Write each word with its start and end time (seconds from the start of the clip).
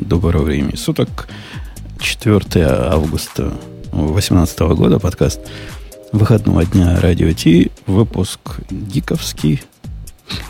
Доброго 0.00 0.44
времени 0.44 0.76
суток. 0.76 1.28
4 1.98 2.66
августа 2.66 3.52
2018 3.92 4.58
года. 4.60 4.98
Подкаст 4.98 5.40
выходного 6.10 6.64
дня 6.64 6.98
Радио 7.00 7.30
Ти. 7.32 7.70
Выпуск 7.86 8.60
гиковский. 8.70 9.62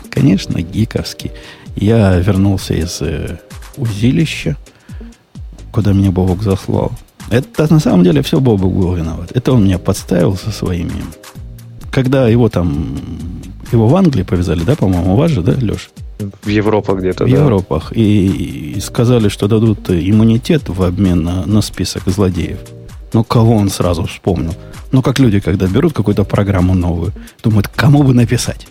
Конечно, 0.09 0.61
гиковский. 0.61 1.31
Я 1.75 2.17
вернулся 2.17 2.73
из 2.73 3.01
э, 3.01 3.39
узилища, 3.75 4.55
куда 5.73 5.91
меня 5.91 6.11
Бобок 6.11 6.43
заслал. 6.43 6.93
Это 7.29 7.71
на 7.71 7.81
самом 7.81 8.05
деле 8.05 8.21
все 8.21 8.39
Бобок 8.39 8.73
был 8.73 8.93
виноват. 8.95 9.31
Это 9.33 9.51
он 9.51 9.65
меня 9.65 9.79
подставил 9.79 10.37
со 10.37 10.51
своими. 10.51 11.03
Когда 11.91 12.27
его 12.29 12.47
там... 12.47 12.97
Его 13.73 13.87
в 13.87 13.95
Англии 13.97 14.23
повязали, 14.23 14.63
да, 14.63 14.75
по-моему, 14.77 15.13
у 15.13 15.17
вас 15.17 15.31
же, 15.31 15.41
да, 15.41 15.53
Леш? 15.53 15.89
В 16.43 16.47
Европах 16.47 16.99
где-то, 16.99 17.25
В 17.25 17.29
да. 17.29 17.37
Европах. 17.37 17.91
И, 17.95 18.73
и 18.75 18.79
сказали, 18.79 19.29
что 19.29 19.47
дадут 19.47 19.89
иммунитет 19.89 20.69
в 20.69 20.83
обмен 20.83 21.23
на, 21.23 21.45
на 21.45 21.61
список 21.61 22.03
злодеев. 22.07 22.59
Ну, 23.13 23.23
кого 23.23 23.55
он 23.55 23.69
сразу 23.69 24.05
вспомнил? 24.05 24.53
Ну, 24.91 25.01
как 25.01 25.19
люди, 25.19 25.39
когда 25.39 25.67
берут 25.67 25.93
какую-то 25.93 26.23
программу 26.23 26.73
новую, 26.73 27.11
думают, 27.43 27.67
кому 27.67 28.03
бы 28.03 28.13
написать. 28.13 28.67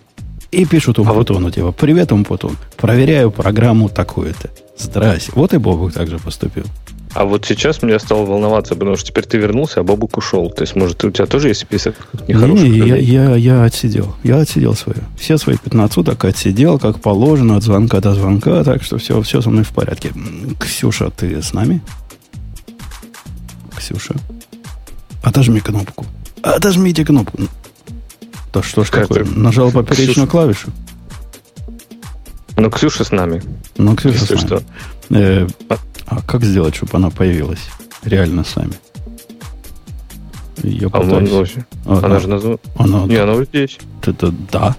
И 0.51 0.65
пишут 0.65 0.99
Умпутону, 0.99 1.51
типа, 1.51 1.73
привет, 1.73 2.11
Умпутон, 2.11 2.57
проверяю 2.77 3.31
программу 3.31 3.89
такую-то. 3.89 4.51
Здрасте. 4.77 5.31
Вот 5.35 5.55
и 5.55 5.59
Бобук 5.59 5.93
также 5.93 6.19
поступил. 6.19 6.65
А 7.13 7.25
вот 7.25 7.45
сейчас 7.45 7.83
меня 7.83 7.99
стало 7.99 8.25
волноваться, 8.25 8.75
потому 8.77 8.97
что 8.97 9.09
теперь 9.09 9.25
ты 9.27 9.37
вернулся, 9.37 9.81
а 9.81 9.83
Бобук 9.83 10.17
ушел. 10.17 10.49
То 10.51 10.63
есть, 10.63 10.77
может, 10.77 11.03
у 11.05 11.11
тебя 11.11 11.27
тоже 11.27 11.49
есть 11.49 11.61
список 11.63 11.97
нехороших 12.29 12.63
Не, 12.65 12.79
я, 12.79 12.85
людей? 12.97 13.05
я, 13.05 13.35
я 13.37 13.65
отсидел. 13.65 14.15
Я 14.23 14.39
отсидел 14.39 14.75
свое. 14.77 14.99
Все 15.19 15.37
свои 15.37 15.57
15 15.57 15.93
суток 15.93 16.25
отсидел, 16.25 16.79
как 16.79 17.01
положено, 17.01 17.57
от 17.57 17.65
звонка 17.65 18.01
до 18.01 18.15
звонка, 18.15 18.63
так 18.63 18.85
что 18.85 18.99
все, 18.99 19.21
все 19.23 19.43
со 19.43 19.51
мной 19.51 19.65
в 19.65 19.71
порядке. 19.71 20.13
Ксюша, 20.61 21.11
ты 21.11 21.43
с 21.43 21.53
нами? 21.53 21.81
Ксюша? 23.77 24.15
Отожми 25.23 25.61
кнопку. 25.61 26.07
Отожмите 26.43 27.05
кнопку. 27.05 27.39
Да 28.53 28.63
что 28.63 28.85
ж 28.85 28.91
такое? 28.91 29.25
ты? 29.25 29.31
Нажал 29.39 29.73
поперечную 29.73 30.15
Ксюша. 30.15 30.27
клавишу. 30.29 30.69
Ну, 32.57 32.71
Ксюша 32.71 33.05
с 33.05 33.11
нами. 33.11 33.43
Ну, 33.77 33.97
Ксюша 33.97 34.15
Если 34.19 34.37
с 34.37 34.43
нами. 34.43 34.47
что. 34.47 34.63
Э, 35.11 35.47
а 36.11 36.21
как 36.23 36.45
сделать, 36.45 36.75
чтобы 36.77 36.91
она 36.95 37.11
появилась 37.11 37.61
реально 38.05 38.45
с 38.45 38.57
нами? 38.57 38.75
Ее 40.63 40.89
А 40.93 41.01
пытаюсь. 41.01 41.31
вообще- 41.31 41.65
А, 41.87 42.01
Она 42.05 42.21
же 42.21 42.29
назвала... 42.29 42.59
она- 42.77 43.07
Не, 43.07 43.17
она 43.17 43.33
вот 43.33 43.49
здесь. 43.49 43.79
Это 44.03 44.33
да. 44.53 44.77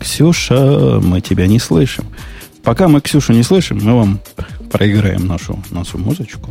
Ксюша, 0.00 0.98
мы 1.02 1.20
тебя 1.20 1.46
не 1.46 1.58
слышим. 1.60 2.04
Пока 2.64 2.88
мы 2.88 3.00
Ксюшу 3.00 3.32
не 3.32 3.42
слышим, 3.44 3.78
мы 3.82 3.94
вам 3.96 4.20
проиграем 4.72 5.26
нашу, 5.26 5.62
нашу 5.70 5.98
музычку. 5.98 6.50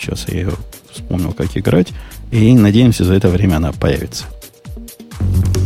Сейчас 0.00 0.26
я 0.28 0.34
ее 0.40 0.52
вспомнил, 0.90 1.32
как 1.32 1.54
играть. 1.56 1.88
И 2.30 2.54
надеемся, 2.54 3.04
за 3.04 3.14
это 3.14 3.28
время 3.28 3.56
она 3.56 3.72
появится. 3.72 4.24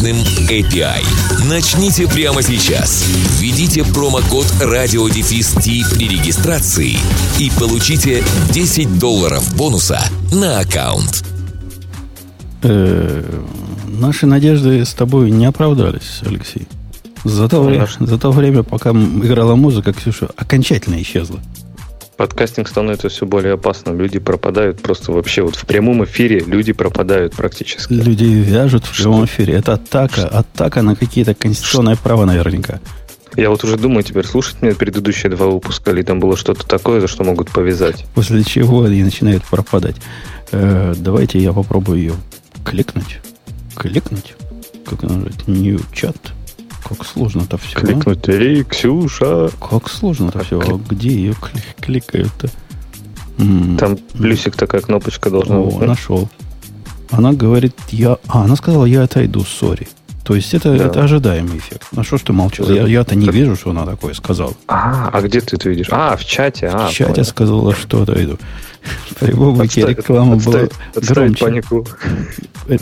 мощным 0.00 0.16
API. 0.48 1.04
Начните 1.48 2.06
прямо 2.06 2.42
сейчас. 2.42 3.04
Введите 3.38 3.84
промокод 3.84 4.46
RadioDefist 4.60 5.94
при 5.94 6.08
регистрации 6.08 6.96
и 7.38 7.50
получите 7.58 8.22
10 8.52 8.98
долларов 8.98 9.54
бонуса 9.56 10.00
на 10.32 10.60
аккаунт. 10.60 11.24
Э, 12.62 13.22
наши 13.86 14.26
надежды 14.26 14.84
с 14.84 14.94
тобой 14.94 15.30
не 15.30 15.44
оправдались, 15.46 16.20
Алексей. 16.24 16.66
За 17.24 17.48
то, 17.48 17.62
время, 17.62 17.86
за 17.98 18.18
то 18.18 18.30
время, 18.30 18.62
пока 18.62 18.90
играла 18.90 19.54
музыка, 19.54 19.92
Ксюша 19.92 20.30
окончательно 20.36 21.00
исчезла. 21.02 21.40
Подкастинг 22.20 22.68
становится 22.68 23.08
все 23.08 23.24
более 23.24 23.54
опасным. 23.54 23.98
Люди 23.98 24.18
пропадают 24.18 24.82
просто 24.82 25.10
вообще. 25.10 25.40
Вот 25.40 25.56
в 25.56 25.64
прямом 25.64 26.04
эфире 26.04 26.40
люди 26.40 26.74
пропадают 26.74 27.34
практически. 27.34 27.94
Люди 27.94 28.24
вяжут 28.24 28.84
в 28.84 28.94
прямом 28.94 29.24
эфире. 29.24 29.54
Это 29.54 29.72
атака, 29.72 30.28
атака 30.28 30.82
на 30.82 30.96
какие-то 30.96 31.34
конституционные 31.34 31.96
права 31.96 32.26
наверняка. 32.26 32.78
Я 33.36 33.48
вот 33.48 33.64
уже 33.64 33.78
думаю 33.78 34.02
теперь, 34.02 34.26
слушать 34.26 34.60
мне 34.60 34.74
предыдущие 34.74 35.32
два 35.32 35.46
выпуска, 35.46 35.92
или 35.92 36.02
там 36.02 36.20
было 36.20 36.36
что-то 36.36 36.66
такое, 36.66 37.00
за 37.00 37.08
что 37.08 37.24
могут 37.24 37.48
повязать. 37.50 38.04
После 38.14 38.44
чего 38.44 38.82
они 38.82 39.02
начинают 39.02 39.42
пропадать. 39.44 39.96
Э, 40.52 40.92
давайте 40.98 41.38
я 41.38 41.54
попробую 41.54 42.00
ее 42.00 42.12
кликнуть. 42.66 43.20
Кликнуть? 43.74 44.34
Как 44.84 45.04
нажать? 45.04 45.48
New 45.48 45.80
chat. 45.94 46.18
Как 46.90 47.06
сложно-то 47.06 47.56
все. 47.56 47.78
Кликнуть. 47.78 48.28
Эй, 48.28 48.64
Ксюша! 48.64 49.50
Как 49.60 49.88
сложно-то 49.88 50.42
все. 50.44 50.58
клик. 50.60 50.76
Где 50.90 51.08
ее 51.10 51.32
кли- 51.32 51.62
кликают-то? 51.80 52.48
Там 53.78 53.96
плюсик 54.12 54.54
такая 54.56 54.82
кнопочка 54.82 55.30
должна 55.30 55.58
О, 55.60 55.70
быть. 55.70 55.88
нашел. 55.88 56.28
Она 57.10 57.32
говорит, 57.32 57.74
я... 57.90 58.18
А, 58.28 58.44
она 58.44 58.54
сказала, 58.56 58.84
я 58.84 59.04
отойду, 59.04 59.44
сори. 59.44 59.88
То 60.24 60.34
есть 60.36 60.52
это, 60.52 60.76
Да. 60.76 60.84
это 60.86 61.02
ожидаемый 61.04 61.56
эффект. 61.58 61.86
Ну 61.92 62.04
что 62.04 62.18
ж 62.18 62.22
ты 62.22 62.32
молчал? 62.32 62.66
За- 62.66 62.74
Я, 62.74 62.86
я-то 62.86 63.14
не 63.16 63.24
за- 63.26 63.32
вижу, 63.32 63.56
что 63.56 63.70
она 63.70 63.86
такое 63.86 64.12
сказала. 64.14 64.52
А, 64.68 65.08
а 65.12 65.20
где 65.22 65.40
ты 65.40 65.56
это 65.56 65.70
видишь? 65.70 65.88
А, 65.90 66.16
в 66.16 66.24
чате. 66.24 66.68
А, 66.68 66.88
В 66.88 66.92
чате 66.92 67.12
понял. 67.12 67.24
сказала, 67.24 67.74
что 67.74 68.02
отойду. 68.02 68.38
При 69.18 69.32
Бобуке 69.32 69.86
реклама 69.86 70.36
была 70.36 70.68
громче. 70.94 71.44
панику. 71.44 71.86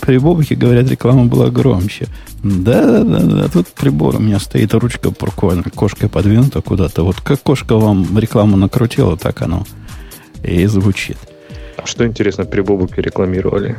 При 0.00 0.18
Бобуке, 0.18 0.54
говорят, 0.54 0.88
реклама 0.90 1.24
была 1.24 1.50
громче. 1.50 2.06
Да, 2.42 3.02
да, 3.02 3.20
да. 3.20 3.48
Тут 3.48 3.68
прибор 3.68 4.16
у 4.16 4.20
меня 4.20 4.38
стоит, 4.38 4.72
ручка 4.74 5.10
буквально 5.10 5.64
кошкой 5.64 6.08
подвинута 6.08 6.60
куда-то. 6.60 7.02
Вот 7.02 7.20
как 7.20 7.42
кошка 7.42 7.76
вам 7.76 8.16
рекламу 8.18 8.56
накрутила, 8.56 9.16
так 9.16 9.42
оно 9.42 9.66
и 10.42 10.66
звучит. 10.66 11.18
А 11.76 11.86
что 11.86 12.06
интересно, 12.06 12.44
при 12.44 12.60
Бобуке 12.60 13.02
рекламировали? 13.02 13.76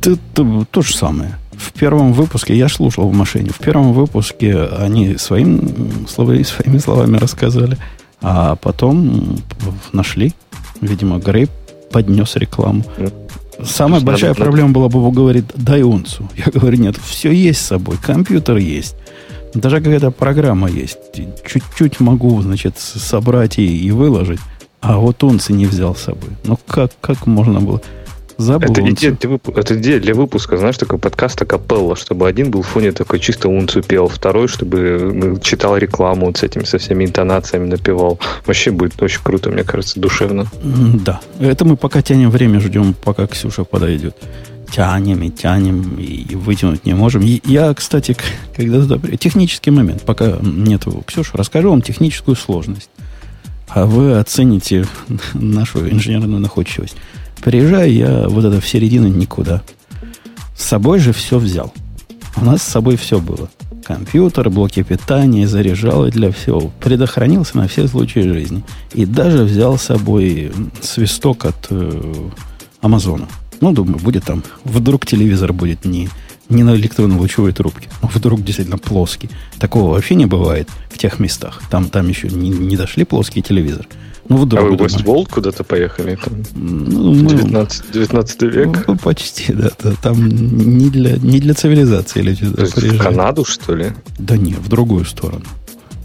Тут 0.00 0.20
э, 0.36 0.64
то 0.70 0.82
же 0.82 0.94
самое. 0.94 1.38
В 1.52 1.72
первом 1.72 2.12
выпуске, 2.12 2.56
я 2.56 2.68
слушал 2.68 3.08
в 3.08 3.14
машине, 3.14 3.50
в 3.50 3.58
первом 3.58 3.92
выпуске 3.92 4.64
они 4.64 5.16
своим, 5.16 6.08
своими 6.08 6.78
словами 6.78 7.18
рассказали, 7.18 7.76
а 8.20 8.56
потом 8.56 9.38
нашли, 9.92 10.32
видимо, 10.82 11.18
Грей 11.18 11.48
поднес 11.90 12.36
рекламу. 12.36 12.84
Ну, 12.98 13.10
Самая 13.64 14.00
большая 14.00 14.30
надо- 14.30 14.42
проблема 14.42 14.70
была, 14.70 14.88
Бобу 14.88 15.10
говорит, 15.10 15.44
дай 15.54 15.82
унцу. 15.82 16.28
Я 16.36 16.46
говорю, 16.52 16.78
нет, 16.78 16.96
все 17.04 17.30
есть 17.30 17.60
с 17.60 17.66
собой, 17.66 17.96
компьютер 18.02 18.56
есть. 18.56 18.96
Даже 19.54 19.78
какая-то 19.78 20.10
программа 20.10 20.68
есть. 20.68 20.98
Чуть-чуть 21.46 22.00
могу, 22.00 22.40
значит, 22.42 22.78
собрать 22.78 23.58
и, 23.58 23.86
и 23.86 23.90
выложить. 23.90 24.40
А 24.80 24.96
вот 24.96 25.22
унцы 25.22 25.52
не 25.52 25.66
взял 25.66 25.94
с 25.94 26.00
собой. 26.02 26.30
Ну 26.44 26.58
как, 26.66 26.90
как 27.00 27.26
можно 27.26 27.60
было? 27.60 27.80
Забыл 28.42 28.72
Это 28.72 28.90
идея, 28.90 29.12
для 29.12 29.30
выпу- 29.30 29.56
это 29.58 29.78
идея 29.78 30.00
для 30.00 30.14
выпуска, 30.14 30.56
знаешь, 30.56 30.76
такой 30.76 30.98
подкаста 30.98 31.46
капелла, 31.46 31.94
чтобы 31.96 32.26
один 32.28 32.50
был 32.50 32.62
в 32.62 32.66
фоне 32.66 32.92
такой 32.92 33.20
чисто 33.20 33.48
унцу 33.48 33.82
пел, 33.82 34.08
второй, 34.08 34.48
чтобы 34.48 35.10
ну, 35.14 35.38
читал 35.38 35.76
рекламу 35.76 36.26
вот 36.26 36.38
с 36.38 36.42
этими, 36.42 36.64
со 36.64 36.78
всеми 36.78 37.04
интонациями 37.04 37.66
напевал. 37.68 38.18
Вообще 38.46 38.70
будет 38.72 39.00
очень 39.02 39.20
круто, 39.22 39.50
мне 39.50 39.62
кажется, 39.64 40.00
душевно. 40.00 40.46
Да. 40.62 41.20
Это 41.38 41.64
мы 41.64 41.76
пока 41.76 42.02
тянем 42.02 42.30
время, 42.30 42.58
ждем, 42.60 42.94
пока 43.04 43.26
Ксюша 43.26 43.64
подойдет. 43.64 44.16
Тянем 44.74 45.22
и 45.22 45.30
тянем, 45.30 45.96
и 45.98 46.34
вытянуть 46.34 46.86
не 46.86 46.94
можем. 46.94 47.22
И 47.22 47.40
я, 47.44 47.72
кстати, 47.74 48.14
к- 48.14 48.22
когда 48.56 48.80
туда... 48.80 48.96
при- 48.98 49.16
Технический 49.16 49.70
момент, 49.70 50.02
пока 50.02 50.38
нету 50.40 51.02
Ксюши, 51.06 51.30
расскажу 51.34 51.70
вам 51.70 51.82
техническую 51.82 52.34
сложность. 52.36 52.88
А 53.68 53.86
вы 53.86 54.18
оцените 54.18 54.86
нашу 55.34 55.88
инженерную 55.88 56.40
находчивость. 56.40 56.96
Приезжаю 57.42 57.92
я 57.92 58.28
вот 58.28 58.44
это 58.44 58.60
в 58.60 58.68
середину 58.68 59.08
никуда. 59.08 59.62
С 60.56 60.64
собой 60.64 61.00
же 61.00 61.12
все 61.12 61.38
взял. 61.38 61.74
У 62.36 62.44
нас 62.44 62.62
с 62.62 62.68
собой 62.68 62.96
все 62.96 63.18
было. 63.18 63.50
Компьютер, 63.84 64.48
блоки 64.48 64.84
питания, 64.84 65.48
заряжалы 65.48 66.12
для 66.12 66.30
всего. 66.30 66.72
Предохранился 66.80 67.56
на 67.56 67.66
все 67.66 67.88
случаи 67.88 68.20
жизни. 68.20 68.62
И 68.94 69.06
даже 69.06 69.42
взял 69.42 69.76
с 69.76 69.82
собой 69.82 70.52
свисток 70.80 71.44
от 71.44 71.66
э. 71.70 72.28
Ну, 73.60 73.72
думаю, 73.72 73.98
будет 73.98 74.24
там. 74.24 74.44
Вдруг 74.62 75.04
телевизор 75.04 75.52
будет 75.52 75.84
не, 75.84 76.08
не 76.48 76.62
на 76.62 76.76
электронно-лучевой 76.76 77.52
трубке. 77.52 77.88
а 78.02 78.06
Вдруг 78.06 78.44
действительно 78.44 78.78
плоский. 78.78 79.30
Такого 79.58 79.92
вообще 79.92 80.14
не 80.14 80.26
бывает 80.26 80.68
в 80.90 80.98
тех 80.98 81.18
местах. 81.18 81.60
Там, 81.70 81.88
там 81.88 82.08
еще 82.08 82.28
не, 82.28 82.50
не 82.50 82.76
дошли 82.76 83.04
плоский 83.04 83.42
телевизор. 83.42 83.88
Ну, 84.28 84.36
вдруг, 84.36 84.62
а 84.62 84.66
вы 84.66 84.76
в 84.76 84.80
Вестволд 84.80 85.28
куда-то 85.28 85.64
поехали? 85.64 86.16
Там, 86.16 86.42
ну, 86.54 87.28
19, 87.28 87.90
19 87.92 88.42
век? 88.42 88.84
Ну, 88.86 88.96
почти, 88.96 89.52
да. 89.52 89.70
да. 89.82 89.92
Там 90.00 90.28
не 90.28 90.90
для, 90.90 91.16
не 91.16 91.40
для 91.40 91.54
цивилизации 91.54 92.20
люди 92.20 92.50
То 92.50 92.62
есть 92.62 92.76
в 92.76 92.98
Канаду, 92.98 93.44
что 93.44 93.74
ли? 93.74 93.92
Да 94.18 94.36
нет, 94.36 94.58
в 94.58 94.68
другую 94.68 95.04
сторону. 95.04 95.44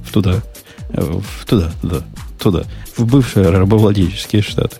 В 0.04 0.12
туда. 0.12 0.42
Э, 0.90 1.02
в 1.02 1.46
туда, 1.46 1.72
туда, 1.82 2.02
туда. 2.40 2.64
В 2.96 3.06
бывшие 3.06 3.50
рабовладельческие 3.50 4.42
штаты. 4.42 4.78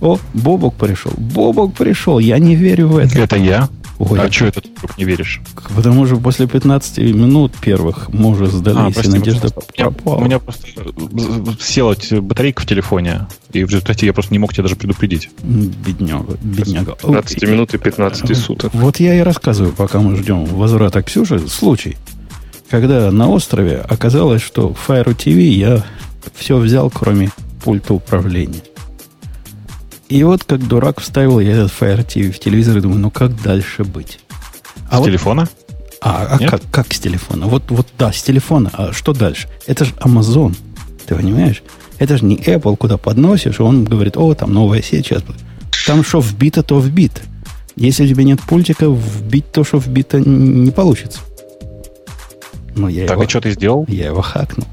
О, 0.00 0.18
Бобок 0.34 0.74
пришел. 0.74 1.12
Бобок 1.16 1.74
пришел. 1.74 2.18
Я 2.18 2.38
не 2.38 2.54
верю 2.54 2.88
в 2.88 2.98
это. 2.98 3.18
Это 3.18 3.36
я? 3.36 3.68
Ой, 3.98 4.20
а 4.20 4.30
что 4.30 4.46
это 4.46 4.60
ты 4.60 4.68
вдруг 4.70 4.98
не 4.98 5.04
веришь? 5.04 5.40
Потому 5.74 6.06
что 6.06 6.16
после 6.16 6.46
15 6.46 6.98
минут 6.98 7.52
первых 7.60 8.08
мы 8.12 8.30
уже 8.30 8.46
сдались, 8.46 8.78
а, 8.78 8.90
прости, 8.90 9.10
и 9.10 9.18
надежда 9.18 9.50
пропала. 9.50 10.16
У 10.16 10.24
меня 10.24 10.38
просто 10.38 10.66
села 11.60 11.96
батарейка 12.20 12.62
в 12.62 12.66
телефоне, 12.66 13.26
и 13.52 13.64
в 13.64 13.70
результате 13.70 14.06
я 14.06 14.12
просто 14.12 14.32
не 14.34 14.38
мог 14.38 14.52
тебя 14.52 14.64
даже 14.64 14.76
предупредить. 14.76 15.30
Бедняга, 15.42 16.36
бедняга. 16.42 16.96
15 16.96 17.42
okay. 17.42 17.50
минут 17.50 17.74
и 17.74 17.78
15 17.78 18.36
суток. 18.36 18.74
Вот 18.74 19.00
я 19.00 19.14
и 19.14 19.20
рассказываю, 19.20 19.72
пока 19.72 20.00
мы 20.00 20.16
ждем 20.16 20.44
возврата 20.44 21.02
Ксюши, 21.02 21.48
случай, 21.48 21.96
когда 22.68 23.10
на 23.10 23.30
острове 23.30 23.78
оказалось, 23.78 24.42
что 24.42 24.74
в 24.74 24.90
Fire 24.90 25.16
TV 25.16 25.40
я 25.42 25.84
все 26.34 26.58
взял, 26.58 26.90
кроме 26.90 27.30
пульта 27.64 27.94
управления. 27.94 28.60
И 30.08 30.22
вот 30.22 30.44
как 30.44 30.66
дурак 30.66 31.00
вставил 31.00 31.40
я 31.40 31.52
этот 31.52 31.72
Fire 31.72 32.06
TV 32.06 32.30
в 32.30 32.38
телевизор 32.38 32.78
и 32.78 32.80
думаю, 32.80 33.00
ну 33.00 33.10
как 33.10 33.40
дальше 33.42 33.84
быть? 33.84 34.20
А 34.88 34.96
с 34.96 34.98
вот, 35.00 35.06
телефона? 35.06 35.48
А, 36.00 36.38
а 36.38 36.38
как, 36.38 36.62
как 36.70 36.92
с 36.92 37.00
телефона? 37.00 37.46
Вот, 37.46 37.64
вот 37.68 37.88
да, 37.98 38.12
с 38.12 38.22
телефона. 38.22 38.70
А 38.72 38.92
что 38.92 39.12
дальше? 39.12 39.48
Это 39.66 39.84
же 39.84 39.92
Amazon. 39.94 40.56
Ты 41.06 41.16
понимаешь? 41.16 41.62
Это 41.98 42.18
же 42.18 42.24
не 42.24 42.36
Apple, 42.36 42.76
куда 42.76 42.98
подносишь, 42.98 43.58
и 43.58 43.62
он 43.62 43.84
говорит, 43.84 44.16
о, 44.16 44.34
там 44.34 44.52
новая 44.52 44.82
сеть 44.82 45.06
сейчас 45.06 45.22
будет. 45.22 45.40
Там 45.86 46.04
что 46.04 46.20
вбито, 46.20 46.62
то 46.62 46.78
вбито. 46.78 47.22
Если 47.74 48.04
у 48.04 48.08
тебя 48.08 48.24
нет 48.24 48.40
пультика, 48.40 48.88
вбить 48.88 49.50
то, 49.52 49.64
что 49.64 49.78
вбито, 49.78 50.20
не 50.20 50.70
получится. 50.70 51.20
Но 52.74 52.88
я 52.88 53.06
так 53.06 53.16
его, 53.16 53.24
и 53.24 53.28
что 53.28 53.40
ты 53.40 53.50
сделал? 53.52 53.84
Я 53.88 54.06
его 54.06 54.22
хакнул. 54.22 54.66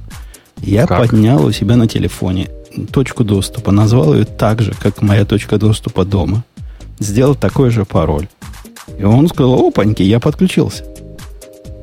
Я 0.61 0.85
как? 0.85 0.99
поднял 0.99 1.43
у 1.45 1.51
себя 1.51 1.75
на 1.75 1.87
телефоне 1.87 2.49
точку 2.91 3.23
доступа, 3.23 3.71
назвал 3.71 4.13
ее 4.13 4.25
так 4.25 4.61
же, 4.61 4.73
как 4.73 5.01
моя 5.01 5.25
точка 5.25 5.57
доступа 5.57 6.05
дома, 6.05 6.43
сделал 6.99 7.35
такой 7.35 7.69
же 7.69 7.85
пароль. 7.85 8.27
И 8.99 9.03
он 9.03 9.27
сказал, 9.27 9.67
опаньки, 9.67 10.03
я 10.03 10.19
подключился. 10.19 10.85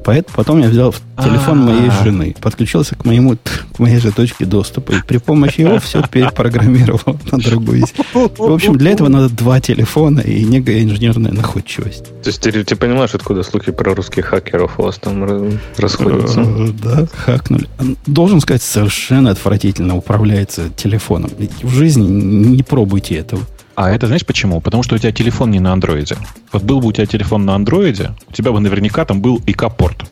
Поэтому 0.04 0.36
потом 0.36 0.60
я 0.60 0.68
взял 0.68 0.94
телефон 1.18 1.68
А-а-а. 1.68 1.74
моей 1.74 1.90
жены, 2.02 2.34
подключился 2.40 2.94
к 2.96 3.04
моему 3.04 3.36
к 3.36 3.78
моей 3.78 3.98
же 3.98 4.12
точке 4.12 4.44
доступа 4.44 4.92
и 4.92 5.02
при 5.06 5.18
помощи 5.18 5.60
его 5.60 5.78
все 5.78 6.02
перепрограммировал 6.02 7.18
на 7.30 7.38
другую. 7.38 7.84
В 8.14 8.52
общем, 8.52 8.76
для 8.76 8.92
этого 8.92 9.08
надо 9.08 9.28
два 9.28 9.60
телефона 9.60 10.20
и 10.20 10.44
некая 10.44 10.82
инженерная 10.82 11.32
находчивость. 11.32 12.04
То 12.22 12.28
есть 12.28 12.40
ты, 12.40 12.64
ты 12.64 12.76
понимаешь, 12.76 13.14
откуда 13.14 13.42
слухи 13.42 13.72
про 13.72 13.94
русских 13.94 14.26
хакеров 14.26 14.78
у 14.78 14.82
вас 14.82 14.98
там 14.98 15.58
расходятся? 15.76 16.40
Э, 16.40 16.68
да, 16.82 17.06
хакнули. 17.12 17.66
Должен 18.06 18.40
сказать, 18.40 18.62
совершенно 18.62 19.30
отвратительно 19.30 19.96
управляется 19.96 20.70
телефоном. 20.76 21.30
В 21.62 21.70
жизни 21.70 22.06
не 22.06 22.62
пробуйте 22.62 23.16
этого. 23.16 23.42
А 23.74 23.90
это 23.90 24.06
знаешь 24.06 24.26
почему? 24.26 24.60
Потому 24.60 24.82
что 24.82 24.94
у 24.94 24.98
тебя 24.98 25.12
телефон 25.12 25.50
не 25.50 25.60
на 25.60 25.72
андроиде. 25.72 26.16
Вот 26.52 26.62
был 26.62 26.80
бы 26.80 26.88
у 26.88 26.92
тебя 26.92 27.06
телефон 27.06 27.44
на 27.44 27.54
андроиде, 27.54 28.12
у 28.28 28.32
тебя 28.32 28.52
бы 28.52 28.60
наверняка 28.60 29.04
там 29.04 29.20
был 29.20 29.40
ИК-порт. 29.46 30.04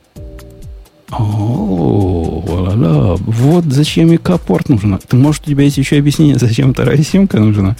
О, 1.11 2.45
ла 2.47 3.17
Вот 3.17 3.65
зачем 3.65 4.13
ИК-порт 4.15 4.69
нужна. 4.69 4.99
Ты, 4.99 5.17
может, 5.17 5.43
у 5.47 5.51
тебя 5.51 5.65
есть 5.65 5.79
еще 5.79 5.99
объяснение, 5.99 6.39
зачем 6.39 6.73
вторая 6.73 7.03
симка 7.03 7.41
нужна? 7.41 7.77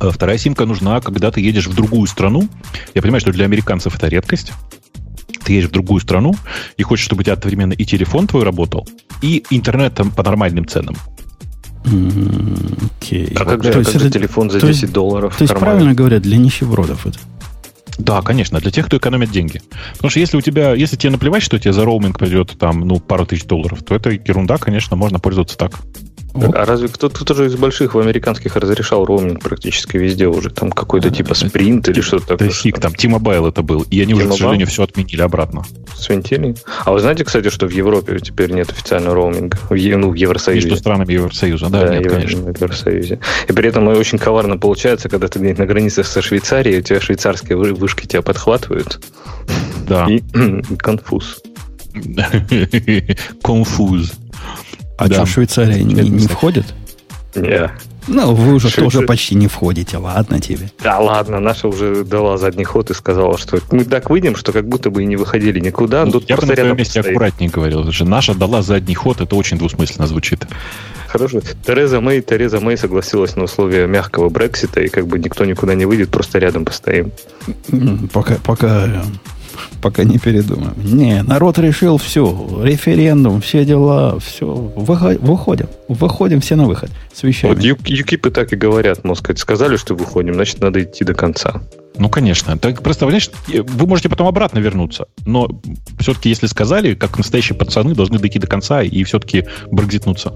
Э, 0.00 0.10
вторая 0.10 0.36
симка 0.36 0.66
нужна, 0.66 1.00
когда 1.00 1.30
ты 1.30 1.40
едешь 1.40 1.66
в 1.66 1.74
другую 1.74 2.06
страну. 2.08 2.48
Я 2.94 3.02
понимаю, 3.02 3.20
что 3.20 3.32
для 3.32 3.44
американцев 3.44 3.94
это 3.94 4.08
редкость. 4.08 4.52
Ты 5.44 5.54
едешь 5.54 5.68
в 5.68 5.72
другую 5.72 6.00
страну 6.00 6.34
и 6.76 6.82
хочешь, 6.82 7.04
чтобы 7.04 7.20
у 7.20 7.22
тебя 7.24 7.34
одновременно 7.34 7.72
и 7.72 7.84
телефон 7.84 8.26
твой 8.26 8.44
работал, 8.44 8.88
и 9.22 9.44
интернет 9.50 9.94
там 9.94 10.10
по 10.10 10.22
нормальным 10.22 10.66
ценам. 10.66 10.96
Окей. 11.84 13.32
А 13.34 13.44
как 13.44 13.64
же, 13.64 13.72
как 13.72 13.84
же 13.84 14.10
телефон 14.10 14.50
за 14.50 14.60
10 14.60 14.82
есть, 14.82 14.92
долларов? 14.92 15.36
То 15.36 15.42
есть, 15.42 15.54
правильно 15.54 15.94
говорят, 15.94 16.22
для 16.22 16.36
нищебродов 16.36 17.06
это? 17.06 17.18
Да, 17.98 18.22
конечно, 18.22 18.58
для 18.58 18.70
тех, 18.70 18.86
кто 18.86 18.96
экономит 18.96 19.30
деньги. 19.30 19.60
Потому 19.94 20.10
что 20.10 20.20
если 20.20 20.36
у 20.36 20.40
тебя, 20.40 20.74
если 20.74 20.96
тебе 20.96 21.10
наплевать, 21.10 21.42
что 21.42 21.58
тебе 21.58 21.72
за 21.72 21.84
роуминг 21.84 22.18
придет 22.18 22.56
там, 22.58 22.80
ну, 22.80 23.00
пару 23.00 23.26
тысяч 23.26 23.44
долларов, 23.44 23.82
то 23.82 23.94
это 23.94 24.10
ерунда, 24.10 24.56
конечно, 24.56 24.96
можно 24.96 25.18
пользоваться 25.18 25.58
так. 25.58 25.80
Вот. 26.34 26.54
А 26.54 26.64
разве 26.64 26.88
кто-то 26.88 27.24
тоже 27.24 27.46
из 27.46 27.56
больших 27.56 27.94
в 27.94 27.98
американских 27.98 28.56
разрешал 28.56 29.04
роуминг 29.04 29.42
практически 29.42 29.96
везде 29.98 30.28
уже? 30.28 30.50
Там 30.50 30.70
какой-то 30.70 31.10
типа 31.10 31.34
спринт 31.34 31.88
или 31.88 32.00
что-то 32.00 32.28
такое? 32.28 32.48
Да 32.48 32.54
фиг, 32.54 32.80
там 32.80 32.94
T-Mobile 32.94 33.50
это 33.50 33.62
был. 33.62 33.82
И 33.90 34.00
они 34.00 34.14
уже, 34.14 34.28
к 34.28 34.32
сожалению, 34.32 34.66
все 34.66 34.84
отменили 34.84 35.20
обратно. 35.20 35.64
Свинтили? 35.94 36.54
А 36.84 36.92
вы 36.92 37.00
знаете, 37.00 37.24
кстати, 37.24 37.50
что 37.50 37.66
в 37.66 37.70
Европе 37.70 38.18
теперь 38.20 38.50
нет 38.50 38.70
официального 38.70 39.14
роуминга? 39.14 39.58
В, 39.68 39.74
ну, 39.74 40.10
в 40.10 40.14
Евросоюзе. 40.14 40.68
Между 40.68 40.80
странами 40.80 41.12
Евросоюза, 41.12 41.68
да, 41.68 41.86
да 41.86 41.94
нет, 41.94 42.04
Евро, 42.04 42.16
конечно. 42.16 42.40
В 42.52 42.60
Евросоюзе. 42.60 43.18
И 43.48 43.52
при 43.52 43.68
этом 43.68 43.88
очень 43.88 44.18
коварно 44.18 44.56
получается, 44.56 45.08
когда 45.08 45.28
ты 45.28 45.38
на 45.38 45.66
границе 45.66 46.02
со 46.02 46.22
Швейцарией, 46.22 46.78
у 46.78 46.82
тебя 46.82 47.00
швейцарские 47.00 47.58
вышки 47.58 48.06
тебя 48.06 48.22
подхватывают. 48.22 49.00
Да. 49.86 50.06
И 50.08 50.22
конфуз. 50.78 51.42
Конфуз. 53.42 54.12
А 54.98 55.08
да. 55.08 55.14
что, 55.14 55.26
Швейцария 55.26 55.82
не, 55.82 56.08
не 56.08 56.26
входит? 56.26 56.66
Нет. 57.34 57.70
Ну, 58.08 58.34
вы 58.34 58.54
уже 58.54 58.68
Швейцар... 58.68 58.92
тоже 58.92 59.06
почти 59.06 59.34
не 59.36 59.46
входите, 59.46 59.96
ладно 59.96 60.40
тебе. 60.40 60.70
Да 60.82 60.98
ладно, 60.98 61.38
наша 61.38 61.68
уже 61.68 62.04
дала 62.04 62.36
задний 62.36 62.64
ход 62.64 62.90
и 62.90 62.94
сказала, 62.94 63.38
что 63.38 63.60
мы 63.70 63.84
так 63.84 64.10
выйдем, 64.10 64.34
что 64.34 64.52
как 64.52 64.68
будто 64.68 64.90
бы 64.90 65.02
и 65.02 65.06
не 65.06 65.16
выходили 65.16 65.60
никуда. 65.60 66.04
Ну, 66.04 66.20
я 66.26 66.36
бы 66.36 66.46
на 66.46 66.54
твоем 66.54 66.76
месте 66.76 67.00
стоит. 67.00 67.14
аккуратнее 67.14 67.50
говорил. 67.50 67.90
Же 67.90 68.04
наша 68.04 68.34
дала 68.34 68.62
задний 68.62 68.94
ход, 68.94 69.20
это 69.20 69.36
очень 69.36 69.56
двусмысленно 69.56 70.06
звучит. 70.06 70.46
Хорошо. 71.06 71.40
Тереза 71.64 72.00
Мэй, 72.00 72.22
Тереза 72.22 72.58
Мэй 72.58 72.76
согласилась 72.76 73.36
на 73.36 73.44
условия 73.44 73.86
мягкого 73.86 74.30
Брексита, 74.30 74.80
и 74.80 74.88
как 74.88 75.06
бы 75.06 75.18
никто 75.18 75.44
никуда 75.44 75.74
не 75.74 75.84
выйдет, 75.84 76.10
просто 76.10 76.38
рядом 76.38 76.64
постоим. 76.64 77.12
Пока, 78.12 78.36
пока 78.42 78.88
пока 79.80 80.04
не 80.04 80.18
передумаем. 80.18 80.74
Не, 80.82 81.22
народ 81.22 81.58
решил 81.58 81.98
все, 81.98 82.60
референдум, 82.62 83.40
все 83.40 83.64
дела, 83.64 84.18
все, 84.18 84.46
выходим, 84.46 85.68
выходим 85.88 86.40
все 86.40 86.56
на 86.56 86.66
выход 86.66 86.90
с 87.12 87.22
вещами. 87.22 87.54
Вот 87.54 87.62
ЮКИПы 87.62 88.30
так 88.30 88.52
и 88.52 88.56
говорят, 88.56 89.04
мол, 89.04 89.16
сказать, 89.16 89.38
сказали, 89.38 89.76
что 89.76 89.94
выходим, 89.94 90.34
значит, 90.34 90.60
надо 90.60 90.82
идти 90.82 91.04
до 91.04 91.14
конца. 91.14 91.62
Ну, 91.98 92.08
конечно. 92.08 92.56
Так 92.56 92.82
просто, 92.82 93.04
понимаешь, 93.04 93.30
вы 93.48 93.86
можете 93.86 94.08
потом 94.08 94.26
обратно 94.26 94.58
вернуться, 94.58 95.06
но 95.26 95.48
все-таки, 95.98 96.30
если 96.30 96.46
сказали, 96.46 96.94
как 96.94 97.18
настоящие 97.18 97.56
пацаны, 97.56 97.94
должны 97.94 98.18
дойти 98.18 98.38
до 98.38 98.46
конца 98.46 98.82
и 98.82 99.04
все-таки 99.04 99.44
брекзитнуться. 99.70 100.32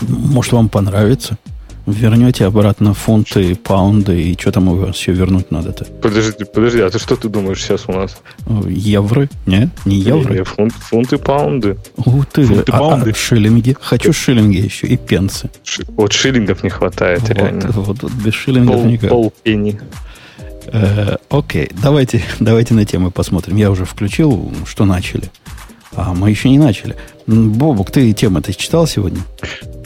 Может, 0.00 0.52
вам 0.52 0.68
понравится? 0.68 1.38
Вернете 1.86 2.46
обратно 2.46 2.94
фунты, 2.94 3.54
паунды, 3.54 4.20
и 4.22 4.38
что 4.38 4.52
там 4.52 4.68
у 4.68 4.76
вас 4.76 4.96
еще 4.96 5.12
вернуть 5.12 5.50
надо-то? 5.50 5.84
Подожди, 5.84 6.44
подожди, 6.44 6.80
а 6.80 6.90
ты 6.90 6.98
что 6.98 7.16
ты 7.16 7.28
думаешь 7.28 7.62
сейчас 7.62 7.84
у 7.88 7.92
нас? 7.92 8.20
Евро? 8.66 9.28
Нет, 9.46 9.68
не 9.84 9.96
евро. 9.96 10.32
Не, 10.32 10.44
фунт, 10.44 10.72
фунты, 10.72 11.18
паунды. 11.18 11.76
Ух 11.96 12.26
ты, 12.26 12.44
фунты, 12.44 12.72
а, 12.72 12.78
паунды. 12.78 13.10
А, 13.10 13.14
шиллинги. 13.14 13.76
Хочу 13.80 14.12
шиллинги 14.12 14.58
еще 14.58 14.86
и 14.86 14.96
пенсы. 14.96 15.50
Ш, 15.64 15.82
вот 15.96 16.12
шиллингов 16.12 16.62
не 16.62 16.70
хватает, 16.70 17.20
вот, 17.22 17.30
реально. 17.30 17.70
Вот, 17.72 18.02
вот 18.02 18.12
без 18.12 18.34
шиллингов 18.34 18.76
пол, 18.76 18.84
никак. 18.84 19.10
Пол 19.10 19.32
пенни. 19.42 19.80
Э, 20.66 21.16
окей, 21.28 21.70
давайте, 21.82 22.22
давайте 22.40 22.74
на 22.74 22.84
темы 22.84 23.10
посмотрим. 23.10 23.56
Я 23.56 23.70
уже 23.70 23.84
включил, 23.84 24.52
что 24.66 24.84
начали. 24.84 25.30
А 25.94 26.14
мы 26.14 26.30
еще 26.30 26.48
не 26.48 26.58
начали. 26.58 26.96
Бобук, 27.26 27.90
ты 27.90 28.12
темы-то 28.12 28.54
читал 28.54 28.86
сегодня? 28.86 29.20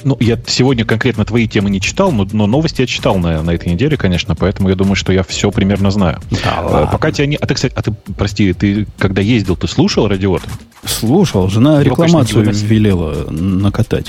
Ну, 0.04 0.16
я 0.20 0.38
сегодня 0.46 0.84
конкретно 0.84 1.25
твои 1.25 1.48
темы 1.48 1.68
не 1.68 1.80
читал, 1.80 2.12
но, 2.12 2.26
но 2.30 2.46
новости 2.46 2.80
я 2.80 2.86
читал 2.86 3.18
на, 3.18 3.42
на 3.42 3.50
этой 3.50 3.72
неделе, 3.72 3.96
конечно, 3.96 4.36
поэтому 4.36 4.68
я 4.68 4.76
думаю, 4.76 4.94
что 4.94 5.12
я 5.12 5.25
все 5.25 5.50
примерно 5.50 5.90
знаю. 5.90 6.20
Да, 6.44 6.60
ладно. 6.62 6.88
Пока 6.92 7.10
тебя 7.10 7.26
не... 7.26 7.36
А 7.36 7.46
ты, 7.46 7.54
кстати, 7.54 7.72
а 7.75 7.82
ты, 7.82 7.92
прости, 8.16 8.52
ты 8.52 8.86
когда 8.98 9.20
ездил, 9.20 9.56
ты 9.56 9.66
слушал 9.66 10.06
радиот? 10.06 10.42
Слушал. 10.84 11.48
Жена 11.48 11.80
Его, 11.80 11.82
рекламацию 11.82 12.44
велела 12.52 13.28
накатать. 13.30 14.06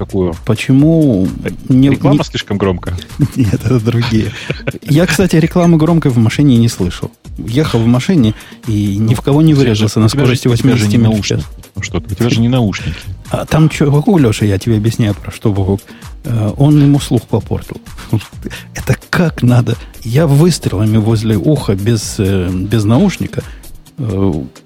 Какую? 0.00 0.34
Почему... 0.46 1.28
Не, 1.68 1.90
Реклама 1.90 2.20
не... 2.20 2.24
слишком 2.24 2.56
громко? 2.56 2.96
Нет, 3.36 3.52
это 3.52 3.78
другие. 3.78 4.32
Я, 4.80 5.04
кстати, 5.04 5.36
рекламы 5.36 5.76
громкой 5.76 6.10
в 6.10 6.16
машине 6.16 6.56
не 6.56 6.68
слышал. 6.68 7.10
Ехал 7.36 7.80
в 7.80 7.86
машине 7.86 8.32
и 8.66 8.96
ни 8.96 9.14
в 9.14 9.20
кого 9.20 9.42
не 9.42 9.52
вырезался 9.52 10.00
на 10.00 10.08
скорости 10.08 10.48
80 10.48 10.90
мил 10.94 11.12
в 11.12 11.20
час. 11.20 11.42
Ну 11.76 11.82
что, 11.82 11.98
у 11.98 12.00
тебя 12.00 12.30
же 12.30 12.40
не 12.40 12.48
наушники. 12.48 12.96
А 13.28 13.44
там 13.44 13.70
что, 13.70 13.92
какую, 13.92 14.24
Леша, 14.24 14.46
я 14.46 14.56
тебе 14.56 14.78
объясняю, 14.78 15.14
про 15.14 15.30
что 15.30 15.52
Богу. 15.52 15.78
Э, 16.24 16.50
он 16.56 16.80
ему 16.80 16.98
слух 16.98 17.24
попортил. 17.24 17.76
Это 18.74 18.96
как 19.10 19.42
надо? 19.42 19.76
Я 20.02 20.26
выстрелами 20.26 20.96
возле 20.96 21.36
уха 21.36 21.74
без, 21.74 22.14
э, 22.16 22.48
без 22.50 22.84
наушника 22.84 23.42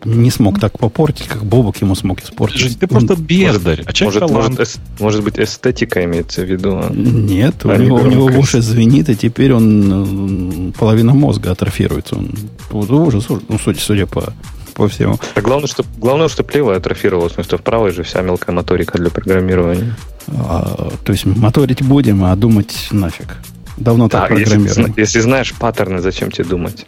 не 0.04 0.30
смог 0.30 0.60
так 0.60 0.78
попортить, 0.78 1.26
как 1.26 1.44
Бобок 1.44 1.76
ему 1.80 1.94
смог 1.94 2.22
испортить. 2.22 2.60
Слушай, 2.60 2.76
ты 2.76 2.86
просто 2.86 3.16
бездарь. 3.16 3.82
А 3.84 3.92
человек 3.92 4.22
Может, 4.22 4.28
талант. 4.34 4.48
может, 4.58 4.60
эс- 4.60 4.80
может 5.00 5.24
быть, 5.24 5.38
эстетика 5.38 6.04
имеется 6.04 6.42
в 6.42 6.44
виду. 6.50 6.76
а? 6.76 6.90
Нет, 6.92 7.64
у 7.64 7.70
А, 7.70 7.76
не 7.76 7.86
него, 7.86 7.96
у 7.96 8.06
него 8.06 8.28
в 8.28 8.38
уши 8.38 8.60
звенит, 8.62 9.08
и 9.08 9.16
теперь 9.16 9.52
он 9.52 10.70
э, 10.70 10.72
половина 10.78 11.14
мозга 11.14 11.50
атрофируется. 11.50 12.16
Он 12.16 12.90
ужас. 12.90 13.26
ну, 13.28 13.58
судя, 13.62 13.80
судя 13.80 14.06
по, 14.06 14.32
по 14.74 14.86
всему. 14.88 15.18
А 15.34 15.40
главное, 15.40 15.66
что, 15.68 15.84
главное, 15.98 16.28
что 16.28 16.44
левая 16.54 16.76
атрофировалась, 16.78 17.32
потому 17.32 17.44
что 17.44 17.58
в 17.58 17.62
правой 17.62 17.90
же 17.92 18.02
вся 18.04 18.22
мелкая 18.22 18.54
моторика 18.54 18.98
для 18.98 19.10
программирования. 19.10 19.96
А, 20.28 20.90
то 21.04 21.12
есть 21.12 21.24
моторить 21.26 21.82
будем, 21.82 22.24
а 22.24 22.34
думать 22.36 22.88
нафиг. 22.92 23.36
Давно 23.76 24.08
так 24.08 24.28
Так, 24.28 24.38
если, 24.38 24.54
программируем. 24.54 24.86
зна- 24.86 24.94
если 24.96 25.18
знаешь 25.20 25.52
паттерны, 25.58 26.00
зачем 26.00 26.30
тебе 26.30 26.44
думать? 26.44 26.86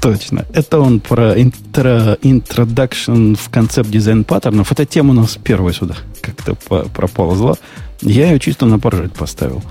Точно. 0.00 0.46
Это 0.54 0.80
он 0.80 1.00
про 1.00 1.34
интро, 1.40 2.16
introduction 2.22 3.36
в 3.36 3.50
концепт 3.50 3.90
дизайн 3.90 4.24
паттернов. 4.24 4.72
Эта 4.72 4.86
тема 4.86 5.10
у 5.10 5.14
нас 5.14 5.36
первая 5.42 5.74
сюда 5.74 5.94
как-то 6.22 6.54
по- 6.54 6.88
проползла. 6.88 7.56
Я 8.00 8.30
ее 8.30 8.38
чисто 8.40 8.64
на 8.64 8.78
поржать 8.78 9.12
поставил. 9.12 9.62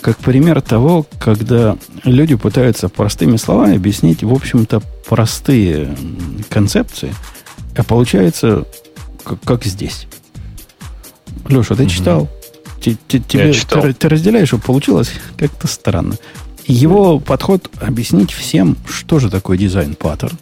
Как 0.00 0.18
пример 0.18 0.60
того, 0.62 1.04
когда 1.18 1.76
люди 2.04 2.36
пытаются 2.36 2.88
простыми 2.88 3.36
словами 3.38 3.74
объяснить, 3.76 4.22
в 4.22 4.32
общем-то, 4.32 4.80
простые 5.08 5.96
концепции, 6.48 7.12
а 7.76 7.82
получается, 7.82 8.64
как, 9.24 9.40
как 9.42 9.64
здесь. 9.64 10.06
Леша, 11.48 11.74
ты 11.74 11.82
Мгм. 11.84 11.90
читал? 11.90 12.28
Те- 12.80 12.96
те- 13.08 13.18
тебе- 13.18 13.52
читал. 13.52 13.82
Ты, 13.82 13.94
ты 13.94 14.08
разделяешь, 14.08 14.46
что 14.48 14.58
получилось 14.58 15.10
как-то 15.36 15.66
странно. 15.66 16.14
Его 16.66 17.20
подход 17.20 17.70
объяснить 17.80 18.32
всем, 18.32 18.76
что 18.88 19.18
же 19.18 19.30
такое 19.30 19.56
design 19.56 19.94
pattern, 19.94 20.36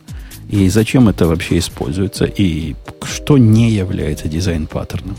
и 0.49 0.69
зачем 0.69 1.09
это 1.09 1.27
вообще 1.27 1.59
используется, 1.59 2.25
и 2.25 2.75
что 3.03 3.37
не 3.39 3.71
является 3.71 4.29
design 4.29 4.67
pattern 4.67 5.02
ом. 5.02 5.17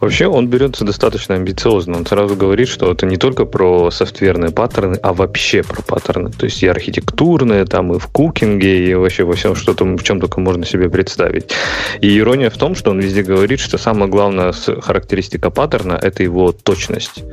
Вообще 0.00 0.26
он 0.26 0.48
берется 0.48 0.84
достаточно 0.84 1.34
амбициозно. 1.34 1.96
Он 1.96 2.06
сразу 2.06 2.36
говорит, 2.36 2.68
что 2.68 2.92
это 2.92 3.06
не 3.06 3.16
только 3.16 3.44
про 3.44 3.90
софтверные 3.90 4.50
паттерны, 4.50 4.96
а 5.02 5.12
вообще 5.12 5.62
про 5.62 5.82
паттерны. 5.82 6.30
То 6.30 6.44
есть 6.44 6.62
и 6.62 6.68
архитектурные, 6.68 7.64
там 7.64 7.92
и 7.92 7.98
в 7.98 8.06
cooking 8.06 8.71
е, 8.71 8.90
и 8.90 8.94
вообще 8.94 9.24
во 9.24 9.34
всем, 9.34 9.54
что 9.54 9.74
там, 9.74 9.96
в 9.96 10.04
чем 10.04 10.20
только 10.20 10.40
можно 10.40 10.64
себе 10.64 10.88
представить. 10.88 11.52
И 12.00 12.18
ирония 12.18 12.50
в 12.50 12.56
том, 12.56 12.74
что 12.74 12.90
он 12.90 13.00
везде 13.00 13.22
говорит, 13.22 13.60
что 13.60 13.78
самая 13.78 14.08
главная 14.08 14.52
характеристика 14.52 15.50
паттерна– 15.50 15.98
это 16.02 16.22
его 16.22 16.52
точность. 16.52 17.24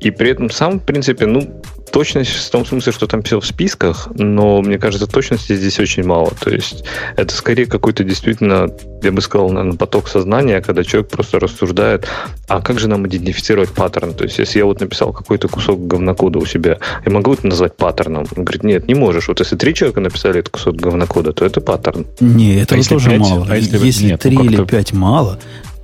И 0.00 0.10
при 0.10 0.30
этом 0.30 0.50
сам, 0.50 0.80
в 0.80 0.84
принципе, 0.84 1.26
ну, 1.26 1.62
точность 1.90 2.30
в 2.30 2.50
том 2.50 2.64
смысле, 2.64 2.92
что 2.92 3.06
там 3.06 3.22
все 3.22 3.40
в 3.40 3.46
списках, 3.46 4.08
но 4.14 4.62
мне 4.62 4.78
кажется, 4.78 5.06
точности 5.06 5.54
здесь 5.56 5.78
очень 5.78 6.04
мало. 6.04 6.32
То 6.40 6.50
есть 6.50 6.84
это 7.16 7.34
скорее 7.34 7.66
какой-то 7.66 8.04
действительно, 8.04 8.68
я 9.02 9.12
бы 9.12 9.20
сказал, 9.20 9.50
наверное, 9.50 9.76
поток 9.76 10.08
сознания, 10.08 10.60
когда 10.60 10.84
человек 10.84 11.10
просто 11.10 11.38
рассуждает, 11.38 12.06
а 12.48 12.60
как 12.60 12.78
же 12.78 12.88
нам 12.88 13.06
идентифицировать 13.06 13.70
паттерн? 13.70 14.14
То 14.14 14.24
есть 14.24 14.38
если 14.38 14.58
я 14.58 14.64
вот 14.64 14.80
написал 14.80 15.12
какой-то 15.12 15.48
кусок 15.48 15.86
говнокода 15.86 16.38
у 16.38 16.46
себя, 16.46 16.78
я 17.04 17.12
могу 17.12 17.32
это 17.34 17.46
назвать 17.46 17.76
паттерном? 17.76 18.26
Он 18.36 18.44
говорит, 18.44 18.62
нет, 18.64 18.88
не 18.88 18.94
можешь. 18.94 19.28
Вот 19.28 19.40
если 19.40 19.56
три 19.56 19.74
человека 19.74 20.00
написали 20.00 20.40
этот 20.40 20.50
кусок 20.50 20.76
говнокода, 20.76 21.32
то 21.32 21.44
это 21.44 21.60
паттерн. 21.60 22.06
Не, 22.20 22.60
этого 22.60 22.78
если 22.78 22.94
тоже 22.94 23.10
пять? 23.10 23.20
мало. 23.20 23.46
А 23.48 23.56
если- 23.56 23.78
если 23.84 24.04
нет, 24.06 24.20
ну 24.24 24.30
три 24.30 24.46
или 24.46 24.64
пять 24.64 24.92
мало, 24.92 25.38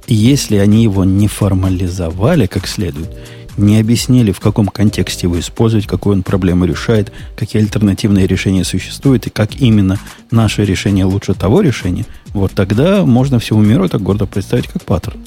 если 0.06 0.56
они 0.56 0.82
его 0.82 1.04
не 1.04 1.28
формализовали 1.28 2.46
как 2.46 2.66
следует, 2.66 3.08
не 3.56 3.78
объяснили, 3.78 4.32
в 4.32 4.40
каком 4.40 4.68
контексте 4.68 5.26
его 5.26 5.38
использовать, 5.38 5.86
какую 5.86 6.16
он 6.16 6.22
проблему 6.22 6.64
решает, 6.64 7.12
какие 7.36 7.62
альтернативные 7.62 8.26
решения 8.26 8.64
существуют, 8.64 9.26
и 9.26 9.30
как 9.30 9.60
именно 9.60 9.98
наше 10.30 10.64
решение 10.64 11.04
лучше 11.04 11.34
того 11.34 11.60
решения, 11.60 12.06
вот 12.32 12.52
тогда 12.52 13.04
можно 13.04 13.38
всему 13.38 13.60
миру 13.62 13.84
это 13.84 13.98
гордо 13.98 14.26
представить 14.26 14.68
как 14.68 14.82
паттерн. 14.84 15.20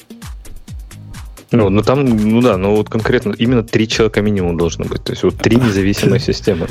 Ну, 1.52 1.70
ну 1.70 1.82
там, 1.82 2.06
ну 2.06 2.42
да, 2.42 2.58
но 2.58 2.76
вот 2.76 2.90
конкретно 2.90 3.34
именно 3.38 3.64
три 3.64 3.88
человека 3.88 4.22
минимум 4.22 4.58
должно 4.58 4.84
быть. 4.84 5.04
То 5.04 5.14
есть 5.14 5.24
вот 5.24 5.38
три 5.38 5.56
независимые 5.56 6.20
системы. 6.20 6.68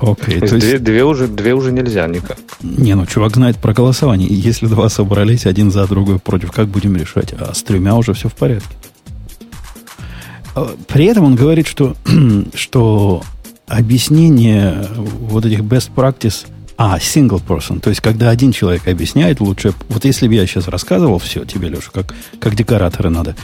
Окей, 0.00 0.40
То 0.40 0.48
то 0.48 0.54
есть 0.54 0.66
две, 0.66 0.78
две 0.78 1.04
уже, 1.04 1.26
две 1.26 1.54
уже 1.54 1.70
нельзя 1.70 2.06
никак. 2.06 2.38
не, 2.62 2.94
ну, 2.94 3.06
чувак 3.06 3.34
знает 3.34 3.56
про 3.56 3.74
голосование. 3.74 4.28
Если 4.30 4.66
два 4.66 4.88
собрались 4.88 5.44
один 5.46 5.70
за 5.70 5.86
другой 5.86 6.18
против, 6.18 6.50
как 6.50 6.68
будем 6.68 6.96
решать? 6.96 7.34
А 7.38 7.52
с 7.54 7.62
тремя 7.62 7.94
уже 7.94 8.14
все 8.14 8.28
в 8.28 8.34
порядке. 8.34 8.74
А, 10.56 10.74
При 10.88 11.04
этом 11.04 11.24
он 11.24 11.36
говорит, 11.36 11.68
что, 11.68 11.94
что 12.54 13.22
объяснение 13.68 14.88
вот 14.96 15.44
этих 15.44 15.60
best 15.60 15.90
practice, 15.94 16.46
а, 16.78 16.98
single 16.98 17.42
person, 17.46 17.80
то 17.80 17.90
есть 17.90 18.00
когда 18.00 18.30
один 18.30 18.52
человек 18.52 18.88
объясняет 18.88 19.40
лучше, 19.40 19.72
вот 19.88 20.04
если 20.04 20.28
бы 20.28 20.34
я 20.34 20.46
сейчас 20.46 20.68
рассказывал 20.68 21.18
все 21.18 21.44
тебе, 21.44 21.68
Леша, 21.68 21.90
как, 21.92 22.14
как 22.40 22.54
декораторы 22.54 23.10
надо 23.10 23.36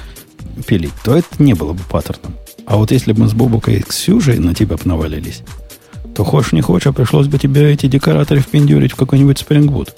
пилить, 0.67 0.93
то 1.05 1.17
это 1.17 1.29
не 1.39 1.55
было 1.55 1.73
бы 1.73 1.81
паттерном. 1.89 2.35
А 2.67 2.77
вот 2.77 2.91
если 2.91 3.13
бы 3.13 3.23
мы 3.23 3.29
с 3.29 3.33
Бобукой 3.33 3.77
и 3.77 3.83
Ксюшей 3.83 4.39
на 4.39 4.55
тебя 4.55 4.77
бы 4.77 4.83
навалились, 4.85 5.43
то 6.15 6.25
хочешь 6.25 6.53
не 6.53 6.61
хочешь, 6.61 6.87
а 6.87 6.93
пришлось 6.93 7.27
бы 7.27 7.39
тебе 7.39 7.73
эти 7.73 7.87
декораторы 7.87 8.41
впендюрить 8.41 8.93
в 8.93 8.97
какой-нибудь 8.97 9.43
Boot. 9.43 9.91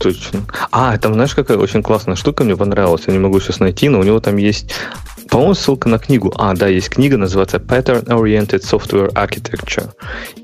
Точно. 0.00 0.40
А, 0.70 0.96
там 0.98 1.14
знаешь, 1.14 1.34
какая 1.34 1.56
очень 1.56 1.82
классная 1.82 2.16
штука 2.16 2.44
мне 2.44 2.56
понравилась, 2.56 3.02
я 3.06 3.12
не 3.12 3.18
могу 3.18 3.40
сейчас 3.40 3.60
найти, 3.60 3.88
но 3.88 4.00
у 4.00 4.02
него 4.02 4.20
там 4.20 4.36
есть, 4.36 4.74
по-моему, 5.34 5.54
ссылка 5.54 5.88
на 5.88 5.98
книгу. 5.98 6.32
А, 6.38 6.54
да, 6.54 6.68
есть 6.68 6.90
книга, 6.90 7.16
называется 7.16 7.56
Pattern 7.56 8.04
Oriented 8.06 8.62
Software 8.62 9.12
Architecture. 9.14 9.90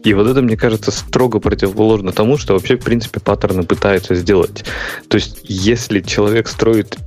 И 0.02 0.12
вот 0.14 0.26
это, 0.26 0.42
мне 0.42 0.56
кажется, 0.56 0.90
строго 0.90 1.38
противоположно 1.38 2.10
тому, 2.10 2.36
что 2.36 2.54
вообще, 2.54 2.76
в 2.76 2.82
принципе, 2.82 3.20
паттерны 3.20 3.62
пытаются 3.62 4.16
сделать. 4.16 4.64
То 5.06 5.14
есть, 5.14 5.42
если 5.44 6.00
человек 6.00 6.48
строит 6.48 6.98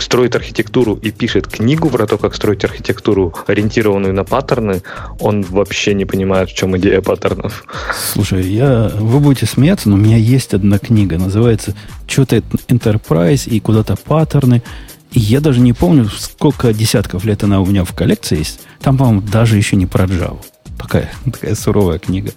строит 0.00 0.36
архитектуру 0.36 0.94
и 0.94 1.10
пишет 1.10 1.48
книгу 1.48 1.90
про 1.90 2.06
то, 2.06 2.18
как 2.18 2.34
строить 2.36 2.64
архитектуру, 2.64 3.34
ориентированную 3.48 4.14
на 4.14 4.24
паттерны, 4.24 4.80
он 5.18 5.42
вообще 5.42 5.92
не 5.92 6.04
понимает, 6.04 6.48
в 6.48 6.54
чем 6.54 6.76
идея 6.78 7.02
паттернов. 7.02 7.64
Слушай, 8.12 8.46
я, 8.46 8.92
вы 8.94 9.18
будете 9.18 9.44
смеяться, 9.44 9.90
но 9.90 9.96
у 9.96 9.98
меня 9.98 10.16
есть 10.16 10.54
одна 10.54 10.78
книга, 10.78 11.18
называется 11.18 11.74
что-то 12.06 12.36
Enterprise 12.68 13.48
и 13.48 13.58
куда-то 13.60 13.96
паттерны. 13.96 14.62
Я 15.18 15.40
даже 15.40 15.60
не 15.60 15.72
помню, 15.72 16.08
сколько 16.10 16.72
десятков 16.74 17.24
лет 17.24 17.42
она 17.42 17.60
у 17.60 17.66
меня 17.66 17.84
в 17.84 17.92
коллекции 17.94 18.38
есть. 18.38 18.60
Там, 18.82 18.98
по-моему, 18.98 19.22
даже 19.22 19.56
еще 19.56 19.74
не 19.76 19.86
про 19.86 20.04
Java. 20.04 20.36
Такая, 20.78 21.10
такая 21.24 21.54
суровая 21.54 21.98
книга. 21.98 22.32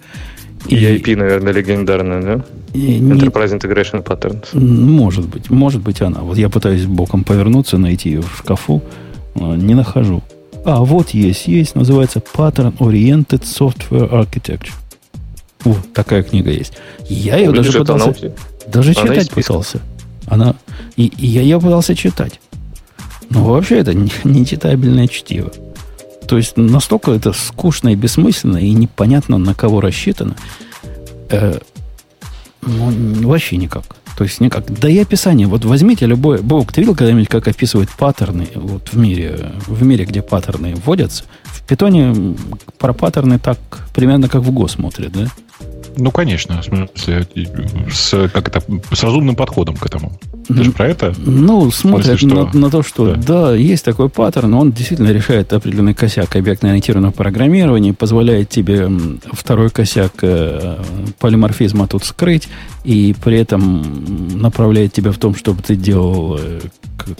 И 0.66 0.76
IP, 0.76 1.14
наверное, 1.16 1.52
легендарная, 1.52 2.22
да? 2.22 2.44
и 2.72 2.98
не- 2.98 3.12
Enterprise 3.12 3.58
Integration 3.58 4.02
Patterns. 4.02 4.58
может 4.58 5.26
быть, 5.28 5.50
может 5.50 5.82
быть 5.82 6.00
она. 6.00 6.20
Вот 6.20 6.38
я 6.38 6.48
пытаюсь 6.48 6.86
боком 6.86 7.22
повернуться, 7.24 7.76
найти 7.78 8.10
ее 8.10 8.22
в 8.22 8.38
шкафу, 8.38 8.82
не 9.34 9.74
нахожу. 9.74 10.22
А, 10.64 10.80
вот 10.84 11.10
есть, 11.10 11.48
есть, 11.48 11.74
называется 11.74 12.22
Pattern 12.34 12.76
Oriented 12.78 13.42
Software 13.42 14.10
Architecture. 14.10 14.72
Вот, 15.64 15.92
такая 15.92 16.22
книга 16.22 16.50
есть. 16.50 16.72
Я 17.08 17.36
ее 17.36 17.52
даже 17.52 17.68
Видишь, 17.70 17.74
она 17.76 17.84
пытался... 17.84 18.12
тебя- 18.20 18.32
Даже 18.66 18.90
Она 18.96 19.14
читать 19.14 19.30
пытался. 19.30 19.80
Она, 20.26 20.54
и, 20.96 21.06
и 21.06 21.26
я 21.26 21.42
ее 21.42 21.58
пытался 21.60 21.94
читать. 21.94 22.40
Но 23.30 23.44
вообще 23.44 23.78
это 23.78 23.94
не, 23.94 24.10
не 24.24 24.44
читабельное 24.44 25.08
чтиво. 25.08 25.50
То 26.28 26.36
есть 26.36 26.56
настолько 26.56 27.12
это 27.12 27.32
скучно 27.32 27.88
и 27.88 27.96
бессмысленно, 27.96 28.58
и 28.58 28.70
непонятно, 28.72 29.38
на 29.38 29.54
кого 29.54 29.80
рассчитано. 29.80 30.36
Э, 31.30 31.58
ну, 32.62 33.28
вообще 33.28 33.56
никак. 33.56 33.84
То 34.16 34.24
есть 34.24 34.40
никак. 34.40 34.66
Да 34.78 34.88
и 34.88 34.98
описание. 34.98 35.46
Вот 35.46 35.64
возьмите 35.64 36.06
любое... 36.06 36.42
Бог, 36.42 36.72
ты 36.72 36.82
видел 36.82 36.94
когда-нибудь, 36.94 37.28
как 37.28 37.48
описывают 37.48 37.90
паттерны 37.90 38.48
вот 38.54 38.92
в 38.92 38.98
мире, 38.98 39.52
в 39.66 39.82
мире, 39.82 40.04
где 40.04 40.20
паттерны 40.20 40.74
вводятся? 40.74 41.24
В 41.44 41.62
питоне 41.66 42.36
про 42.78 42.92
паттерны 42.92 43.38
так 43.38 43.58
примерно 43.94 44.28
как 44.28 44.42
в 44.42 44.50
Го 44.50 44.68
смотрят, 44.68 45.12
да? 45.12 45.26
Ну, 45.96 46.10
конечно, 46.10 46.62
в 46.62 46.64
смысле, 46.64 47.26
с, 47.92 48.28
как 48.28 48.48
это, 48.48 48.62
с 48.92 49.02
разумным 49.02 49.36
подходом 49.36 49.76
к 49.76 49.86
этому. 49.86 50.18
Ты 50.46 50.64
же 50.64 50.72
про 50.72 50.88
это? 50.88 51.14
Ну, 51.18 51.70
смотрят 51.70 52.18
что? 52.18 52.26
на, 52.26 52.52
на 52.52 52.70
то, 52.70 52.82
что 52.82 53.14
да. 53.14 53.50
Да. 53.50 53.54
есть 53.54 53.84
такой 53.84 54.08
паттерн, 54.08 54.54
он 54.54 54.72
действительно 54.72 55.10
решает 55.10 55.52
определенный 55.52 55.94
косяк 55.94 56.34
объектно-ориентированного 56.34 57.12
программирования, 57.12 57.92
позволяет 57.94 58.48
тебе 58.48 58.90
второй 59.32 59.70
косяк 59.70 60.12
э, 60.22 60.82
полиморфизма 61.18 61.86
тут 61.86 62.04
скрыть, 62.04 62.48
и 62.84 63.14
при 63.22 63.38
этом 63.38 64.40
направляет 64.40 64.92
тебя 64.92 65.12
в 65.12 65.18
том, 65.18 65.34
чтобы 65.34 65.62
ты 65.62 65.76
делал 65.76 66.36
э, 66.40 66.60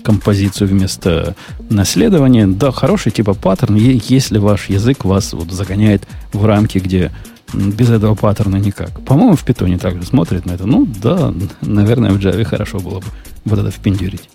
композицию 0.03 0.69
вместо 0.69 1.35
наследования. 1.69 2.47
Да, 2.47 2.73
хороший 2.73 3.13
типа 3.13 3.35
паттерн, 3.35 3.77
если 3.77 4.39
ваш 4.39 4.69
язык 4.69 5.05
вас 5.05 5.33
вот 5.33 5.51
загоняет 5.53 6.03
в 6.33 6.45
рамки, 6.45 6.79
где 6.79 7.13
без 7.55 7.91
этого 7.91 8.15
паттерна 8.15 8.57
никак. 8.57 9.01
По-моему, 9.05 9.37
в 9.37 9.45
питоне 9.45 9.79
также 9.79 10.05
смотрит 10.05 10.47
на 10.47 10.53
это. 10.53 10.67
Ну, 10.67 10.87
да, 11.03 11.33
наверное, 11.63 12.13
в 12.13 12.19
Java 12.19 12.45
хорошо 12.45 12.79
было 12.81 13.01
бы 13.01 13.07
вот 13.45 13.59
это 13.59 13.71
впендюрить. 13.71 14.29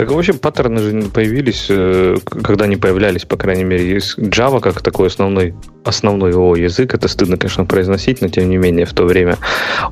Так 0.00 0.10
вообще 0.12 0.32
паттерны 0.32 0.80
же 0.80 1.02
появились, 1.10 1.66
э, 1.68 2.16
когда 2.24 2.64
они 2.64 2.76
появлялись, 2.76 3.26
по 3.26 3.36
крайней 3.36 3.64
мере, 3.64 3.86
есть 3.86 4.16
Java 4.16 4.58
как 4.58 4.80
такой 4.80 5.08
основной 5.08 5.54
основной 5.84 6.30
его 6.30 6.56
язык, 6.56 6.94
это 6.94 7.08
стыдно, 7.08 7.36
конечно, 7.36 7.64
произносить, 7.64 8.20
но 8.20 8.28
тем 8.28 8.48
не 8.48 8.56
менее 8.56 8.86
в 8.86 8.92
то 8.92 9.04
время 9.04 9.38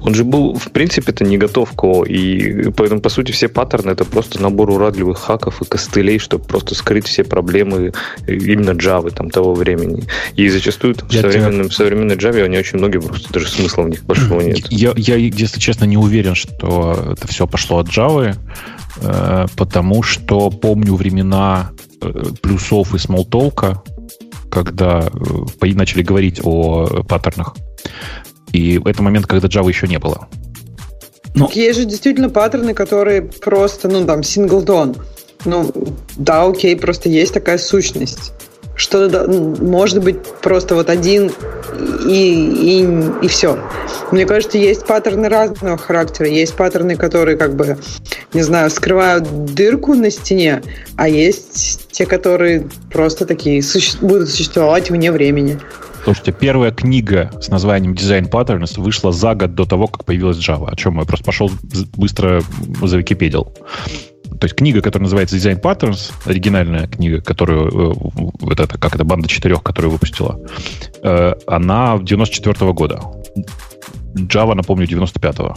он 0.03 0.15
же 0.15 0.25
был, 0.25 0.55
в 0.55 0.71
принципе, 0.71 1.13
это 1.13 1.25
не 1.25 1.39
готов 1.39 1.73
к 1.73 1.85
О, 1.85 2.05
и 2.05 2.71
поэтому, 2.71 3.01
по 3.01 3.09
сути, 3.09 3.33
все 3.33 3.49
паттерны 3.49 3.91
это 3.91 4.05
просто 4.05 4.41
набор 4.43 4.71
уродливых 4.71 5.19
хаков 5.19 5.63
и 5.63 5.65
костылей, 5.65 6.19
чтобы 6.19 6.45
просто 6.45 6.75
скрыть 6.75 7.07
все 7.07 7.25
проблемы 7.25 7.93
именно 8.27 8.71
Java 8.71 9.11
там 9.11 9.31
того 9.31 9.55
времени. 9.55 10.05
И 10.37 10.49
зачастую 10.49 10.95
там, 10.95 11.09
в, 11.09 11.13
современном, 11.13 11.69
в 11.69 11.75
современной 11.75 12.17
Java 12.17 12.43
они 12.43 12.59
очень 12.59 12.79
многие 12.79 13.01
просто 13.01 13.33
даже 13.33 13.49
смысла 13.49 13.83
в 13.83 13.89
них 13.89 14.05
большого 14.05 14.41
нет. 14.41 14.59
Я, 14.71 14.93
я, 14.97 15.17
если 15.17 15.59
честно, 15.59 15.85
не 15.85 15.97
уверен, 15.97 16.35
что 16.35 17.15
это 17.17 17.27
все 17.27 17.47
пошло 17.47 17.79
от 17.79 17.89
Java, 17.89 18.37
э, 19.01 19.47
потому 19.99 20.03
что 20.03 20.51
помню 20.51 20.95
времена 20.95 21.73
э, 22.01 22.09
плюсов 22.41 22.95
и 22.95 22.99
смолтолка, 22.99 23.83
когда 24.51 25.09
э, 25.61 25.73
начали 25.75 26.03
говорить 26.03 26.41
о 26.45 27.03
паттернах. 27.09 27.57
И 28.53 28.81
это 28.85 29.03
момент, 29.03 29.27
когда 29.27 29.49
Java 29.49 29.69
еще 29.69 29.89
не 29.89 29.99
было. 29.99 30.29
Ну, 31.35 31.51
есть 31.53 31.79
же 31.79 31.85
действительно 31.85 32.31
паттерны, 32.31 32.75
которые 32.75 33.23
просто, 33.23 33.89
ну, 33.89 34.07
там, 34.07 34.23
синглтон. 34.23 34.97
Ну, 35.45 35.73
да, 36.17 36.45
окей, 36.45 36.77
просто 36.77 37.09
есть 37.09 37.35
такая 37.35 37.59
сущность 37.59 38.33
что 38.79 39.27
может 39.61 40.03
быть 40.03 40.23
просто 40.41 40.75
вот 40.77 40.89
один 40.89 41.33
и, 42.09 42.83
и, 42.83 43.25
и 43.25 43.29
все. 43.29 43.59
Мне 44.13 44.25
кажется, 44.25 44.57
есть 44.57 44.87
паттерны 44.87 45.29
разного 45.29 45.77
характера. 45.77 46.29
Есть 46.29 46.55
паттерны, 46.55 46.97
которые 46.97 47.37
как 47.37 47.55
бы, 47.57 47.77
не 48.33 48.43
знаю, 48.43 48.71
скрывают 48.71 49.55
дырку 49.55 49.95
на 49.95 50.11
стене, 50.11 50.63
а 50.97 51.09
есть 51.09 51.89
те, 51.91 52.07
которые 52.07 52.69
просто 52.93 53.27
такие 53.27 53.61
суще- 53.63 53.99
будут 54.01 54.29
существовать 54.29 54.91
вне 54.91 55.11
времени. 55.11 55.59
Слушайте, 56.05 56.33
первая 56.33 56.71
книга 56.71 57.31
с 57.41 57.49
названием 57.49 57.95
Design 57.95 58.31
Patterns 58.31 58.81
вышла 58.81 59.13
за 59.13 59.35
год 59.35 59.55
до 59.57 59.67
того, 59.67 59.89
как 59.89 60.05
появилась 60.05 60.39
Java. 60.39 60.71
О 60.71 60.77
чем 60.77 60.99
я 61.01 61.05
просто 61.05 61.25
пошел 61.25 61.51
быстро 61.97 62.43
за 62.81 62.97
Википедил 62.97 63.53
то 64.39 64.45
есть 64.45 64.57
книга, 64.57 64.81
которая 64.81 65.05
называется 65.05 65.37
Design 65.37 65.61
Patterns, 65.61 66.13
оригинальная 66.25 66.87
книга, 66.87 67.21
которую, 67.21 67.69
э, 67.69 67.95
вот 68.41 68.61
это, 68.61 68.79
как 68.79 68.95
это, 68.95 69.05
банда 69.05 69.29
четырех, 69.29 69.63
которую 69.63 69.93
выпустила, 69.93 70.41
э, 71.03 71.35
она 71.47 71.99
94 71.99 72.71
-го 72.71 72.73
года. 72.73 73.01
Java, 74.15 74.55
напомню, 74.55 74.87
95-го. 74.87 75.57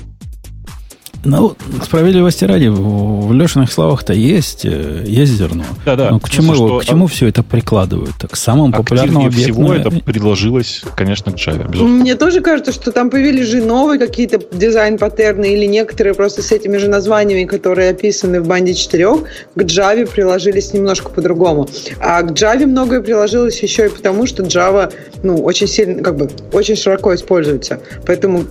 Ну, 1.23 1.55
справедливости 1.83 2.45
ради, 2.45 2.67
в 2.67 3.31
Лешиных 3.33 3.71
словах-то 3.71 4.13
есть, 4.13 4.65
э, 4.65 5.03
есть 5.05 5.33
зерно. 5.33 5.63
Да, 5.85 5.95
да. 5.95 6.09
Но 6.09 6.19
к 6.19 6.29
чему, 6.29 6.53
его, 6.53 6.79
к 6.79 6.85
чему 6.85 7.07
все 7.07 7.27
это 7.27 7.43
прикладывают? 7.43 8.15
К 8.29 8.35
самому 8.35 8.73
популярному 8.73 9.27
объекту? 9.27 9.53
всего 9.53 9.73
это 9.73 9.91
предложилось, 9.91 10.83
конечно, 10.95 11.31
к 11.31 11.35
Java. 11.35 11.67
Безусловно. 11.67 11.95
Мне 11.95 12.15
тоже 12.15 12.41
кажется, 12.41 12.71
что 12.71 12.91
там 12.91 13.09
появились 13.09 13.47
же 13.47 13.61
новые 13.61 13.99
какие-то 13.99 14.39
дизайн-паттерны 14.51 15.53
или 15.53 15.65
некоторые 15.65 16.13
просто 16.13 16.41
с 16.41 16.51
этими 16.51 16.77
же 16.77 16.87
названиями, 16.87 17.45
которые 17.45 17.91
описаны 17.91 18.41
в 18.41 18.47
банде 18.47 18.73
четырех, 18.73 19.23
к 19.55 19.61
Java 19.61 20.07
приложились 20.07 20.73
немножко 20.73 21.09
по-другому. 21.09 21.69
А 21.99 22.23
к 22.23 22.31
Java 22.31 22.65
многое 22.65 23.01
приложилось 23.01 23.61
еще 23.61 23.85
и 23.85 23.89
потому, 23.89 24.25
что 24.25 24.43
Java 24.43 24.91
ну, 25.23 25.37
очень 25.43 25.67
сильно, 25.67 26.01
как 26.01 26.17
бы, 26.17 26.29
очень 26.51 26.75
широко 26.75 27.13
используется. 27.13 27.79
Поэтому 28.05 28.43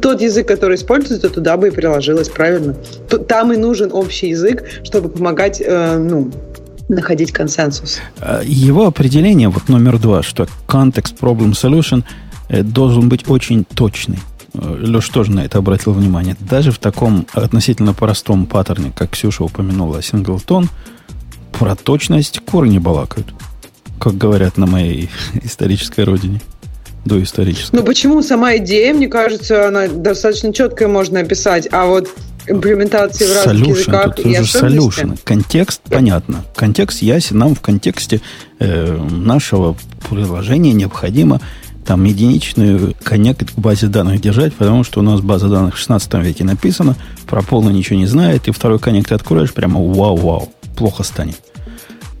тот 0.00 0.22
язык, 0.22 0.48
который 0.48 0.76
используется, 0.76 1.28
туда 1.28 1.56
бы 1.56 1.68
и 1.68 1.70
приложилось 1.70 2.13
сложилось 2.14 2.28
правильно. 2.28 2.74
Там 3.28 3.52
и 3.52 3.56
нужен 3.56 3.90
общий 3.92 4.28
язык, 4.28 4.64
чтобы 4.84 5.08
помогать, 5.08 5.60
э, 5.64 5.98
ну, 5.98 6.30
находить 6.88 7.32
консенсус. 7.32 7.98
А, 8.20 8.42
его 8.44 8.86
определение, 8.86 9.48
вот 9.48 9.68
номер 9.68 9.98
два, 9.98 10.22
что 10.22 10.46
context 10.68 11.18
problem 11.20 11.52
solution 11.52 12.04
э, 12.48 12.62
должен 12.62 13.08
быть 13.08 13.28
очень 13.28 13.64
точный. 13.64 14.18
Э, 14.54 14.76
Леш 14.80 15.08
тоже 15.08 15.32
на 15.32 15.44
это 15.44 15.58
обратил 15.58 15.92
внимание. 15.92 16.36
Даже 16.40 16.70
в 16.70 16.78
таком 16.78 17.26
относительно 17.32 17.94
простом 17.94 18.46
паттерне, 18.46 18.92
как 18.96 19.10
Ксюша 19.10 19.44
упомянула, 19.44 20.02
синглтон, 20.02 20.68
про 21.58 21.74
точность 21.74 22.40
куры 22.40 22.68
не 22.68 22.78
балакают, 22.78 23.26
как 23.98 24.16
говорят 24.16 24.56
на 24.56 24.66
моей 24.66 25.10
исторической 25.42 26.04
родине 26.04 26.40
доисторическая. 27.04 27.80
Ну 27.80 27.86
почему 27.86 28.22
сама 28.22 28.56
идея, 28.56 28.94
мне 28.94 29.08
кажется, 29.08 29.68
она 29.68 29.88
достаточно 29.88 30.52
четкая 30.52 30.88
можно 30.88 31.20
описать, 31.20 31.68
а 31.70 31.86
вот 31.86 32.08
имплементации 32.46 33.26
в 33.26 33.32
разных 33.34 33.66
solution, 33.66 33.78
языках 33.78 34.14
тут 34.14 34.26
и 34.26 34.30
solution. 34.36 35.18
Контекст 35.24 35.80
понятно. 35.88 36.44
Контекст 36.54 37.02
ясен. 37.02 37.38
Нам 37.38 37.54
в 37.54 37.60
контексте 37.60 38.20
э, 38.58 38.96
нашего 38.96 39.76
приложения 40.08 40.72
необходимо 40.72 41.40
там 41.86 42.04
единичную 42.04 42.94
коннект 43.02 43.52
к 43.52 43.58
базе 43.58 43.88
данных 43.88 44.20
держать, 44.20 44.54
потому 44.54 44.84
что 44.84 45.00
у 45.00 45.02
нас 45.02 45.20
база 45.20 45.48
данных 45.48 45.74
в 45.74 45.78
16 45.78 46.14
веке 46.14 46.44
написана, 46.44 46.96
про 47.26 47.42
полно 47.42 47.70
ничего 47.70 47.98
не 47.98 48.06
знает, 48.06 48.48
и 48.48 48.52
второй 48.52 48.78
коннект 48.78 49.12
откроешь, 49.12 49.52
прямо 49.52 49.80
вау-вау, 49.80 50.50
плохо 50.76 51.02
станет. 51.02 51.36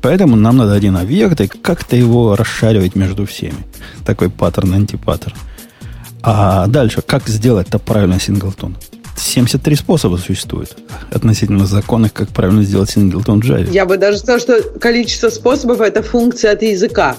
Поэтому 0.04 0.36
нам 0.36 0.58
надо 0.58 0.74
один 0.74 0.98
объект 0.98 1.40
и 1.40 1.46
как-то 1.46 1.96
его 1.96 2.36
расшаривать 2.36 2.94
между 2.94 3.24
всеми. 3.24 3.56
Такой 4.04 4.28
паттерн, 4.28 4.74
антипаттерн. 4.74 5.34
А 6.22 6.66
дальше, 6.66 7.00
как 7.00 7.26
сделать-то 7.26 7.78
правильно 7.78 8.20
синглтон? 8.20 8.76
73 9.16 9.76
способа 9.76 10.16
существует 10.16 10.76
относительно 11.10 11.64
законных, 11.64 12.12
как 12.12 12.28
правильно 12.28 12.62
сделать 12.64 12.90
синглтон 12.90 13.40
в 13.40 13.44
Java. 13.46 13.72
Я 13.72 13.86
бы 13.86 13.96
даже 13.96 14.18
сказал, 14.18 14.40
что 14.40 14.62
количество 14.78 15.30
способов– 15.30 15.80
это 15.82 16.02
функция 16.02 16.52
от 16.52 16.60
языка. 16.60 17.16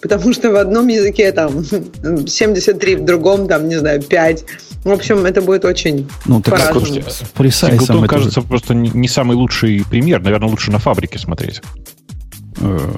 Потому 0.00 0.32
что 0.32 0.50
в 0.50 0.56
одном 0.56 0.88
языке 0.88 1.32
там 1.32 1.62
73, 2.26 2.96
в 2.96 3.04
другом 3.04 3.46
там, 3.46 3.68
не 3.68 3.76
знаю, 3.76 4.02
5. 4.02 4.44
В 4.84 4.90
общем, 4.90 5.26
это 5.26 5.42
будет 5.42 5.66
очень 5.66 6.08
ну, 6.24 6.40
так 6.40 6.54
по-разному. 6.54 7.02
Синглтон, 7.50 8.06
кажется, 8.06 8.40
просто 8.40 8.72
не 8.72 9.08
самый 9.08 9.36
лучший 9.36 9.84
пример. 9.90 10.22
Наверное, 10.22 10.48
лучше 10.48 10.70
на 10.70 10.78
фабрике 10.78 11.18
смотреть. 11.18 11.60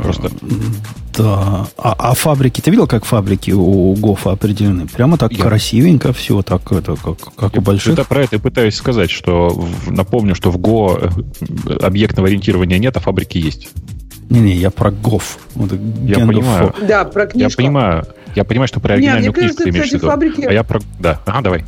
Просто. 0.02 0.30
Да. 1.16 1.66
А, 1.78 1.94
а 1.98 2.14
фабрики, 2.14 2.60
ты 2.60 2.70
видел, 2.70 2.86
как 2.86 3.04
фабрики 3.04 3.50
у 3.52 3.94
Гофа 3.94 4.32
определены? 4.32 4.86
Прямо 4.86 5.16
так 5.16 5.32
я... 5.32 5.42
красивенько 5.42 6.12
все, 6.12 6.42
так 6.42 6.70
это, 6.72 6.96
как, 6.96 7.18
как 7.36 7.54
я, 7.54 7.60
у 7.60 7.62
больших. 7.62 7.92
Это 7.94 8.04
про 8.04 8.22
это 8.22 8.36
и 8.36 8.38
пытаюсь 8.38 8.74
сказать, 8.74 9.10
что 9.10 9.48
в, 9.50 9.92
напомню, 9.92 10.34
что 10.34 10.50
в 10.50 10.58
Го 10.58 10.98
э, 11.00 11.76
объектного 11.80 12.28
ориентирования 12.28 12.78
нет, 12.78 12.96
а 12.96 13.00
фабрики 13.00 13.38
есть. 13.38 13.68
Не-не, 14.28 14.54
я 14.54 14.70
про 14.70 14.90
Гоф. 14.90 15.38
Вот, 15.54 15.72
я 16.04 16.26
понимаю. 16.26 16.74
Да, 16.86 17.04
про 17.04 17.26
книжку. 17.26 17.62
Я 17.62 17.68
понимаю. 17.68 18.06
Я 18.34 18.44
понимаю, 18.44 18.68
что 18.68 18.80
про 18.80 18.94
оригинальную 18.94 19.28
не, 19.28 19.32
книжку 19.32 19.56
кажется, 19.58 19.64
ты 19.64 19.70
имеешь 19.70 19.90
в 19.90 19.92
виду. 19.92 20.06
Фабрики... 20.06 20.40
А 20.42 20.52
я 20.52 20.64
про... 20.64 20.80
Да. 20.98 21.20
Ага, 21.26 21.42
давай. 21.42 21.64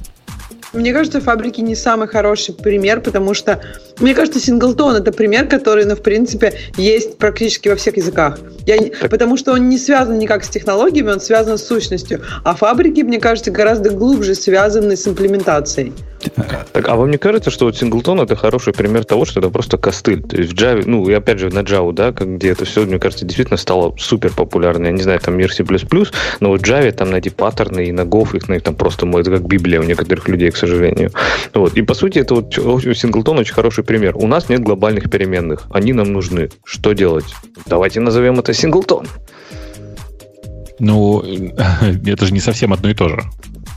Мне 0.76 0.92
кажется, 0.92 1.20
фабрики 1.20 1.60
не 1.62 1.74
самый 1.74 2.06
хороший 2.06 2.54
пример, 2.54 3.00
потому 3.00 3.32
что, 3.32 3.60
мне 3.98 4.14
кажется, 4.14 4.38
синглтон 4.38 4.96
это 4.96 5.10
пример, 5.10 5.48
который, 5.48 5.86
ну, 5.86 5.96
в 5.96 6.02
принципе, 6.02 6.52
есть 6.76 7.16
практически 7.16 7.68
во 7.68 7.76
всех 7.76 7.96
языках. 7.96 8.38
Я, 8.66 8.78
потому 9.08 9.36
что 9.36 9.52
он 9.52 9.68
не 9.68 9.78
связан 9.78 10.18
никак 10.18 10.44
с 10.44 10.48
технологиями, 10.48 11.12
он 11.12 11.20
связан 11.20 11.56
с 11.56 11.64
сущностью. 11.64 12.20
А 12.44 12.54
фабрики, 12.54 13.00
мне 13.00 13.18
кажется, 13.18 13.50
гораздо 13.50 13.90
глубже 13.90 14.34
связаны 14.34 14.96
с 14.96 15.08
имплементацией. 15.08 15.92
Так, 16.72 16.88
а 16.88 16.96
вам 16.96 17.10
не 17.10 17.18
кажется, 17.18 17.50
что 17.50 17.66
вот 17.66 17.76
синглтон 17.76 18.20
это 18.20 18.36
хороший 18.36 18.72
пример 18.72 19.04
того, 19.04 19.24
что 19.24 19.40
это 19.40 19.50
просто 19.50 19.78
костыль? 19.78 20.22
То 20.22 20.36
есть 20.36 20.52
в 20.52 20.56
Java, 20.56 20.82
ну 20.84 21.08
и 21.08 21.12
опять 21.12 21.38
же 21.38 21.50
на 21.50 21.60
Java, 21.60 21.92
да, 21.92 22.10
где 22.10 22.50
это 22.50 22.64
все, 22.64 22.84
мне 22.84 22.98
кажется, 22.98 23.24
действительно 23.24 23.56
стало 23.56 23.94
супер 23.98 24.32
популярно. 24.32 24.86
Я 24.86 24.92
не 24.92 25.02
знаю, 25.02 25.20
там 25.20 25.36
мир 25.36 25.52
C++, 25.52 25.64
но 26.40 26.48
вот 26.48 26.60
в 26.60 26.64
Java 26.64 26.90
там 26.92 27.10
найти 27.10 27.30
паттерны 27.30 27.86
и 27.86 27.92
на 27.92 28.02
Go 28.02 28.36
их, 28.36 28.48
на 28.48 28.58
там 28.60 28.74
просто 28.74 29.06
это 29.06 29.30
как 29.30 29.46
Библия 29.46 29.80
у 29.80 29.84
некоторых 29.84 30.28
людей, 30.28 30.50
к 30.50 30.56
сожалению. 30.56 30.65
Вот. 31.54 31.76
И 31.76 31.82
по 31.82 31.94
сути 31.94 32.18
это 32.18 32.34
вот 32.34 32.54
синглтон 32.54 33.38
очень 33.38 33.54
хороший 33.54 33.84
пример. 33.84 34.16
У 34.16 34.26
нас 34.26 34.48
нет 34.48 34.60
глобальных 34.60 35.10
переменных, 35.10 35.66
они 35.70 35.92
нам 35.92 36.12
нужны. 36.12 36.50
Что 36.64 36.92
делать? 36.92 37.34
Давайте 37.66 38.00
назовем 38.00 38.38
это 38.38 38.52
синглтон. 38.52 39.06
Ну, 40.78 41.22
это 42.06 42.26
же 42.26 42.32
не 42.32 42.40
совсем 42.40 42.72
одно 42.72 42.90
и 42.90 42.94
то 42.94 43.08
же. 43.08 43.20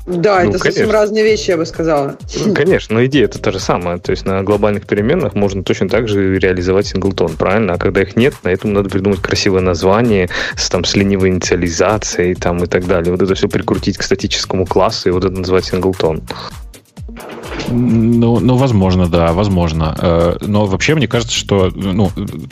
Да, 0.09 0.41
ну, 0.43 0.49
это 0.49 0.59
конечно. 0.59 0.71
совсем 0.71 0.91
разные 0.91 1.23
вещи, 1.23 1.51
я 1.51 1.57
бы 1.57 1.65
сказала. 1.67 2.17
Ну, 2.35 2.53
конечно, 2.55 2.95
но 2.95 3.05
идея 3.05 3.25
это 3.25 3.39
та 3.39 3.51
же 3.51 3.59
самая. 3.59 3.99
То 3.99 4.11
есть 4.11 4.25
на 4.25 4.41
глобальных 4.41 4.87
переменных 4.87 5.35
можно 5.35 5.63
точно 5.63 5.87
так 5.87 6.07
же 6.07 6.39
реализовать 6.39 6.87
синглтон, 6.87 7.35
правильно? 7.37 7.73
А 7.73 7.77
когда 7.77 8.01
их 8.01 8.15
нет, 8.15 8.33
на 8.43 8.49
этом 8.49 8.73
надо 8.73 8.89
придумать 8.89 9.21
красивое 9.21 9.61
название 9.61 10.29
с, 10.55 10.67
там, 10.69 10.83
с 10.83 10.95
ленивой 10.95 11.29
инициализацией 11.29 12.33
там, 12.33 12.63
и 12.63 12.65
так 12.65 12.87
далее. 12.87 13.11
Вот 13.11 13.21
это 13.21 13.35
все 13.35 13.47
прикрутить 13.47 13.97
к 13.97 14.03
статическому 14.03 14.65
классу 14.65 15.09
и 15.09 15.11
вот 15.11 15.25
это 15.25 15.37
назвать 15.37 15.65
синглтон. 15.65 16.23
Ну, 17.71 18.39
ну, 18.39 18.55
возможно, 18.55 19.07
да, 19.07 19.33
возможно. 19.33 19.95
Э, 19.99 20.37
но 20.41 20.65
вообще 20.65 20.95
мне 20.95 21.07
кажется, 21.07 21.35
что, 21.35 21.71
ну, 21.75 22.09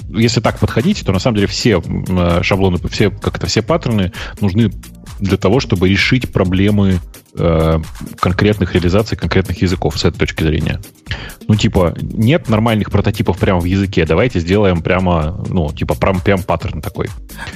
если 0.09 0.41
так 0.41 0.59
подходить, 0.59 1.05
то 1.05 1.11
на 1.11 1.19
самом 1.19 1.35
деле 1.35 1.47
все 1.47 1.81
э, 1.81 2.43
шаблоны, 2.43 2.77
все, 2.89 3.09
как 3.09 3.37
это, 3.37 3.47
все 3.47 3.61
паттерны 3.61 4.11
нужны 4.41 4.71
для 5.19 5.37
того, 5.37 5.59
чтобы 5.59 5.89
решить 5.89 6.31
проблемы 6.31 6.99
э, 7.35 7.79
конкретных 8.19 8.73
реализаций 8.73 9.17
конкретных 9.17 9.61
языков 9.61 9.97
с 9.99 10.05
этой 10.05 10.19
точки 10.19 10.43
зрения. 10.43 10.79
Ну, 11.47 11.55
типа, 11.55 11.95
нет 12.01 12.49
нормальных 12.49 12.91
прототипов 12.91 13.37
прямо 13.37 13.59
в 13.59 13.65
языке, 13.65 14.05
давайте 14.05 14.39
сделаем 14.39 14.81
прямо, 14.81 15.43
ну, 15.47 15.71
типа, 15.71 15.95
прям, 15.95 16.19
прям 16.19 16.43
паттерн 16.43 16.81
такой. 16.81 17.09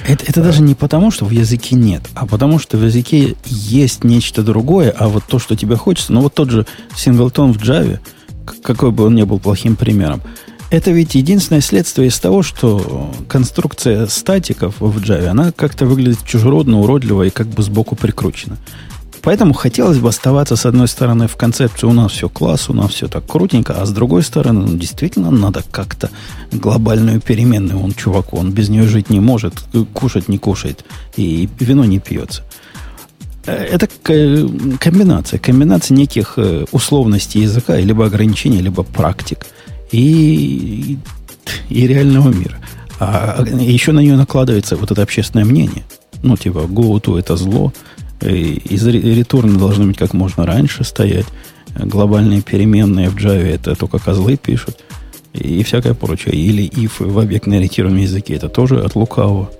Это, 0.06 0.24
это 0.26 0.42
даже 0.42 0.62
не 0.62 0.74
потому, 0.74 1.10
что 1.10 1.24
в 1.24 1.30
языке 1.30 1.76
нет, 1.76 2.08
а 2.14 2.26
потому, 2.26 2.58
что 2.58 2.76
в 2.76 2.84
языке 2.84 3.36
есть 3.44 4.04
нечто 4.04 4.42
другое, 4.42 4.90
а 4.90 5.08
вот 5.08 5.24
то, 5.24 5.38
что 5.38 5.56
тебе 5.56 5.76
хочется, 5.76 6.12
ну, 6.12 6.20
вот 6.20 6.34
тот 6.34 6.50
же 6.50 6.66
синглтон 6.96 7.52
в 7.52 7.58
Java, 7.58 7.98
какой 8.62 8.90
бы 8.90 9.04
он 9.06 9.14
ни 9.14 9.22
был 9.22 9.38
плохим 9.38 9.76
примером, 9.76 10.22
это 10.72 10.90
ведь 10.90 11.14
единственное 11.14 11.60
следствие 11.60 12.08
из 12.08 12.18
того, 12.18 12.42
что 12.42 13.10
конструкция 13.28 14.06
статиков 14.06 14.76
в 14.80 14.98
Java, 15.00 15.26
она 15.26 15.52
как-то 15.52 15.84
выглядит 15.84 16.24
чужеродно, 16.24 16.80
уродливо 16.80 17.24
и 17.24 17.30
как 17.30 17.46
бы 17.48 17.62
сбоку 17.62 17.94
прикручена. 17.94 18.56
Поэтому 19.20 19.52
хотелось 19.52 19.98
бы 19.98 20.08
оставаться, 20.08 20.56
с 20.56 20.64
одной 20.64 20.88
стороны, 20.88 21.28
в 21.28 21.36
концепции 21.36 21.86
у 21.86 21.92
нас 21.92 22.12
все 22.12 22.30
класс, 22.30 22.70
у 22.70 22.72
нас 22.72 22.92
все 22.92 23.06
так 23.06 23.26
крутенько, 23.26 23.74
а 23.74 23.84
с 23.84 23.90
другой 23.92 24.22
стороны, 24.22 24.66
ну, 24.66 24.78
действительно 24.78 25.30
надо 25.30 25.62
как-то 25.70 26.10
глобальную 26.50 27.20
переменную 27.20 27.78
он 27.78 27.92
чуваку, 27.92 28.38
он 28.38 28.52
без 28.52 28.70
нее 28.70 28.84
жить 28.84 29.10
не 29.10 29.20
может, 29.20 29.62
кушать 29.92 30.28
не 30.28 30.38
кушает 30.38 30.86
и 31.16 31.50
вино 31.60 31.84
не 31.84 31.98
пьется. 31.98 32.44
Э, 33.44 33.52
это 33.52 33.88
комбинация, 33.98 35.38
комбинация 35.38 35.94
неких 35.94 36.38
э, 36.38 36.64
условностей 36.72 37.42
языка, 37.42 37.76
либо 37.76 38.06
ограничений, 38.06 38.62
либо 38.62 38.82
практик 38.82 39.46
и, 39.92 40.98
и 41.68 41.86
реального 41.86 42.30
мира. 42.30 42.58
А 42.98 43.44
еще 43.44 43.92
на 43.92 44.00
нее 44.00 44.16
накладывается 44.16 44.76
вот 44.76 44.90
это 44.90 45.02
общественное 45.02 45.44
мнение. 45.44 45.84
Ну, 46.22 46.36
типа, 46.36 46.58
go 46.68 47.00
to 47.00 47.18
это 47.18 47.36
зло, 47.36 47.72
из 48.20 48.86
ретурны 48.86 49.58
должны 49.58 49.86
быть 49.86 49.98
как 49.98 50.14
можно 50.14 50.46
раньше 50.46 50.84
стоять. 50.84 51.26
Глобальные 51.74 52.42
переменные 52.42 53.08
в 53.08 53.16
Java 53.16 53.54
это 53.54 53.74
только 53.74 53.98
козлы 53.98 54.36
пишут. 54.36 54.84
И 55.32 55.62
всякое 55.62 55.94
прочее. 55.94 56.34
Или 56.34 56.68
if 56.68 57.04
в 57.04 57.18
объектно-ориентированном 57.18 58.02
языке 58.02 58.34
это 58.34 58.48
тоже 58.48 58.80
от 58.80 58.94
лукавого. 58.94 59.50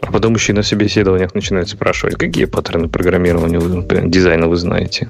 А 0.00 0.12
потом 0.12 0.34
еще 0.34 0.52
и 0.52 0.56
на 0.56 0.62
собеседованиях 0.62 1.34
начинают 1.34 1.68
спрашивать, 1.68 2.16
какие 2.16 2.44
паттерны 2.44 2.88
программирования, 2.88 3.60
дизайна 4.08 4.48
вы 4.48 4.56
знаете. 4.56 5.08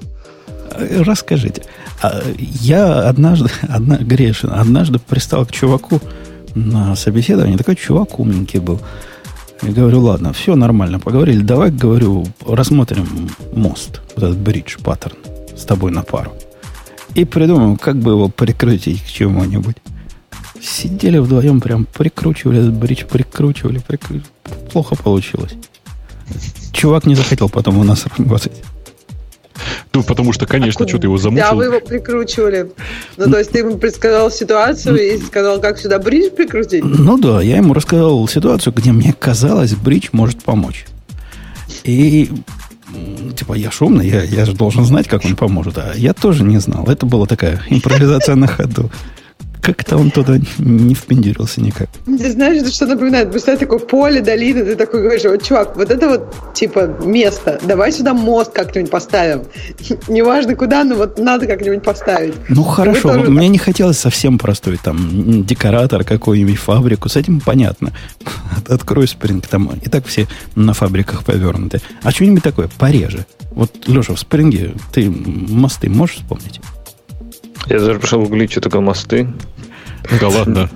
Расскажите. 0.71 1.63
А 2.01 2.21
я 2.37 3.07
однажды, 3.07 3.49
одна, 3.67 3.97
грешен, 3.97 4.51
однажды 4.51 4.99
пристал 4.99 5.45
к 5.45 5.51
чуваку 5.51 5.99
на 6.53 6.95
собеседование. 6.95 7.57
Такой 7.57 7.75
чувак 7.75 8.19
умненький 8.19 8.59
был. 8.59 8.79
Я 9.61 9.71
говорю, 9.71 10.01
ладно, 10.01 10.33
все 10.33 10.55
нормально, 10.55 10.99
поговорили. 10.99 11.41
Давай, 11.41 11.71
говорю, 11.71 12.25
рассмотрим 12.45 13.29
мост, 13.53 14.01
вот 14.15 14.23
этот 14.23 14.37
бридж, 14.37 14.77
паттерн 14.83 15.17
с 15.55 15.63
тобой 15.63 15.91
на 15.91 16.03
пару. 16.03 16.33
И 17.15 17.23
придумаем, 17.23 17.77
как 17.77 17.95
бы 17.95 18.11
его 18.11 18.27
прикрутить 18.27 19.01
к 19.01 19.07
чему-нибудь. 19.07 19.77
Сидели 20.61 21.19
вдвоем, 21.19 21.61
прям 21.61 21.85
прикручивали 21.85 22.59
этот 22.59 22.73
бридж, 22.73 23.05
прикручивали, 23.05 23.79
прикручивали. 23.79 24.23
Плохо 24.71 24.95
получилось. 24.95 25.53
Чувак 26.73 27.05
не 27.05 27.15
захотел 27.15 27.49
потом 27.49 27.77
у 27.77 27.83
нас 27.83 28.05
работать. 28.17 28.51
Ну, 29.93 30.03
потому 30.03 30.33
что, 30.33 30.45
конечно, 30.45 30.85
а 30.85 30.87
что 30.87 30.97
ты 30.97 31.07
его 31.07 31.17
замучил. 31.17 31.45
Да, 31.49 31.55
вы 31.55 31.65
его 31.65 31.79
прикручивали. 31.79 32.71
Ну, 33.17 33.31
то 33.31 33.37
есть 33.37 33.51
ты 33.51 33.59
ему 33.59 33.77
предсказал 33.77 34.29
ситуацию 34.31 34.97
и 34.97 35.17
сказал, 35.19 35.59
как 35.61 35.77
сюда 35.77 35.99
бридж 35.99 36.31
прикрутить? 36.31 36.83
Ну 36.83 37.17
да, 37.17 37.41
я 37.41 37.57
ему 37.57 37.73
рассказал 37.73 38.27
ситуацию, 38.27 38.73
где 38.73 38.91
мне 38.91 39.13
казалось, 39.17 39.73
бридж 39.73 40.09
может 40.11 40.43
помочь. 40.43 40.85
И 41.83 42.29
типа, 43.35 43.53
я 43.53 43.71
шумный, 43.71 44.07
я, 44.07 44.23
я 44.23 44.45
же 44.45 44.53
должен 44.53 44.85
знать, 44.85 45.07
как 45.07 45.25
он 45.25 45.35
поможет. 45.35 45.77
А 45.77 45.93
я 45.95 46.13
тоже 46.13 46.43
не 46.43 46.59
знал. 46.59 46.85
Это 46.87 47.05
была 47.05 47.25
такая 47.25 47.61
импровизация 47.69 48.35
на 48.35 48.47
ходу. 48.47 48.91
Как-то 49.65 49.97
он 49.97 50.11
туда 50.11 50.37
не 50.59 50.93
впендюрился 50.93 51.59
никак. 51.59 51.89
Ты 52.05 52.31
знаешь, 52.31 52.61
это 52.61 52.71
что 52.71 52.85
напоминает? 52.85 53.31
Представь 53.31 53.57
такое 53.57 53.79
поле, 53.79 54.21
долина, 54.21 54.63
ты 54.63 54.75
такой 54.75 55.01
говоришь, 55.01 55.23
вот, 55.23 55.41
чувак, 55.41 55.75
вот 55.75 55.89
это 55.89 56.07
вот, 56.07 56.53
типа, 56.53 56.95
место, 57.03 57.59
давай 57.63 57.91
сюда 57.91 58.13
мост 58.13 58.51
как-нибудь 58.53 58.91
поставим. 58.91 59.41
Неважно 60.07 60.55
куда, 60.55 60.83
но 60.83 60.93
вот 60.93 61.17
надо 61.17 61.47
как-нибудь 61.47 61.81
поставить. 61.81 62.35
Ну, 62.47 62.61
хорошо, 62.61 63.13
тоже... 63.13 63.31
мне 63.31 63.47
не 63.47 63.57
хотелось 63.57 63.97
совсем 63.97 64.37
простой, 64.37 64.77
там, 64.77 65.43
декоратор 65.43 66.03
какой-нибудь, 66.03 66.57
фабрику, 66.57 67.09
с 67.09 67.15
этим 67.15 67.39
понятно. 67.39 67.91
Открой 68.67 69.07
спринг, 69.07 69.47
там 69.47 69.71
и 69.83 69.89
так 69.89 70.05
все 70.05 70.27
на 70.53 70.73
фабриках 70.73 71.23
повернуты. 71.23 71.81
А 72.03 72.11
что-нибудь 72.11 72.43
такое, 72.43 72.69
пореже. 72.77 73.25
Вот, 73.49 73.71
Леша, 73.87 74.13
в 74.13 74.19
спринге 74.19 74.75
ты 74.93 75.09
мосты 75.09 75.89
можешь 75.89 76.17
вспомнить? 76.17 76.61
Я 77.67 77.79
даже 77.79 77.99
пошел 77.99 78.21
гуглить, 78.21 78.51
что 78.51 78.61
такое 78.61 78.81
мосты. 78.81 79.27
Да 80.19 80.27
ладно. 80.27 80.69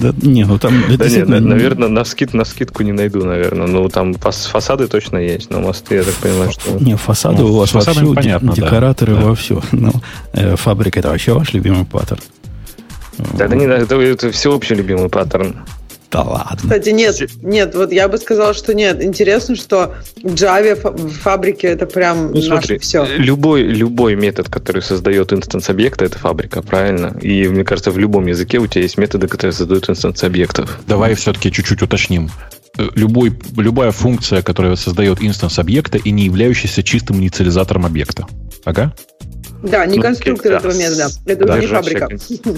Да, 0.00 0.14
не, 0.22 0.44
ну 0.44 0.58
там 0.58 0.84
да 0.96 1.08
нет, 1.08 1.28
наверное, 1.28 1.88
на, 1.88 2.04
скид, 2.04 2.32
на 2.34 2.44
скидку 2.44 2.82
не 2.82 2.92
найду, 2.92 3.24
наверное. 3.24 3.66
Ну, 3.66 3.88
там 3.88 4.14
фасады 4.14 4.86
точно 4.86 5.18
есть, 5.18 5.50
но 5.50 5.60
мосты, 5.60 5.96
я 5.96 6.02
так 6.04 6.14
понимаю, 6.14 6.52
что... 6.52 6.78
Не, 6.78 6.96
фасады 6.96 7.42
ну, 7.42 7.48
у 7.48 7.56
вас 7.58 7.72
вовсю, 7.72 8.14
понятно, 8.14 8.54
декораторы 8.54 9.14
да. 9.14 9.20
вовсю. 9.22 9.62
Ну, 9.72 9.92
э, 10.32 10.56
фабрика 10.56 11.00
это 11.00 11.08
вообще 11.08 11.32
ваш 11.32 11.52
любимый 11.52 11.84
паттерн. 11.84 12.20
Да, 13.34 13.46
это 13.46 13.56
не 13.56 13.64
это, 13.64 13.96
это 13.96 14.30
всеобщий 14.30 14.76
любимый 14.76 15.08
паттерн. 15.08 15.56
Да 16.10 16.22
ладно. 16.22 16.56
Кстати, 16.56 16.88
нет, 16.90 17.20
нет, 17.42 17.74
вот 17.74 17.92
я 17.92 18.08
бы 18.08 18.16
сказал, 18.16 18.54
что 18.54 18.74
нет. 18.74 19.02
Интересно, 19.02 19.56
что 19.56 19.94
в 20.22 20.34
Java 20.34 20.74
в 20.74 21.10
фабрике 21.18 21.68
это 21.68 21.86
прям 21.86 22.32
ну, 22.32 22.40
смотри, 22.40 22.78
все. 22.78 23.06
Любой, 23.16 23.62
любой 23.62 24.14
метод, 24.16 24.48
который 24.48 24.80
создает 24.80 25.32
instance 25.34 25.68
объекта, 25.68 26.06
это 26.06 26.18
фабрика, 26.18 26.62
правильно? 26.62 27.18
И 27.20 27.46
мне 27.48 27.62
кажется, 27.62 27.90
в 27.90 27.98
любом 27.98 28.26
языке 28.26 28.58
у 28.58 28.66
тебя 28.66 28.82
есть 28.82 28.96
методы, 28.96 29.28
которые 29.28 29.52
создают 29.52 29.90
instance 29.90 30.24
объектов. 30.24 30.80
Давай 30.86 31.14
все-таки 31.14 31.52
чуть-чуть 31.52 31.82
уточним. 31.82 32.30
Любой, 32.94 33.36
любая 33.56 33.90
функция, 33.90 34.40
которая 34.40 34.76
создает 34.76 35.20
инстанс 35.20 35.58
объекта 35.58 35.98
и 35.98 36.10
не 36.10 36.24
являющаяся 36.24 36.82
чистым 36.82 37.16
инициализатором 37.16 37.84
объекта. 37.84 38.26
Ага. 38.64 38.94
Да, 39.62 39.84
не 39.86 39.96
ну, 39.96 40.02
конструктор 40.02 40.52
этого 40.52 40.72
метода. 40.72 41.08
Это 41.26 41.44
уже 41.44 41.60
не 41.60 41.66
фабрика. 41.66 42.08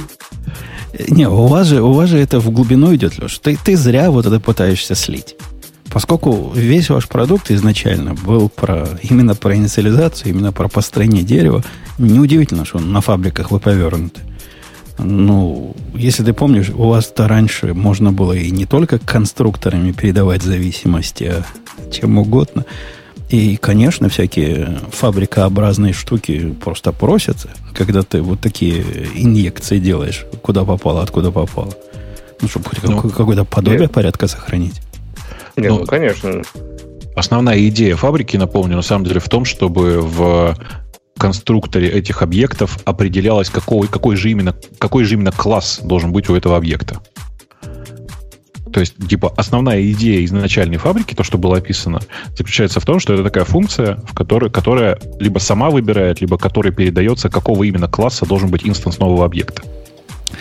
Не, 1.09 1.29
у 1.29 1.47
вас 1.47 1.69
же, 1.69 1.83
у 1.83 1.93
вас 1.93 2.09
же 2.09 2.19
это 2.19 2.41
в 2.41 2.51
глубину 2.51 2.93
идет, 2.97 3.17
Леш. 3.19 3.39
Ты, 3.39 3.57
ты 3.65 3.77
зря 3.77 4.11
вот 4.11 4.27
это 4.27 4.41
пытаешься 4.41 4.97
слить. 4.97 5.37
Поскольку 5.89 6.53
весь 6.55 6.91
ваш 6.91 7.09
продукт 7.09 7.51
изначально 7.51 8.15
был 8.15 8.49
про, 8.49 8.89
именно 9.03 9.35
про 9.35 9.57
инициализацию, 9.57 10.31
именно 10.31 10.53
про 10.53 10.69
построение 10.69 11.23
дерева, 11.23 11.65
неудивительно, 11.99 12.65
что 12.65 12.79
на 12.79 13.01
фабриках 13.01 13.51
вы 13.51 13.61
повернуты. 13.61 14.21
Ну, 14.99 15.75
если 15.95 16.23
ты 16.23 16.33
помнишь, 16.33 16.71
у 16.71 16.89
вас-то 16.89 17.27
раньше 17.27 17.73
можно 17.75 18.13
было 18.13 18.33
и 18.33 18.51
не 18.51 18.67
только 18.67 18.99
конструкторами 18.99 19.93
передавать 19.93 20.43
зависимости, 20.43 21.25
а 21.25 21.45
чем 21.91 22.19
угодно. 22.19 22.65
И, 23.31 23.57
конечно, 23.57 24.09
всякие 24.09 24.81
фабрикообразные 24.91 25.93
штуки 25.93 26.53
просто 26.61 26.91
просятся, 26.91 27.51
когда 27.75 28.03
ты 28.03 28.23
вот 28.23 28.41
такие 28.41 28.83
инъекции 29.15 29.79
делаешь, 29.79 30.27
куда 30.43 30.65
попало, 30.65 31.03
откуда 31.03 31.31
попало. 31.31 31.73
Ну, 32.41 32.49
чтобы 32.49 32.67
хоть 32.67 32.83
ну, 32.83 33.01
какое-то 33.01 33.45
подобие 33.45 33.83
нет. 33.83 33.93
порядка 33.93 34.27
сохранить. 34.27 34.81
Нет, 35.57 35.71
ну, 35.71 35.79
ну, 35.81 35.87
конечно. 35.87 36.43
Основная 37.15 37.69
идея 37.69 37.95
фабрики, 37.95 38.37
напомню, 38.37 38.75
на 38.75 38.83
самом 38.83 39.05
деле 39.05 39.21
в 39.21 39.29
том, 39.29 39.45
чтобы 39.45 40.01
в 40.01 40.57
конструкторе 41.17 41.89
этих 41.89 42.23
объектов 42.23 42.79
определялось, 42.85 43.49
какой, 43.51 43.87
какой, 43.87 44.17
же 44.17 44.31
именно, 44.31 44.57
какой 44.79 45.05
же 45.05 45.15
именно 45.15 45.31
класс 45.31 45.81
должен 45.85 46.11
быть 46.11 46.29
у 46.31 46.35
этого 46.35 46.57
объекта. 46.57 47.01
То 48.73 48.81
есть, 48.81 48.95
типа, 49.09 49.33
основная 49.37 49.83
идея 49.93 50.25
изначальной 50.25 50.77
фабрики, 50.77 51.15
то, 51.15 51.25
что 51.25 51.39
было 51.39 51.57
описано, 51.57 52.01
заключается 52.37 52.81
в 52.81 52.85
том, 52.85 53.01
что 53.01 53.15
это 53.15 53.25
такая 53.25 53.45
функция, 53.45 53.97
в 54.07 54.15
которой, 54.15 54.51
которая 54.51 54.99
либо 55.19 55.39
сама 55.39 55.71
выбирает, 55.71 56.21
либо 56.21 56.39
которой 56.39 56.73
передается, 56.73 57.29
какого 57.29 57.65
именно 57.65 57.89
класса 57.89 58.27
должен 58.27 58.51
быть 58.51 58.67
инстанс 58.67 58.99
нового 58.99 59.25
объекта. 59.25 59.63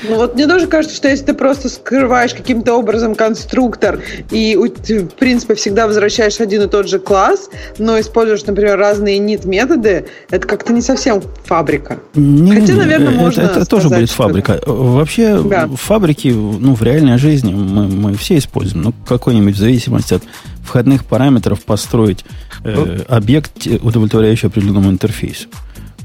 Ну 0.08 0.16
вот 0.16 0.36
мне 0.36 0.48
тоже 0.48 0.68
кажется, 0.68 0.96
что 0.96 1.08
если 1.08 1.26
ты 1.26 1.34
просто 1.34 1.70
скрываешь 1.70 2.34
каким-то 2.34 2.76
образом 2.76 3.16
конструктор 3.16 4.02
и, 4.32 4.56
в 4.56 5.08
принципе, 5.16 5.56
всегда 5.56 5.88
возвращаешь 5.88 6.40
один 6.40 6.64
и 6.64 6.68
тот 6.68 6.88
же 6.88 7.00
класс, 7.00 7.50
но 7.78 8.00
используешь, 8.00 8.46
например, 8.46 8.78
разные 8.78 9.18
init-методы, 9.20 10.08
это 10.30 10.48
как-то 10.48 10.74
не 10.74 10.82
совсем 10.82 11.22
фабрика. 11.46 12.00
Не, 12.16 12.60
Хотя, 12.60 12.74
наверное, 12.74 13.10
это, 13.10 13.18
можно 13.18 13.42
Это, 13.42 13.60
это 13.60 13.66
тоже 13.66 13.90
будет 13.90 14.10
фабрика. 14.10 14.54
Это... 14.54 14.72
Вообще, 14.72 15.42
да. 15.42 15.68
фабрики 15.68 16.30
ну, 16.30 16.76
в 16.76 16.82
реальной 16.82 17.18
жизни 17.18 17.54
мы, 17.54 17.88
мы 17.88 18.16
все 18.16 18.38
используем. 18.38 18.84
Ну, 18.84 18.94
какой-нибудь 19.08 19.56
в 19.56 19.60
зависимости 19.60 20.14
от 20.14 20.24
входных 20.64 21.06
параметров 21.06 21.64
построить 21.66 22.26
э, 22.64 22.74
ну, 22.74 22.98
объект, 23.08 23.68
удовлетворяющий 23.82 24.48
определенному 24.48 24.90
интерфейсу. 24.90 25.48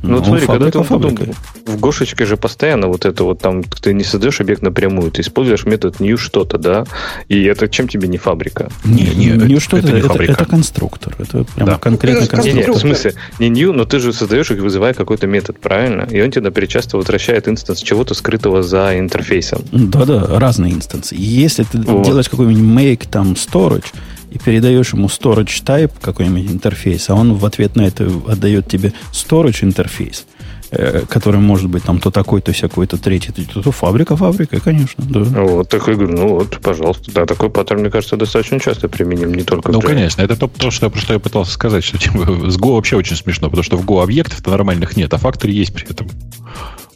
Ну, 0.09 0.19
вот 0.19 0.27
смотри, 0.27 0.47
когда 0.47 0.71
ты 0.71 0.83
фабрика. 0.83 1.33
в 1.67 1.77
Гошечке 1.81 2.25
же 2.27 2.37
постоянно 2.37 2.89
вот 2.89 3.05
это 3.07 3.25
вот 3.25 3.41
там, 3.41 3.63
ты 3.63 3.93
не 3.95 4.05
создаешь 4.05 4.41
объект 4.41 4.63
напрямую, 4.63 5.11
ты 5.11 5.23
используешь 5.23 5.65
метод 5.65 6.01
new 6.01 6.17
что-то, 6.17 6.59
да, 6.59 6.85
и 7.29 7.43
это 7.45 7.69
чем 7.69 7.89
тебе 7.89 8.09
не 8.09 8.19
фабрика? 8.19 8.71
Не, 8.85 9.05
не, 9.15 9.27
new 9.31 9.61
что-то, 9.61 9.87
это 9.87 9.93
не 9.93 9.99
это, 10.01 10.09
фабрика. 10.09 10.33
это 10.33 10.45
конструктор. 10.45 11.15
Это 11.19 11.45
прям 11.45 11.67
Да. 11.69 11.79
конкретно 11.79 12.25
Это 12.25 12.37
Не, 12.43 12.53
не, 12.53 12.63
в 12.63 12.67
конструктор. 12.67 12.81
смысле, 12.81 13.15
не 13.39 13.49
new, 13.49 13.73
но 13.73 13.85
ты 13.85 13.99
же 13.99 14.13
создаешь 14.13 14.51
их, 14.51 14.61
вызывая 14.61 14.95
какой-то 14.95 15.27
метод, 15.27 15.59
правильно? 15.61 16.07
И 16.11 16.21
он 16.21 16.31
тебе 16.31 16.43
наперед 16.43 16.69
часто 16.69 16.97
возвращает 16.97 17.49
instance 17.49 17.81
чего-то 17.81 18.15
скрытого 18.15 18.63
за 18.63 18.99
интерфейсом. 18.99 19.63
Да-да, 19.73 20.27
разные 20.39 20.73
instance 20.73 21.06
ы. 21.06 21.15
Если 21.19 21.63
ты 21.65 21.79
Вот. 21.79 22.05
делаешь 22.05 22.29
какой-нибудь 22.29 22.63
make 22.63 23.09
там 23.11 23.33
storage 23.33 23.87
и 24.35 24.39
передаешь 24.39 24.93
ему 24.93 25.07
storage 25.07 25.63
type 25.65 25.93
какой-нибудь 26.01 26.51
интерфейс, 26.51 27.09
а 27.09 27.15
он 27.15 27.35
в 27.35 27.47
ответ 27.47 27.77
на 27.77 27.83
это 27.83 28.11
отдает 28.27 28.69
тебе 28.69 28.93
storage 29.13 29.63
интерфейс, 29.63 30.27
э, 30.73 31.03
который 31.09 31.39
может 31.39 31.71
быть 31.71 31.85
там 31.85 32.01
то 32.01 32.11
такой, 32.11 32.41
то 32.41 32.53
всякой, 32.53 32.89
то 32.89 32.99
третий, 32.99 33.31
то, 33.31 33.63
то 33.63 33.71
фабрика, 33.71 34.17
фабрика, 34.17 34.61
конечно, 34.61 35.05
да. 35.09 35.21
Вот, 35.21 35.69
так 35.69 35.87
я 35.87 35.95
говорю, 35.95 36.13
ну 36.13 36.29
вот, 36.31 36.59
пожалуйста. 36.61 37.13
Да, 37.13 37.27
такой 37.27 37.49
паттерн, 37.49 37.83
мне 37.83 37.91
кажется, 37.91 38.17
достаточно 38.17 38.59
часто 38.59 38.89
применим, 38.89 39.33
не 39.33 39.45
только 39.45 39.71
Ну, 39.71 39.81
в 39.81 39.85
конечно, 39.85 40.21
это 40.21 40.35
то, 40.35 40.49
то, 40.49 40.73
что, 40.73 40.91
про 40.91 41.01
что 41.01 41.15
я 41.15 41.21
пытался 41.21 41.53
сказать, 41.53 41.85
что 41.85 41.97
типа, 41.97 42.51
с 42.51 42.59
Go 42.59 42.75
вообще 42.75 42.97
очень 42.97 43.17
смешно, 43.17 43.49
потому 43.49 43.63
что 43.63 43.77
в 43.77 43.85
Go 43.87 44.03
объектов-то 44.03 44.51
нормальных 44.51 44.97
нет, 44.97 45.15
а 45.15 45.19
факторы 45.19 45.53
есть 45.53 45.73
при 45.73 45.89
этом. 45.89 46.09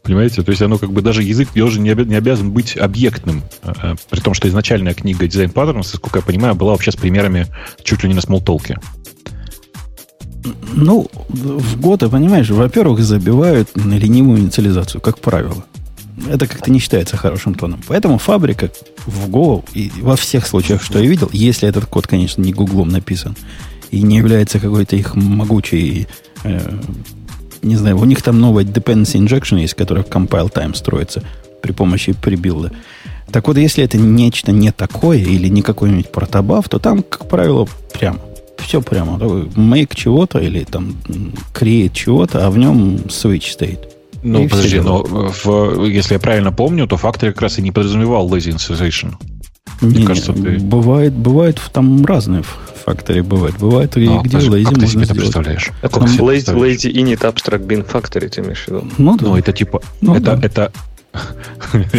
Понимаете? 0.02 0.42
То 0.42 0.50
есть 0.50 0.62
оно 0.62 0.78
как 0.78 0.92
бы 0.92 1.02
даже 1.02 1.22
язык 1.22 1.48
тоже 1.54 1.80
не, 1.80 1.94
не 1.94 2.14
обязан 2.14 2.50
быть 2.50 2.76
объектным. 2.76 3.42
А, 3.62 3.72
а, 3.82 3.96
При 4.10 4.20
том, 4.20 4.34
что 4.34 4.48
изначальная 4.48 4.94
книга 4.94 5.26
дизайн 5.26 5.50
паттерн, 5.50 5.78
насколько 5.78 6.18
я 6.18 6.24
понимаю, 6.24 6.54
была 6.54 6.72
вообще 6.72 6.92
с 6.92 6.96
примерами 6.96 7.46
чуть 7.82 8.02
ли 8.02 8.08
не 8.08 8.14
на 8.14 8.20
смолтолке. 8.20 8.78
Ну, 10.72 11.08
в 11.28 11.80
годы, 11.80 12.08
понимаешь, 12.08 12.48
во-первых, 12.48 13.00
забивают 13.00 13.74
на 13.76 13.94
ленивую 13.94 14.40
инициализацию, 14.40 15.00
как 15.00 15.18
правило. 15.18 15.64
Это 16.26 16.46
как-то 16.46 16.70
не 16.70 16.78
считается 16.78 17.16
хорошим 17.16 17.54
тоном. 17.54 17.80
Поэтому 17.86 18.18
фабрика 18.18 18.70
в 19.06 19.28
Go 19.28 19.64
и 19.72 19.90
во 20.00 20.16
всех 20.16 20.46
случаях, 20.46 20.82
что 20.82 20.98
я 20.98 21.08
видел, 21.08 21.28
если 21.32 21.68
этот 21.68 21.86
код, 21.86 22.06
конечно, 22.06 22.42
не 22.42 22.52
гуглом 22.52 22.88
написан 22.88 23.36
и 23.90 24.02
не 24.02 24.18
является 24.18 24.58
какой-то 24.58 24.96
их 24.96 25.14
могучей, 25.14 26.08
э, 26.44 26.80
не 27.62 27.76
знаю, 27.76 27.98
у 27.98 28.04
них 28.04 28.22
там 28.22 28.40
новая 28.40 28.64
dependency 28.64 29.16
injection 29.24 29.60
есть, 29.60 29.74
которая 29.74 30.04
в 30.04 30.08
compile 30.08 30.52
time 30.52 30.74
строится 30.74 31.22
при 31.62 31.72
помощи 31.72 32.12
прибилда. 32.12 32.72
Так 33.30 33.46
вот, 33.48 33.58
если 33.58 33.84
это 33.84 33.98
нечто 33.98 34.52
не 34.52 34.70
такое 34.72 35.18
или 35.18 35.48
не 35.48 35.62
какой-нибудь 35.62 36.10
протобаф, 36.10 36.68
то 36.68 36.78
там, 36.78 37.02
как 37.02 37.28
правило, 37.28 37.68
прямо. 37.92 38.20
Все 38.58 38.80
прямо. 38.82 39.18
Make 39.18 39.94
чего-то 39.94 40.38
или 40.38 40.64
там 40.64 40.96
create 41.54 41.92
чего-то, 41.94 42.46
а 42.46 42.50
в 42.50 42.58
нем 42.58 42.96
switch 43.08 43.50
стоит. 43.52 43.80
Ну, 44.22 44.44
И 44.44 44.48
подожди, 44.48 44.80
но 44.80 45.04
в- 45.04 45.84
если 45.84 46.14
я 46.14 46.18
правильно 46.20 46.52
помню, 46.52 46.86
то 46.88 46.96
фактор 46.96 47.32
как 47.32 47.42
раз 47.42 47.58
и 47.58 47.62
не 47.62 47.70
подразумевал 47.70 48.28
lazy 48.28 48.52
insertion. 48.52 49.14
Не, 49.80 50.04
кажется, 50.04 50.32
не, 50.32 50.42
ты- 50.42 50.58
бывает, 50.58 51.12
бывает, 51.12 51.60
там 51.72 52.04
разные 52.04 52.42
факторы 52.84 53.22
бывают. 53.22 53.56
Бывает, 53.58 53.96
и 53.96 54.06
А, 54.06 54.20
где 54.20 54.38
подожди, 54.38 54.48
lazy 54.50 54.64
как 54.64 54.74
ты 54.74 54.80
можно 54.80 54.88
себе 54.88 55.02
это 55.02 55.14
сделать. 55.14 55.20
представляешь? 55.22 55.70
Это 55.82 56.00
Как 56.00 56.08
ты 56.08 56.14
себе 56.14 56.24
lazy, 56.24 56.54
lazy 56.54 56.92
init 56.92 57.20
abstract 57.20 57.66
bin 57.66 57.86
factory, 57.86 58.28
ты 58.28 58.40
имеешь 58.40 58.64
в 58.64 58.68
виду? 58.68 58.84
Ну, 58.98 59.16
да. 59.16 59.26
Ну, 59.26 59.36
это 59.36 59.52
типа... 59.52 59.80
Ну, 60.00 60.14
это, 60.14 60.36
да. 60.36 60.46
это... 60.46 60.72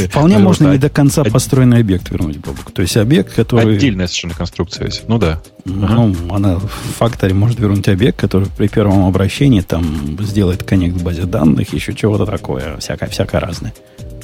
Вполне 0.09 0.37
можно 0.39 0.71
не 0.71 0.77
до 0.77 0.89
конца 0.89 1.23
построенный 1.23 1.79
объект 1.79 2.09
вернуть, 2.09 2.37
Бобок. 2.37 2.71
То 2.71 2.81
есть 2.81 2.95
объект, 2.97 3.33
который... 3.33 3.75
Отдельная 3.75 4.07
совершенно 4.07 4.33
конструкция 4.33 4.85
есть. 4.85 5.03
Ну 5.07 5.17
да. 5.17 5.41
Ну, 5.65 6.15
она 6.29 6.55
в 6.57 6.67
факторе 6.97 7.33
может 7.33 7.59
вернуть 7.59 7.87
объект, 7.87 8.19
который 8.19 8.47
при 8.57 8.67
первом 8.67 9.05
обращении 9.05 9.61
там 9.61 10.17
сделает 10.21 10.63
коннект 10.63 10.97
к 10.97 11.01
базе 11.01 11.23
данных, 11.23 11.73
еще 11.73 11.93
чего-то 11.93 12.25
такое, 12.25 12.77
всякое, 12.77 13.09
всякое 13.09 13.41
разное 13.41 13.73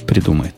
придумает. 0.07 0.53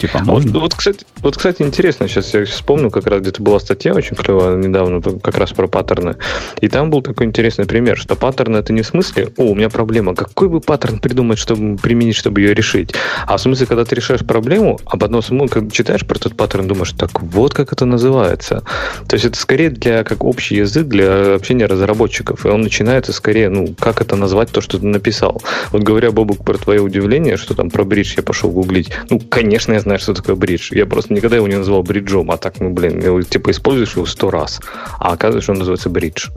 Типа, 0.00 0.20
А 0.20 0.24
можно? 0.24 0.52
Вот, 0.52 0.62
вот, 0.62 0.74
кстати, 0.74 1.04
вот, 1.18 1.36
кстати, 1.36 1.60
интересно, 1.62 2.08
сейчас 2.08 2.32
я 2.32 2.44
вспомнил, 2.46 2.90
как 2.90 3.06
раз 3.06 3.20
где-то 3.20 3.42
была 3.42 3.60
статья 3.60 3.92
очень 3.92 4.16
клевая 4.16 4.56
недавно, 4.56 5.02
как 5.02 5.36
раз 5.36 5.52
про 5.52 5.66
паттерны. 5.66 6.16
И 6.60 6.68
там 6.68 6.90
был 6.90 7.02
такой 7.02 7.26
интересный 7.26 7.66
пример, 7.66 7.98
что 7.98 8.16
паттерн 8.16 8.56
это 8.56 8.72
не 8.72 8.82
в 8.82 8.86
смысле, 8.86 9.28
о, 9.36 9.44
у 9.44 9.54
меня 9.54 9.68
проблема, 9.68 10.14
какой 10.14 10.48
бы 10.48 10.60
паттерн 10.60 10.98
придумать, 11.00 11.38
чтобы 11.38 11.76
применить, 11.76 12.16
чтобы 12.16 12.40
ее 12.40 12.54
решить. 12.54 12.94
А 13.26 13.36
в 13.36 13.40
смысле, 13.40 13.66
когда 13.66 13.84
ты 13.84 13.94
решаешь 13.94 14.24
проблему, 14.24 14.80
а 14.86 14.96
потом 14.96 15.22
самому, 15.22 15.48
когда 15.48 15.70
читаешь 15.70 16.06
про 16.06 16.16
этот 16.16 16.36
паттерн, 16.36 16.66
думаешь, 16.66 16.92
так 16.92 17.22
вот 17.22 17.52
как 17.52 17.72
это 17.72 17.84
называется. 17.84 18.62
То 19.06 19.14
есть 19.16 19.26
это 19.26 19.38
скорее 19.38 19.70
для, 19.70 20.02
как 20.04 20.24
общий 20.24 20.56
язык 20.56 20.86
для 20.86 21.34
общения 21.34 21.66
разработчиков. 21.66 22.46
И 22.46 22.48
он 22.48 22.62
начинается 22.62 23.12
скорее, 23.12 23.50
ну, 23.50 23.74
как 23.78 24.00
это 24.00 24.16
назвать, 24.16 24.50
то, 24.50 24.60
что 24.60 24.78
ты 24.78 24.86
написал. 24.86 25.42
Вот 25.72 25.82
говоря, 25.82 26.10
Бобук, 26.10 26.44
про 26.44 26.56
твое 26.56 26.80
удивление, 26.80 27.36
что 27.36 27.54
там 27.54 27.70
про 27.70 27.84
бридж 27.84 28.14
я 28.16 28.22
пошел 28.22 28.50
гуглить. 28.50 28.90
Ну, 29.10 29.20
конечно, 29.20 29.72
я 29.72 29.80
знаю, 29.80 29.89
что 29.98 30.14
такое 30.14 30.36
бридж. 30.36 30.72
Я 30.72 30.86
просто 30.86 31.12
никогда 31.12 31.36
его 31.36 31.48
не 31.48 31.56
называл 31.56 31.82
бриджом, 31.82 32.30
а 32.30 32.36
так, 32.36 32.60
ну, 32.60 32.70
блин, 32.70 33.00
его, 33.00 33.22
типа 33.22 33.50
используешь 33.50 33.94
его 33.94 34.06
сто 34.06 34.30
раз, 34.30 34.60
а 34.98 35.12
оказывается, 35.12 35.52
он 35.52 35.58
называется 35.58 35.90
бридж. 35.90 36.28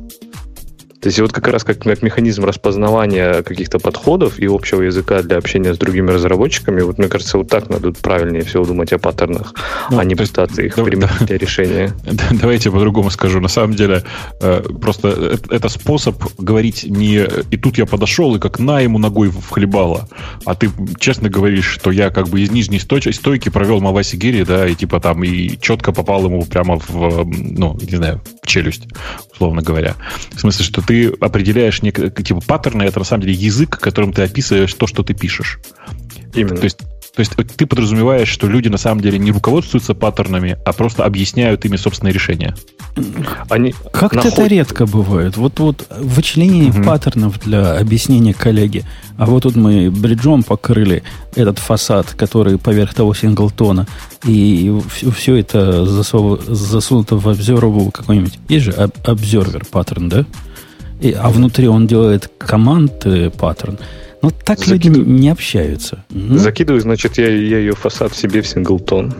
То 1.03 1.09
есть 1.09 1.19
вот 1.19 1.33
как 1.33 1.47
раз 1.49 1.65
как, 1.65 1.79
как 1.79 2.01
механизм 2.01 2.45
распознавания 2.45 3.43
каких-то 3.43 3.77
подходов 3.77 4.39
и 4.39 4.45
общего 4.45 4.83
языка 4.83 5.21
для 5.21 5.35
общения 5.35 5.73
с 5.73 5.77
другими 5.77 6.11
разработчиками, 6.11 6.79
вот 6.79 6.97
мне 6.97 7.09
кажется, 7.09 7.37
вот 7.37 7.49
так 7.49 7.69
надо 7.69 7.91
правильнее 7.91 8.45
всего 8.45 8.63
думать 8.63 8.93
о 8.93 8.99
паттернах, 8.99 9.53
Ну, 9.91 9.99
а 9.99 10.05
не 10.05 10.15
пытаться 10.15 10.61
их 10.61 10.77
да- 10.77 10.83
применить 10.85 11.25
для 11.25 11.37
решения. 11.37 11.91
Да, 12.13 12.23
Давайте 12.31 12.69
я 12.69 12.73
по-другому 12.73 13.09
скажу. 13.09 13.41
На 13.41 13.49
самом 13.49 13.73
деле, 13.75 14.03
э, 14.39 14.61
просто 14.81 15.09
это, 15.09 15.55
это 15.55 15.67
способ 15.67 16.23
говорить 16.37 16.85
не 16.85 17.27
«и 17.51 17.57
тут 17.57 17.77
я 17.77 17.85
подошел, 17.85 18.33
и 18.35 18.39
как 18.39 18.59
на 18.59 18.79
ему 18.79 18.97
ногой 18.97 19.29
вхлебало», 19.29 20.07
а 20.45 20.55
ты 20.55 20.69
честно 20.99 21.29
говоришь, 21.29 21.65
что 21.65 21.91
я 21.91 22.11
как 22.11 22.29
бы 22.29 22.39
из 22.39 22.49
нижней 22.49 22.79
стойки, 22.79 23.09
стойки 23.11 23.49
провел 23.49 23.81
Маваси 23.81 24.15
Гири, 24.15 24.43
да, 24.45 24.65
и 24.69 24.73
типа 24.73 25.01
там 25.01 25.21
и 25.25 25.57
четко 25.59 25.91
попал 25.91 26.23
ему 26.25 26.45
прямо 26.45 26.79
в, 26.79 27.21
э, 27.21 27.23
ну, 27.25 27.77
не 27.81 27.97
знаю, 27.97 28.21
в 28.41 28.47
челюсть, 28.47 28.87
условно 29.33 29.61
говоря. 29.61 29.95
В 30.31 30.39
смысле, 30.39 30.63
что 30.63 30.81
ты 30.81 30.92
определяешь 31.19 31.81
нек- 31.81 32.21
типа 32.23 32.41
паттерны, 32.45 32.83
это 32.83 32.99
на 32.99 33.05
самом 33.05 33.23
деле 33.23 33.33
язык, 33.33 33.77
которым 33.79 34.13
ты 34.13 34.21
описываешь 34.23 34.73
то, 34.73 34.87
что 34.87 35.03
ты 35.03 35.13
пишешь. 35.13 35.59
Именно. 36.35 36.57
То 36.57 36.63
есть, 36.63 36.77
то 37.15 37.19
есть 37.19 37.33
ты 37.55 37.67
подразумеваешь, 37.67 38.27
что 38.27 38.47
люди 38.47 38.69
на 38.69 38.77
самом 38.77 39.01
деле 39.01 39.19
не 39.19 39.31
руководствуются 39.31 39.93
паттернами, 39.93 40.57
а 40.65 40.73
просто 40.73 41.05
объясняют 41.05 41.63
ими 41.63 41.75
собственные 41.77 42.11
решения. 42.13 42.55
Они 43.49 43.73
Как-то 43.91 44.19
это 44.19 44.29
находят- 44.29 44.51
редко 44.51 44.85
бывает. 44.87 45.37
Вот, 45.37 45.59
вот 45.59 45.87
вычленение 45.99 46.69
Мгм. 46.71 46.83
паттернов 46.83 47.39
для 47.39 47.77
объяснения 47.77 48.33
коллеге. 48.33 48.83
А 49.17 49.27
вот 49.27 49.43
тут 49.43 49.55
мы 49.55 49.91
бриджом 49.91 50.41
покрыли 50.41 51.03
этот 51.35 51.59
фасад, 51.59 52.07
который 52.17 52.57
поверх 52.57 52.95
того 52.95 53.13
синглтона, 53.13 53.85
и 54.25 54.71
все, 55.15 55.35
это 55.35 55.85
засов- 55.85 56.43
засунуто 56.47 57.15
в 57.17 57.27
observable 57.27 57.91
какой-нибудь. 57.91 58.39
Есть 58.49 58.65
же 58.65 58.71
об- 58.71 58.97
observer 59.05 59.63
паттерн, 59.69 60.09
да? 60.09 60.25
И, 61.03 61.11
а 61.11 61.29
внутри 61.29 61.67
он 61.67 61.85
делает 61.85 62.31
команд 62.37 63.05
э, 63.05 63.29
паттерн. 63.29 63.77
Но 64.21 64.29
так 64.31 64.65
люди 64.67 64.87
Закидываю. 64.87 65.09
не 65.19 65.29
общаются. 65.29 66.05
Ну, 66.09 66.37
Закидываю, 66.37 66.81
значит, 66.81 67.17
я, 67.17 67.27
я 67.27 67.59
ее 67.59 67.73
фасад 67.73 68.15
себе 68.15 68.41
в 68.41 68.47
синглтон. 68.47 69.13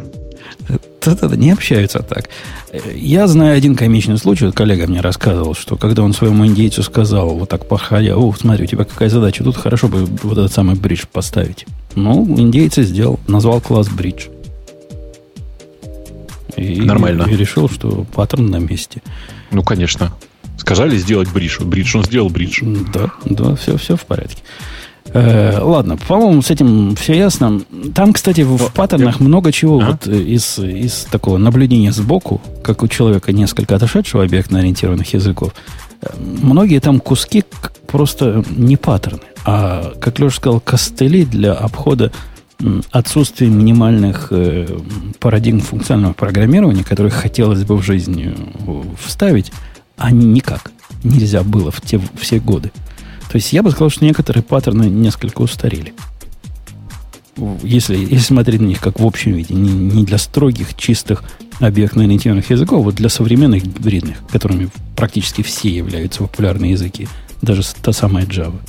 Да-да-да, 1.02 1.36
не 1.36 1.52
общаются 1.52 2.00
так. 2.00 2.30
Э, 2.72 2.80
Я 2.96 3.28
знаю 3.28 3.58
один 3.58 3.76
комичный 3.76 4.18
случай, 4.18 4.46
вот 4.46 4.56
коллега 4.56 4.88
мне 4.88 5.02
рассказывал, 5.02 5.56
что 5.56 5.76
когда 5.76 6.04
он 6.04 6.14
своему 6.14 6.46
индейцу 6.46 6.84
сказал, 6.84 7.36
вот 7.36 7.50
так 7.50 7.68
походя, 7.68 8.16
о, 8.16 8.34
смотри, 8.34 8.64
у 8.64 8.68
тебя 8.68 8.86
какая 8.86 9.10
задача, 9.10 9.44
тут 9.44 9.58
хорошо 9.58 9.90
бы 9.90 10.06
вот 10.24 10.38
этот 10.38 10.54
самый 10.54 10.78
бридж 10.78 11.04
поставить. 11.12 11.66
Ну, 11.96 12.24
индейец 12.40 12.78
и 12.78 12.84
сделал, 12.84 13.20
назвал 13.28 13.60
класс 13.60 13.90
бридж. 13.90 14.28
И, 16.56 16.80
Нормально. 16.80 17.24
И 17.30 17.36
решил, 17.36 17.68
что 17.68 18.06
паттерн 18.16 18.46
на 18.50 18.58
месте. 18.58 19.02
Ну, 19.52 19.64
конечно. 19.64 20.14
Сказали 20.64 20.98
сделать 20.98 21.30
бридж. 21.30 21.60
Бридж, 21.62 21.98
он 21.98 22.06
сделал 22.06 22.30
бридж. 22.30 22.62
Да, 22.94 23.12
да, 23.26 23.56
все, 23.56 23.78
все 23.78 23.98
в 23.98 24.06
порядке. 24.06 24.42
Э, 25.08 25.60
ладно, 25.62 25.98
по-моему, 25.98 26.42
с 26.42 26.50
этим 26.50 26.96
все 26.96 27.14
ясно. 27.16 27.60
Там, 27.94 28.14
кстати, 28.14 28.42
в, 28.42 28.56
в 28.56 28.72
паттернах 28.74 29.20
много 29.20 29.52
чего 29.52 29.80
Ага. 29.80 29.92
вот 29.92 30.08
э, 30.08 30.18
из, 30.22 30.58
из 30.58 31.06
такого 31.12 31.38
наблюдения 31.38 31.92
сбоку, 31.92 32.42
как 32.64 32.82
у 32.82 32.88
человека 32.88 33.34
несколько 33.34 33.76
отошедшего 33.76 34.24
объектно-ориентированных 34.24 35.14
языков. 35.14 35.54
э, 36.02 36.08
Многие 36.42 36.80
там 36.80 37.02
куски 37.02 37.44
просто 37.88 38.46
не 38.50 38.78
паттерны, 38.78 39.20
а, 39.46 39.94
как 40.00 40.18
Леша 40.20 40.38
сказал, 40.38 40.62
костыли 40.62 41.26
для 41.26 41.52
обхода 41.54 42.14
отсутствия 42.92 43.50
минимальных 43.50 44.28
э, 44.32 44.66
парадигм 45.20 45.60
функционального 45.60 46.14
программирования, 46.14 46.86
которые 46.86 47.12
хотелось 47.12 47.66
бы 47.66 47.76
в 47.76 47.84
жизнь 47.84 48.22
э, 48.24 48.34
вставить, 49.06 49.52
а 49.98 50.12
никак 50.12 50.72
нельзя 51.04 51.44
было 51.44 51.72
в 51.72 51.82
те 51.82 52.00
все 52.20 52.40
годы. 52.40 52.72
То 53.30 53.38
есть 53.38 53.54
я 53.54 53.64
бы 53.64 53.72
сказал, 53.72 53.90
что 53.90 54.06
некоторые 54.06 54.44
паттерны 54.44 54.84
несколько 54.84 55.42
устарели. 55.42 55.94
Если, 57.64 57.98
если 57.98 58.18
смотреть 58.18 58.62
на 58.62 58.68
них 58.68 58.80
как 58.80 59.00
в 59.00 59.06
общем 59.06 59.34
виде, 59.34 59.56
не, 59.56 59.72
не 59.72 60.04
для 60.04 60.20
строгих, 60.20 60.76
чистых 60.76 61.24
объектно-ориентированных 61.60 62.50
языков, 62.50 62.84
вот 62.84 62.96
для 62.96 63.10
современных 63.10 63.64
гибридных, 63.64 64.18
которыми 64.32 64.70
практически 64.96 65.42
все 65.42 65.70
являются 65.70 66.20
популярные 66.20 66.72
языки, 66.72 67.08
даже 67.42 67.64
та 67.82 67.92
самая 67.92 68.26
Java. 68.26 68.60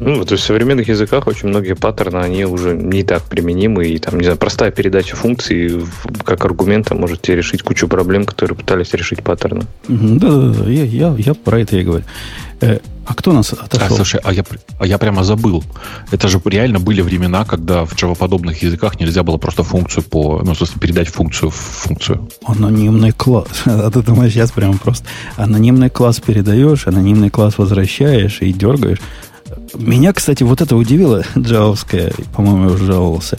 Ну, 0.00 0.24
то 0.24 0.32
есть 0.32 0.44
в 0.44 0.46
современных 0.46 0.88
языках 0.88 1.26
очень 1.26 1.48
многие 1.48 1.74
паттерны, 1.74 2.18
они 2.18 2.44
уже 2.44 2.74
не 2.74 3.02
так 3.02 3.22
применимы, 3.24 3.86
и 3.86 3.98
там, 3.98 4.18
не 4.18 4.24
знаю, 4.24 4.38
простая 4.38 4.70
передача 4.70 5.16
функций 5.16 5.84
как 6.24 6.44
аргумента 6.44 6.94
может 6.94 7.22
тебе 7.22 7.36
решить 7.36 7.62
кучу 7.62 7.88
проблем, 7.88 8.24
которые 8.24 8.56
пытались 8.56 8.92
решить 8.92 9.22
паттерны. 9.22 9.64
Да-да-да, 9.88 10.68
я, 10.70 10.84
я, 10.84 11.14
я 11.18 11.34
про 11.34 11.60
это 11.60 11.76
и 11.76 11.82
говорю. 11.82 12.04
Э, 12.60 12.78
а 13.06 13.14
кто 13.14 13.32
нас 13.32 13.52
отошел? 13.52 13.86
А, 13.86 13.90
слушай, 13.90 14.20
а 14.24 14.32
я, 14.32 14.44
а 14.80 14.86
я 14.86 14.98
прямо 14.98 15.22
забыл. 15.22 15.62
Это 16.10 16.28
же 16.28 16.40
реально 16.44 16.80
были 16.80 17.02
времена, 17.02 17.44
когда 17.44 17.84
в 17.84 17.92
Java-подобных 17.94 18.62
языках 18.62 18.98
нельзя 18.98 19.22
было 19.22 19.36
просто 19.36 19.62
функцию 19.62 20.02
по... 20.02 20.42
Ну, 20.42 20.54
смысле, 20.54 20.80
передать 20.80 21.08
функцию 21.08 21.50
в 21.50 21.54
функцию. 21.54 22.28
Анонимный 22.44 23.12
класс. 23.12 23.46
А 23.66 23.90
ты 23.90 24.02
думаешь, 24.02 24.32
сейчас 24.32 24.50
прямо 24.50 24.76
просто 24.76 25.06
анонимный 25.36 25.90
класс 25.90 26.20
передаешь, 26.20 26.86
анонимный 26.86 27.30
класс 27.30 27.58
возвращаешь 27.58 28.38
и 28.40 28.52
дергаешь. 28.52 28.98
Меня, 29.74 30.12
кстати, 30.12 30.42
вот 30.42 30.60
это 30.60 30.76
удивило, 30.76 31.24
джавовская, 31.38 32.12
по-моему, 32.34 32.68
я 32.68 32.74
уже 32.74 32.86
жаловался, 32.86 33.38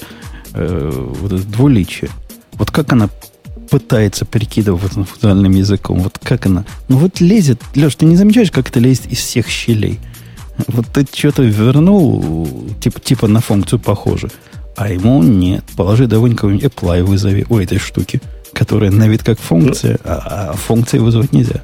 э, 0.53 0.91
вот 1.21 1.31
это 1.31 1.43
двуличие. 1.43 2.09
Вот 2.53 2.71
как 2.71 2.91
она 2.93 3.09
пытается 3.69 4.25
перекидываться 4.25 5.03
функциональным 5.03 5.51
языком. 5.51 5.99
Вот 5.99 6.17
как 6.21 6.45
она? 6.45 6.65
Ну 6.87 6.97
вот 6.97 7.19
лезет. 7.19 7.61
Леш, 7.75 7.95
ты 7.95 8.05
не 8.05 8.15
замечаешь, 8.15 8.51
как 8.51 8.69
это 8.69 8.79
лезет 8.79 9.07
из 9.07 9.19
всех 9.19 9.47
щелей? 9.47 9.99
Вот 10.67 10.87
ты 10.87 11.05
что-то 11.13 11.43
вернул, 11.43 12.47
типа, 12.81 12.99
типа 12.99 13.27
на 13.27 13.41
функцию 13.41 13.79
похоже. 13.79 14.29
А 14.75 14.89
ему 14.89 15.21
нет. 15.21 15.63
Положи 15.75 16.07
давай 16.07 16.31
какой-нибудь 16.31 16.71
apply 16.71 17.03
вызови 17.03 17.45
у 17.49 17.57
этой 17.57 17.77
штуки, 17.77 18.21
которая 18.53 18.91
на 18.91 19.07
вид 19.07 19.23
как 19.23 19.39
функция, 19.39 19.99
а, 20.03 20.51
а 20.51 20.53
функции 20.53 20.99
вызвать 20.99 21.33
нельзя. 21.33 21.63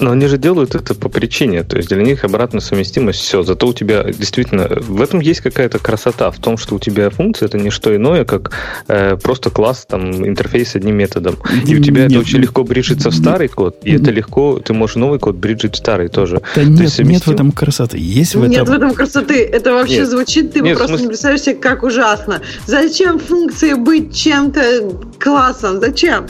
Но 0.00 0.12
они 0.12 0.26
же 0.26 0.38
делают 0.38 0.74
это 0.74 0.94
по 0.94 1.08
причине, 1.08 1.62
то 1.62 1.76
есть 1.76 1.90
для 1.90 2.02
них 2.02 2.24
обратная 2.24 2.60
совместимость 2.60 3.20
все. 3.20 3.42
Зато 3.42 3.66
у 3.68 3.72
тебя 3.74 4.04
действительно 4.04 4.66
в 4.68 5.00
этом 5.02 5.20
есть 5.20 5.40
какая-то 5.40 5.78
красота 5.78 6.30
в 6.30 6.38
том, 6.38 6.56
что 6.56 6.76
у 6.76 6.78
тебя 6.78 7.10
функция 7.10 7.46
это 7.46 7.58
не 7.58 7.70
что 7.70 7.94
иное, 7.94 8.24
как 8.24 8.52
э, 8.88 9.16
просто 9.16 9.50
класс 9.50 9.86
там 9.88 10.26
интерфейс 10.26 10.74
одним 10.74 10.96
методом. 10.96 11.36
И 11.66 11.76
у 11.76 11.82
тебя 11.82 12.02
нет, 12.02 12.12
это 12.12 12.20
очень 12.20 12.38
легко 12.38 12.64
bridge 12.64 12.89
ится 12.89 13.10
в 13.10 13.14
старый 13.14 13.48
код, 13.48 13.76
и 13.84 13.92
это 13.92 14.10
легко, 14.10 14.58
ты 14.58 14.72
можешь 14.72 14.96
новый 14.96 15.18
код 15.18 15.36
bridge 15.36 15.61
ить 15.61 15.74
в 15.74 15.78
старый 15.78 16.08
тоже. 16.08 16.40
Да 16.54 16.64
нет, 16.64 16.80
есть, 16.80 16.96
совместим... 16.96 17.12
нет 17.12 17.26
в 17.26 17.30
этом 17.30 17.52
красоты. 17.52 17.98
Есть 17.98 18.34
в 18.34 18.46
нет 18.46 18.62
этом... 18.62 18.74
в 18.74 18.76
этом 18.76 18.94
красоты. 18.94 19.44
Это 19.44 19.72
вообще 19.72 19.98
нет. 19.98 20.08
звучит, 20.08 20.52
ты 20.52 20.60
нет, 20.60 20.76
просто 20.76 20.88
смысле... 20.88 21.04
не 21.04 21.08
представляешь 21.08 21.42
себе, 21.42 21.56
как 21.56 21.82
ужасно. 21.82 22.40
Зачем 22.66 23.18
функции 23.18 23.74
быть 23.74 24.14
чем-то 24.16 24.92
классом? 25.18 25.80
Зачем? 25.80 26.26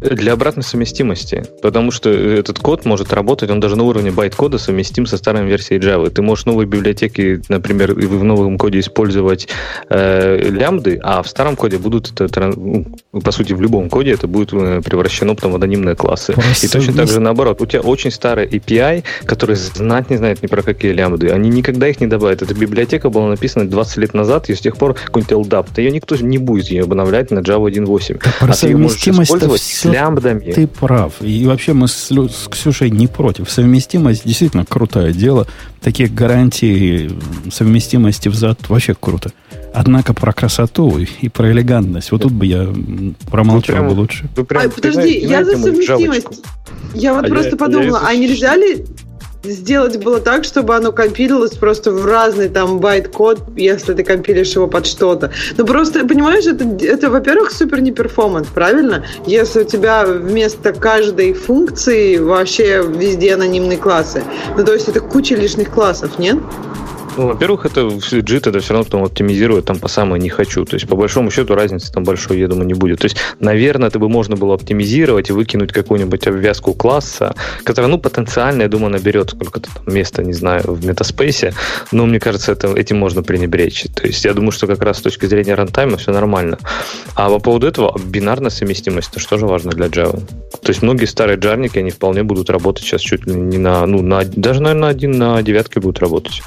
Для 0.00 0.34
обратной 0.34 0.62
совместимости. 0.62 1.44
Потому 1.60 1.90
что 1.90 2.08
этот 2.10 2.60
код 2.60 2.84
может 2.84 3.12
работать, 3.12 3.50
он 3.50 3.58
даже 3.58 3.74
на 3.74 3.82
уровне 3.82 4.12
байт-кода 4.12 4.58
совместим 4.58 5.06
со 5.06 5.16
старой 5.16 5.44
версией 5.44 5.80
Java. 5.80 6.08
Ты 6.08 6.22
можешь 6.22 6.46
новые 6.46 6.68
библиотеки, 6.68 7.42
например, 7.48 7.94
в 7.94 8.22
новом 8.22 8.58
коде 8.58 8.78
использовать 8.78 9.48
э, 9.88 10.48
лямбды, 10.50 11.00
а 11.02 11.22
в 11.22 11.28
старом 11.28 11.56
коде 11.56 11.78
будут 11.78 12.20
это, 12.20 12.52
ну, 12.54 12.86
по 13.24 13.32
сути, 13.32 13.54
в 13.54 13.60
любом 13.60 13.88
коде 13.88 14.12
это 14.12 14.28
будет 14.28 14.52
э, 14.52 14.82
превращено 14.82 15.34
потом 15.34 15.52
в 15.52 15.56
анонимные 15.56 15.96
классы. 15.96 16.32
Просто 16.32 16.66
И 16.66 16.68
точно 16.68 16.92
так 16.94 17.08
же 17.08 17.18
наоборот. 17.18 17.60
У 17.60 17.66
тебя 17.66 17.80
очень 17.80 18.12
старая 18.12 18.46
API, 18.46 19.02
который 19.24 19.56
знать 19.56 20.10
не 20.10 20.16
знает 20.16 20.42
ни 20.42 20.46
про 20.46 20.62
какие 20.62 20.92
лямбды. 20.92 21.30
Они 21.30 21.50
никогда 21.50 21.88
их 21.88 22.00
не 22.00 22.06
добавят. 22.06 22.42
Эта 22.42 22.54
библиотека 22.54 23.10
была 23.10 23.28
написана 23.28 23.68
20 23.68 23.96
лет 23.96 24.14
назад, 24.14 24.48
и 24.48 24.54
с 24.54 24.60
тех 24.60 24.76
пор 24.76 24.94
какой-нибудь 24.94 25.48
LDAP. 25.48 25.66
Ее 25.78 25.90
никто 25.90 26.14
не 26.16 26.38
будет 26.38 26.68
ее 26.68 26.84
обновлять 26.84 27.32
на 27.32 27.40
Java 27.40 27.68
1.8. 27.68 28.20
Да, 28.22 28.52
а 28.52 28.52
ты 28.52 28.68
ее 28.68 28.76
можешь 28.76 29.06
использовать 29.06 29.87
лямбдами. 29.92 30.52
Ты 30.52 30.66
прав. 30.66 31.14
И 31.20 31.46
вообще 31.46 31.72
мы 31.72 31.88
с, 31.88 32.10
с 32.10 32.48
Ксюшей 32.48 32.90
не 32.90 33.06
против. 33.06 33.50
Совместимость 33.50 34.26
действительно 34.26 34.64
крутое 34.64 35.12
дело. 35.12 35.46
Таких 35.80 36.14
гарантий 36.14 37.10
совместимости 37.50 38.28
взад 38.28 38.68
вообще 38.68 38.94
круто. 38.98 39.30
Однако 39.74 40.14
про 40.14 40.32
красоту 40.32 40.98
и 40.98 41.28
про 41.28 41.52
элегантность. 41.52 42.10
Вот 42.10 42.22
тут 42.22 42.32
бы 42.32 42.46
я 42.46 42.68
промолчал 43.30 43.76
прямо, 43.76 43.90
бы 43.90 44.00
лучше. 44.00 44.28
Прям, 44.48 44.66
а, 44.66 44.68
подожди, 44.68 45.18
я 45.18 45.44
за 45.44 45.56
совместимость. 45.56 46.42
Я 46.94 47.14
вот 47.14 47.26
а 47.26 47.28
просто 47.28 47.50
я, 47.50 47.56
подумала, 47.56 48.00
я 48.02 48.08
а 48.08 48.14
нельзя 48.14 48.56
ли 48.56 48.84
сделать 49.48 50.02
было 50.02 50.20
так, 50.20 50.44
чтобы 50.44 50.74
оно 50.74 50.92
compile 50.92 51.27
илось 51.27 51.52
просто 51.52 51.90
в 51.90 52.04
разный 52.06 52.48
там 52.48 52.78
байт-код, 52.78 53.42
если 53.56 53.94
ты 53.94 54.04
compile 54.04 54.36
ишь 54.36 54.54
его 54.54 54.66
под 54.66 54.86
что-то. 54.86 55.32
Ну 55.56 55.66
просто, 55.66 56.06
понимаешь, 56.06 56.46
это, 56.46 56.64
это 56.84 57.10
во-первых, 57.10 57.50
супер 57.50 57.80
не 57.80 57.92
performance, 57.92 58.48
правильно? 58.48 59.04
Если 59.26 59.62
у 59.62 59.64
тебя 59.64 60.04
вместо 60.06 60.72
каждой 60.72 61.32
функции 61.32 62.18
вообще 62.18 62.84
везде 62.86 63.34
анонимные 63.34 63.78
классы. 63.78 64.22
Ну 64.56 64.64
то 64.64 64.72
есть 64.72 64.88
это 64.88 65.00
куча 65.00 65.34
лишних 65.34 65.70
классов, 65.70 66.18
нет? 66.18 66.38
Ну, 67.18 67.26
во-первых, 67.26 67.66
это 67.66 67.80
JIT 67.80 68.48
это 68.48 68.60
все 68.60 68.74
равно 68.74 68.84
потом 68.84 69.02
оптимизирует 69.02 69.64
там 69.64 69.80
по 69.80 69.88
самой 69.88 70.20
не 70.20 70.28
хочу. 70.28 70.64
То 70.64 70.74
есть, 70.74 70.86
по 70.86 70.94
большому 70.94 71.32
счету, 71.32 71.56
разницы 71.56 71.90
там 71.90 72.04
большой, 72.04 72.38
я 72.38 72.46
думаю, 72.46 72.68
не 72.68 72.74
будет. 72.74 73.00
То 73.00 73.06
есть, 73.06 73.16
наверное, 73.40 73.88
это 73.88 73.98
бы 73.98 74.08
можно 74.08 74.36
было 74.36 74.54
оптимизировать 74.54 75.28
и 75.28 75.32
выкинуть 75.32 75.72
какую-нибудь 75.72 76.28
обвязку 76.28 76.74
класса, 76.74 77.34
которая, 77.64 77.90
ну, 77.90 77.98
потенциально, 77.98 78.62
я 78.62 78.68
думаю, 78.68 78.92
наберет 78.92 79.30
сколько-то 79.30 79.68
там 79.74 79.92
места, 79.92 80.22
не 80.22 80.32
знаю, 80.32 80.62
в 80.64 80.86
метаспейсе. 80.86 81.54
Но 81.90 82.06
мне 82.06 82.20
кажется, 82.20 82.52
это, 82.52 82.68
этим 82.68 82.98
можно 82.98 83.24
пренебречь. 83.24 83.86
То 83.96 84.06
есть, 84.06 84.24
я 84.24 84.32
думаю, 84.32 84.52
что 84.52 84.68
как 84.68 84.80
раз 84.84 84.98
с 84.98 85.02
точки 85.02 85.26
зрения 85.26 85.56
рантайма 85.56 85.96
все 85.96 86.12
нормально. 86.12 86.58
А 87.16 87.28
по 87.30 87.40
поводу 87.40 87.66
этого 87.66 87.98
бинарная 87.98 88.50
совместимость, 88.50 89.10
это 89.10 89.18
что 89.18 89.38
же 89.38 89.46
важно 89.46 89.72
для 89.72 89.86
Java. 89.86 90.22
То 90.62 90.68
есть, 90.68 90.82
многие 90.82 91.06
старые 91.06 91.36
джарники, 91.36 91.78
они 91.78 91.90
вполне 91.90 92.22
будут 92.22 92.48
работать 92.48 92.84
сейчас 92.84 93.00
чуть 93.00 93.26
ли 93.26 93.34
не 93.34 93.58
на, 93.58 93.84
ну, 93.86 94.02
на, 94.02 94.24
даже, 94.24 94.62
наверное, 94.62 94.90
один 94.90 95.18
на 95.18 95.42
девятке 95.42 95.80
будут 95.80 95.98
работать. 95.98 96.42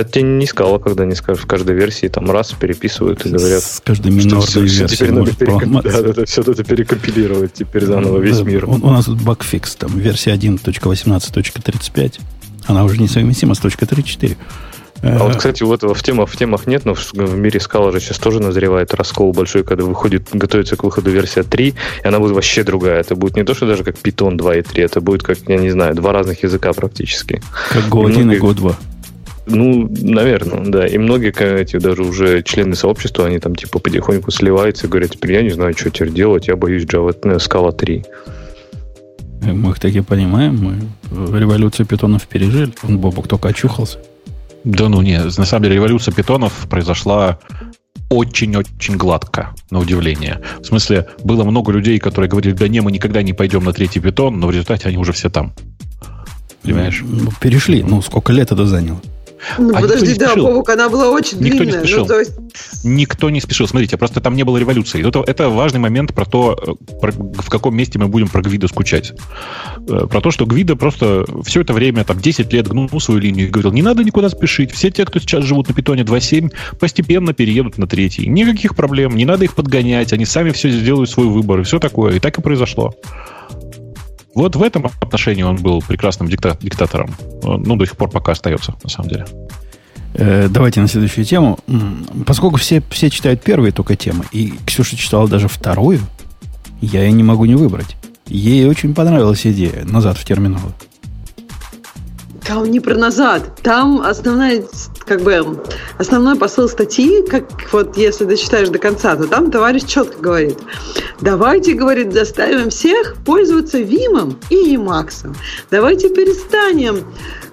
Это 0.00 0.12
тебе 0.12 0.24
не 0.24 0.46
сказала, 0.46 0.78
когда 0.78 1.02
они 1.02 1.14
скажут 1.14 1.44
в 1.44 1.46
каждой 1.46 1.74
версии 1.74 2.08
там 2.08 2.30
раз 2.30 2.52
переписывают 2.52 3.26
и 3.26 3.28
говорят. 3.28 3.62
С 3.62 3.80
каждой 3.84 4.12
минорной 4.12 4.62
версией 4.62 4.88
теперь 4.88 5.12
надо 5.12 5.34
перекомп... 5.34 5.82
да, 5.82 6.02
да, 6.02 6.12
да, 6.12 6.24
все 6.24 6.40
это 6.40 6.64
перекомпилировать 6.64 7.52
теперь 7.52 7.84
заново 7.84 8.18
весь 8.18 8.38
да, 8.38 8.44
мир. 8.44 8.64
У, 8.64 8.72
у 8.72 8.90
нас 8.90 9.04
тут 9.04 9.20
багфикс, 9.20 9.76
там 9.76 9.98
версия 9.98 10.32
1.18.35, 10.32 12.20
она 12.66 12.84
уже 12.84 13.00
несовместима 13.00 13.54
с 13.54 13.58
точкой 13.58 13.84
3.4. 13.84 14.36
А 15.02 15.24
вот, 15.24 15.36
кстати, 15.36 15.62
вот 15.62 15.82
в 15.82 16.02
темах, 16.02 16.28
в 16.28 16.36
темах 16.36 16.66
нет, 16.66 16.84
но 16.84 16.94
в, 16.94 17.14
мире 17.34 17.58
скала 17.58 17.90
же 17.90 18.00
сейчас 18.00 18.18
тоже 18.18 18.40
назревает 18.40 18.92
раскол 18.92 19.32
большой, 19.32 19.64
когда 19.64 19.84
выходит, 19.84 20.28
готовится 20.32 20.76
к 20.76 20.84
выходу 20.84 21.10
версия 21.10 21.42
3, 21.42 21.68
и 21.68 21.74
она 22.06 22.18
будет 22.18 22.32
вообще 22.32 22.64
другая. 22.64 23.00
Это 23.00 23.16
будет 23.16 23.36
не 23.36 23.44
то, 23.44 23.54
что 23.54 23.66
даже 23.66 23.82
как 23.82 23.96
Python 23.96 24.36
2 24.36 24.56
и 24.56 24.62
3, 24.62 24.82
это 24.82 25.00
будет 25.00 25.22
как, 25.22 25.38
я 25.46 25.56
не 25.56 25.70
знаю, 25.70 25.94
два 25.94 26.12
разных 26.12 26.42
языка 26.42 26.72
практически. 26.74 27.42
Как 27.70 27.84
Go 27.84 28.08
1 28.08 28.32
и 28.32 28.38
Go 28.38 28.54
2. 28.54 28.76
Ну, 29.50 29.90
наверное, 30.00 30.64
да. 30.64 30.86
И 30.86 30.96
многие 30.98 31.32
эти 31.60 31.76
даже 31.76 32.02
уже 32.02 32.42
члены 32.42 32.74
сообщества, 32.74 33.26
они 33.26 33.38
там 33.38 33.54
типа 33.54 33.78
потихоньку 33.78 34.30
сливаются 34.30 34.86
и 34.86 34.90
говорят, 34.90 35.12
теперь 35.12 35.32
я 35.32 35.42
не 35.42 35.50
знаю, 35.50 35.74
что 35.76 35.90
теперь 35.90 36.12
делать, 36.12 36.48
я 36.48 36.56
боюсь 36.56 36.84
Java 36.84 37.14
э, 37.22 37.36
Scala 37.36 37.72
3. 37.72 38.04
Мы 39.52 39.70
их 39.70 39.80
таки 39.80 40.00
понимаем, 40.00 40.58
мы 41.10 41.38
революцию 41.38 41.86
питонов 41.86 42.26
пережили. 42.28 42.72
Он 42.82 42.98
Бобок 42.98 43.26
только 43.26 43.48
очухался. 43.48 43.98
Да 44.64 44.88
ну 44.88 45.00
не, 45.00 45.18
на 45.18 45.30
самом 45.30 45.64
деле 45.64 45.76
революция 45.76 46.12
питонов 46.12 46.52
произошла 46.68 47.38
очень-очень 48.10 48.96
гладко, 48.96 49.54
на 49.70 49.78
удивление. 49.78 50.40
В 50.60 50.66
смысле, 50.66 51.06
было 51.24 51.44
много 51.44 51.72
людей, 51.72 51.98
которые 51.98 52.28
говорили, 52.28 52.52
да 52.52 52.68
не, 52.68 52.80
мы 52.80 52.92
никогда 52.92 53.22
не 53.22 53.32
пойдем 53.32 53.64
на 53.64 53.72
третий 53.72 54.00
питон, 54.00 54.38
но 54.38 54.48
в 54.48 54.50
результате 54.50 54.88
они 54.88 54.98
уже 54.98 55.12
все 55.12 55.30
там. 55.30 55.52
Понимаешь? 56.62 57.02
Ну, 57.02 57.30
перешли. 57.40 57.82
Ну, 57.82 58.02
сколько 58.02 58.32
лет 58.32 58.52
это 58.52 58.66
заняло? 58.66 59.00
Ну, 59.58 59.74
а 59.74 59.80
подожди, 59.80 60.14
да, 60.14 60.36
Бобок, 60.36 60.68
она 60.68 60.88
была 60.88 61.10
очень 61.10 61.38
никто 61.40 61.64
длинная. 61.64 61.80
Не 61.80 61.86
спешил. 61.86 62.06
Ну, 62.06 62.18
есть... 62.18 62.32
Никто 62.84 63.30
не 63.30 63.40
спешил. 63.40 63.66
Смотрите, 63.66 63.96
просто 63.96 64.20
там 64.20 64.36
не 64.36 64.44
было 64.44 64.58
революции. 64.58 65.06
Это, 65.06 65.22
это 65.26 65.48
важный 65.48 65.80
момент 65.80 66.14
про 66.14 66.24
то, 66.24 66.58
э, 66.60 66.94
про, 67.00 67.12
в 67.12 67.48
каком 67.48 67.76
месте 67.76 67.98
мы 67.98 68.08
будем 68.08 68.28
про 68.28 68.42
Гвида 68.42 68.68
скучать. 68.68 69.12
Э, 69.88 70.06
про 70.06 70.20
то, 70.20 70.30
что 70.30 70.46
Гвида 70.46 70.76
просто 70.76 71.24
все 71.44 71.62
это 71.62 71.72
время, 71.72 72.04
там, 72.04 72.20
10 72.20 72.52
лет 72.52 72.68
гнул 72.68 72.88
свою 73.00 73.20
линию 73.20 73.48
и 73.48 73.50
говорил, 73.50 73.72
не 73.72 73.82
надо 73.82 74.04
никуда 74.04 74.28
спешить. 74.28 74.72
Все 74.72 74.90
те, 74.90 75.04
кто 75.04 75.18
сейчас 75.18 75.44
живут 75.44 75.68
на 75.68 75.74
питоне 75.74 76.02
2.7, 76.02 76.52
постепенно 76.78 77.32
переедут 77.32 77.78
на 77.78 77.86
третий. 77.86 78.26
Никаких 78.26 78.76
проблем, 78.76 79.16
не 79.16 79.24
надо 79.24 79.44
их 79.44 79.54
подгонять, 79.54 80.12
они 80.12 80.26
сами 80.26 80.50
все 80.50 80.70
сделают 80.70 81.10
свой 81.10 81.26
выбор 81.26 81.60
и 81.60 81.62
все 81.62 81.78
такое. 81.78 82.16
И 82.16 82.20
так 82.20 82.38
и 82.38 82.42
произошло. 82.42 82.94
Вот 84.34 84.56
в 84.56 84.62
этом 84.62 84.86
отношении 85.00 85.42
он 85.42 85.56
был 85.56 85.80
прекрасным 85.80 86.28
дикта- 86.28 86.58
диктатором. 86.60 87.14
Ну, 87.42 87.76
до 87.76 87.84
сих 87.84 87.96
пор 87.96 88.10
пока 88.10 88.32
остается, 88.32 88.74
на 88.82 88.88
самом 88.88 89.08
деле. 89.08 89.26
Э, 90.14 90.48
давайте 90.48 90.80
на 90.80 90.88
следующую 90.88 91.24
тему. 91.24 91.58
Поскольку 92.26 92.56
все, 92.56 92.82
все 92.90 93.10
читают 93.10 93.42
первые 93.42 93.72
только 93.72 93.96
темы, 93.96 94.24
и 94.32 94.54
Ксюша 94.66 94.96
читала 94.96 95.28
даже 95.28 95.48
вторую, 95.48 96.00
я 96.80 97.02
ее 97.02 97.12
не 97.12 97.22
могу 97.22 97.44
не 97.44 97.54
выбрать. 97.54 97.96
Ей 98.26 98.66
очень 98.68 98.94
понравилась 98.94 99.46
идея 99.46 99.84
назад 99.84 100.16
в 100.16 100.24
терминалы. 100.24 100.72
Там 102.44 102.64
не 102.70 102.80
про 102.80 102.94
назад. 102.94 103.60
Там 103.62 104.00
основная, 104.00 104.64
как 105.06 105.22
бы, 105.22 105.62
основной 105.98 106.36
посыл 106.36 106.68
статьи, 106.68 107.22
как 107.26 107.44
вот 107.72 107.96
если 107.96 108.24
дочитаешь 108.24 108.68
до 108.68 108.78
конца, 108.78 109.16
то 109.16 109.26
там 109.26 109.50
товарищ 109.50 109.84
четко 109.84 110.20
говорит. 110.20 110.58
Давайте, 111.20 111.74
говорит, 111.74 112.12
заставим 112.12 112.70
всех 112.70 113.16
пользоваться 113.24 113.78
Вимом 113.78 114.38
и 114.48 114.74
Emacs. 114.74 115.34
Давайте 115.70 116.08
перестанем 116.08 117.04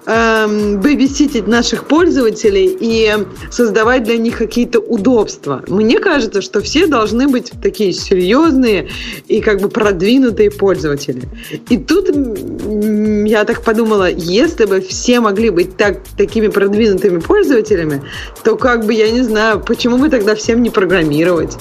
эм, 0.08 0.80
бэбиситить 0.80 1.46
наших 1.46 1.86
пользователей 1.86 2.76
и 2.80 3.12
создавать 3.50 4.04
для 4.04 4.16
них 4.16 4.38
какие-то 4.38 4.80
удобства. 4.80 5.62
Мне 5.68 5.98
кажется, 5.98 6.40
что 6.40 6.60
все 6.60 6.86
должны 6.86 7.28
быть 7.28 7.52
такие 7.62 7.92
серьезные 7.92 8.88
и 9.26 9.40
как 9.40 9.60
бы 9.60 9.68
продвинутые 9.68 10.50
пользователи. 10.50 11.22
И 11.68 11.76
тут 11.76 12.08
я 12.08 13.44
так 13.44 13.62
подумала, 13.62 14.10
если 14.10 14.64
бы 14.64 14.80
все 14.80 15.20
могли 15.20 15.50
быть 15.50 15.76
так, 15.76 15.98
такими 16.16 16.48
продвинутыми 16.48 17.20
пользователями, 17.20 18.02
то 18.44 18.56
как 18.56 18.86
бы, 18.86 18.94
я 18.94 19.10
не 19.10 19.22
знаю, 19.22 19.60
почему 19.60 19.98
бы 19.98 20.08
тогда 20.08 20.34
всем 20.34 20.62
не 20.62 20.70
программировать? 20.70 21.56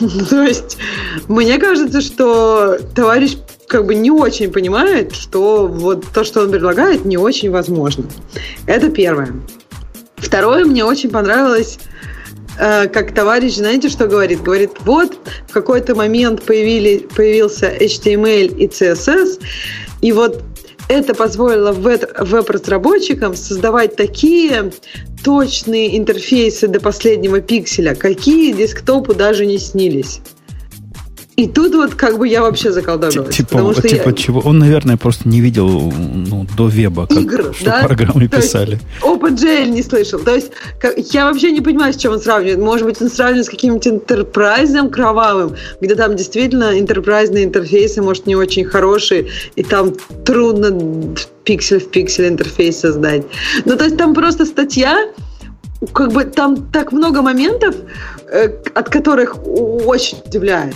То 0.30 0.42
есть, 0.42 0.78
мне 1.28 1.58
кажется, 1.58 2.00
что 2.00 2.78
товарищ 2.94 3.36
как 3.72 3.86
бы 3.86 3.94
не 3.94 4.10
очень 4.10 4.52
понимает, 4.52 5.14
что 5.14 5.66
вот 5.66 6.04
то, 6.12 6.24
что 6.24 6.42
он 6.42 6.50
предлагает, 6.50 7.06
не 7.06 7.16
очень 7.16 7.50
возможно. 7.50 8.04
Это 8.66 8.90
первое. 8.90 9.32
Второе, 10.16 10.66
мне 10.66 10.84
очень 10.84 11.08
понравилось 11.08 11.78
э, 12.58 12.86
как 12.88 13.14
товарищ, 13.14 13.54
знаете, 13.54 13.88
что 13.88 14.08
говорит? 14.08 14.42
Говорит, 14.42 14.72
вот 14.80 15.16
в 15.48 15.52
какой-то 15.54 15.94
момент 15.94 16.42
появили, 16.42 17.08
появился 17.16 17.74
HTML 17.74 18.54
и 18.54 18.68
CSS, 18.68 19.40
и 20.02 20.12
вот 20.12 20.42
это 20.88 21.14
позволило 21.14 21.72
веб-разработчикам 21.72 23.34
создавать 23.34 23.96
такие 23.96 24.70
точные 25.24 25.96
интерфейсы 25.96 26.68
до 26.68 26.78
последнего 26.78 27.40
пикселя, 27.40 27.94
какие 27.94 28.52
десктопу 28.52 29.14
даже 29.14 29.46
не 29.46 29.56
снились. 29.56 30.20
И 31.36 31.48
тут 31.48 31.74
вот 31.74 31.94
как 31.94 32.18
бы 32.18 32.28
я 32.28 32.42
вообще 32.42 32.72
заколдобилась. 32.72 33.34
Типа, 33.34 33.48
потому 33.50 33.72
что 33.72 33.88
типа 33.88 34.10
я... 34.10 34.14
чего? 34.14 34.40
Он, 34.40 34.58
наверное, 34.58 34.98
просто 34.98 35.26
не 35.28 35.40
видел 35.40 35.90
ну, 35.90 36.46
до 36.56 36.68
веба, 36.68 37.06
как, 37.06 37.18
Игр, 37.18 37.54
что 37.54 37.64
да? 37.64 37.82
программы 37.84 38.28
То 38.28 38.36
писали. 38.36 38.78
OpenGL 39.00 39.66
не 39.66 39.82
слышал. 39.82 40.20
То 40.20 40.34
есть 40.34 40.52
как, 40.78 40.98
я 40.98 41.24
вообще 41.24 41.50
не 41.52 41.62
понимаю, 41.62 41.94
с 41.94 41.96
чем 41.96 42.12
он 42.12 42.20
сравнивает. 42.20 42.58
Может 42.58 42.86
быть, 42.86 43.00
он 43.00 43.10
сравнивает 43.10 43.46
с 43.46 43.48
каким-нибудь 43.48 43.88
интерпрайзом 43.88 44.90
кровавым, 44.90 45.56
где 45.80 45.94
там 45.94 46.16
действительно 46.16 46.78
интерпрайзные 46.78 47.44
интерфейсы, 47.44 48.02
может, 48.02 48.26
не 48.26 48.36
очень 48.36 48.66
хорошие, 48.66 49.28
и 49.56 49.62
там 49.62 49.94
трудно 50.26 51.14
пиксель 51.44 51.80
в 51.80 51.90
пиксель 51.90 52.28
интерфейс 52.28 52.80
создать. 52.80 53.24
Ну, 53.64 53.76
то 53.76 53.84
есть 53.84 53.96
там 53.96 54.14
просто 54.14 54.44
статья, 54.44 55.08
как 55.92 56.12
бы 56.12 56.24
там 56.24 56.68
так 56.70 56.92
много 56.92 57.22
моментов, 57.22 57.74
от 58.74 58.88
которых 58.88 59.36
очень 59.46 60.18
удивляет. 60.24 60.74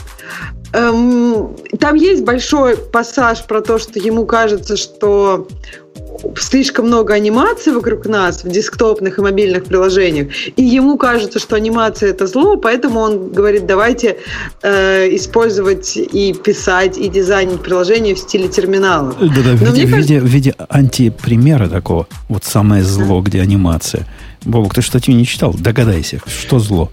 Эм, 0.73 1.57
там 1.79 1.95
есть 1.95 2.25
большой 2.25 2.77
пассаж 2.77 3.45
про 3.45 3.61
то, 3.61 3.79
что 3.79 3.99
ему 3.99 4.27
кажется, 4.27 4.77
что 4.77 5.49
слишком 6.37 6.87
много 6.87 7.15
анимации 7.15 7.71
вокруг 7.71 8.07
нас 8.07 8.45
в 8.45 8.51
десктопных 8.51 9.19
и 9.19 9.23
мобильных 9.23 9.65
приложениях, 9.65 10.29
и 10.57 10.63
ему 10.63 10.99
кажется, 10.99 11.39
что 11.39 11.57
анимация 11.57 12.11
это 12.11 12.27
зло, 12.27 12.57
поэтому 12.57 13.01
он 13.01 13.31
говорит, 13.31 13.67
давайте 13.67 14.19
э, 14.63 15.15
использовать 15.15 15.97
и 15.97 16.33
писать, 16.33 16.99
и 16.99 17.09
дизайнить 17.09 17.63
приложения 17.63 18.15
в 18.15 18.19
стиле 18.19 18.49
терминала. 18.49 19.15
Да-да, 19.21 19.53
в, 19.53 19.63
виде, 19.63 19.87
кажется... 19.87 19.87
в, 19.87 19.97
виде, 19.97 20.21
в 20.21 20.27
виде 20.27 20.55
антипримера 20.69 21.69
такого, 21.69 22.07
вот 22.29 22.45
самое 22.45 22.83
зло, 22.83 23.21
где 23.21 23.41
анимация. 23.41 24.07
Бобок, 24.45 24.75
ты 24.75 24.83
статью 24.83 25.15
не 25.15 25.27
читал? 25.27 25.55
Догадайся, 25.55 26.21
что 26.27 26.59
зло? 26.59 26.91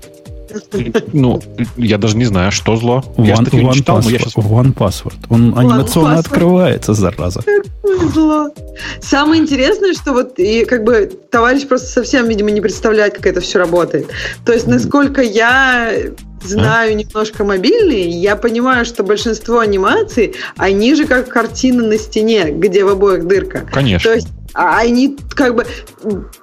Ну, 1.13 1.41
я 1.77 1.97
даже 1.97 2.17
не 2.17 2.25
знаю, 2.25 2.51
что 2.51 2.75
зло. 2.75 3.03
One, 3.17 3.27
я 3.27 3.35
one, 3.35 3.61
не 3.61 3.73
читал, 3.73 3.99
password, 3.99 4.03
но 4.03 4.09
я 4.09 4.19
сейчас... 4.19 4.35
one 4.35 4.73
Password. 4.73 5.15
Он 5.29 5.53
one 5.53 5.59
анимационно 5.59 6.15
password. 6.15 6.19
открывается, 6.19 6.93
зараза. 6.93 7.41
Зло. 8.13 8.49
Самое 9.01 9.41
интересное, 9.41 9.93
что 9.93 10.13
вот 10.13 10.37
и 10.37 10.65
как 10.65 10.83
бы 10.83 11.11
товарищ 11.31 11.67
просто 11.67 11.87
совсем, 11.87 12.27
видимо, 12.27 12.51
не 12.51 12.61
представляет, 12.61 13.15
как 13.15 13.27
это 13.27 13.41
все 13.41 13.59
работает. 13.59 14.07
То 14.45 14.53
есть, 14.53 14.67
насколько 14.67 15.21
я 15.21 15.93
знаю 16.43 16.91
а? 16.91 16.93
немножко 16.93 17.43
мобильные, 17.43 18.09
я 18.09 18.35
понимаю, 18.35 18.85
что 18.85 19.03
большинство 19.03 19.59
анимаций, 19.59 20.35
они 20.57 20.95
же 20.95 21.05
как 21.05 21.29
картина 21.29 21.83
на 21.83 21.97
стене, 21.97 22.51
где 22.51 22.83
в 22.83 22.89
обоих 22.89 23.27
дырка. 23.27 23.67
Конечно. 23.71 24.09
То 24.09 24.15
есть 24.15 24.27
а 24.53 24.77
они 24.79 25.17
как 25.35 25.55
бы, 25.55 25.65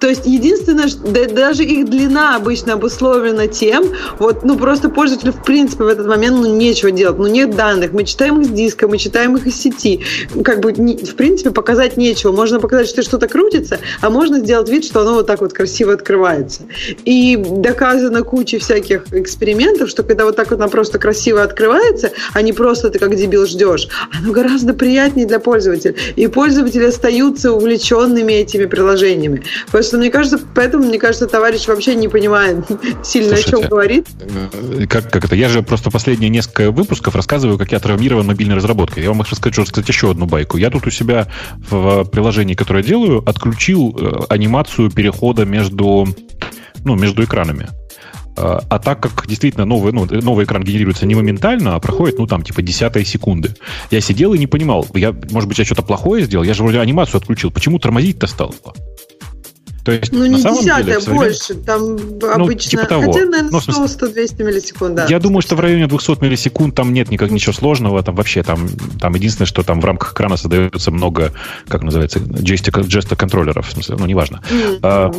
то 0.01 0.09
есть 0.09 0.27
единственное, 0.27 0.89
да, 1.05 1.27
даже 1.27 1.65
их 1.65 1.89
длина 1.89 2.37
обычно 2.37 2.75
обусловлена 2.75 3.47
тем, 3.47 3.85
вот, 4.19 4.43
ну 4.43 4.59
просто 4.59 4.89
пользователю 4.89 5.33
в 5.33 5.45
принципе 5.45 5.85
в 5.85 5.89
этот 5.89 6.07
момент 6.07 6.39
ну 6.39 6.57
нечего 6.57 6.91
делать, 6.91 7.19
ну 7.19 7.29
нет 7.29 7.55
данных, 7.55 7.93
мы 7.93 8.05
читаем 8.05 8.41
их 8.41 8.49
с 8.49 8.51
диска, 8.51 8.89
мы 8.89 8.99
читаем 8.99 9.37
их 9.37 9.47
из 9.47 9.57
сети, 9.57 10.03
как 10.45 10.61
бы 10.61 10.73
не, 10.73 10.97
в 10.97 11.15
принципе 11.15 11.51
показать 11.51 11.97
нечего, 11.97 12.33
можно 12.33 12.59
показать, 12.59 12.89
что 12.89 13.03
что-то 13.03 13.29
крутится, 13.29 13.79
а 14.01 14.11
можно 14.11 14.41
сделать 14.41 14.69
вид, 14.69 14.85
что 14.85 15.03
оно 15.03 15.15
вот 15.15 15.27
так 15.27 15.41
вот 15.41 15.53
красиво 15.53 15.93
открывается. 15.93 16.63
И 17.05 17.37
доказано 17.37 18.23
куча 18.23 18.59
всяких 18.59 19.13
экспериментов, 19.13 19.89
что 19.89 20.03
когда 20.03 20.25
вот 20.25 20.37
так 20.37 20.51
вот 20.51 20.59
она 20.59 20.69
просто 20.69 20.99
красиво 20.99 21.43
открывается, 21.43 22.11
а 22.33 22.43
не 22.43 22.53
просто 22.53 22.91
ты 22.91 22.99
как 22.99 23.15
дебил 23.15 23.47
ждешь, 23.47 23.89
оно 24.19 24.33
гораздо 24.33 24.75
приятнее 24.75 25.27
для 25.27 25.39
пользователя. 25.39 25.95
И 26.17 26.27
пользователи 26.27 26.85
остаются 26.85 27.53
увлеченными 27.53 28.00
увлеченными 28.01 28.33
этими 28.33 28.67
приложениями. 28.67 29.43
Что, 29.81 29.99
мне 29.99 30.11
кажется, 30.11 30.41
поэтому, 30.55 30.85
мне 30.85 30.99
кажется, 30.99 31.27
товарищ 31.27 31.67
вообще 31.67 31.95
не 31.95 32.09
понимает 32.09 32.65
сильно, 33.03 33.37
Слушайте, 33.37 33.57
о 33.57 33.61
чем 33.61 33.69
говорит. 33.69 34.09
Э, 34.21 34.87
как, 34.87 35.11
как 35.11 35.25
это? 35.25 35.35
Я 35.35 35.49
же 35.49 35.63
просто 35.63 35.91
последние 35.91 36.31
несколько 36.31 36.71
выпусков 36.71 37.15
рассказываю, 37.15 37.59
как 37.59 37.73
я 37.73 37.79
травмирован 37.79 38.27
мобильной 38.27 38.57
разработкой. 38.57 39.03
Я 39.03 39.11
вам 39.11 39.23
расскажу, 39.23 39.63
рассказать 39.63 39.89
еще 39.89 40.11
одну 40.11 40.27
байку. 40.27 40.57
Я 40.57 40.71
тут 40.71 40.87
у 40.87 40.91
себя 40.91 41.29
в 41.71 42.05
приложении, 42.05 42.55
которое 42.55 42.83
я 42.83 42.89
делаю, 42.89 43.23
отключил 43.29 43.97
э, 43.99 44.25
анимацию 44.29 44.91
перехода 44.91 45.45
между, 45.45 46.07
ну, 46.85 46.97
между 46.97 47.25
экранами. 47.25 47.69
А, 48.43 48.63
а 48.71 48.79
так 48.79 49.01
как 49.01 49.27
действительно 49.27 49.67
новый, 49.67 49.93
ну, 49.93 50.07
новый 50.07 50.47
экран 50.47 50.63
генерируется 50.63 51.05
не 51.05 51.15
моментально, 51.15 51.75
а 51.75 51.81
проходит, 51.81 52.19
ну, 52.19 52.27
там, 52.27 52.43
типа, 52.43 52.63
десятые 52.63 53.05
секунды. 53.05 53.55
Я 53.91 54.01
сидел 54.01 54.33
и 54.33 54.39
не 54.39 54.47
понимал. 54.47 54.87
Я, 54.95 55.15
может 55.31 55.49
быть, 55.49 55.59
я 55.59 55.65
что-то 55.65 55.83
плохое 55.83 56.25
сделал? 56.25 56.45
Я 56.45 56.55
же 56.55 56.63
вроде 56.63 56.81
анимацию 56.81 57.19
отключил. 57.19 57.51
Почему 57.51 57.79
тормозить-то 57.79 58.27
стало? 58.27 58.55
То 59.85 59.93
есть, 59.93 60.13
ну, 60.13 60.27
не 60.27 60.37
десятая, 60.37 61.01
деле, 61.01 61.15
больше. 61.15 61.55
Там 61.55 61.97
ну, 61.97 62.31
обычно... 62.31 62.71
Типа 62.71 62.87
того. 62.87 63.13
Хотя, 63.13 63.25
наверное, 63.25 63.51
ну, 63.51 63.59
100-200 63.59 64.45
миллисекунд, 64.45 64.95
да. 64.95 65.07
Я 65.09 65.19
думаю, 65.19 65.43
что 65.43 65.57
в 65.57 65.61
районе 65.61 65.87
200 65.87 66.23
миллисекунд 66.23 66.75
там 66.75 66.93
нет 66.93 67.11
никак, 67.11 67.31
ничего 67.31 67.53
сложного. 67.53 68.03
Там 68.03 68.15
вообще 68.15 68.43
там, 68.43 68.69
там 69.01 69.15
единственное, 69.15 69.47
что 69.47 69.63
там 69.63 69.81
в 69.81 69.85
рамках 69.85 70.13
экрана 70.13 70.37
создается 70.37 70.91
много, 70.91 71.33
как 71.69 71.83
называется, 71.83 72.21
джеста 72.21 73.17
контроллеров. 73.17 73.69
В 73.69 73.73
смысле, 73.73 73.97
ну, 73.99 74.07
неважно. 74.07 74.43
Mm-hmm. 74.51 74.79
А, 74.83 75.13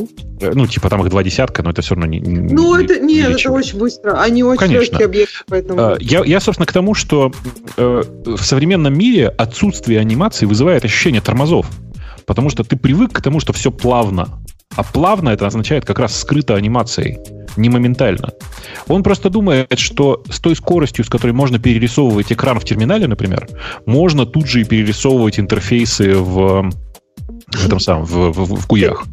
ну, 0.54 0.68
типа 0.68 0.90
там 0.90 1.02
их 1.02 1.10
два 1.10 1.24
десятка, 1.24 1.64
но 1.64 1.72
это 1.72 1.82
все 1.82 1.96
равно 1.96 2.08
не... 2.08 2.20
Ну, 2.20 2.78
не, 2.78 2.86
это, 2.86 3.00
нет, 3.00 3.30
не 3.30 3.36
это 3.36 3.52
очень 3.52 3.80
быстро. 3.80 4.22
Они 4.22 4.44
очень 4.44 4.60
Конечно. 4.60 4.92
легкие 4.92 5.06
объекты, 5.06 5.38
поэтому... 5.48 5.82
А, 5.82 5.98
я, 6.00 6.24
я, 6.24 6.40
собственно, 6.40 6.66
к 6.66 6.74
тому, 6.74 6.94
что 6.94 7.32
э, 7.78 8.04
в 8.26 8.44
современном 8.44 8.98
мире 8.98 9.28
отсутствие 9.28 10.00
анимации 10.00 10.46
вызывает 10.46 10.86
ощущение 10.86 11.22
тормозов. 11.22 11.68
Потому 12.26 12.50
что 12.50 12.64
ты 12.64 12.78
привык 12.78 13.12
к 13.14 13.22
тому, 13.22 13.40
что 13.40 13.54
все 13.54 13.72
плавно. 13.72 14.41
А 14.76 14.84
плавно 14.84 15.30
это 15.30 15.48
означает 15.48 15.86
как 15.86 16.00
раз 16.00 16.18
скрыто 16.18 16.56
анимацией, 16.56 17.20
не 17.58 17.70
моментально. 17.70 18.32
Он 18.88 19.04
просто 19.04 19.30
думает, 19.30 19.78
что 19.78 20.24
с 20.30 20.40
той 20.40 20.56
скоростью, 20.56 21.04
с 21.04 21.10
которой 21.10 21.32
можно 21.32 21.60
перерисовывать 21.60 22.32
экран 22.32 22.60
в 22.60 22.64
терминале, 22.64 23.08
например, 23.08 23.48
можно 23.86 24.26
тут 24.26 24.48
же 24.48 24.62
и 24.62 24.64
перерисовывать 24.64 25.40
интерфейсы 25.40 26.16
в, 26.16 26.70
в 27.48 27.66
этом 27.66 27.80
самом, 27.80 28.06
в, 28.06 28.32
в, 28.32 28.62
в 28.62 28.68
куях. 28.68 29.06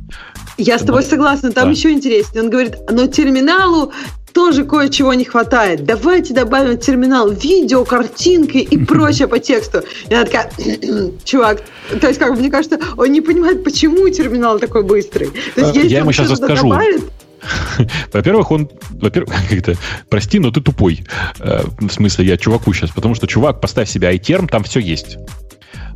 Я 0.56 0.78
с 0.78 0.82
тобой 0.82 1.04
согласна, 1.04 1.52
там 1.52 1.66
да. 1.66 1.70
еще 1.70 1.92
интереснее. 1.92 2.42
Он 2.42 2.50
говорит, 2.50 2.76
но 2.90 3.06
терминалу 3.06 3.92
тоже 4.32 4.64
кое-чего 4.64 5.14
не 5.14 5.24
хватает. 5.24 5.84
Давайте 5.84 6.34
добавим 6.34 6.76
в 6.76 6.80
терминал 6.80 7.30
видео, 7.30 7.84
картинки 7.84 8.58
и 8.58 8.84
прочее 8.84 9.28
по 9.28 9.38
тексту. 9.38 9.82
И 10.08 10.14
она 10.14 10.24
такая, 10.24 10.50
чувак, 11.24 11.62
то 12.00 12.08
есть, 12.08 12.18
как 12.18 12.34
бы, 12.34 12.40
мне 12.40 12.50
кажется, 12.50 12.78
он 12.96 13.12
не 13.12 13.20
понимает, 13.20 13.64
почему 13.64 14.08
терминал 14.08 14.58
такой 14.58 14.82
быстрый. 14.82 15.30
То 15.54 15.60
есть, 15.60 15.76
э, 15.76 15.78
если 15.80 15.88
Я 15.88 15.98
ему 16.00 16.12
сейчас 16.12 16.30
расскажу. 16.30 16.68
Добавит, 16.68 17.02
во-первых, 18.12 18.50
он, 18.50 18.70
во-первых, 18.90 19.34
как-то, 19.48 19.74
прости, 20.08 20.38
но 20.38 20.50
ты 20.50 20.60
тупой. 20.60 21.04
Э, 21.40 21.62
в 21.78 21.90
смысле, 21.90 22.26
я 22.26 22.36
чуваку 22.36 22.72
сейчас, 22.72 22.90
потому 22.90 23.14
что, 23.14 23.26
чувак, 23.26 23.60
поставь 23.60 23.88
себе 23.88 24.14
iTerm, 24.14 24.48
там 24.48 24.64
все 24.64 24.80
есть. 24.80 25.18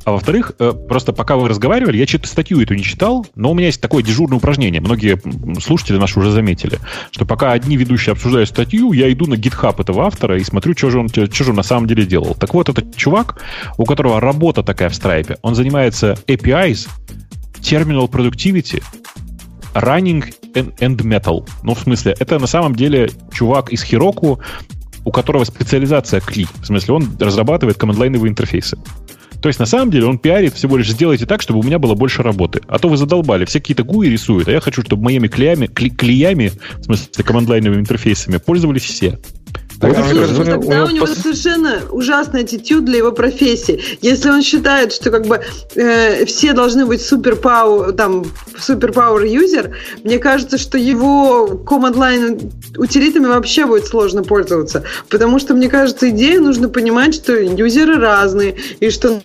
А 0.04 0.12
во-вторых, 0.12 0.52
э, 0.58 0.72
просто 0.88 1.12
пока 1.12 1.36
вы 1.36 1.48
разговаривали, 1.48 1.96
я 1.96 2.06
что-то 2.06 2.26
статью 2.26 2.60
эту 2.60 2.74
не 2.74 2.82
читал, 2.82 3.26
но 3.36 3.50
у 3.50 3.54
меня 3.54 3.66
есть 3.66 3.80
такое 3.80 4.02
дежурное 4.02 4.38
упражнение. 4.38 4.80
Многие 4.80 5.20
слушатели 5.60 5.96
наши 5.96 6.18
уже 6.18 6.30
заметили, 6.30 6.78
что 7.12 7.24
пока 7.24 7.52
одни 7.52 7.76
ведущие 7.76 8.12
обсуждают 8.12 8.48
статью, 8.48 8.92
я 8.92 9.12
иду 9.12 9.26
на 9.26 9.34
GitHub 9.34 9.80
этого 9.80 10.06
автора 10.06 10.38
и 10.38 10.44
смотрю, 10.44 10.74
что 10.76 10.90
же 10.90 10.98
он, 10.98 11.08
что 11.08 11.26
же 11.26 11.50
он 11.50 11.56
на 11.56 11.62
самом 11.62 11.86
деле 11.86 12.04
делал. 12.04 12.34
Так 12.34 12.52
вот, 12.54 12.68
этот 12.68 12.96
чувак, 12.96 13.40
у 13.78 13.84
которого 13.84 14.20
работа 14.20 14.62
такая 14.62 14.88
в 14.88 14.92
Stripe, 14.92 15.38
он 15.42 15.54
занимается 15.54 16.16
APIs, 16.26 16.88
Terminal 17.60 18.10
Productivity, 18.10 18.82
Running 19.74 20.34
and 20.54 20.96
Metal. 20.96 21.48
Ну, 21.62 21.74
в 21.74 21.80
смысле, 21.80 22.16
это 22.18 22.38
на 22.38 22.46
самом 22.46 22.74
деле 22.74 23.10
чувак 23.32 23.72
из 23.72 23.84
Heroku, 23.84 24.40
у 25.04 25.10
которого 25.10 25.44
специализация 25.44 26.20
CLI. 26.20 26.48
В 26.60 26.66
смысле, 26.66 26.94
он 26.94 27.16
разрабатывает 27.18 27.78
командлайновые 27.78 28.30
интерфейсы. 28.30 28.78
То 29.42 29.48
есть, 29.48 29.58
на 29.58 29.66
самом 29.66 29.90
деле, 29.90 30.06
он 30.06 30.18
пиарит 30.18 30.54
всего 30.54 30.76
лишь 30.76 30.88
сделайте 30.88 31.26
так, 31.26 31.42
чтобы 31.42 31.60
у 31.60 31.62
меня 31.64 31.80
было 31.80 31.94
больше 31.94 32.22
работы. 32.22 32.60
А 32.68 32.78
то 32.78 32.88
вы 32.88 32.96
задолбали, 32.96 33.44
все 33.44 33.58
какие-то 33.58 33.82
гуи 33.82 34.08
рисуют, 34.08 34.46
а 34.46 34.52
я 34.52 34.60
хочу, 34.60 34.82
чтобы 34.82 35.02
моими 35.02 35.26
клеями, 35.26 35.66
кли, 35.66 35.90
клеями, 35.90 36.52
в 36.76 36.84
смысле, 36.84 37.24
командлайновыми 37.24 37.80
интерфейсами, 37.80 38.36
пользовались 38.36 38.84
все. 38.84 39.18
Вот 39.82 39.96
Слушай, 39.96 40.14
кажется, 40.14 40.44
тогда 40.44 40.84
у 40.84 40.90
него, 40.90 41.06
пос... 41.06 41.18
совершенно 41.18 41.80
ужасный 41.90 42.42
аттитюд 42.42 42.84
для 42.84 42.98
его 42.98 43.10
профессии. 43.10 43.82
Если 44.00 44.30
он 44.30 44.42
считает, 44.42 44.92
что 44.92 45.10
как 45.10 45.26
бы 45.26 45.40
э, 45.74 46.24
все 46.24 46.52
должны 46.52 46.86
быть 46.86 47.02
супер 47.02 47.34
пау, 47.34 47.92
там 47.92 48.24
супер 48.56 48.90
power 48.90 49.26
юзер, 49.26 49.76
мне 50.04 50.20
кажется, 50.20 50.56
что 50.56 50.78
его 50.78 51.64
command 51.66 51.94
line 51.94 52.52
утилитами 52.76 53.26
вообще 53.26 53.66
будет 53.66 53.86
сложно 53.86 54.22
пользоваться, 54.22 54.84
потому 55.08 55.40
что 55.40 55.54
мне 55.54 55.68
кажется, 55.68 56.10
идея 56.10 56.38
нужно 56.38 56.68
понимать, 56.68 57.16
что 57.16 57.32
юзеры 57.32 57.96
разные 57.96 58.56
и 58.78 58.88
что 58.90 59.20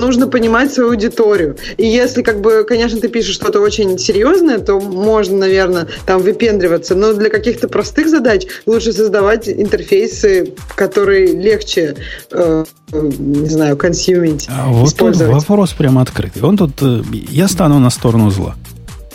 нужно 0.00 0.26
понимать 0.26 0.72
свою 0.72 0.90
аудиторию. 0.90 1.56
И 1.76 1.86
если, 1.86 2.22
как 2.22 2.40
бы, 2.40 2.64
конечно, 2.64 3.00
ты 3.00 3.08
пишешь 3.08 3.34
что-то 3.34 3.60
очень 3.60 3.98
серьезное, 3.98 4.58
то 4.58 4.80
можно, 4.80 5.38
наверное, 5.38 5.86
там 6.06 6.22
выпендриваться. 6.22 6.94
Но 6.94 7.12
для 7.12 7.30
каких-то 7.30 7.68
простых 7.68 8.08
задач 8.08 8.46
лучше 8.66 8.92
создавать 8.92 9.48
интерфейсы, 9.48 10.54
которые 10.74 11.32
легче, 11.32 11.96
э, 12.30 12.64
не 12.92 13.48
знаю, 13.48 13.76
консюмить, 13.76 14.48
а 14.48 14.68
вот 14.68 14.94
тут 14.96 15.16
вопрос 15.16 15.72
прямо 15.72 16.02
открытый. 16.02 16.42
Он 16.42 16.56
тут, 16.56 16.82
э, 16.82 17.02
я 17.30 17.48
стану 17.48 17.78
на 17.78 17.90
сторону 17.90 18.30
зла 18.30 18.56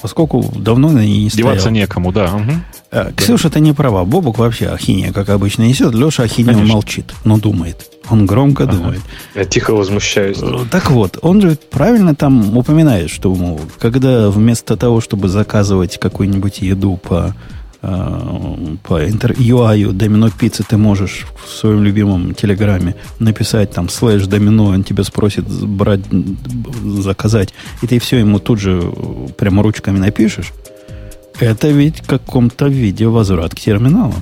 поскольку 0.02 0.44
давно 0.56 0.92
на 0.92 1.00
ней 1.00 1.24
не 1.24 1.30
стоял. 1.32 1.50
Деваться 1.50 1.72
некому, 1.72 2.12
да. 2.12 2.26
Угу. 2.26 2.52
Ксюша, 3.16 3.50
ты 3.50 3.60
не 3.60 3.74
права. 3.74 4.06
Бобок 4.06 4.38
вообще 4.38 4.68
ахинея, 4.68 5.12
как 5.12 5.30
обычно, 5.30 5.64
несет. 5.64 5.94
Леша 5.94 6.24
ахинею 6.24 6.66
молчит, 6.68 7.14
но 7.24 7.38
думает. 7.38 7.92
Он 8.10 8.26
громко 8.26 8.64
ага. 8.64 8.74
думает. 8.74 9.02
Я 9.34 9.46
тихо 9.46 9.74
возмущаюсь. 9.74 10.38
Э, 10.42 10.60
так 10.70 10.92
вот, 10.92 11.18
он 11.22 11.42
же 11.42 11.58
правильно 11.72 12.16
там 12.16 12.56
упоминает, 12.58 13.10
что 13.10 13.34
мол, 13.34 13.60
когда 13.80 14.30
вместо 14.30 14.78
того, 14.78 15.02
чтобы 15.02 15.28
заказывать 15.28 16.00
какую-нибудь 16.00 16.60
еду 16.60 16.98
по 16.98 17.36
Э, 17.88 18.76
по 18.82 19.08
интер 19.08 19.34
UI 19.34 19.92
домино 19.92 20.32
пиццы 20.32 20.64
ты 20.68 20.76
можешь 20.76 21.28
в 21.46 21.52
своем 21.52 21.84
любимом 21.84 22.34
телеграме 22.34 22.96
написать 23.20 23.72
там 23.72 23.90
слэш 23.90 24.26
домино, 24.26 24.66
он 24.66 24.84
тебя 24.84 25.04
спросит 25.04 25.46
брать, 25.48 26.00
заказать, 26.84 27.54
и 27.84 27.88
ты 27.88 28.00
все 28.00 28.18
ему 28.18 28.40
тут 28.40 28.60
же 28.60 28.82
прямо 29.38 29.62
ручками 29.62 30.00
напишешь, 30.00 30.52
это 31.40 31.70
ведь 31.70 32.02
в 32.02 32.08
каком-то 32.08 32.68
виде 32.68 33.08
возврат 33.08 33.54
к 33.54 33.60
терминалу. 33.60 34.16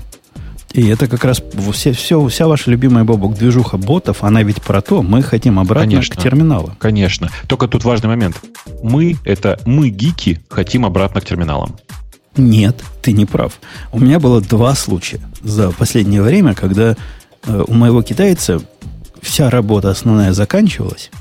И 0.73 0.87
это 0.87 1.07
как 1.07 1.23
раз 1.23 1.41
все, 1.71 1.93
все, 1.93 2.25
вся 2.27 2.47
ваша 2.47 2.71
любимая 2.71 3.03
бобок 3.03 3.35
движуха 3.37 3.77
ботов, 3.77 4.23
она 4.23 4.41
ведь 4.41 4.61
про 4.61 4.81
то, 4.81 5.03
мы 5.03 5.21
хотим 5.21 5.59
обратно 5.59 5.91
конечно, 5.91 6.15
к 6.15 6.21
терминалу. 6.21 6.71
Конечно. 6.79 7.29
Только 7.47 7.67
тут 7.67 7.83
важный 7.83 8.09
момент. 8.09 8.41
Мы, 8.81 9.17
это 9.23 9.59
мы, 9.65 9.89
гики, 9.89 10.41
хотим 10.49 10.85
обратно 10.85 11.21
к 11.21 11.25
терминалам. 11.25 11.75
Нет, 12.35 12.83
ты 13.03 13.11
не 13.11 13.27
прав. 13.27 13.59
У 13.91 13.99
меня 13.99 14.19
было 14.19 14.41
два 14.41 14.73
случая 14.73 15.19
за 15.43 15.69
последнее 15.71 16.23
время, 16.23 16.55
когда 16.55 16.95
э, 17.45 17.63
у 17.67 17.73
моего 17.73 18.01
китайца 18.01 18.59
вся 19.21 19.51
работа 19.51 19.91
основная 19.91 20.33
заканчивалась, 20.33 21.11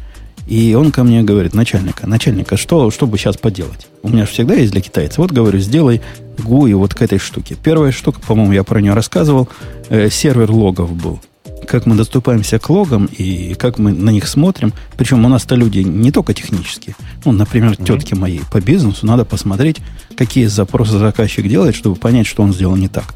и 0.46 0.74
он 0.74 0.92
ко 0.92 1.04
мне 1.04 1.22
говорит, 1.22 1.54
начальника, 1.54 2.06
начальника, 2.06 2.56
что, 2.56 2.90
что 2.90 3.06
бы 3.06 3.18
сейчас 3.18 3.36
поделать? 3.36 3.88
У 4.02 4.08
меня 4.08 4.26
же 4.26 4.32
всегда 4.32 4.54
есть 4.54 4.72
для 4.72 4.80
китайца. 4.80 5.20
Вот, 5.20 5.30
говорю, 5.30 5.58
сделай 5.58 6.00
GUI 6.38 6.74
вот 6.74 6.94
к 6.94 7.02
этой 7.02 7.18
штуке. 7.18 7.56
Первая 7.62 7.92
штука, 7.92 8.20
по-моему, 8.20 8.52
я 8.52 8.64
про 8.64 8.80
нее 8.80 8.94
рассказывал, 8.94 9.48
э, 9.88 10.10
сервер 10.10 10.50
логов 10.50 10.92
был 10.92 11.20
как 11.66 11.86
мы 11.86 11.94
доступаемся 11.94 12.58
к 12.58 12.68
логам 12.70 13.06
и 13.06 13.54
как 13.54 13.78
мы 13.78 13.92
на 13.92 14.10
них 14.10 14.26
смотрим. 14.26 14.72
Причем 14.96 15.24
у 15.24 15.28
нас-то 15.28 15.54
люди 15.54 15.78
не 15.78 16.10
только 16.10 16.34
технические. 16.34 16.96
Ну, 17.24 17.32
например, 17.32 17.72
mm-hmm. 17.72 17.86
тетки 17.86 18.14
моей 18.14 18.42
по 18.50 18.60
бизнесу 18.60 19.06
надо 19.06 19.24
посмотреть, 19.24 19.78
какие 20.16 20.46
запросы 20.46 20.98
заказчик 20.98 21.48
делает, 21.48 21.74
чтобы 21.74 21.96
понять, 21.96 22.26
что 22.26 22.42
он 22.42 22.52
сделал 22.52 22.76
не 22.76 22.88
так. 22.88 23.14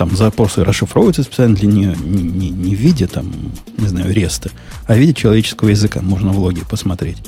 Там 0.00 0.16
запросы 0.16 0.64
расшифровываются 0.64 1.22
специально 1.22 1.54
для 1.54 1.68
нее 1.68 1.94
не, 2.02 2.22
не, 2.22 2.48
не 2.48 2.74
в 2.74 2.78
виде, 2.78 3.06
там, 3.06 3.30
не 3.76 3.86
знаю, 3.86 4.14
реста, 4.14 4.50
а 4.86 4.94
в 4.94 4.96
виде 4.96 5.12
человеческого 5.12 5.68
языка. 5.68 6.00
Можно 6.00 6.32
в 6.32 6.38
логе 6.38 6.62
посмотреть. 6.64 7.18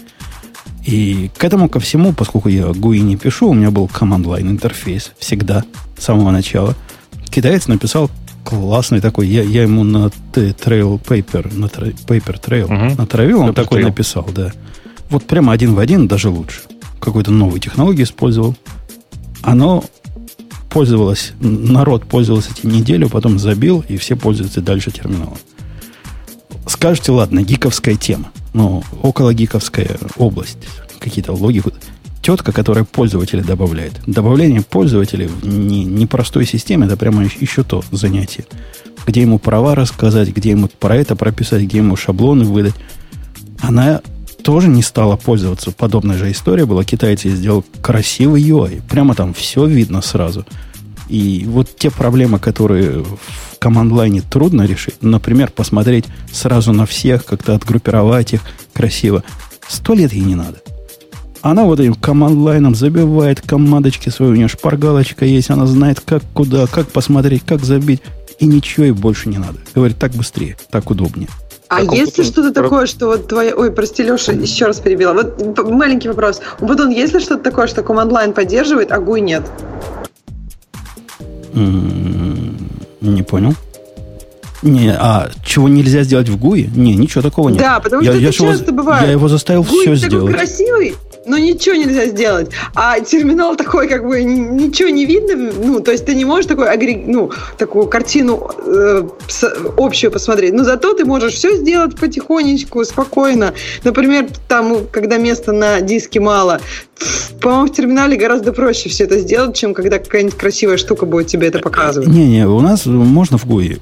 И 0.86 1.30
к 1.36 1.44
этому 1.44 1.68
ко 1.68 1.80
всему, 1.80 2.14
поскольку 2.14 2.48
я 2.48 2.68
GUI 2.68 3.00
не 3.00 3.18
пишу, 3.18 3.50
у 3.50 3.52
меня 3.52 3.70
был 3.70 3.90
command-line 3.92 4.52
интерфейс 4.52 5.12
всегда, 5.18 5.64
с 5.98 6.04
самого 6.04 6.30
начала. 6.30 6.74
Китаец 7.28 7.66
написал 7.66 8.10
классный 8.42 9.02
такой. 9.02 9.28
Я, 9.28 9.42
я 9.42 9.64
ему 9.64 9.84
на 9.84 10.10
Trail 10.32 10.98
Paper, 10.98 11.54
на 11.54 11.66
Paper 11.66 12.40
Trail 12.42 12.64
угу. 12.64 12.98
натравил, 12.98 13.40
он 13.40 13.50
Paper 13.50 13.52
такой 13.52 13.82
trail. 13.82 13.84
написал, 13.84 14.26
да. 14.34 14.50
Вот 15.10 15.24
прямо 15.24 15.52
один 15.52 15.74
в 15.74 15.78
один, 15.78 16.08
даже 16.08 16.30
лучше. 16.30 16.62
Какой-то 17.00 17.32
новую 17.32 17.60
технологию 17.60 18.06
использовал. 18.06 18.56
Оно 19.42 19.84
пользовалось, 20.72 21.32
народ 21.40 22.04
пользовался 22.06 22.50
этим 22.50 22.70
неделю, 22.70 23.08
потом 23.08 23.38
забил, 23.38 23.84
и 23.88 23.96
все 23.98 24.16
пользуются 24.16 24.62
дальше 24.62 24.90
терминалом. 24.90 25.38
Скажете, 26.66 27.12
ладно, 27.12 27.42
гиковская 27.42 27.96
тема. 27.96 28.30
Ну, 28.54 28.82
около 29.02 29.34
гиковская 29.34 29.98
область. 30.16 30.58
Какие-то 30.98 31.32
логику 31.32 31.72
тетка, 32.22 32.52
которая 32.52 32.84
пользователя 32.84 33.42
добавляет. 33.42 33.94
Добавление 34.06 34.62
пользователей 34.62 35.26
в 35.26 35.46
не, 35.46 35.84
непростой 35.84 36.46
системе 36.46 36.86
это 36.86 36.96
прямо 36.96 37.24
еще 37.24 37.64
то 37.64 37.84
занятие. 37.90 38.44
Где 39.06 39.22
ему 39.22 39.38
права 39.38 39.74
рассказать, 39.74 40.28
где 40.30 40.50
ему 40.50 40.68
про 40.68 40.96
это 40.96 41.16
прописать, 41.16 41.62
где 41.62 41.78
ему 41.78 41.96
шаблоны 41.96 42.44
выдать. 42.44 42.74
Она 43.60 44.00
тоже 44.42 44.68
не 44.68 44.82
стала 44.82 45.16
пользоваться. 45.16 45.70
Подобная 45.70 46.18
же 46.18 46.30
история 46.30 46.66
была. 46.66 46.84
Китайцы 46.84 47.30
сделал 47.30 47.64
красивый 47.80 48.42
UI. 48.42 48.82
Прямо 48.88 49.14
там 49.14 49.32
все 49.34 49.66
видно 49.66 50.02
сразу. 50.02 50.44
И 51.08 51.44
вот 51.46 51.76
те 51.76 51.90
проблемы, 51.90 52.38
которые 52.38 53.02
в 53.02 53.58
команд-лайне 53.58 54.22
трудно 54.22 54.62
решить, 54.62 55.02
например, 55.02 55.50
посмотреть 55.50 56.06
сразу 56.32 56.72
на 56.72 56.86
всех, 56.86 57.24
как-то 57.24 57.54
отгруппировать 57.54 58.32
их 58.34 58.40
красиво, 58.72 59.22
сто 59.68 59.94
лет 59.94 60.12
ей 60.12 60.22
не 60.22 60.34
надо. 60.34 60.60
Она 61.42 61.64
вот 61.64 61.80
этим 61.80 61.94
команд-лайном 61.94 62.74
забивает 62.74 63.40
командочки 63.40 64.08
свои, 64.08 64.30
у 64.30 64.34
нее 64.34 64.48
шпаргалочка 64.48 65.24
есть, 65.24 65.50
она 65.50 65.66
знает, 65.66 66.00
как 66.00 66.22
куда, 66.32 66.66
как 66.66 66.88
посмотреть, 66.88 67.42
как 67.44 67.64
забить, 67.64 68.00
и 68.38 68.46
ничего 68.46 68.86
ей 68.86 68.92
больше 68.92 69.28
не 69.28 69.38
надо. 69.38 69.58
Говорит, 69.74 69.98
так 69.98 70.12
быстрее, 70.12 70.56
так 70.70 70.90
удобнее. 70.90 71.28
А 71.72 71.84
так 71.86 71.94
если 71.94 72.22
что-то 72.22 72.52
такое, 72.52 72.86
что 72.86 73.06
вот 73.06 73.28
твоя... 73.28 73.54
Ой, 73.54 73.72
прости, 73.72 74.02
Леша, 74.02 74.32
еще 74.32 74.66
раз 74.66 74.78
перебила. 74.80 75.14
Вот 75.14 75.70
маленький 75.70 76.08
вопрос. 76.08 76.42
Вот 76.60 76.78
он, 76.78 76.90
есть 76.90 77.14
ли 77.14 77.20
что-то 77.20 77.42
такое, 77.42 77.66
что 77.66 77.82
команд-лайн 77.82 78.34
поддерживает, 78.34 78.92
а 78.92 78.98
GUI 78.98 79.20
нет? 79.20 79.42
Не 81.54 83.22
понял. 83.22 83.54
Не, 84.62 84.92
а 84.92 85.30
чего 85.44 85.68
нельзя 85.68 86.02
сделать 86.04 86.28
в 86.28 86.38
ГУИ? 86.38 86.70
Не, 86.76 86.94
ничего 86.94 87.22
такого 87.22 87.48
нет. 87.48 87.58
Да, 87.58 87.80
потому 87.80 88.02
что 88.02 88.12
я, 88.12 88.16
это 88.16 88.26
я 88.26 88.32
часто 88.32 88.64
его, 88.66 88.76
бывает. 88.76 89.02
Я 89.04 89.10
его 89.10 89.28
заставил 89.28 89.62
GUI 89.62 89.82
все 89.82 89.96
сделать. 89.96 90.26
такой 90.26 90.32
красивый, 90.34 90.94
но 91.26 91.38
ничего 91.38 91.74
нельзя 91.74 92.06
сделать. 92.06 92.50
А 92.74 93.00
терминал 93.00 93.56
такой, 93.56 93.88
как 93.88 94.06
бы, 94.06 94.22
ничего 94.22 94.88
не 94.88 95.06
видно, 95.06 95.52
ну, 95.62 95.80
то 95.80 95.92
есть 95.92 96.04
ты 96.04 96.14
не 96.14 96.24
можешь 96.24 96.46
такой, 96.46 96.66
ну, 97.06 97.30
такую 97.58 97.86
картину 97.86 98.50
э, 98.64 99.08
общую 99.76 100.10
посмотреть, 100.10 100.52
но 100.52 100.64
зато 100.64 100.94
ты 100.94 101.04
можешь 101.04 101.34
все 101.34 101.56
сделать 101.56 101.96
потихонечку, 101.96 102.84
спокойно. 102.84 103.54
Например, 103.84 104.26
там, 104.48 104.86
когда 104.90 105.18
места 105.18 105.52
на 105.52 105.80
диске 105.80 106.20
мало, 106.20 106.60
по-моему, 107.40 107.66
в 107.66 107.72
терминале 107.72 108.16
гораздо 108.16 108.52
проще 108.52 108.88
все 108.88 109.04
это 109.04 109.18
сделать, 109.18 109.56
чем 109.56 109.74
когда 109.74 109.98
какая-нибудь 109.98 110.36
красивая 110.36 110.76
штука 110.76 111.06
будет 111.06 111.26
тебе 111.26 111.48
это 111.48 111.58
показывать. 111.58 112.08
Не-не, 112.08 112.46
у 112.46 112.60
нас 112.60 112.86
можно 112.86 113.38
в 113.38 113.46
GUI 113.46 113.80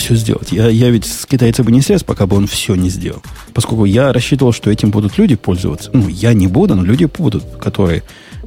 все 0.00 0.14
сделать. 0.14 0.50
Я, 0.50 0.68
я 0.68 0.90
ведь 0.90 1.06
с 1.06 1.26
китайца 1.26 1.62
бы 1.62 1.70
не 1.70 1.80
слез, 1.80 2.02
пока 2.02 2.26
бы 2.26 2.36
он 2.36 2.46
все 2.46 2.74
не 2.74 2.88
сделал. 2.88 3.22
Поскольку 3.54 3.84
я 3.84 4.12
рассчитывал, 4.12 4.52
что 4.52 4.70
этим 4.70 4.90
будут 4.90 5.18
люди 5.18 5.36
пользоваться. 5.36 5.90
Ну, 5.92 6.08
я 6.08 6.32
не 6.32 6.46
буду, 6.46 6.74
но 6.74 6.82
люди 6.82 7.04
будут, 7.04 7.44
которые, 7.60 8.02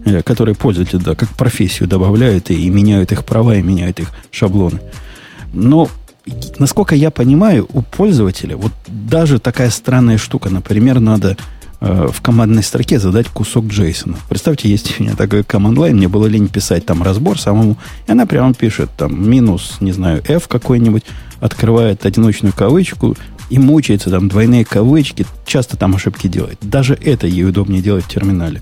э, 0.06 0.22
которые 0.24 0.56
пользователи, 0.56 1.00
да, 1.00 1.16
как 1.16 1.30
профессию 1.30 1.88
добавляют 1.88 2.50
и, 2.50 2.56
и 2.56 2.70
меняют 2.70 3.12
их 3.12 3.24
права, 3.24 3.56
и 3.56 3.62
меняют 3.62 4.00
их 4.00 4.12
шаблоны. 4.32 4.82
Но, 5.54 5.90
насколько 6.58 6.96
я 6.96 7.12
понимаю, 7.12 7.68
у 7.72 7.82
пользователя 7.82 8.58
вот 8.58 8.72
даже 8.88 9.40
такая 9.40 9.70
странная 9.70 10.18
штука, 10.18 10.50
например, 10.50 11.00
надо 11.00 11.38
э, 11.84 12.08
в 12.12 12.22
командной 12.22 12.64
строке 12.64 12.98
задать 12.98 13.28
кусок 13.28 13.68
Джейсона. 13.68 14.18
Представьте, 14.30 14.70
есть 14.70 15.00
у 15.00 15.04
меня 15.04 15.16
такой 15.16 15.44
команд-лайн, 15.44 15.96
мне 15.96 16.08
было 16.08 16.26
лень 16.26 16.48
писать 16.48 16.86
там 16.86 17.04
разбор 17.04 17.40
самому, 17.40 17.78
и 18.08 18.12
она 18.12 18.26
прямо 18.26 18.54
пишет 18.54 18.90
там 18.98 19.30
минус, 19.30 19.78
не 19.82 19.92
знаю, 19.92 20.24
F 20.28 20.48
какой-нибудь, 20.48 21.04
открывает 21.40 22.06
одиночную 22.06 22.54
кавычку 22.54 23.16
и 23.50 23.60
мучается 23.60 24.10
там 24.10 24.30
двойные 24.30 24.66
кавычки, 24.66 25.26
часто 25.46 25.78
там 25.78 25.94
ошибки 25.96 26.28
делает. 26.28 26.58
Даже 26.62 26.96
это 26.96 27.28
ей 27.28 27.46
удобнее 27.46 27.82
делать 27.82 28.06
в 28.06 28.08
терминале. 28.08 28.62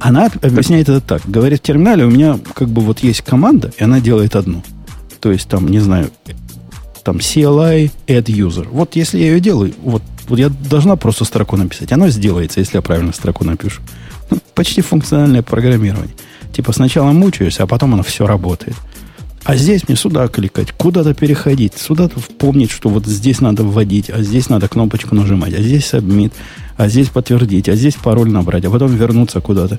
Она 0.00 0.30
объясняет 0.42 0.88
это 0.88 1.00
так. 1.00 1.22
Говорит, 1.26 1.60
в 1.60 1.62
терминале 1.62 2.04
у 2.04 2.10
меня 2.10 2.38
как 2.54 2.68
бы 2.68 2.82
вот 2.82 3.00
есть 3.00 3.22
команда, 3.22 3.72
и 3.78 3.84
она 3.84 4.00
делает 4.00 4.34
одну. 4.34 4.62
То 5.20 5.30
есть 5.30 5.48
там, 5.48 5.68
не 5.68 5.78
знаю, 5.78 6.10
там 7.04 7.18
CLI 7.18 7.90
add 8.06 8.24
user. 8.24 8.66
Вот 8.70 8.96
если 8.96 9.18
я 9.18 9.26
ее 9.26 9.40
делаю, 9.40 9.74
вот, 9.82 10.02
вот 10.28 10.38
я 10.38 10.48
должна 10.48 10.96
просто 10.96 11.24
строку 11.24 11.56
написать. 11.56 11.92
Оно 11.92 12.08
сделается, 12.08 12.60
если 12.60 12.76
я 12.76 12.82
правильно 12.82 13.12
строку 13.12 13.44
напишу. 13.44 13.82
Ну, 14.30 14.38
почти 14.54 14.80
функциональное 14.80 15.42
программирование. 15.42 16.14
Типа 16.52 16.72
сначала 16.72 17.12
мучаюсь, 17.12 17.60
а 17.60 17.66
потом 17.66 17.94
оно 17.94 18.02
все 18.02 18.26
работает. 18.26 18.76
А 19.44 19.56
здесь 19.56 19.86
мне 19.86 19.96
сюда 19.96 20.26
кликать, 20.28 20.72
куда-то 20.72 21.12
переходить, 21.12 21.74
сюда-то 21.76 22.18
помнить, 22.38 22.70
что 22.70 22.88
вот 22.88 23.04
здесь 23.04 23.40
надо 23.40 23.62
вводить, 23.62 24.08
а 24.08 24.22
здесь 24.22 24.48
надо 24.48 24.68
кнопочку 24.68 25.14
нажимать, 25.14 25.52
а 25.52 25.60
здесь 25.60 25.92
submit, 25.92 26.32
а 26.78 26.88
здесь 26.88 27.08
подтвердить, 27.08 27.68
а 27.68 27.74
здесь 27.74 27.94
пароль 27.94 28.30
набрать, 28.30 28.64
а 28.64 28.70
потом 28.70 28.96
вернуться 28.96 29.42
куда-то. 29.42 29.78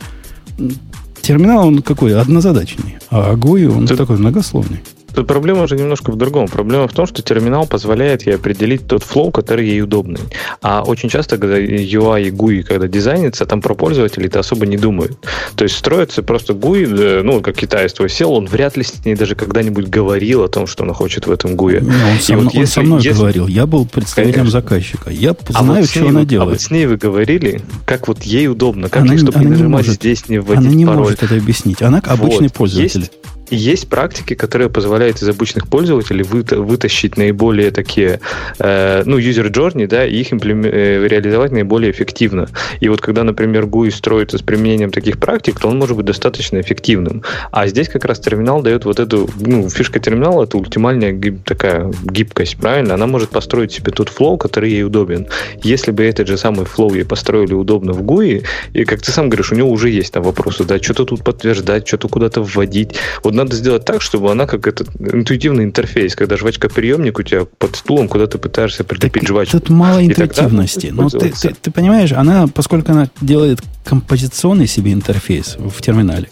Терминал, 1.22 1.68
он 1.68 1.82
какой? 1.82 2.16
Однозадачный. 2.16 2.98
А 3.10 3.34
GUI, 3.34 3.66
он 3.66 3.88
Ты... 3.88 3.96
такой 3.96 4.18
многословный. 4.18 4.82
Тут 5.16 5.28
проблема 5.28 5.64
уже 5.64 5.78
немножко 5.78 6.12
в 6.12 6.18
другом. 6.18 6.48
Проблема 6.50 6.90
в 6.90 6.94
том, 6.94 7.06
что 7.06 7.22
терминал 7.22 7.66
позволяет 7.66 8.26
ей 8.26 8.36
определить 8.36 8.86
тот 8.86 9.02
флоу, 9.02 9.32
который 9.32 9.66
ей 9.66 9.82
удобный. 9.82 10.20
А 10.62 10.84
очень 10.84 11.08
часто, 11.08 11.38
когда 11.38 11.58
UI 11.58 12.24
и 12.24 12.32
GUI, 12.32 12.64
когда 12.64 12.88
дизайнится, 12.88 13.46
там 13.46 13.62
про 13.62 13.76
пользователей 13.76 14.28
это 14.28 14.40
особо 14.40 14.66
не 14.66 14.78
думают. 14.78 15.18
То 15.56 15.64
есть 15.64 15.78
строится 15.78 16.22
просто 16.22 16.52
GUI, 16.54 17.20
э, 17.20 17.22
ну, 17.24 17.42
как 17.42 17.56
китаец 17.56 17.94
твой 17.94 18.10
сел, 18.10 18.34
он 18.34 18.46
вряд 18.46 18.76
ли 18.76 18.84
с 18.84 19.06
ней 19.06 19.16
даже 19.16 19.36
когда-нибудь 19.36 19.88
говорил 19.88 20.44
о 20.44 20.50
том, 20.50 20.68
что 20.68 20.84
он 20.84 20.94
хочет 20.94 21.28
в 21.28 21.32
этом 21.32 21.56
GUI. 21.56 21.80
Не, 21.82 22.12
он, 22.12 22.20
со, 22.20 22.36
вот 22.36 22.54
он 22.54 22.62
если, 22.62 22.66
со 22.66 22.82
мной 22.82 23.02
если... 23.02 23.18
говорил. 23.18 23.48
Я 23.48 23.66
был 23.66 23.86
представителем 23.86 24.34
Конечно. 24.34 24.60
заказчика. 24.60 25.10
Я 25.12 25.32
а 25.32 25.64
знаю, 25.64 25.82
вот 25.82 25.90
что 25.90 26.02
ней, 26.02 26.10
она 26.10 26.26
делает. 26.26 26.48
А 26.48 26.52
вот 26.52 26.62
с 26.62 26.70
ней 26.70 26.88
вы 26.88 26.98
говорили, 26.98 27.62
как 27.86 28.10
вот 28.10 28.24
ей 28.24 28.50
удобно, 28.50 28.90
как 28.90 29.04
она, 29.04 29.14
ей, 29.14 29.20
чтобы 29.20 29.38
она 29.38 29.46
не 29.46 29.50
нажимать 29.52 29.70
не 29.70 29.88
может, 29.88 29.94
здесь, 29.94 30.28
не 30.28 30.40
вводить 30.40 30.66
Она 30.66 30.76
не 30.76 30.86
пароль. 30.86 31.00
может 31.00 31.24
это 31.24 31.36
объяснить. 31.36 31.82
Она 31.82 32.02
обычный 32.06 32.48
вот. 32.48 32.54
пользователь. 32.54 33.02
Есть, 33.02 33.12
есть 33.50 33.90
практики, 33.90 34.34
которые 34.34 34.70
позволяют 34.70 35.22
из 35.22 35.30
обычных 35.30 35.68
пользователей 35.68 36.24
вытащить 36.24 37.18
наиболее 37.18 37.72
такие, 37.72 38.20
э, 38.60 39.04
ну, 39.06 39.18
user 39.18 39.52
journey, 39.52 39.88
да, 39.88 40.06
и 40.06 40.16
их 40.18 40.32
э, 40.32 41.08
реализовать 41.08 41.52
наиболее 41.52 41.92
эффективно. 41.92 42.48
И 42.80 42.90
вот 42.90 43.02
когда, 43.02 43.24
например, 43.24 43.66
GUI 43.66 43.92
строится 43.92 44.38
с 44.38 44.42
применением 44.42 44.92
таких 44.92 45.20
практик, 45.20 45.60
то 45.60 45.68
он 45.68 45.78
может 45.78 45.96
быть 45.96 46.06
достаточно 46.06 46.60
эффективным. 46.60 47.24
А 47.52 47.68
здесь 47.68 47.90
как 47.90 48.06
раз 48.06 48.20
терминал 48.20 48.62
дает 48.62 48.86
вот 48.86 49.00
эту, 49.00 49.30
ну, 49.40 49.70
фишка 49.70 50.00
терминала 50.00 50.44
это 50.44 50.58
ультимальная 50.58 51.12
гиб... 51.12 51.44
такая 51.44 51.92
гибкость, 52.04 52.58
правильно? 52.58 52.96
Она 52.96 53.08
может 53.08 53.30
построить 53.30 53.72
себе 53.72 53.92
тот 53.92 54.10
flow, 54.10 54.38
который 54.38 54.72
ей 54.72 54.84
удобен. 54.84 55.28
Если 55.64 55.92
бы 55.92 56.04
этот 56.04 56.28
же 56.28 56.38
самый 56.38 56.66
flow 56.66 56.94
ей 56.94 57.06
построили 57.06 57.54
удобно 57.54 57.94
в 57.94 58.02
GUI, 58.02 58.44
и 58.74 58.86
как 58.86 59.02
ты 59.02 59.12
сам 59.12 59.30
говоришь, 59.30 59.52
у 59.52 59.56
него 59.56 59.70
уже 59.70 59.90
есть 59.90 60.14
там 60.14 60.24
вопросы, 60.24 60.64
да, 60.64 60.80
что-то 60.80 61.06
тут 61.06 61.24
подтверждать, 61.24 61.88
что-то 61.88 62.08
куда-то 62.08 62.42
вводить. 62.42 62.96
Вот 63.24 63.35
надо 63.36 63.56
сделать 63.56 63.86
так, 63.86 64.02
чтобы 64.02 64.32
она 64.32 64.48
как 64.48 64.68
этот 64.68 64.90
интуитивный 65.00 65.64
интерфейс, 65.64 66.16
когда 66.16 66.38
жвачка-приемник 66.38 67.20
у 67.20 67.24
тебя 67.24 67.46
под 67.46 67.76
стулом, 67.76 68.08
куда 68.08 68.28
ты 68.28 68.38
пытаешься 68.38 68.84
прилепить 68.84 69.24
так 69.24 69.28
жвачку. 69.28 69.60
Тут 69.60 69.70
мало 69.70 70.06
интуитивности. 70.06 70.88
Но 70.88 71.10
ты, 71.10 71.32
ты, 71.32 71.56
ты 71.62 71.72
понимаешь, 71.72 72.12
она, 72.12 72.48
поскольку 72.48 72.92
она 72.92 73.10
делает 73.22 73.62
композиционный 73.84 74.68
себе 74.68 74.94
интерфейс 74.94 75.58
в 75.58 75.82
терминале, 75.82 76.30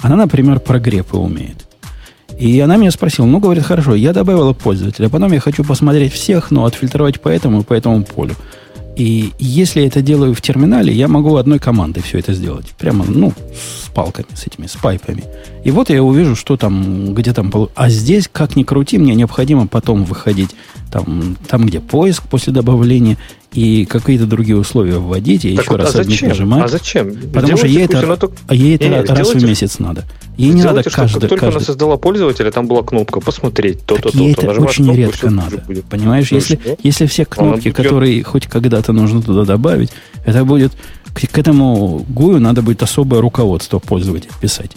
она, 0.00 0.16
например, 0.16 0.60
про 0.60 0.78
грепы 0.78 1.16
умеет. 1.16 1.66
И 2.38 2.60
она 2.60 2.76
меня 2.76 2.90
спросила, 2.90 3.26
ну, 3.26 3.40
говорит, 3.40 3.64
хорошо, 3.64 3.94
я 3.94 4.12
добавила 4.12 4.52
пользователя, 4.52 5.08
потом 5.08 5.32
я 5.32 5.40
хочу 5.40 5.64
посмотреть 5.64 6.12
всех, 6.12 6.50
но 6.50 6.66
отфильтровать 6.66 7.20
по 7.20 7.28
этому 7.28 7.62
и 7.62 7.64
по 7.64 7.74
этому 7.74 8.04
полю. 8.04 8.36
И 8.98 9.32
если 9.38 9.80
я 9.82 9.86
это 9.86 10.02
делаю 10.02 10.34
в 10.34 10.40
терминале, 10.40 10.92
я 10.92 11.06
могу 11.06 11.36
одной 11.36 11.60
командой 11.60 12.02
все 12.02 12.18
это 12.18 12.32
сделать. 12.32 12.66
Прямо, 12.76 13.04
ну, 13.04 13.32
с 13.54 13.88
палками, 13.90 14.26
с 14.34 14.44
этими, 14.44 14.66
с 14.66 14.74
пайпами. 14.74 15.22
И 15.62 15.70
вот 15.70 15.88
я 15.88 16.02
увижу, 16.02 16.34
что 16.34 16.56
там, 16.56 17.14
где 17.14 17.32
там... 17.32 17.52
А 17.76 17.90
здесь, 17.90 18.28
как 18.30 18.56
ни 18.56 18.64
крути, 18.64 18.98
мне 18.98 19.14
необходимо 19.14 19.68
потом 19.68 20.02
выходить 20.02 20.50
там, 20.90 21.36
там 21.46 21.66
где 21.66 21.78
поиск 21.78 22.24
после 22.24 22.52
добавления, 22.52 23.18
и 23.52 23.86
какие-то 23.86 24.26
другие 24.26 24.56
условия 24.56 24.98
вводить, 24.98 25.44
и 25.44 25.56
так 25.56 25.64
еще 25.64 25.70
вот, 25.72 25.80
раз 25.80 25.94
а 25.94 26.04
зачем? 26.04 26.28
нажимать. 26.28 26.64
А 26.64 26.68
зачем? 26.68 27.16
Потому 27.32 27.56
что 27.56 27.66
ей 27.66 27.84
это, 27.84 28.16
только... 28.16 28.36
а 28.46 28.54
ей 28.54 28.76
это 28.76 28.88
не, 28.88 29.00
раз 29.00 29.34
в 29.34 29.44
месяц 29.44 29.78
надо. 29.78 30.04
Ей 30.36 30.50
не 30.50 30.62
надо 30.62 30.82
каждый... 30.82 31.20
Как 31.20 31.30
только 31.30 31.46
каждый... 31.46 31.56
она 31.56 31.64
создала 31.64 31.96
пользователя, 31.96 32.50
там 32.50 32.66
была 32.68 32.82
кнопка 32.82 33.20
«Посмотреть 33.20 33.84
то-то, 33.84 34.02
то-то». 34.02 34.18
Ей 34.18 34.32
это 34.32 34.50
очень 34.50 34.84
кнопку, 34.84 35.00
редко 35.00 35.30
надо. 35.30 35.64
Понимаешь, 35.88 36.30
ну, 36.30 36.36
если, 36.36 36.60
если 36.82 37.06
все 37.06 37.24
кнопки, 37.24 37.70
которые 37.70 38.22
хоть 38.22 38.46
когда-то 38.46 38.92
нужно 38.92 39.22
туда 39.22 39.44
добавить, 39.44 39.90
это 40.24 40.44
будет... 40.44 40.72
К, 41.14 41.26
к 41.26 41.38
этому 41.38 42.04
гую 42.08 42.40
надо 42.40 42.60
будет 42.60 42.82
особое 42.82 43.20
руководство 43.20 43.78
пользователя 43.78 44.30
писать. 44.40 44.72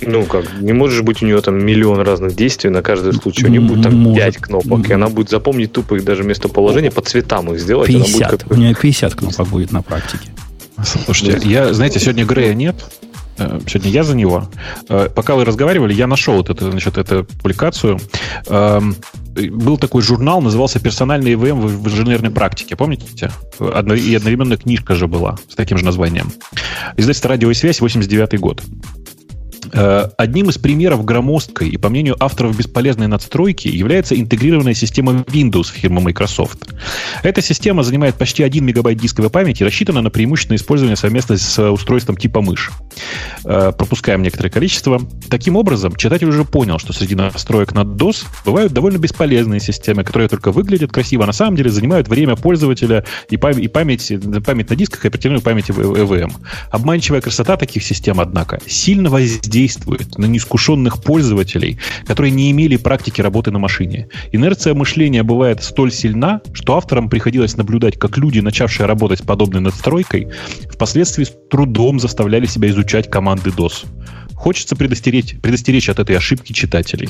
Ну 0.00 0.24
как, 0.24 0.60
не 0.60 0.72
можешь 0.72 1.02
быть 1.02 1.22
у 1.22 1.26
нее 1.26 1.40
там 1.40 1.64
миллион 1.64 2.00
разных 2.00 2.34
действий 2.34 2.70
на 2.70 2.82
каждый 2.82 3.12
случай. 3.12 3.46
У 3.46 3.48
нее 3.48 3.60
будет 3.60 3.84
там 3.84 3.96
Может. 3.96 4.24
5 4.24 4.36
кнопок, 4.38 4.88
и 4.88 4.92
она 4.92 5.08
будет 5.08 5.30
запомнить 5.30 5.72
тупо 5.72 5.96
их 5.96 6.04
даже 6.04 6.24
местоположение 6.24 6.90
по 6.90 7.02
цветам 7.02 7.52
их 7.52 7.60
сделать. 7.60 7.88
50. 7.88 8.06
Она 8.06 8.30
будет 8.30 8.42
как... 8.42 8.50
У 8.50 8.54
нее 8.54 8.74
50 8.74 9.14
кнопок 9.14 9.48
будет 9.48 9.72
на 9.72 9.82
практике. 9.82 10.28
Слушайте, 10.84 11.48
я, 11.48 11.72
знаете, 11.72 11.98
сегодня 11.98 12.26
Грея 12.26 12.54
нет, 12.54 12.76
э, 13.38 13.60
Сегодня 13.66 13.90
я 13.90 14.04
за 14.04 14.14
него. 14.14 14.48
Э, 14.88 15.08
пока 15.14 15.34
вы 15.34 15.44
разговаривали, 15.44 15.94
я 15.94 16.06
нашел 16.06 16.34
вот 16.34 16.50
это, 16.50 16.70
значит, 16.70 16.98
эту 16.98 17.24
публикацию. 17.24 17.98
Эм, 18.48 18.94
был 19.50 19.78
такой 19.78 20.02
журнал, 20.02 20.40
назывался 20.42 20.80
«Персональный 20.80 21.32
ИВМ 21.32 21.60
в 21.60 21.88
инженерной 21.88 22.30
практике». 22.30 22.76
Помните? 22.76 23.30
И 23.58 24.14
одновременно 24.14 24.56
книжка 24.56 24.94
же 24.94 25.06
была 25.06 25.36
с 25.48 25.54
таким 25.54 25.78
же 25.78 25.84
названием. 25.84 26.30
Издательство 26.96 27.30
«Радио 27.30 27.50
и 27.50 27.54
связь», 27.54 27.80
89 27.80 28.38
год. 28.38 28.62
Э, 29.72 30.08
одним 30.16 30.50
из 30.50 30.58
примеров 30.58 31.04
громоздкой 31.04 31.68
и, 31.68 31.76
по 31.76 31.88
мнению 31.88 32.16
авторов, 32.20 32.56
бесполезной 32.56 33.06
надстройки 33.06 33.68
является 33.68 34.18
интегрированная 34.18 34.74
система 34.74 35.12
Windows 35.12 35.72
фирмы 35.72 36.00
Microsoft. 36.00 36.58
Эта 37.22 37.42
система 37.42 37.82
занимает 37.82 38.16
почти 38.16 38.42
1 38.42 38.64
мегабайт 38.64 38.98
дисковой 38.98 39.30
памяти 39.30 39.62
и 39.62 39.66
рассчитана 39.66 40.02
на 40.02 40.10
преимущественное 40.10 40.58
использование 40.58 40.96
совместно 40.96 41.36
с 41.36 41.70
устройством 41.70 42.16
типа 42.16 42.40
мышь. 42.40 42.70
Э, 43.44 43.72
пропускаем 43.76 44.22
некоторое 44.22 44.50
количество. 44.50 45.00
Таким 45.28 45.56
образом, 45.56 45.96
читатель 45.96 46.28
уже 46.28 46.44
понял, 46.44 46.78
что 46.78 46.92
среди 46.92 47.14
настроек 47.14 47.72
на 47.74 47.80
DOS 47.80 48.26
бывают 48.44 48.72
довольно 48.72 48.98
бесполезные 48.98 49.60
системы, 49.60 50.04
которые 50.04 50.28
только 50.28 50.52
выглядят 50.52 50.92
красиво, 50.92 51.24
а 51.24 51.26
на 51.26 51.32
самом 51.32 51.56
деле 51.56 51.70
занимают 51.70 52.08
время 52.08 52.36
пользователя 52.36 53.04
и 53.30 53.36
память, 53.36 53.72
память 53.72 54.70
на 54.70 54.76
дисках 54.76 55.04
и 55.04 55.08
оперативную 55.08 55.42
память 55.42 55.70
в 55.70 55.80
ЭВМ. 55.80 56.32
Обманчивая 56.70 57.20
красота 57.20 57.56
таких 57.56 57.82
систем, 57.82 58.20
однако, 58.20 58.60
сильно 58.66 59.10
воздействует 59.10 59.55
действует 59.56 60.18
на 60.18 60.26
неискушенных 60.26 61.02
пользователей, 61.02 61.78
которые 62.06 62.30
не 62.30 62.50
имели 62.50 62.76
практики 62.76 63.22
работы 63.22 63.50
на 63.50 63.58
машине. 63.58 64.08
Инерция 64.30 64.74
мышления 64.74 65.22
бывает 65.22 65.62
столь 65.62 65.92
сильна, 65.92 66.42
что 66.52 66.76
авторам 66.76 67.08
приходилось 67.08 67.56
наблюдать, 67.56 67.98
как 67.98 68.18
люди, 68.18 68.40
начавшие 68.40 68.86
работать 68.86 69.20
с 69.20 69.22
подобной 69.22 69.62
надстройкой, 69.62 70.28
впоследствии 70.70 71.24
с 71.24 71.32
трудом 71.50 71.98
заставляли 71.98 72.44
себя 72.44 72.68
изучать 72.68 73.10
команды 73.10 73.48
DOS. 73.48 73.86
Хочется 74.36 74.76
предостеречь, 74.76 75.34
предостеречь 75.40 75.88
от 75.88 75.98
этой 75.98 76.16
ошибки 76.16 76.52
читателей. 76.52 77.08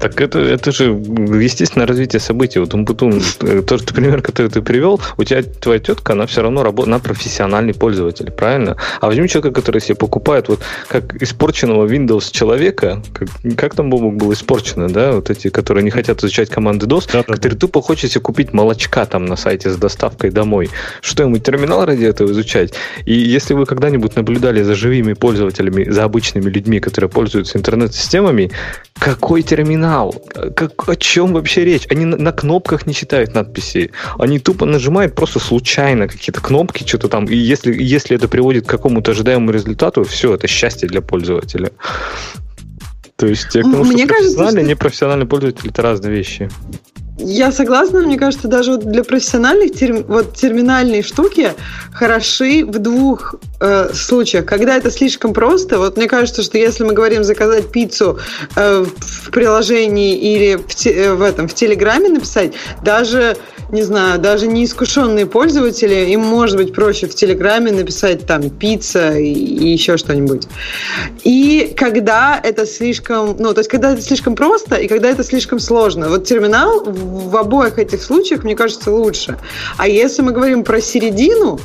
Так 0.00 0.20
это, 0.20 0.38
это 0.38 0.72
же 0.72 0.84
естественное 0.84 1.86
развитие 1.86 2.18
событий. 2.18 2.58
Вот 2.58 2.72
Умпутун, 2.72 3.22
э, 3.40 3.62
тот 3.62 3.84
пример, 3.92 4.22
который 4.22 4.50
ты 4.50 4.62
привел, 4.62 5.00
у 5.18 5.24
тебя 5.24 5.42
твоя 5.42 5.78
тетка, 5.78 6.14
она 6.14 6.26
все 6.26 6.40
равно 6.40 6.62
работает, 6.62 6.94
она 6.94 6.98
профессиональный 6.98 7.74
пользователь, 7.74 8.30
правильно? 8.30 8.76
А 9.00 9.06
возьми 9.06 9.28
человека, 9.28 9.54
который 9.54 9.82
себе 9.82 9.96
покупает 9.96 10.48
вот 10.48 10.60
как 10.88 11.22
испорченного 11.22 11.86
Windows 11.86 12.32
человека, 12.32 13.02
как, 13.12 13.28
как 13.56 13.74
там 13.74 13.90
Бобок 13.90 14.16
был 14.16 14.32
испорчено, 14.32 14.88
да, 14.88 15.12
вот 15.12 15.30
эти, 15.30 15.50
которые 15.50 15.84
не 15.84 15.90
хотят 15.90 16.20
изучать 16.20 16.48
команды 16.48 16.86
DOS, 16.86 17.10
да, 17.12 17.22
который 17.22 17.52
да. 17.52 17.58
тупо 17.58 17.82
хочет 17.82 18.10
себе 18.10 18.22
купить 18.22 18.54
молочка 18.54 19.04
там 19.04 19.26
на 19.26 19.36
сайте 19.36 19.70
с 19.70 19.76
доставкой 19.76 20.30
домой. 20.30 20.70
Что 21.02 21.24
ему 21.24 21.36
терминал 21.38 21.84
ради 21.84 22.04
этого 22.04 22.32
изучать? 22.32 22.72
И 23.04 23.12
если 23.12 23.52
вы 23.52 23.66
когда-нибудь 23.66 24.16
наблюдали 24.16 24.62
за 24.62 24.74
живыми 24.74 25.12
пользователями, 25.12 25.90
за 25.90 26.04
обычными 26.04 26.48
людьми, 26.48 26.61
людьми, 26.62 26.80
которые 26.80 27.10
пользуются 27.10 27.58
интернет-системами, 27.58 28.50
какой 28.98 29.42
терминал? 29.42 30.14
Как, 30.54 30.88
о 30.88 30.96
чем 30.96 31.32
вообще 31.32 31.64
речь? 31.64 31.86
Они 31.90 32.04
на, 32.04 32.16
на 32.16 32.32
кнопках 32.32 32.86
не 32.86 32.94
читают 32.94 33.34
надписи. 33.34 33.90
Они 34.18 34.38
тупо 34.38 34.64
нажимают 34.64 35.14
просто 35.14 35.40
случайно 35.40 36.06
какие-то 36.06 36.40
кнопки, 36.40 36.86
что-то 36.86 37.08
там. 37.08 37.24
И 37.24 37.36
если, 37.36 37.72
если 37.74 38.16
это 38.16 38.28
приводит 38.28 38.66
к 38.66 38.70
какому-то 38.70 39.10
ожидаемому 39.10 39.50
результату, 39.50 40.04
все, 40.04 40.34
это 40.34 40.46
счастье 40.46 40.88
для 40.88 41.00
пользователя. 41.00 41.72
То 43.16 43.26
есть, 43.26 43.54
я 43.54 43.62
к 43.62 43.64
тому, 43.64 43.84
Мне 43.84 44.04
что 44.04 44.14
кажется, 44.14 44.36
профессиональный 44.36 44.62
что... 44.62 44.66
и 44.66 44.70
непрофессиональный 44.70 45.26
пользователь 45.26 45.68
это 45.68 45.82
разные 45.82 46.12
вещи. 46.12 46.48
Я 47.24 47.52
согласна, 47.52 48.00
мне 48.00 48.18
кажется, 48.18 48.48
даже 48.48 48.72
вот 48.72 48.80
для 48.84 49.04
профессиональных 49.04 49.74
терм, 49.74 50.04
вот 50.08 50.34
терминальные 50.34 51.02
штуки 51.02 51.52
хороши 51.92 52.64
в 52.64 52.78
двух 52.78 53.36
э, 53.60 53.90
случаях. 53.94 54.44
Когда 54.44 54.76
это 54.76 54.90
слишком 54.90 55.32
просто, 55.32 55.78
вот 55.78 55.96
мне 55.96 56.08
кажется, 56.08 56.42
что 56.42 56.58
если 56.58 56.82
мы 56.82 56.94
говорим 56.94 57.22
заказать 57.22 57.70
пиццу 57.70 58.18
э, 58.56 58.84
в 58.84 59.30
приложении 59.30 60.16
или 60.16 60.56
в, 60.56 60.74
те, 60.74 60.90
э, 60.90 61.14
в 61.14 61.22
этом 61.22 61.46
в 61.46 61.54
Телеграме 61.54 62.08
написать, 62.08 62.54
даже 62.82 63.36
не 63.72 63.82
знаю, 63.82 64.20
даже 64.20 64.46
неискушенные 64.46 65.24
пользователи, 65.24 66.10
им 66.10 66.20
может 66.20 66.58
быть 66.58 66.74
проще 66.74 67.06
в 67.06 67.14
Телеграме 67.14 67.72
написать 67.72 68.26
там 68.26 68.50
пицца 68.50 69.16
и, 69.16 69.32
еще 69.32 69.96
что-нибудь. 69.96 70.46
И 71.24 71.72
когда 71.74 72.38
это 72.42 72.66
слишком, 72.66 73.34
ну, 73.38 73.54
то 73.54 73.60
есть 73.60 73.70
когда 73.70 73.92
это 73.92 74.02
слишком 74.02 74.36
просто 74.36 74.76
и 74.76 74.88
когда 74.88 75.08
это 75.08 75.24
слишком 75.24 75.58
сложно. 75.58 76.10
Вот 76.10 76.26
терминал 76.26 76.84
в 76.84 77.34
обоих 77.34 77.78
этих 77.78 78.02
случаях, 78.02 78.44
мне 78.44 78.54
кажется, 78.54 78.90
лучше. 78.90 79.38
А 79.78 79.88
если 79.88 80.20
мы 80.20 80.32
говорим 80.32 80.64
про 80.64 80.82
середину, 80.82 81.58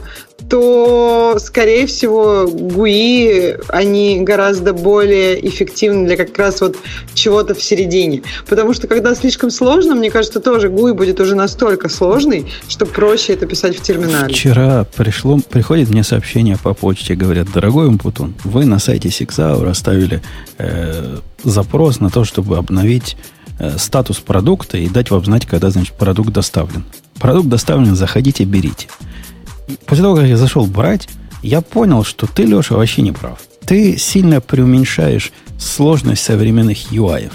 то, 0.49 1.37
скорее 1.39 1.87
всего, 1.87 2.45
GUI, 2.45 3.63
они 3.69 4.21
гораздо 4.21 4.73
более 4.73 5.45
эффективны 5.47 6.05
для 6.05 6.15
как 6.15 6.37
раз 6.37 6.61
вот 6.61 6.77
чего-то 7.13 7.53
в 7.53 7.61
середине. 7.61 8.21
Потому 8.47 8.73
что, 8.73 8.87
когда 8.87 9.13
слишком 9.15 9.49
сложно, 9.49 9.95
мне 9.95 10.09
кажется, 10.09 10.39
тоже 10.39 10.69
GUI 10.69 10.93
будет 10.93 11.19
уже 11.19 11.35
настолько 11.35 11.89
сложный, 11.89 12.47
что 12.67 12.85
проще 12.85 13.33
это 13.33 13.45
писать 13.45 13.77
в 13.77 13.81
терминале. 13.81 14.33
Вчера 14.33 14.85
пришло, 14.95 15.39
приходит 15.39 15.89
мне 15.89 16.03
сообщение 16.03 16.57
по 16.57 16.73
почте, 16.73 17.15
говорят, 17.15 17.51
дорогой 17.51 17.87
Умпутун, 17.87 18.35
вы 18.43 18.65
на 18.65 18.79
сайте 18.79 19.09
SixHour 19.09 19.67
оставили 19.69 20.21
э, 20.57 21.17
запрос 21.43 21.99
на 21.99 22.09
то, 22.09 22.23
чтобы 22.23 22.57
обновить 22.57 23.17
э, 23.59 23.77
статус 23.77 24.19
продукта 24.19 24.77
и 24.77 24.87
дать 24.87 25.11
вам 25.11 25.25
знать, 25.25 25.45
когда, 25.45 25.71
значит, 25.71 25.95
продукт 25.95 26.31
доставлен. 26.31 26.85
Продукт 27.19 27.49
доставлен, 27.49 27.95
заходите, 27.95 28.43
берите 28.43 28.87
после 29.85 30.03
того, 30.03 30.15
как 30.15 30.25
я 30.25 30.37
зашел 30.37 30.65
брать, 30.65 31.07
я 31.41 31.61
понял, 31.61 32.03
что 32.03 32.27
ты, 32.27 32.43
Леша, 32.43 32.75
вообще 32.75 33.01
не 33.01 33.11
прав. 33.11 33.39
Ты 33.65 33.97
сильно 33.97 34.41
преуменьшаешь 34.41 35.31
сложность 35.59 36.23
современных 36.23 36.91
UI. 36.91 37.31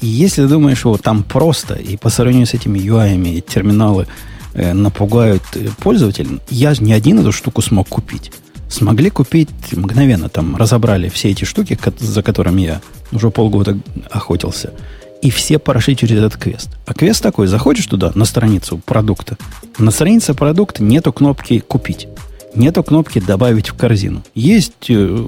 И 0.00 0.06
если 0.06 0.46
думаешь, 0.46 0.84
вот 0.84 1.02
там 1.02 1.22
просто, 1.22 1.74
и 1.74 1.96
по 1.96 2.08
сравнению 2.08 2.46
с 2.46 2.54
этими 2.54 2.78
UI 2.78 3.40
терминалы 3.40 4.06
э, 4.54 4.72
напугают 4.72 5.42
э, 5.54 5.68
пользователя, 5.78 6.38
я 6.50 6.74
не 6.80 6.92
один 6.92 7.20
эту 7.20 7.32
штуку 7.32 7.62
смог 7.62 7.88
купить. 7.88 8.32
Смогли 8.68 9.10
купить 9.10 9.48
мгновенно, 9.72 10.28
там 10.28 10.56
разобрали 10.56 11.08
все 11.08 11.30
эти 11.30 11.44
штуки, 11.44 11.78
за 11.98 12.22
которыми 12.22 12.62
я 12.62 12.80
уже 13.12 13.30
полгода 13.30 13.78
охотился– 14.10 14.72
и 15.22 15.30
все 15.30 15.58
прошли 15.58 15.96
через 15.96 16.18
этот 16.18 16.36
квест. 16.36 16.70
А 16.86 16.94
квест 16.94 17.22
такой, 17.22 17.46
заходишь 17.46 17.86
туда, 17.86 18.12
на 18.14 18.24
страницу 18.24 18.78
продукта. 18.78 19.36
На 19.78 19.90
странице 19.90 20.34
продукта 20.34 20.82
нету 20.82 21.12
кнопки 21.12 21.60
«Купить». 21.60 22.08
Нету 22.54 22.82
кнопки 22.82 23.20
«Добавить 23.20 23.68
в 23.68 23.74
корзину». 23.74 24.22
Есть 24.34 24.88
э, 24.88 25.26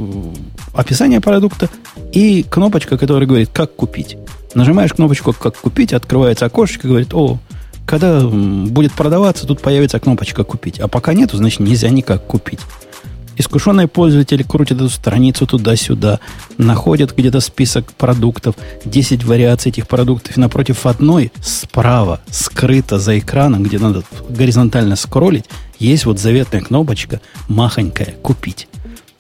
описание 0.75 1.21
продукта 1.21 1.69
и 2.13 2.45
кнопочка, 2.49 2.99
которая 2.99 3.27
говорит 3.27 3.51
«Как 3.53 3.75
купить». 3.75 4.17
Нажимаешь 4.55 4.93
кнопочку 4.93 5.33
«Как 5.33 5.57
купить», 5.57 5.93
открывается 5.93 6.47
окошечко, 6.47 6.89
говорит 6.89 7.15
«О, 7.15 7.39
когда 7.87 8.21
будет 8.21 8.93
продаваться, 8.93 9.47
тут 9.47 9.61
появится 9.61 9.99
кнопочка 9.99 10.45
«Купить». 10.45 10.79
А 10.79 10.89
пока 10.89 11.13
нету, 11.13 11.37
значит, 11.37 11.61
нельзя 11.61 11.91
никак 11.91 12.25
купить. 12.25 12.61
Искушенные 13.41 13.89
пользователи 13.89 14.43
крутят 14.43 14.77
эту 14.77 14.91
страницу 14.91 15.47
туда-сюда, 15.47 16.21
находят 16.59 17.17
где-то 17.17 17.41
список 17.41 17.91
продуктов, 17.95 18.55
10 18.85 19.25
вариаций 19.25 19.71
этих 19.71 19.89
продуктов, 19.89 20.37
и 20.37 20.41
напротив 20.41 20.85
одной 20.85 21.33
справа, 21.43 22.21
скрыто 22.31 22.99
за 22.99 23.19
экраном, 23.19 23.63
где 23.63 23.79
надо 23.79 24.03
горизонтально 24.29 24.95
скроллить, 24.95 25.47
есть 25.79 26.05
вот 26.05 26.19
заветная 26.19 26.61
кнопочка 26.61 27.23
махонькая 27.49 28.15
«Купить». 28.23 28.69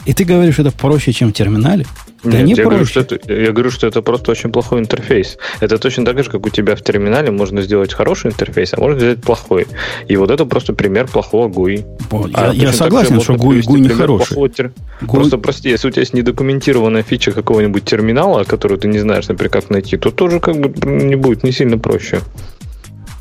И 0.07 0.13
ты 0.13 0.25
говоришь, 0.25 0.59
это 0.59 0.71
проще, 0.71 1.13
чем 1.13 1.31
в 1.31 1.33
терминале? 1.33 1.87
Да 2.23 2.37
Нет, 2.39 2.47
не 2.47 2.55
я, 2.55 2.65
говорю, 2.65 2.85
что 2.85 3.01
это, 3.01 3.19
я 3.33 3.53
говорю, 3.53 3.71
что 3.71 3.87
это 3.87 4.03
просто 4.03 4.31
очень 4.31 4.53
плохой 4.53 4.81
интерфейс. 4.81 5.39
Это 5.61 5.79
точно 5.79 6.05
так 6.05 6.23
же, 6.23 6.31
как 6.31 6.47
у 6.47 6.51
тебя 6.51 6.77
в 6.77 6.83
терминале 6.83 7.31
можно 7.31 7.63
сделать 7.63 7.95
хороший 7.95 8.31
интерфейс, 8.31 8.75
а 8.75 8.81
можно 8.81 8.99
сделать 8.99 9.23
плохой. 9.23 9.67
И 10.07 10.17
вот 10.17 10.31
это 10.31 10.45
просто 10.45 10.75
пример 10.75 11.07
плохого 11.07 11.49
GUI. 11.49 11.85
О, 12.11 12.29
а 12.35 12.53
я, 12.53 12.65
я 12.65 12.73
согласен, 12.73 13.21
что 13.21 13.35
GUI, 13.35 13.61
GUI 13.61 13.81
не 13.81 13.89
хороший. 13.89 14.49
Тер... 14.51 14.73
GUI... 15.01 15.07
Просто 15.07 15.39
прости, 15.39 15.71
если 15.71 15.89
у 15.89 15.91
тебя 15.91 16.03
есть 16.03 16.13
недокументированная 16.13 17.03
фича 17.03 17.33
какого-нибудь 17.33 17.85
терминала, 17.85 18.45
которую 18.45 18.79
ты 18.79 18.89
не 18.89 18.99
знаешь, 18.99 19.29
например, 19.29 19.51
как 19.51 19.71
найти, 19.71 19.97
то 19.97 20.11
тоже 20.11 20.41
как 20.41 20.57
бы 20.57 20.75
не 20.87 21.17
будет 21.17 21.43
не 21.43 21.53
сильно 21.53 21.79
проще. 21.79 22.21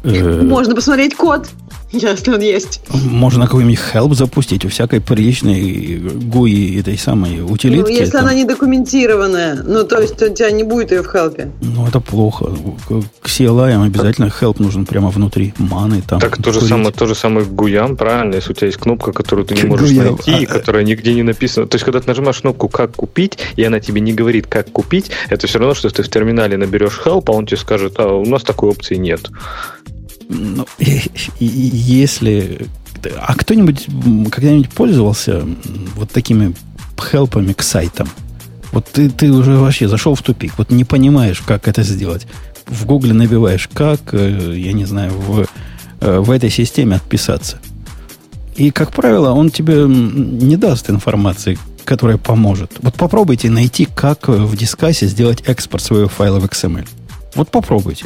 Можно 0.04 0.76
посмотреть 0.76 1.16
код. 1.16 1.48
Если 1.92 2.32
он 2.32 2.42
есть. 2.42 2.82
Можно 2.94 3.46
какой-нибудь 3.46 3.80
help 3.94 4.14
запустить 4.14 4.66
у 4.66 4.70
всякой 4.70 5.02
приличной 5.02 5.98
GUI 5.98 6.80
этой 6.80 6.98
самой 6.98 7.42
утилитки. 7.42 7.90
Ну, 7.92 7.98
если 7.98 8.12
там... 8.12 8.26
она 8.26 8.34
не 8.36 8.46
документированная. 8.46 9.64
Ну, 9.64 9.84
то 9.84 10.00
есть 10.00 10.22
у 10.22 10.30
тебя 10.34 10.52
не 10.52 10.64
будет 10.64 10.92
ее 10.92 11.02
в 11.02 11.14
help. 11.14 11.52
Ну, 11.62 11.88
это 11.88 12.00
плохо. 12.00 12.46
К 13.22 13.26
CLI 13.26 13.86
обязательно 13.86 14.28
help 14.28 14.62
нужен 14.62 14.86
прямо 14.86 15.10
внутри 15.10 15.54
маны. 15.58 16.04
Там, 16.08 16.20
так 16.20 16.38
то 16.38 16.52
же, 16.52 16.62
самое, 16.62 16.92
то 16.92 17.08
же 17.08 17.16
самое 17.16 17.46
к 17.46 17.50
GUI, 17.50 17.96
правильно? 17.96 18.36
Если 18.36 18.52
у 18.52 18.56
тебя 18.56 18.68
есть 18.68 18.80
кнопка, 18.80 19.12
которую 19.12 19.46
ты 19.46 19.56
не 19.56 19.64
можешь 19.64 19.92
найти, 19.92 20.46
а, 20.46 20.54
которая 20.54 20.84
нигде 20.84 21.14
не 21.16 21.24
написана. 21.24 21.68
То 21.68 21.76
есть, 21.76 21.86
когда 21.86 22.00
ты 22.00 22.08
нажимаешь 22.08 22.40
кнопку 22.40 22.70
«Как 22.70 22.96
купить», 22.96 23.40
и 23.56 23.64
она 23.64 23.80
тебе 23.80 24.02
не 24.02 24.14
говорит, 24.14 24.46
как 24.46 24.72
купить, 24.72 25.10
это 25.30 25.48
все 25.48 25.58
равно, 25.58 25.74
что 25.74 25.90
ты 25.90 26.04
в 26.04 26.10
терминале 26.10 26.58
наберешь 26.58 27.02
help, 27.04 27.24
а 27.28 27.32
он 27.32 27.48
тебе 27.48 27.58
скажет, 27.58 27.96
а 27.98 28.14
у 28.14 28.26
нас 28.26 28.44
такой 28.44 28.70
опции 28.70 28.96
нет. 28.96 29.30
Ну, 30.30 30.66
если... 31.40 32.68
А 33.18 33.34
кто-нибудь 33.34 33.88
когда-нибудь 34.32 34.70
пользовался 34.70 35.44
вот 35.96 36.12
такими 36.12 36.54
хелпами 37.00 37.54
к 37.54 37.64
сайтам? 37.64 38.08
Вот 38.72 38.86
ты, 38.92 39.10
ты 39.10 39.32
уже 39.32 39.58
вообще 39.58 39.88
зашел 39.88 40.14
в 40.14 40.22
тупик, 40.22 40.54
вот 40.58 40.70
не 40.70 40.86
понимаешь, 40.86 41.42
как 41.42 41.68
это 41.68 41.82
сделать. 41.82 42.28
В 42.68 42.86
Гугле 42.86 43.14
набиваешь, 43.14 43.68
как, 43.74 44.14
э, 44.14 44.54
я 44.56 44.74
не 44.74 44.86
знаю, 44.86 45.12
в, 45.12 45.48
э, 46.02 46.20
в 46.20 46.30
этой 46.30 46.52
системе 46.52 46.98
отписаться. 46.98 47.58
И, 48.56 48.70
как 48.70 48.92
правило, 48.92 49.32
он 49.32 49.50
тебе 49.50 49.86
не 49.88 50.56
даст 50.58 50.92
информации, 50.92 51.58
которая 51.84 52.18
поможет. 52.18 52.74
Вот 52.82 52.94
попробуйте 52.94 53.50
найти, 53.50 53.88
как 53.96 54.28
в 54.28 54.56
дискассе 54.56 55.08
сделать 55.08 55.42
экспорт 55.48 55.82
своего 55.82 56.10
файла 56.10 56.40
в 56.40 56.46
XML. 56.46 56.88
Вот 57.34 57.50
попробуйте. 57.50 58.06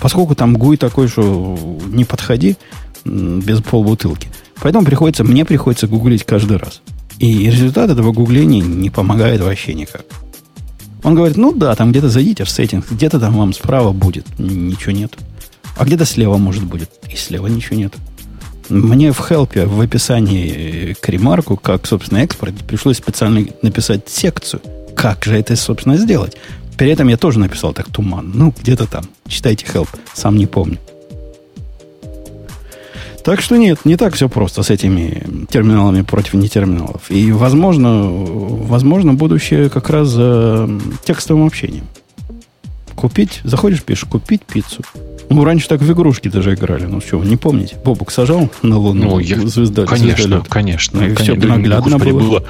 Поскольку 0.00 0.34
там 0.34 0.56
гуй 0.56 0.76
такой, 0.76 1.08
что 1.08 1.58
не 1.86 2.04
подходи 2.04 2.56
без 3.04 3.60
полбутылки. 3.62 4.28
Поэтому 4.60 4.84
приходится, 4.84 5.24
мне 5.24 5.44
приходится 5.44 5.86
гуглить 5.86 6.24
каждый 6.24 6.58
раз. 6.58 6.82
И 7.18 7.50
результат 7.50 7.90
этого 7.90 8.12
гугления 8.12 8.62
не 8.62 8.90
помогает 8.90 9.40
вообще 9.40 9.74
никак. 9.74 10.04
Он 11.02 11.14
говорит, 11.14 11.36
ну 11.36 11.52
да, 11.52 11.74
там 11.74 11.90
где-то 11.90 12.10
зайдите 12.10 12.44
в 12.44 12.50
сеттинг, 12.50 12.90
где-то 12.90 13.18
там 13.18 13.36
вам 13.36 13.54
справа 13.54 13.92
будет, 13.92 14.26
ничего 14.38 14.92
нет. 14.92 15.16
А 15.76 15.84
где-то 15.84 16.04
слева, 16.04 16.36
может, 16.36 16.64
будет. 16.64 16.90
И 17.10 17.16
слева 17.16 17.46
ничего 17.46 17.76
нет. 17.76 17.94
Мне 18.68 19.12
в 19.12 19.20
хелпе, 19.26 19.66
в 19.66 19.80
описании 19.80 20.94
к 21.00 21.08
ремарку, 21.08 21.56
как, 21.56 21.86
собственно, 21.86 22.18
экспорт, 22.18 22.54
пришлось 22.66 22.98
специально 22.98 23.46
написать 23.62 24.08
секцию. 24.08 24.60
Как 24.94 25.24
же 25.24 25.36
это, 25.36 25.56
собственно, 25.56 25.96
сделать? 25.96 26.36
При 26.80 26.90
этом 26.90 27.08
я 27.08 27.18
тоже 27.18 27.38
написал 27.38 27.74
так 27.74 27.90
туман. 27.90 28.30
Ну, 28.32 28.54
где-то 28.58 28.86
там. 28.86 29.04
Читайте 29.28 29.66
help. 29.66 29.90
Сам 30.14 30.36
не 30.38 30.46
помню. 30.46 30.78
Так 33.22 33.42
что 33.42 33.56
нет, 33.58 33.80
не 33.84 33.96
так 33.96 34.14
все 34.14 34.30
просто 34.30 34.62
с 34.62 34.70
этими 34.70 35.46
терминалами 35.50 36.00
против 36.00 36.32
нетерминалов. 36.32 37.10
И, 37.10 37.32
возможно, 37.32 38.08
возможно 38.10 39.12
будущее 39.12 39.68
как 39.68 39.90
раз 39.90 40.08
за 40.08 40.70
текстовым 41.04 41.44
общением. 41.44 41.84
Купить, 42.94 43.42
заходишь, 43.44 43.82
пишешь, 43.82 44.08
купить 44.08 44.46
пиццу. 44.46 44.82
Ну, 45.28 45.44
раньше 45.44 45.68
так 45.68 45.82
в 45.82 45.92
игрушки 45.92 46.28
даже 46.28 46.54
играли. 46.54 46.86
Ну, 46.86 47.02
что, 47.02 47.22
не 47.22 47.36
помните? 47.36 47.76
Бобук 47.84 48.10
сажал 48.10 48.48
на 48.62 48.78
Луну 48.78 49.04
ну, 49.04 49.18
я... 49.18 49.36
звезда, 49.46 49.84
Конечно, 49.84 50.16
звездолет. 50.16 50.48
конечно. 50.48 51.00
Ну, 51.00 51.08
и 51.08 51.14
конечно. 51.14 51.38
все 51.38 51.46
наглядно 51.46 51.98
было. 51.98 52.20
было. 52.20 52.44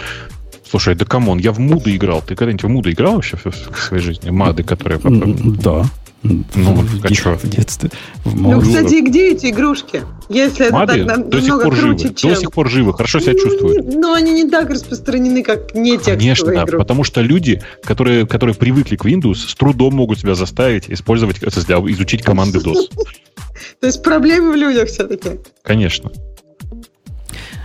Слушай, 0.71 0.95
да 0.95 1.05
come 1.05 1.24
on, 1.24 1.39
я 1.39 1.51
в 1.51 1.59
Муду 1.59 1.91
играл. 1.91 2.23
Ты 2.23 2.37
когда-нибудь 2.37 2.63
в 2.63 2.69
Муду 2.69 2.93
играл 2.93 3.15
вообще 3.15 3.37
в 3.37 3.77
своей 3.77 4.03
жизни? 4.03 4.31
Мады, 4.31 4.63
которые... 4.63 5.01
Да. 5.03 5.85
Ну, 6.23 6.45
в, 6.75 7.05
а 7.05 7.15
что? 7.15 7.37
В 7.37 7.49
детстве. 7.49 7.91
В 8.25 8.41
ну, 8.41 8.61
кстати, 8.61 9.01
где 9.01 9.33
эти 9.33 9.47
игрушки? 9.47 10.03
Если 10.29 10.69
Мады 10.69 11.01
это 11.01 11.15
так 11.15 11.29
до 11.29 11.41
сих 11.41 11.63
пор 11.63 11.75
круче, 11.75 11.99
живы. 11.99 12.15
Чем... 12.15 12.31
До 12.31 12.41
сих 12.41 12.53
пор 12.53 12.69
живы, 12.69 12.93
хорошо 12.93 13.21
себя 13.21 13.33
ну, 13.33 13.39
чувствуют. 13.39 13.95
Но 13.95 14.13
они 14.13 14.33
не 14.33 14.49
так 14.49 14.71
распространены, 14.71 15.43
как 15.43 15.75
не 15.75 15.93
текстовые 15.93 16.19
Конечно, 16.19 16.51
игрушки. 16.51 16.77
потому 16.77 17.05
что 17.05 17.23
люди, 17.23 17.63
которые, 17.83 18.27
которые 18.27 18.55
привыкли 18.55 18.97
к 18.97 19.05
Windows, 19.07 19.37
с 19.49 19.55
трудом 19.55 19.95
могут 19.95 20.21
себя 20.21 20.35
заставить 20.35 20.91
использовать, 20.91 21.41
для 21.41 21.77
изучить 21.79 22.23
команды 22.23 22.59
DOS. 22.59 22.93
То 23.81 23.87
есть 23.87 24.03
проблемы 24.03 24.53
в 24.53 24.57
людях 24.57 24.89
все-таки. 24.89 25.41
Конечно. 25.63 26.13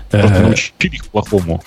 Просто 0.10 0.42
научили 0.42 0.96
их 0.96 1.06
плохому. 1.08 1.62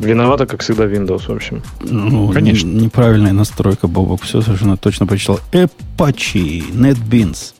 Виновата, 0.00 0.46
как 0.46 0.62
всегда, 0.62 0.84
Windows, 0.84 1.26
в 1.26 1.30
общем. 1.30 1.62
Ну, 1.80 2.28
Конечно. 2.32 2.68
Неправильная 2.68 3.32
настройка, 3.32 3.88
Бобок. 3.88 4.22
Все 4.22 4.42
совершенно 4.42 4.76
точно 4.76 5.06
прочитал. 5.06 5.40
Apache 5.52 6.70
NetBeans 6.72 7.54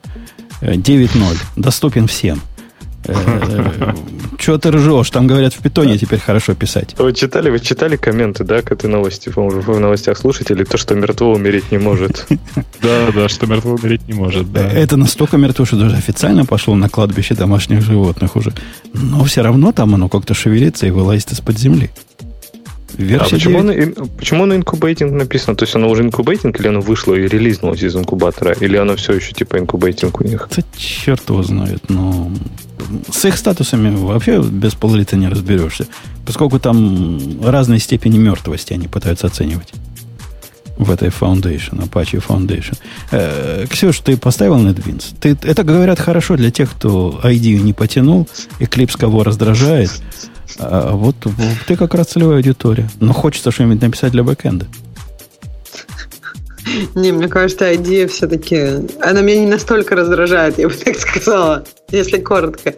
9.0. 0.60 1.36
Доступен 1.56 2.06
всем. 2.06 2.40
Чего 4.38 4.58
ты 4.58 4.70
ржешь? 4.70 5.10
Там 5.10 5.26
говорят, 5.26 5.54
в 5.54 5.58
питоне 5.58 5.96
теперь 5.98 6.18
хорошо 6.18 6.54
писать. 6.54 6.94
Вы 6.98 7.12
читали, 7.12 7.50
вы 7.50 7.60
читали 7.60 7.96
комменты, 7.96 8.44
да, 8.44 8.62
к 8.62 8.72
этой 8.72 8.90
новости, 8.90 9.28
по-моему, 9.28 9.60
в 9.60 9.80
новостях 9.80 10.18
слушателей, 10.18 10.64
то, 10.64 10.76
что 10.76 10.94
мертво 10.94 11.32
умереть 11.34 11.70
не 11.70 11.78
может. 11.78 12.26
Да, 12.82 13.08
да, 13.12 13.28
что 13.28 13.46
мертво 13.46 13.74
умереть 13.74 14.06
не 14.06 14.14
может, 14.14 14.52
да. 14.52 14.70
Это 14.70 14.96
настолько 14.96 15.38
мертво, 15.38 15.64
что 15.64 15.76
даже 15.76 15.96
официально 15.96 16.44
пошло 16.44 16.76
на 16.76 16.88
кладбище 16.88 17.34
домашних 17.34 17.80
животных 17.82 18.36
уже. 18.36 18.52
Но 18.92 19.24
все 19.24 19.42
равно 19.42 19.72
там 19.72 19.94
оно 19.94 20.08
как-то 20.08 20.34
шевелится 20.34 20.86
и 20.86 20.90
вылазит 20.90 21.32
из-под 21.32 21.58
земли. 21.58 21.90
Версия 22.96 23.36
а 23.36 23.38
почему, 23.38 23.62
9... 23.62 23.96
на, 23.96 24.06
почему 24.06 24.46
на 24.46 24.54
инкубейтинг 24.54 25.12
написано? 25.12 25.56
То 25.56 25.64
есть 25.64 25.74
оно 25.74 25.88
уже 25.88 26.02
инкубейтинг, 26.02 26.58
или 26.58 26.68
оно 26.68 26.80
вышло 26.80 27.14
и 27.14 27.28
релизнулось 27.28 27.82
из 27.82 27.94
инкубатора? 27.94 28.52
Или 28.60 28.76
оно 28.76 28.96
все 28.96 29.14
еще 29.14 29.32
типа 29.32 29.58
инкубейтинг 29.58 30.20
у 30.20 30.24
них? 30.24 30.48
Это 30.50 30.62
черт 30.76 31.28
его 31.28 31.42
знает, 31.42 31.90
но 31.90 32.30
с 33.10 33.24
их 33.24 33.36
статусами 33.36 33.94
вообще 33.94 34.40
без 34.40 34.74
пол-лита 34.74 35.16
не 35.16 35.28
разберешься, 35.28 35.86
поскольку 36.24 36.58
там 36.58 37.42
разные 37.42 37.80
степени 37.80 38.18
мертвости 38.18 38.72
они 38.72 38.88
пытаются 38.88 39.26
оценивать 39.26 39.72
в 40.78 40.90
этой 40.90 41.08
Foundation, 41.08 41.88
Apache 41.88 42.22
Foundation. 42.26 42.76
Э, 43.10 43.66
Ксюш, 43.68 44.00
ты 44.00 44.16
поставил 44.16 44.56
NetBeans? 44.56 45.14
Ты, 45.18 45.36
это, 45.42 45.64
говорят, 45.64 45.98
хорошо 45.98 46.36
для 46.36 46.50
тех, 46.50 46.70
кто 46.70 47.20
ID 47.24 47.60
не 47.62 47.72
потянул, 47.72 48.28
Eclipse 48.60 48.98
кого 48.98 49.24
раздражает, 49.24 49.90
а 50.58 50.92
вот, 50.92 51.16
ты 51.66 51.76
как 51.76 51.94
раз 51.94 52.08
целевая 52.08 52.36
аудитория. 52.36 52.88
Но 53.00 53.12
хочется 53.12 53.50
что-нибудь 53.50 53.82
написать 53.82 54.12
для 54.12 54.22
бэкэнда. 54.22 54.66
Не, 56.94 57.12
мне 57.12 57.28
кажется, 57.28 57.74
идея 57.76 58.08
все-таки... 58.08 58.56
Она 59.00 59.20
меня 59.20 59.40
не 59.40 59.46
настолько 59.46 59.94
раздражает, 59.94 60.58
я 60.58 60.68
бы 60.68 60.74
так 60.84 60.98
сказала, 60.98 61.64
если 61.90 62.18
коротко. 62.18 62.74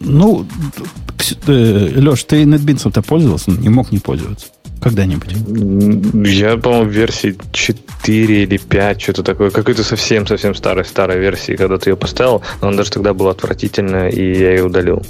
Ну, 0.00 0.46
э, 1.46 1.90
Леш, 1.96 2.24
ты 2.24 2.42
NetBeans-то 2.42 3.02
пользовался? 3.02 3.50
Не 3.52 3.68
мог 3.68 3.92
не 3.92 3.98
пользоваться 3.98 4.48
когда-нибудь? 4.82 5.32
Я, 6.28 6.56
по-моему, 6.56 6.90
в 6.90 6.92
версии 6.92 7.36
4 7.52 8.42
или 8.42 8.58
5, 8.58 9.00
что-то 9.00 9.22
такое. 9.22 9.50
Какой-то 9.50 9.82
совсем-совсем 9.84 10.54
старой-старой 10.54 11.18
версии, 11.18 11.56
когда 11.56 11.78
ты 11.78 11.90
ее 11.90 11.96
поставил. 11.96 12.42
Но 12.60 12.68
она 12.68 12.78
даже 12.78 12.90
тогда 12.90 13.14
была 13.14 13.30
отвратительная, 13.30 14.10
и 14.10 14.38
я 14.38 14.50
ее 14.50 14.64
удалил. 14.64 15.02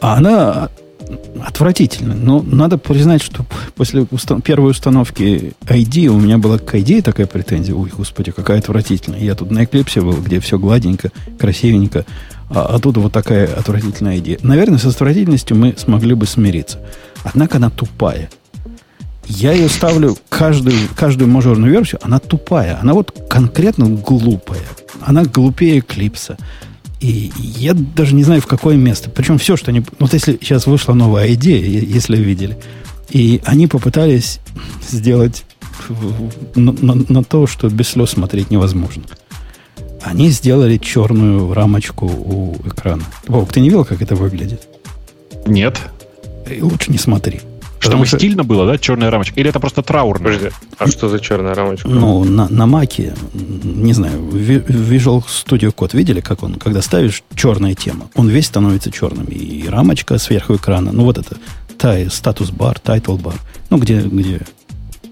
А 0.00 0.16
она 0.16 0.70
отвратительна. 1.44 2.14
Но 2.14 2.42
надо 2.42 2.78
признать, 2.78 3.22
что 3.22 3.44
после 3.74 4.02
устан- 4.02 4.42
первой 4.42 4.72
установки 4.72 5.52
ID 5.66 6.06
у 6.08 6.18
меня 6.18 6.38
была 6.38 6.58
к 6.58 6.74
ID 6.74 7.02
такая 7.02 7.26
претензия. 7.26 7.74
Ой, 7.74 7.90
господи, 7.96 8.32
какая 8.32 8.58
отвратительная. 8.58 9.20
Я 9.20 9.34
тут 9.34 9.50
на 9.50 9.62
Eclipse 9.64 10.02
был, 10.02 10.20
где 10.20 10.40
все 10.40 10.58
гладенько, 10.58 11.10
красивенько. 11.38 12.04
А, 12.50 12.66
а 12.74 12.78
тут 12.78 12.96
вот 12.96 13.12
такая 13.12 13.46
отвратительная 13.54 14.16
ID. 14.18 14.40
Наверное, 14.42 14.78
с 14.78 14.84
отвратительностью 14.84 15.56
мы 15.56 15.74
смогли 15.76 16.14
бы 16.14 16.26
смириться. 16.26 16.80
Однако 17.24 17.56
она 17.56 17.70
тупая. 17.70 18.30
Я 19.28 19.52
ее 19.52 19.68
ставлю 19.68 20.16
каждую, 20.28 20.76
каждую 20.94 21.28
мажорную 21.28 21.72
версию, 21.72 22.00
она 22.02 22.20
тупая. 22.20 22.78
Она 22.80 22.94
вот 22.94 23.12
конкретно 23.28 23.88
глупая. 23.88 24.62
Она 25.04 25.24
глупее 25.24 25.80
Клипса. 25.80 26.36
И 27.00 27.30
я 27.36 27.74
даже 27.74 28.14
не 28.14 28.24
знаю, 28.24 28.40
в 28.40 28.46
какое 28.46 28.76
место. 28.76 29.10
Причем 29.10 29.38
все, 29.38 29.56
что 29.56 29.70
они... 29.70 29.82
Вот 29.98 30.14
если 30.14 30.38
сейчас 30.40 30.66
вышла 30.66 30.94
новая 30.94 31.34
идея, 31.34 31.62
если 31.62 32.16
видели, 32.16 32.58
и 33.10 33.40
они 33.44 33.66
попытались 33.66 34.40
сделать 34.88 35.44
на, 36.54 36.72
на, 36.72 36.94
на 36.94 37.24
то, 37.24 37.46
что 37.46 37.68
без 37.68 37.88
слез 37.88 38.10
смотреть 38.10 38.50
невозможно. 38.50 39.02
Они 40.02 40.30
сделали 40.30 40.78
черную 40.78 41.52
рамочку 41.52 42.06
у 42.06 42.56
экрана. 42.66 43.02
Вовк, 43.26 43.52
ты 43.52 43.60
не 43.60 43.68
видел, 43.68 43.84
как 43.84 44.00
это 44.02 44.14
выглядит? 44.14 44.66
Нет. 45.46 45.78
И 46.50 46.62
лучше 46.62 46.90
не 46.92 46.98
смотри. 46.98 47.40
Чтобы 47.86 48.06
что... 48.06 48.18
стильно 48.18 48.44
было, 48.44 48.66
да, 48.66 48.78
черная 48.78 49.10
рамочка? 49.10 49.38
Или 49.40 49.50
это 49.50 49.60
просто 49.60 49.82
траурная? 49.82 50.32
Подожди, 50.32 50.56
а 50.78 50.86
что 50.86 51.08
за 51.08 51.20
черная 51.20 51.54
рамочка? 51.54 51.88
Ну, 51.88 52.24
на, 52.24 52.48
на 52.48 52.66
Маке, 52.66 53.14
не 53.32 53.92
знаю, 53.92 54.20
Visual 54.20 55.24
Studio 55.24 55.74
Code 55.74 55.96
видели, 55.96 56.20
как 56.20 56.42
он, 56.42 56.54
когда 56.54 56.82
ставишь 56.82 57.22
черная 57.34 57.74
тема, 57.74 58.08
он 58.14 58.28
весь 58.28 58.46
становится 58.46 58.90
черным. 58.90 59.26
И 59.26 59.68
рамочка 59.68 60.18
сверху 60.18 60.56
экрана, 60.56 60.92
ну 60.92 61.04
вот 61.04 61.18
это, 61.18 61.36
status 62.10 62.51
bar, 62.51 62.78
title 62.78 63.10
bar, 63.10 63.36
ну 63.70 63.78
где, 63.78 64.00
где 64.00 64.40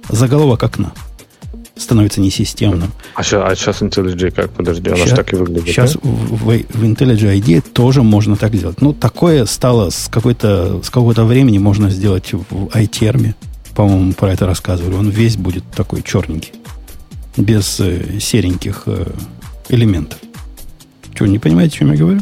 заголовок 0.09 0.63
окна 0.63 0.93
становится 1.77 2.21
несистемным. 2.21 2.93
А 3.15 3.23
сейчас, 3.23 3.43
а 3.45 3.57
сейчас 3.57 3.83
IntelliJ 3.83 4.31
как? 4.31 4.51
Подожди, 4.51 4.91
оно 4.91 5.07
же 5.07 5.15
так 5.15 5.33
и 5.33 5.37
выглядит. 5.37 5.67
Сейчас 5.67 5.95
да? 5.95 6.01
в, 6.03 6.47
в, 6.47 6.85
IntelliJ 6.85 7.41
IDEA 7.41 7.61
тоже 7.61 8.03
можно 8.03 8.37
так 8.37 8.55
сделать. 8.55 8.81
Ну, 8.81 8.93
такое 8.93 9.45
стало 9.47 9.91
с, 9.91 10.09
какой-то, 10.09 10.81
с 10.83 10.91
какого-то 10.91 11.25
времени 11.25 11.59
можно 11.59 11.91
сделать 11.91 12.33
в 12.33 12.67
iTerm. 12.69 13.35
По-моему, 13.75 14.13
про 14.13 14.33
это 14.33 14.47
рассказывали. 14.47 14.95
Он 14.95 15.11
весь 15.11 15.37
будет 15.37 15.65
такой 15.75 16.03
черненький. 16.03 16.53
Без 17.37 17.81
э, 17.81 18.21
сереньких 18.21 18.85
э, 18.87 19.07
элементов. 19.69 20.21
Что, 21.15 21.27
не 21.27 21.41
понимаете, 21.41 21.77
о 21.77 21.79
чем 21.79 21.93
я 21.93 21.99
говорю? 21.99 22.21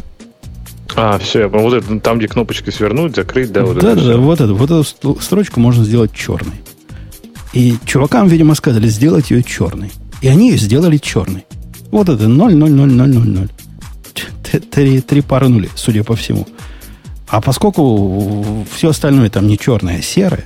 А, 0.94 1.18
все, 1.18 1.46
вот 1.46 1.74
это 1.74 2.00
там, 2.00 2.18
где 2.18 2.28
кнопочки 2.28 2.70
свернуть, 2.70 3.16
закрыть, 3.16 3.52
да, 3.52 3.64
вот 3.64 3.78
да, 3.78 3.92
это. 3.92 4.00
Да, 4.00 4.08
да, 4.08 4.16
вот, 4.18 4.40
это, 4.40 4.54
вот 4.54 4.70
эту 4.70 5.20
строчку 5.20 5.60
можно 5.60 5.84
сделать 5.84 6.12
черной. 6.12 6.54
И 7.52 7.76
чувакам, 7.84 8.28
видимо, 8.28 8.54
сказали 8.54 8.88
сделать 8.88 9.30
ее 9.30 9.42
черной. 9.42 9.92
И 10.20 10.28
они 10.28 10.50
ее 10.50 10.58
сделали 10.58 10.96
черной. 10.96 11.44
Вот 11.90 12.08
это 12.08 12.28
0, 12.28 12.54
0, 12.54 12.70
0, 12.70 12.92
0, 12.92 13.08
0, 13.08 13.28
0. 13.28 13.48
Три, 14.70 15.00
три 15.00 15.20
пары 15.22 15.48
нулей, 15.48 15.70
судя 15.74 16.04
по 16.04 16.14
всему. 16.14 16.46
А 17.28 17.40
поскольку 17.40 18.66
все 18.74 18.90
остальное 18.90 19.30
там 19.30 19.46
не 19.46 19.58
черное, 19.58 19.98
а 19.98 20.02
серое, 20.02 20.44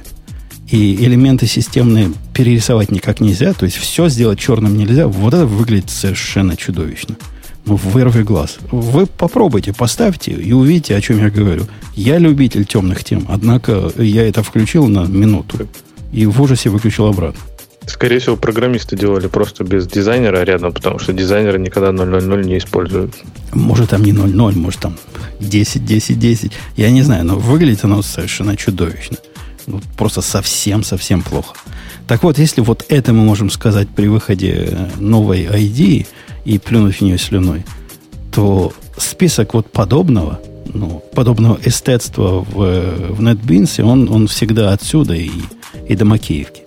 и 0.68 0.96
элементы 0.96 1.46
системные 1.46 2.12
перерисовать 2.32 2.90
никак 2.90 3.20
нельзя, 3.20 3.52
то 3.52 3.64
есть 3.64 3.76
все 3.76 4.08
сделать 4.08 4.38
черным 4.38 4.76
нельзя, 4.76 5.08
вот 5.08 5.34
это 5.34 5.46
выглядит 5.46 5.90
совершенно 5.90 6.56
чудовищно. 6.56 7.16
Ну, 7.64 7.74
вырви 7.74 8.22
глаз. 8.22 8.58
Вы 8.70 9.06
попробуйте, 9.06 9.72
поставьте 9.72 10.32
и 10.32 10.52
увидите, 10.52 10.94
о 10.94 11.00
чем 11.00 11.18
я 11.18 11.30
говорю. 11.30 11.66
Я 11.96 12.18
любитель 12.18 12.64
темных 12.64 13.02
тем, 13.02 13.26
однако 13.28 13.90
я 13.96 14.28
это 14.28 14.44
включил 14.44 14.86
на 14.86 15.04
минуту 15.06 15.66
и 16.12 16.26
в 16.26 16.40
ужасе 16.40 16.70
выключил 16.70 17.06
обратно. 17.06 17.40
Скорее 17.86 18.18
всего, 18.18 18.36
программисты 18.36 18.96
делали 18.96 19.28
просто 19.28 19.62
без 19.62 19.86
дизайнера 19.86 20.42
рядом, 20.42 20.72
потому 20.72 20.98
что 20.98 21.12
дизайнеры 21.12 21.58
никогда 21.58 21.90
0.0.0 21.90 22.44
не 22.44 22.58
используют. 22.58 23.14
Может, 23.52 23.90
там 23.90 24.02
не 24.02 24.10
0.0, 24.10 24.58
может, 24.58 24.80
там 24.80 24.96
10, 25.38 25.84
10, 25.84 26.18
10. 26.18 26.52
Я 26.76 26.90
не 26.90 27.02
знаю, 27.02 27.24
но 27.24 27.36
выглядит 27.36 27.84
оно 27.84 28.02
совершенно 28.02 28.56
чудовищно. 28.56 29.18
Ну, 29.68 29.80
просто 29.96 30.20
совсем-совсем 30.20 31.22
плохо. 31.22 31.54
Так 32.08 32.24
вот, 32.24 32.38
если 32.38 32.60
вот 32.60 32.84
это 32.88 33.12
мы 33.12 33.24
можем 33.24 33.50
сказать 33.50 33.88
при 33.88 34.08
выходе 34.08 34.90
новой 34.98 35.44
ID 35.44 36.06
и 36.44 36.58
плюнуть 36.58 36.96
в 36.96 37.00
нее 37.02 37.18
слюной, 37.18 37.64
то 38.32 38.72
список 38.96 39.54
вот 39.54 39.70
подобного, 39.70 40.40
ну, 40.72 41.02
подобного 41.14 41.58
эстетства 41.64 42.40
в, 42.40 42.54
в 42.54 43.20
NetBeans, 43.20 43.82
он, 43.82 44.08
он 44.12 44.26
всегда 44.26 44.72
отсюда 44.72 45.14
и 45.14 45.30
и 45.88 45.94
до 45.94 46.04
Макеевки. 46.04 46.62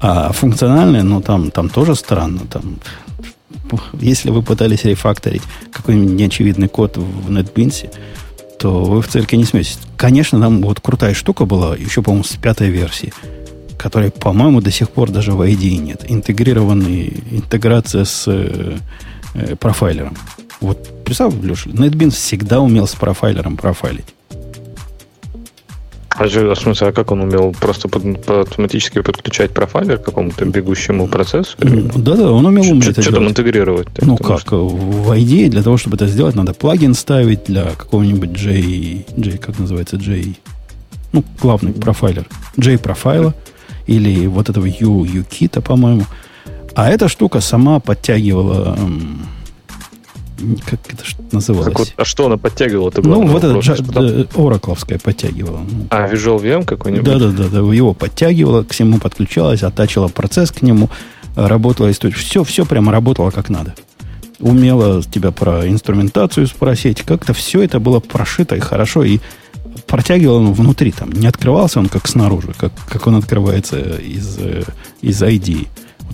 А 0.00 0.32
функциональное, 0.32 1.02
ну, 1.02 1.20
там, 1.20 1.50
там 1.50 1.68
тоже 1.68 1.94
странно. 1.94 2.40
Там, 2.50 2.78
если 4.00 4.30
вы 4.30 4.42
пытались 4.42 4.84
рефакторить 4.84 5.42
какой-нибудь 5.72 6.12
неочевидный 6.12 6.68
код 6.68 6.96
в 6.96 7.30
NetBeans, 7.30 7.92
то 8.58 8.84
вы 8.84 9.02
в 9.02 9.08
цирке 9.08 9.36
не 9.36 9.44
сметесь. 9.44 9.78
Конечно, 9.96 10.40
там 10.40 10.62
вот 10.62 10.80
крутая 10.80 11.14
штука 11.14 11.44
была, 11.44 11.76
еще, 11.76 12.02
по-моему, 12.02 12.24
с 12.24 12.36
пятой 12.36 12.70
версии, 12.70 13.12
которой, 13.78 14.10
по-моему, 14.10 14.60
до 14.60 14.70
сих 14.70 14.90
пор 14.90 15.10
даже 15.10 15.32
в 15.32 15.40
ID 15.40 15.76
нет. 15.78 16.04
Интегрированный, 16.08 17.22
интеграция 17.30 18.04
с 18.04 18.24
э, 18.26 18.78
э, 19.34 19.56
профайлером. 19.56 20.16
Вот 20.60 21.04
представь, 21.04 21.34
Леша, 21.42 21.70
NetBeans 21.70 22.10
всегда 22.10 22.60
умел 22.60 22.86
с 22.86 22.94
профайлером 22.94 23.56
профайлить. 23.56 24.14
А, 26.18 26.26
же, 26.26 26.50
а 26.50 26.54
в 26.54 26.58
смысле, 26.58 26.88
а 26.88 26.92
как 26.92 27.12
он 27.12 27.20
умел 27.20 27.54
просто 27.58 27.88
под, 27.88 28.02
под, 28.24 28.48
автоматически 28.48 29.00
подключать 29.00 29.52
профайлер 29.52 29.98
к 29.98 30.04
какому-то 30.04 30.44
бегущему 30.44 31.06
процессу? 31.06 31.56
Да-да, 31.58 32.32
он 32.32 32.44
умел 32.44 32.64
уметь 32.72 32.90
Что, 32.90 33.02
что 33.02 33.12
там 33.12 33.28
интегрировать? 33.28 33.88
Ну 34.00 34.16
как, 34.16 34.40
что... 34.40 34.66
в 34.66 35.12
IDE 35.12 35.48
для 35.48 35.62
того, 35.62 35.76
чтобы 35.76 35.96
это 35.96 36.06
сделать, 36.06 36.34
надо 36.34 36.54
плагин 36.54 36.94
ставить 36.94 37.44
для 37.44 37.66
какого-нибудь 37.66 38.30
J, 38.30 39.04
J, 39.16 39.38
как 39.38 39.58
называется, 39.60 39.96
J, 39.96 40.34
ну, 41.12 41.24
главный 41.40 41.72
профайлер, 41.72 42.26
J 42.56 42.78
профайла 42.78 43.34
или 43.86 44.26
вот 44.26 44.48
этого 44.48 44.66
U, 44.66 45.04
U-кита, 45.04 45.60
по-моему. 45.60 46.04
А 46.74 46.90
эта 46.90 47.08
штука 47.08 47.40
сама 47.40 47.80
подтягивала 47.80 48.76
как 50.64 50.80
это 50.92 51.04
называлось? 51.32 51.68
Как 51.68 51.78
вот, 51.78 51.92
а 51.96 52.04
что 52.04 52.26
она 52.26 52.36
подтягивала? 52.36 52.88
Это 52.90 53.02
ну, 53.02 53.26
вот 53.26 53.44
это 53.44 54.28
Оракловская 54.36 54.98
подтягивала. 54.98 55.60
А, 55.90 56.08
Visual 56.08 56.40
VM 56.40 56.64
какой-нибудь? 56.64 57.04
Да, 57.04 57.18
да, 57.18 57.30
да, 57.30 57.48
да, 57.48 57.58
его 57.58 57.94
подтягивала, 57.94 58.62
к 58.62 58.72
всему 58.72 58.98
подключалась, 58.98 59.62
оттачила 59.62 60.08
процесс 60.08 60.50
к 60.50 60.62
нему, 60.62 60.90
работала 61.34 61.90
история. 61.90 62.14
Все, 62.14 62.44
все 62.44 62.64
прямо 62.64 62.92
работало 62.92 63.30
как 63.30 63.48
надо. 63.48 63.74
умела 64.40 65.02
тебя 65.02 65.32
про 65.32 65.68
инструментацию 65.68 66.46
спросить. 66.46 67.02
Как-то 67.02 67.32
все 67.32 67.62
это 67.62 67.80
было 67.80 68.00
прошито 68.00 68.56
и 68.56 68.60
хорошо, 68.60 69.02
и 69.02 69.18
протягивал 69.86 70.36
он 70.36 70.52
внутри, 70.52 70.92
там, 70.92 71.10
не 71.10 71.26
открывался 71.26 71.80
он 71.80 71.88
как 71.88 72.06
снаружи, 72.06 72.52
как, 72.56 72.72
как 72.88 73.06
он 73.06 73.16
открывается 73.16 73.78
из, 73.78 74.38
э, 74.38 74.62
из 75.00 75.22
ID. 75.22 75.66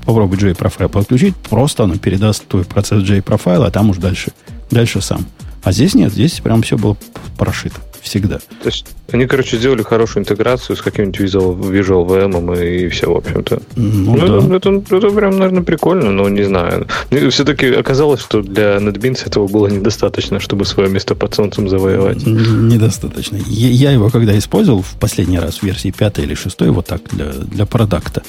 Попробуй 0.04 0.38
JProfile 0.38 0.88
подключить, 0.88 1.34
просто 1.36 1.84
оно 1.84 1.96
передаст 1.96 2.46
твой 2.46 2.64
процесс 2.64 3.02
JProfile, 3.02 3.66
а 3.66 3.70
там 3.70 3.90
уж 3.90 3.96
дальше, 3.98 4.32
дальше 4.70 5.00
сам. 5.00 5.26
А 5.62 5.72
здесь 5.72 5.94
нет, 5.94 6.12
здесь 6.12 6.40
прям 6.40 6.62
все 6.62 6.76
было 6.76 6.96
прошито 7.38 7.80
всегда. 8.04 8.38
То 8.38 8.66
есть 8.66 8.86
они, 9.12 9.26
короче, 9.26 9.56
сделали 9.56 9.82
хорошую 9.82 10.22
интеграцию 10.22 10.76
с 10.76 10.82
каким-нибудь 10.82 11.20
Visual, 11.20 11.58
Visual 11.58 12.06
VM 12.06 12.62
и 12.62 12.88
все, 12.88 13.10
в 13.10 13.16
общем-то. 13.16 13.62
Ну, 13.76 14.16
Ну, 14.16 14.48
да. 14.48 14.56
это, 14.56 14.70
это, 14.70 14.96
это 14.96 15.10
прям, 15.10 15.38
наверное, 15.38 15.62
прикольно, 15.62 16.10
но 16.10 16.28
не 16.28 16.42
знаю. 16.42 16.86
Все-таки 17.30 17.66
оказалось, 17.68 18.20
что 18.20 18.42
для 18.42 18.76
NetBeans 18.76 19.26
этого 19.26 19.48
было 19.48 19.68
недостаточно, 19.68 20.38
чтобы 20.38 20.66
свое 20.66 20.90
место 20.90 21.14
под 21.14 21.34
солнцем 21.34 21.68
завоевать. 21.68 22.26
Недостаточно. 22.26 23.38
Я, 23.46 23.68
я 23.68 23.90
его 23.92 24.10
когда 24.10 24.36
использовал 24.36 24.82
в 24.82 24.94
последний 25.00 25.38
раз 25.38 25.58
в 25.58 25.62
версии 25.62 25.90
5 25.90 26.18
или 26.18 26.34
6, 26.34 26.60
вот 26.68 26.86
так, 26.86 27.00
для, 27.10 27.32
для 27.32 27.64
продакта, 27.64 28.22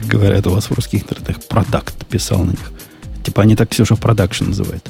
как 0.00 0.08
говорят 0.08 0.46
у 0.46 0.50
вас 0.50 0.66
в 0.66 0.72
русских 0.74 1.02
интернетах, 1.02 1.42
продакт 1.46 2.06
писал 2.06 2.40
на 2.44 2.50
них. 2.50 2.72
Типа 3.22 3.42
они 3.42 3.56
так 3.56 3.68
Ксюша 3.68 3.96
продакшн 3.96 4.46
называют. 4.46 4.88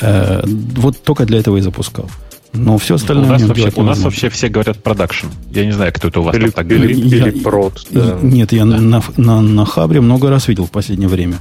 Э, 0.00 0.42
вот 0.46 1.02
только 1.02 1.26
для 1.26 1.38
этого 1.40 1.56
и 1.56 1.60
запускал. 1.60 2.08
Но 2.52 2.78
все 2.78 2.94
У 2.94 2.96
остальное 2.96 3.28
нас, 3.28 3.42
в 3.42 3.44
нем 3.44 3.48
вообще, 3.48 3.72
у 3.80 3.82
нас 3.82 3.98
вообще 3.98 4.28
все 4.30 4.48
говорят 4.48 4.82
продакшн. 4.82 5.26
Я 5.50 5.66
не 5.66 5.72
знаю, 5.72 5.92
кто 5.92 6.08
это 6.08 6.20
у 6.20 6.22
вас 6.22 6.34
Или, 6.34 6.44
там 6.44 6.52
так 6.52 6.66
или, 6.66 6.76
говорит. 6.76 6.96
Я- 7.04 7.18
или 7.28 7.40
прод, 7.40 7.86
да. 7.90 8.18
Нет, 8.22 8.52
я 8.52 8.64
на, 8.64 9.02
на, 9.16 9.40
на 9.42 9.66
Хабре 9.66 10.00
много 10.00 10.30
раз 10.30 10.48
видел 10.48 10.66
в 10.66 10.70
последнее 10.70 11.08
время. 11.08 11.38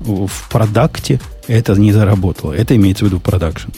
В 0.00 0.26
в 0.26 0.48
продакте 0.50 1.20
это 1.46 1.74
не 1.74 1.92
заработало. 1.92 2.52
Это 2.52 2.76
имеется 2.76 3.04
в 3.04 3.08
виду 3.08 3.20
продакшн. 3.20 3.70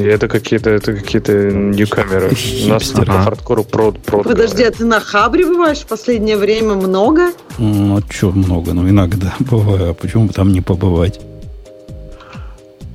Это 0.00 0.28
какие-то 0.28 0.70
это 0.70 0.94
какие-то 0.94 1.32
ньюкамеры. 1.52 2.32
У 2.64 2.68
нас 2.68 2.84
по 2.88 3.04
хардкору 3.04 3.64
прод, 3.64 3.98
прод 4.02 4.24
Подожди, 4.24 4.62
а 4.62 4.70
ты 4.70 4.84
на 4.84 5.00
Хабре 5.00 5.46
бываешь 5.46 5.78
в 5.80 5.86
последнее 5.86 6.36
время 6.36 6.74
много? 6.74 7.32
Ну, 7.58 7.98
а 7.98 8.02
что 8.12 8.30
много? 8.30 8.72
Ну, 8.72 8.88
иногда 8.88 9.34
бывает. 9.40 9.82
А 9.82 9.94
почему 9.94 10.26
бы 10.26 10.32
там 10.32 10.52
не 10.52 10.60
побывать? 10.60 11.20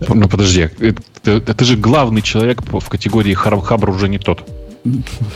Ну, 0.08 0.28
подожди, 0.30 0.70
это, 0.80 1.02
это- 1.26 1.54
ты 1.54 1.66
же 1.66 1.76
главный 1.76 2.22
человек 2.22 2.62
в 2.62 2.88
категории 2.90 3.34
хабр 3.34 3.90
уже 3.90 4.08
не 4.10 4.20
тот. 4.20 4.48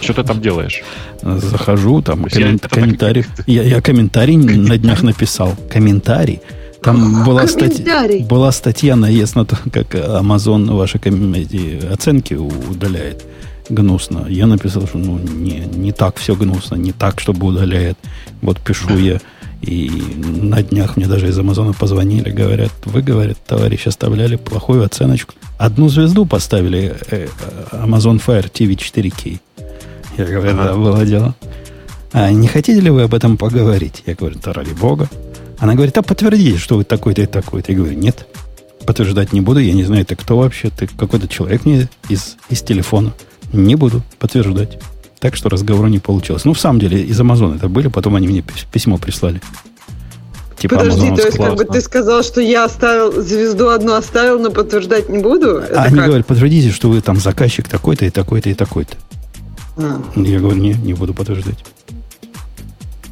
Что 0.02 0.14
ты 0.14 0.24
там 0.24 0.40
делаешь? 0.40 0.82
Захожу, 1.22 2.02
там 2.02 2.24
есть 2.26 2.36
я 2.38 2.46
коммен- 2.48 2.56
это 2.56 2.70
так- 2.70 2.72
комментарий. 2.80 3.26
Я, 3.48 3.64
я 3.64 3.82
комментарий 3.82 4.38
на 4.38 4.78
днях 4.78 5.04
написал. 5.04 5.56
Комментарий. 5.70 6.40
Там 6.84 7.24
была, 7.24 7.48
статья, 7.48 7.70
Комментарий. 7.70 8.24
была 8.24 8.52
статья 8.52 8.96
наезд 8.96 9.36
на 9.36 9.46
то, 9.46 9.58
как 9.72 9.94
Amazon 9.94 10.76
ваши 10.76 10.98
эти 10.98 11.86
оценки 11.86 12.34
удаляет 12.34 13.24
гнусно. 13.70 14.26
Я 14.28 14.48
написал, 14.48 14.88
что 14.88 14.98
ну, 14.98 15.20
не, 15.20 15.60
не 15.60 15.92
так 15.92 16.18
все 16.18 16.36
гнусно, 16.36 16.76
не 16.76 16.92
так, 16.92 17.20
чтобы 17.20 17.48
удаляет. 17.48 17.98
Вот 18.42 18.60
пишу 18.60 18.98
я. 18.98 19.20
И 19.62 19.90
на 20.42 20.64
днях 20.64 20.98
мне 20.98 21.06
даже 21.06 21.28
из 21.28 21.38
Амазона 21.38 21.74
позвонили, 21.74 22.32
говорят, 22.32 22.72
вы, 22.86 23.04
говорят, 23.04 23.38
товарищ, 23.46 23.86
оставляли 23.86 24.36
плохую 24.36 24.84
оценочку. 24.84 25.36
Одну 25.60 25.88
звезду 25.88 26.26
поставили 26.26 26.96
э, 27.12 27.28
э, 27.28 27.28
Amazon 27.74 28.20
Fire 28.26 28.52
TV 28.52 28.76
4K. 28.76 29.40
Я 30.18 30.26
говорю, 30.26 30.58
да, 30.58 30.74
было 30.74 31.06
дело. 31.06 31.36
А 32.12 32.32
не 32.32 32.48
хотите 32.48 32.82
ли 32.82 32.90
вы 32.90 33.04
об 33.04 33.14
этом 33.14 33.38
поговорить? 33.38 34.02
Я 34.08 34.16
говорю, 34.16 34.40
да 34.44 34.52
ради 34.52 34.74
бога. 34.74 35.08
Она 35.62 35.76
говорит, 35.76 35.96
а 35.96 36.02
подтвердите, 36.02 36.58
что 36.58 36.78
вы 36.78 36.84
такой-то 36.84 37.22
и 37.22 37.28
такой-то. 37.28 37.72
Я 37.72 37.78
говорю, 37.78 37.96
нет, 37.96 38.26
подтверждать 38.84 39.32
не 39.32 39.42
буду, 39.42 39.60
я 39.60 39.74
не 39.74 39.84
знаю, 39.84 40.04
ты 40.04 40.16
кто 40.16 40.36
вообще, 40.36 40.72
ты 40.72 40.88
какой-то 40.88 41.28
человек 41.28 41.66
мне 41.66 41.88
из, 42.10 42.36
из 42.50 42.64
телефона. 42.64 43.14
Не 43.54 43.76
буду 43.76 44.02
подтверждать. 44.18 44.80
Так 45.20 45.36
что 45.36 45.50
разговора 45.50 45.86
не 45.86 46.00
получилось. 46.00 46.46
Ну, 46.46 46.54
в 46.56 46.60
самом 46.60 46.80
деле, 46.80 47.04
из 47.04 47.20
Амазона 47.20 47.58
это 47.58 47.70
были, 47.70 47.90
потом 47.90 48.16
они 48.16 48.28
мне 48.28 48.40
пис- 48.40 48.66
письмо 48.72 48.98
прислали. 48.98 49.40
Типа 50.58 50.78
Подожди, 50.78 51.10
Amazon 51.10 51.16
то 51.16 51.26
есть 51.28 51.38
как 51.38 51.56
бы 51.56 51.66
ты 51.66 51.82
сказал, 51.82 52.24
что 52.24 52.42
я 52.42 52.66
оставил 52.66 53.22
звезду 53.22 53.70
одну 53.70 53.94
оставил, 53.94 54.40
но 54.40 54.50
подтверждать 54.50 55.10
не 55.10 55.20
буду? 55.20 55.58
Это 55.58 55.84
они 55.84 55.98
как? 55.98 56.08
говорят, 56.08 56.26
подтвердите, 56.26 56.72
что 56.72 56.90
вы 56.90 57.02
там 57.02 57.18
заказчик 57.18 57.68
такой-то 57.68 58.06
и 58.06 58.10
такой-то 58.10 58.50
и 58.50 58.56
такой-то. 58.56 58.96
А. 59.78 60.02
Я 60.16 60.40
говорю, 60.40 60.58
не, 60.58 60.74
не 60.74 60.96
буду 60.96 61.14
подтверждать. 61.14 61.64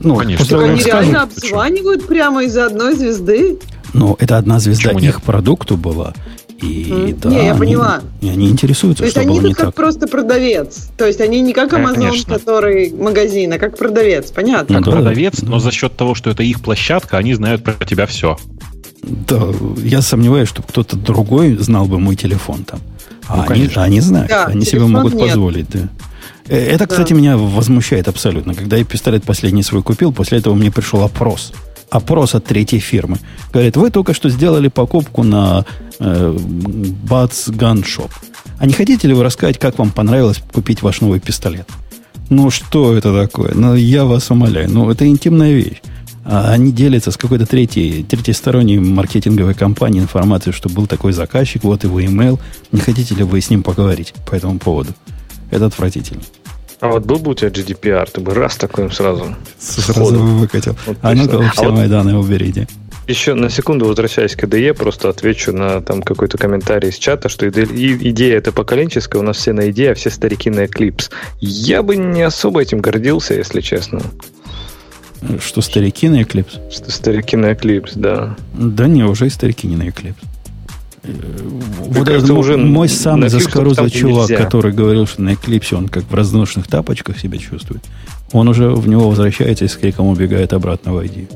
Ну, 0.02 0.16
Конечно. 0.16 0.38
после 0.46 0.58
того, 0.58 0.70
они 0.70 0.78
как 0.80 0.88
реально 0.88 1.12
скажут, 1.12 1.38
обзванивают 1.38 2.08
прямо 2.08 2.44
из-за 2.44 2.66
одной 2.68 2.96
звезды? 2.96 3.60
Ну, 3.94 4.16
это 4.20 4.38
одна 4.38 4.60
звезда 4.60 4.90
Почему 4.92 5.00
их 5.10 5.16
нет? 5.16 5.24
продукту 5.24 5.78
была. 5.78 6.14
И 6.62 6.88
Мгм. 6.92 7.20
да, 7.20 7.30
Не, 7.30 7.36
я 7.46 7.52
они, 7.52 7.60
поняла. 7.60 8.02
и 8.22 8.28
они 8.30 8.50
интересуются, 8.50 9.04
То 9.04 9.06
есть 9.06 9.18
они 9.18 9.40
тут 9.40 9.56
как 9.56 9.68
так. 9.68 9.76
просто 9.76 10.08
продавец. 10.08 10.90
То 10.98 11.06
есть 11.08 11.22
они 11.22 11.40
не 11.42 11.54
как 11.54 11.72
Amazon, 11.74 11.94
Конечно. 11.96 12.34
который 12.38 12.92
магазин, 12.92 13.54
а 13.54 13.58
как 13.60 13.78
продавец. 13.78 14.30
Понятно. 14.32 14.78
Ну, 14.80 14.84
Как 14.84 14.94
да, 14.94 15.00
продавец, 15.00 15.40
да. 15.40 15.50
но 15.52 15.60
за 15.60 15.72
счет 15.72 15.96
того, 15.96 16.16
что 16.16 16.30
это 16.30 16.44
их 16.44 16.60
площадка, 16.62 17.18
они 17.18 17.34
знают 17.34 17.64
про 17.64 17.74
тебя 17.86 18.06
все. 18.06 18.38
Да, 19.04 19.42
я 19.78 20.02
сомневаюсь, 20.02 20.50
что 20.50 20.62
кто-то 20.62 20.98
другой 20.98 21.56
знал 21.58 21.86
бы 21.86 21.98
мой 22.00 22.18
телефон 22.18 22.66
там. 22.66 22.82
А 23.28 23.38
Ну, 23.38 23.42
они, 23.44 23.48
конечно. 23.48 23.84
они 23.84 24.02
знают, 24.02 24.30
Да, 24.30 24.46
они 24.48 24.66
себе 24.66 24.82
могут 24.82 25.14
нет. 25.14 25.28
позволить, 25.28 25.70
да. 25.70 25.80
Э, 26.50 26.58
Это, 26.58 26.80
Да. 26.80 26.88
кстати, 26.88 27.14
меня 27.14 27.38
возмущает 27.38 28.08
абсолютно. 28.08 28.54
Когда 28.54 28.78
я 28.78 28.84
пистолет 28.84 29.24
последний 29.24 29.64
свой 29.64 29.82
купил, 29.84 30.12
после 30.12 30.40
этого 30.40 30.56
мне 30.56 30.72
пришел 30.72 31.04
опрос. 31.04 31.54
Опрос 31.92 32.36
от 32.36 32.46
третьей 32.46 32.80
фирмы. 32.80 33.18
Говорит, 33.54 33.78
вы 33.78 33.90
только 33.90 34.14
что 34.14 34.30
сделали 34.30 34.68
покупку 34.68 35.24
на 35.24 35.66
э, 36.00 36.38
Bats 37.10 37.50
Gun 37.50 37.84
Shop. 37.84 38.12
А 38.60 38.66
не 38.66 38.74
хотите 38.74 39.08
ли 39.08 39.14
вы 39.14 39.24
рассказать, 39.24 39.58
как 39.58 39.78
вам 39.80 39.92
понравилось 39.92 40.42
купить 40.54 40.82
ваш 40.82 41.02
новый 41.02 41.20
пистолет? 41.20 41.68
Ну, 42.30 42.52
что 42.52 42.94
это 42.96 43.12
такое? 43.14 43.54
Ну, 43.56 43.76
я 43.76 44.06
вас 44.06 44.30
умоляю. 44.32 44.70
Ну, 44.70 44.90
это 44.90 45.08
интимная 45.08 45.54
вещь. 45.54 45.82
А 46.26 46.52
они 46.52 46.72
делятся 46.72 47.10
с 47.10 47.18
какой-то 47.18 47.48
третьей, 47.48 48.04
третьесторонней 48.04 48.78
маркетинговой 48.78 49.56
компанией 49.56 50.04
информацией, 50.04 50.54
что 50.54 50.70
был 50.70 50.86
такой 50.86 51.12
заказчик, 51.14 51.64
вот 51.64 51.84
его 51.84 52.00
email. 52.00 52.38
Не 52.72 52.82
хотите 52.82 53.16
ли 53.16 53.24
вы 53.24 53.42
с 53.42 53.50
ним 53.50 53.64
поговорить 53.64 54.14
по 54.30 54.36
этому 54.36 54.60
поводу? 54.60 54.92
Это 55.52 55.66
отвратительно. 55.66 56.22
А 56.80 56.88
вот 56.88 57.06
был 57.06 57.18
бы 57.20 57.32
у 57.32 57.34
тебя 57.34 57.50
GDPR, 57.50 58.10
ты 58.12 58.22
бы 58.22 58.34
раз 58.34 58.56
такой 58.56 58.90
сразу. 58.92 59.36
Сразу 59.60 59.92
Сходу. 59.94 60.20
выкатил. 60.20 60.78
Вот 60.86 60.98
а 61.02 61.14
ну-ка, 61.14 61.32
точно. 61.34 61.52
все 61.52 61.62
А 61.62 61.66
вот- 61.70 61.74
мои 61.78 61.88
данные 61.90 62.18
уберите. 62.18 62.68
Еще 63.08 63.34
на 63.34 63.50
секунду 63.50 63.86
возвращаясь 63.86 64.36
к 64.36 64.44
IDE, 64.44 64.74
просто 64.76 65.10
отвечу 65.10 65.52
на 65.52 65.82
там 65.82 66.04
какой-то 66.04 66.38
комментарий 66.38 66.90
из 66.90 66.96
чата, 66.98 67.28
что 67.28 67.50
идея 67.50 68.38
это 68.38 68.52
поколенческая, 68.52 69.20
у 69.20 69.26
нас 69.26 69.38
все 69.38 69.52
на 69.52 69.62
IDE, 69.62 69.92
а 69.92 69.96
все 69.96 70.12
старики 70.12 70.52
на 70.52 70.66
Eclipse. 70.66 71.10
Я 71.42 71.82
бы 71.82 71.96
не 71.98 72.22
особо 72.22 72.62
этим 72.62 72.82
гордился, 72.82 73.34
если 73.34 73.62
честно. 73.62 74.02
Что 75.44 75.62
старики 75.62 76.08
на 76.08 76.22
Eclipse? 76.22 76.72
Что 76.72 76.92
старики 76.92 77.36
на 77.36 77.52
Eclipse, 77.52 77.94
да. 77.96 78.38
Да 78.54 78.88
не, 78.88 79.04
уже 79.04 79.26
и 79.28 79.30
старики 79.30 79.68
не 79.68 79.76
на 79.76 79.88
Eclipse. 79.88 80.14
Вот 81.04 82.08
этот 82.08 82.30
уже 82.30 82.58
мой 82.58 82.90
самый 82.90 83.30
заскорузлый 83.30 83.90
чувак, 83.90 84.30
нельзя. 84.30 84.44
который 84.44 84.72
говорил, 84.72 85.08
что 85.08 85.22
на 85.22 85.30
Eclipse 85.30 85.76
он 85.76 85.88
как 85.88 86.04
в 86.04 86.14
разношенных 86.14 86.68
тапочках 86.68 87.20
себя 87.20 87.38
чувствует, 87.38 87.84
он 88.32 88.48
уже 88.48 88.70
в 88.70 88.88
него 88.88 89.10
возвращается 89.10 89.66
и 89.66 89.68
с 89.68 89.76
криком 89.76 90.08
убегает 90.08 90.54
обратно 90.54 90.94
в 90.94 91.00
ID. 91.00 91.28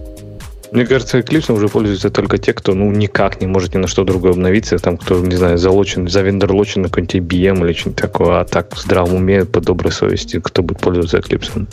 Мне 0.73 0.87
кажется, 0.87 1.19
Eclipse 1.19 1.53
уже 1.53 1.67
пользуются 1.67 2.09
только 2.09 2.39
те, 2.39 2.51
кто 2.51 2.73
ну 2.73 2.91
никак 2.91 3.39
не 3.39 3.45
может 3.45 3.75
ни 3.75 3.77
на 3.77 3.87
что 3.87 4.03
другое 4.03 4.31
обновиться, 4.31 4.79
там 4.79 4.97
кто, 4.97 5.19
не 5.19 5.35
знаю, 5.35 5.59
залочен, 5.59 6.07
завендорлочен 6.07 6.81
на 6.81 6.87
какой-нибудь 6.87 7.15
IBM 7.15 7.63
или 7.63 7.73
что-нибудь 7.73 8.01
такое, 8.01 8.39
а 8.39 8.43
так 8.43 8.75
в 8.75 8.81
здравом 8.81 9.17
уме, 9.17 9.45
по 9.45 9.61
доброй 9.61 9.91
совести, 9.91 10.39
кто 10.39 10.63
будет 10.63 10.79
пользоваться 10.79 11.19
Eclipse. 11.19 11.67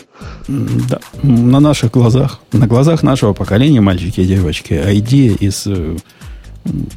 Да, 0.49 1.01
на 1.23 1.61
наших 1.61 1.93
глазах, 1.93 2.41
на 2.53 2.67
глазах 2.67 3.03
нашего 3.03 3.33
поколения, 3.33 3.81
мальчики 3.81 4.21
и 4.21 4.27
девочки, 4.27 4.75
ID 4.75 5.39
из 5.39 5.67
э, 5.67 5.97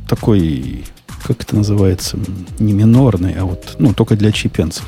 такой, 0.07 0.83
как 1.25 1.41
это 1.41 1.55
называется, 1.55 2.17
не 2.59 2.73
минорной, 2.73 3.33
а 3.33 3.45
вот, 3.45 3.75
ну, 3.79 3.93
только 3.93 4.15
для 4.15 4.31
чипенцев. 4.31 4.85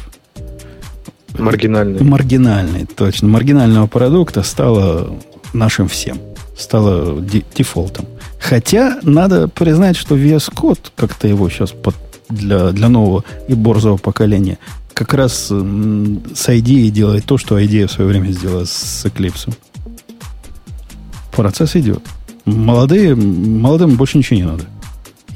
Маргинальный. 1.38 2.01
Маргинальной, 2.03 2.86
точно. 2.86 3.28
Маргинального 3.28 3.88
продукта 3.88 4.41
стало 4.43 5.17
нашим 5.53 5.88
всем. 5.88 6.17
Стало 6.57 7.19
де- 7.21 7.43
дефолтом. 7.55 8.05
Хотя 8.39 8.99
надо 9.03 9.47
признать, 9.49 9.97
что 9.97 10.15
VS 10.15 10.53
Code, 10.53 10.91
как-то 10.95 11.28
его 11.28 11.49
сейчас 11.49 11.71
под- 11.71 11.95
для, 12.30 12.69
для 12.71 12.88
нового 12.89 13.23
и 13.49 13.53
борзого 13.53 13.97
поколения, 13.97 14.57
как 14.93 15.13
раз 15.13 15.51
м, 15.51 16.23
с 16.34 16.47
IDE 16.47 16.89
делает 16.89 17.26
то, 17.26 17.38
что 17.38 17.59
IDE 17.59 17.88
в 17.88 17.91
свое 17.91 18.09
время 18.09 18.32
сделала 18.32 18.63
с 18.65 19.05
Eclipse. 19.05 19.53
Процесс 21.36 21.76
идет. 21.76 22.01
Молодые, 22.46 23.16
молодым 23.16 23.96
больше 23.96 24.18
ничего 24.18 24.38
не 24.38 24.46
надо. 24.46 24.66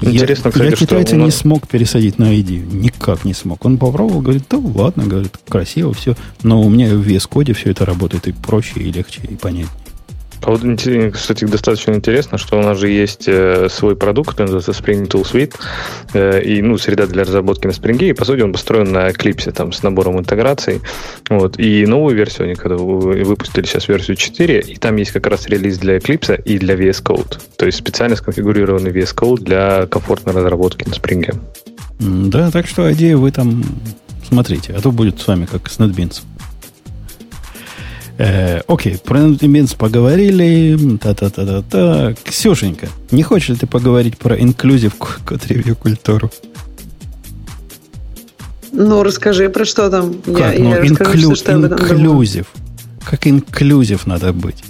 Интересно, 0.02 0.48
я, 0.48 0.52
кстати, 0.52 0.70
я 0.70 0.76
китайца 0.76 1.16
нас- 1.16 1.26
не 1.26 1.30
смог 1.30 1.68
пересадить 1.68 2.18
на 2.18 2.32
ID. 2.34 2.72
Никак 2.72 3.24
не 3.24 3.34
смог. 3.34 3.64
Он 3.66 3.76
попробовал, 3.76 4.22
говорит, 4.22 4.44
да 4.48 4.56
ладно, 4.58 5.04
говорит, 5.04 5.36
красиво 5.48 5.92
все. 5.92 6.16
Но 6.42 6.62
у 6.62 6.70
меня 6.70 6.94
в 6.94 7.06
VS 7.06 7.28
Code 7.28 7.52
все 7.52 7.70
это 7.70 7.84
работает 7.84 8.26
и 8.28 8.32
проще, 8.32 8.80
и 8.80 8.90
легче, 8.90 9.20
и 9.28 9.34
понятнее. 9.34 9.68
А 10.42 10.50
вот, 10.50 10.62
кстати, 11.12 11.44
достаточно 11.44 11.92
интересно, 11.92 12.38
что 12.38 12.58
у 12.58 12.62
нас 12.62 12.78
же 12.78 12.88
есть 12.88 13.24
э, 13.26 13.68
свой 13.68 13.96
продукт, 13.96 14.38
называется 14.38 14.72
Spring 14.72 15.06
Tool 15.06 15.22
Suite, 15.22 15.54
э, 16.14 16.42
и, 16.42 16.62
ну, 16.62 16.78
среда 16.78 17.06
для 17.06 17.24
разработки 17.24 17.66
на 17.66 17.72
Spring, 17.72 18.02
и, 18.08 18.12
по 18.12 18.24
сути, 18.24 18.40
он 18.40 18.52
построен 18.52 18.92
на 18.92 19.10
Eclipse, 19.10 19.52
там, 19.52 19.72
с 19.72 19.82
набором 19.82 20.18
интеграций. 20.18 20.80
Вот. 21.28 21.58
И 21.58 21.84
новую 21.86 22.16
версию 22.16 22.46
они 22.46 22.54
когда 22.54 22.76
выпустили 22.76 23.66
сейчас 23.66 23.88
версию 23.88 24.16
4, 24.16 24.60
и 24.60 24.76
там 24.76 24.96
есть 24.96 25.12
как 25.12 25.26
раз 25.26 25.46
релиз 25.46 25.78
для 25.78 25.96
Eclipse 25.98 26.40
и 26.42 26.58
для 26.58 26.74
VS 26.74 27.02
Code. 27.02 27.38
То 27.56 27.66
есть 27.66 27.78
специально 27.78 28.16
сконфигурированный 28.16 28.90
VS 28.90 29.14
Code 29.14 29.40
для 29.40 29.86
комфортной 29.86 30.34
разработки 30.34 30.88
на 30.88 30.92
Spring. 30.92 31.38
Да, 32.00 32.50
так 32.50 32.66
что 32.66 32.90
идею 32.92 33.20
вы 33.20 33.30
там 33.30 33.62
смотрите, 34.26 34.72
а 34.72 34.80
то 34.80 34.90
будет 34.90 35.20
с 35.20 35.26
вами 35.26 35.44
как 35.44 35.68
с 35.70 35.78
NetBeans. 35.78 36.22
Э, 38.20 38.60
окей, 38.66 38.98
про 39.02 39.20
NetBeans 39.20 39.76
поговорили. 39.76 40.76
Та-та-та-та-та. 40.98 42.14
Ксюшенька, 42.22 42.88
не 43.10 43.22
хочешь 43.22 43.48
ли 43.48 43.56
ты 43.56 43.66
поговорить 43.66 44.18
про 44.18 44.38
инклюзив 44.38 44.94
код 44.96 45.46
ревью 45.46 45.74
культуру? 45.74 46.30
Ну, 48.72 49.02
расскажи, 49.02 49.48
про 49.48 49.64
что 49.64 49.88
там. 49.88 50.14
Как? 50.22 50.54
Я, 50.54 50.62
ну, 50.62 50.68
я 50.68 50.86
инклю, 50.86 51.34
что 51.34 51.52
инклюзив. 51.52 52.46
Как 53.04 53.26
инклюзив 53.26 54.06
надо 54.06 54.34
быть? 54.34 54.64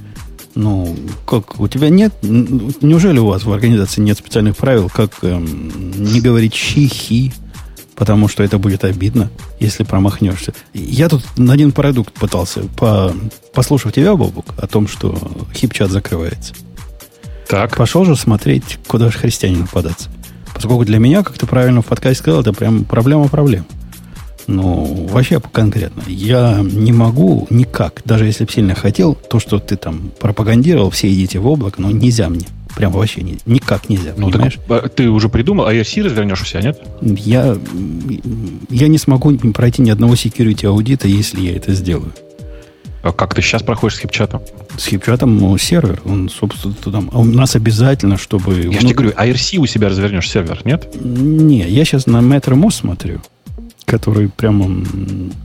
Ну, 0.55 0.97
как, 1.27 1.61
у 1.61 1.67
тебя 1.67 1.91
нет, 1.91 2.13
неужели 2.23 3.19
у 3.19 3.27
вас 3.27 3.45
в 3.45 3.53
организации 3.53 4.01
нет 4.01 4.19
специальных 4.19 4.57
правил, 4.57 4.91
как 4.93 5.11
эм, 5.23 5.71
не 5.97 6.21
говорить 6.21 6.55
щи-хи, 6.55 7.33
потому 8.01 8.29
что 8.29 8.43
это 8.43 8.57
будет 8.57 8.85
обидно, 8.85 9.29
если 9.59 9.85
промахнешься. 9.85 10.55
Я 10.73 11.11
тут 11.11 11.23
на 11.37 11.53
один 11.53 11.71
продукт 11.71 12.15
пытался, 12.15 12.63
по, 12.79 13.13
послушав 13.53 13.93
тебя, 13.93 14.17
Бобук, 14.17 14.47
о 14.57 14.67
том, 14.67 14.89
что 14.89 15.19
хипчат 15.55 15.91
закрывается. 15.91 16.55
Так. 17.47 17.77
Пошел 17.77 18.07
же 18.07 18.17
смотреть, 18.17 18.79
куда 18.87 19.11
же 19.11 19.19
христианину 19.19 19.69
податься. 19.71 20.09
Поскольку 20.55 20.87
для 20.87 20.99
меня, 20.99 21.23
как 21.23 21.37
ты 21.37 21.45
правильно 21.45 21.83
в 21.83 21.87
подкасте 21.87 22.23
сказал, 22.23 22.41
это 22.41 22.55
прям 22.55 22.85
проблема 22.85 23.29
проблем. 23.29 23.67
Ну, 24.47 25.07
вообще 25.11 25.39
конкретно. 25.39 26.03
Я 26.07 26.61
не 26.63 26.93
могу 26.93 27.47
никак, 27.51 28.01
даже 28.07 28.25
если 28.25 28.47
бы 28.47 28.51
сильно 28.51 28.75
хотел, 28.75 29.15
то, 29.15 29.39
что 29.39 29.59
ты 29.59 29.77
там 29.77 30.11
пропагандировал, 30.19 30.89
все 30.89 31.13
идите 31.13 31.39
в 31.39 31.47
облако, 31.47 31.83
но 31.83 31.91
нельзя 31.91 32.31
мне. 32.31 32.47
Прям 32.77 32.93
вообще 32.93 33.23
не, 33.23 33.39
никак 33.47 33.89
нельзя, 33.89 34.15
ну, 34.17 34.31
понимаешь? 34.31 34.59
Так, 34.69 34.85
а 34.85 34.89
ты 34.89 35.09
уже 35.09 35.29
придумал, 35.29 35.67
а 35.67 35.75
IRC 35.75 36.03
развернешь 36.03 36.41
у 36.41 36.45
себя, 36.45 36.63
нет? 36.63 36.81
Я, 37.03 37.57
я 38.71 38.89
не 38.89 38.99
смогу 38.99 39.37
пройти 39.53 39.83
ни 39.83 39.91
одного 39.91 40.15
security 40.15 40.67
аудита, 40.67 41.09
если 41.09 41.41
я 41.41 41.57
это 41.57 41.73
сделаю. 41.75 42.13
А 43.03 43.13
как 43.13 43.35
ты 43.35 43.41
сейчас 43.41 43.63
проходишь 43.63 43.97
с 43.97 44.01
хипчатом? 44.01 44.43
С 44.77 44.87
хипчатом 44.87 45.39
ну, 45.39 45.57
сервер, 45.57 46.01
он, 46.05 46.29
собственно, 46.29 46.75
там, 46.75 47.11
а 47.13 47.19
у 47.19 47.25
нас 47.25 47.57
обязательно, 47.57 48.19
чтобы... 48.19 48.59
Я 48.59 48.67
ну, 48.67 48.73
же 48.73 48.79
тебе 48.81 48.95
говорю, 48.95 49.13
IRC 49.13 49.59
у 49.59 49.67
себя 49.67 49.89
развернешь 49.89 50.29
сервер, 50.29 50.61
нет? 50.65 50.95
Не, 51.01 51.67
я 51.67 51.85
сейчас 51.85 52.07
на 52.07 52.19
MetroMost 52.19 52.73
смотрю, 52.73 53.21
который 53.87 54.29
прямо... 54.29 54.85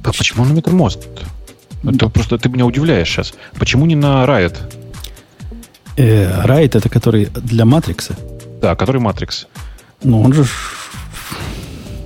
А 0.03 0.11
почему 0.11 0.43
на 0.43 0.51
MetroMost? 0.51 1.07
Это 1.83 2.09
просто 2.09 2.37
ты 2.37 2.49
меня 2.49 2.65
удивляешь 2.65 3.07
сейчас. 3.07 3.33
Почему 3.57 3.85
не 3.85 3.95
на 3.95 4.25
Riot? 4.25 4.57
Э, 5.97 6.41
Райт 6.43 6.75
это 6.75 6.89
который 6.89 7.25
для 7.25 7.65
Матрикса? 7.65 8.15
Да, 8.61 8.75
который 8.75 8.99
Матрикс. 8.99 9.47
Ну, 10.03 10.21
он 10.21 10.33
же... 10.33 10.45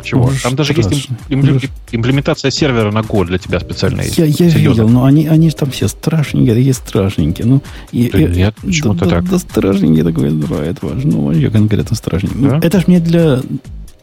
Чего? 0.04 0.24
Он 0.24 0.34
Там 0.42 0.56
даже 0.56 0.74
страшный. 0.74 0.96
есть 0.96 1.10
имплем... 1.30 1.60
имплементация 1.92 2.52
сервера 2.52 2.92
на 2.92 3.00
Go 3.00 3.26
для 3.26 3.38
тебя 3.38 3.60
специально 3.60 4.02
Я, 4.02 4.26
я 4.26 4.48
видел, 4.48 4.88
но 4.88 5.06
они, 5.06 5.28
они 5.28 5.52
там 5.52 5.70
все 5.72 5.88
страшненькие, 5.88 6.56
такие 6.56 6.74
страшненькие. 6.74 7.48
Ну, 7.48 7.62
и, 7.92 8.10
да, 8.10 8.20
нет, 8.20 8.56
почему-то 8.62 9.06
да, 9.06 9.12
так. 9.12 9.24
Да, 9.26 9.32
да 9.32 9.40
страшненький 9.40 10.04
такой 10.04 10.30
Райт 10.60 10.82
ваш. 10.82 11.04
Ну, 11.04 11.26
вообще 11.26 11.50
конкретно 11.50 11.96
страшненький. 11.96 12.40
Да? 12.40 12.56
Ну, 12.56 12.60
это 12.60 12.80
ж 12.80 12.88
мне 12.88 13.00
для... 13.00 13.42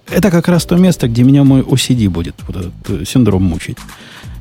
Это 0.09 0.31
как 0.31 0.47
раз 0.49 0.65
то 0.65 0.77
место, 0.77 1.09
где 1.09 1.25
меня 1.25 1.43
мой 1.43 1.63
OCD 1.63 2.09
будет 2.09 2.37
вот 2.47 2.57
этот 2.57 3.01
э, 3.01 3.05
синдром 3.05 3.43
мучить. 3.43 3.79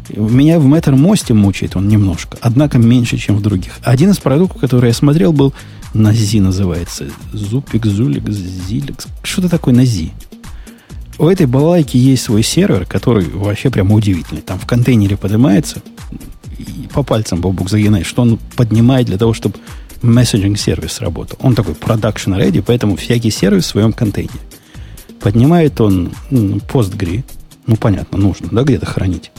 Меня 0.09 0.59
в 0.59 0.67
Matter 0.67 0.95
Мосте 0.95 1.33
мучает 1.33 1.75
он 1.75 1.87
немножко, 1.87 2.37
однако 2.41 2.77
меньше, 2.77 3.17
чем 3.17 3.37
в 3.37 3.41
других. 3.41 3.79
Один 3.83 4.11
из 4.11 4.17
продуктов, 4.17 4.61
который 4.61 4.87
я 4.87 4.93
смотрел, 4.93 5.33
был 5.33 5.53
Нази 5.93 6.39
называется. 6.39 7.05
Зупик, 7.33 7.85
Зулик, 7.85 8.29
Зилик. 8.29 9.03
Что-то 9.23 9.49
такое 9.49 9.73
Нази. 9.73 10.11
У 11.17 11.27
этой 11.27 11.45
балайки 11.45 11.95
есть 11.95 12.23
свой 12.23 12.43
сервер, 12.43 12.85
который 12.85 13.29
вообще 13.29 13.69
прямо 13.69 13.95
удивительный. 13.95 14.41
Там 14.41 14.59
в 14.59 14.65
контейнере 14.65 15.15
поднимается, 15.15 15.81
и 16.57 16.87
по 16.93 17.03
пальцам 17.03 17.39
бабук 17.39 17.69
загинает, 17.69 18.05
что 18.05 18.23
он 18.23 18.37
поднимает 18.55 19.07
для 19.07 19.17
того, 19.17 19.33
чтобы 19.33 19.55
месседжинг 20.01 20.59
сервис 20.59 20.99
работал. 20.99 21.37
Он 21.41 21.55
такой 21.55 21.73
production 21.73 22.37
ready, 22.37 22.61
поэтому 22.65 22.97
всякий 22.97 23.31
сервис 23.31 23.63
в 23.63 23.69
своем 23.69 23.93
контейнере. 23.93 24.39
Поднимает 25.21 25.79
он 25.81 26.11
постгри, 26.71 27.23
ну 27.65 27.77
понятно, 27.77 28.17
нужно, 28.17 28.49
да, 28.51 28.63
где-то 28.63 28.85
хранить. 28.85 29.31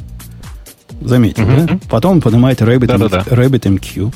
Заметил, 1.00 1.44
угу. 1.44 1.66
да? 1.66 1.78
Потом 1.88 2.12
он 2.12 2.20
поднимает 2.20 2.60
Rabbit, 2.62 2.86
да, 2.86 2.98
да, 2.98 3.08
да. 3.08 3.20
Rabbit 3.22 3.62
MQ. 3.62 4.14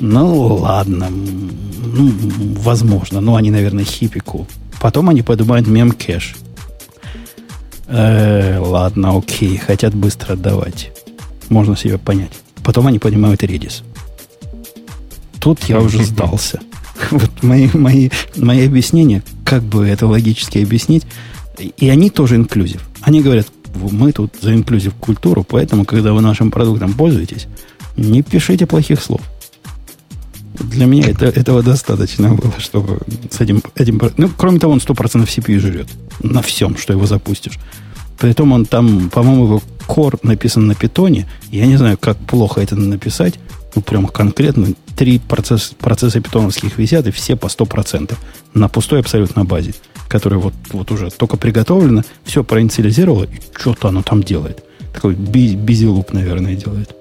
Ну, 0.00 0.56
ладно. 0.56 1.08
Ну, 1.10 2.12
возможно. 2.56 3.20
Ну, 3.20 3.36
они, 3.36 3.50
наверное, 3.50 3.84
хипику. 3.84 4.46
Потом 4.80 5.08
они 5.08 5.22
поднимают 5.22 5.68
мем-кэш. 5.68 6.34
Э, 7.86 8.58
ладно, 8.58 9.16
окей. 9.16 9.56
Хотят 9.58 9.94
быстро 9.94 10.32
отдавать. 10.32 10.90
Можно 11.48 11.76
себе 11.76 11.98
понять. 11.98 12.32
Потом 12.64 12.86
они 12.86 12.98
поднимают 12.98 13.42
Redis. 13.42 13.82
Тут 15.40 15.62
я 15.64 15.80
уже 15.80 16.02
сдался. 16.04 16.60
Вот 17.10 17.30
мои, 17.42 17.68
мои, 17.74 18.10
мои 18.36 18.66
объяснения, 18.66 19.22
как 19.44 19.62
бы 19.62 19.86
это 19.86 20.06
логически 20.06 20.58
объяснить, 20.58 21.04
и 21.58 21.88
они 21.88 22.10
тоже 22.10 22.36
инклюзив. 22.36 22.82
Они 23.02 23.22
говорят, 23.22 23.46
мы 23.74 24.12
тут 24.12 24.34
за 24.40 24.54
инклюзив 24.54 24.94
культуру, 24.94 25.44
поэтому, 25.44 25.84
когда 25.84 26.12
вы 26.12 26.20
нашим 26.20 26.50
продуктом 26.50 26.94
пользуетесь, 26.94 27.46
не 27.96 28.22
пишите 28.22 28.66
плохих 28.66 29.00
слов. 29.02 29.20
Для 30.54 30.86
меня 30.86 31.08
это, 31.08 31.26
этого 31.26 31.62
достаточно 31.62 32.34
было, 32.34 32.52
чтобы 32.58 33.00
с 33.30 33.40
этим, 33.40 33.62
этим... 33.74 34.00
Ну, 34.16 34.30
кроме 34.36 34.58
того, 34.58 34.72
он 34.72 34.78
100% 34.78 35.26
CPU 35.26 35.58
жрет. 35.58 35.88
На 36.22 36.42
всем, 36.42 36.76
что 36.76 36.92
его 36.92 37.06
запустишь. 37.06 37.58
Притом 38.18 38.52
он 38.52 38.66
там, 38.66 39.10
по-моему, 39.10 39.44
его 39.44 39.62
core 39.88 40.18
написан 40.22 40.66
на 40.66 40.74
питоне. 40.74 41.28
Я 41.50 41.66
не 41.66 41.76
знаю, 41.76 41.98
как 41.98 42.16
плохо 42.18 42.60
это 42.60 42.76
написать. 42.76 43.34
Ну, 43.74 43.82
прям 43.82 44.06
конкретно. 44.06 44.68
Три 44.94 45.18
процесс, 45.18 45.72
процесса 45.78 46.20
питоновских 46.20 46.78
висят, 46.78 47.06
и 47.06 47.10
все 47.10 47.34
по 47.34 47.46
100%. 47.46 48.14
На 48.54 48.68
пустой 48.68 49.00
абсолютно 49.00 49.44
базе 49.44 49.74
которое 50.12 50.36
вот, 50.36 50.52
вот 50.72 50.90
уже 50.90 51.10
только 51.10 51.38
приготовлено, 51.38 52.02
все 52.24 52.44
проинициализировало, 52.44 53.24
и 53.24 53.40
что-то 53.56 53.88
оно 53.88 54.02
там 54.02 54.22
делает. 54.22 54.62
Такой 54.92 55.14
бизилуп, 55.14 56.12
наверное, 56.12 56.54
делает. 56.54 56.94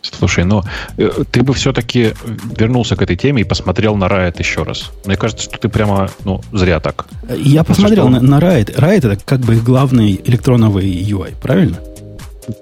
Слушай, 0.00 0.44
ну 0.44 0.62
э, 0.96 1.10
ты 1.30 1.42
бы 1.42 1.54
все-таки 1.54 2.12
вернулся 2.56 2.94
к 2.94 3.02
этой 3.02 3.16
теме 3.16 3.42
и 3.42 3.44
посмотрел 3.44 3.96
на 3.96 4.04
Riot 4.04 4.38
еще 4.38 4.62
раз. 4.62 4.90
Мне 5.06 5.16
кажется, 5.16 5.44
что 5.44 5.58
ты 5.58 5.68
прямо, 5.68 6.08
ну, 6.24 6.40
зря 6.52 6.78
так. 6.78 7.06
Я 7.36 7.64
посмотрел 7.64 8.08
что... 8.08 8.20
на, 8.20 8.20
на 8.20 8.38
Riot. 8.38 8.76
Riot 8.76 9.10
это 9.10 9.16
как 9.24 9.40
бы 9.40 9.54
их 9.54 9.64
главный 9.64 10.20
электроновый 10.24 10.86
UI, 10.86 11.34
правильно? 11.40 11.78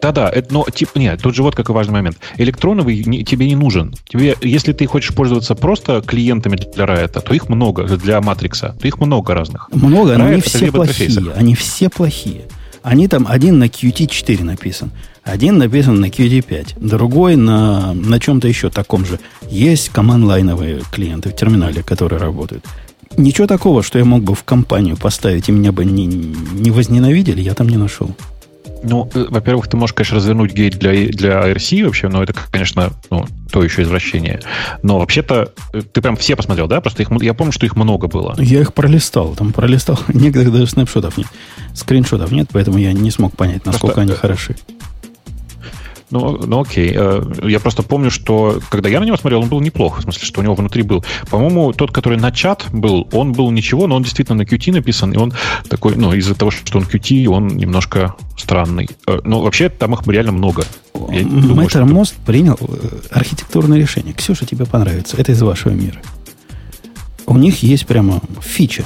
Да-да, 0.03 0.33
но 0.51 0.67
типа 0.73 0.99
нет, 0.99 1.23
тут 1.23 1.35
же 1.35 1.43
вот 1.43 1.55
какой 1.55 1.75
важный 1.75 1.95
момент. 1.95 2.19
Электроновый 2.37 3.03
не, 3.05 3.25
тебе 3.25 3.47
не 3.47 3.57
нужен. 3.57 3.95
Тебе, 4.09 4.37
если 4.43 4.73
ты 4.73 4.87
хочешь 4.87 5.15
пользоваться 5.15 5.55
просто 5.55 6.03
клиентами 6.03 6.57
для 6.57 6.85
Riot, 6.85 7.21
то 7.21 7.35
их 7.35 7.49
много, 7.49 7.85
для 7.85 8.21
Матрикса, 8.21 8.77
то 8.81 8.87
их 8.87 8.99
много 9.01 9.35
разных. 9.35 9.69
Много, 9.73 10.17
но 10.19 10.27
они 10.27 10.41
все 10.41 10.71
плохие. 10.71 11.33
Они 11.35 11.55
все 11.55 11.89
плохие. 11.89 12.43
Они 12.83 13.09
там 13.09 13.27
один 13.29 13.59
на 13.59 13.65
Qt4 13.65 14.43
написан, 14.43 14.91
один 15.23 15.59
написан 15.59 16.01
на 16.01 16.07
Qt5, 16.07 16.77
другой 16.81 17.37
на, 17.37 17.93
на 17.93 18.19
чем-то 18.19 18.49
еще 18.49 18.71
таком 18.71 19.05
же. 19.05 19.21
Есть 19.51 19.91
команд-лайновые 19.91 20.83
клиенты 20.91 21.29
в 21.29 21.37
терминале, 21.37 21.83
которые 21.83 22.21
работают. 22.21 22.65
Ничего 23.17 23.47
такого, 23.47 23.83
что 23.83 23.99
я 23.99 24.05
мог 24.05 24.23
бы 24.23 24.35
в 24.35 24.45
компанию 24.45 24.97
поставить 24.97 25.49
и 25.49 25.53
меня 25.53 25.73
бы 25.73 25.85
не, 25.85 26.07
не 26.07 26.71
возненавидели, 26.71 27.43
я 27.43 27.55
там 27.55 27.69
не 27.69 27.77
нашел. 27.77 28.15
Ну, 28.83 29.09
э, 29.15 29.27
во-первых, 29.29 29.69
ты 29.69 29.77
можешь, 29.77 29.95
конечно, 29.95 30.17
развернуть 30.17 30.53
гейт 30.53 30.79
для, 30.79 30.93
для 31.09 31.41
IRC 31.51 31.85
вообще, 31.85 32.09
но 32.09 32.23
это, 32.23 32.35
конечно, 32.51 32.93
ну, 33.11 33.27
то 33.53 33.63
еще 33.63 33.83
извращение. 33.83 34.41
Но 34.83 34.99
вообще-то 34.99 35.53
э, 35.73 35.83
ты 35.83 36.01
прям 36.01 36.17
все 36.17 36.37
посмотрел, 36.37 36.67
да? 36.67 36.81
Просто 36.81 37.03
их, 37.03 37.11
я 37.21 37.35
помню, 37.35 37.53
что 37.53 37.67
их 37.67 37.77
много 37.77 38.09
было. 38.09 38.35
Я 38.39 38.61
их 38.61 38.75
пролистал, 38.75 39.35
там 39.35 39.53
пролистал. 39.53 39.99
Некоторых 40.09 40.53
даже 40.53 40.67
снапшотов 40.67 41.17
нет. 41.19 41.27
Скриншотов 41.75 42.33
нет, 42.33 42.49
поэтому 42.53 42.79
я 42.79 42.93
не 42.93 43.11
смог 43.11 43.37
понять, 43.37 43.67
насколько 43.67 43.95
Просто, 43.97 44.01
они 44.01 44.13
хороши. 44.13 44.57
Ну, 46.11 46.41
ну 46.45 46.61
окей. 46.61 46.93
Э, 46.95 47.23
я 47.45 47.61
просто 47.61 47.83
помню, 47.83 48.11
что 48.11 48.61
когда 48.69 48.89
я 48.89 49.01
на 49.01 49.05
него 49.05 49.17
смотрел, 49.17 49.43
он 49.43 49.49
был 49.49 49.61
неплох. 49.61 49.99
В 49.99 50.03
смысле, 50.03 50.25
что 50.25 50.41
у 50.41 50.45
него 50.45 50.55
внутри 50.55 50.83
был. 50.83 51.05
По-моему, 51.31 51.73
тот, 51.73 51.93
который 51.93 52.19
на 52.19 52.33
чат 52.33 52.67
был, 52.73 53.09
он 53.13 53.33
был 53.33 53.51
ничего, 53.51 53.87
но 53.87 53.97
он 53.97 54.03
действительно 54.03 54.39
на 54.39 54.43
Qt 54.43 54.73
написан, 54.73 55.13
и 55.13 55.17
он 55.17 55.33
такой, 55.69 55.95
ну, 55.97 56.13
из-за 56.13 56.35
того, 56.35 56.51
что 56.51 56.79
он 56.79 56.85
Qt, 56.85 57.27
он 57.29 57.49
немножко 57.49 58.15
странный. 58.37 58.89
Э, 59.07 59.21
но 59.25 59.41
вообще 59.41 59.69
там 59.69 59.95
их 59.95 60.07
реально 60.07 60.33
много. 60.33 60.65
Mattermost 60.95 62.07
что... 62.07 62.27
принял 62.27 62.59
э, 62.61 62.99
архитектурное 63.11 63.79
решение. 63.79 64.13
Ксюша, 64.13 64.47
тебе 64.47 64.67
понравится. 64.67 65.17
Это 65.17 65.33
из 65.33 65.43
вашего 65.43 65.73
мира. 65.73 66.01
У 67.27 67.37
них 67.37 67.63
есть 67.63 67.87
прямо 67.87 68.21
фича. 68.41 68.85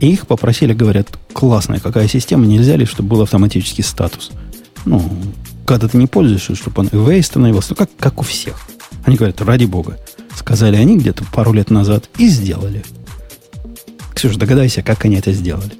И 0.00 0.12
их 0.12 0.26
попросили, 0.26 0.74
говорят, 0.74 1.16
классная 1.32 1.78
какая 1.78 2.08
система, 2.08 2.44
нельзя 2.44 2.76
ли, 2.76 2.84
чтобы 2.84 3.10
был 3.10 3.22
автоматический 3.22 3.82
статус. 3.82 4.32
Ну, 4.84 5.02
когда 5.72 5.88
ты 5.88 5.96
не 5.96 6.06
пользуешься, 6.06 6.54
чтобы 6.54 6.82
он 6.82 6.88
away 6.88 7.22
становился, 7.22 7.68
ну, 7.70 7.76
как, 7.76 7.88
как 7.98 8.20
у 8.20 8.22
всех. 8.22 8.60
Они 9.06 9.16
говорят, 9.16 9.40
ради 9.40 9.64
бога. 9.64 9.98
Сказали 10.36 10.76
они 10.76 10.98
где-то 10.98 11.24
пару 11.32 11.54
лет 11.54 11.70
назад 11.70 12.10
и 12.18 12.28
сделали. 12.28 12.84
Ксюша, 14.14 14.38
догадайся, 14.38 14.82
как 14.82 15.06
они 15.06 15.16
это 15.16 15.32
сделали. 15.32 15.72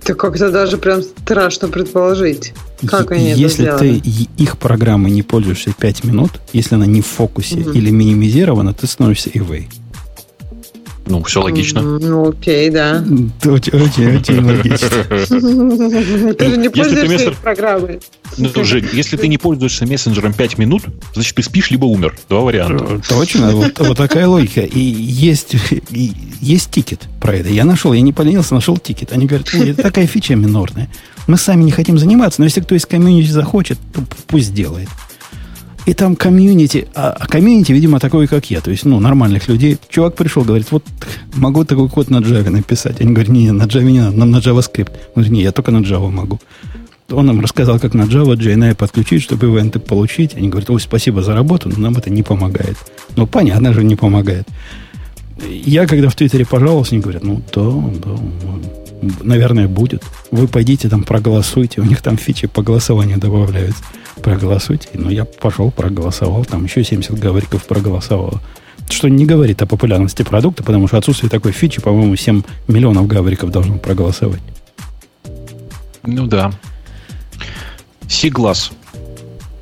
Это 0.00 0.14
как-то 0.14 0.52
даже 0.52 0.78
прям 0.78 1.02
страшно 1.02 1.66
предположить. 1.66 2.54
Как 2.86 3.10
они 3.10 3.32
если 3.32 3.66
это 3.66 3.78
сделали? 3.78 4.00
ты 4.00 4.28
их 4.40 4.58
программой 4.58 5.10
не 5.10 5.24
пользуешься 5.24 5.72
5 5.76 6.04
минут, 6.04 6.40
если 6.52 6.76
она 6.76 6.86
не 6.86 7.00
в 7.00 7.06
фокусе 7.06 7.62
угу. 7.62 7.70
или 7.72 7.90
минимизирована, 7.90 8.74
ты 8.74 8.86
становишься 8.86 9.30
away. 9.30 9.66
Ну, 11.06 11.22
все 11.24 11.42
логично. 11.42 11.82
Ну, 11.82 12.28
окей, 12.28 12.70
да. 12.70 13.04
Очень, 13.44 13.74
очень, 13.74 14.16
очень 14.16 14.44
логично. 14.44 16.34
Ты 16.34 16.48
же 16.48 16.56
не 16.56 16.68
пользуешься 16.68 17.32
программой. 17.42 18.00
Ну, 18.38 18.64
Жень, 18.64 18.88
если 18.92 19.16
ты 19.16 19.28
не 19.28 19.36
пользуешься 19.36 19.84
мессенджером 19.84 20.32
5 20.32 20.58
минут, 20.58 20.84
значит, 21.14 21.34
ты 21.34 21.42
спишь, 21.42 21.70
либо 21.70 21.84
умер. 21.84 22.16
Два 22.28 22.40
варианта. 22.40 22.84
Э, 22.84 23.00
точно, 23.06 23.50
вот, 23.50 23.96
такая 23.96 24.26
логика. 24.26 24.62
И 24.62 24.78
есть, 24.78 25.54
и 25.90 26.12
есть 26.40 26.70
тикет 26.70 27.00
про 27.20 27.36
это. 27.36 27.50
Я 27.50 27.64
нашел, 27.64 27.92
я 27.92 28.00
не 28.00 28.12
поленился, 28.12 28.54
нашел 28.54 28.78
тикет. 28.78 29.12
Они 29.12 29.26
говорят, 29.26 29.52
это 29.52 29.82
такая 29.82 30.06
фича 30.06 30.34
минорная. 30.34 30.88
Мы 31.26 31.36
сами 31.36 31.62
не 31.62 31.72
хотим 31.72 31.98
заниматься, 31.98 32.40
но 32.40 32.46
если 32.46 32.60
кто 32.60 32.74
из 32.74 32.86
комьюнити 32.86 33.30
захочет, 33.30 33.78
то 33.92 34.02
пусть 34.26 34.54
делает. 34.54 34.88
И 35.84 35.94
там 35.94 36.14
комьюнити, 36.14 36.86
а, 36.94 37.16
а 37.18 37.26
комьюнити, 37.26 37.72
видимо, 37.72 37.98
такой, 37.98 38.28
как 38.28 38.50
я, 38.50 38.60
то 38.60 38.70
есть, 38.70 38.84
ну, 38.84 39.00
нормальных 39.00 39.48
людей. 39.48 39.78
Чувак 39.88 40.14
пришел, 40.14 40.44
говорит, 40.44 40.70
вот 40.70 40.84
могу 41.34 41.64
такой 41.64 41.88
код 41.88 42.10
на 42.10 42.18
Java 42.18 42.50
написать. 42.50 43.00
Они 43.00 43.12
говорят, 43.12 43.32
не, 43.32 43.50
на 43.50 43.64
Java 43.64 43.90
не 43.90 44.00
надо, 44.00 44.16
нам 44.16 44.30
на 44.30 44.36
JavaScript. 44.36 44.92
Он 45.14 45.22
говорит, 45.22 45.32
не, 45.32 45.42
я 45.42 45.52
только 45.52 45.72
на 45.72 45.78
Java 45.78 46.10
могу. 46.10 46.38
Он 47.10 47.26
нам 47.26 47.40
рассказал, 47.40 47.80
как 47.80 47.94
на 47.94 48.02
Java 48.02 48.36
JNI 48.36 48.74
подключить, 48.74 49.22
чтобы 49.22 49.48
ивенты 49.48 49.80
получить. 49.80 50.34
Они 50.36 50.48
говорят, 50.48 50.70
ой, 50.70 50.80
спасибо 50.80 51.22
за 51.22 51.34
работу, 51.34 51.68
но 51.68 51.78
нам 51.78 51.96
это 51.96 52.10
не 52.10 52.22
помогает. 52.22 52.76
Ну, 53.16 53.26
понятно 53.26 53.72
же, 53.72 53.82
не 53.82 53.96
помогает. 53.96 54.46
Я, 55.48 55.86
когда 55.86 56.08
в 56.08 56.14
Твиттере 56.14 56.46
пожаловался, 56.46 56.94
они 56.94 57.02
говорят, 57.02 57.24
ну, 57.24 57.42
да, 57.52 57.62
да, 58.04 58.18
наверное, 59.22 59.68
будет. 59.68 60.04
Вы 60.30 60.48
пойдите 60.48 60.88
там 60.88 61.02
проголосуйте, 61.02 61.80
у 61.80 61.84
них 61.84 62.02
там 62.02 62.16
фичи 62.16 62.46
по 62.46 62.62
голосованию 62.62 63.18
добавляются 63.18 63.82
проголосуйте. 64.22 64.88
Но 64.94 65.10
я 65.10 65.24
пошел, 65.24 65.70
проголосовал. 65.70 66.44
Там 66.44 66.64
еще 66.64 66.82
70 66.84 67.18
говориков 67.18 67.64
проголосовало. 67.64 68.40
Что 68.88 69.08
не 69.08 69.26
говорит 69.26 69.62
о 69.62 69.66
популярности 69.66 70.22
продукта, 70.22 70.62
потому 70.62 70.86
что 70.88 70.98
отсутствие 70.98 71.30
такой 71.30 71.52
фичи, 71.52 71.80
по-моему, 71.80 72.16
7 72.16 72.42
миллионов 72.68 73.06
говориков 73.06 73.50
должно 73.50 73.78
проголосовать. 73.78 74.40
Ну 76.04 76.26
да. 76.26 76.52
Сиглас. 78.08 78.72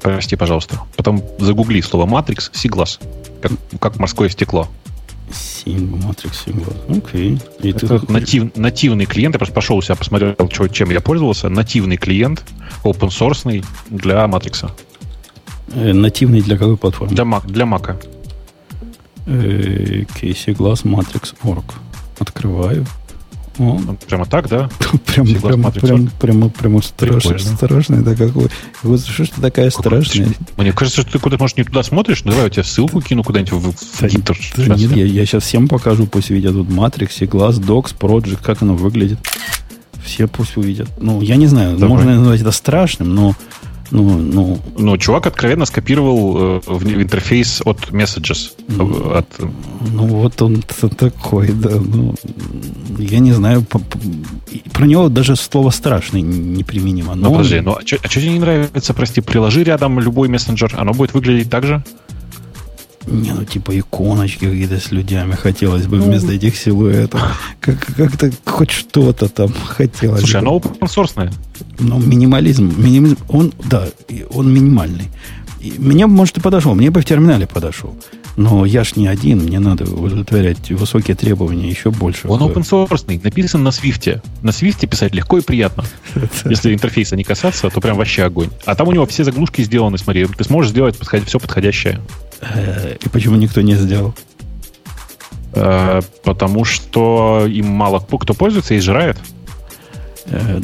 Прости, 0.03 0.37
пожалуйста. 0.37 0.81
Потом 0.97 1.23
загугли 1.39 1.81
слово 1.83 2.07
матрикс, 2.07 2.51
сиглас. 2.55 2.99
Как, 3.43 3.53
как 3.79 3.99
морское 3.99 4.29
стекло. 4.29 4.69
Синг, 5.33 6.05
матрикс, 6.05 6.45
сингл. 6.45 6.73
Окей. 6.89 7.39
И 7.61 7.71
Это 7.71 7.99
ты... 7.99 8.13
натив, 8.13 8.57
нативный 8.57 9.07
клиент. 9.07 9.35
Я 9.35 9.39
просто 9.39 9.55
пошел 9.55 9.77
у 9.77 9.83
себя, 9.83 9.97
посмотрел, 9.97 10.35
что, 10.51 10.69
чем 10.69 10.91
я 10.91 11.01
пользовался. 11.01 11.49
Нативный 11.49 11.97
клиент, 11.97 12.45
open 12.85 13.09
source 13.09 13.65
для 13.89 14.27
матрикса. 14.27 14.73
Э, 15.73 15.93
нативный 15.93 16.41
для 16.41 16.57
какой 16.57 16.77
платформы? 16.77 17.15
Для 17.15 17.25
Mac. 17.25 17.47
Для 17.47 17.65
Mac. 17.65 18.05
Э, 19.27 20.05
Кейси 20.21 20.51
Glass 20.51 20.85
Matrix 20.85 21.35
Org. 21.45 21.65
Открываю. 22.19 22.87
О. 23.59 23.79
Ну, 23.85 23.97
прямо 24.07 24.27
так, 24.27 24.49
да? 24.49 24.71
прямо, 25.07 25.71
прямо, 25.71 26.11
прямо, 26.19 26.49
прямо, 26.49 26.83
страшно, 26.83 27.39
страшно 27.39 27.97
это 27.97 28.17
какой. 28.17 28.49
Вот 28.83 29.05
что 29.05 29.25
ж 29.25 29.29
ты 29.29 29.41
такая 29.41 29.71
страшная? 29.71 30.29
Мне 30.57 30.73
кажется, 30.73 31.03
что 31.03 31.13
ты 31.13 31.19
куда-то, 31.19 31.43
может, 31.43 31.59
не 31.59 31.65
туда 31.65 31.83
смотришь. 31.83 32.23
Давай 32.23 32.45
я 32.45 32.51
тебе 32.51 32.65
ссылку 32.65 33.01
кину 33.03 33.23
куда-нибудь 33.23 33.53
в, 33.53 34.07
Гиттер. 34.07 34.39
Да, 34.57 34.75
нет, 34.77 34.93
я, 34.93 35.27
сейчас 35.27 35.45
всем 35.45 35.69
покажу, 35.69 36.07
пусть 36.07 36.31
видят 36.31 36.53
тут 36.53 36.69
Matrix, 36.69 37.19
Glass, 37.29 37.61
Docs, 37.61 37.97
Project, 37.99 38.39
как 38.43 38.63
оно 38.63 38.75
выглядит. 38.75 39.19
Все 40.05 40.27
пусть 40.27 40.57
увидят. 40.57 40.89
Ну, 40.99 41.21
я 41.21 41.37
не 41.37 41.47
знаю, 41.47 41.79
можно 41.79 42.17
назвать 42.17 42.41
это 42.41 42.53
страшным, 42.53 43.15
но 43.15 43.35
ну, 43.91 44.19
ну, 44.19 44.59
ну, 44.77 44.99
чувак 44.99 45.27
откровенно 45.27 45.67
скопировал 45.67 46.37
э, 46.37 46.61
в, 46.67 46.87
интерфейс 46.87 47.61
от 47.65 47.91
Messages. 47.91 48.53
Ну, 48.69 49.13
от... 49.15 49.27
ну 49.93 50.07
вот 50.07 50.41
он 50.43 50.63
такой, 50.97 51.49
да. 51.49 51.71
Ну, 51.71 52.15
я 52.99 53.19
не 53.19 53.33
знаю, 53.33 53.65
про 54.73 54.87
него 54.87 55.09
даже 55.09 55.37
слово 55.37 55.71
страшный 55.71 56.23
неприменимо. 56.23 57.15
Но 57.15 57.31
ну, 57.31 57.37
подожди, 57.37 57.61
ну 57.61 57.73
а 57.73 57.87
что 57.87 57.97
а 58.03 58.09
тебе 58.09 58.31
не 58.31 58.39
нравится, 58.39 58.95
прости, 58.95 59.21
приложи 59.21 59.65
рядом 59.65 59.99
любой 60.01 60.29
мессенджер, 60.29 60.75
оно 60.77 60.93
будет 60.93 61.15
выглядеть 61.15 61.51
так 61.51 61.65
же? 61.65 61.83
Не, 63.07 63.33
ну 63.33 63.45
типа 63.45 63.79
иконочки 63.79 64.45
какие-то 64.45 64.79
с 64.79 64.91
людьми 64.91 65.33
хотелось 65.33 65.87
бы 65.87 65.97
ну, 65.97 66.05
вместо 66.05 66.33
этих 66.33 66.57
силуэтов. 66.57 67.21
Как, 67.61 67.79
как-то 67.97 68.31
хоть 68.45 68.71
что-то 68.71 69.29
там 69.29 69.53
хотелось. 69.53 70.21
Слушай, 70.21 70.41
оно 70.41 70.59
open 70.59 70.81
source. 70.83 71.33
Ну, 71.79 71.99
минимализм, 71.99 72.73
минимализм, 72.77 73.19
он, 73.29 73.53
да, 73.65 73.89
он 74.31 74.53
минимальный. 74.53 75.09
И 75.61 75.75
мне, 75.79 76.07
может, 76.07 76.39
и 76.39 76.41
подошел, 76.41 76.75
мне 76.75 76.91
бы 76.91 77.01
в 77.01 77.05
терминале 77.05 77.47
подошел. 77.47 77.95
Но 78.37 78.65
я 78.65 78.85
ж 78.85 78.97
не 78.97 79.07
один, 79.07 79.41
мне 79.41 79.59
надо 79.59 79.85
удовлетворять 79.85 80.71
высокие 80.71 81.15
требования 81.15 81.69
еще 81.69 81.91
больше. 81.91 82.29
Он 82.29 82.41
open 82.41 82.63
source, 82.63 83.21
написан 83.23 83.63
на 83.63 83.69
Swift. 83.69 84.23
На 84.43 84.51
Swift 84.51 84.87
писать 84.87 85.15
легко 85.15 85.39
и 85.39 85.43
приятно. 85.43 85.85
Если 86.45 86.73
интерфейса 86.73 87.17
не 87.17 87.25
касаться, 87.25 87.69
то 87.69 87.81
прям 87.81 87.99
вообще 87.99 88.23
огонь. 88.23 88.49
А 88.65 88.75
там 88.75 88.89
у 88.89 88.93
него 88.93 89.05
все 89.07 89.25
заглушки 89.25 89.63
сделаны, 89.63 89.99
смотри. 89.99 90.27
Ты 90.27 90.45
сможешь 90.45 90.71
сделать 90.71 90.97
все 91.27 91.39
подходящее. 91.39 92.01
Э, 92.41 92.97
и 93.01 93.09
почему 93.09 93.37
никто 93.37 93.61
не 93.61 93.75
сделал? 93.75 94.15
Э, 95.53 96.01
потому 96.25 96.65
что 96.65 97.47
им 97.47 97.67
мало 97.67 98.01
кто 98.01 98.35
пользуется 98.35 98.75
и 98.75 98.79
изжирает. 98.79 99.17
Э, 100.27 100.61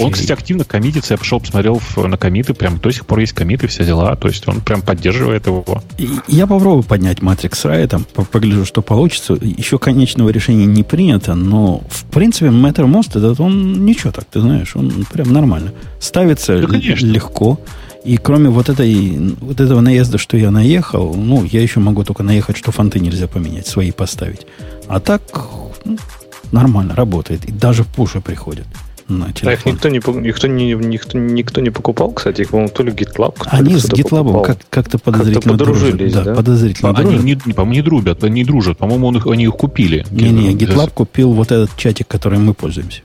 он, 0.00 0.12
кстати, 0.12 0.32
активно 0.32 0.64
коммитится. 0.64 1.14
Я 1.14 1.18
пошел, 1.18 1.40
посмотрел 1.40 1.80
на 1.96 2.16
комиты. 2.16 2.54
Прям 2.54 2.78
до 2.78 2.90
сих 2.90 3.04
пор 3.04 3.18
есть 3.18 3.32
комиты, 3.32 3.66
все 3.66 3.84
дела. 3.84 4.14
То 4.16 4.28
есть 4.28 4.46
он 4.46 4.60
прям 4.60 4.80
поддерживает 4.82 5.46
его. 5.46 5.82
Я 6.28 6.46
попробую 6.46 6.84
поднять 6.84 7.18
Matrix 7.18 7.86
там, 7.88 8.04
погляжу, 8.04 8.64
что 8.64 8.80
получится. 8.80 9.36
Еще 9.40 9.78
конечного 9.78 10.30
решения 10.30 10.66
не 10.66 10.84
принято, 10.84 11.34
но, 11.34 11.82
в 11.90 12.04
принципе, 12.04 12.46
Mattermost 12.46 13.18
этот, 13.18 13.40
он 13.40 13.84
ничего 13.84 14.12
так, 14.12 14.24
ты 14.26 14.40
знаешь, 14.40 14.76
он 14.76 15.04
прям 15.12 15.32
нормально. 15.32 15.72
Ставится 16.00 16.60
да, 16.60 16.76
легко. 16.76 17.58
И 18.08 18.16
кроме 18.16 18.48
вот, 18.48 18.70
этой, 18.70 19.18
вот 19.38 19.60
этого 19.60 19.82
наезда, 19.82 20.16
что 20.16 20.38
я 20.38 20.50
наехал, 20.50 21.14
ну, 21.14 21.44
я 21.44 21.60
еще 21.60 21.78
могу 21.78 22.04
только 22.04 22.22
наехать, 22.22 22.56
что 22.56 22.72
фонты 22.72 23.00
нельзя 23.00 23.26
поменять, 23.26 23.66
свои 23.66 23.92
поставить. 23.92 24.46
А 24.86 24.98
так 24.98 25.20
ну, 25.84 25.98
нормально 26.50 26.94
работает. 26.94 27.44
И 27.44 27.52
даже 27.52 27.82
в 27.82 27.88
пуши 27.88 28.22
приходят 28.22 28.66
на 29.08 29.30
телефон. 29.34 29.48
А 29.48 29.52
их 29.52 29.66
никто 29.66 29.88
не, 29.90 29.98
никто, 30.26 30.48
не, 30.48 30.72
никто, 30.72 31.18
никто 31.18 31.60
не 31.60 31.68
покупал, 31.68 32.12
кстати, 32.12 32.40
их, 32.40 32.48
по-моему, 32.48 32.72
то 32.72 32.82
ли 32.82 32.92
GitLab, 32.92 33.36
Они 33.44 33.76
с 33.76 33.84
GitLab 33.90 34.42
как, 34.42 34.58
как-то 34.70 34.96
подозрительно 34.96 35.58
как 35.58 35.66
подружились, 35.66 36.12
дружат. 36.12 36.24
Да, 36.24 36.30
да? 36.30 36.34
подозрительно 36.34 36.90
а, 36.92 36.94
дружат. 36.94 37.20
Они, 37.20 37.38
не, 37.44 37.52
по-моему, 37.52 37.72
не 37.74 37.82
дружат, 37.82 38.24
они 38.24 38.42
дружат. 38.42 38.78
По-моему, 38.78 39.08
он 39.08 39.16
их, 39.18 39.26
они 39.26 39.44
их 39.44 39.52
купили. 39.52 40.06
Не-не, 40.10 40.54
GitLab 40.54 40.92
купил 40.94 41.34
вот 41.34 41.52
этот 41.52 41.76
чатик, 41.76 42.08
которым 42.08 42.46
мы 42.46 42.54
пользуемся. 42.54 43.02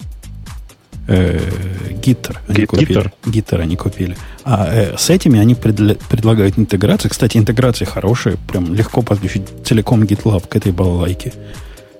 Гиттер. 1.07 2.41
Они 2.47 2.65
купили. 2.65 3.11
Гиттер 3.25 3.61
они 3.61 3.75
купили. 3.75 4.17
А 4.43 4.67
э, 4.71 4.97
с 4.97 5.09
этими 5.09 5.39
они 5.39 5.53
предля- 5.53 5.97
предлагают 6.09 6.57
интеграцию. 6.57 7.11
Кстати, 7.11 7.37
интеграция 7.37 7.85
хорошая. 7.85 8.37
Прям 8.47 8.73
легко 8.73 9.01
подключить 9.01 9.43
целиком 9.65 10.03
GitLab 10.03 10.47
к 10.47 10.55
этой 10.55 10.71
балалайке. 10.71 11.33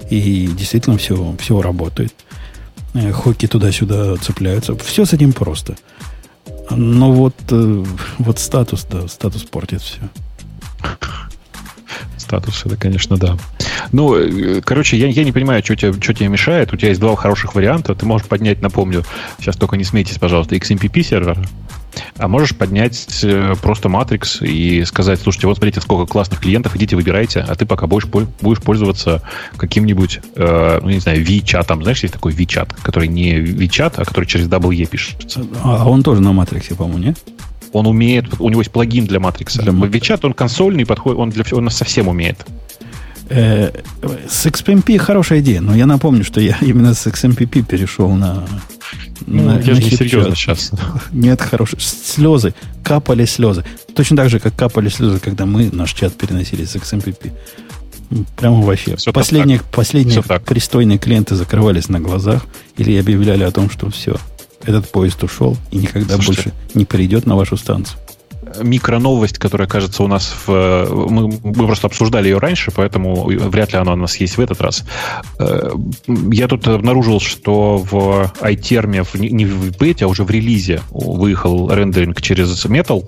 И 0.10 0.48
действительно 0.48 0.98
все, 0.98 1.36
все 1.40 1.62
работает. 1.62 2.14
Э, 2.94 3.12
хоки 3.12 3.48
туда-сюда 3.48 4.16
цепляются. 4.18 4.76
Все 4.78 5.06
с 5.06 5.14
этим 5.14 5.34
просто. 5.34 5.76
Но 6.70 7.12
вот, 7.12 7.36
э, 7.50 7.86
вот 8.20 8.40
статус, 8.40 8.86
да, 8.90 9.08
статус 9.08 9.44
портит 9.44 9.82
все. 9.82 10.00
Статус, 12.18 12.66
это, 12.66 12.76
конечно, 12.76 13.18
да. 13.18 13.38
Ну, 13.92 14.16
э, 14.16 14.62
короче, 14.62 14.98
я, 14.98 15.08
я 15.08 15.24
не 15.24 15.32
понимаю, 15.32 15.64
что 15.64 15.76
тебе, 15.76 15.94
что 15.94 16.14
тебе 16.14 16.30
мешает. 16.30 16.74
У 16.74 16.78
тебя 16.78 16.90
есть 16.90 17.02
два 17.02 17.16
хороших 17.16 17.56
варианта. 17.56 17.96
Ты 17.96 18.06
можешь 18.06 18.28
поднять, 18.28 18.62
напомню, 18.62 19.04
сейчас 19.40 19.56
только 19.56 19.78
не 19.78 19.84
смейтесь, 19.84 20.18
пожалуйста, 20.18 20.56
XMPP 20.56 21.04
сервер, 21.04 21.38
а 22.18 22.28
можешь 22.28 22.56
поднять 22.56 23.20
э, 23.24 23.56
просто 23.62 23.90
Matrix 23.90 24.46
и 24.46 24.84
сказать, 24.86 25.20
слушайте, 25.22 25.48
вот 25.48 25.58
смотрите, 25.58 25.82
сколько 25.82 26.12
классных 26.12 26.40
клиентов, 26.42 26.76
идите 26.76 26.96
выбирайте, 26.96 27.40
а 27.42 27.56
ты 27.56 27.66
пока 27.66 27.88
будешь, 27.88 28.06
будешь 28.06 28.62
пользоваться 28.62 29.22
каким-нибудь, 29.58 30.20
э, 30.36 30.80
ну, 30.82 30.90
не 30.90 31.00
знаю, 31.00 31.24
VChat, 31.24 31.82
знаешь, 31.82 32.02
есть 32.02 32.14
такой 32.14 32.34
VChat, 32.34 32.76
который 32.82 33.08
не 33.08 33.38
VChat, 33.38 33.94
а 33.98 34.06
который 34.06 34.26
через 34.26 34.48
WE 34.48 34.86
пишется. 34.86 35.46
А 35.64 35.88
он 35.90 36.04
тоже 36.04 36.22
на 36.22 36.30
Matrix, 36.30 36.76
по-моему, 36.76 37.00
нет? 37.00 37.18
Он 37.74 37.88
умеет, 37.88 38.26
у 38.40 38.50
него 38.50 38.62
есть 38.62 38.72
плагин 38.72 39.06
для. 39.06 39.20
Для 39.20 39.72
VChat, 40.00 40.20
он 40.24 40.34
консольный, 40.34 40.86
подходит, 40.86 41.20
он 41.20 41.30
для 41.30 41.44
всего, 41.44 41.60
он 41.60 41.70
совсем 41.70 42.08
умеет. 42.08 42.46
Э, 43.30 43.72
с 44.30 44.46
XMPP 44.46 44.98
хорошая 44.98 45.40
идея, 45.40 45.62
но 45.62 45.76
я 45.76 45.86
напомню, 45.86 46.24
что 46.24 46.40
я 46.40 46.58
именно 46.62 46.94
с 46.94 47.08
XMPP 47.08 47.64
перешел 47.64 48.12
на 48.12 48.46
ну, 49.26 49.44
на, 49.44 49.60
я 49.60 49.76
же 49.76 49.84
не 49.84 49.90
серьезно 49.90 50.36
сейчас. 50.36 50.72
Нет, 51.12 51.42
хорошие. 51.42 51.80
Слезы. 51.80 52.54
Капали 52.84 53.26
слезы. 53.26 53.64
Точно 53.96 54.18
так 54.18 54.30
же, 54.30 54.40
как 54.40 54.56
капали 54.56 54.90
слезы, 54.90 55.20
когда 55.20 55.46
мы 55.46 55.70
наш 55.72 55.94
чат 55.94 56.14
переносили 56.14 56.66
с 56.66 56.76
XMPP. 56.76 57.32
Прямо 58.38 58.62
вообще. 58.62 58.96
Все 58.98 59.12
последние 59.12 59.60
так. 59.60 59.68
последние 59.72 60.22
все 60.22 60.40
пристойные 60.40 60.98
клиенты 60.98 61.36
закрывались 61.36 61.90
на 61.90 62.00
глазах 62.00 62.46
или 62.78 62.96
объявляли 62.98 63.44
о 63.44 63.52
том, 63.52 63.70
что 63.70 63.90
все, 63.90 64.18
этот 64.66 64.90
поезд 64.90 65.24
ушел 65.24 65.58
и 65.72 65.78
никогда 65.78 66.16
Слушайте, 66.16 66.52
больше 66.52 66.78
не 66.78 66.86
придет 66.86 67.26
на 67.26 67.36
вашу 67.36 67.58
станцию. 67.58 68.00
Микроновость, 68.62 69.40
которая, 69.40 69.68
кажется, 69.68 70.04
у 70.04 70.08
нас 70.08 70.34
в... 70.46 70.88
Мы, 71.10 71.28
мы 71.44 71.66
просто 71.66 71.88
обсуждали 71.88 72.28
ее 72.28 72.38
раньше, 72.38 72.72
поэтому 72.76 73.26
вряд 73.26 73.74
ли 73.74 73.80
она 73.80 73.94
у 73.94 73.96
нас 73.96 74.18
есть 74.18 74.38
в 74.38 74.42
этот 74.42 74.62
раз. 74.62 74.84
Э, 75.40 75.72
я 76.32 76.48
тут 76.48 76.68
обнаружил, 76.68 77.20
что 77.20 77.78
в 77.78 78.32
iTerm, 78.42 79.06
не 79.18 79.46
в 79.46 79.78
бете, 79.78 80.06
а 80.06 80.08
уже 80.08 80.24
в 80.24 80.30
релизе 80.30 80.82
выехал 80.92 81.72
рендеринг 81.72 82.22
через 82.22 82.66
Metal, 82.66 83.04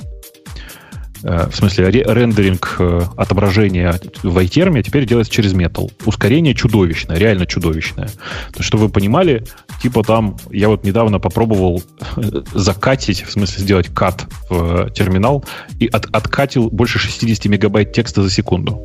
в 1.26 1.56
смысле, 1.56 1.90
рендеринг 1.90 2.76
э, 2.78 3.02
отображения 3.18 4.00
в 4.22 4.38
iTerm 4.38 4.82
теперь 4.84 5.08
делается 5.08 5.34
через 5.34 5.54
Metal. 5.54 5.92
Ускорение 6.06 6.54
чудовищное, 6.54 7.18
реально 7.18 7.48
чудовищное. 7.48 8.10
То, 8.54 8.62
что 8.62 8.78
вы 8.78 8.90
понимали, 8.90 9.44
типа 9.82 10.04
там, 10.04 10.38
я 10.52 10.70
вот 10.70 10.84
недавно 10.84 11.20
попробовал 11.20 11.82
э, 12.18 12.22
закатить, 12.54 13.24
в 13.24 13.32
смысле 13.32 13.64
сделать 13.64 13.88
кат 13.88 14.28
в 14.50 14.92
терминал, 14.92 15.44
и 15.80 15.88
от, 15.88 16.06
откатил 16.16 16.70
больше 16.70 17.00
60 17.00 17.46
мегабайт 17.46 17.92
текста 17.92 18.22
за 18.22 18.30
секунду. 18.30 18.80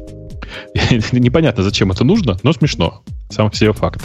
Непонятно, 1.12 1.62
зачем 1.62 1.92
это 1.92 2.04
нужно, 2.04 2.38
но 2.42 2.54
смешно. 2.54 3.02
Сам 3.30 3.52
себе 3.52 3.72
факт. 3.72 4.02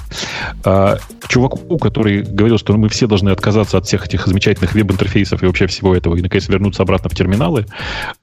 А, 0.64 0.98
чуваку, 1.28 1.78
который 1.78 2.22
говорил, 2.22 2.58
что 2.58 2.76
мы 2.78 2.90
все 2.90 3.08
должны 3.08 3.30
отказаться 3.30 3.78
от 3.78 3.86
всех 3.86 4.06
этих 4.06 4.28
замечательных 4.28 4.74
веб-интерфейсов 4.74 5.44
и 5.44 5.46
вообще 5.46 5.68
всего 5.68 5.96
этого, 5.96 6.16
и 6.16 6.22
наконец 6.22 6.48
вернуться 6.48 6.84
обратно 6.84 7.10
в 7.10 7.16
терминалы, 7.16 7.66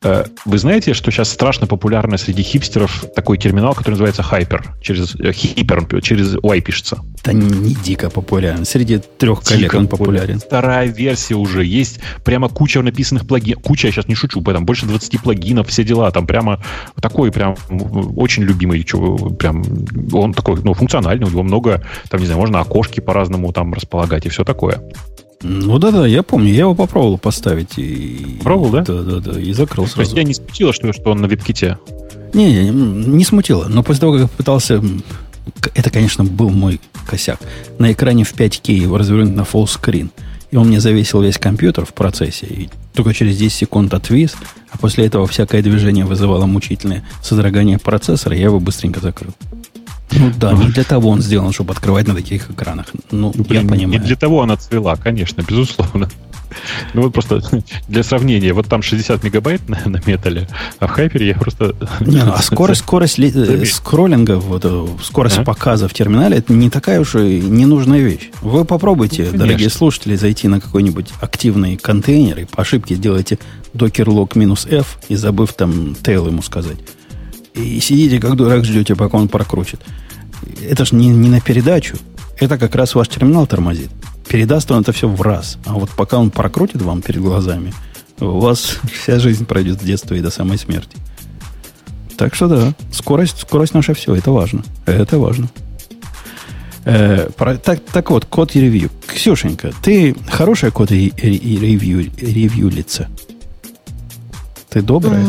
а, 0.03 0.27
вы 0.45 0.59
знаете, 0.59 0.95
что 0.95 1.11
сейчас 1.11 1.31
страшно 1.31 1.67
популярно 1.67 2.17
среди 2.17 2.43
хипстеров 2.43 3.05
такой 3.15 3.39
терминал, 3.39 3.75
который 3.75 3.93
называется 3.93 4.23
Hyper, 4.23 4.65
через 4.81 5.15
Hyper, 5.17 6.01
через 6.01 6.37
Y 6.43 6.61
пишется. 6.61 6.99
Да 7.25 7.33
не, 7.33 7.47
не 7.47 7.75
дико 7.75 8.11
популярен. 8.11 8.65
Среди 8.65 8.99
трех 8.99 9.43
коллег 9.43 9.63
дико 9.63 9.77
он 9.77 9.89
популярен. 9.89 10.39
Вторая 10.39 10.89
версия 10.89 11.35
уже. 11.35 11.65
Есть 11.65 12.01
прямо 12.25 12.49
куча 12.49 12.83
написанных 12.83 13.27
плагинов. 13.27 13.63
Куча, 13.63 13.89
я 13.89 13.93
сейчас 13.93 14.09
не 14.09 14.15
шучу, 14.15 14.41
там 14.43 14.65
больше 14.67 14.87
20 14.87 15.21
плагинов, 15.21 15.69
все 15.69 15.85
дела. 15.85 16.11
Там 16.11 16.27
прямо 16.27 16.63
такой 17.01 17.31
прям 17.33 17.57
очень 18.17 18.43
любимый, 18.43 18.85
прям 19.39 19.63
он 20.13 20.35
такой, 20.35 20.61
ну, 20.63 20.75
функциональный, 20.75 20.92
у 20.99 21.31
него 21.31 21.43
много, 21.43 21.83
там, 22.09 22.21
не 22.21 22.27
знаю, 22.27 22.41
можно 22.41 22.61
окошки 22.61 23.01
по-разному 23.01 23.53
там 23.53 23.73
располагать 23.75 24.27
и 24.27 24.29
все 24.29 24.45
такое. 24.45 24.83
Ну 25.43 25.79
да, 25.79 25.91
да, 25.91 26.07
я 26.07 26.23
помню, 26.23 26.51
я 26.53 26.61
его 26.61 26.75
попробовал 26.75 27.19
поставить 27.19 27.77
и. 27.77 28.39
Пробовал, 28.43 28.71
да? 28.71 28.83
Да, 28.83 29.03
да, 29.03 29.33
да, 29.33 29.41
и 29.41 29.53
закрыл 29.53 29.87
сразу. 29.87 29.97
То 29.97 30.01
есть 30.03 30.13
тебя 30.13 30.23
не 30.25 30.35
смутило, 30.35 30.73
что, 30.73 30.93
что 30.93 31.11
он 31.11 31.21
на 31.21 31.27
веб-ките? 31.27 31.79
Не, 32.33 32.71
не, 32.71 32.71
не 32.71 33.25
смутило. 33.25 33.67
Но 33.69 33.83
после 33.83 34.01
того, 34.03 34.13
как 34.13 34.23
я 34.23 34.29
пытался 34.29 34.83
это, 35.75 35.91
конечно, 35.91 36.25
был 36.25 36.51
мой 36.51 36.81
косяк. 37.07 37.41
На 37.79 37.93
экране 37.93 38.25
в 38.25 38.35
5К 38.35 38.73
его 38.73 38.99
развернуть 38.99 39.35
на 39.35 39.43
full 39.43 39.65
screen. 39.65 40.11
И 40.51 40.57
он 40.57 40.69
мне 40.69 40.81
завесил 40.81 41.23
весь 41.23 41.39
компьютер 41.39 41.87
в 41.87 41.95
процессе. 41.95 42.47
И 42.47 42.69
только 42.95 43.15
через 43.15 43.39
10 43.39 43.53
секунд 43.53 43.95
отвис. 43.95 44.35
А 44.71 44.79
после 44.79 45.07
этого 45.07 45.27
всякое 45.27 45.63
движение 45.63 46.05
вызывало 46.05 46.47
мучительное 46.47 47.05
содрогание 47.23 47.79
процессора. 47.79 48.37
Я 48.37 48.45
его 48.45 48.61
быстренько 48.61 49.01
закрыл. 49.01 49.33
Ну 50.19 50.33
да, 50.39 50.53
не 50.53 50.69
для 50.69 50.85
того 50.85 51.11
он 51.11 51.23
сделан, 51.23 51.53
чтобы 51.53 51.73
открывать 51.73 52.07
на 52.09 52.15
таких 52.15 52.51
экранах. 52.51 52.87
Ну, 53.11 53.33
ну 53.35 53.45
Блин, 53.45 53.63
я 53.63 53.69
понимаю. 53.69 54.01
Не 54.01 54.07
для 54.07 54.17
того 54.17 54.43
она 54.43 54.57
цвела, 54.57 54.97
конечно, 54.97 55.43
безусловно. 55.43 56.09
Ну 56.95 57.03
вот 57.03 57.13
просто 57.13 57.43
для 57.89 58.03
сравнения, 58.03 58.53
вот 58.53 58.67
там 58.67 58.83
60 58.83 59.23
мегабайт 59.25 59.69
на, 59.69 59.81
на 59.87 60.01
металле, 60.05 60.49
а 60.79 60.87
в 60.87 60.91
хайпере 60.91 61.29
я 61.29 61.35
просто... 61.35 61.75
Не, 62.01 62.25
ну, 62.25 62.33
а 62.33 62.43
скорость, 62.43 62.83
скорость 62.83 63.19
ли, 63.19 63.65
скроллинга, 63.65 64.37
вот, 64.37 64.63
э, 64.65 64.87
скорость 65.03 65.39
а? 65.39 65.45
показа 65.45 65.89
в 65.89 65.95
терминале, 65.95 66.39
это 66.39 66.53
не 66.53 66.71
такая 66.71 67.01
уж 67.01 67.15
и 67.15 67.41
ненужная 67.41 68.01
вещь. 68.01 68.31
Вы 68.43 68.65
попробуйте, 68.65 69.29
ну, 69.33 69.39
дорогие 69.39 69.71
слушатели, 69.71 70.17
зайти 70.17 70.49
на 70.49 70.61
какой-нибудь 70.61 71.09
активный 71.21 71.77
контейнер 71.77 72.41
и 72.41 72.45
по 72.45 72.63
ошибке 72.63 72.95
сделайте 72.95 73.39
docker 73.75 74.33
минус 74.35 74.67
f 74.67 74.99
и 75.09 75.17
забыв 75.17 75.55
там 75.55 75.97
tail 76.03 76.27
ему 76.29 76.43
сказать. 76.43 76.79
И 77.55 77.81
сидите 77.81 78.19
как 78.19 78.37
дурак 78.37 78.65
ждете, 78.65 78.95
пока 78.95 79.19
он 79.19 79.29
прокрутит. 79.29 79.81
Это 80.69 80.85
же 80.85 80.95
не, 80.95 81.09
не 81.09 81.29
на 81.29 81.41
передачу. 81.41 81.97
Это 82.39 82.59
как 82.59 82.75
раз 82.75 82.95
ваш 82.95 83.09
терминал 83.09 83.47
тормозит 83.47 83.91
передаст 84.33 84.71
он 84.71 84.81
это 84.81 84.93
все 84.93 85.09
в 85.09 85.21
раз. 85.21 85.59
А 85.67 85.75
вот 85.75 85.91
пока 85.91 86.19
он 86.19 86.31
прокрутит 86.31 86.81
вам 86.81 87.03
перед 87.03 87.21
глазами, 87.21 87.75
у 88.19 88.41
вас 88.41 88.79
вся 89.03 89.19
жизнь 89.19 89.45
пройдет 89.45 89.81
с 89.81 89.85
детства 89.85 90.15
и 90.15 90.21
до 90.21 90.31
самой 90.31 90.57
смерти. 90.57 90.97
Так 92.17 92.35
что 92.35 92.49
да, 92.49 92.75
скорость, 92.93 93.41
скорость 93.41 93.75
наша 93.75 93.93
все, 93.93 94.15
это 94.15 94.31
важно. 94.31 94.63
Это 94.87 95.19
важно. 95.19 95.51
Э, 96.85 97.29
про, 97.37 97.59
так, 97.59 97.81
так 97.85 98.11
вот, 98.11 98.25
код 98.25 98.55
ревью. 98.55 98.91
Ксюшенька, 99.07 99.73
ты 99.83 100.17
хорошая 100.31 100.71
код 100.71 100.91
ревью, 100.91 102.11
ревью 102.17 102.71
лица? 102.71 103.09
Ты 104.73 104.81
добрая? 104.81 105.23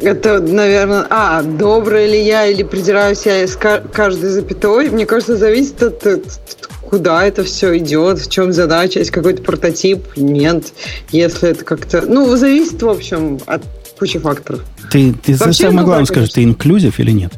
Это, 0.00 0.40
наверное... 0.40 1.06
А, 1.10 1.42
добрая 1.42 2.06
ли 2.06 2.24
я 2.24 2.46
или 2.46 2.62
придираюсь 2.62 3.26
я 3.26 3.42
из 3.42 3.56
каждой 3.56 4.30
запятой? 4.30 4.88
Мне 4.90 5.04
кажется, 5.04 5.36
зависит 5.36 5.82
от, 5.82 6.40
куда 6.88 7.24
это 7.24 7.42
все 7.42 7.76
идет, 7.78 8.20
в 8.20 8.30
чем 8.30 8.52
задача, 8.52 9.00
есть 9.00 9.10
какой-то 9.10 9.42
прототип, 9.42 10.16
нет, 10.16 10.72
если 11.10 11.50
это 11.50 11.64
как-то... 11.64 12.02
Ну, 12.02 12.36
зависит, 12.36 12.80
в 12.82 12.88
общем, 12.88 13.40
от 13.46 13.62
кучи 13.98 14.18
факторов. 14.18 14.64
Ты, 14.90 15.12
ты 15.12 15.34
Вообще, 15.34 15.64
самое 15.64 15.84
главное 15.84 16.06
скажешь, 16.06 16.30
ты 16.30 16.44
инклюзив 16.44 17.00
или 17.00 17.10
нет? 17.10 17.32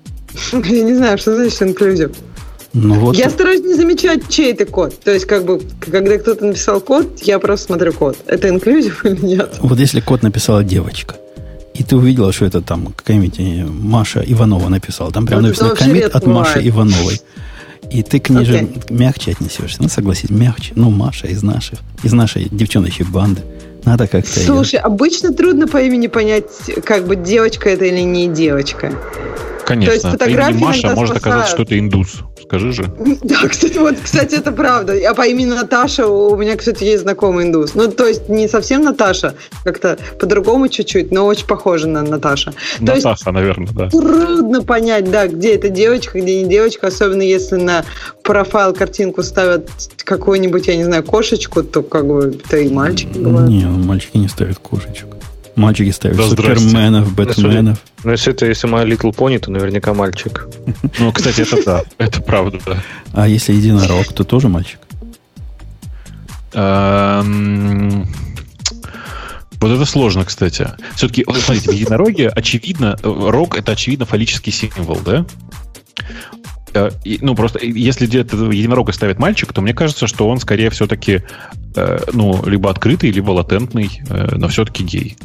Я 0.52 0.82
не 0.82 0.94
знаю, 0.94 1.18
что 1.18 1.34
значит 1.34 1.62
инклюзив. 1.62 2.12
Ну, 2.72 2.94
вот. 2.94 3.16
Я 3.16 3.30
стараюсь 3.30 3.62
не 3.62 3.74
замечать, 3.74 4.28
чей 4.28 4.52
это 4.52 4.64
код. 4.64 4.98
То 5.00 5.10
есть, 5.12 5.26
как 5.26 5.44
бы, 5.44 5.60
когда 5.80 6.16
кто-то 6.18 6.44
написал 6.44 6.80
код, 6.80 7.20
я 7.22 7.38
просто 7.38 7.66
смотрю 7.66 7.92
код. 7.92 8.16
Это 8.26 8.48
инклюзив 8.48 9.04
или 9.04 9.24
нет? 9.24 9.56
Вот 9.60 9.78
если 9.78 10.00
код 10.00 10.22
написала 10.22 10.62
девочка, 10.62 11.16
и 11.74 11.82
ты 11.82 11.96
увидела, 11.96 12.32
что 12.32 12.44
это 12.44 12.60
там 12.60 12.92
какая-нибудь 12.94 13.38
э, 13.38 13.64
Маша 13.64 14.22
Иванова 14.26 14.68
написала. 14.68 15.10
Там 15.10 15.26
прям 15.26 15.42
написано 15.42 15.74
комит 15.74 16.14
от 16.14 16.26
Маши 16.26 16.60
Ивановой. 16.68 17.20
И 17.90 18.02
ты 18.02 18.20
к 18.20 18.28
ней 18.28 18.42
okay. 18.42 18.44
же 18.44 18.68
мягче 18.90 19.32
отнесешься. 19.32 19.82
Ну, 19.82 19.88
согласись, 19.88 20.30
мягче. 20.30 20.72
Ну, 20.76 20.90
Маша 20.90 21.26
из 21.26 21.42
наших, 21.42 21.80
из 22.02 22.12
нашей 22.12 22.48
девчоночей 22.50 23.04
банды. 23.04 23.40
Надо 23.84 24.06
как-то... 24.06 24.40
Слушай, 24.40 24.76
ее... 24.76 24.80
обычно 24.80 25.32
трудно 25.32 25.66
по 25.66 25.78
имени 25.78 26.06
понять, 26.06 26.46
как 26.84 27.06
бы 27.06 27.16
девочка 27.16 27.70
это 27.70 27.84
или 27.84 28.00
не 28.00 28.28
девочка. 28.28 28.92
Конечно. 29.70 29.86
То 29.86 29.94
есть 29.94 30.06
фотографии 30.18 30.58
по 30.58 30.66
Маша 30.66 30.88
может 30.88 31.16
спасают. 31.16 31.26
оказаться, 31.26 31.52
что 31.52 31.62
это 31.62 31.78
индус. 31.78 32.24
Скажи 32.42 32.72
же. 32.72 32.84
Да, 33.22 33.46
кстати, 33.48 33.78
вот, 33.78 33.94
кстати, 34.02 34.34
это 34.34 34.50
правда. 34.50 34.94
А 35.08 35.14
по 35.14 35.24
имени 35.24 35.50
Наташа 35.50 36.08
у 36.08 36.36
меня, 36.36 36.56
кстати, 36.56 36.82
есть 36.82 37.02
знакомый 37.02 37.44
индус. 37.44 37.76
Ну, 37.76 37.88
то 37.88 38.08
есть 38.08 38.28
не 38.28 38.48
совсем 38.48 38.82
Наташа, 38.82 39.34
как-то 39.62 39.96
по-другому 40.18 40.66
чуть-чуть, 40.66 41.12
но 41.12 41.26
очень 41.26 41.46
похоже 41.46 41.86
на 41.86 42.02
Наташа. 42.02 42.52
Наташа, 42.80 43.10
есть, 43.10 43.26
наверное, 43.26 43.68
да. 43.72 43.88
Трудно 43.88 44.62
понять, 44.62 45.08
да, 45.08 45.28
где 45.28 45.54
это 45.54 45.68
девочка, 45.68 46.20
где 46.20 46.42
не 46.42 46.48
девочка, 46.48 46.88
особенно 46.88 47.22
если 47.22 47.54
на 47.54 47.84
профайл 48.24 48.74
картинку 48.74 49.22
ставят 49.22 49.68
какую-нибудь, 49.98 50.66
я 50.66 50.74
не 50.74 50.84
знаю, 50.84 51.04
кошечку, 51.04 51.62
то 51.62 51.82
как 51.82 52.08
бы 52.08 52.36
это 52.44 52.56
и 52.56 52.68
мальчики 52.68 53.18
бывают. 53.18 53.48
Не, 53.48 53.64
мальчики 53.78 54.16
не 54.16 54.28
ставят 54.28 54.58
кошечек. 54.58 55.06
Мальчики 55.56 55.90
ставят 55.90 56.16
да 56.16 56.28
суперменов, 56.28 57.12
бэтменов. 57.14 57.78
Ну, 58.04 58.12
если 58.12 58.32
это 58.32 58.46
если 58.46 58.68
My 58.68 58.86
Little 58.86 59.14
Pony, 59.14 59.38
то 59.38 59.50
наверняка 59.50 59.92
мальчик. 59.94 60.48
Ну, 60.98 61.12
кстати, 61.12 61.42
это 61.42 61.64
да. 61.64 61.82
Это 61.98 62.22
правда, 62.22 62.58
да. 62.64 62.82
А 63.12 63.28
если 63.28 63.52
единорог, 63.52 64.12
то 64.12 64.24
тоже 64.24 64.48
мальчик? 64.48 64.78
Эм, 66.52 68.06
Вот 69.60 69.70
это 69.70 69.84
сложно, 69.84 70.24
кстати. 70.24 70.68
Все-таки, 70.94 71.24
смотрите, 71.24 71.70
в 71.70 71.74
единороге, 71.74 72.28
очевидно, 72.28 72.96
рог 73.02 73.56
это 73.56 73.72
очевидно 73.72 74.06
фаллический 74.06 74.52
символ, 74.52 74.98
да? 75.04 75.26
Э, 76.74 76.90
ну, 77.20 77.34
просто 77.34 77.58
если 77.64 78.06
где-то 78.06 78.50
единорога 78.50 78.92
ставит 78.92 79.18
мальчик, 79.18 79.52
то 79.52 79.60
мне 79.60 79.74
кажется, 79.74 80.06
что 80.06 80.28
он 80.28 80.38
скорее 80.38 80.70
все-таки, 80.70 81.22
э, 81.74 81.98
ну, 82.12 82.44
либо 82.46 82.70
открытый, 82.70 83.10
либо 83.10 83.30
латентный, 83.30 84.00
э, 84.08 84.36
но 84.36 84.48
все-таки 84.48 84.84
гей. 84.84 85.16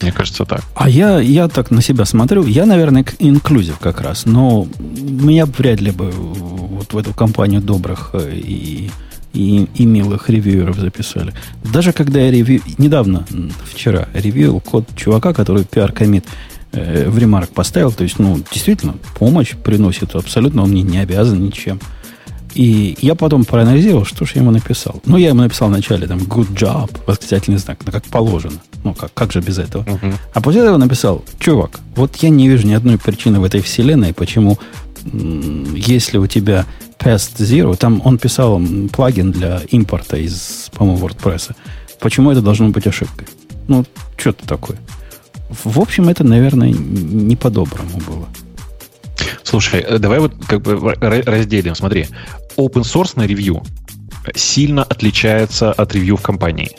Мне 0.00 0.12
кажется, 0.12 0.44
так. 0.44 0.62
А 0.76 0.88
я, 0.88 1.18
я 1.18 1.48
так 1.48 1.70
на 1.70 1.82
себя 1.82 2.04
смотрю. 2.04 2.44
Я, 2.44 2.66
наверное, 2.66 3.04
инклюзив 3.18 3.78
как 3.78 4.00
раз. 4.00 4.26
Но 4.26 4.68
меня 4.78 5.44
вряд 5.46 5.80
ли 5.80 5.90
бы 5.90 6.10
вот 6.10 6.92
в 6.92 6.96
эту 6.96 7.12
компанию 7.12 7.60
добрых 7.60 8.14
и, 8.14 8.90
и, 9.32 9.68
и 9.74 9.86
милых 9.86 10.30
ревьюеров 10.30 10.76
записали. 10.76 11.34
Даже 11.72 11.92
когда 11.92 12.20
я 12.20 12.30
ревью... 12.30 12.62
Недавно, 12.78 13.26
вчера, 13.72 14.08
ревьюил 14.14 14.60
код 14.60 14.86
чувака, 14.94 15.34
который 15.34 15.64
пиар-комит 15.64 16.24
э, 16.72 17.08
в 17.08 17.18
ремарк 17.18 17.50
поставил. 17.50 17.92
То 17.92 18.04
есть, 18.04 18.18
ну, 18.18 18.40
действительно, 18.52 18.94
помощь 19.18 19.54
приносит 19.54 20.14
абсолютно, 20.14 20.62
он 20.62 20.70
мне 20.70 20.82
не 20.82 20.98
обязан 20.98 21.42
ничем. 21.42 21.80
И 22.54 22.96
я 23.00 23.14
потом 23.14 23.44
проанализировал, 23.44 24.04
что 24.04 24.24
же 24.24 24.32
я 24.34 24.40
ему 24.40 24.50
написал. 24.50 25.00
Ну, 25.04 25.16
я 25.16 25.28
ему 25.28 25.42
написал 25.42 25.68
вначале 25.68 26.06
там 26.06 26.18
good 26.18 26.52
job, 26.54 26.90
восклицательный 27.06 27.58
знак, 27.58 27.78
ну, 27.84 27.92
как 27.92 28.04
положено. 28.04 28.58
Ну, 28.84 28.94
как, 28.94 29.12
как 29.14 29.32
же 29.32 29.40
без 29.40 29.58
этого? 29.58 29.84
Uh-huh. 29.84 30.14
А 30.32 30.40
после 30.40 30.62
этого 30.62 30.76
написал, 30.76 31.24
чувак, 31.38 31.80
вот 31.94 32.16
я 32.16 32.30
не 32.30 32.48
вижу 32.48 32.66
ни 32.66 32.72
одной 32.72 32.98
причины 32.98 33.38
в 33.38 33.44
этой 33.44 33.60
вселенной, 33.60 34.14
почему, 34.14 34.58
если 35.04 36.18
у 36.18 36.26
тебя 36.26 36.66
Past 36.98 37.36
Zero, 37.38 37.76
там 37.76 38.02
он 38.04 38.18
писал 38.18 38.60
плагин 38.92 39.30
для 39.30 39.60
импорта 39.70 40.16
из, 40.16 40.70
по-моему, 40.74 41.06
WordPress. 41.06 41.54
Почему 42.00 42.30
это 42.30 42.40
должно 42.40 42.68
быть 42.70 42.86
ошибкой? 42.86 43.28
Ну, 43.68 43.84
что-то 44.16 44.46
такое. 44.46 44.78
В 45.48 45.78
общем, 45.78 46.08
это, 46.08 46.24
наверное, 46.24 46.70
не 46.70 47.36
по-доброму 47.36 47.98
было. 48.06 48.28
Слушай, 49.42 49.80
э, 49.80 49.98
давай 49.98 50.20
вот 50.20 50.34
как 50.46 50.60
бы 50.62 50.94
разделим. 51.00 51.74
Смотри, 51.74 52.06
open 52.56 52.82
source 52.82 53.12
на 53.16 53.26
ревью 53.26 53.62
сильно 54.34 54.82
отличается 54.82 55.72
от 55.72 55.94
ревью 55.94 56.16
в 56.16 56.22
компании. 56.22 56.70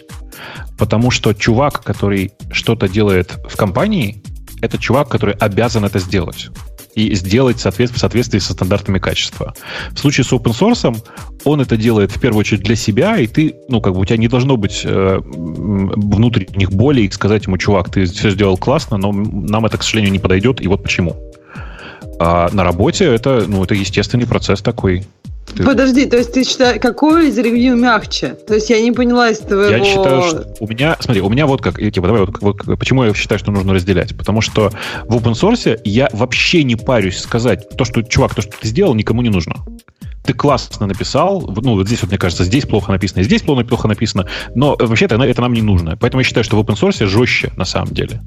Потому 0.78 1.12
что 1.12 1.34
чувак, 1.34 1.84
который 1.84 2.32
что-то 2.52 2.88
делает 2.88 3.38
в 3.50 3.56
компании, 3.58 4.24
это 4.62 4.78
чувак, 4.78 5.10
который 5.10 5.34
обязан 5.36 5.84
это 5.84 6.00
сделать. 6.00 6.50
И 6.96 7.14
сделать 7.16 7.58
в 7.58 7.98
соответствии 7.98 8.40
со 8.40 8.54
стандартами 8.54 9.00
качества. 9.00 9.54
В 9.92 10.00
случае 10.00 10.26
с 10.26 10.32
open 10.32 10.54
source 10.58 10.98
он 11.46 11.62
это 11.62 11.78
делает 11.78 12.12
в 12.12 12.20
первую 12.20 12.40
очередь 12.42 12.64
для 12.64 12.76
себя, 12.76 13.18
и 13.18 13.28
ты, 13.28 13.56
ну, 13.70 13.80
как 13.80 13.94
бы 13.94 14.00
у 14.00 14.06
тебя 14.06 14.18
не 14.18 14.28
должно 14.28 14.58
быть 14.58 14.82
э, 14.84 15.20
внутренних 15.24 16.72
болей 16.72 17.06
и 17.06 17.12
сказать 17.12 17.46
ему, 17.46 17.58
чувак, 17.58 17.90
ты 17.90 18.06
все 18.06 18.32
сделал 18.32 18.58
классно, 18.58 18.98
но 18.98 19.12
нам 19.12 19.66
это, 19.66 19.78
к 19.78 19.84
сожалению, 19.84 20.12
не 20.12 20.20
подойдет, 20.20 20.62
и 20.62 20.68
вот 20.68 20.84
почему. 20.84 21.16
А 22.20 22.50
на 22.52 22.64
работе 22.64 23.06
это, 23.06 23.46
ну, 23.48 23.64
это 23.64 23.76
естественный 23.76 24.28
процесс 24.28 24.62
такой. 24.62 25.06
Ты... 25.56 25.64
Подожди, 25.64 26.06
то 26.06 26.18
есть 26.18 26.34
ты 26.34 26.44
считаешь, 26.44 26.82
какое 26.82 27.28
из 27.28 27.38
ревью 27.38 27.76
мягче? 27.76 28.30
То 28.30 28.56
есть 28.56 28.70
я 28.70 28.82
не 28.82 28.92
поняла 28.92 29.30
из 29.30 29.40
твоего... 29.40 29.70
Я 29.70 29.84
считаю, 29.84 30.24
что 30.24 30.48
у 30.60 30.68
меня, 30.68 30.98
смотри, 31.00 31.22
у 31.22 31.30
меня 31.30 31.48
вот 31.48 31.62
как, 31.62 31.78
типа, 31.80 32.08
давай 32.08 32.22
вот, 32.26 32.42
вот 32.42 32.80
почему 32.80 33.04
я 33.04 33.14
считаю, 33.14 33.40
что 33.40 33.52
нужно 33.52 33.74
разделять? 33.74 34.16
Потому 34.18 34.42
что 34.42 34.72
в 35.06 35.16
open 35.16 35.34
source 35.34 35.80
я 35.84 36.10
вообще 36.14 36.64
не 36.64 36.76
парюсь 36.76 37.20
сказать, 37.20 37.70
то, 37.70 37.86
что, 37.86 38.02
чувак, 38.04 38.36
то, 38.36 38.42
что 38.42 38.52
ты 38.60 38.68
сделал, 38.68 38.94
никому 38.96 39.22
не 39.22 39.30
нужно 39.30 39.56
ты 40.30 40.34
классно 40.34 40.86
написал, 40.86 41.42
ну, 41.42 41.74
вот 41.74 41.88
здесь 41.88 42.04
вот, 42.04 42.12
мне 42.12 42.20
кажется, 42.20 42.44
здесь 42.44 42.64
плохо 42.64 42.92
написано, 42.92 43.24
здесь 43.24 43.42
плохо 43.42 43.88
написано, 43.88 44.28
но 44.54 44.76
вообще 44.80 45.06
это, 45.06 45.16
это 45.16 45.42
нам 45.42 45.54
не 45.54 45.64
нужно. 45.64 45.98
Поэтому 45.98 46.22
я 46.22 46.24
считаю, 46.24 46.44
что 46.44 46.56
в 46.56 46.60
open 46.60 46.76
source 46.76 47.04
жестче 47.08 47.52
на 47.58 47.66
самом 47.66 47.96
деле. 47.96 48.22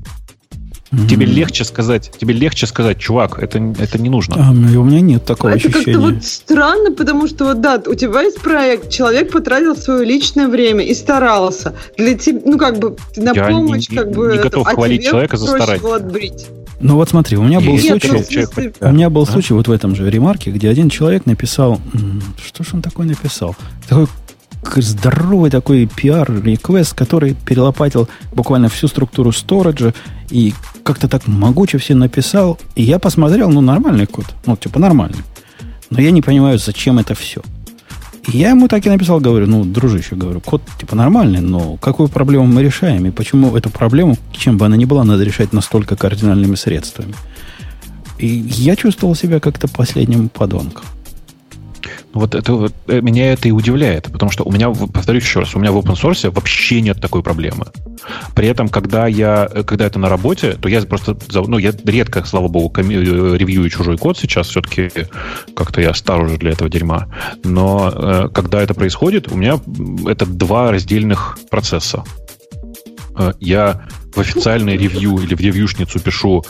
Mm-hmm. 0.93 1.09
Тебе 1.09 1.25
легче 1.25 1.65
сказать, 1.65 2.13
тебе 2.19 2.35
легче 2.35 2.67
сказать, 2.67 2.99
чувак, 2.99 3.39
это, 3.39 3.59
это 3.79 3.99
не 3.99 4.11
нужно. 4.11 4.37
А, 4.39 4.53
ну, 4.53 4.83
у 4.83 4.85
меня 4.85 5.01
нет 5.01 5.25
такого 5.25 5.53
это 5.53 5.69
ощущения. 5.69 5.93
Это 5.93 5.93
как-то 5.93 6.15
вот 6.15 6.25
странно, 6.25 6.93
потому 6.93 7.27
что 7.29 7.47
вот 7.47 7.63
да, 7.63 7.81
у 7.87 7.95
тебя 7.95 8.21
есть 8.21 8.41
проект, 8.43 8.91
человек 8.91 9.33
потратил 9.33 9.75
свое 9.75 10.05
личное 10.05 10.49
время 10.49 10.85
и 10.85 10.93
старался. 10.95 11.75
Для 11.97 12.15
тебя, 12.19 12.43
ну 12.45 12.59
как 12.59 12.79
бы 12.79 12.97
на 13.17 13.33
Я 13.33 13.47
помощь, 13.47 13.89
не, 13.89 13.97
как 13.97 14.11
бы. 14.11 14.33
Не 14.33 14.43
готов 14.43 14.67
а 14.67 14.75
хвалить 14.75 15.05
человека 15.05 15.39
за 15.39 15.47
старание. 15.47 15.95
отбрить. 15.95 16.47
Ну 16.81 16.97
вот 16.97 17.09
смотри, 17.09 17.39
у 17.39 17.43
меня 17.43 17.61
был 17.61 17.73
Нет, 17.73 17.83
случай, 17.83 18.09
человек, 18.29 18.77
у 18.81 18.89
меня 18.91 19.09
был 19.09 19.23
а? 19.23 19.27
случай 19.27 19.55
вот 19.55 19.69
в 19.69 19.73
этом 19.73 19.97
же 19.97 20.11
ремарке, 20.11 20.51
где 20.51 20.69
один 20.69 20.91
человек 20.91 21.25
написал, 21.25 21.81
что 22.45 22.65
же 22.65 22.71
он 22.75 22.83
такой 22.83 23.07
написал? 23.07 23.57
Такой 23.89 24.09
здоровый 24.77 25.51
такой 25.51 25.87
пиар-реквест, 25.87 26.95
который 26.95 27.35
перелопатил 27.35 28.09
буквально 28.33 28.69
всю 28.69 28.89
структуру 28.89 29.33
сториджа 29.33 29.95
и 30.31 30.55
как-то 30.83 31.09
так 31.09 31.27
могуче 31.27 31.79
все 31.79 31.95
написал. 31.95 32.59
И 32.75 32.83
я 32.83 32.99
посмотрел, 32.99 33.51
ну, 33.51 33.61
нормальный 33.61 34.07
код. 34.07 34.27
Ну, 34.47 34.57
типа, 34.57 34.79
нормальный. 34.79 35.23
Но 35.91 36.01
я 36.01 36.11
не 36.11 36.23
понимаю, 36.23 36.59
зачем 36.59 36.99
это 36.99 37.15
все. 37.15 37.43
И 38.29 38.39
я 38.39 38.51
ему 38.51 38.69
так 38.69 38.87
и 38.87 38.91
написал, 38.91 39.21
говорю, 39.21 39.47
ну, 39.47 39.65
дружище, 39.65 40.15
говорю, 40.15 40.41
код 40.41 40.63
типа 40.79 40.95
нормальный, 40.95 41.41
но 41.41 41.77
какую 41.79 42.09
проблему 42.09 42.47
мы 42.47 42.63
решаем, 42.63 43.05
и 43.07 43.11
почему 43.11 43.57
эту 43.57 43.69
проблему, 43.69 44.17
чем 44.33 44.59
бы 44.59 44.67
она 44.67 44.77
ни 44.77 44.85
была, 44.85 45.03
надо 45.03 45.25
решать 45.25 45.53
настолько 45.53 45.97
кардинальными 45.97 46.55
средствами. 46.55 47.15
И 48.19 48.27
я 48.27 48.77
чувствовал 48.77 49.17
себя 49.17 49.41
как-то 49.41 49.67
последним 49.67 50.29
подонком. 50.29 50.85
Вот 52.13 52.35
это 52.35 52.71
э, 52.87 53.01
меня 53.01 53.33
это 53.33 53.49
и 53.49 53.51
удивляет, 53.51 54.11
потому 54.11 54.31
что 54.31 54.45
у 54.45 54.53
меня, 54.53 54.71
повторюсь 54.71 55.25
еще 55.25 55.41
раз, 55.41 55.55
у 55.55 55.59
меня 55.59 55.73
в 55.73 55.79
open 55.79 55.95
source 55.95 56.31
вообще 56.31 56.81
нет 56.81 57.01
такой 57.01 57.23
проблемы. 57.23 57.67
При 58.35 58.49
этом, 58.49 58.69
когда 58.69 59.07
я, 59.07 59.49
когда 59.67 59.87
это 59.87 59.99
на 59.99 60.09
работе, 60.09 60.53
то 60.53 60.69
я 60.69 60.83
просто, 60.83 61.17
ну, 61.33 61.59
я 61.59 61.73
редко, 61.85 62.25
слава 62.25 62.49
богу, 62.49 62.71
коми, 62.71 62.95
э, 62.95 63.37
ревьюю 63.37 63.71
чужой 63.71 63.97
код 63.97 64.19
сейчас, 64.19 64.49
все-таки 64.49 64.91
как-то 65.55 65.81
я 65.81 65.95
стар 65.95 66.23
уже 66.23 66.37
для 66.37 66.51
этого 66.51 66.69
дерьма. 66.69 67.09
Но 67.45 67.93
э, 67.95 68.29
когда 68.33 68.63
это 68.63 68.75
происходит, 68.75 69.31
у 69.31 69.37
меня 69.37 69.61
это 70.07 70.27
два 70.27 70.71
раздельных 70.71 71.39
процесса. 71.51 72.05
Я 73.41 73.83
в 74.15 74.21
официальный 74.21 74.77
ревью 74.77 75.19
или 75.19 75.35
в 75.35 75.41
ревьюшницу 75.41 76.01
пишу 76.01 76.45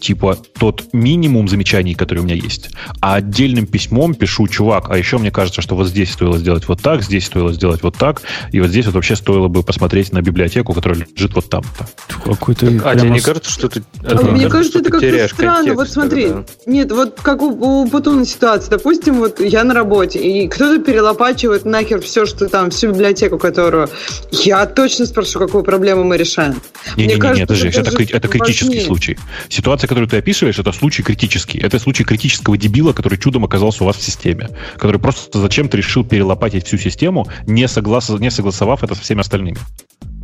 типа 0.00 0.38
тот 0.58 0.92
минимум 0.92 1.48
замечаний, 1.48 1.94
который 1.94 2.20
у 2.20 2.22
меня 2.22 2.34
есть, 2.34 2.70
а 3.00 3.16
отдельным 3.16 3.66
письмом 3.66 4.14
пишу, 4.14 4.48
чувак, 4.48 4.90
а 4.90 4.98
еще 4.98 5.18
мне 5.18 5.30
кажется, 5.30 5.62
что 5.62 5.76
вот 5.76 5.88
здесь 5.88 6.12
стоило 6.12 6.38
сделать 6.38 6.68
вот 6.68 6.80
так, 6.80 7.02
здесь 7.02 7.26
стоило 7.26 7.52
сделать 7.52 7.82
вот 7.82 7.96
так, 7.96 8.22
и 8.52 8.60
вот 8.60 8.70
здесь 8.70 8.86
вот 8.86 8.94
вообще 8.94 9.16
стоило 9.16 9.48
бы 9.48 9.62
посмотреть 9.62 10.12
на 10.12 10.22
библиотеку, 10.22 10.72
которая 10.72 11.06
лежит 11.16 11.34
вот 11.34 11.48
там-то. 11.48 11.86
Какой-то 12.24 12.66
а 12.84 12.96
тебе 12.96 13.10
не 13.10 13.20
кажется, 13.20 13.50
что 13.50 13.68
ты... 13.68 13.82
А, 14.04 14.14
мне 14.22 14.48
кажется, 14.48 14.50
кажется 14.50 14.78
это 14.78 14.90
как-то 14.90 15.28
странно. 15.34 15.74
Вот 15.74 15.88
смотри, 15.88 16.28
тогда. 16.28 16.44
нет, 16.66 16.92
вот 16.92 17.20
как 17.20 17.42
у, 17.42 17.82
у 17.82 17.88
Путуна 17.88 18.24
ситуация. 18.24 18.70
Допустим, 18.70 19.16
вот 19.16 19.40
я 19.40 19.64
на 19.64 19.74
работе, 19.74 20.18
и 20.18 20.48
кто-то 20.48 20.82
перелопачивает 20.82 21.64
нахер 21.64 22.00
все, 22.00 22.26
что 22.26 22.48
там, 22.48 22.70
всю 22.70 22.92
библиотеку, 22.92 23.38
которую... 23.38 23.88
Я 24.32 24.66
точно 24.66 25.06
спрошу, 25.06 25.38
какую 25.38 25.64
проблему 25.64 26.04
мы 26.04 26.16
решаем. 26.16 26.60
Не-не-не, 26.96 27.42
это 27.42 27.54
же 27.54 27.68
это, 27.68 27.90
это 28.02 28.28
критический 28.28 28.66
важнее. 28.66 28.84
случай. 28.84 29.18
Ситуация 29.48 29.85
ситуация, 29.86 29.88
которую 29.88 30.08
ты 30.08 30.16
описываешь, 30.18 30.58
это 30.58 30.72
случай 30.72 31.02
критический. 31.02 31.58
Это 31.58 31.78
случай 31.78 32.04
критического 32.04 32.56
дебила, 32.56 32.92
который 32.92 33.18
чудом 33.18 33.44
оказался 33.44 33.84
у 33.84 33.86
вас 33.86 33.96
в 33.96 34.02
системе. 34.02 34.48
Который 34.74 35.00
просто 35.00 35.38
зачем-то 35.40 35.76
решил 35.76 36.04
перелопатить 36.04 36.66
всю 36.66 36.78
систему, 36.78 37.26
не, 37.46 37.68
соглас... 37.68 38.08
не 38.08 38.30
согласовав 38.30 38.82
это 38.82 38.94
со 38.94 39.00
всеми 39.00 39.20
остальными. 39.20 39.58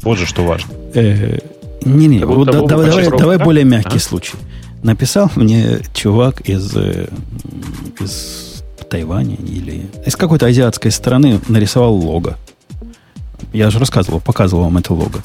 Вот 0.03 0.19
же 0.19 0.27
что 0.27 0.45
важно. 0.45 0.71
Э, 0.95 1.39
не-не, 1.85 2.21
давай, 2.21 2.67
давай, 2.67 3.19
давай 3.19 3.39
более 3.39 3.65
мягкий 3.65 3.99
случай. 3.99 4.35
Написал 4.83 5.31
мне 5.37 5.79
чувак 5.95 6.41
из, 6.49 6.77
э, 6.77 7.09
из 8.01 8.63
Тайваня 8.91 9.37
или 9.37 9.87
из 10.07 10.17
какой-то 10.17 10.47
азиатской 10.47 10.91
страны 10.91 11.41
нарисовал 11.49 11.95
лого. 11.95 12.37
Я 13.53 13.71
же 13.71 13.79
рассказывал, 13.79 14.21
показывал 14.21 14.65
вам 14.65 14.79
это 14.79 14.93
лого. 14.93 15.23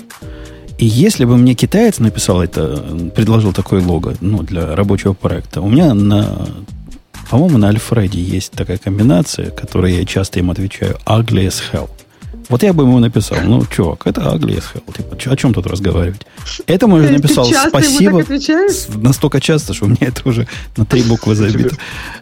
И 0.77 0.85
если 0.85 1.25
бы 1.25 1.37
мне 1.37 1.55
китаец 1.55 1.97
написал 1.99 2.41
это, 2.41 2.77
предложил 3.15 3.51
такое 3.51 3.81
лого 3.81 4.13
ну, 4.21 4.43
для 4.43 4.75
рабочего 4.75 5.13
проекта, 5.13 5.61
у 5.61 5.69
меня 5.69 5.93
на, 5.95 6.47
по-моему, 7.31 7.57
на 7.57 7.69
Альфреде 7.69 8.21
есть 8.21 8.51
такая 8.51 8.77
комбинация, 8.77 9.49
которой 9.49 9.95
я 9.95 10.05
часто 10.05 10.39
им 10.39 10.51
отвечаю, 10.51 10.97
ugly 11.05 11.47
as 11.47 11.61
hell. 11.71 11.89
Вот 12.49 12.63
я 12.63 12.71
бы 12.73 12.83
ему 12.83 12.99
написал, 12.99 13.37
ну, 13.43 13.65
чувак, 13.65 14.03
это 14.05 14.21
ugly 14.21 14.57
as 14.57 14.63
hell. 14.73 14.83
Типа, 14.95 15.33
о 15.33 15.35
чем 15.35 15.53
тут 15.53 15.67
разговаривать? 15.67 16.21
Это 16.65 16.87
я 16.87 17.11
написал 17.11 17.45
спасибо. 17.45 18.23
Настолько 18.95 19.41
часто, 19.41 19.73
что 19.73 19.85
у 19.85 19.89
меня 19.89 20.07
это 20.07 20.27
уже 20.29 20.47
на 20.77 20.85
три 20.85 21.03
буквы 21.03 21.35
забито. 21.35 21.75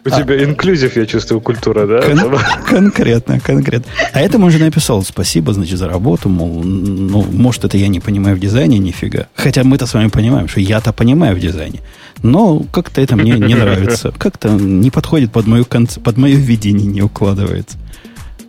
У 0.04 0.10
тебя 0.10 0.34
а, 0.34 0.44
инклюзив, 0.44 0.96
я 0.96 1.06
чувствую, 1.06 1.40
культура, 1.40 1.86
да? 1.86 2.02
Кон- 2.02 2.38
конкретно, 2.68 3.40
конкретно. 3.40 3.90
А 4.12 4.20
это 4.20 4.38
уже 4.38 4.58
написал 4.58 5.02
спасибо, 5.02 5.52
значит, 5.52 5.78
за 5.78 5.88
работу, 5.88 6.28
мол, 6.28 6.62
ну, 6.64 7.22
может, 7.32 7.64
это 7.64 7.76
я 7.76 7.88
не 7.88 8.00
понимаю 8.00 8.36
в 8.36 8.40
дизайне, 8.40 8.78
нифига. 8.78 9.26
Хотя 9.34 9.62
мы-то 9.64 9.86
с 9.86 9.94
вами 9.94 10.08
понимаем, 10.08 10.48
что 10.48 10.60
я-то 10.60 10.92
понимаю 10.92 11.36
в 11.36 11.40
дизайне. 11.40 11.80
Но 12.22 12.60
как-то 12.72 13.00
это 13.00 13.16
мне 13.16 13.32
не 13.32 13.54
нравится. 13.54 14.12
Как-то 14.18 14.48
не 14.48 14.90
подходит 14.90 15.32
под 15.32 15.46
мое, 15.46 15.64
под 15.64 16.16
мое 16.16 16.34
видение, 16.34 16.86
не 16.86 17.02
укладывается. 17.02 17.76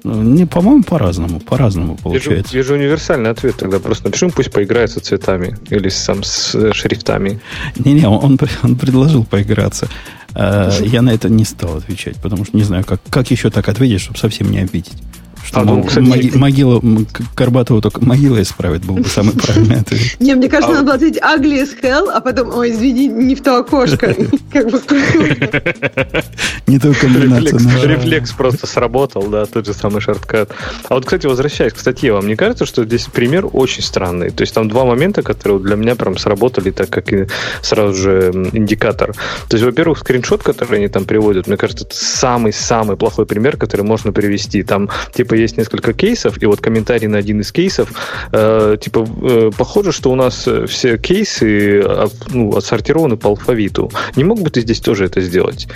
Ну, 0.07 0.21
не, 0.23 0.45
по-моему, 0.45 0.83
по-разному. 0.83 1.39
По-разному 1.39 1.97
получается. 1.97 2.53
Вижу, 2.53 2.73
вижу 2.73 2.73
универсальный 2.75 3.29
ответ 3.29 3.55
тогда. 3.57 3.79
Просто 3.79 4.05
напишем, 4.05 4.31
пусть 4.31 4.51
поиграется 4.51 5.01
цветами 5.01 5.57
или 5.69 5.89
сам 5.89 6.23
с 6.23 6.55
э, 6.55 6.71
шрифтами. 6.73 7.39
Не-не, 7.77 8.07
он, 8.07 8.39
он 8.63 8.75
предложил 8.77 9.25
поиграться. 9.25 9.89
А, 10.33 10.69
я 10.81 11.01
на 11.01 11.09
это 11.09 11.29
не 11.29 11.43
стал 11.43 11.77
отвечать, 11.77 12.15
потому 12.17 12.45
что 12.45 12.55
не 12.55 12.63
знаю, 12.63 12.85
как, 12.85 13.01
как 13.09 13.31
еще 13.31 13.49
так 13.49 13.67
ответить, 13.67 14.01
чтобы 14.01 14.17
совсем 14.17 14.49
не 14.49 14.59
обидеть. 14.59 14.97
Что 15.47 15.61
а, 15.61 15.63
ну, 15.63 15.81
кстати, 15.81 16.05
моги, 16.05 16.31
могила, 16.35 16.81
Горбатова 17.33 17.81
только 17.81 18.03
могила 18.03 18.41
исправит, 18.41 18.83
был 18.85 18.95
бы 18.95 19.05
самый 19.05 19.33
правильный 19.33 19.79
ответ. 19.79 20.01
Не, 20.19 20.35
мне 20.35 20.49
кажется, 20.49 20.73
надо 20.73 20.85
было 20.85 20.95
ответить 20.95 21.21
ugly 21.21 21.63
as 21.63 21.69
hell, 21.81 22.09
а 22.13 22.19
потом, 22.19 22.53
ой, 22.53 22.71
извини, 22.71 23.07
не 23.07 23.33
в 23.33 23.41
то 23.41 23.59
окошко. 23.59 24.13
Как 24.51 24.69
бы 24.69 24.81
Не 26.67 26.79
то 26.79 26.93
комбинация. 26.93 27.87
Рефлекс 27.87 28.33
просто 28.33 28.67
сработал, 28.67 29.23
да, 29.27 29.45
тот 29.45 29.65
же 29.65 29.73
самый 29.73 30.01
шорткат. 30.01 30.51
А 30.89 30.95
вот, 30.95 31.05
кстати, 31.05 31.27
возвращаясь 31.27 31.71
к 31.71 31.79
статье, 31.79 32.11
вам 32.11 32.27
не 32.27 32.35
кажется, 32.35 32.65
что 32.65 32.83
здесь 32.83 33.05
пример 33.05 33.47
очень 33.51 33.83
странный? 33.83 34.31
То 34.31 34.41
есть 34.41 34.53
там 34.53 34.67
два 34.67 34.83
момента, 34.83 35.21
которые 35.21 35.59
для 35.59 35.77
меня 35.77 35.95
прям 35.95 36.17
сработали, 36.17 36.71
так 36.71 36.89
как 36.89 37.13
и 37.13 37.27
сразу 37.61 37.93
же 37.93 38.31
индикатор. 38.51 39.13
То 39.47 39.55
есть, 39.55 39.63
во-первых, 39.63 39.99
скриншот, 39.99 40.43
который 40.43 40.79
они 40.79 40.89
там 40.89 41.05
приводят, 41.05 41.47
мне 41.47 41.55
кажется, 41.55 41.85
это 41.85 41.95
самый-самый 41.95 42.97
плохой 42.97 43.25
пример, 43.25 43.55
который 43.55 43.83
можно 43.83 44.11
привести. 44.11 44.63
Там, 44.63 44.89
типа, 45.13 45.36
есть 45.37 45.57
несколько 45.57 45.93
кейсов, 45.93 46.41
и 46.41 46.45
вот 46.45 46.61
комментарий 46.61 47.07
на 47.07 47.17
один 47.17 47.41
из 47.41 47.51
кейсов, 47.51 47.89
э, 48.31 48.77
типа, 48.79 49.07
э, 49.21 49.51
похоже, 49.57 49.91
что 49.91 50.11
у 50.11 50.15
нас 50.15 50.47
э, 50.47 50.65
все 50.67 50.97
кейсы 50.97 51.81
э, 51.81 52.07
ну, 52.29 52.55
отсортированы 52.55 53.17
по 53.17 53.29
алфавиту. 53.29 53.91
Не 54.15 54.23
мог 54.23 54.41
бы 54.41 54.49
ты 54.49 54.61
здесь 54.61 54.79
тоже 54.79 55.05
это 55.05 55.21
сделать? 55.21 55.67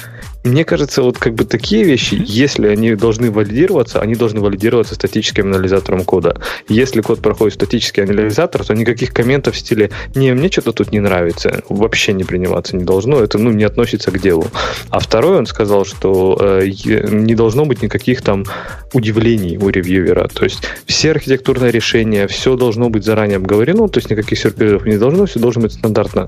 Мне 0.44 0.66
кажется, 0.66 1.04
вот 1.04 1.20
как 1.20 1.36
бы 1.36 1.46
такие 1.46 1.84
вещи, 1.84 2.18
если 2.26 2.68
они 2.68 2.96
должны 2.96 3.30
валидироваться, 3.30 4.02
они 4.02 4.16
должны 4.16 4.42
валидироваться 4.42 4.96
статическим 4.96 5.48
анализатором 5.48 6.04
кода. 6.04 6.42
Если 6.68 7.02
код 7.02 7.22
проходит 7.22 7.54
статический 7.54 8.04
анализатор, 8.04 8.66
то 8.66 8.74
никаких 8.74 9.14
комментов 9.14 9.54
в 9.54 9.60
стиле 9.60 9.92
«не, 10.16 10.34
мне 10.34 10.50
что-то 10.50 10.74
тут 10.74 10.92
не 10.92 11.00
нравится» 11.00 11.62
вообще 11.70 12.14
не 12.14 12.24
приниматься 12.24 12.76
не 12.76 12.84
должно. 12.84 13.20
Это 13.20 13.38
ну, 13.38 13.52
не 13.52 13.64
относится 13.64 14.10
к 14.12 14.20
делу. 14.20 14.48
А 14.90 15.00
второй 15.00 15.38
он 15.38 15.46
сказал, 15.46 15.86
что 15.86 16.38
э, 16.40 16.68
не 16.68 17.36
должно 17.36 17.66
быть 17.66 17.84
никаких 17.84 18.24
там 18.24 18.46
удивлений 18.94 19.58
у 19.58 19.70
ревьюера. 19.70 20.28
То 20.28 20.46
есть 20.46 20.64
все 20.88 21.12
архитектурные 21.12 21.72
решения, 21.72 22.28
все 22.28 22.56
должно 22.56 22.90
быть 22.90 23.04
заранее 23.04 23.38
обговорено, 23.38 23.88
то 23.90 24.00
есть 24.00 24.10
никаких 24.10 24.40
сюрпризов 24.40 24.86
не 24.86 24.98
должно, 24.98 25.28
все 25.28 25.40
должно 25.40 25.62
быть 25.62 25.74
стандартно. 25.74 26.28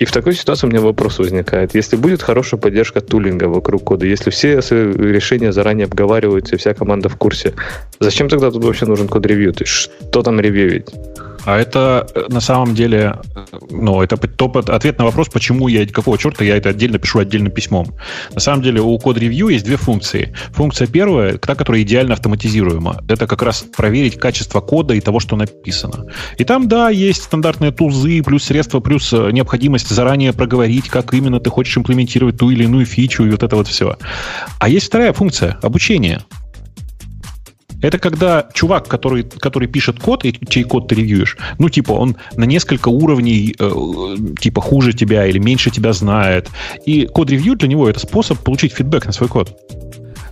И 0.00 0.06
в 0.06 0.12
такой 0.12 0.34
ситуации 0.34 0.66
у 0.66 0.70
меня 0.70 0.80
вопрос 0.80 1.18
возникает. 1.18 1.74
Если 1.74 1.94
будет 1.94 2.22
хорошая 2.22 2.58
поддержка 2.58 3.02
тулинга 3.02 3.39
вокруг 3.48 3.84
кода, 3.84 4.06
если 4.06 4.30
все 4.30 4.56
решения 4.58 5.52
заранее 5.52 5.86
обговариваются 5.86 6.54
и 6.54 6.58
вся 6.58 6.74
команда 6.74 7.08
в 7.08 7.16
курсе, 7.16 7.54
зачем 7.98 8.28
тогда 8.28 8.50
тут 8.50 8.64
вообще 8.64 8.86
нужен 8.86 9.08
код-ревью? 9.08 9.52
То 9.52 9.64
есть 9.64 9.72
что 9.72 10.22
там 10.22 10.40
ревьюить? 10.40 10.88
А 11.44 11.58
это 11.58 12.06
э, 12.14 12.26
на 12.28 12.40
самом 12.40 12.74
деле, 12.74 13.16
э, 13.34 13.58
ну, 13.70 14.02
это 14.02 14.16
топ, 14.16 14.56
ответ 14.56 14.98
на 14.98 15.04
вопрос, 15.04 15.28
почему 15.28 15.68
я, 15.68 15.86
какого 15.86 16.18
черта 16.18 16.44
я 16.44 16.56
это 16.56 16.68
отдельно 16.68 16.98
пишу 16.98 17.18
отдельным 17.18 17.52
письмом. 17.52 17.94
На 18.34 18.40
самом 18.40 18.62
деле 18.62 18.80
у 18.80 18.98
код 18.98 19.18
ревью 19.18 19.48
есть 19.48 19.64
две 19.64 19.76
функции. 19.76 20.34
Функция 20.52 20.86
первая, 20.86 21.38
та, 21.38 21.54
которая 21.54 21.82
идеально 21.82 22.14
автоматизируема. 22.14 23.02
Это 23.08 23.26
как 23.26 23.42
раз 23.42 23.64
проверить 23.76 24.18
качество 24.18 24.60
кода 24.60 24.94
и 24.94 25.00
того, 25.00 25.20
что 25.20 25.36
написано. 25.36 26.06
И 26.38 26.44
там, 26.44 26.68
да, 26.68 26.90
есть 26.90 27.24
стандартные 27.24 27.72
тузы, 27.72 28.22
плюс 28.22 28.44
средства, 28.44 28.80
плюс 28.80 29.12
э, 29.12 29.30
необходимость 29.32 29.88
заранее 29.88 30.32
проговорить, 30.32 30.88
как 30.88 31.14
именно 31.14 31.40
ты 31.40 31.50
хочешь 31.50 31.76
имплементировать 31.76 32.38
ту 32.38 32.50
или 32.50 32.64
иную 32.64 32.86
фичу 32.86 33.24
и 33.24 33.30
вот 33.30 33.42
это 33.42 33.56
вот 33.56 33.68
все. 33.68 33.96
А 34.58 34.68
есть 34.68 34.86
вторая 34.86 35.12
функция— 35.12 35.58
обучение. 35.62 36.20
Это 37.82 37.98
когда 37.98 38.48
чувак, 38.52 38.88
который, 38.88 39.22
который 39.22 39.68
пишет 39.68 40.00
код, 40.00 40.24
и 40.24 40.38
чей 40.48 40.64
код 40.64 40.88
ты 40.88 40.94
ревьюешь, 40.94 41.36
ну, 41.58 41.68
типа, 41.68 41.92
он 41.92 42.16
на 42.36 42.44
несколько 42.44 42.88
уровней, 42.88 43.54
э, 43.58 44.16
типа, 44.40 44.60
хуже 44.60 44.92
тебя 44.92 45.26
или 45.26 45.38
меньше 45.38 45.70
тебя 45.70 45.92
знает. 45.92 46.48
И 46.86 47.06
код-ревью 47.06 47.56
для 47.56 47.68
него 47.68 47.88
это 47.88 48.00
способ 48.00 48.38
получить 48.38 48.72
фидбэк 48.72 49.06
на 49.06 49.12
свой 49.12 49.28
код. 49.28 49.56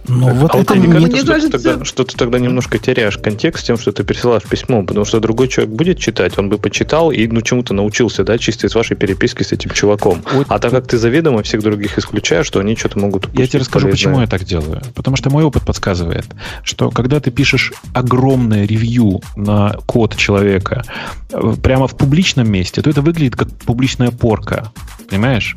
Ну, 0.09 0.33
вот 0.35 0.55
а 0.55 0.59
это 0.59 0.75
мне 0.75 0.93
кажется, 0.93 1.19
что, 1.19 1.27
кажется... 1.27 1.59
Ты 1.59 1.65
тогда, 1.65 1.85
что 1.85 2.05
ты 2.05 2.17
тогда 2.17 2.39
немножко 2.39 2.79
теряешь 2.79 3.19
контекст 3.19 3.67
тем, 3.67 3.79
что 3.79 3.93
ты 3.93 4.05
пересылаешь 4.05 4.45
письмо, 4.45 4.83
потому 4.83 5.05
что 5.05 5.21
другой 5.21 5.49
человек 5.49 5.75
будет 5.75 5.99
читать, 5.99 6.39
он 6.39 6.49
бы 6.49 6.59
почитал 6.59 7.11
и 7.11 7.27
ну 7.27 7.43
чему-то 7.43 7.75
научился, 7.75 8.25
да, 8.25 8.39
чисто 8.39 8.67
из 8.67 8.75
вашей 8.75 8.97
переписки 8.97 9.43
с 9.43 9.53
этим 9.53 9.71
чуваком. 9.71 10.23
Вот. 10.33 10.47
А 10.49 10.59
так 10.59 10.73
как 10.73 10.87
ты 10.87 10.99
заведомо 10.99 11.43
всех 11.43 11.63
других 11.63 11.99
исключаешь, 11.99 12.47
что 12.47 12.61
они 12.61 12.77
что-то 12.77 12.99
могут 12.99 13.27
упустить. 13.27 13.41
Я 13.41 13.47
тебе 13.47 13.61
расскажу, 13.61 13.87
полезное. 13.87 14.11
почему 14.11 14.21
я 14.23 14.27
так 14.27 14.45
делаю. 14.45 14.83
Потому 14.95 15.17
что 15.17 15.31
мой 15.31 15.45
опыт 15.45 15.65
подсказывает, 15.65 16.27
что 16.63 16.91
когда 16.91 17.21
ты 17.21 17.31
пишешь 17.31 17.73
огромное 17.93 18.67
ревью 18.67 19.21
на 19.37 19.77
код 19.87 20.17
человека 20.17 20.85
э, 21.31 21.55
прямо 21.63 21.87
в 21.87 21.97
публичном 21.97 22.51
месте, 22.51 22.83
то 22.83 22.91
это 22.91 23.03
выглядит 23.03 23.37
как 23.37 23.51
публичная 23.51 24.11
порка. 24.11 24.73
Понимаешь? 25.09 25.57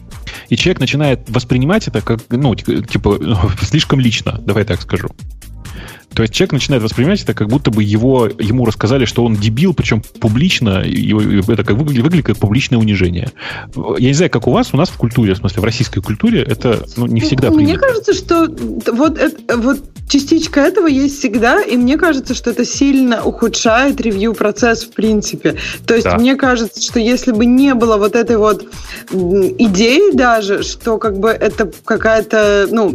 И 0.50 0.56
человек 0.56 0.80
начинает 0.80 1.30
воспринимать 1.30 1.88
это 1.88 2.02
как, 2.02 2.22
ну, 2.30 2.56
типа, 2.56 3.20
слишком 3.62 4.00
лично, 4.00 4.40
давай 4.46 4.64
так 4.64 4.82
скажу. 4.82 5.10
То 6.14 6.24
есть 6.24 6.34
человек 6.34 6.54
начинает 6.54 6.84
воспринимать 6.84 7.22
это, 7.24 7.34
как 7.34 7.48
будто 7.48 7.72
бы 7.72 7.84
его, 7.84 8.28
ему 8.28 8.66
рассказали, 8.66 9.06
что 9.06 9.24
он 9.24 9.36
дебил, 9.36 9.74
причем 9.74 10.02
публично, 10.20 10.82
и 10.82 11.14
это 11.48 11.64
как 11.64 11.78
выглядит, 11.78 12.04
выглядит 12.04 12.26
как 12.26 12.38
публичное 12.38 12.80
унижение. 12.80 13.32
Я 13.98 14.08
не 14.08 14.14
знаю, 14.14 14.30
как 14.30 14.48
у 14.48 14.52
вас, 14.52 14.74
у 14.74 14.78
нас 14.78 14.90
в 14.90 14.98
культуре, 14.98 15.34
в 15.34 15.38
смысле 15.38 15.62
в 15.62 15.66
российской 15.66 16.02
культуре, 16.02 16.42
это 16.44 16.86
ну, 16.98 17.06
не 17.06 17.22
всегда 17.22 17.48
принято. 17.48 17.64
Мне 17.64 17.78
кажется, 17.78 18.14
что 18.14 18.48
вот, 18.92 19.18
это, 19.18 19.58
вот 19.58 19.80
частичка 20.10 20.60
этого 20.60 20.88
есть 20.88 21.20
всегда, 21.20 21.62
и 21.62 21.78
мне 21.78 21.98
кажется, 21.98 22.34
что 22.34 22.50
это 22.50 22.66
сильно 22.66 23.24
ухудшает 23.24 24.02
ревью-процесс 24.02 24.84
в 24.84 24.92
принципе. 24.92 25.56
То 25.86 25.96
есть 25.96 26.06
да. 26.06 26.18
мне 26.18 26.36
кажется, 26.36 26.82
что 26.82 27.00
если 27.00 27.32
бы 27.32 27.46
не 27.46 27.74
было 27.74 27.98
вот 27.98 28.16
этой 28.16 28.36
вот 28.36 28.66
идеи 29.12 30.14
даже, 30.14 30.64
что 30.64 30.98
как 30.98 31.18
бы 31.20 31.30
это 31.30 31.72
какая-то, 31.86 32.68
ну, 32.70 32.94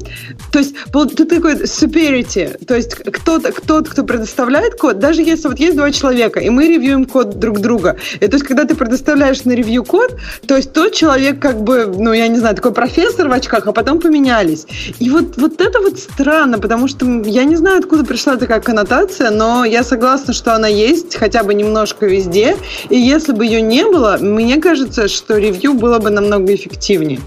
то 0.52 0.59
есть 0.59 0.74
ты 0.93 1.24
такой 1.24 1.55
superiority, 1.62 2.64
то 2.66 2.74
есть 2.74 2.94
кто-то, 3.11 3.53
кто-то, 3.53 3.91
кто 3.91 4.05
предоставляет 4.05 4.74
код, 4.74 4.99
даже 4.99 5.23
если 5.23 5.49
вот 5.49 5.59
есть 5.59 5.77
два 5.77 5.91
человека, 5.91 6.41
и 6.41 6.51
мы 6.51 6.69
ревьюем 6.69 7.05
код 7.05 7.39
друг 7.39 7.61
друга, 7.61 7.97
и 8.20 8.27
то 8.27 8.35
есть 8.35 8.45
когда 8.45 8.65
ты 8.65 8.74
предоставляешь 8.74 9.45
на 9.45 9.53
ревью 9.53 9.85
код, 9.85 10.16
то 10.47 10.57
есть 10.57 10.73
тот 10.73 10.93
человек 10.95 11.41
как 11.41 11.62
бы, 11.62 11.87
ну, 11.87 12.12
я 12.12 12.28
не 12.28 12.39
знаю, 12.39 12.55
такой 12.57 12.73
профессор 12.73 13.28
в 13.28 13.33
очках, 13.33 13.66
а 13.66 13.73
потом 13.73 14.01
поменялись. 14.01 14.66
И 14.99 15.11
вот, 15.11 15.37
вот 15.37 15.61
это 15.61 15.81
вот 15.81 15.99
странно, 15.99 16.59
потому 16.59 16.89
что 16.89 17.07
я 17.24 17.45
не 17.45 17.57
знаю, 17.57 17.78
откуда 17.78 18.05
пришла 18.05 18.37
такая 18.37 18.61
коннотация, 18.61 19.31
но 19.31 19.65
я 19.65 19.83
согласна, 19.83 20.33
что 20.33 20.55
она 20.55 20.69
есть 20.69 21.16
хотя 21.16 21.43
бы 21.43 21.55
немножко 21.55 22.07
везде, 22.07 22.57
и 22.89 22.97
если 22.97 23.33
бы 23.33 23.45
ее 23.45 23.61
не 23.61 23.85
было, 23.85 24.19
мне 24.20 24.61
кажется, 24.61 25.09
что 25.09 25.39
ревью 25.39 25.74
было 25.74 25.99
бы 25.99 26.11
намного 26.11 26.55
эффективнее. 26.55 27.20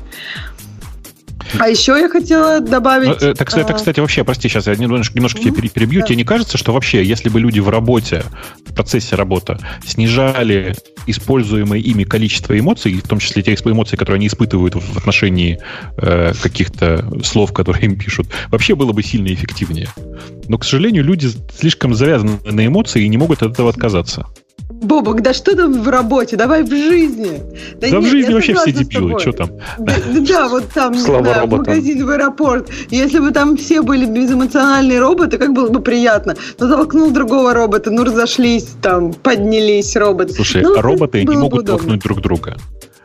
А 1.58 1.70
еще 1.70 1.94
я 1.94 2.10
хотела 2.10 2.60
добавить... 2.60 3.08
Ну, 3.08 3.14
это, 3.14 3.28
это, 3.30 3.74
кстати, 3.74 4.00
вообще, 4.00 4.24
прости, 4.24 4.50
сейчас 4.50 4.68
я 4.68 4.76
немножко, 4.76 5.16
немножко 5.16 5.40
тебя 5.40 5.54
перебью. 5.54 6.02
Да. 6.02 6.08
Тебе 6.08 6.18
не 6.18 6.24
кажется, 6.24 6.58
что 6.58 6.74
вообще, 6.74 7.04
если 7.04 7.30
бы 7.30 7.40
люди 7.40 7.60
в 7.60 7.70
работе, 7.70 8.24
в 8.66 8.74
процессе 8.74 9.16
работы, 9.16 9.58
снижали 9.86 10.76
используемое 11.08 11.80
ими 11.80 12.04
количество 12.04 12.58
эмоций, 12.58 12.94
в 12.94 13.08
том 13.08 13.20
числе 13.20 13.42
те 13.42 13.54
эмоции, 13.54 13.96
которые 13.96 14.18
они 14.18 14.28
испытывают 14.28 14.76
в 14.76 14.98
отношении 14.98 15.60
э, 15.98 16.34
каких-то 16.42 17.10
слов, 17.24 17.54
которые 17.54 17.86
им 17.86 17.98
пишут, 17.98 18.28
вообще 18.50 18.76
было 18.76 18.92
бы 18.92 19.04
сильно 19.04 19.34
эффективнее. 19.34 19.90
Но, 20.48 20.58
к 20.58 20.64
сожалению, 20.64 21.04
люди 21.04 21.30
слишком 21.58 21.94
завязаны 21.94 22.40
на 22.44 22.66
эмоции 22.66 23.04
и 23.04 23.08
не 23.08 23.18
могут 23.18 23.44
от 23.44 23.54
этого 23.54 23.70
отказаться. 23.70 24.28
Бобок, 24.70 25.22
да 25.22 25.34
что 25.34 25.56
там 25.56 25.82
в 25.82 25.90
работе? 25.90 26.38
Давай 26.38 26.64
в 26.64 26.70
жизни. 26.70 27.42
Да, 27.74 27.80
да 27.82 27.90
нет, 27.90 28.04
в 28.04 28.08
жизни 28.08 28.34
вообще 28.34 28.54
все 28.54 28.72
дебилы, 28.72 29.20
что 29.20 29.32
там? 29.34 29.50
Да, 29.80 29.94
да, 30.20 30.48
вот 30.48 30.70
там, 30.74 30.94
не 30.94 31.00
знаю, 31.00 31.48
в 31.48 31.50
магазин, 31.50 32.06
в 32.06 32.10
аэропорт. 32.10 32.70
Если 32.92 33.20
бы 33.20 33.32
там 33.32 33.58
все 33.58 33.82
были 33.82 34.06
безэмоциональные 34.06 35.00
роботы, 35.00 35.40
как 35.40 35.54
было 35.54 35.70
бы 35.70 35.82
приятно. 35.82 36.36
Но 36.60 36.70
толкнул 36.70 37.10
другого 37.10 37.54
робота, 37.54 37.90
ну 37.90 38.04
разошлись 38.04 38.68
там, 38.82 39.12
поднялись 39.14 39.96
роботы. 39.96 40.34
Слушай, 40.34 40.62
ну, 40.62 40.80
роботы 40.80 41.24
не 41.24 41.36
могут 41.36 41.64
удобно. 41.64 41.78
толкнуть 41.78 42.02
друг 42.02 42.22
друга. 42.22 42.58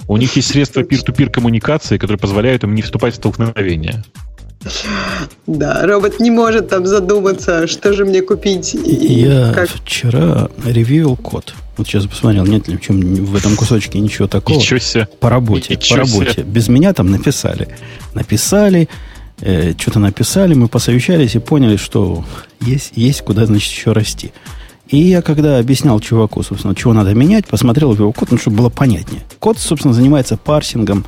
У 0.06 0.18
них 0.18 0.36
есть 0.36 0.48
средства 0.48 0.80
peer-to-peer 0.80 1.30
коммуникации, 1.30 1.96
которые 1.96 2.18
позволяют 2.18 2.62
им 2.62 2.74
не 2.74 2.82
вступать 2.82 3.14
в 3.14 3.16
столкновение. 3.16 4.04
Да, 5.46 5.86
робот 5.86 6.20
не 6.20 6.30
может 6.30 6.68
там 6.68 6.86
задуматься, 6.86 7.66
что 7.66 7.92
же 7.92 8.04
мне 8.04 8.22
купить. 8.22 8.74
Я 8.74 9.52
как... 9.52 9.68
вчера 9.68 10.48
ревьюил 10.64 11.16
код. 11.16 11.54
Вот 11.76 11.86
сейчас 11.86 12.06
посмотрел, 12.06 12.46
нет 12.46 12.68
ли 12.68 12.76
в, 12.76 12.80
чем, 12.80 13.00
в 13.00 13.34
этом 13.36 13.56
кусочке 13.56 13.98
ничего 13.98 14.28
такого. 14.28 14.56
Ничего 14.56 14.78
себе. 14.78 15.08
По 15.20 15.28
работе. 15.28 15.74
Ничего 15.74 16.00
по 16.00 16.06
работе. 16.06 16.32
Себе. 16.32 16.42
Без 16.44 16.68
меня 16.68 16.92
там 16.92 17.10
написали. 17.10 17.68
Написали, 18.14 18.88
э, 19.40 19.72
что-то 19.76 19.98
написали, 19.98 20.54
мы 20.54 20.68
посовещались 20.68 21.34
и 21.34 21.40
поняли, 21.40 21.76
что 21.76 22.24
есть, 22.60 22.92
есть 22.94 23.22
куда, 23.22 23.46
значит, 23.46 23.72
еще 23.72 23.92
расти. 23.92 24.32
И 24.88 24.98
я, 24.98 25.22
когда 25.22 25.58
объяснял 25.58 25.98
чуваку, 25.98 26.42
собственно, 26.42 26.74
чего 26.74 26.92
надо 26.92 27.14
менять, 27.14 27.46
посмотрел 27.46 27.92
в 27.92 27.98
его 27.98 28.12
код, 28.12 28.30
ну, 28.30 28.38
чтобы 28.38 28.58
было 28.58 28.68
понятнее. 28.68 29.22
Код, 29.38 29.58
собственно, 29.58 29.94
занимается 29.94 30.36
парсингом 30.36 31.04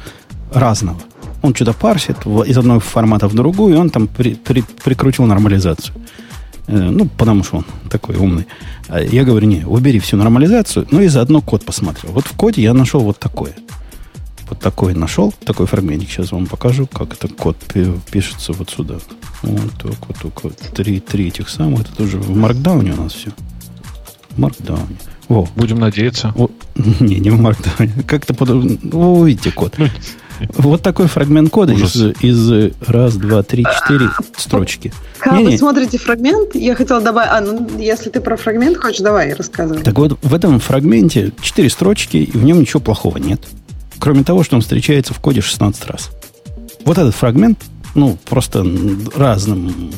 разного. 0.53 1.01
Он 1.47 1.55
что-то 1.55 1.73
парсит 1.73 2.27
из 2.27 2.59
одного 2.59 2.81
формата 2.81 3.29
в 3.29 3.35
другую, 3.35 3.75
и 3.75 3.79
он 3.79 3.91
там 3.91 4.09
при, 4.09 4.35
при, 4.35 4.65
прикрутил 4.85 5.27
нормализацию. 5.27 5.95
Э, 6.67 6.91
ну, 6.91 7.07
потому 7.07 7.45
что 7.45 7.59
он 7.59 7.65
такой 7.89 8.17
умный. 8.17 8.47
А 8.89 9.01
я 9.01 9.25
говорю, 9.25 9.47
не, 9.47 9.65
убери 9.65 10.01
всю 10.01 10.17
нормализацию, 10.17 10.87
ну 10.91 11.01
и 11.01 11.09
заодно 11.09 11.41
код 11.41 11.65
посмотрел. 11.65 12.13
Вот 12.13 12.27
в 12.27 12.33
коде 12.33 12.63
я 12.63 12.75
нашел 12.75 13.01
вот 13.01 13.19
такое. 13.19 13.53
Вот 14.49 14.61
такой 14.61 14.95
нашел, 14.95 15.33
такой 15.45 15.67
фрагментик. 15.67 16.11
Сейчас 16.11 16.33
вам 16.33 16.47
покажу, 16.47 16.87
как 16.87 17.15
этот 17.15 17.35
код 17.35 17.57
пишется 18.11 18.53
вот 18.53 18.71
сюда. 18.71 18.97
Вот 19.43 19.73
так 19.81 20.09
вот, 20.09 20.17
только 20.21 20.51
три, 20.73 21.01
три 21.01 21.29
этих 21.29 21.49
самых. 21.49 21.83
Это 21.83 21.97
тоже 21.97 22.19
в 22.19 22.37
маркдауне 22.37 22.93
у 22.93 23.03
нас 23.03 23.13
все. 23.13 23.31
В 24.31 24.39
маркдауне. 24.39 24.97
Во. 25.29 25.49
Будем 25.57 25.79
надеяться. 25.79 26.33
О, 26.37 26.49
не, 27.01 27.17
не 27.17 27.31
в 27.31 27.41
маркдауне. 27.41 28.05
Как-то 28.07 28.35
под... 28.35 28.51
Вы 28.51 29.07
увидите 29.07 29.51
код. 29.51 29.77
Вот 30.55 30.83
такой 30.83 31.07
фрагмент 31.07 31.51
кода 31.51 31.73
из, 31.73 31.97
из 32.21 32.73
раз, 32.87 33.17
два, 33.17 33.43
три, 33.43 33.65
четыре 33.65 34.11
строчки. 34.37 34.93
Когда 35.19 35.41
вы 35.41 35.59
смотрите 35.59 35.99
фрагмент, 35.99 36.55
я 36.55 36.75
хотела 36.75 37.01
добавить... 37.01 37.31
А, 37.33 37.41
ну, 37.41 37.69
если 37.79 38.11
ты 38.11 38.21
про 38.21 38.37
фрагмент 38.37 38.77
хочешь, 38.77 39.01
давай, 39.01 39.33
рассказывай. 39.33 39.83
Так 39.83 39.97
вот, 39.99 40.19
в 40.23 40.35
этом 40.35 40.61
фрагменте 40.61 41.33
четыре 41.41 41.71
строчки, 41.71 42.19
и 42.19 42.31
в 42.37 42.45
нем 42.45 42.61
ничего 42.61 42.81
плохого 42.81 43.19
нет. 43.19 43.41
Кроме 43.99 44.25
того, 44.25 44.45
что 44.45 44.57
он 44.57 44.63
встречается 44.63 45.15
в 45.15 45.21
коде 45.21 45.41
16 45.41 45.87
раз. 45.87 46.11
Вот 46.85 46.99
этот 46.99 47.15
фрагмент, 47.15 47.59
ну, 47.95 48.19
просто 48.29 48.65
разным 49.15 49.93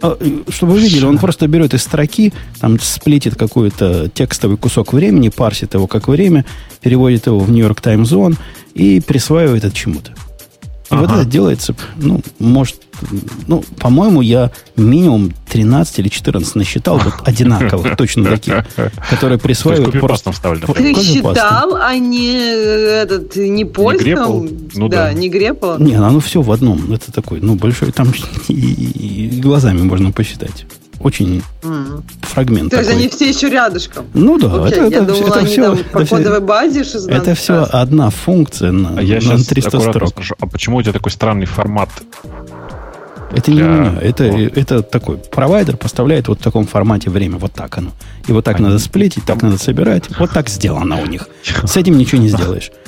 чтобы 0.00 0.72
вы 0.72 0.80
видели, 0.80 1.04
он 1.04 1.18
просто 1.18 1.46
берет 1.48 1.74
из 1.74 1.82
строки, 1.82 2.32
там 2.60 2.78
сплитит 2.80 3.36
какой-то 3.36 4.08
текстовый 4.08 4.56
кусок 4.56 4.92
времени, 4.92 5.28
парсит 5.28 5.74
его 5.74 5.86
как 5.86 6.08
время, 6.08 6.44
переводит 6.80 7.26
его 7.26 7.38
в 7.38 7.50
Нью-Йорк 7.50 7.80
Таймс 7.80 8.08
Зон 8.08 8.36
и 8.74 9.00
присваивает 9.00 9.64
это 9.64 9.74
чему-то. 9.74 10.12
Ага. 10.90 11.00
Вот 11.00 11.10
это 11.10 11.24
делается, 11.24 11.74
ну, 11.96 12.20
может, 12.38 12.76
ну, 13.46 13.64
по-моему, 13.78 14.20
я 14.20 14.52
минимум 14.76 15.32
13 15.48 15.98
или 15.98 16.08
14 16.08 16.54
насчитал 16.54 16.98
вот 16.98 17.14
одинаковых, 17.24 17.96
точно 17.96 18.30
таких, 18.30 18.64
которые 19.10 19.38
присваивают 19.38 19.98
просто... 20.00 20.32
Ты 20.74 20.94
считал, 20.94 21.76
а 21.76 21.94
не 21.96 22.34
этот, 23.02 23.36
не 23.36 23.64
пользовал? 23.64 24.48
Ну 24.74 24.88
да, 24.88 25.12
не 25.12 25.28
грепал? 25.28 25.78
Не, 25.78 25.94
оно 25.94 26.20
все 26.20 26.40
в 26.40 26.52
одном. 26.52 26.92
Это 26.92 27.12
такой, 27.12 27.40
ну, 27.40 27.56
большой, 27.56 27.92
там 27.92 28.12
и 28.48 29.40
глазами 29.42 29.82
можно 29.82 30.12
посчитать 30.12 30.66
очень 31.06 31.42
mm. 31.62 32.02
фрагмент. 32.22 32.70
То 32.72 32.78
есть 32.78 32.90
они 32.90 33.08
все 33.08 33.28
еще 33.28 33.48
рядышком. 33.48 34.06
Ну 34.12 34.38
да, 34.38 34.48
Окей, 34.64 34.78
это, 34.78 34.80
я 34.80 34.86
это, 34.88 35.06
думала, 35.06 35.28
это 35.28 35.38
они 35.38 35.46
все, 35.46 35.62
там 35.62 35.78
по 35.92 35.98
это 35.98 36.16
кодовой 36.16 36.40
базе 36.40 36.82
16 36.82 37.10
Это 37.10 37.34
все 37.36 37.60
раз. 37.60 37.68
одна 37.72 38.10
функция 38.10 38.72
на, 38.72 38.98
а 38.98 39.02
я 39.02 39.20
на 39.20 39.38
300 39.38 39.80
строк. 39.80 40.08
Скажу, 40.10 40.34
а 40.40 40.46
почему 40.46 40.78
у 40.78 40.82
тебя 40.82 40.92
такой 40.92 41.12
странный 41.12 41.46
формат? 41.46 41.90
Это 43.32 43.50
не 43.50 43.60
меня, 43.60 43.98
это, 44.00 44.24
это 44.24 44.82
такой 44.82 45.18
провайдер 45.18 45.76
поставляет 45.76 46.28
вот 46.28 46.40
в 46.40 46.42
таком 46.42 46.66
формате 46.66 47.10
время, 47.10 47.38
вот 47.38 47.52
так 47.52 47.76
оно. 47.78 47.90
И 48.28 48.32
вот 48.32 48.44
так 48.44 48.60
а 48.60 48.62
надо 48.62 48.78
сплитить, 48.78 49.24
так 49.24 49.42
надо 49.42 49.58
собирать. 49.58 50.04
Вот 50.18 50.30
так 50.30 50.48
сделано 50.48 51.00
у 51.02 51.06
них. 51.06 51.28
С 51.64 51.76
этим 51.76 51.98
ничего 51.98 52.20
не 52.20 52.28
сделаешь. 52.28 52.70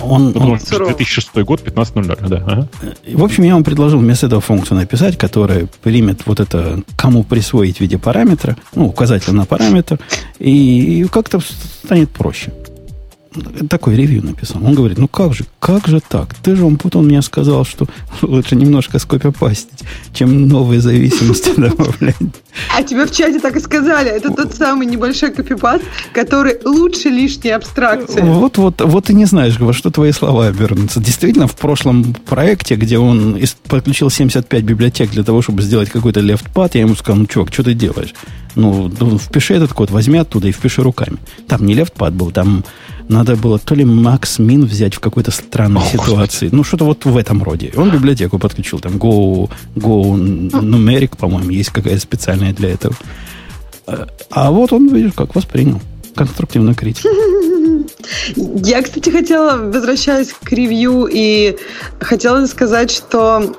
Он, 0.00 0.32
Потому 0.32 0.54
он... 0.54 0.58
2006 0.58 1.36
год, 1.44 1.62
15.00, 1.62 2.28
да. 2.28 2.42
Ага. 2.46 2.68
В 3.12 3.22
общем, 3.22 3.44
я 3.44 3.54
вам 3.54 3.62
предложил 3.64 4.00
вместо 4.00 4.26
этого 4.26 4.40
функцию 4.40 4.78
написать, 4.78 5.16
которая 5.16 5.68
примет 5.82 6.26
вот 6.26 6.40
это, 6.40 6.82
кому 6.96 7.22
присвоить 7.22 7.76
в 7.78 7.80
виде 7.80 7.96
параметра, 7.96 8.56
ну, 8.74 8.86
указатель 8.86 9.32
на 9.32 9.46
параметр, 9.46 10.00
и 10.38 11.06
как-то 11.10 11.38
станет 11.84 12.10
проще 12.10 12.52
такой 13.68 13.96
ревью 13.96 14.24
написал. 14.24 14.64
Он 14.64 14.74
говорит, 14.74 14.98
ну 14.98 15.08
как 15.08 15.34
же, 15.34 15.44
как 15.58 15.86
же 15.86 16.00
так? 16.00 16.34
Ты 16.34 16.56
же 16.56 16.64
он 16.64 16.76
потом 16.76 17.06
мне 17.06 17.20
сказал, 17.22 17.64
что 17.64 17.86
лучше 18.22 18.56
немножко 18.56 18.98
скопипастить, 18.98 19.80
чем 20.12 20.48
новые 20.48 20.80
зависимости 20.80 21.50
добавлять. 21.56 22.16
А 22.74 22.82
тебе 22.82 23.06
в 23.06 23.10
чате 23.10 23.40
так 23.40 23.56
и 23.56 23.60
сказали. 23.60 24.10
Это 24.10 24.30
тот 24.30 24.54
самый 24.54 24.86
небольшой 24.86 25.32
копипаст, 25.32 25.84
который 26.12 26.58
лучше 26.64 27.08
лишней 27.08 27.54
абстракции. 27.54 28.20
Вот, 28.20 28.58
вот, 28.58 28.80
вот 28.80 29.10
и 29.10 29.14
не 29.14 29.24
знаешь, 29.24 29.58
во 29.58 29.72
что 29.72 29.90
твои 29.90 30.12
слова 30.12 30.46
обернутся. 30.46 31.00
Действительно, 31.00 31.46
в 31.46 31.56
прошлом 31.56 32.14
проекте, 32.26 32.76
где 32.76 32.98
он 32.98 33.38
подключил 33.68 34.10
75 34.10 34.62
библиотек 34.62 35.10
для 35.10 35.24
того, 35.24 35.42
чтобы 35.42 35.62
сделать 35.62 35.90
какой-то 35.90 36.20
лефтпад, 36.20 36.74
я 36.74 36.82
ему 36.82 36.94
сказал, 36.94 37.20
ну, 37.20 37.26
чувак, 37.26 37.52
что 37.52 37.64
ты 37.64 37.74
делаешь? 37.74 38.14
Ну, 38.54 38.90
ну, 39.00 39.18
впиши 39.18 39.54
этот 39.54 39.72
код, 39.72 39.90
возьми 39.90 40.18
оттуда 40.18 40.48
и 40.48 40.52
впиши 40.52 40.82
руками. 40.82 41.18
Там 41.48 41.66
не 41.66 41.74
лефтпад 41.74 42.14
был, 42.14 42.30
там 42.30 42.64
надо 43.08 43.36
было 43.36 43.58
то 43.58 43.74
ли 43.74 43.84
Макс 43.84 44.38
Мин 44.38 44.64
взять 44.64 44.94
в 44.94 45.00
какой-то 45.00 45.30
странной 45.30 45.82
О, 45.82 45.86
ситуации. 45.86 46.46
Господи. 46.46 46.54
Ну, 46.54 46.64
что-то 46.64 46.84
вот 46.84 47.04
в 47.04 47.16
этом 47.16 47.42
роде. 47.42 47.72
Он 47.76 47.90
библиотеку 47.90 48.38
подключил, 48.38 48.80
там 48.80 48.94
Go, 48.94 49.50
Go 49.76 50.16
Numeric, 50.50 51.16
по-моему, 51.16 51.50
есть 51.50 51.70
какая-то 51.70 52.00
специальная 52.00 52.52
для 52.52 52.70
этого. 52.70 52.94
А 54.30 54.50
вот 54.50 54.72
он, 54.72 54.88
видишь, 54.88 55.12
как 55.14 55.34
воспринял. 55.34 55.80
Конструктивную 56.14 56.74
критику. 56.74 57.08
Я, 58.36 58.82
кстати, 58.82 59.10
хотела, 59.10 59.56
возвращаясь 59.56 60.32
к 60.32 60.52
ревью, 60.52 61.08
и 61.10 61.56
хотела 61.98 62.46
сказать, 62.46 62.90
что 62.90 63.36
а, 63.36 63.54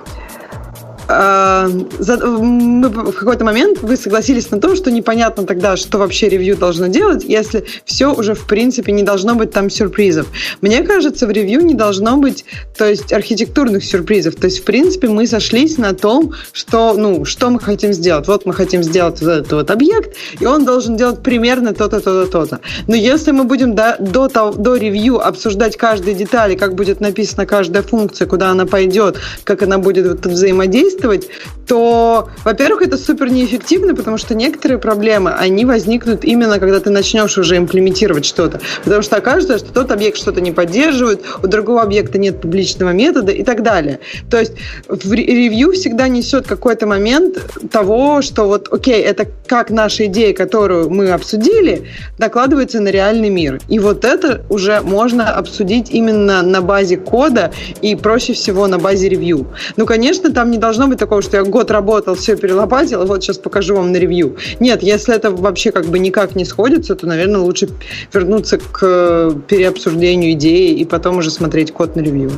мы 1.07 2.90
в 2.90 3.14
какой-то 3.14 3.45
момент 3.45 3.80
вы 3.82 3.95
согласились 3.95 4.49
на 4.52 4.60
том, 4.60 4.76
что 4.76 4.91
непонятно 4.91 5.44
тогда, 5.44 5.77
что 5.77 5.98
вообще 5.98 6.30
ревью 6.30 6.57
должно 6.57 6.88
делать, 6.88 7.23
если 7.23 7.65
все 7.86 8.14
уже 8.14 8.34
в 8.34 8.48
принципе 8.48 8.91
не 8.91 9.03
должно 9.03 9.36
быть 9.36 9.52
там 9.52 9.69
сюрпризов. 9.69 10.27
Мне 10.61 10.84
кажется, 10.84 11.27
в 11.27 11.32
ревью 11.32 11.61
не 11.61 11.73
должно 11.73 12.18
быть, 12.18 12.45
то 12.77 12.88
есть 12.88 13.14
архитектурных 13.14 13.84
сюрпризов. 13.84 14.36
То 14.36 14.45
есть 14.45 14.60
в 14.60 14.64
принципе 14.64 15.07
мы 15.07 15.27
сошлись 15.27 15.77
на 15.77 15.94
том, 15.94 16.34
что, 16.52 16.94
ну, 16.94 17.26
что 17.26 17.49
мы 17.49 17.60
хотим 17.60 17.94
сделать. 17.94 18.27
Вот 18.27 18.45
мы 18.45 18.53
хотим 18.53 18.84
сделать 18.84 19.22
вот 19.22 19.30
этот 19.30 19.52
вот 19.52 19.72
объект, 19.72 20.15
и 20.40 20.45
он 20.45 20.65
должен 20.65 20.98
делать 20.98 21.22
примерно 21.22 21.73
то-то, 21.73 21.99
то-то, 21.99 22.32
то-то. 22.32 22.60
Но 22.88 22.95
если 22.95 23.32
мы 23.32 23.44
будем 23.44 23.76
до, 23.76 23.98
до, 23.99 24.27
до 24.27 24.76
ревью 24.76 25.26
обсуждать 25.26 25.77
каждые 25.77 26.15
детали, 26.15 26.56
как 26.56 26.76
будет 26.76 26.99
написана 26.99 27.45
каждая 27.45 27.84
функция, 27.84 28.27
куда 28.27 28.49
она 28.49 28.65
пойдет, 28.65 29.18
как 29.44 29.61
она 29.61 29.77
будет 29.77 30.26
взаимодействовать, 30.26 30.95
действовать, 30.96 31.28
то, 31.68 32.30
во-первых, 32.44 32.84
это 32.84 32.98
супер 32.98 33.32
неэффективно, 33.32 33.96
потому 33.96 34.18
что 34.18 34.36
некоторые 34.36 34.78
проблемы, 34.78 35.32
они 35.32 35.66
возникнут 35.66 36.24
именно, 36.24 36.60
когда 36.60 36.80
ты 36.80 36.92
начнешь 36.92 37.38
уже 37.38 37.58
имплементировать 37.58 38.26
что-то. 38.26 38.62
Потому 38.84 39.02
что 39.02 39.16
окажется, 39.16 39.58
что 39.58 39.74
тот 39.74 39.92
объект 39.92 40.18
что-то 40.18 40.42
не 40.42 40.52
поддерживает, 40.52 41.22
у 41.42 41.48
другого 41.48 41.82
объекта 41.82 42.20
нет 42.20 42.40
публичного 42.40 42.92
метода 42.92 43.32
и 43.32 43.44
так 43.44 43.64
далее. 43.64 44.00
То 44.30 44.40
есть 44.40 44.54
в 44.88 45.12
ревью 45.12 45.72
всегда 45.72 46.08
несет 46.08 46.46
какой-то 46.46 46.86
момент 46.86 47.40
того, 47.72 48.22
что 48.22 48.44
вот, 48.48 48.72
окей, 48.72 49.02
это 49.02 49.26
как 49.48 49.72
наша 49.72 50.06
идея, 50.06 50.34
которую 50.34 50.90
мы 50.92 51.10
обсудили, 51.12 51.88
накладывается 52.20 52.80
на 52.80 52.90
реальный 52.90 53.30
мир. 53.30 53.60
И 53.70 53.80
вот 53.80 54.06
это 54.06 54.44
уже 54.50 54.82
можно 54.82 55.32
обсудить 55.32 55.90
именно 55.90 56.44
на 56.44 56.62
базе 56.62 56.98
кода 56.98 57.52
и 57.82 57.96
проще 57.96 58.34
всего 58.34 58.68
на 58.68 58.78
базе 58.78 59.10
ревью. 59.10 59.48
Ну, 59.78 59.88
конечно, 59.88 60.32
там 60.32 60.52
не 60.52 60.58
должно 60.60 60.85
должно 60.86 60.90
быть 60.90 60.99
такого, 60.99 61.22
что 61.22 61.38
я 61.38 61.44
год 61.44 61.72
работал, 61.72 62.16
все 62.16 62.36
перелопатил, 62.36 63.06
вот 63.06 63.24
сейчас 63.24 63.38
покажу 63.38 63.76
вам 63.76 63.91
на 63.91 63.98
ревью. 63.98 64.36
Нет, 64.60 64.84
если 64.84 65.16
это 65.16 65.32
вообще 65.32 65.72
как 65.72 65.86
бы 65.86 65.99
никак 65.99 66.36
не 66.36 66.45
сходится, 66.45 66.95
то, 66.95 67.07
наверное, 67.07 67.41
лучше 67.41 67.70
вернуться 68.14 68.57
к 68.57 68.80
э, 68.84 69.32
переобсуждению 69.48 70.34
идеи 70.34 70.74
и 70.74 70.86
потом 70.86 71.18
уже 71.18 71.32
смотреть 71.32 71.72
код 71.72 71.95
на 71.95 72.02
ревью. 72.02 72.32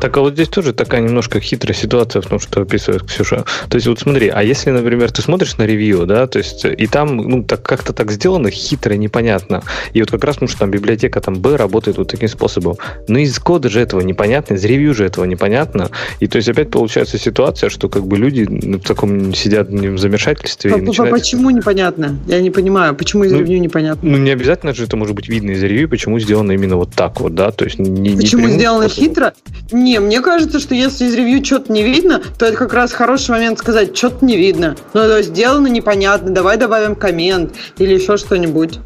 Так, 0.00 0.16
а 0.16 0.20
вот 0.20 0.34
здесь 0.34 0.48
тоже 0.48 0.72
такая 0.72 1.00
немножко 1.00 1.40
хитрая 1.40 1.74
ситуация 1.74 2.22
в 2.22 2.26
том, 2.26 2.40
что 2.40 2.62
описывает 2.62 3.04
Ксюша. 3.04 3.44
То 3.68 3.76
есть 3.76 3.86
вот 3.86 4.00
смотри, 4.00 4.28
а 4.28 4.42
если, 4.42 4.70
например, 4.70 5.10
ты 5.12 5.22
смотришь 5.22 5.56
на 5.58 5.66
ревью, 5.66 6.06
да, 6.06 6.26
то 6.26 6.38
есть 6.38 6.64
и 6.64 6.86
там 6.86 7.16
ну, 7.16 7.44
так, 7.44 7.62
как-то 7.62 7.92
так 7.92 8.10
сделано 8.10 8.50
хитро, 8.50 8.94
непонятно. 8.94 9.62
И 9.94 10.00
вот 10.00 10.10
как 10.10 10.24
раз, 10.24 10.40
ну, 10.40 10.48
что 10.48 10.60
там 10.60 10.70
библиотека 10.70 11.20
там 11.20 11.34
B 11.34 11.56
работает 11.56 11.98
вот 11.98 12.08
таким 12.08 12.28
способом. 12.28 12.76
Но 13.06 13.18
из 13.18 13.38
кода 13.38 13.68
же 13.68 13.80
этого 13.80 14.00
непонятно, 14.00 14.54
из 14.54 14.64
ревью 14.64 14.94
же 14.94 15.04
этого 15.04 15.24
непонятно. 15.24 15.90
И 16.20 16.26
то 16.26 16.36
есть 16.36 16.48
опять 16.48 16.70
получается 16.70 17.18
ситуация, 17.18 17.70
что 17.70 17.91
как 17.92 18.06
бы 18.06 18.16
люди 18.16 18.44
в 18.44 18.80
таком 18.80 19.34
сидят 19.34 19.68
в 19.68 19.98
замешательстве. 19.98 20.70
По, 20.72 20.78
начинают... 20.78 21.14
Почему 21.14 21.50
непонятно? 21.50 22.18
Я 22.26 22.40
не 22.40 22.50
понимаю, 22.50 22.94
почему 22.94 23.24
из 23.24 23.32
ну, 23.32 23.38
ревью 23.38 23.60
непонятно? 23.60 24.08
Ну, 24.08 24.16
не 24.16 24.30
обязательно 24.30 24.72
же 24.72 24.84
это 24.84 24.96
может 24.96 25.14
быть 25.14 25.28
видно 25.28 25.50
из 25.50 25.62
ревью, 25.62 25.90
почему 25.90 26.18
сделано 26.18 26.52
именно 26.52 26.76
вот 26.76 26.94
так 26.94 27.20
вот, 27.20 27.34
да? 27.34 27.50
То 27.50 27.66
есть 27.66 27.78
не, 27.78 28.16
почему 28.16 28.48
не 28.48 28.54
сделано 28.54 28.88
способом. 28.88 29.08
хитро? 29.08 29.34
Не, 29.72 30.00
мне 30.00 30.20
кажется, 30.20 30.58
что 30.58 30.74
если 30.74 31.04
из 31.04 31.14
ревью 31.14 31.44
что-то 31.44 31.70
не 31.70 31.82
видно, 31.82 32.22
то 32.38 32.46
это 32.46 32.56
как 32.56 32.72
раз 32.72 32.92
хороший 32.92 33.32
момент 33.32 33.58
сказать, 33.58 33.94
что-то 33.94 34.24
не 34.24 34.38
видно. 34.38 34.74
Ну, 34.94 35.00
то 35.00 35.18
есть 35.18 35.28
сделано 35.28 35.66
непонятно, 35.66 36.30
давай 36.30 36.56
добавим 36.56 36.94
коммент 36.94 37.52
или 37.78 37.94
еще 37.94 38.16
что-нибудь. 38.16 38.78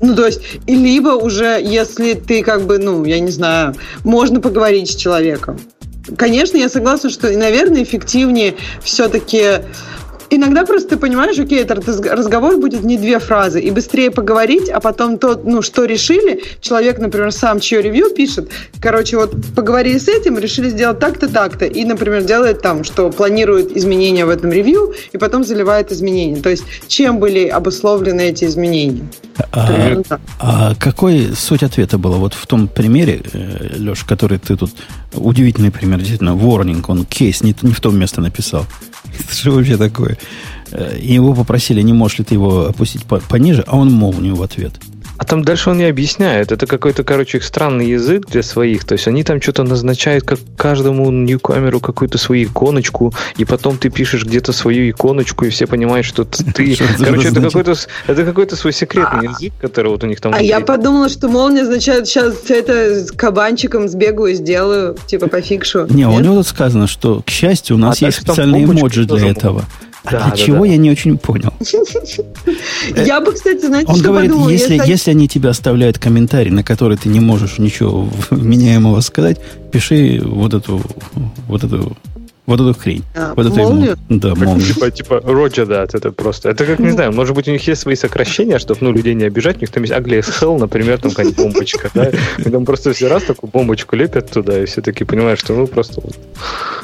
Ну, 0.00 0.14
то 0.14 0.26
есть, 0.26 0.40
и 0.66 0.74
либо 0.74 1.10
уже, 1.10 1.60
если 1.62 2.14
ты 2.14 2.42
как 2.42 2.62
бы, 2.62 2.78
ну, 2.78 3.04
я 3.04 3.18
не 3.20 3.30
знаю, 3.30 3.74
можно 4.04 4.40
поговорить 4.40 4.90
с 4.90 4.94
человеком. 4.94 5.58
Конечно, 6.16 6.56
я 6.56 6.68
согласна, 6.68 7.10
что, 7.10 7.30
наверное, 7.30 7.82
эффективнее 7.82 8.56
все-таки 8.82 9.62
Иногда 10.30 10.64
просто 10.64 10.90
ты 10.90 10.96
понимаешь, 10.96 11.38
окей, 11.38 11.60
этот 11.60 11.88
разговор 11.88 12.58
будет 12.58 12.82
не 12.84 12.98
две 12.98 13.18
фразы, 13.18 13.60
и 13.60 13.70
быстрее 13.70 14.10
поговорить, 14.10 14.68
а 14.68 14.80
потом 14.80 15.18
то, 15.18 15.40
ну, 15.42 15.62
что 15.62 15.84
решили, 15.84 16.42
человек, 16.60 16.98
например, 16.98 17.32
сам 17.32 17.60
чье 17.60 17.80
ревью 17.80 18.10
пишет, 18.10 18.50
короче, 18.80 19.16
вот 19.16 19.34
поговорили 19.54 19.98
с 19.98 20.08
этим, 20.08 20.38
решили 20.38 20.68
сделать 20.68 20.98
так-то, 20.98 21.28
так-то, 21.28 21.64
и, 21.64 21.84
например, 21.84 22.24
делает 22.24 22.60
там, 22.60 22.84
что 22.84 23.10
планирует 23.10 23.74
изменения 23.76 24.26
в 24.26 24.28
этом 24.28 24.52
ревью, 24.52 24.92
и 25.12 25.18
потом 25.18 25.44
заливает 25.44 25.92
изменения. 25.92 26.36
То 26.42 26.50
есть, 26.50 26.64
чем 26.88 27.18
были 27.18 27.46
обусловлены 27.46 28.20
эти 28.20 28.44
изменения? 28.44 29.08
А, 29.52 30.02
а 30.40 30.74
какой 30.74 31.32
суть 31.34 31.62
ответа 31.62 31.96
была? 31.96 32.16
Вот 32.16 32.34
в 32.34 32.46
том 32.46 32.68
примере, 32.68 33.22
э, 33.32 33.76
Леш, 33.78 34.04
который 34.04 34.38
ты 34.38 34.56
тут, 34.56 34.72
удивительный 35.14 35.70
пример, 35.70 35.98
действительно, 35.98 36.30
warning, 36.30 36.84
он 36.88 37.04
кейс 37.04 37.42
не, 37.42 37.54
не 37.62 37.72
в 37.72 37.80
том 37.80 37.98
место 37.98 38.20
написал. 38.20 38.66
Это 39.18 39.34
же 39.34 39.50
вообще 39.50 39.76
такое. 39.76 40.18
Э, 40.70 40.96
его 41.00 41.34
попросили, 41.34 41.82
не 41.82 41.92
можешь 41.92 42.18
ли 42.18 42.24
ты 42.24 42.34
его 42.34 42.66
опустить 42.66 43.04
пониже, 43.04 43.64
а 43.66 43.76
он 43.76 43.92
молнию 43.92 44.36
в 44.36 44.42
ответ. 44.42 44.72
А 45.18 45.24
там 45.24 45.44
дальше 45.44 45.70
он 45.70 45.78
не 45.78 45.84
объясняет. 45.84 46.52
Это 46.52 46.66
какой-то, 46.66 47.02
короче, 47.02 47.38
их 47.38 47.44
странный 47.44 47.88
язык 47.88 48.26
для 48.26 48.44
своих. 48.44 48.84
То 48.84 48.92
есть 48.92 49.08
они 49.08 49.24
там 49.24 49.42
что-то 49.42 49.64
назначают 49.64 50.24
как 50.24 50.38
каждому 50.56 51.10
ньюкамеру 51.10 51.80
какую-то 51.80 52.18
свою 52.18 52.44
иконочку, 52.48 53.12
и 53.36 53.44
потом 53.44 53.78
ты 53.78 53.90
пишешь 53.90 54.24
где-то 54.24 54.52
свою 54.52 54.88
иконочку, 54.88 55.44
и 55.44 55.50
все 55.50 55.66
понимают, 55.66 56.06
что 56.06 56.24
ты... 56.24 56.76
Короче, 56.98 57.28
это 57.28 57.40
какой-то, 57.40 57.74
это 58.06 58.24
какой-то 58.24 58.54
свой 58.54 58.72
секретный 58.72 59.28
а, 59.28 59.32
язык, 59.32 59.52
который 59.60 59.88
вот 59.88 60.04
у 60.04 60.06
них 60.06 60.20
там... 60.20 60.32
А 60.34 60.40
я 60.40 60.60
подумала, 60.60 61.08
что 61.08 61.28
молния 61.28 61.62
означает, 61.62 62.06
сейчас 62.06 62.48
это 62.48 63.04
с 63.04 63.10
кабанчиком 63.10 63.88
сбегу 63.88 64.26
и 64.26 64.34
сделаю, 64.34 64.96
типа 65.06 65.26
пофикшу. 65.26 65.86
Не, 65.88 66.06
у 66.06 66.20
него 66.20 66.36
тут 66.36 66.46
сказано, 66.46 66.86
что, 66.86 67.22
к 67.26 67.30
счастью, 67.30 67.76
у 67.76 67.78
нас 67.80 68.00
а 68.00 68.06
есть 68.06 68.18
специальные 68.18 68.64
эмоджи 68.64 69.04
для 69.04 69.30
этого. 69.30 69.64
А 70.04 70.12
да, 70.12 70.28
для 70.28 70.36
чего 70.36 70.64
да. 70.64 70.72
я 70.72 70.76
не 70.76 70.90
очень 70.90 71.18
понял. 71.18 71.52
Я 72.96 73.20
бы, 73.20 73.32
кстати, 73.32 73.66
знаете, 73.66 73.90
Он 73.90 74.00
говорит, 74.00 74.32
если, 74.48 74.80
если 74.86 75.10
они 75.10 75.28
тебе 75.28 75.48
оставляют 75.48 75.98
комментарий, 75.98 76.50
на 76.50 76.62
который 76.62 76.96
ты 76.96 77.08
не 77.08 77.20
можешь 77.20 77.58
ничего 77.58 78.08
вменяемого 78.30 79.00
сказать, 79.00 79.38
пиши 79.72 80.20
вот 80.24 80.54
эту, 80.54 80.80
вот 81.48 81.64
эту 81.64 81.96
вот 82.48 82.60
эту 82.60 82.72
хрень. 82.72 83.04
А, 83.14 83.34
вот 83.36 83.54
молнию? 83.54 83.92
Эту, 83.92 84.00
да, 84.08 84.34
молнию. 84.34 84.66
Типа, 84.66 84.90
типа 84.90 85.20
Роджер, 85.22 85.66
да, 85.66 85.84
это 85.84 86.12
просто. 86.12 86.48
Это 86.48 86.64
как, 86.64 86.78
не 86.78 86.90
знаю, 86.90 87.12
может 87.12 87.34
быть, 87.34 87.46
у 87.46 87.50
них 87.50 87.68
есть 87.68 87.82
свои 87.82 87.94
сокращения, 87.94 88.58
чтобы 88.58 88.80
ну, 88.80 88.92
людей 88.92 89.12
не 89.12 89.24
обижать. 89.24 89.58
У 89.58 89.60
них 89.60 89.70
там 89.70 89.82
есть 89.82 89.92
Ugly 89.92 90.20
as 90.20 90.32
Hell, 90.40 90.58
например, 90.58 90.98
там 90.98 91.10
какая-нибудь 91.10 91.36
бомбочка, 91.36 91.90
да. 91.92 92.10
И 92.38 92.48
там 92.48 92.64
просто 92.64 92.94
все 92.94 93.08
раз 93.08 93.24
такую 93.24 93.50
бомбочку 93.50 93.96
лепят 93.96 94.30
туда, 94.30 94.62
и 94.62 94.64
все 94.64 94.80
таки 94.80 95.04
понимают, 95.04 95.38
что 95.38 95.52
ну 95.52 95.66
просто 95.66 96.00
вот... 96.00 96.16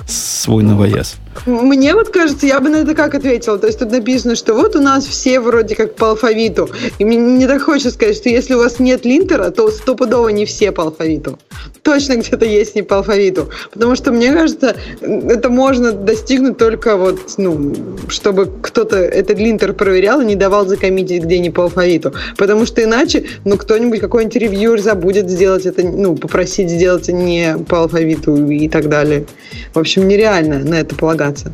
Свой 0.07 0.62
новояз. 0.62 1.16
Мне 1.47 1.95
вот 1.95 2.11
кажется, 2.11 2.47
я 2.47 2.61
бы 2.61 2.69
на 2.69 2.77
это 2.77 2.95
как 2.95 3.15
ответила. 3.15 3.59
То 3.59 3.66
есть 3.66 3.78
тут 3.78 3.91
написано, 3.91 4.36
что 4.36 4.53
вот 4.53 4.77
у 4.77 4.81
нас 4.81 5.07
все 5.07 5.41
вроде 5.41 5.74
как 5.74 5.95
по 5.95 6.11
алфавиту. 6.11 6.69
И 6.99 7.05
мне 7.05 7.16
не 7.16 7.47
так 7.47 7.62
хочется 7.62 7.91
сказать, 7.91 8.16
что 8.16 8.28
если 8.28 8.53
у 8.53 8.59
вас 8.59 8.78
нет 8.78 9.07
линтера, 9.07 9.51
то 9.51 9.70
стопудово 9.70 10.28
не 10.28 10.45
все 10.45 10.73
по 10.73 10.82
алфавиту. 10.85 11.39
Точно 11.82 12.16
где-то 12.16 12.45
есть 12.45 12.74
не 12.74 12.82
по 12.82 12.99
алфавиту. 12.99 13.49
Потому 13.73 13.97
что, 13.97 14.12
мне 14.12 14.32
кажется, 14.32 14.77
это 15.01 15.49
можно 15.55 15.93
достигнуть 15.93 16.59
только 16.59 16.97
вот, 16.97 17.35
ну, 17.39 17.74
чтобы 18.09 18.51
кто-то 18.60 18.97
этот 18.97 19.39
линтер 19.39 19.72
проверял 19.72 20.20
и 20.20 20.26
не 20.26 20.35
давал 20.35 20.66
закоммитить, 20.66 21.24
где 21.24 21.39
не 21.39 21.51
по 21.51 21.62
алфавиту. 21.62 22.12
Потому 22.36 22.66
что 22.66 22.82
иначе, 22.82 23.24
ну, 23.44 23.56
кто-нибудь, 23.56 24.01
какой-нибудь 24.01 24.36
ревьюер 24.36 24.81
забудет 24.81 25.31
сделать 25.31 25.66
это, 25.66 25.82
ну, 25.82 26.16
попросить 26.16 26.68
сделать 26.68 27.09
не 27.09 27.56
по 27.68 27.81
алфавиту 27.81 28.51
и 28.51 28.68
так 28.68 28.89
далее. 28.89 29.26
В 29.72 29.78
общем, 29.78 30.09
нереально 30.09 30.59
на 30.59 30.74
это 30.74 30.94
полагаться. 30.94 31.52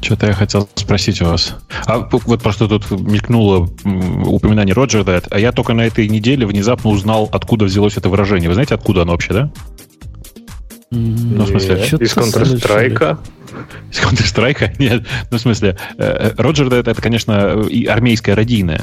Что-то 0.00 0.26
я 0.26 0.32
хотел 0.32 0.68
спросить 0.74 1.22
у 1.22 1.26
вас. 1.26 1.54
А 1.86 2.08
вот 2.10 2.42
просто 2.42 2.66
тут 2.66 2.90
мелькнуло 2.90 3.68
упоминание 4.26 4.74
Роджер 4.74 5.04
Дэд, 5.04 5.26
а 5.30 5.38
я 5.38 5.52
только 5.52 5.74
на 5.74 5.82
этой 5.86 6.08
неделе 6.08 6.44
внезапно 6.44 6.90
узнал, 6.90 7.28
откуда 7.30 7.66
взялось 7.66 7.96
это 7.96 8.08
выражение. 8.08 8.48
Вы 8.48 8.54
знаете, 8.54 8.74
откуда 8.74 9.02
оно 9.02 9.12
вообще, 9.12 9.32
да? 9.32 9.52
Ну, 10.92 11.44
в 11.44 11.48
смысле, 11.48 11.76
из 11.76 12.14
Counter-Strike. 12.16 13.18
Из 13.90 13.98
Counter-Strike? 13.98 14.76
Нет. 14.78 15.06
Ну, 15.30 15.38
в 15.38 15.40
смысле, 15.40 15.76
Роджер 15.96 16.68
Дэд 16.68 16.88
это, 16.88 17.00
конечно, 17.00 17.62
и 17.62 17.86
армейское 17.86 18.34
радийное. 18.34 18.82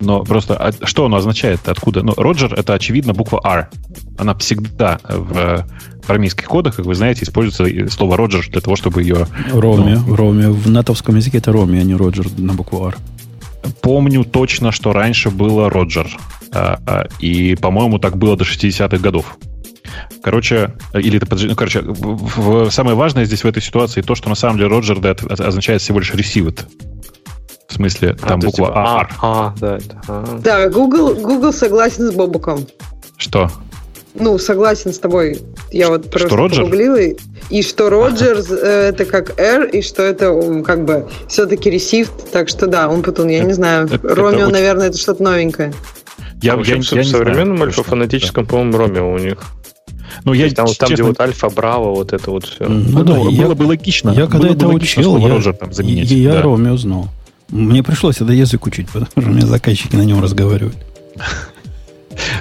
Но 0.00 0.22
просто 0.22 0.54
а 0.56 0.86
что 0.86 1.06
оно 1.06 1.16
означает? 1.16 1.68
Откуда? 1.68 2.02
Ну, 2.02 2.14
Роджер 2.16 2.54
это, 2.54 2.74
очевидно, 2.74 3.12
буква 3.12 3.40
R. 3.44 3.68
Она 4.16 4.34
всегда 4.36 5.00
в 5.08 5.66
в 6.08 6.10
армейских 6.10 6.46
кодах, 6.46 6.76
как 6.76 6.86
вы 6.86 6.94
знаете, 6.94 7.24
используется 7.24 7.90
слово 7.90 8.16
Роджер 8.16 8.48
для 8.48 8.62
того, 8.62 8.76
чтобы 8.76 9.02
ее... 9.02 9.26
Роми, 9.52 9.94
ну, 10.06 10.16
Роми. 10.16 10.46
В 10.46 10.70
натовском 10.70 11.16
языке 11.16 11.36
это 11.36 11.52
Роми, 11.52 11.78
а 11.78 11.82
не 11.82 11.94
Роджер 11.94 12.26
на 12.38 12.54
букву 12.54 12.86
R. 12.86 12.96
Помню 13.82 14.24
точно, 14.24 14.72
что 14.72 14.94
раньше 14.94 15.28
было 15.28 15.68
Роджер. 15.68 16.08
А, 16.50 16.80
а, 16.86 17.06
и, 17.18 17.56
по-моему, 17.56 17.98
так 17.98 18.16
было 18.16 18.38
до 18.38 18.44
60-х 18.44 18.96
годов. 18.98 19.36
Короче, 20.22 20.74
или 20.94 21.18
это, 21.18 21.34
ну, 21.34 21.54
короче, 21.54 21.80
в, 21.80 22.66
в, 22.66 22.70
самое 22.70 22.96
важное 22.96 23.24
здесь 23.24 23.44
в 23.44 23.46
этой 23.46 23.62
ситуации 23.62 24.02
то, 24.02 24.14
что 24.14 24.28
на 24.28 24.34
самом 24.34 24.58
деле 24.58 24.68
Роджер 24.68 24.98
да, 24.98 25.14
означает 25.28 25.82
всего 25.82 25.98
лишь 25.98 26.12
received. 26.12 26.60
В 27.68 27.74
смысле, 27.74 28.16
а, 28.22 28.26
там 28.26 28.40
буква 28.40 28.68
типа, 28.68 28.78
R. 28.78 29.10
А, 29.20 29.46
а, 29.48 29.54
да, 29.60 29.76
это, 29.76 30.02
а. 30.08 30.38
да 30.42 30.68
Google, 30.68 31.14
Google 31.14 31.52
согласен 31.52 32.10
с 32.10 32.14
Бобуком. 32.14 32.66
Что? 33.16 33.50
Ну, 34.14 34.38
согласен 34.38 34.92
с 34.92 34.98
тобой. 34.98 35.40
Я 35.70 35.88
вот 35.88 36.10
просто 36.10 36.34
Роджер? 36.34 36.64
погуглила. 36.64 36.98
И 37.50 37.62
что 37.62 37.90
Роджерс 37.90 38.50
ага. 38.50 38.60
Э, 38.62 38.88
это 38.88 39.04
как 39.04 39.38
R, 39.38 39.64
и 39.66 39.82
что 39.82 40.02
это 40.02 40.62
как 40.64 40.84
бы 40.84 41.08
все-таки 41.28 41.70
received. 41.70 42.30
Так 42.32 42.48
что 42.48 42.66
да, 42.66 42.88
он 42.88 43.02
потом, 43.02 43.28
я 43.28 43.38
это, 43.38 43.46
не 43.46 43.52
знаю. 43.52 43.86
Это, 43.86 44.14
Ромео, 44.14 44.44
это 44.44 44.50
наверное, 44.50 44.88
это 44.88 44.98
что-то 44.98 45.22
новенькое. 45.22 45.72
Я, 46.40 46.54
а 46.54 46.56
я, 46.58 46.76
я, 46.76 46.82
я 46.90 47.02
в 47.02 47.06
современном 47.06 47.62
альфа-фонетическом, 47.62 48.44
да. 48.44 48.50
по-моему, 48.50 48.78
Ромео 48.78 49.12
у 49.12 49.18
них. 49.18 49.38
Ну, 50.24 50.32
я, 50.32 50.50
там, 50.50 50.66
честно... 50.66 50.86
там, 50.86 50.94
где 50.94 51.02
вот 51.02 51.20
альфа, 51.20 51.48
браво, 51.48 51.94
вот 51.94 52.12
это 52.12 52.30
вот 52.30 52.44
все. 52.44 52.66
Ну, 52.68 52.84
ну 52.88 53.04
да, 53.04 53.14
было, 53.14 53.30
я, 53.30 53.44
было 53.44 53.54
бы 53.54 53.62
логично. 53.64 54.10
Я 54.10 54.26
когда 54.26 54.48
это 54.48 54.68
учил, 54.68 55.16
я, 55.18 55.28
Роджер 55.28 55.54
там 55.54 55.72
заменить. 55.72 56.10
Я, 56.10 56.18
я 56.18 56.32
да. 56.34 56.42
Ромео 56.42 56.76
знал. 56.76 57.08
Мне 57.50 57.82
пришлось 57.82 58.20
это 58.20 58.32
язык 58.32 58.66
учить, 58.66 58.88
потому 58.88 59.06
что 59.10 59.30
у 59.30 59.34
меня 59.34 59.46
заказчики 59.46 59.96
на 59.96 60.02
нем 60.02 60.22
разговаривают. 60.22 60.76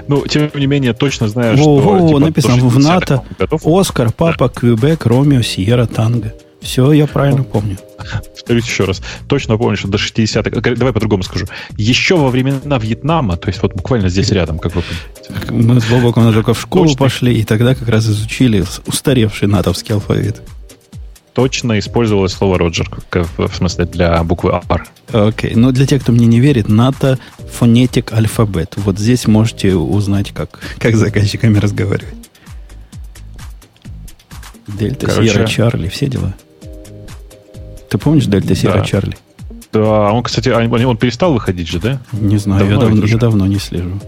Ну, 0.08 0.26
тем 0.28 0.50
не 0.56 0.66
менее, 0.66 0.94
точно 0.94 1.28
знаю, 1.28 1.56
во, 1.56 1.62
что... 1.62 1.76
Во, 1.78 2.08
типа, 2.08 2.20
написано 2.20 2.68
в 2.68 2.80
НАТО. 2.80 3.24
Оскар, 3.64 4.12
Папа. 4.12 4.50
Квебек, 4.50 5.06
Ромео, 5.06 5.42
Сьерра, 5.42 5.86
Танго. 5.86 6.34
Все, 6.62 6.92
я 6.92 7.08
правильно 7.08 7.44
помню. 7.44 7.78
Повторюсь 8.34 8.66
еще 8.66 8.86
раз. 8.86 9.02
Точно 9.28 9.58
помню, 9.58 9.78
что 9.78 9.88
до 9.88 9.98
60-х... 9.98 10.76
Давай 10.76 10.94
по-другому 10.94 11.24
скажу. 11.24 11.46
Еще 11.78 12.18
во 12.18 12.30
времена 12.30 12.78
Вьетнама, 12.78 13.38
то 13.38 13.50
есть 13.50 13.62
вот 13.62 13.74
буквально 13.74 14.10
здесь 14.10 14.32
рядом, 14.32 14.60
как 14.60 14.76
вы 14.76 14.84
понимаете. 14.84 15.52
Мы 15.52 15.80
с 15.82 15.86
Бобоком 15.86 16.34
только 16.34 16.54
в 16.54 16.62
школу 16.62 16.86
точно. 16.86 17.00
пошли, 17.00 17.40
и 17.40 17.44
тогда 17.44 17.76
как 17.76 17.88
раз 17.90 18.06
изучили 18.06 18.64
устаревший 18.86 19.48
натовский 19.48 19.94
алфавит 19.94 20.42
точно 21.38 21.78
использовалось 21.78 22.34
слово 22.34 22.58
Роджер, 22.58 22.90
в 23.12 23.56
смысле 23.56 23.86
для 23.86 24.24
буквы 24.24 24.60
R. 24.70 24.88
Окей, 25.14 25.52
okay. 25.52 25.56
но 25.56 25.72
для 25.72 25.86
тех, 25.86 26.02
кто 26.02 26.12
мне 26.12 26.26
не 26.26 26.40
верит, 26.40 26.68
НАТО 26.68 27.20
фонетик 27.52 28.12
алфабет. 28.12 28.74
Вот 28.78 28.98
здесь 28.98 29.28
можете 29.28 29.76
узнать, 29.76 30.32
как, 30.32 30.60
как 30.80 30.96
с 30.96 30.98
заказчиками 30.98 31.60
разговаривать. 31.60 32.16
Дельта, 34.66 35.12
Сьерра, 35.12 35.46
Чарли, 35.46 35.90
все 35.90 36.08
дела. 36.08 36.34
Ты 37.90 37.98
помнишь 37.98 38.26
Дельта, 38.26 38.56
Сьерра, 38.56 38.80
да. 38.80 38.86
Чарли? 38.86 39.18
Да, 39.72 40.12
он, 40.12 40.24
кстати, 40.24 40.50
он 40.50 40.98
перестал 40.98 41.34
выходить 41.34 41.68
же, 41.68 41.80
да? 41.80 42.02
Не 42.12 42.38
знаю, 42.38 42.62
давно 42.62 42.76
я, 42.76 42.90
давно, 42.90 43.06
я 43.06 43.18
давно 43.18 43.48
не 43.48 43.60
слежу. 43.60 44.00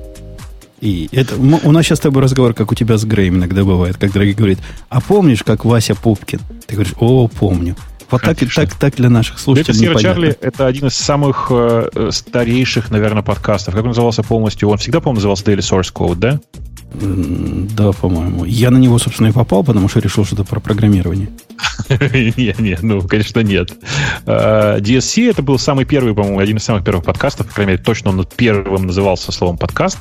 И 0.82 1.10
это, 1.12 1.36
у 1.36 1.72
нас 1.72 1.86
сейчас 1.86 1.98
с 1.98 2.02
тобой 2.02 2.24
разговор, 2.24 2.54
как 2.54 2.72
у 2.72 2.76
тебя 2.76 2.98
с 2.98 3.04
Греем 3.04 3.36
иногда 3.36 3.64
бывает, 3.64 3.98
когда 3.98 4.20
Грей 4.20 4.34
говорит, 4.34 4.60
а 4.88 5.02
помнишь, 5.02 5.44
как 5.44 5.66
Вася 5.66 5.96
Пупкин? 5.96 6.40
Ты 6.68 6.76
говоришь, 6.76 6.94
о, 7.00 7.28
помню. 7.28 7.76
Вот 8.10 8.22
так, 8.22 8.38
так, 8.56 8.74
так 8.74 8.96
для 8.96 9.10
наших 9.10 9.38
слушателей 9.38 9.88
Это 9.88 10.00
Чарли– 10.02 10.38
это 10.42 10.66
один 10.66 10.88
из 10.88 10.96
самых 10.96 11.48
э, 11.52 12.10
старейших, 12.12 12.90
наверное, 12.90 13.22
подкастов. 13.22 13.76
Как 13.76 13.84
он 13.84 13.90
назывался 13.90 14.24
полностью? 14.24 14.70
Он 14.70 14.78
всегда, 14.78 15.00
по-моему, 15.00 15.18
назывался 15.18 15.44
Daily 15.44 15.60
Source 15.60 15.94
Code, 15.94 16.16
да? 16.16 16.40
Да, 16.96 17.92
по-моему. 17.92 18.46
Я 18.46 18.72
на 18.72 18.78
него, 18.78 18.98
собственно, 18.98 19.28
и 19.28 19.32
попал, 19.32 19.64
потому 19.64 19.88
что 19.90 20.00
решил 20.00 20.26
что-то 20.26 20.44
про 20.44 20.60
программирование. 20.60 21.30
Нет, 22.38 22.60
нет, 22.60 22.84
ну, 22.84 23.02
конечно, 23.02 23.40
нет. 23.40 23.72
А, 24.26 24.80
DSC 24.80 25.30
это 25.30 25.42
был 25.42 25.58
самый 25.58 25.86
первый, 25.86 26.14
по-моему, 26.14 26.40
один 26.40 26.58
из 26.58 26.64
самых 26.64 26.84
первых 26.84 27.04
подкастов, 27.04 27.48
по 27.48 27.54
крайней 27.54 27.74
мере, 27.74 27.84
точно 27.84 28.12
он 28.12 28.28
первым 28.38 28.88
назывался 28.88 29.32
словом 29.32 29.58
подкаст. 29.58 29.98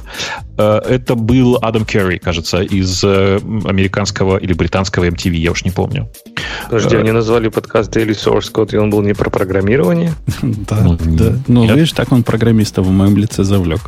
А, 0.59 0.81
это 0.81 1.15
был 1.15 1.59
Адам 1.63 1.85
Керри, 1.85 2.19
кажется, 2.19 2.63
из 2.63 3.03
э, 3.05 3.41
американского 3.65 4.37
или 4.37 4.53
британского 4.53 5.05
MTV, 5.09 5.37
я 5.37 5.51
уж 5.51 5.65
не 5.65 5.71
помню. 5.71 6.11
Подожди, 6.65 6.97
они 6.97 7.13
назвали 7.13 7.49
подкаст 7.49 7.95
Daily 7.95 8.11
Source 8.11 8.53
Code, 8.53 8.75
и 8.75 8.77
он 8.77 8.91
был 8.91 9.03
не 9.03 9.15
про 9.15 9.31
программирование? 9.31 10.13
Да, 10.43 10.97
да. 11.01 11.35
Ну, 11.47 11.75
видишь, 11.75 11.93
так 11.93 12.13
он 12.13 12.23
программиста 12.23 12.83
в 12.83 12.91
моем 12.91 13.17
лице 13.17 13.45
завлек. 13.45 13.81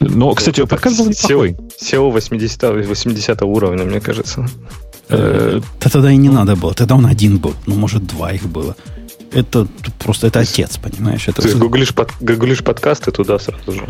Ну, 0.00 0.34
кстати, 0.34 0.64
подкаст 0.64 0.98
был 0.98 1.06
неплохой. 1.08 1.56
SEO 1.80 2.10
80, 2.10 2.86
80 2.86 3.42
уровня, 3.42 3.84
мне 3.84 4.00
кажется. 4.00 4.46
Э, 5.08 5.60
да 5.80 5.90
тогда 5.90 6.10
и 6.10 6.16
не 6.16 6.28
надо 6.28 6.56
было. 6.56 6.74
Тогда 6.74 6.94
он 6.94 7.06
один 7.06 7.38
был. 7.38 7.54
Ну, 7.66 7.74
может, 7.74 8.06
два 8.06 8.32
их 8.32 8.46
было. 8.46 8.76
Это 9.32 9.66
просто 9.98 10.28
это 10.28 10.40
отец, 10.40 10.78
понимаешь? 10.78 11.28
Это 11.28 11.42
Ты 11.42 11.54
гуглишь, 11.56 11.94
под, 11.94 12.10
гуглишь 12.20 12.62
подкасты 12.62 13.10
туда 13.10 13.38
сразу 13.38 13.72
же. 13.72 13.86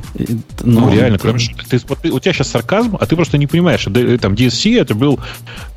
Ну, 0.63 0.81
ну 0.81 0.93
реально, 0.93 1.19
кроме 1.19 1.39
ты, 1.69 1.79
ты, 1.79 2.11
у 2.11 2.19
тебя 2.19 2.33
сейчас 2.33 2.49
сарказм, 2.49 2.97
а 2.99 3.07
ты 3.07 3.17
просто 3.17 3.39
не 3.39 3.47
понимаешь. 3.47 3.85
Там 3.85 4.35
DSC 4.35 4.81
это 4.81 4.95
был, 4.95 5.21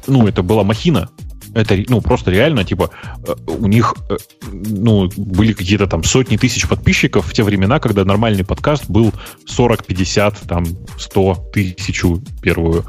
ну, 0.07 0.27
это 0.27 0.43
была 0.43 0.63
махина. 0.63 1.09
Это, 1.53 1.75
ну, 1.87 1.99
просто 2.01 2.31
реально, 2.31 2.63
типа, 2.63 2.91
э, 3.27 3.35
у 3.47 3.67
них, 3.67 3.95
э, 4.09 4.17
ну, 4.51 5.09
были 5.17 5.53
какие-то 5.53 5.87
там 5.87 6.03
сотни 6.03 6.37
тысяч 6.37 6.67
подписчиков 6.67 7.25
в 7.25 7.33
те 7.33 7.43
времена, 7.43 7.79
когда 7.79 8.05
нормальный 8.05 8.45
подкаст 8.45 8.85
был 8.87 9.11
40, 9.47 9.85
50, 9.85 10.41
там, 10.47 10.65
100 10.97 11.49
тысячу 11.51 12.21
первую. 12.41 12.85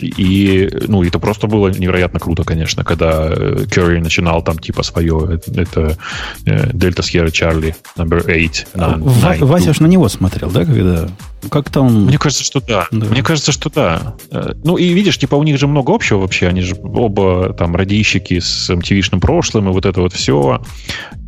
И, 0.00 0.68
ну, 0.88 1.02
это 1.02 1.18
просто 1.18 1.46
было 1.46 1.68
невероятно 1.68 2.20
круто, 2.20 2.44
конечно, 2.44 2.84
когда 2.84 3.30
Керри 3.70 4.00
начинал 4.00 4.42
там 4.42 4.58
типа 4.58 4.82
свое, 4.82 5.40
это 5.54 5.96
Дельта 6.44 7.02
Сьерра 7.02 7.30
Чарли, 7.30 7.74
номер 7.96 8.22
8. 8.26 8.64
На, 8.74 8.96
Вася 9.40 9.72
ж 9.72 9.80
на 9.80 9.86
него 9.86 10.08
смотрел, 10.08 10.50
да, 10.50 10.64
когда 10.64 11.08
как-то 11.48 11.82
он... 11.82 12.06
Мне 12.06 12.18
кажется, 12.18 12.44
что 12.44 12.60
да. 12.60 12.86
да. 12.90 13.06
Мне 13.06 13.22
кажется, 13.22 13.52
что 13.52 13.70
да. 13.70 14.16
Э, 14.30 14.52
ну, 14.64 14.76
и 14.76 14.88
видишь, 14.92 15.18
типа, 15.18 15.36
у 15.36 15.42
них 15.42 15.58
же 15.58 15.66
много 15.66 15.94
общего 15.94 16.18
вообще. 16.18 16.48
Они 16.48 16.60
же 16.60 16.76
оба 16.82 17.52
там 17.52 17.76
радищики 17.76 18.40
с 18.40 18.70
MTV-шным 18.70 19.20
прошлым 19.20 19.68
и 19.68 19.72
вот 19.72 19.86
это 19.86 20.00
вот 20.00 20.12
все. 20.12 20.62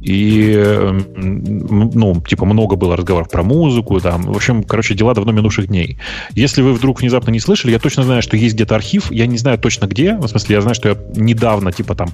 И, 0.08 0.56
ну, 1.16 2.22
типа, 2.26 2.46
много 2.46 2.76
было 2.76 2.96
разговоров 2.96 3.28
про 3.28 3.42
музыку, 3.42 4.00
там, 4.00 4.22
в 4.22 4.36
общем, 4.36 4.62
короче, 4.62 4.94
дела 4.94 5.12
давно 5.12 5.32
минувших 5.32 5.66
дней. 5.66 5.98
Если 6.32 6.62
вы 6.62 6.72
вдруг 6.72 7.02
внезапно 7.02 7.30
не 7.30 7.40
слышали, 7.40 7.72
я 7.72 7.78
точно 7.78 8.04
знаю, 8.04 8.22
что 8.22 8.34
есть 8.38 8.54
где-то 8.54 8.74
архив, 8.74 9.12
я 9.12 9.26
не 9.26 9.36
знаю 9.36 9.58
точно 9.58 9.84
где, 9.86 10.14
в 10.14 10.26
смысле, 10.26 10.54
я 10.54 10.62
знаю, 10.62 10.74
что 10.74 10.88
я 10.88 10.96
недавно, 11.14 11.72
типа, 11.72 11.94
там, 11.94 12.08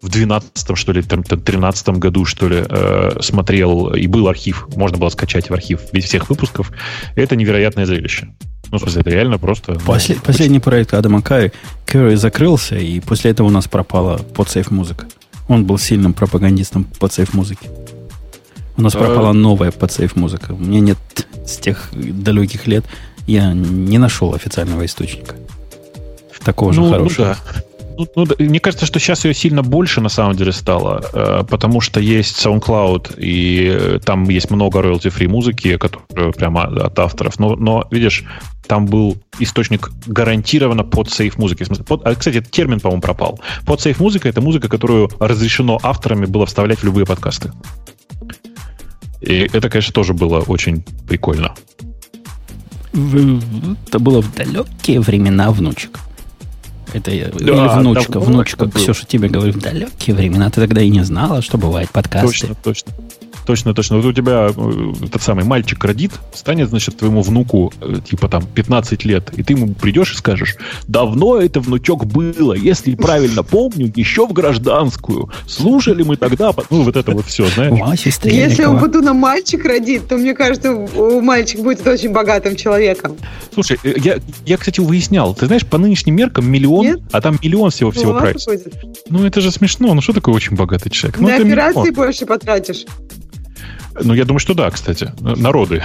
в 0.00 0.08
12 0.08 0.76
что 0.76 0.92
ли, 0.92 1.02
там, 1.02 1.24
13 1.24 1.88
году, 1.88 2.24
что 2.26 2.48
ли, 2.48 2.64
э, 2.68 3.18
смотрел, 3.20 3.92
и 3.92 4.06
был 4.06 4.28
архив, 4.28 4.68
можно 4.76 4.98
было 4.98 5.08
скачать 5.08 5.50
в 5.50 5.52
архив 5.52 5.80
всех 5.92 6.30
выпусков. 6.30 6.70
Это 7.16 7.34
невероятное 7.34 7.86
зрелище. 7.86 8.28
Ну, 8.70 8.78
в 8.78 8.82
смысле, 8.82 9.00
это 9.00 9.10
реально 9.10 9.38
просто... 9.38 9.74
Послед, 9.84 10.18
ну, 10.18 10.24
последний 10.24 10.60
проект 10.60 10.94
Адама 10.94 11.22
Кай, 11.22 11.50
Керри 11.86 12.14
закрылся, 12.14 12.76
и 12.76 13.00
после 13.00 13.32
этого 13.32 13.48
у 13.48 13.50
нас 13.50 13.66
пропала 13.66 14.18
подсейф 14.18 14.70
музыка. 14.70 15.06
Он 15.52 15.66
был 15.66 15.76
сильным 15.76 16.14
пропагандистом 16.14 16.84
подсейф 16.98 17.34
музыки. 17.34 17.68
У 18.78 18.82
нас 18.82 18.94
а... 18.94 18.98
пропала 18.98 19.32
новая 19.34 19.70
подсейф 19.70 20.16
музыка. 20.16 20.52
У 20.52 20.56
меня 20.56 20.80
нет 20.80 20.98
с 21.46 21.58
тех 21.58 21.90
далеких 21.92 22.66
лет, 22.66 22.86
я 23.26 23.52
не 23.52 23.98
нашел 23.98 24.34
официального 24.34 24.86
источника. 24.86 25.36
Такого 26.42 26.72
ну, 26.72 26.84
же 26.84 26.90
хорошего. 26.90 27.26
Ну, 27.26 27.34
да. 27.54 27.62
Ну, 27.98 28.06
ну, 28.16 28.26
мне 28.38 28.60
кажется, 28.60 28.86
что 28.86 28.98
сейчас 28.98 29.24
ее 29.24 29.34
сильно 29.34 29.62
больше 29.62 30.00
на 30.00 30.08
самом 30.08 30.36
деле 30.36 30.52
стало, 30.52 31.04
э, 31.12 31.44
потому 31.48 31.80
что 31.80 32.00
есть 32.00 32.44
SoundCloud, 32.44 33.14
и 33.18 33.68
э, 33.70 33.98
там 34.04 34.28
есть 34.28 34.50
много 34.50 34.80
royalty-free 34.80 35.28
музыки, 35.28 35.76
которая 35.76 36.32
прямо 36.32 36.62
от 36.64 36.98
авторов. 36.98 37.38
Но, 37.38 37.56
но 37.56 37.86
видишь, 37.90 38.24
там 38.66 38.86
был 38.86 39.18
источник 39.38 39.90
гарантированно 40.06 40.84
под 40.84 41.10
сейф 41.10 41.38
музыки. 41.38 41.66
Под, 41.86 42.06
а, 42.06 42.14
кстати, 42.14 42.38
этот 42.38 42.50
термин, 42.50 42.80
по-моему, 42.80 43.02
пропал. 43.02 43.40
Под 43.66 43.80
сейф 43.80 44.00
музыка 44.00 44.28
это 44.28 44.40
музыка, 44.40 44.68
которую 44.68 45.10
разрешено 45.18 45.78
авторами 45.82 46.26
было 46.26 46.46
вставлять 46.46 46.78
в 46.78 46.84
любые 46.84 47.04
подкасты. 47.04 47.52
И 49.20 49.48
это, 49.52 49.68
конечно, 49.68 49.92
тоже 49.92 50.14
было 50.14 50.40
очень 50.40 50.84
прикольно. 51.06 51.54
Это 52.92 53.98
было 53.98 54.20
в 54.20 54.34
далекие 54.34 55.00
времена, 55.00 55.50
внучек. 55.50 55.98
Это 56.94 57.10
да, 57.10 57.16
или 57.16 57.80
внучка, 57.80 58.20
внучка. 58.20 58.70
Ксюша 58.70 59.06
тебе 59.06 59.28
говорит, 59.28 59.56
в 59.56 59.60
далекие 59.60 60.14
времена 60.14 60.50
ты 60.50 60.60
тогда 60.60 60.80
и 60.82 60.88
не 60.88 61.04
знала, 61.04 61.42
что 61.42 61.58
бывает 61.58 61.90
подкасты. 61.90 62.28
Точно, 62.28 62.54
точно. 62.54 62.92
Точно, 63.46 63.74
точно. 63.74 63.96
Вот 63.96 64.06
у 64.06 64.12
тебя 64.12 64.50
э, 64.54 64.92
этот 65.04 65.22
самый 65.22 65.44
мальчик 65.44 65.84
родит, 65.84 66.12
станет, 66.34 66.68
значит, 66.68 66.96
твоему 66.96 67.22
внуку, 67.22 67.72
э, 67.80 67.96
типа 68.08 68.28
там, 68.28 68.44
15 68.46 69.04
лет, 69.04 69.30
и 69.36 69.42
ты 69.42 69.54
ему 69.54 69.74
придешь 69.74 70.12
и 70.12 70.16
скажешь, 70.16 70.56
давно 70.86 71.38
это, 71.38 71.60
внучок, 71.60 72.06
было, 72.06 72.52
если 72.52 72.94
правильно 72.94 73.42
помню, 73.42 73.92
еще 73.94 74.26
в 74.26 74.32
гражданскую. 74.32 75.30
Слушали 75.46 76.02
мы 76.02 76.16
тогда, 76.16 76.52
ну, 76.70 76.82
вот 76.82 76.96
это 76.96 77.12
вот 77.12 77.26
все, 77.26 77.46
знаешь. 77.46 77.72
Если 78.24 78.64
у 78.64 78.78
Батуна 78.78 79.12
мальчик 79.12 79.64
родит, 79.64 80.08
то, 80.08 80.16
мне 80.16 80.34
кажется, 80.34 80.72
у 80.72 81.20
мальчик 81.20 81.60
будет 81.60 81.86
очень 81.86 82.10
богатым 82.12 82.56
человеком. 82.56 83.16
Слушай, 83.52 83.78
э, 83.82 83.94
я, 83.96 84.18
я, 84.46 84.56
кстати, 84.56 84.80
выяснял, 84.80 85.34
ты 85.34 85.46
знаешь, 85.46 85.66
по 85.66 85.78
нынешним 85.78 86.14
меркам 86.14 86.50
миллион, 86.50 86.84
Нет? 86.84 87.00
а 87.10 87.20
там 87.20 87.38
миллион 87.42 87.70
всего-всего 87.70 88.12
ну, 88.12 88.20
прайс. 88.20 88.46
Ну, 89.08 89.26
это 89.26 89.40
же 89.40 89.50
смешно, 89.50 89.92
ну, 89.94 90.00
что 90.00 90.12
такое 90.12 90.34
очень 90.34 90.56
богатый 90.56 90.90
человек? 90.90 91.20
Ну, 91.20 91.28
На 91.28 91.36
операции 91.36 91.78
миллион. 91.80 91.94
больше 91.94 92.26
потратишь. 92.26 92.84
Ну, 94.00 94.14
я 94.14 94.24
думаю, 94.24 94.40
что 94.40 94.54
да, 94.54 94.70
кстати. 94.70 95.12
Народы. 95.20 95.82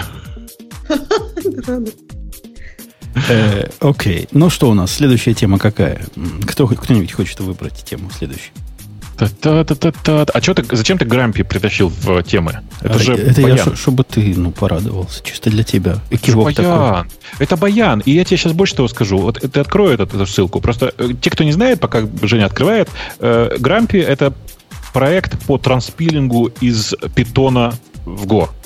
Э, 3.30 3.68
окей. 3.80 4.28
Ну 4.32 4.50
что 4.50 4.70
у 4.70 4.74
нас? 4.74 4.92
Следующая 4.92 5.34
тема 5.34 5.58
какая? 5.58 6.02
Кто, 6.46 6.68
кто-нибудь 6.68 7.12
хочет 7.12 7.40
выбрать 7.40 7.84
тему 7.84 8.10
следующую? 8.16 8.52
А 9.20 10.42
что 10.42 10.54
ты, 10.54 10.76
зачем 10.76 11.00
ты 11.00 11.06
Грампи 11.06 11.42
притащил 11.42 11.90
в 11.90 12.22
темы? 12.22 12.60
Это 12.82 12.96
а, 12.96 13.00
же 13.00 13.14
это 13.16 13.42
баян. 13.42 13.58
я, 13.58 13.76
чтобы 13.76 14.04
ты 14.04 14.36
ну, 14.38 14.52
порадовался. 14.52 15.24
Чисто 15.24 15.50
для 15.50 15.64
тебя. 15.64 15.98
Экивок 16.12 16.52
это 16.52 16.62
баян. 16.62 17.08
Такой. 17.08 17.12
Это 17.40 17.58
баян. 17.58 18.00
И 18.06 18.12
я 18.12 18.24
тебе 18.24 18.38
сейчас 18.38 18.54
больше 18.54 18.76
того 18.76 18.88
скажу. 18.88 19.18
Вот 19.18 19.40
ты 19.40 19.60
открою 19.60 19.96
эту, 19.96 20.04
эту 20.04 20.28
ссылку. 20.28 20.62
Просто 20.62 20.94
э, 20.98 21.10
те, 21.20 21.32
кто 21.32 21.44
не 21.44 21.52
знает, 21.52 21.80
пока 21.80 22.04
Женя 22.22 22.46
открывает, 22.46 22.90
э, 23.20 23.58
Грампи 23.58 23.98
это 23.98 24.34
проект 24.94 25.44
по 25.46 25.58
транспилингу 25.58 26.52
из 26.62 26.94
питона 27.16 27.74
в 28.16 28.26
Go. 28.26 28.57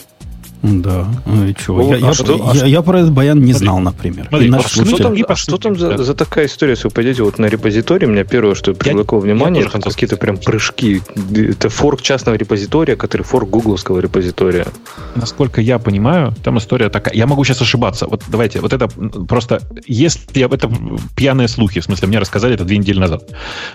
Да. 0.61 1.07
Ну 1.25 1.47
и 1.47 1.55
чего? 1.55 1.81
я, 1.81 1.95
а 1.95 2.09
я, 2.09 2.13
что, 2.13 2.51
я, 2.53 2.65
я 2.65 2.81
про 2.83 2.99
этот 2.99 3.13
баян 3.13 3.39
не 3.39 3.53
смотри, 3.53 3.65
знал, 3.65 3.79
например. 3.79 4.27
Смотри, 4.29 4.51
а, 4.51 4.61
что 4.61 4.97
там, 4.97 5.15
а 5.27 5.35
что 5.35 5.57
там 5.57 5.75
за, 5.75 5.97
за 5.97 6.13
такая 6.13 6.45
история, 6.45 6.73
если 6.73 6.83
вы 6.85 6.91
пойдете 6.91 7.23
вот 7.23 7.39
на 7.39 7.47
репозиторий, 7.47 8.07
у 8.07 8.11
меня 8.11 8.23
первое, 8.23 8.53
что 8.53 8.73
привлекло 8.73 9.17
я, 9.19 9.23
внимание, 9.23 9.63
я 9.63 9.69
там 9.69 9.81
какие-то 9.81 10.17
прям 10.17 10.37
прыжки. 10.37 11.01
Это 11.35 11.69
форк 11.69 12.01
частного 12.01 12.35
репозитория, 12.35 12.95
который 12.95 13.23
форк 13.23 13.49
гугловского 13.49 13.99
репозитория. 13.99 14.67
Насколько 15.15 15.61
я 15.61 15.79
понимаю, 15.79 16.35
там 16.43 16.59
история 16.59 16.89
такая. 16.89 17.15
Я 17.15 17.25
могу 17.25 17.43
сейчас 17.43 17.61
ошибаться. 17.61 18.05
Вот 18.05 18.23
давайте, 18.27 18.59
вот 18.59 18.73
это 18.73 18.87
просто, 18.87 19.61
если 19.87 20.21
я, 20.39 20.45
это 20.45 20.69
пьяные 21.15 21.47
слухи, 21.47 21.79
в 21.79 21.83
смысле, 21.83 22.07
мне 22.07 22.19
рассказали 22.19 22.53
это 22.53 22.65
две 22.65 22.77
недели 22.77 22.99
назад, 22.99 23.23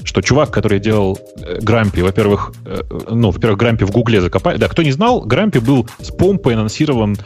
что 0.05 0.23
чувак, 0.23 0.53
который 0.53 0.79
делал 0.79 1.19
э, 1.43 1.59
Грампи, 1.61 2.01
во-первых, 2.01 2.53
э, 2.65 2.83
ну, 3.11 3.31
во-первых, 3.31 3.59
Грампи 3.59 3.85
в 3.85 3.91
Гугле 3.91 4.21
закопали. 4.21 4.57
Да, 4.57 4.69
кто 4.69 4.83
не 4.83 4.93
знал, 4.93 5.23
Грампи 5.23 5.59
был 5.59 5.89
с 6.01 6.11
помпой 6.11 6.55
на 6.55 6.63
анонсирован 6.77 7.17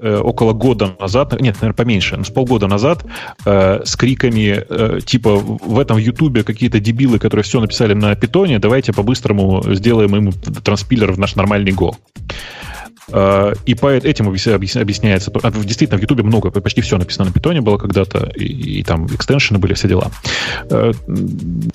э, 0.00 0.16
около 0.16 0.52
года 0.52 0.96
назад, 1.00 1.32
нет, 1.40 1.56
наверное, 1.56 1.74
поменьше, 1.74 2.16
но 2.16 2.24
с 2.24 2.30
полгода 2.30 2.66
назад, 2.66 3.04
э, 3.44 3.80
с 3.84 3.96
криками 3.96 4.64
э, 4.68 5.00
типа 5.04 5.36
в 5.36 5.78
этом 5.78 5.98
Ютубе 5.98 6.44
какие-то 6.44 6.80
дебилы, 6.80 7.18
которые 7.18 7.44
все 7.44 7.60
написали 7.60 7.94
на 7.94 8.14
питоне, 8.14 8.58
давайте 8.58 8.92
по-быстрому 8.92 9.62
сделаем 9.74 10.14
им 10.16 10.32
транспилер 10.32 11.12
в 11.12 11.18
наш 11.18 11.36
нормальный 11.36 11.72
Go. 11.72 11.94
Э, 13.08 13.54
и 13.66 13.74
по 13.74 13.92
этим 13.92 14.28
объясняется. 14.28 15.32
А, 15.42 15.50
действительно, 15.50 15.98
в 15.98 16.02
Ютубе 16.02 16.22
много, 16.22 16.50
почти 16.50 16.80
все 16.80 16.98
написано 16.98 17.26
на 17.26 17.32
питоне 17.32 17.60
было 17.60 17.78
когда-то, 17.78 18.30
и, 18.34 18.80
и 18.80 18.82
там 18.82 19.06
экстеншены 19.06 19.58
были, 19.58 19.74
все 19.74 19.88
дела. 19.88 20.10
Э, 20.70 20.92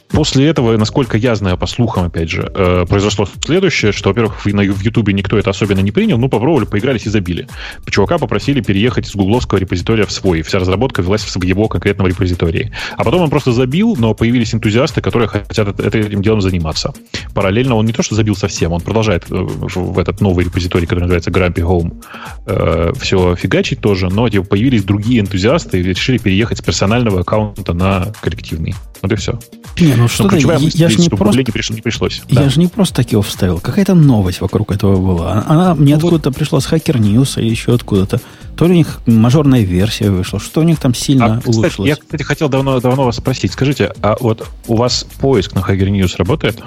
после 0.09 0.47
этого, 0.47 0.77
насколько 0.77 1.17
я 1.17 1.35
знаю, 1.35 1.57
по 1.57 1.67
слухам, 1.67 2.05
опять 2.05 2.29
же, 2.29 2.51
э, 2.53 2.85
произошло 2.87 3.27
следующее, 3.43 3.91
что, 3.91 4.09
во-первых, 4.09 4.45
в 4.45 4.81
Ютубе 4.81 5.13
никто 5.13 5.37
это 5.37 5.49
особенно 5.49 5.79
не 5.79 5.91
принял, 5.91 6.17
ну, 6.17 6.29
попробовали, 6.29 6.65
поигрались 6.65 7.05
и 7.05 7.09
забили. 7.09 7.47
Чувака 7.89 8.17
попросили 8.17 8.61
переехать 8.61 9.07
из 9.07 9.15
гугловского 9.15 9.59
репозитория 9.59 10.05
в 10.05 10.11
свой. 10.11 10.41
Вся 10.41 10.59
разработка 10.59 11.01
велась 11.01 11.23
в 11.23 11.43
его 11.43 11.67
конкретном 11.67 12.07
репозитории. 12.07 12.71
А 12.97 13.03
потом 13.03 13.21
он 13.21 13.29
просто 13.29 13.51
забил, 13.51 13.95
но 13.97 14.13
появились 14.13 14.53
энтузиасты, 14.53 15.01
которые 15.01 15.27
хотят 15.27 15.79
этим 15.79 16.21
делом 16.21 16.41
заниматься. 16.41 16.93
Параллельно 17.33 17.75
он 17.75 17.85
не 17.85 17.93
то, 17.93 18.03
что 18.03 18.15
забил 18.15 18.35
совсем, 18.35 18.71
он 18.71 18.81
продолжает 18.81 19.25
в 19.29 19.99
этот 19.99 20.21
новый 20.21 20.45
репозиторий, 20.45 20.87
который 20.87 21.07
называется 21.13 21.31
Grumpy 21.31 21.63
Home, 21.65 22.03
э, 22.45 22.91
все 22.99 23.35
фигачить 23.35 23.79
тоже, 23.79 24.09
но 24.09 24.27
типа, 24.29 24.45
появились 24.45 24.83
другие 24.83 25.21
энтузиасты 25.21 25.79
и 25.79 25.83
решили 25.83 26.17
переехать 26.17 26.59
с 26.59 26.61
персонального 26.61 27.21
аккаунта 27.21 27.73
на 27.73 28.13
коллективный. 28.21 28.75
Вот 29.01 29.11
и 29.11 29.15
все. 29.15 29.37
Не, 29.79 29.95
ну 29.95 30.07
что 30.07 30.33
я, 30.35 30.57
я 30.57 30.89
же 30.89 30.97
не 30.97 31.09
просто... 31.09 31.37
Не, 31.37 31.43
приш, 31.43 31.69
не 31.71 31.81
пришлось. 31.81 32.21
Я 32.29 32.43
да. 32.43 32.49
же 32.49 32.59
не 32.59 32.67
просто 32.67 32.95
такие 32.95 33.21
вставил. 33.21 33.59
Какая-то 33.59 33.95
новость 33.95 34.39
вокруг 34.39 34.71
этого 34.71 34.95
была. 34.95 35.43
Она 35.45 35.75
мне 35.75 35.93
ну, 35.93 35.97
откуда-то 35.97 36.29
вот... 36.29 36.37
пришла 36.37 36.61
с 36.61 36.71
Hacker 36.71 36.97
News 36.99 37.39
или 37.39 37.49
еще 37.49 37.73
откуда-то. 37.73 38.21
То 38.55 38.65
ли 38.65 38.71
у 38.71 38.75
них 38.75 39.01
мажорная 39.05 39.61
версия 39.61 40.09
вышла, 40.09 40.39
что 40.39 40.61
у 40.61 40.63
них 40.63 40.79
там 40.79 40.93
сильно 40.93 41.25
а, 41.25 41.37
кстати, 41.39 41.55
улучшилось. 41.55 41.89
Я, 41.89 41.95
кстати, 41.97 42.23
хотел 42.23 42.49
давно, 42.49 42.79
давно 42.79 43.03
вас 43.03 43.17
спросить. 43.17 43.51
Скажите, 43.51 43.91
а 44.01 44.15
вот 44.19 44.47
у 44.67 44.75
вас 44.75 45.05
поиск 45.19 45.53
на 45.53 45.59
Hacker 45.59 45.89
News 45.89 46.13
работает? 46.17 46.59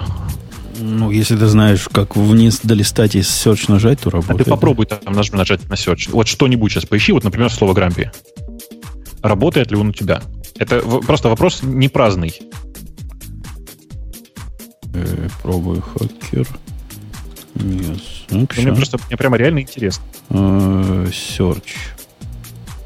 Ну, 0.87 1.11
если 1.11 1.35
ты 1.35 1.47
знаешь, 1.47 1.87
как 1.91 2.15
вниз 2.15 2.61
долистать 2.63 3.15
и 3.15 3.19
search 3.19 3.65
нажать, 3.67 3.99
то 3.99 4.09
работает. 4.09 4.41
А 4.41 4.43
ты 4.43 4.49
попробуй 4.49 4.85
там 4.85 5.13
нажать 5.13 5.67
на 5.69 5.73
search. 5.73 6.09
Вот 6.11 6.27
что-нибудь 6.27 6.71
сейчас 6.71 6.85
поищи, 6.85 7.11
вот, 7.11 7.23
например, 7.23 7.51
слово 7.51 7.73
грампи. 7.73 8.09
Работает 9.21 9.71
ли 9.71 9.77
он 9.77 9.89
у 9.89 9.91
тебя? 9.91 10.21
Это 10.57 10.79
просто 10.79 11.27
вопрос 11.27 11.61
не 11.61 11.89
праздный. 11.89 12.33
Э, 14.93 15.27
пробую 15.43 15.81
хакер. 15.81 16.47
Yes. 17.55 18.01
Ну, 18.29 18.47
мне 18.57 18.73
просто 18.73 18.97
мне 19.07 19.17
прямо 19.17 19.37
реально 19.37 19.59
интересно. 19.59 20.03
Э, 20.29 21.07
search. 21.09 21.73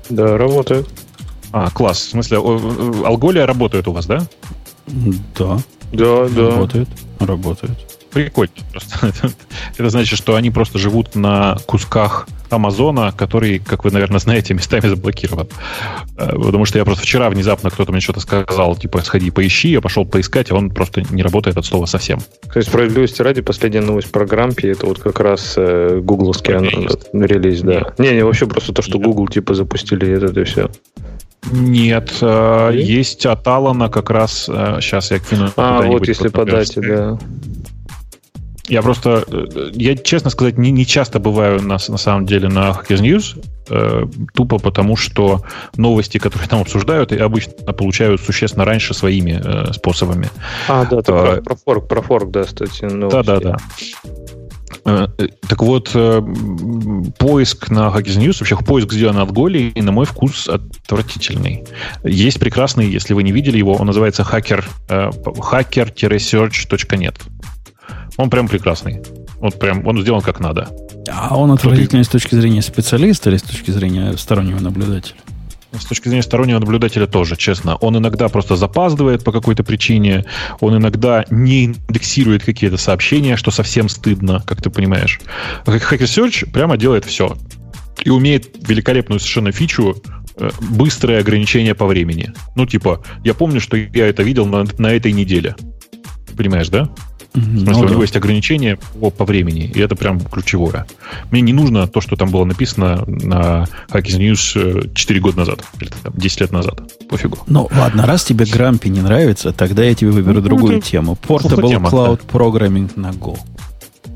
Да, 0.09 0.37
работает. 0.37 0.89
А, 1.51 1.69
класс. 1.69 1.99
В 1.99 2.09
смысле, 2.09 2.37
алголия 3.05 3.45
работает 3.45 3.87
у 3.87 3.91
вас, 3.91 4.07
да? 4.07 4.25
Да. 4.87 5.59
Да, 5.91 6.27
да. 6.29 6.49
Работает. 6.49 6.89
Работает. 7.19 7.90
Прикольно. 8.11 8.53
Просто. 8.71 9.13
Это 9.77 9.89
значит, 9.89 10.17
что 10.17 10.35
они 10.35 10.51
просто 10.51 10.79
живут 10.79 11.15
на 11.15 11.57
кусках 11.65 12.27
Амазона, 12.49 13.13
который, 13.15 13.59
как 13.59 13.85
вы, 13.85 13.91
наверное, 13.91 14.19
знаете, 14.19 14.53
местами 14.53 14.87
заблокирован. 14.87 15.47
Э, 16.17 16.31
потому 16.35 16.65
что 16.65 16.77
я 16.77 16.85
просто 16.85 17.03
вчера 17.03 17.29
внезапно 17.29 17.69
кто-то 17.69 17.91
мне 17.91 18.01
что-то 18.01 18.19
сказал, 18.19 18.75
типа, 18.75 19.01
сходи 19.01 19.31
поищи, 19.31 19.69
я 19.69 19.81
пошел 19.81 20.05
поискать, 20.05 20.51
а 20.51 20.55
он 20.55 20.69
просто 20.69 21.03
не 21.09 21.23
работает 21.23 21.57
от 21.57 21.65
слова 21.65 21.85
совсем. 21.85 22.19
То 22.19 22.57
есть, 22.57 22.69
справедливости 22.69 23.21
ради, 23.21 23.41
последняя 23.41 23.81
новость 23.81 24.11
про 24.11 24.25
Грампи, 24.25 24.67
это 24.67 24.85
вот 24.85 24.99
как 24.99 25.19
раз 25.19 25.53
э, 25.57 25.99
гугловский 26.03 26.53
релиз, 26.53 26.97
релиз 27.13 27.61
да. 27.61 27.93
Не, 27.97 28.11
не, 28.11 28.23
вообще 28.23 28.45
просто 28.47 28.73
то, 28.73 28.81
что 28.81 28.97
Нет. 28.97 29.07
Google, 29.07 29.27
типа, 29.27 29.53
запустили 29.53 30.09
это, 30.09 30.39
и 30.39 30.43
все. 30.43 30.69
Нет, 31.49 32.17
э, 32.21 32.71
есть 32.75 33.25
от 33.25 33.47
Алана 33.47 33.89
как 33.89 34.09
раз, 34.09 34.47
э, 34.47 34.77
сейчас 34.79 35.11
я 35.11 35.19
кину. 35.19 35.49
А, 35.57 35.81
вот 35.81 36.07
если 36.07 36.27
по 36.27 36.45
дате, 36.45 36.81
да. 36.81 37.17
Я 38.67 38.81
просто, 38.81 39.23
э, 39.27 39.71
я, 39.73 39.95
честно 39.95 40.29
сказать, 40.29 40.57
не, 40.57 40.71
не 40.71 40.85
часто 40.85 41.19
бываю 41.19 41.61
на, 41.61 41.77
на 41.87 41.97
самом 41.97 42.25
деле 42.25 42.47
на 42.47 42.69
Hackers 42.69 43.01
News, 43.01 43.43
э, 43.69 44.05
тупо 44.33 44.59
потому, 44.59 44.95
что 44.95 45.41
новости, 45.77 46.19
которые 46.19 46.47
там 46.47 46.61
обсуждают, 46.61 47.11
обычно 47.11 47.73
получают 47.73 48.21
существенно 48.21 48.63
раньше 48.65 48.93
своими 48.93 49.41
э, 49.43 49.73
способами. 49.73 50.29
А, 50.67 50.85
да, 50.85 51.01
ты 51.01 51.11
а, 51.11 51.35
про, 51.35 51.41
про 51.41 51.55
форк, 51.55 51.87
про 51.87 52.01
форк, 52.01 52.31
да, 52.31 52.43
кстати. 52.43 52.87
Да, 52.89 53.23
да, 53.23 53.39
да. 53.39 53.57
Э, 54.85 55.07
так 55.47 55.63
вот, 55.63 55.89
поиск 57.17 57.71
на 57.71 57.89
Hackers 57.89 58.19
News, 58.19 58.37
вообще 58.39 58.57
поиск 58.57 58.93
сделан 58.93 59.17
от 59.17 59.31
Голи, 59.31 59.71
и 59.73 59.81
на 59.81 59.91
мой 59.91 60.05
вкус 60.05 60.47
отвратительный. 60.47 61.63
Есть 62.03 62.39
прекрасный, 62.39 62.87
если 62.87 63.13
вы 63.13 63.23
не 63.23 63.31
видели 63.31 63.57
его, 63.57 63.73
он 63.73 63.87
называется 63.87 64.23
hacker, 64.23 64.63
hacker-search.net. 64.87 67.15
Он 68.17 68.29
прям 68.29 68.47
прекрасный. 68.47 69.01
Он 69.39 69.51
прям, 69.51 69.85
он 69.87 69.99
сделан 70.01 70.21
как 70.21 70.39
надо. 70.39 70.69
А 71.09 71.35
он 71.37 71.51
отвратительный 71.51 72.03
с 72.03 72.09
точки 72.09 72.35
зрения 72.35 72.61
специалиста 72.61 73.29
или 73.29 73.37
с 73.37 73.41
точки 73.41 73.71
зрения 73.71 74.15
стороннего 74.17 74.59
наблюдателя? 74.59 75.17
С 75.77 75.85
точки 75.85 76.09
зрения 76.09 76.23
стороннего 76.23 76.59
наблюдателя 76.59 77.07
тоже, 77.07 77.37
честно. 77.37 77.75
Он 77.77 77.97
иногда 77.97 78.27
просто 78.27 78.55
запаздывает 78.55 79.23
по 79.23 79.31
какой-то 79.31 79.63
причине, 79.63 80.25
он 80.59 80.77
иногда 80.77 81.25
не 81.29 81.65
индексирует 81.65 82.43
какие-то 82.43 82.77
сообщения, 82.77 83.37
что 83.37 83.51
совсем 83.51 83.87
стыдно, 83.87 84.43
как 84.45 84.61
ты 84.61 84.69
понимаешь. 84.69 85.21
А 85.65 85.71
Hacker 85.71 85.99
Search 85.99 86.51
прямо 86.51 86.77
делает 86.77 87.05
все. 87.05 87.37
И 88.03 88.09
умеет 88.09 88.67
великолепную 88.67 89.19
совершенно 89.19 89.51
фичу 89.51 89.95
э, 90.37 90.49
быстрое 90.71 91.19
ограничение 91.19 91.73
по 91.73 91.85
времени. 91.85 92.33
Ну, 92.55 92.65
типа, 92.65 93.03
я 93.23 93.33
помню, 93.33 93.61
что 93.61 93.77
я 93.77 94.07
это 94.07 94.23
видел 94.23 94.45
на, 94.45 94.65
на 94.77 94.87
этой 94.87 95.13
неделе. 95.13 95.55
Понимаешь, 96.35 96.69
да? 96.69 96.89
В 97.33 97.39
смысле, 97.39 97.73
ну, 97.73 97.79
у 97.79 97.89
него 97.89 98.01
есть 98.01 98.15
ограничения 98.17 98.77
по, 98.99 99.09
по 99.09 99.23
времени, 99.23 99.71
и 99.73 99.79
это 99.79 99.95
прям 99.95 100.19
ключевое. 100.19 100.85
Мне 101.31 101.41
не 101.41 101.53
нужно 101.53 101.87
то, 101.87 102.01
что 102.01 102.17
там 102.17 102.29
было 102.29 102.43
написано 102.43 103.05
на 103.07 103.67
Hackers 103.89 104.19
News 104.19 104.93
4 104.93 105.19
года 105.21 105.37
назад, 105.37 105.63
или 105.79 105.89
там, 106.03 106.13
10 106.15 106.41
лет 106.41 106.51
назад. 106.51 106.81
Пофигу. 107.09 107.37
Ну, 107.47 107.69
ладно, 107.71 108.05
раз 108.05 108.25
тебе 108.25 108.45
Грампи 108.45 108.89
не 108.89 109.01
нравится, 109.01 109.53
тогда 109.53 109.83
я 109.83 109.95
тебе 109.95 110.11
выберу 110.11 110.35
ну, 110.35 110.41
другую 110.41 110.77
это 110.79 110.87
тему. 110.87 111.17
Portable 111.25 111.69
тема, 111.69 111.89
Cloud 111.89 112.19
да. 112.21 112.37
Programming 112.37 112.91
на 112.97 113.11
Go. 113.11 113.37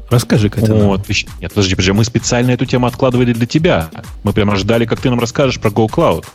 Расскажи, 0.09 0.49
как 0.49 0.63
это. 0.63 0.75
Вот, 0.75 1.07
нет, 1.39 1.51
подожди, 1.51 1.75
подожди, 1.75 1.91
мы 1.93 2.03
специально 2.03 2.51
эту 2.51 2.65
тему 2.65 2.85
откладывали 2.85 3.33
для 3.33 3.45
тебя. 3.47 3.89
Мы 4.23 4.33
прямо 4.33 4.55
ждали, 4.55 4.85
как 4.85 4.99
ты 4.99 5.09
нам 5.09 5.19
расскажешь 5.19 5.59
про 5.59 5.69
Go 5.69 5.87
Cloud. 5.87 6.25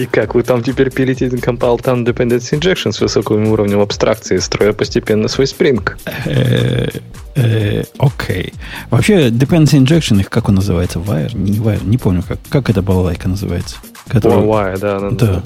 И 0.00 0.06
как 0.06 0.34
вы 0.34 0.42
там 0.42 0.62
теперь 0.62 0.90
пилите 0.90 1.26
Compile 1.26 1.78
Time 1.78 2.06
Dependency 2.06 2.58
Injection 2.58 2.90
с 2.90 3.02
высоким 3.02 3.48
уровнем 3.48 3.80
абстракции, 3.80 4.38
строя 4.38 4.72
постепенно 4.72 5.28
свой 5.28 5.44
Spring? 5.44 5.86
Э, 6.24 6.88
э, 7.34 7.84
окей. 7.98 8.54
Вообще, 8.88 9.28
Dependency 9.28 9.78
Injection, 9.78 10.18
их 10.18 10.30
как 10.30 10.48
он 10.48 10.54
называется? 10.54 11.00
Wire? 11.00 11.36
Не 11.36 11.58
Wire, 11.58 11.86
не 11.86 11.98
помню, 11.98 12.22
как, 12.26 12.38
как 12.48 12.70
эта 12.70 12.80
балалайка 12.80 13.28
называется. 13.28 13.76
Которая, 14.08 14.38
Wire, 14.38 14.78
да. 14.78 15.10
Да. 15.10 15.42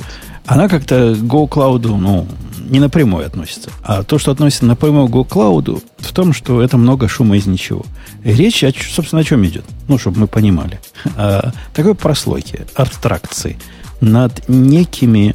она 0.46 0.68
как-то 0.68 1.14
Go 1.14 1.48
Cloud, 1.48 1.88
ну, 1.88 2.28
не 2.70 2.78
напрямую 2.78 3.26
относится. 3.26 3.70
А 3.82 4.04
то, 4.04 4.20
что 4.20 4.30
относится 4.30 4.66
напрямую 4.66 5.08
к 5.08 5.10
Go 5.10 5.28
Cloud, 5.28 5.82
в 5.98 6.12
том, 6.12 6.32
что 6.32 6.62
это 6.62 6.78
много 6.78 7.08
шума 7.08 7.36
из 7.36 7.46
ничего. 7.46 7.84
Речь, 8.22 8.64
собственно, 8.94 9.22
о 9.22 9.24
чем 9.24 9.44
идет? 9.44 9.64
Ну, 9.88 9.98
чтобы 9.98 10.20
мы 10.20 10.26
понимали. 10.28 10.78
О 11.16 11.50
такой 11.74 11.96
прослойке, 11.96 12.68
абстракции– 12.76 13.58
над 14.00 14.48
некими 14.48 15.34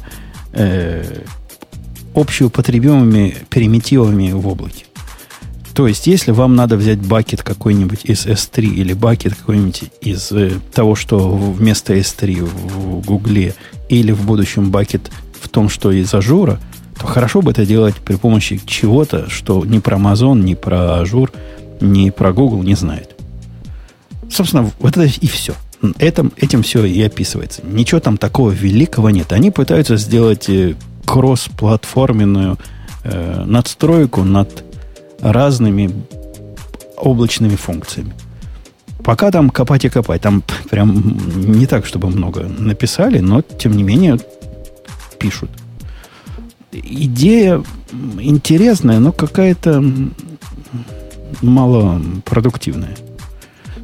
э, 0.52 1.22
общеупотребимыми 2.14 3.34
примитивами 3.48 4.32
в 4.32 4.46
облаке. 4.46 4.84
То 5.74 5.86
есть, 5.86 6.06
если 6.06 6.32
вам 6.32 6.56
надо 6.56 6.76
взять 6.76 6.98
bucket 6.98 7.42
какой-нибудь 7.42 8.04
из 8.04 8.26
S3 8.26 8.64
или 8.64 8.92
bucket 8.92 9.34
какой-нибудь 9.34 9.84
из 10.00 10.32
э, 10.32 10.52
того, 10.74 10.94
что 10.94 11.30
вместо 11.30 11.94
S3 11.94 12.44
в 12.44 13.06
Гугле, 13.06 13.54
или 13.88 14.12
в 14.12 14.24
будущем 14.24 14.70
bucket 14.70 15.10
в 15.40 15.48
том, 15.48 15.68
что 15.68 15.90
из 15.92 16.12
Azure 16.12 16.46
а, 16.46 16.60
то 16.98 17.06
хорошо 17.06 17.40
бы 17.40 17.52
это 17.52 17.64
делать 17.64 17.94
при 17.96 18.16
помощи 18.16 18.60
чего-то, 18.66 19.30
что 19.30 19.64
ни 19.64 19.78
про 19.78 19.96
Amazon, 19.96 20.42
ни 20.42 20.54
про 20.54 21.00
Azure, 21.00 21.32
ни 21.80 22.10
про 22.10 22.32
Google 22.32 22.62
не 22.62 22.74
знает. 22.74 23.16
Собственно, 24.30 24.70
вот 24.80 24.96
это 24.96 25.04
и 25.04 25.26
все– 25.26 25.54
этом, 25.98 26.32
этим 26.36 26.62
все 26.62 26.84
и 26.84 27.00
описывается. 27.02 27.62
Ничего 27.64 28.00
там 28.00 28.16
такого 28.16 28.50
великого 28.50 29.10
нет. 29.10 29.32
Они 29.32 29.50
пытаются 29.50 29.96
сделать 29.96 30.48
э, 30.48 30.76
кросс-платформенную 31.06 32.58
э, 33.04 33.44
надстройку 33.44 34.22
над 34.24 34.64
разными 35.20 35.90
облачными 36.96 37.56
функциями. 37.56 38.12
Пока 39.02 39.30
там 39.30 39.50
копать 39.50 39.84
и 39.86 39.88
копать. 39.88 40.22
Там 40.22 40.42
прям 40.68 41.16
не 41.36 41.66
так, 41.66 41.86
чтобы 41.86 42.08
много 42.08 42.42
написали, 42.42 43.20
но 43.20 43.42
тем 43.42 43.72
не 43.72 43.82
менее 43.82 44.18
пишут. 45.18 45.50
Идея 46.72 47.62
интересная, 48.20 49.00
но 49.00 49.12
какая-то 49.12 49.82
малопродуктивная. 51.42 52.96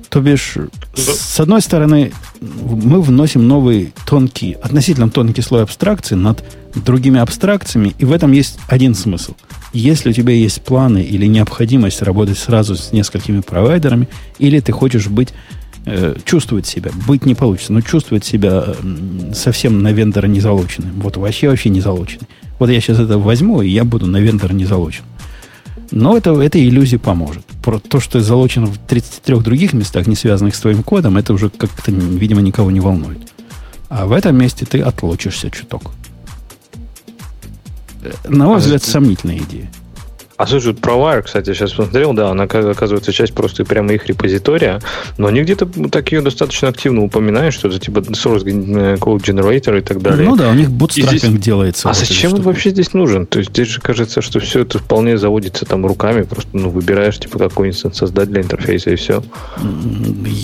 То 0.08 0.20
бишь, 0.20 0.56
с 0.94 1.40
одной 1.40 1.60
стороны, 1.60 2.12
мы 2.40 3.02
вносим 3.02 3.46
новый 3.46 3.92
тонкий, 4.06 4.52
относительно 4.52 5.10
тонкий 5.10 5.42
слой 5.42 5.62
абстракции 5.62 6.14
над 6.14 6.44
другими 6.74 7.18
абстракциями, 7.20 7.94
и 7.98 8.04
в 8.04 8.12
этом 8.12 8.32
есть 8.32 8.58
один 8.68 8.94
смысл. 8.94 9.34
Если 9.72 10.10
у 10.10 10.12
тебя 10.12 10.32
есть 10.32 10.62
планы 10.62 11.02
или 11.02 11.26
необходимость 11.26 12.02
работать 12.02 12.38
сразу 12.38 12.76
с 12.76 12.92
несколькими 12.92 13.40
провайдерами, 13.40 14.08
или 14.38 14.60
ты 14.60 14.72
хочешь 14.72 15.08
быть 15.08 15.34
э, 15.86 16.14
чувствовать 16.24 16.66
себя, 16.66 16.90
быть 17.06 17.26
не 17.26 17.34
получится, 17.34 17.72
но 17.72 17.80
чувствовать 17.80 18.24
себя 18.24 18.74
совсем 19.34 19.82
на 19.82 19.92
вендора 19.92 20.26
не 20.26 20.40
залоченным. 20.40 21.00
Вот 21.00 21.16
вообще 21.16 21.48
вообще 21.48 21.70
не 21.70 21.80
залоченный. 21.80 22.28
Вот 22.58 22.70
я 22.70 22.80
сейчас 22.80 23.00
это 23.00 23.18
возьму, 23.18 23.60
и 23.60 23.68
я 23.68 23.84
буду 23.84 24.06
на 24.06 24.18
вендора 24.18 24.52
не 24.52 24.64
залочен. 24.64 25.04
Но 25.90 26.16
это, 26.16 26.32
этой 26.40 26.66
иллюзии 26.66 26.96
поможет. 26.96 27.44
Про 27.62 27.78
то, 27.78 28.00
что 28.00 28.20
залочено 28.20 28.66
в 28.66 28.78
33 28.78 29.40
других 29.40 29.72
местах, 29.72 30.06
не 30.06 30.16
связанных 30.16 30.54
с 30.56 30.60
твоим 30.60 30.82
кодом, 30.82 31.16
это 31.16 31.32
уже 31.32 31.48
как-то, 31.48 31.90
видимо, 31.90 32.40
никого 32.40 32.70
не 32.70 32.80
волнует. 32.80 33.18
А 33.88 34.06
в 34.06 34.12
этом 34.12 34.36
месте 34.36 34.66
ты 34.66 34.80
отлочишься 34.80 35.50
чуток. 35.50 35.92
На 38.28 38.46
мой 38.46 38.56
а 38.56 38.58
взгляд, 38.58 38.82
это... 38.82 38.90
сомнительная 38.90 39.38
идея. 39.38 39.70
А 40.36 40.46
слушай, 40.46 40.68
вот 40.68 40.80
про 40.80 40.94
Wire, 40.94 41.22
кстати, 41.22 41.54
сейчас 41.54 41.72
посмотрел, 41.72 42.12
да, 42.12 42.30
она 42.30 42.44
оказывается 42.44 43.12
часть 43.12 43.32
просто 43.32 43.64
прямо 43.64 43.92
их 43.94 44.06
репозитория, 44.06 44.80
но 45.16 45.28
они 45.28 45.42
где-то 45.42 45.66
так 45.88 46.12
ее 46.12 46.20
достаточно 46.20 46.68
активно 46.68 47.02
упоминают, 47.02 47.54
что 47.54 47.68
это 47.68 47.78
типа 47.78 48.00
source 48.00 48.44
code 48.44 49.22
generator 49.22 49.78
и 49.78 49.80
так 49.80 50.02
далее. 50.02 50.28
Ну 50.28 50.36
да, 50.36 50.50
у 50.50 50.54
них 50.54 50.70
бутстрапинг 50.70 51.20
здесь... 51.20 51.40
делается. 51.40 51.88
А 51.88 51.92
вот 51.92 51.98
зачем 51.98 52.34
он 52.34 52.42
вообще 52.42 52.70
здесь 52.70 52.92
нужен? 52.92 53.26
То 53.26 53.38
есть 53.38 53.50
здесь 53.50 53.68
же 53.68 53.80
кажется, 53.80 54.20
что 54.20 54.38
все 54.40 54.60
это 54.60 54.78
вполне 54.78 55.16
заводится 55.16 55.64
там 55.64 55.86
руками, 55.86 56.22
просто 56.22 56.50
ну, 56.52 56.68
выбираешь 56.68 57.18
типа 57.18 57.38
какой 57.38 57.68
инстанс 57.68 57.96
создать 57.96 58.28
для 58.28 58.42
интерфейса 58.42 58.90
и 58.90 58.96
все. 58.96 59.22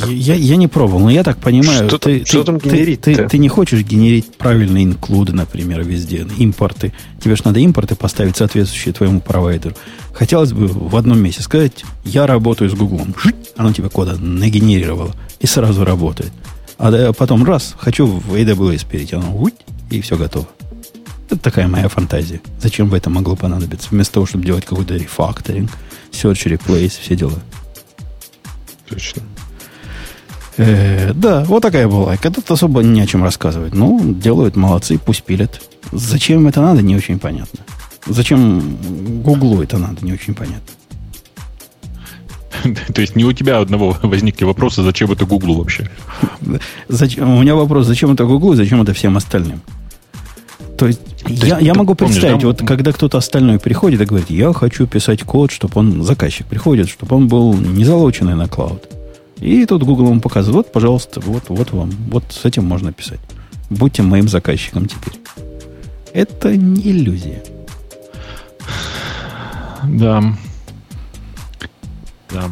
Я, 0.09 0.35
я 0.35 0.57
не 0.57 0.69
пробовал, 0.69 1.01
но 1.01 1.11
я 1.11 1.23
так 1.23 1.37
понимаю, 1.37 1.89
что, 1.89 1.99
ты, 1.99 2.25
что 2.25 2.41
ты, 2.41 2.45
там 2.45 2.61
ты, 2.61 2.97
ты, 2.97 3.29
ты 3.29 3.39
не 3.39 3.49
хочешь 3.49 3.83
генерить 3.83 4.35
правильные 4.39 4.85
инклюды, 4.85 5.33
например, 5.33 5.83
везде, 5.83 6.27
импорты. 6.39 6.93
Тебе 7.23 7.37
же 7.37 7.43
надо 7.45 7.61
импорты 7.61 7.95
поставить 7.95 8.37
соответствующие 8.37 8.95
твоему 8.95 9.21
провайдеру. 9.21 9.75
Хотелось 10.13 10.53
бы 10.53 10.67
в 10.67 10.97
одном 10.97 11.21
месте 11.21 11.43
сказать, 11.43 11.85
я 12.05 12.27
работаю 12.27 12.71
с 12.71 12.75
Гуглом. 12.75 13.15
Оно 13.57 13.73
тебе 13.73 13.89
кода 13.89 14.17
нагенерировало 14.17 15.13
и 15.41 15.47
сразу 15.47 15.85
работает. 15.85 16.33
А 16.79 17.13
потом 17.13 17.45
раз, 17.45 17.75
хочу 17.79 18.07
в 18.07 18.35
AWS 18.35 18.87
перейти, 18.89 19.17
оно 19.17 19.49
и 19.91 20.01
все 20.01 20.17
готово. 20.17 20.47
Это 21.27 21.41
такая 21.41 21.69
моя 21.69 21.89
фантазия. 21.89 22.41
Зачем 22.61 22.89
бы 22.89 22.97
это 22.97 23.09
могло 23.09 23.37
понадобиться? 23.37 23.89
Вместо 23.91 24.15
того, 24.15 24.27
чтобы 24.27 24.45
делать 24.45 24.67
какой-то 24.67 24.95
рефакторинг, 24.95 25.71
search, 26.11 26.59
replace, 26.59 27.01
все 27.01 27.17
дела. 27.17 27.39
Точно. 28.89 29.23
Э, 30.59 31.13
да, 31.15 31.45
вот 31.45 31.63
такая 31.63 31.89
была. 31.89 32.17
Когда-то 32.17 32.55
особо 32.55 32.83
не 32.83 33.01
о 33.01 33.07
чем 33.07 33.25
рассказывать. 33.25 33.75
Ну, 33.75 34.01
делают, 34.13 34.57
молодцы, 34.57 34.99
пусть 34.99 35.23
пилят. 35.23 35.63
Зачем 35.93 36.47
это 36.47 36.61
надо, 36.61 36.83
не 36.83 36.97
очень 36.97 37.19
понятно. 37.19 37.61
Зачем 38.07 38.77
Гуглу 39.23 39.63
это 39.63 39.79
надо, 39.79 40.05
не 40.05 40.13
очень 40.13 40.35
понятно. 40.35 40.75
То 42.95 43.01
есть 43.01 43.17
не 43.17 43.25
у 43.25 43.33
тебя 43.33 43.59
одного 43.59 43.97
возникли 44.03 44.45
вопросы, 44.45 44.83
зачем 44.83 45.11
это 45.11 45.25
Гуглу 45.25 45.55
вообще? 45.55 45.91
Зачем, 46.89 47.31
у 47.31 47.41
меня 47.43 47.55
вопрос, 47.55 47.87
зачем 47.87 48.13
это 48.13 48.25
Гуглу 48.25 48.53
и 48.53 48.57
зачем 48.57 48.83
это 48.83 48.93
всем 48.93 49.17
остальным? 49.17 49.61
То 50.79 50.89
есть, 50.89 51.01
То 51.41 51.47
я, 51.61 51.75
могу 51.75 51.95
помнишь, 51.95 52.17
представить, 52.17 52.41
да? 52.41 52.47
вот 52.49 52.63
когда 52.67 52.91
кто-то 52.91 53.19
остальной 53.19 53.61
приходит 53.61 54.01
и 54.01 54.05
говорит, 54.05 54.31
я 54.31 54.53
хочу 54.53 54.87
писать 54.89 55.23
код, 55.23 55.53
чтобы 55.53 55.75
он, 55.77 56.03
заказчик 56.03 56.47
приходит, 56.47 56.89
чтобы 56.89 57.15
он 57.15 57.29
был 57.29 57.55
не 57.55 57.85
залоченный 57.85 58.35
на 58.35 58.49
клауд. 58.49 58.89
И 59.39 59.65
тут 59.67 59.85
Google 59.85 60.07
вам 60.07 60.21
показывает, 60.21 60.67
вот, 60.67 60.73
пожалуйста, 60.73 61.21
вот, 61.21 61.45
вот 61.49 61.71
вам, 61.73 61.91
вот 62.11 62.25
с 62.31 62.45
этим 62.45 62.65
можно 62.65 62.93
писать. 62.93 63.21
Будьте 63.71 64.03
моим 64.03 64.29
заказчиком 64.29 64.87
теперь. 64.87 65.21
Это 66.13 66.57
не 66.57 66.83
иллюзия. 66.83 67.43
Да. 69.85 70.23
Да. 72.31 72.51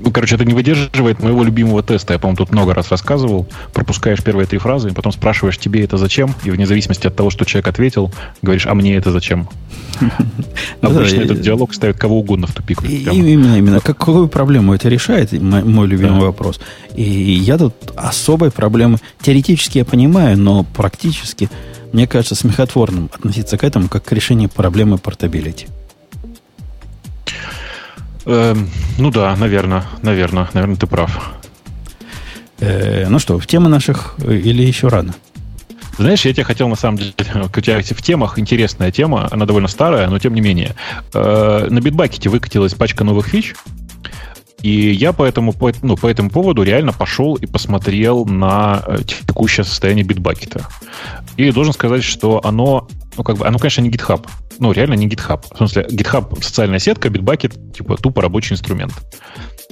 Ну, 0.00 0.10
короче, 0.10 0.34
это 0.34 0.44
не 0.44 0.52
выдерживает 0.52 1.20
моего 1.20 1.44
любимого 1.44 1.82
теста. 1.82 2.12
Я, 2.12 2.18
по-моему, 2.18 2.36
тут 2.36 2.50
много 2.50 2.74
раз 2.74 2.90
рассказывал. 2.90 3.46
Пропускаешь 3.72 4.22
первые 4.22 4.46
три 4.46 4.58
фразы, 4.58 4.90
потом 4.90 5.12
спрашиваешь, 5.12 5.58
тебе 5.58 5.84
это 5.84 5.96
зачем? 5.96 6.34
И 6.44 6.50
вне 6.50 6.66
зависимости 6.66 7.06
от 7.06 7.14
того, 7.14 7.30
что 7.30 7.44
человек 7.44 7.68
ответил, 7.68 8.12
говоришь, 8.42 8.66
а 8.66 8.74
мне 8.74 8.96
это 8.96 9.12
зачем? 9.12 9.48
Обычно 10.80 11.20
этот 11.20 11.40
диалог 11.40 11.72
ставит 11.74 11.98
кого 11.98 12.18
угодно 12.18 12.46
в 12.48 12.52
тупик. 12.52 12.82
Именно, 12.82 13.58
именно. 13.58 13.80
Какую 13.80 14.28
проблему 14.28 14.74
это 14.74 14.88
решает, 14.88 15.32
мой 15.32 15.86
любимый 15.86 16.20
вопрос. 16.20 16.60
И 16.96 17.02
я 17.02 17.58
тут 17.58 17.74
особой 17.96 18.50
проблемы, 18.50 18.98
теоретически 19.20 19.78
я 19.78 19.84
понимаю, 19.84 20.36
но 20.36 20.64
практически, 20.64 21.48
мне 21.92 22.08
кажется, 22.08 22.34
смехотворным 22.34 23.08
относиться 23.12 23.56
к 23.56 23.64
этому, 23.64 23.88
как 23.88 24.04
к 24.04 24.12
решению 24.12 24.48
проблемы 24.48 24.98
портабилити. 24.98 25.68
Эм, 28.24 28.68
ну 28.98 29.10
да, 29.10 29.34
наверное, 29.36 29.84
наверное, 30.02 30.48
наверное, 30.52 30.76
ты 30.76 30.86
прав. 30.86 31.32
Э, 32.60 33.08
ну 33.08 33.18
что, 33.18 33.38
в 33.38 33.46
темы 33.46 33.68
наших 33.68 34.14
э, 34.18 34.36
или 34.36 34.62
еще 34.62 34.88
рано? 34.88 35.14
Знаешь, 35.98 36.24
я 36.24 36.32
тебе 36.32 36.44
хотел 36.44 36.68
на 36.68 36.76
самом 36.76 36.98
деле, 36.98 37.12
у 37.56 37.60
тебя 37.60 37.80
в 37.80 38.02
темах 38.02 38.38
интересная 38.38 38.92
тема, 38.92 39.28
она 39.30 39.44
довольно 39.44 39.68
старая, 39.68 40.08
но 40.08 40.18
тем 40.18 40.34
не 40.34 40.40
менее. 40.40 40.76
Э, 41.12 41.66
на 41.68 41.80
битбакете 41.80 42.28
выкатилась 42.28 42.74
пачка 42.74 43.02
новых 43.02 43.26
фич, 43.26 43.54
и 44.60 44.70
я 44.70 45.12
по 45.12 45.24
этому, 45.24 45.52
по, 45.52 45.72
ну, 45.82 45.96
по 45.96 46.06
этому 46.06 46.30
поводу 46.30 46.62
реально 46.62 46.92
пошел 46.92 47.34
и 47.34 47.46
посмотрел 47.46 48.24
на 48.24 48.84
текущее 49.04 49.64
состояние 49.64 50.04
битбакета. 50.04 50.68
И 51.36 51.50
должен 51.50 51.72
сказать, 51.72 52.04
что 52.04 52.40
оно, 52.44 52.86
ну, 53.16 53.24
как 53.24 53.38
бы, 53.38 53.46
оно, 53.48 53.58
конечно, 53.58 53.80
не 53.80 53.90
GitHub. 53.90 54.24
Ну, 54.62 54.70
реально 54.70 54.94
не 54.94 55.08
GitHub. 55.08 55.42
В 55.52 55.56
смысле, 55.56 55.88
GitHub— 55.90 56.40
социальная 56.42 56.78
сетка, 56.78 57.08
Bitbucket— 57.08 57.72
типа 57.76 57.96
тупо 57.96 58.22
рабочий 58.22 58.52
инструмент. 58.52 58.92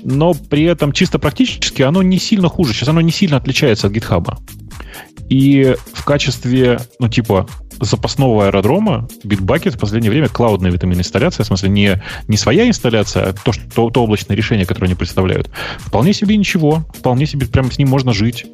Но 0.02 0.34
при 0.34 0.64
этом 0.64 0.90
чисто 0.90 1.20
практически 1.20 1.82
оно 1.82 2.02
не 2.02 2.18
сильно 2.18 2.48
хуже. 2.48 2.72
Сейчас 2.72 2.88
оно 2.88 3.00
не 3.00 3.12
сильно 3.12 3.36
отличается 3.36 3.86
от 3.86 3.92
GitHub. 3.92 4.36
И 5.28 5.76
в 5.92 6.04
качестве, 6.04 6.80
ну, 6.98 7.08
типа, 7.08 7.46
запасного 7.78 8.46
аэродрома 8.46 9.06
Bitbucket 9.22 9.76
в 9.76 9.78
последнее 9.78 10.10
время 10.10 10.28
клаудная 10.28 10.72
витаминная 10.72 11.04
инсталляция, 11.04 11.44
в 11.44 11.46
смысле 11.46 11.68
не, 11.68 12.02
не 12.26 12.36
своя 12.36 12.66
инсталляция, 12.66 13.28
а 13.28 13.32
то, 13.32 13.52
что, 13.52 13.90
то 13.90 14.02
облачное 14.02 14.36
решение, 14.36 14.66
которое 14.66 14.86
они 14.86 14.96
представляют. 14.96 15.50
Вполне 15.78 16.12
себе 16.14 16.36
ничего, 16.36 16.84
вполне 16.92 17.26
себе 17.26 17.46
прям 17.46 17.70
с 17.70 17.78
ним 17.78 17.90
можно 17.90 18.12
жить. 18.12 18.44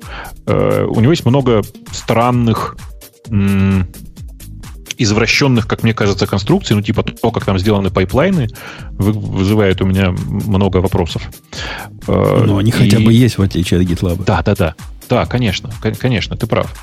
Э, 0.46 0.84
у 0.86 1.00
него 1.00 1.12
есть 1.12 1.24
много 1.24 1.62
странных 1.92 2.76
извращенных, 4.98 5.66
как 5.66 5.82
мне 5.82 5.94
кажется, 5.94 6.26
конструкций, 6.26 6.76
ну, 6.76 6.82
типа 6.82 7.02
то, 7.02 7.30
как 7.30 7.44
там 7.44 7.58
сделаны 7.58 7.90
пайплайны, 7.90 8.48
вызывает 8.92 9.80
у 9.82 9.86
меня 9.86 10.10
много 10.10 10.78
вопросов. 10.78 11.22
Э, 12.06 12.44
Но 12.46 12.58
они 12.58 12.70
и... 12.70 12.72
хотя 12.72 12.98
бы 12.98 13.12
есть, 13.12 13.38
в 13.38 13.42
отличие 13.42 13.80
от 13.80 13.86
GitLab. 13.86 14.24
Да, 14.24 14.42
да, 14.42 14.54
да. 14.54 14.74
Да, 15.08 15.24
конечно, 15.24 15.70
конечно, 16.00 16.36
ты 16.36 16.46
прав. 16.46 16.74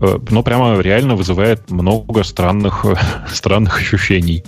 Э, 0.00 0.18
но 0.30 0.42
прямо 0.42 0.80
реально 0.80 1.16
вызывает 1.16 1.70
много 1.70 2.24
странных, 2.24 2.84
странных 3.32 3.80
ощущений. 3.80 4.44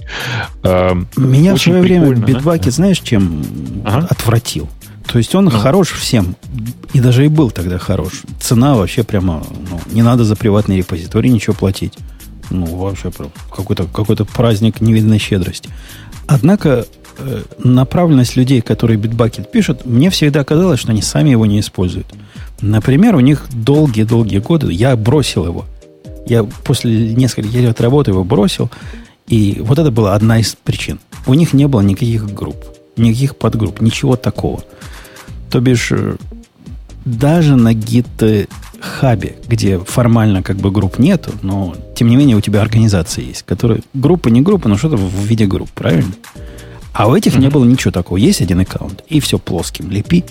Э, 0.62 0.94
Меня 1.16 1.54
Очень 1.54 1.72
в 1.72 1.76
свое 1.76 1.82
время 1.82 2.08
Bitbucket, 2.12 2.64
да? 2.64 2.70
знаешь, 2.70 3.00
чем 3.00 3.42
ага. 3.84 4.06
отвратил? 4.10 4.68
То 5.06 5.18
есть 5.18 5.34
он 5.34 5.46
ну. 5.46 5.50
хорош 5.50 5.92
всем. 5.92 6.36
И 6.92 7.00
даже 7.00 7.24
и 7.24 7.28
был 7.28 7.50
тогда 7.50 7.78
хорош. 7.78 8.22
Цена 8.40 8.76
вообще 8.76 9.02
прямо... 9.02 9.42
Ну, 9.70 9.80
не 9.90 10.02
надо 10.02 10.24
за 10.24 10.36
приватный 10.36 10.78
репозиторий 10.78 11.30
ничего 11.30 11.54
платить. 11.54 11.94
Ну, 12.52 12.66
вообще 12.66 13.10
какой-то 13.50 13.84
какой 13.84 14.16
праздник 14.16 14.80
невиданной 14.80 15.18
щедрости. 15.18 15.70
Однако 16.26 16.86
э, 17.18 17.42
направленность 17.58 18.36
людей, 18.36 18.60
которые 18.60 18.98
Bitbucket 18.98 19.50
пишут, 19.50 19.86
мне 19.86 20.10
всегда 20.10 20.44
казалось, 20.44 20.80
что 20.80 20.92
они 20.92 21.00
сами 21.00 21.30
его 21.30 21.46
не 21.46 21.60
используют. 21.60 22.06
Например, 22.60 23.16
у 23.16 23.20
них 23.20 23.46
долгие-долгие 23.52 24.38
годы, 24.38 24.70
я 24.70 24.94
бросил 24.96 25.46
его. 25.46 25.64
Я 26.26 26.44
после 26.44 27.14
нескольких 27.14 27.54
лет 27.54 27.80
работы 27.80 28.10
его 28.10 28.22
бросил, 28.22 28.70
и 29.26 29.56
вот 29.60 29.78
это 29.78 29.90
была 29.90 30.14
одна 30.14 30.38
из 30.38 30.54
причин. 30.54 31.00
У 31.26 31.34
них 31.34 31.54
не 31.54 31.66
было 31.66 31.80
никаких 31.80 32.32
групп, 32.32 32.64
никаких 32.96 33.36
подгрупп, 33.36 33.80
ничего 33.80 34.16
такого. 34.16 34.62
То 35.50 35.60
бишь, 35.60 35.90
э, 35.90 36.16
даже 37.06 37.56
на 37.56 37.72
гит-хабе, 38.82 39.36
где 39.48 39.78
формально 39.78 40.42
как 40.42 40.56
бы 40.56 40.70
групп 40.70 40.98
нету, 40.98 41.32
но 41.42 41.74
тем 41.94 42.08
не 42.08 42.16
менее 42.16 42.36
у 42.36 42.40
тебя 42.40 42.60
организация 42.62 43.24
есть, 43.24 43.44
которая 43.44 43.80
группа 43.94 44.28
не 44.28 44.42
группа, 44.42 44.68
но 44.68 44.76
что-то 44.76 44.96
в 44.96 45.24
виде 45.24 45.46
групп, 45.46 45.70
правильно? 45.70 46.12
А 46.92 47.08
у 47.08 47.16
этих 47.16 47.34
mm-hmm. 47.34 47.40
не 47.40 47.48
было 47.48 47.64
ничего 47.64 47.90
такого. 47.90 48.18
Есть 48.18 48.42
один 48.42 48.60
аккаунт, 48.60 49.02
и 49.08 49.20
все 49.20 49.38
плоским 49.38 49.90
лепи. 49.90 50.24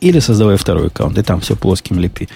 Или 0.00 0.18
создавай 0.18 0.56
второй 0.56 0.88
аккаунт, 0.88 1.16
и 1.16 1.22
там 1.22 1.40
все 1.40 1.56
плоским 1.56 1.98
лепи. 1.98 2.28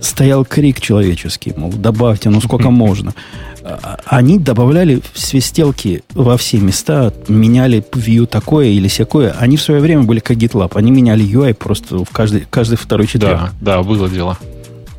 Стоял 0.00 0.44
крик 0.44 0.80
человеческий, 0.80 1.54
мол, 1.56 1.72
добавьте, 1.72 2.28
ну 2.28 2.40
сколько 2.40 2.70
можно. 2.70 3.14
А, 3.62 3.98
они 4.06 4.38
добавляли 4.38 5.00
свистелки 5.14 6.02
во 6.14 6.36
все 6.36 6.58
места, 6.58 7.12
меняли 7.28 7.84
view 7.92 8.26
такое 8.26 8.68
или 8.68 8.88
всякое. 8.88 9.30
Они 9.38 9.56
в 9.56 9.62
свое 9.62 9.80
время 9.80 10.02
были 10.02 10.18
как 10.18 10.36
GitLab. 10.38 10.72
Они 10.74 10.90
меняли 10.90 11.24
UI 11.24 11.54
просто 11.54 12.04
в 12.04 12.10
каждый, 12.10 12.46
каждый 12.50 12.76
второй 12.76 13.06
четверг. 13.06 13.52
Да, 13.60 13.76
да, 13.76 13.82
было 13.84 14.08
дело. 14.08 14.36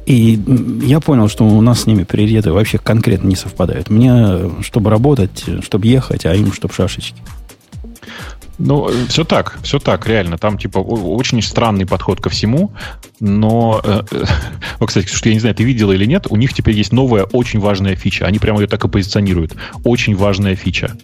И 0.05 0.39
я 0.81 0.99
понял, 0.99 1.29
что 1.29 1.45
у 1.45 1.61
нас 1.61 1.81
с 1.81 1.85
ними 1.85 2.03
приоритеты 2.03 2.51
вообще 2.51 2.77
конкретно 2.77 3.27
не 3.27 3.35
совпадают. 3.35 3.89
Мне, 3.89 4.51
чтобы 4.61 4.89
работать, 4.89 5.45
чтобы 5.61 5.87
ехать, 5.87 6.25
а 6.25 6.35
им, 6.35 6.51
чтобы 6.51 6.73
шашечки. 6.73 7.21
Ну, 8.59 8.89
все 9.07 9.23
так, 9.23 9.57
все 9.63 9.79
так, 9.79 10.07
реально. 10.07 10.37
Там, 10.37 10.57
типа, 10.57 10.79
очень 10.79 11.41
странный 11.41 11.85
подход 11.85 12.21
ко 12.21 12.29
всему, 12.29 12.71
но... 13.19 13.81
Э, 13.83 14.03
э, 14.11 14.25
кстати, 14.85 15.07
что 15.07 15.29
я 15.29 15.35
не 15.35 15.39
знаю, 15.39 15.55
ты 15.55 15.63
видела 15.63 15.91
или 15.91 16.05
нет, 16.05 16.27
у 16.29 16.35
них 16.35 16.53
теперь 16.53 16.75
есть 16.75 16.91
новая, 16.91 17.23
очень 17.23 17.59
важная 17.59 17.95
фича. 17.95 18.25
Они 18.25 18.37
прямо 18.37 18.61
ее 18.61 18.67
так 18.67 18.83
и 18.85 18.87
позиционируют. 18.87 19.55
Очень 19.83 20.15
важная 20.15 20.55
фича. 20.55 20.95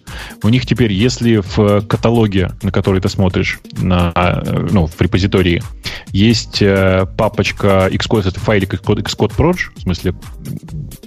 У 0.44 0.50
них 0.50 0.66
теперь, 0.66 0.94
если 0.94 1.38
в 1.38 1.82
каталоге, 1.82 2.52
на 2.62 2.72
который 2.72 3.02
ты 3.02 3.10
смотришь, 3.10 3.60
на, 3.78 4.14
э, 4.16 4.68
ну, 4.72 4.86
в 4.86 5.02
репозитории, 5.02 5.64
есть 6.12 6.62
э, 6.62 7.08
папочка 7.18 7.90
Xcode, 7.92 8.28
это 8.30 8.40
файлик 8.40 8.76
Xcode, 8.76 9.04
Xcode 9.04 9.36
Proj, 9.36 9.58
в 9.76 9.82
смысле 9.82 10.14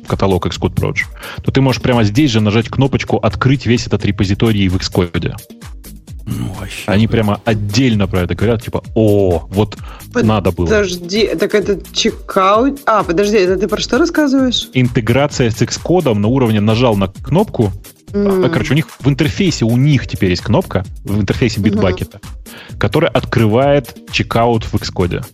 каталог 0.07 0.47
Xcode 0.47 0.75
Proj, 0.75 0.97
то 1.43 1.53
ты 1.53 1.61
можешь 1.61 1.81
прямо 1.81 2.03
здесь 2.05 2.31
же 2.31 2.41
нажать 2.41 2.69
кнопочку 2.69 3.17
«Открыть 3.19 3.67
весь 3.67 3.87
этот 3.87 4.05
репозиторий 4.05 4.69
в 4.69 4.77
Xcode». 4.77 5.37
Ну, 6.27 6.53
вообще. 6.59 6.91
Они 6.91 7.07
прямо 7.07 7.41
отдельно 7.45 8.07
про 8.07 8.23
это 8.23 8.35
говорят, 8.35 8.63
типа, 8.63 8.83
о, 8.95 9.47
вот 9.49 9.77
Под, 10.13 10.25
надо 10.25 10.53
было. 10.53 10.67
Подожди, 10.67 11.27
так 11.39 11.55
это 11.55 11.79
чекаут... 11.93 12.81
А, 12.87 13.03
подожди, 13.03 13.37
это 13.37 13.57
ты 13.57 13.69
про 13.69 13.81
что 13.81 13.99
рассказываешь? 13.99 14.69
Интеграция 14.75 15.51
с 15.51 15.61
Xcode 15.61 16.15
на 16.15 16.29
уровне 16.29 16.61
нажал 16.61 16.97
на 16.97 17.09
кнопку, 17.09 17.73
Mm. 18.13 18.51
Короче, 18.51 18.73
у 18.73 18.77
них 18.77 18.89
в 19.01 19.09
интерфейсе, 19.09 19.65
у 19.65 19.75
них 19.75 20.07
теперь 20.07 20.29
есть 20.29 20.43
кнопка 20.43 20.85
в 21.03 21.19
интерфейсе 21.19 21.61
Bitbucket, 21.61 22.11
mm-hmm. 22.11 22.79
которая 22.79 23.11
открывает 23.11 23.97
чекаут 24.11 24.65
в 24.65 24.75
Xcode. 24.75 25.25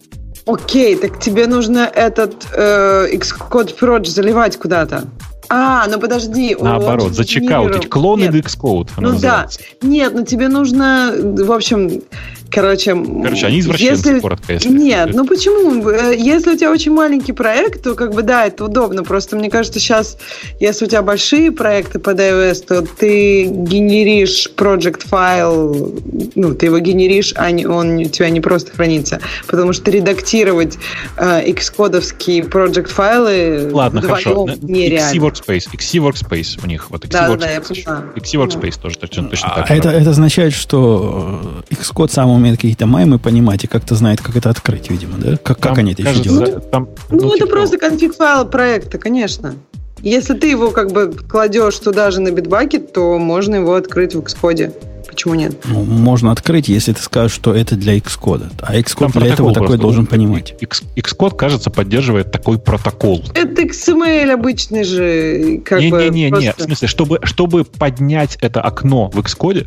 Окей, 0.47 0.97
так 0.97 1.20
тебе 1.20 1.47
нужно 1.47 1.81
этот 1.81 2.47
э, 2.52 3.09
Xcode 3.15 3.77
Proj 3.78 4.05
заливать 4.06 4.56
куда-то. 4.56 5.09
А, 5.51 5.87
ну 5.89 5.99
подожди. 5.99 6.57
Наоборот, 6.59 7.12
зачекаутить. 7.12 7.89
Клон 7.89 8.20
Нет. 8.20 8.35
Xcode. 8.35 8.91
Ну 8.99 9.12
называется. 9.12 9.61
да. 9.81 9.89
Нет, 9.89 10.15
ну 10.15 10.25
тебе 10.25 10.49
нужно, 10.49 11.12
в 11.15 11.53
общем, 11.53 12.03
Короче, 12.51 12.95
Короче, 12.95 13.47
они 13.47 13.61
извращенцы, 13.61 14.09
если... 14.09 14.20
коротко, 14.20 14.53
если... 14.55 14.70
Нет, 14.70 15.11
ну 15.12 15.27
почему? 15.27 15.89
Э, 15.91 16.15
если 16.16 16.55
у 16.55 16.57
тебя 16.57 16.70
очень 16.70 16.93
маленький 16.93 17.33
проект, 17.33 17.83
то 17.83 17.95
как 17.95 18.15
бы 18.15 18.23
да, 18.23 18.47
это 18.47 18.65
удобно. 18.65 19.05
Просто 19.05 19.37
мне 19.37 19.51
кажется, 19.51 19.79
сейчас, 19.79 20.16
если 20.59 20.87
у 20.87 20.89
тебя 20.89 21.03
большие 21.03 21.53
проекты 21.53 21.99
под 21.99 22.19
iOS, 22.19 22.65
то 22.66 22.83
ты 22.83 23.45
генеришь 23.45 24.49
project 24.57 25.07
файл, 25.07 25.95
ну, 26.35 26.55
ты 26.55 26.66
его 26.66 26.79
генеришь, 26.79 27.35
а 27.37 27.51
не, 27.51 27.66
он 27.66 27.99
у 27.99 28.05
тебя 28.05 28.31
не 28.31 28.41
просто 28.41 28.73
хранится. 28.73 29.20
Потому 29.47 29.75
что 29.75 29.91
редактировать 29.91 30.79
э, 31.16 31.51
Xcode-овские 31.51 32.49
project 32.49 32.89
файлы 32.89 33.70
Ладно, 33.73 34.01
хорошо. 34.01 34.49
нереально. 34.62 35.15
XC 35.15 35.19
Workspace, 35.19 35.65
XC 35.73 36.11
Workspace 36.11 36.61
у 36.65 36.66
них. 36.66 36.91
Вот 36.91 37.05
XC 37.05 37.11
да, 37.11 37.29
Workspace, 37.29 37.39
да, 37.39 37.51
я. 37.51 37.59
XC 37.59 38.47
Workspace 38.47 38.75
да. 38.77 38.83
тоже 38.83 38.99
точно, 38.99 39.29
точно 39.29 39.49
а 39.49 39.57
так. 39.61 39.70
Это, 39.70 39.91
это 39.91 40.11
означает, 40.11 40.55
что 40.55 41.62
э, 41.69 41.75
Xcode 41.75 42.11
сам 42.11 42.38
умеет 42.39 42.56
какие-то 42.56 42.86
маймы 42.86 43.19
понимать 43.19 43.65
и 43.65 43.66
как-то 43.66 43.94
знает, 43.94 44.20
как 44.20 44.36
это 44.36 44.51
открыть, 44.51 44.90
видимо, 44.90 45.19
да? 45.19 45.36
Как, 45.36 45.59
как 45.59 45.78
они 45.78 45.93
это 45.93 46.02
кажется, 46.02 46.28
еще 46.28 46.44
делают? 46.44 46.70
Там, 46.70 46.89
ну, 47.10 47.20
ну, 47.20 47.28
это 47.28 47.44
типа... 47.44 47.51
просто 47.51 47.78
конфиг 47.78 48.15
файл 48.15 48.47
проекта, 48.47 48.98
конечно. 48.98 49.55
Если 50.02 50.35
ты 50.35 50.48
его 50.48 50.70
как 50.70 50.93
бы 50.93 51.12
кладешь 51.12 51.77
туда 51.78 52.10
же 52.10 52.20
на 52.20 52.31
битбакет, 52.31 52.93
то 52.93 53.19
можно 53.19 53.56
его 53.56 53.74
открыть 53.74 54.15
в 54.15 54.20
Xcode. 54.20 54.73
Почему 55.09 55.35
нет? 55.35 55.56
Ну, 55.65 55.82
можно 55.82 56.31
открыть, 56.31 56.69
если 56.69 56.93
ты 56.93 57.02
скажешь, 57.02 57.32
что 57.32 57.52
это 57.52 57.74
для 57.74 57.97
Xcode. 57.97 58.52
А 58.60 58.77
Xcode 58.77 59.12
Там 59.12 59.23
для 59.23 59.32
этого 59.32 59.52
такой 59.52 59.78
должен 59.78 60.06
понимать. 60.06 60.55
X, 60.60 60.85
Xcode, 60.94 61.35
кажется, 61.35 61.70
поддерживает 61.70 62.31
такой 62.31 62.59
протокол. 62.59 63.24
Это 63.35 63.62
XML 63.62 64.31
обычный 64.31 64.85
же. 64.85 65.60
Как 65.65 65.81
не, 65.81 65.90
бы, 65.90 66.09
не, 66.10 66.24
не, 66.24 66.28
просто... 66.28 66.47
не. 66.47 66.52
В 66.52 66.60
смысле, 66.62 66.89
чтобы, 66.89 67.19
чтобы 67.24 67.65
поднять 67.65 68.39
это 68.40 68.60
окно 68.60 69.10
в 69.10 69.19
Xcode, 69.19 69.66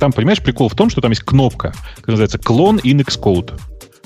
там, 0.00 0.12
понимаешь, 0.12 0.42
прикол 0.42 0.68
в 0.68 0.74
том, 0.74 0.90
что 0.90 1.00
там 1.00 1.12
есть 1.12 1.22
кнопка, 1.22 1.72
которая 1.96 2.18
называется 2.18 2.38
clone 2.38 2.78
in 2.78 3.04
Xcode 3.04 3.60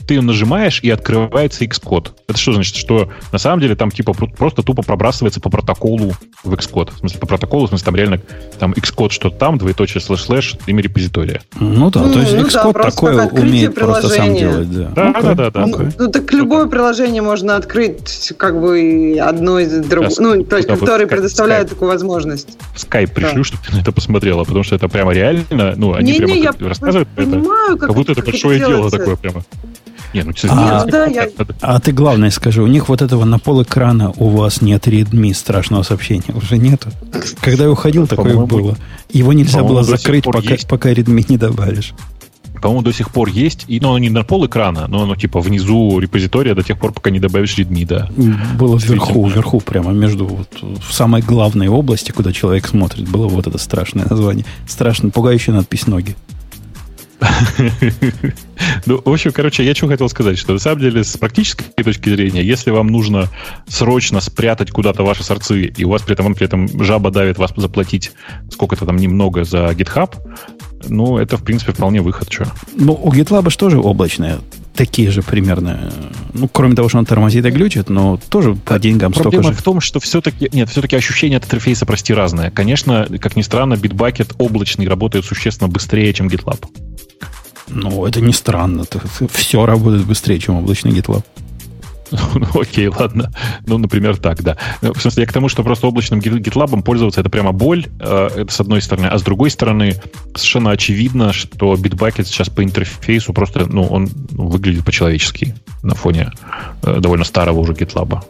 ты 0.07 0.15
ее 0.15 0.21
нажимаешь, 0.21 0.81
и 0.83 0.91
открывается 0.91 1.65
Xcode. 1.65 2.11
Это 2.29 2.39
что 2.39 2.53
значит? 2.53 2.77
Что 2.77 3.11
на 3.33 3.39
самом 3.39 3.61
деле 3.61 3.75
там 3.75 3.91
типа 3.91 4.13
просто 4.13 4.63
тупо 4.63 4.83
пробрасывается 4.83 5.41
по 5.41 5.51
протоколу 5.51 6.15
в 6.43 6.53
Xcode. 6.53 6.93
В 6.95 6.99
смысле, 6.99 7.21
по 7.21 7.27
протоколу, 7.27 7.67
в 7.67 7.69
смысле, 7.69 7.85
там 7.85 7.97
реально 7.97 8.21
там 8.59 8.73
Xcode 8.73 9.11
что-то 9.11 9.37
там, 9.37 9.59
двоеточие 9.59 10.01
слэш-слэш, 10.01 10.57
имя 10.67 10.83
репозитория. 10.83 11.41
Ну 11.59 11.91
да, 11.91 12.09
то 12.09 12.19
есть 12.19 12.33
ну, 12.33 12.47
Xcode 12.47 12.73
да, 12.75 12.83
такое 12.91 13.29
умеет 13.29 13.75
просто 13.75 14.09
сам 14.09 14.35
делать. 14.35 14.71
Да, 14.71 14.89
да, 14.91 15.11
okay. 15.11 15.23
да, 15.23 15.35
да. 15.35 15.51
да, 15.51 15.65
okay. 15.65 15.95
Ну, 15.99 16.11
так 16.11 16.33
любое 16.33 16.67
приложение 16.67 17.23
можно 17.23 17.57
открыть 17.57 18.33
как 18.37 18.61
бы 18.61 19.19
одно 19.21 19.59
из 19.59 19.85
другого. 19.85 20.13
Ну, 20.19 20.45
то 20.45 20.57
есть, 20.57 20.69
который 20.69 21.07
предоставляет 21.07 21.71
такую 21.71 21.91
возможность. 21.91 22.59
В 22.75 22.85
Skype 22.85 23.13
пришлю, 23.13 23.39
да. 23.39 23.45
чтобы 23.45 23.63
ты 23.67 23.77
на 23.77 23.81
это 23.81 23.93
посмотрела, 23.93 24.45
потому 24.45 24.65
что 24.65 24.75
это 24.75 24.89
прямо 24.89 25.13
реально, 25.13 25.75
ну, 25.77 25.95
они 25.95 26.13
не, 26.13 26.19
прямо 26.19 26.35
не, 26.35 26.69
рассказывают 26.69 27.09
про 27.09 27.23
это. 27.23 27.43
Как, 27.43 27.81
как 27.81 27.95
будто 27.95 28.13
это 28.13 28.23
большое 28.23 28.59
дело 28.59 28.91
такое 28.91 29.17
прямо. 29.17 29.43
Не, 30.15 30.23
ну, 30.23 30.33
а, 30.49 30.85
да, 30.85 31.07
я... 31.07 31.29
а 31.61 31.81
ты 31.81 31.93
главное 31.93 32.31
скажи, 32.31 32.63
у 32.63 32.67
них 32.69 32.89
вот 32.89 33.03
этого 33.03 33.25
на 33.25 33.39
пол 33.39 33.63
экрана 33.63 34.13
у 34.17 34.29
вас 34.29 34.63
нет 34.63 34.87
readme 34.87 35.35
страшного 35.35 35.83
сообщения, 35.83 36.33
уже 36.35 36.57
нету. 36.57 36.91
Когда 37.41 37.65
я 37.65 37.71
уходил, 37.71 38.07
такое 38.07 38.37
было. 38.37 38.77
Его 39.11 39.33
нельзя 39.33 39.63
было 39.63 39.83
закрыть, 39.83 40.25
пока, 40.25 40.55
пока 40.69 40.93
readme 40.93 41.25
не 41.29 41.37
добавишь 41.37 41.95
по-моему, 42.65 42.83
до 42.83 42.95
сих 42.95 43.11
пор 43.11 43.29
есть. 43.29 43.67
И, 43.69 43.79
ну, 43.79 43.91
оно 43.91 43.99
не 43.99 44.09
на 44.09 44.25
пол 44.25 44.47
экрана, 44.47 44.87
но 44.89 45.03
оно 45.03 45.17
типа 45.17 45.41
внизу 45.41 45.99
репозитория 45.99 46.55
до 46.55 46.63
тех 46.63 46.79
пор, 46.79 46.95
пока 46.95 47.11
не 47.11 47.21
добавишь 47.21 47.59
readme, 47.59 47.87
да. 47.87 48.09
Было 48.59 48.79
вверху, 48.79 49.29
вверху, 49.29 49.61
прямо 49.61 49.93
между 49.93 50.25
вот, 50.25 50.49
в 50.63 50.91
самой 50.95 51.21
главной 51.21 51.69
области, 51.69 52.11
куда 52.11 52.33
человек 52.33 52.67
смотрит, 52.67 53.07
было 53.07 53.29
вот 53.29 53.47
это 53.47 53.59
страшное 53.59 54.07
название. 54.09 54.47
Страшно, 54.67 55.11
пугающая 55.11 55.53
надпись 55.53 55.87
ноги. 55.87 56.17
Ну, 58.87 59.01
в 59.05 59.09
общем, 59.11 59.33
короче, 59.33 59.65
я 59.65 59.75
что 59.75 59.89
хотел 59.89 60.09
сказать, 60.09 60.39
что 60.39 60.53
на 60.53 60.59
самом 60.59 60.81
деле 60.81 61.05
с 61.05 61.17
практической 61.17 61.65
точки 61.83 62.09
зрения, 62.09 62.43
если 62.43 62.71
вам 62.71 62.87
нужно 62.87 63.29
срочно 63.67 64.21
спрятать 64.21 64.71
куда-то 64.71 65.03
ваши 65.05 65.23
сорцы, 65.23 65.65
и 65.65 65.85
у 65.85 65.91
вас 65.91 66.03
при 66.03 66.15
этом, 66.15 66.35
при 66.35 66.45
этом 66.45 66.83
жаба 66.83 67.11
давит 67.11 67.39
вас 67.39 67.53
заплатить 67.57 68.13
сколько-то 68.51 68.87
там 68.87 68.97
немного 68.97 69.45
за 69.45 69.71
GitHub, 69.71 70.15
ну, 70.89 71.19
это, 71.19 71.37
в 71.37 71.45
принципе, 71.45 71.73
вполне 71.73 72.01
выход. 72.01 72.31
Что? 72.31 72.47
Ну, 72.75 72.95
у 72.95 73.13
GitLab 73.13 73.51
же 73.51 73.57
тоже 73.57 73.81
облачная 73.81 74.39
такие 74.75 75.11
же 75.11 75.23
примерно. 75.23 75.93
Ну, 76.33 76.49
кроме 76.49 76.75
того, 76.75 76.89
что 76.89 76.99
он 76.99 77.07
тормозит 77.07 77.45
и 77.47 77.51
глючит, 77.51 77.89
но 77.89 78.19
тоже 78.29 78.55
по 78.55 78.79
деньгам 78.79 79.13
Проблема 79.13 79.43
столько 79.43 79.55
же. 79.55 79.61
в 79.61 79.63
том, 79.63 79.81
что 79.81 80.01
все-таки... 80.01 80.49
Нет, 80.53 80.69
все-таки 80.69 80.97
ощущение 80.97 81.39
от 81.39 81.45
интерфейса, 81.45 81.87
прости, 81.87 82.13
разное. 82.13 82.51
Конечно, 82.51 83.07
как 83.21 83.37
ни 83.37 83.43
странно, 83.43 83.75
Bitbucket 83.75 84.35
облачный 84.39 84.89
работает 84.89 85.25
существенно 85.25 85.69
быстрее, 85.69 86.13
чем 86.13 86.29
GitLab. 86.29 86.67
Ну, 87.69 88.05
это 88.05 88.21
не 88.21 88.33
странно. 88.33 88.85
Все 89.33 89.65
работает 89.65 90.05
быстрее, 90.05 90.39
чем 90.39 90.57
облачный 90.57 90.93
GitLab. 90.93 91.25
Ну, 92.35 92.61
окей, 92.61 92.89
ладно. 92.89 93.31
Ну, 93.67 93.79
например, 93.79 94.17
так, 94.17 94.43
да. 94.43 94.57
Ну, 94.83 94.93
в 94.93 95.01
смысле, 95.01 95.23
я 95.23 95.27
к 95.27 95.33
тому, 95.33 95.49
что 95.49 95.63
просто 95.63 95.87
облачным 95.87 96.21
GitLab 96.21 96.83
пользоваться 96.83 97.21
это 97.21 97.31
прямо 97.31 97.53
боль, 97.53 97.87
э, 98.01 98.29
это 98.37 98.53
с 98.53 98.61
одной 98.61 98.83
стороны. 98.83 99.07
А 99.07 99.19
с 99.19 99.23
другой 99.23 99.51
стороны, 99.51 99.95
совершенно 100.35 100.71
очевидно, 100.71 101.33
что 101.33 101.75
Bitbucket 101.75 102.25
сейчас 102.25 102.49
по 102.49 102.63
интерфейсу 102.63 103.33
просто, 103.33 103.67
ну, 103.67 103.85
он 103.85 104.09
выглядит 104.31 104.85
по-человечески 104.85 105.55
на 105.83 105.95
фоне 105.95 106.33
э, 106.83 107.01
довольно 107.01 107.25
старого 107.25 107.61
уже 107.61 107.73
GitLab. 107.73 108.23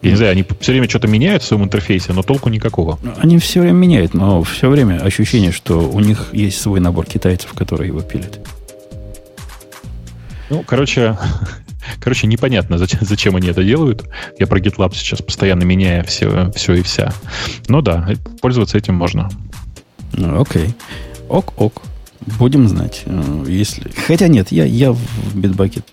Я 0.00 0.10
не 0.10 0.16
знаю, 0.16 0.32
они 0.32 0.44
все 0.60 0.72
время 0.72 0.88
что-то 0.88 1.08
меняют 1.08 1.42
в 1.42 1.46
своем 1.46 1.64
интерфейсе, 1.64 2.12
но 2.12 2.22
толку 2.22 2.48
никакого. 2.48 2.98
Они 3.18 3.38
все 3.38 3.60
время 3.60 3.76
меняют, 3.76 4.14
но 4.14 4.42
все 4.44 4.68
время 4.68 5.00
ощущение, 5.00 5.50
что 5.50 5.80
у 5.80 5.98
них 5.98 6.28
есть 6.32 6.60
свой 6.60 6.78
набор 6.78 7.06
китайцев, 7.06 7.52
которые 7.52 7.88
его 7.88 8.00
пилят. 8.00 8.38
Ну, 10.50 10.62
короче, 10.64 11.18
короче, 12.00 12.26
непонятно, 12.26 12.78
зачем, 12.78 13.00
зачем 13.06 13.36
они 13.36 13.48
это 13.48 13.64
делают. 13.64 14.04
Я 14.38 14.46
про 14.46 14.60
GitLab 14.60 14.94
сейчас 14.94 15.22
постоянно 15.22 15.64
меняю 15.64 16.04
все, 16.04 16.50
все 16.54 16.74
и 16.74 16.82
вся. 16.82 17.12
Но 17.68 17.80
да, 17.80 18.08
пользоваться 18.40 18.78
этим 18.78 18.94
можно. 18.94 19.28
Ну, 20.12 20.40
окей. 20.40 20.74
Ок-ок. 21.28 21.82
Будем 22.38 22.68
знать. 22.68 23.02
Э, 23.06 23.44
если... 23.46 23.90
Хотя 24.06 24.28
нет, 24.28 24.50
я, 24.52 24.64
я 24.64 24.92
в 24.92 25.00
Bitbucket, 25.34 25.84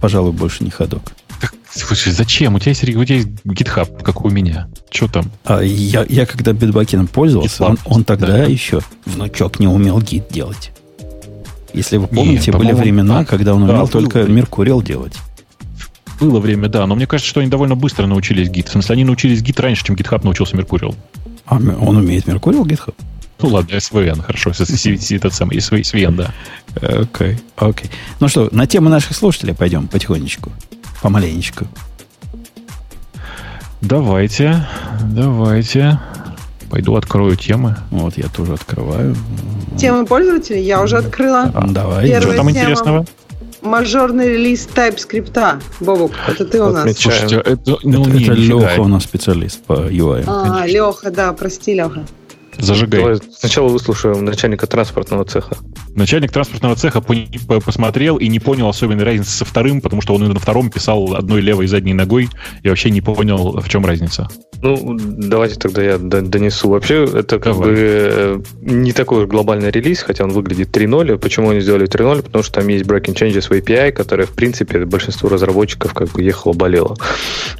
пожалуй, 0.00 0.32
больше 0.32 0.62
не 0.62 0.70
ходок. 0.70 1.12
Так, 1.40 1.54
слушай, 1.70 2.12
зачем? 2.12 2.54
У 2.54 2.58
тебя 2.58 2.70
есть, 2.70 2.84
у 2.84 3.04
тебя 3.04 3.16
есть 3.16 3.28
GitHub, 3.44 4.02
как 4.02 4.24
у 4.24 4.30
меня. 4.30 4.68
Что 4.90 5.08
там? 5.08 5.30
А 5.44 5.60
я, 5.60 6.04
я 6.08 6.26
когда 6.26 6.52
Bitbucket 6.52 7.08
пользовался, 7.08 7.64
он, 7.64 7.78
он 7.84 8.04
тогда 8.04 8.26
да. 8.28 8.44
еще 8.44 8.80
внучок 9.06 9.58
не 9.58 9.66
умел 9.66 10.00
гид 10.00 10.28
делать. 10.30 10.72
Если 11.74 11.96
вы 11.96 12.06
помните, 12.06 12.52
Нет, 12.52 12.60
были 12.60 12.72
времена, 12.72 13.20
да, 13.20 13.24
когда 13.24 13.54
он 13.54 13.64
умел 13.64 13.86
да, 13.86 13.90
только 13.90 14.20
был... 14.20 14.28
Меркуриал 14.28 14.80
делать. 14.80 15.14
Было 16.20 16.38
время, 16.38 16.68
да, 16.68 16.86
но 16.86 16.94
мне 16.94 17.06
кажется, 17.06 17.28
что 17.28 17.40
они 17.40 17.50
довольно 17.50 17.74
быстро 17.74 18.06
научились 18.06 18.48
гид. 18.48 18.68
В 18.68 18.72
смысле, 18.72 18.92
они 18.94 19.04
научились 19.04 19.42
гид 19.42 19.58
раньше, 19.58 19.84
чем 19.84 19.96
GitHub 19.96 20.20
научился 20.22 20.56
Меркуриал. 20.56 20.94
А 21.46 21.56
он 21.56 21.96
умеет 21.96 22.28
Меркуриал 22.28 22.64
GitHub? 22.64 22.94
Ну 23.42 23.48
ладно, 23.48 23.74
SVN, 23.74 24.22
хорошо, 24.22 24.50
этот 24.50 25.34
самый 25.34 25.56
SVN, 25.58 26.14
да. 26.14 26.32
Окей, 26.76 27.38
окей. 27.56 27.90
Ну 28.20 28.28
что, 28.28 28.48
на 28.52 28.66
тему 28.66 28.88
наших 28.88 29.16
слушателей 29.16 29.54
пойдем 29.54 29.88
потихонечку, 29.88 30.52
помаленечку. 31.02 31.66
Давайте, 33.80 34.66
давайте. 35.02 35.98
Пойду 36.74 36.96
открою 36.96 37.36
темы. 37.36 37.76
Вот, 37.92 38.18
я 38.18 38.26
тоже 38.26 38.54
открываю. 38.54 39.14
Темы 39.78 40.06
пользователей 40.06 40.60
я 40.60 40.82
уже 40.82 40.96
открыла. 40.96 41.48
А, 41.54 41.68
давай. 41.68 42.08
Первая 42.08 42.20
Что 42.20 42.34
там 42.34 42.48
тема. 42.48 42.50
интересного? 42.50 43.06
Мажорный 43.62 44.28
релиз 44.30 44.68
TypeScript. 44.74 45.62
Бобок, 45.78 46.10
это 46.26 46.44
ты 46.44 46.60
у 46.60 46.70
нас. 46.70 46.98
Слушайте, 46.98 47.36
это, 47.36 47.76
ну, 47.84 48.02
это 48.02 48.10
не, 48.10 48.24
это. 48.24 48.32
Леха 48.32 48.80
у 48.80 48.88
нас 48.88 49.04
специалист 49.04 49.62
по 49.62 49.74
UI. 49.74 50.24
А, 50.26 50.66
Леха, 50.66 51.12
да, 51.12 51.32
прости, 51.32 51.74
Леха. 51.74 52.04
Зажигай. 52.58 53.02
Давай 53.02 53.18
сначала 53.38 53.68
выслушаем 53.68 54.24
начальника 54.24 54.66
транспортного 54.66 55.24
цеха. 55.24 55.56
Начальник 55.94 56.32
транспортного 56.32 56.76
цеха 56.76 57.00
посмотрел 57.00 58.16
и 58.16 58.28
не 58.28 58.40
понял 58.40 58.68
особенной 58.68 59.04
разницы 59.04 59.30
со 59.30 59.44
вторым, 59.44 59.80
потому 59.80 60.02
что 60.02 60.14
он 60.14 60.24
и 60.24 60.28
на 60.28 60.38
втором 60.38 60.70
писал 60.70 61.14
одной 61.14 61.40
левой 61.40 61.66
задней 61.66 61.94
ногой 61.94 62.28
и 62.62 62.68
вообще 62.68 62.90
не 62.90 63.00
понял, 63.00 63.60
в 63.60 63.68
чем 63.68 63.86
разница. 63.86 64.28
Ну, 64.64 64.96
давайте 64.98 65.56
тогда 65.56 65.82
я 65.82 65.98
донесу. 65.98 66.70
Вообще, 66.70 67.04
это 67.04 67.38
как 67.38 67.52
Давай. 67.52 67.68
бы 67.68 67.76
э, 67.76 68.40
не 68.62 68.92
такой 68.92 69.24
уж 69.24 69.28
глобальный 69.28 69.70
релиз, 69.70 70.02
хотя 70.02 70.24
он 70.24 70.30
выглядит 70.30 70.74
3.0. 70.74 71.18
Почему 71.18 71.50
они 71.50 71.60
сделали 71.60 71.86
3.0? 71.86 72.22
Потому 72.22 72.42
что 72.42 72.60
там 72.60 72.68
есть 72.68 72.86
breaking 72.86 73.14
changes 73.14 73.48
в 73.48 73.50
API, 73.50 73.92
которые, 73.92 74.26
в 74.26 74.32
принципе, 74.32 74.86
большинство 74.86 75.28
разработчиков 75.28 75.92
как 75.92 76.08
бы 76.12 76.22
ехало-болело. 76.22 76.96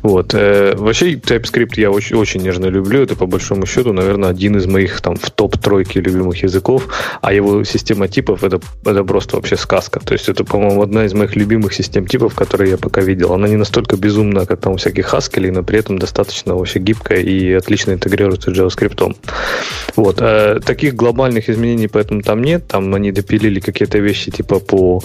Вот. 0.03 0.33
Э, 0.33 0.75
Вообще, 0.77 1.13
TypeScript 1.13 1.75
я 1.77 1.91
очень, 1.91 2.17
очень 2.17 2.41
нежно 2.41 2.67
люблю. 2.67 3.03
Это, 3.03 3.17
по 3.17 3.27
большому 3.27 3.67
счету, 3.67 3.93
наверное, 3.93 4.31
один 4.31 4.57
из 4.57 4.67
моих 4.67 5.03
там 5.03 5.17
в 5.17 5.31
топ-тройки 5.31 5.99
любимых 5.99 6.43
языков. 6.43 6.89
А 7.21 7.35
его 7.35 7.65
система 7.65 8.09
типов 8.25 8.43
это, 8.43 8.61
это 8.85 9.05
просто 9.05 9.37
вообще 9.37 9.57
сказка. 9.57 10.01
То 10.01 10.15
есть 10.15 10.29
это, 10.29 10.45
по-моему, 10.45 10.83
одна 10.83 11.05
из 11.05 11.13
моих 11.13 11.37
любимых 11.37 11.75
систем 11.75 12.07
типов, 12.07 12.35
которые 12.35 12.71
я 12.71 12.79
пока 12.79 13.03
видел. 13.03 13.33
Она 13.33 13.49
не 13.49 13.57
настолько 13.57 13.97
безумна, 13.97 14.47
как 14.47 14.61
там 14.61 14.73
у 14.73 14.77
всяких 14.77 15.13
Haskell, 15.13 15.53
но 15.53 15.63
при 15.63 15.79
этом 15.79 15.99
достаточно 15.99 16.55
вообще 16.55 16.79
гибкая 16.79 17.21
и 17.21 17.53
отлично 17.53 17.93
интегрируется 17.93 18.51
с 18.51 18.59
JavaScript. 18.59 19.17
Вот. 19.97 20.17
Э, 20.21 20.61
таких 20.65 20.95
глобальных 20.95 21.51
изменений 21.51 21.89
поэтому 21.89 22.23
там 22.23 22.43
нет. 22.43 22.67
Там 22.67 22.95
они 22.95 23.13
допилили 23.13 23.61
какие-то 23.61 23.99
вещи 23.99 24.31
типа 24.31 24.59
по... 24.59 25.03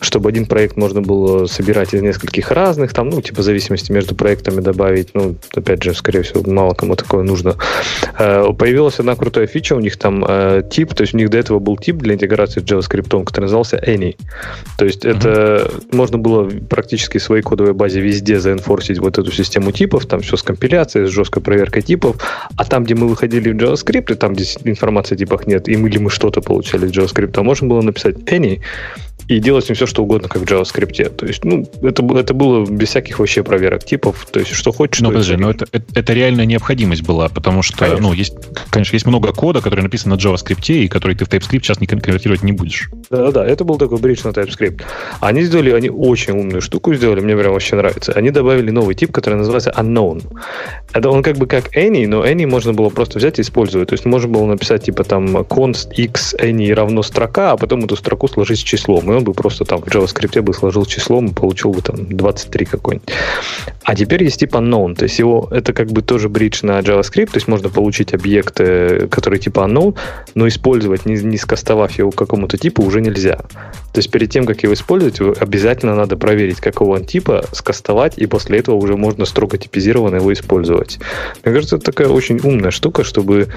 Чтобы 0.00 0.28
один 0.28 0.46
проект 0.46 0.76
можно 0.76 1.00
было 1.00 1.46
собирать 1.46 1.94
из 1.94 2.02
нескольких 2.02 2.50
разных, 2.50 2.92
там, 2.92 3.10
ну, 3.10 3.22
типа 3.22 3.42
зависимости 3.42 3.92
между 3.92 4.14
проектами 4.14 4.60
добавить. 4.60 5.14
Ну, 5.14 5.36
опять 5.54 5.82
же, 5.82 5.94
скорее 5.94 6.22
всего, 6.22 6.42
мало 6.50 6.74
кому 6.74 6.96
такое 6.96 7.22
нужно. 7.22 7.54
Э, 8.18 8.52
Появилась 8.58 8.98
одна 8.98 9.14
крутая 9.14 9.46
фича, 9.46 9.74
у 9.74 9.80
них 9.80 9.96
там 9.96 10.24
э, 10.26 10.62
тип, 10.70 10.94
то 10.94 11.02
есть 11.02 11.14
у 11.14 11.18
них 11.18 11.30
до 11.30 11.38
этого 11.38 11.58
был 11.58 11.76
тип 11.76 11.96
для 11.96 12.14
интеграции 12.14 12.55
с 12.60 12.64
JavaScript, 12.64 13.24
который 13.24 13.44
назывался 13.44 13.76
Any. 13.76 14.16
То 14.78 14.84
есть 14.84 15.04
это 15.04 15.70
можно 15.92 16.18
было 16.18 16.48
практически 16.48 17.18
в 17.18 17.22
своей 17.22 17.42
кодовой 17.42 17.72
базе 17.72 18.00
везде 18.00 18.40
заинфорсить 18.40 18.98
вот 18.98 19.18
эту 19.18 19.32
систему 19.32 19.72
типов, 19.72 20.06
там 20.06 20.20
все 20.20 20.36
с 20.36 20.42
компиляцией, 20.42 21.06
с 21.06 21.10
жесткой 21.10 21.42
проверкой 21.42 21.82
типов, 21.82 22.16
а 22.56 22.64
там, 22.64 22.84
где 22.84 22.94
мы 22.94 23.08
выходили 23.08 23.52
в 23.52 23.56
JavaScript, 23.56 24.12
и 24.12 24.14
там, 24.14 24.34
где 24.34 24.44
информации 24.64 25.14
о 25.14 25.18
типах 25.18 25.46
нет, 25.46 25.68
и 25.68 25.76
мы, 25.76 25.88
или 25.88 25.98
мы 25.98 26.10
что-то 26.10 26.40
получали 26.40 26.86
из 26.86 26.92
JavaScript, 26.92 27.42
можно 27.42 27.68
было 27.68 27.82
написать 27.82 28.16
Any, 28.26 28.60
и 29.28 29.40
делать 29.40 29.64
с 29.64 29.68
ним 29.68 29.74
все, 29.76 29.86
что 29.86 30.02
угодно, 30.02 30.28
как 30.28 30.42
в 30.42 30.44
JavaScript. 30.44 31.08
То 31.16 31.26
есть, 31.26 31.44
ну, 31.44 31.66
это, 31.82 32.02
было- 32.02 32.20
это 32.20 32.32
было 32.34 32.64
без 32.64 32.88
всяких 32.90 33.18
вообще 33.18 33.42
проверок 33.42 33.84
типов. 33.84 34.26
То 34.30 34.40
есть, 34.40 34.52
что 34.52 34.72
хочешь, 34.72 35.00
Ну, 35.00 35.06
что 35.10 35.12
и 35.12 35.14
подожди, 35.16 35.36
но 35.36 35.52
творишь. 35.52 35.62
это, 35.72 35.78
это, 35.78 36.00
это 36.00 36.12
реальная 36.12 36.46
необходимость 36.46 37.02
была, 37.02 37.28
потому 37.28 37.62
что, 37.62 37.76
Конечно. 37.76 38.02
ну, 38.02 38.12
есть, 38.12 38.34
конечно, 38.70 38.94
есть 38.94 39.06
много 39.06 39.32
кода, 39.32 39.60
который 39.60 39.80
написан 39.82 40.10
на 40.12 40.14
JavaScript, 40.16 40.72
и 40.72 40.88
который 40.88 41.16
ты 41.16 41.24
в 41.24 41.28
TypeScript 41.28 41.62
сейчас 41.64 41.80
не 41.80 41.86
кон- 41.86 42.00
конвертировать 42.00 42.42
не 42.42 42.52
будешь. 42.52 42.88
Да-да-да, 43.10 43.46
это 43.46 43.64
был 43.64 43.78
такой 43.78 43.98
бридж 43.98 44.20
на 44.24 44.28
TypeScript. 44.28 44.82
Они 45.20 45.42
сделали, 45.42 45.70
они 45.72 45.90
очень 45.90 46.32
умную 46.38 46.60
штуку 46.60 46.94
сделали, 46.94 47.20
мне 47.20 47.36
прям 47.36 47.52
вообще 47.52 47.76
нравится. 47.76 48.12
Они 48.12 48.30
добавили 48.30 48.70
новый 48.70 48.94
тип, 48.94 49.12
который 49.12 49.34
называется 49.34 49.72
unknown. 49.76 50.22
Это 50.92 51.10
он 51.10 51.22
как 51.22 51.36
бы 51.36 51.46
как 51.46 51.76
any, 51.76 52.06
но 52.06 52.24
any 52.24 52.46
можно 52.46 52.72
было 52.72 52.90
просто 52.90 53.18
взять 53.18 53.38
и 53.38 53.42
использовать. 53.42 53.88
То 53.88 53.94
есть 53.94 54.04
можно 54.04 54.28
было 54.28 54.46
написать 54.46 54.84
типа 54.84 55.04
там 55.04 55.36
const 55.38 55.92
x 55.96 56.34
any 56.40 56.72
равно 56.72 57.02
строка, 57.02 57.52
а 57.52 57.56
потом 57.56 57.84
эту 57.84 57.96
строку 57.96 58.28
сложить 58.28 58.60
с 58.60 58.62
числом. 58.62 59.12
И 59.12 59.15
он 59.16 59.24
бы 59.24 59.32
просто 59.32 59.64
там 59.64 59.80
в 59.80 59.86
JavaScript 59.86 60.40
бы 60.42 60.54
сложил 60.54 60.84
числом 60.84 61.26
и 61.26 61.32
получил 61.32 61.72
бы 61.72 61.82
там 61.82 62.16
23 62.16 62.66
какой-нибудь. 62.66 63.08
А 63.84 63.94
теперь 63.94 64.24
есть 64.24 64.40
тип 64.40 64.54
unknown. 64.54 64.94
То 64.94 65.04
есть 65.04 65.18
его, 65.18 65.48
это 65.50 65.72
как 65.72 65.92
бы 65.92 66.02
тоже 66.02 66.28
бридж 66.28 66.60
на 66.62 66.80
JavaScript, 66.80 67.26
то 67.26 67.36
есть 67.36 67.48
можно 67.48 67.68
получить 67.68 68.14
объекты, 68.14 69.08
которые 69.08 69.40
типа 69.40 69.60
unknown, 69.60 69.96
но 70.34 70.48
использовать, 70.48 71.06
не, 71.06 71.14
не 71.14 71.36
скастовав 71.36 71.92
его 71.98 72.10
какому-то 72.10 72.58
типу, 72.58 72.82
уже 72.82 73.00
нельзя. 73.00 73.36
То 73.36 73.98
есть 73.98 74.10
перед 74.10 74.30
тем, 74.30 74.44
как 74.44 74.62
его 74.62 74.74
использовать, 74.74 75.20
обязательно 75.40 75.94
надо 75.94 76.16
проверить, 76.16 76.60
какого 76.60 76.96
он 76.96 77.04
типа, 77.04 77.44
скастовать, 77.52 78.18
и 78.18 78.26
после 78.26 78.58
этого 78.58 78.76
уже 78.76 78.96
можно 78.96 79.24
строго 79.24 79.56
типизированно 79.58 80.16
его 80.16 80.32
использовать. 80.32 80.98
Мне 81.44 81.54
кажется, 81.54 81.76
это 81.76 81.86
такая 81.86 82.08
очень 82.08 82.40
умная 82.42 82.70
штука, 82.70 83.04
чтобы 83.04 83.48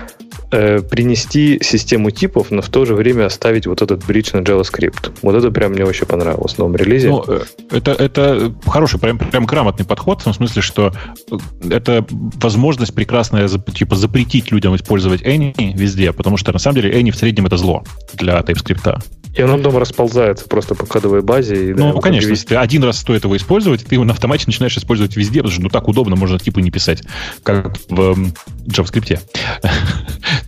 э, 0.51 0.81
принести 0.81 1.59
систему 1.61 2.11
типов, 2.11 2.51
но 2.51 2.61
в 2.61 2.69
то 2.69 2.85
же 2.85 2.95
время 2.95 3.25
оставить 3.25 3.67
вот 3.67 3.81
этот 3.81 4.05
бридж 4.05 4.31
на 4.33 4.39
JavaScript. 4.39 5.11
Вот 5.21 5.35
это 5.35 5.51
прям 5.51 5.73
мне 5.73 5.85
вообще 5.85 6.05
понравилось 6.05 6.53
в 6.53 6.57
новом 6.59 6.75
релизе. 6.75 7.09
Ну, 7.09 7.23
э, 7.27 7.41
это, 7.71 7.91
это 7.91 8.53
хороший, 8.65 8.99
прям, 8.99 9.17
прям 9.17 9.45
грамотный 9.45 9.85
подход, 9.85 10.21
в 10.21 10.23
том 10.23 10.33
смысле, 10.33 10.61
что 10.61 10.93
э, 11.31 11.37
это 11.69 12.05
возможность 12.09 12.93
прекрасная 12.93 13.47
типа, 13.47 13.95
запретить 13.95 14.51
людям 14.51 14.75
использовать 14.75 15.21
Any 15.21 15.53
везде, 15.75 16.13
потому 16.13 16.37
что 16.37 16.51
на 16.51 16.59
самом 16.59 16.81
деле 16.81 16.99
Any 16.99 17.11
в 17.11 17.15
среднем 17.15 17.45
это 17.45 17.57
зло 17.57 17.83
для 18.13 18.39
TypeScript. 18.39 19.01
и 19.35 19.41
он 19.43 19.57
потом 19.57 19.77
расползает 19.77 20.43
просто 20.49 20.75
по 20.75 20.85
кодовой 20.85 21.21
базе. 21.21 21.69
И, 21.69 21.73
да, 21.73 21.83
Ну, 21.83 21.89
его 21.89 21.99
конечно, 21.99 22.29
если 22.29 22.55
один 22.55 22.83
раз 22.83 22.99
стоит 22.99 23.23
его 23.23 23.37
использовать, 23.37 23.85
ты 23.85 23.95
его 23.95 24.03
на 24.03 24.13
автомате 24.13 24.45
начинаешь 24.47 24.77
использовать 24.77 25.15
везде, 25.15 25.39
потому 25.39 25.53
что 25.53 25.61
ну 25.61 25.69
так 25.69 25.87
удобно, 25.87 26.15
можно 26.15 26.39
типы 26.39 26.61
не 26.61 26.71
писать, 26.71 27.03
как 27.43 27.77
в 27.89 28.01
эм, 28.01 28.33
JavaScript. 28.67 29.19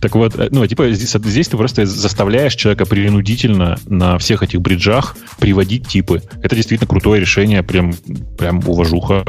Так 0.00 0.14
вот, 0.14 0.34
э, 0.36 0.48
ну, 0.50 0.66
типа 0.66 0.90
здесь, 0.92 1.10
здесь 1.12 1.48
ты 1.48 1.56
просто 1.56 1.86
заставляешь 1.86 2.54
человека 2.54 2.86
принудительно 2.86 3.78
на 3.86 4.18
всех 4.18 4.42
этих 4.42 4.60
бриджах 4.60 5.16
приводить 5.38 5.88
типы. 5.88 6.22
Это 6.42 6.56
действительно 6.56 6.88
крутое 6.88 7.20
решение, 7.20 7.62
прям, 7.62 7.94
прям 8.38 8.60
уважуха. 8.66 9.24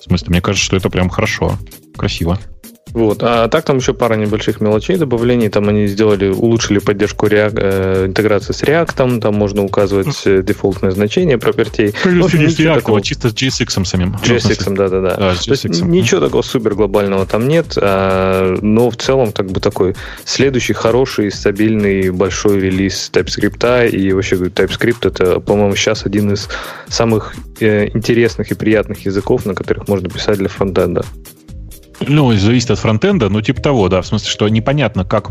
В 0.00 0.04
смысле, 0.04 0.28
мне 0.30 0.40
кажется, 0.40 0.64
что 0.64 0.76
это 0.76 0.90
прям 0.90 1.08
хорошо, 1.08 1.58
красиво. 1.96 2.38
Вот. 2.94 3.22
А 3.22 3.48
так 3.48 3.64
там 3.64 3.78
еще 3.78 3.94
пара 3.94 4.14
небольших 4.14 4.60
мелочей 4.60 4.96
добавлений. 4.96 5.48
Там 5.48 5.68
они 5.68 5.86
сделали, 5.86 6.28
улучшили 6.28 6.78
поддержку 6.78 7.26
React, 7.26 7.54
э, 7.56 8.06
интеграции 8.06 8.52
с 8.52 8.62
React. 8.62 9.20
Там 9.20 9.34
можно 9.34 9.64
указывать 9.64 10.20
э, 10.26 10.42
дефолтное 10.42 10.90
значение 10.90 11.38
пропертей. 11.38 11.92
В 11.92 12.24
общем, 12.24 12.40
не 12.40 12.48
с 12.48 12.58
React, 12.58 12.74
такого. 12.74 12.98
а 12.98 13.02
чисто 13.02 13.30
с 13.30 13.32
JSX 13.32 13.84
самим. 13.84 14.16
JSX, 14.22 14.74
да-да-да. 14.74 15.16
Да, 15.16 15.32
JSX. 15.32 15.84
ничего 15.84 16.20
такого 16.20 16.42
супер 16.42 16.74
глобального 16.74 17.26
там 17.26 17.48
нет, 17.48 17.74
а, 17.76 18.56
но 18.60 18.90
в 18.90 18.96
целом 18.96 19.32
как 19.32 19.46
бы 19.50 19.60
такой 19.60 19.94
следующий 20.24 20.74
хороший, 20.74 21.30
стабильный, 21.30 22.10
большой 22.10 22.60
релиз 22.60 23.10
TypeScript. 23.12 23.88
И 23.90 24.12
вообще 24.12 24.36
TypeScript 24.36 25.08
это, 25.08 25.40
по-моему, 25.40 25.74
сейчас 25.76 26.04
один 26.04 26.32
из 26.32 26.48
самых 26.88 27.34
э, 27.60 27.88
интересных 27.88 28.50
и 28.50 28.54
приятных 28.54 29.06
языков, 29.06 29.46
на 29.46 29.54
которых 29.54 29.88
можно 29.88 30.08
писать 30.08 30.38
для 30.38 30.48
фронтенда. 30.48 31.04
Ну, 32.08 32.32
зависит 32.34 32.70
от 32.70 32.78
фронтенда, 32.78 33.28
но 33.28 33.40
типа 33.40 33.60
того, 33.60 33.88
да, 33.88 34.02
в 34.02 34.06
смысле, 34.06 34.30
что 34.30 34.48
непонятно, 34.48 35.04
как 35.04 35.30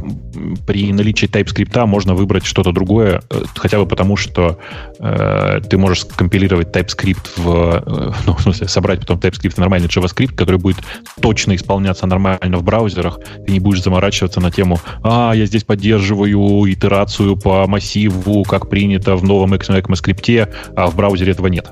при 0.66 0.92
наличии 0.94 1.28
TypeScript 1.28 1.86
можно 1.86 2.14
выбрать 2.14 2.46
что-то 2.46 2.72
другое, 2.72 3.22
э, 3.30 3.44
хотя 3.56 3.78
бы 3.78 3.86
потому, 3.86 4.18
что 4.18 4.60
э, 5.00 5.62
ты 5.70 5.78
можешь 5.78 6.02
скомпилировать 6.02 6.70
TypeScript 6.70 7.30
в, 7.38 7.84
э, 7.86 8.12
ну, 8.26 8.36
в 8.36 8.42
смысле, 8.42 8.68
собрать 8.68 9.00
потом 9.02 9.20
TypeScript 9.20 9.56
в 9.56 9.58
нормальный 9.58 9.88
JavaScript, 9.88 10.36
который 10.36 10.58
будет 10.58 10.78
точно 11.22 11.56
исполняться 11.56 12.08
нормально 12.08 12.58
в 12.58 12.64
браузерах, 12.64 13.20
ты 13.46 13.52
не 13.52 13.60
будешь 13.60 13.84
заморачиваться 13.84 14.40
на 14.40 14.52
тему, 14.52 14.80
а, 15.04 15.34
я 15.34 15.46
здесь 15.46 15.64
поддерживаю 15.64 16.72
итерацию 16.72 17.38
по 17.38 17.68
массиву, 17.68 18.44
как 18.44 18.70
принято 18.70 19.16
в 19.16 19.24
новом 19.24 19.54
ECMAScript, 19.54 20.54
а 20.76 20.88
в 20.88 20.96
браузере 20.96 21.32
этого 21.32 21.48
нет. 21.48 21.72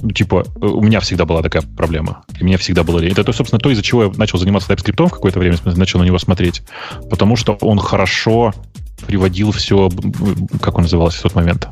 Ну, 0.00 0.10
типа, 0.10 0.44
э, 0.56 0.66
у 0.66 0.80
меня 0.80 1.00
всегда 1.00 1.24
была 1.24 1.42
такая 1.42 1.62
проблема. 1.76 2.24
И 2.40 2.44
меня 2.44 2.58
всегда 2.58 2.84
было 2.84 2.98
лень. 2.98 3.12
Это, 3.12 3.24
то, 3.24 3.32
собственно, 3.32 3.60
то, 3.60 3.70
из-за 3.70 3.82
чего 3.82 4.04
я 4.04 4.12
начал 4.16 4.38
заниматься 4.38 4.72
TypeScript 4.72 5.06
в 5.08 5.10
какое-то 5.10 5.38
время, 5.38 5.56
начал 5.64 5.98
на 5.98 6.04
него 6.04 6.18
смотреть. 6.18 6.62
Потому 7.10 7.36
что 7.36 7.54
он 7.60 7.78
хорошо 7.78 8.52
приводил 9.06 9.52
все, 9.52 9.88
как 10.60 10.76
он 10.76 10.82
назывался 10.82 11.18
в 11.18 11.22
тот 11.22 11.34
момент? 11.34 11.68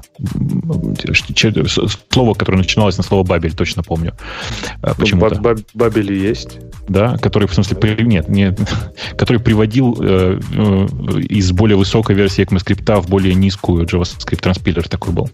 Слово, 2.11 2.35
которое 2.35 2.59
начиналось 2.59 2.97
на 2.97 3.03
слово 3.03 3.25
«бабель», 3.25 3.53
точно 3.53 3.83
помню. 3.83 4.15
А, 4.83 4.95
Почему-то. 4.95 5.41
Баб- 5.41 5.59
Бабели 5.75 6.15
есть. 6.15 6.59
Да, 6.89 7.17
который, 7.19 7.49
в 7.49 7.55
смысле, 7.55 7.77
при- 7.77 8.03
нет, 8.05 8.29
нет, 8.29 8.59
который 9.19 9.39
приводил 9.41 9.97
э, 10.01 10.39
э, 10.53 10.87
из 11.29 11.51
более 11.53 11.77
высокой 11.77 12.15
версии 12.15 12.45
ECMAScript 12.45 13.01
в 13.01 13.09
более 13.09 13.35
низкую 13.35 13.85
JavaScript 13.87 14.41
транспилер 14.41 14.89
такой 14.89 15.13
был. 15.13 15.29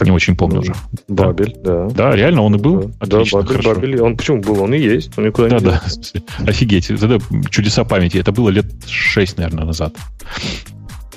Не 0.00 0.10
очень 0.10 0.34
помню 0.34 0.60
уже. 0.60 0.74
Бабель, 1.08 1.54
да. 1.62 1.88
Да, 1.88 2.16
реально 2.16 2.42
он 2.42 2.54
и 2.54 2.58
был. 2.58 2.90
Да, 3.00 3.18
Отлично, 3.18 3.40
Бабель, 3.42 3.56
хорошо. 3.56 3.74
Бабель. 3.74 4.00
Он 4.00 4.16
почему 4.16 4.40
был? 4.40 4.62
Он 4.62 4.74
и 4.74 4.78
есть. 4.78 5.16
Он 5.18 5.26
никуда 5.26 5.48
Да, 5.48 5.58
не 5.58 5.64
да. 5.64 5.80
смысле, 5.86 6.22
Офигеть. 6.46 6.90
Это 6.90 7.20
чудеса 7.50 7.84
памяти. 7.84 8.16
Это 8.18 8.32
было 8.32 8.48
лет 8.48 8.66
6, 8.88 9.36
наверное, 9.38 9.64
назад. 9.64 9.94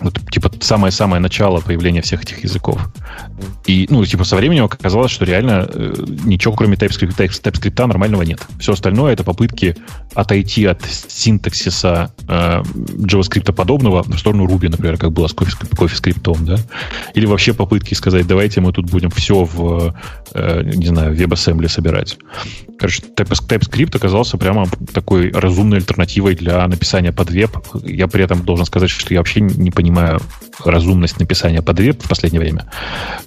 Вот, 0.01 0.19
типа, 0.29 0.51
самое-самое 0.59 1.21
начало 1.21 1.61
появления 1.61 2.01
всех 2.01 2.23
этих 2.23 2.43
языков. 2.43 2.81
И, 3.65 3.87
ну, 3.89 4.03
типа, 4.05 4.25
со 4.25 4.35
временем 4.35 4.65
оказалось, 4.65 5.11
что 5.11 5.23
реально 5.23 5.67
э, 5.71 5.93
ничего, 6.25 6.53
кроме 6.53 6.75
TypeScript, 6.75 7.15
TypeScript 7.15 7.87
нормального 7.87 8.23
нет. 8.23 8.41
Все 8.59 8.73
остальное 8.73 9.13
это 9.13 9.23
попытки 9.23 9.77
отойти 10.13 10.65
от 10.65 10.83
синтаксиса 10.83 12.13
э, 12.27 12.61
JavaScript 12.61 13.53
подобного 13.53 14.03
в 14.03 14.19
сторону 14.19 14.45
Ruby, 14.47 14.69
например, 14.69 14.97
как 14.97 15.13
было 15.13 15.27
с 15.27 15.33
CoffeeScript, 15.33 16.45
да? 16.45 16.57
Или 17.13 17.25
вообще 17.25 17.53
попытки 17.53 17.93
сказать, 17.93 18.27
давайте 18.27 18.59
мы 18.59 18.73
тут 18.73 18.89
будем 18.91 19.09
все 19.11 19.45
в, 19.45 19.95
э, 20.33 20.61
не 20.75 20.87
знаю, 20.87 21.15
WebAssembly 21.15 21.69
собирать. 21.69 22.17
Короче, 22.77 23.01
TypeScript 23.15 23.95
оказался 23.95 24.37
прямо 24.37 24.67
такой 24.93 25.31
разумной 25.31 25.77
альтернативой 25.77 26.35
для 26.35 26.67
написания 26.67 27.13
под 27.13 27.31
веб. 27.31 27.57
Я 27.83 28.07
при 28.07 28.25
этом 28.25 28.43
должен 28.43 28.65
сказать, 28.65 28.89
что 28.89 29.13
я 29.13 29.21
вообще 29.21 29.39
не 29.39 29.71
понимаю 29.71 29.84
разумность 30.63 31.19
написания 31.19 31.61
под 31.61 31.79
веб 31.79 32.03
в 32.03 32.07
последнее 32.07 32.41
время. 32.41 32.69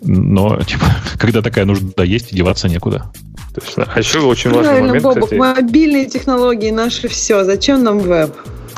Но, 0.02 0.60
типа, 0.62 0.86
когда 1.18 1.42
такая 1.42 1.64
нужда 1.64 2.04
есть, 2.04 2.34
деваться 2.34 2.68
некуда. 2.68 3.10
Точно. 3.54 3.88
А 3.92 3.98
еще 3.98 4.20
очень 4.20 4.50
важный 4.50 4.64
Правильно, 4.64 4.88
момент, 4.88 5.04
Бобок, 5.04 5.24
кстати... 5.24 5.38
мобильные 5.38 6.06
технологии 6.06 6.70
наши 6.70 7.08
все. 7.08 7.44
Зачем 7.44 7.82
нам 7.82 7.98
веб? 7.98 8.34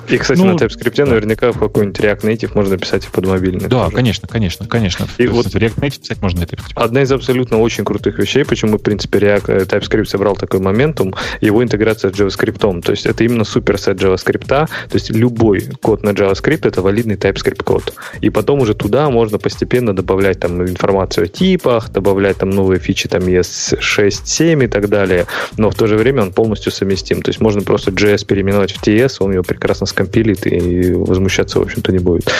И, 0.08 0.18
кстати, 0.18 0.38
ну, 0.38 0.52
на 0.52 0.56
TypeScript 0.56 1.04
наверняка 1.04 1.52
какой-нибудь 1.52 2.00
React 2.00 2.20
Native 2.22 2.50
можно 2.54 2.78
писать 2.78 3.06
и 3.06 3.08
под 3.08 3.26
мобильный. 3.26 3.68
Да, 3.68 3.84
тоже. 3.84 3.96
конечно, 3.96 4.28
конечно, 4.28 4.66
конечно. 4.66 5.06
И 5.18 5.26
вот 5.26 5.46
React 5.46 5.76
Native 5.76 6.00
писать 6.00 6.22
можно 6.22 6.42
это. 6.42 6.56
Одна 6.74 7.02
из 7.02 7.12
абсолютно 7.12 7.58
очень 7.58 7.84
крутых 7.84 8.18
вещей, 8.18 8.44
почему, 8.44 8.78
в 8.78 8.82
принципе, 8.82 9.18
React, 9.18 9.44
э, 9.48 9.64
TypeScript 9.64 10.06
собрал 10.06 10.36
такой 10.36 10.60
моментум, 10.60 11.14
его 11.40 11.62
интеграция 11.62 12.10
с 12.10 12.14
JavaScript. 12.14 12.82
То 12.82 12.92
есть 12.92 13.06
это 13.06 13.24
именно 13.24 13.44
суперсет 13.44 14.00
JavaScript. 14.00 14.46
То 14.46 14.68
есть 14.92 15.10
любой 15.10 15.62
код 15.80 16.02
на 16.02 16.10
JavaScript 16.10 16.66
это 16.66 16.82
валидный 16.82 17.16
TypeScript 17.16 17.62
код. 17.64 17.94
И 18.20 18.30
потом 18.30 18.60
уже 18.60 18.74
туда 18.74 19.10
можно 19.10 19.38
постепенно 19.38 19.94
добавлять 19.94 20.40
там 20.40 20.62
информацию 20.62 21.24
о 21.24 21.28
типах, 21.28 21.90
добавлять 21.90 22.38
там 22.38 22.50
новые 22.50 22.80
фичи, 22.80 23.08
там 23.08 23.22
ES6, 23.22 24.10
7 24.24 24.62
и 24.64 24.66
так 24.66 24.88
далее. 24.88 25.26
Но 25.56 25.70
в 25.70 25.74
то 25.74 25.86
же 25.86 25.96
время 25.96 26.22
он 26.22 26.32
полностью 26.32 26.72
совместим. 26.72 27.22
То 27.22 27.30
есть 27.30 27.40
можно 27.40 27.62
просто 27.62 27.90
JS 27.90 28.26
переименовать 28.26 28.72
в 28.72 28.82
TS, 28.82 29.16
он 29.20 29.32
его 29.32 29.42
прекрасно 29.42 29.79
скомпилит 29.86 30.46
и 30.46 30.92
возмущаться, 30.92 31.58
в 31.58 31.62
общем-то, 31.62 31.92
не 31.92 31.98
будет. 31.98 32.30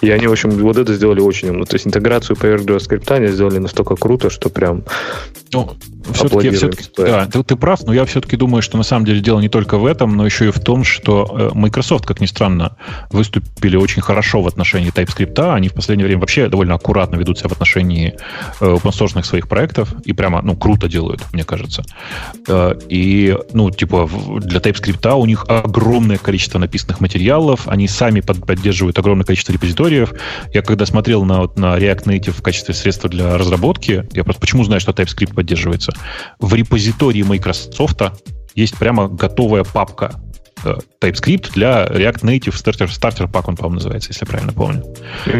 И 0.00 0.10
они, 0.10 0.26
в 0.26 0.32
общем, 0.32 0.50
вот 0.50 0.76
это 0.76 0.94
сделали 0.94 1.20
очень 1.20 1.50
умно. 1.50 1.64
То 1.64 1.74
есть 1.76 1.86
интеграцию 1.86 2.36
поверх 2.36 2.62
JavaScript 2.62 3.10
они 3.12 3.28
сделали 3.28 3.58
настолько 3.58 3.96
круто, 3.96 4.30
что 4.30 4.48
прям 4.48 4.84
ну, 5.52 5.76
все-таки, 6.12 6.50
все-таки 6.50 6.84
да, 6.96 7.26
ты, 7.26 7.42
ты 7.42 7.56
прав, 7.56 7.82
но 7.84 7.92
я 7.92 8.04
все-таки 8.04 8.36
думаю, 8.36 8.62
что 8.62 8.76
на 8.76 8.82
самом 8.82 9.06
деле 9.06 9.20
дело 9.20 9.40
не 9.40 9.48
только 9.48 9.78
в 9.78 9.86
этом, 9.86 10.16
но 10.16 10.24
еще 10.24 10.48
и 10.48 10.50
в 10.50 10.60
том, 10.60 10.84
что 10.84 11.50
э, 11.54 11.58
Microsoft, 11.58 12.06
как 12.06 12.20
ни 12.20 12.26
странно, 12.26 12.76
выступили 13.10 13.76
очень 13.76 14.02
хорошо 14.02 14.42
в 14.42 14.46
отношении 14.46 14.92
TypeScript. 14.92 15.54
Они 15.54 15.68
в 15.68 15.74
последнее 15.74 16.06
время 16.06 16.20
вообще 16.20 16.48
довольно 16.48 16.74
аккуратно 16.74 17.16
ведут 17.16 17.38
себя 17.38 17.48
в 17.48 17.52
отношении 17.52 18.14
э, 18.60 18.64
open 18.64 19.24
своих 19.24 19.48
проектов 19.48 19.94
и 20.04 20.12
прямо, 20.12 20.42
ну, 20.42 20.56
круто 20.56 20.88
делают, 20.88 21.22
мне 21.32 21.44
кажется. 21.44 21.84
Э, 22.48 22.74
и, 22.88 23.36
ну, 23.52 23.70
типа, 23.70 24.08
для 24.40 24.60
TypeScript 24.60 25.12
у 25.14 25.26
них 25.26 25.44
огромное 25.48 26.18
количество 26.18 26.58
написанных 26.58 27.00
материалов, 27.00 27.66
они 27.66 27.88
сами 27.88 28.20
поддерживают 28.20 28.98
огромное 28.98 29.24
количество 29.24 29.52
репозиториев. 29.52 30.12
Я 30.52 30.62
когда 30.62 30.86
смотрел 30.86 31.24
на, 31.24 31.42
на 31.56 31.78
React 31.78 32.04
Native 32.04 32.32
в 32.32 32.42
качестве 32.42 32.74
средства 32.74 33.08
для 33.08 33.38
разработки, 33.38 34.06
я 34.12 34.24
просто 34.24 34.40
почему 34.40 34.64
знаю, 34.64 34.80
что 34.80 34.92
TypeScript 34.92 35.34
поддерживается? 35.34 35.93
В 36.38 36.54
репозитории 36.54 37.22
Microsoft 37.22 38.02
есть 38.54 38.76
прямо 38.78 39.08
готовая 39.08 39.64
папка 39.64 40.20
э, 40.64 40.76
TypeScript 41.00 41.52
для 41.54 41.86
React 41.86 42.20
Native 42.22 42.54
Starter, 42.54 42.88
Starter 42.88 43.30
Pack, 43.30 43.44
он, 43.46 43.56
по-моему, 43.56 43.76
называется, 43.76 44.10
если 44.10 44.24
я 44.24 44.28
правильно 44.28 44.52
помню. 44.52 44.84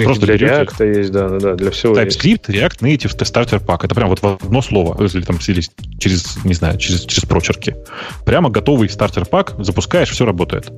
Просто 0.05 0.26
для 0.26 0.36
React 0.36 0.98
есть, 0.98 1.12
да, 1.12 1.28
да, 1.28 1.55
для 1.55 1.70
всего 1.70 1.94
TypeScript, 1.94 2.48
есть. 2.48 2.48
React 2.48 2.78
Native 2.81 3.16
Starter 3.16 3.64
Pack. 3.64 3.85
Это 3.85 3.94
прям 3.94 4.09
вот 4.09 4.20
в 4.20 4.26
одно 4.26 4.62
слово, 4.62 5.01
если 5.02 5.20
там 5.20 5.39
через, 5.39 5.70
через 5.98 6.44
не 6.44 6.55
знаю, 6.55 6.78
через, 6.78 7.05
через 7.05 7.24
прочерки. 7.24 7.76
Прямо 8.24 8.51
готовый 8.51 8.89
стартер 8.89 9.26
пак, 9.26 9.55
запускаешь, 9.59 10.10
все 10.10 10.24
работает. 10.24 10.70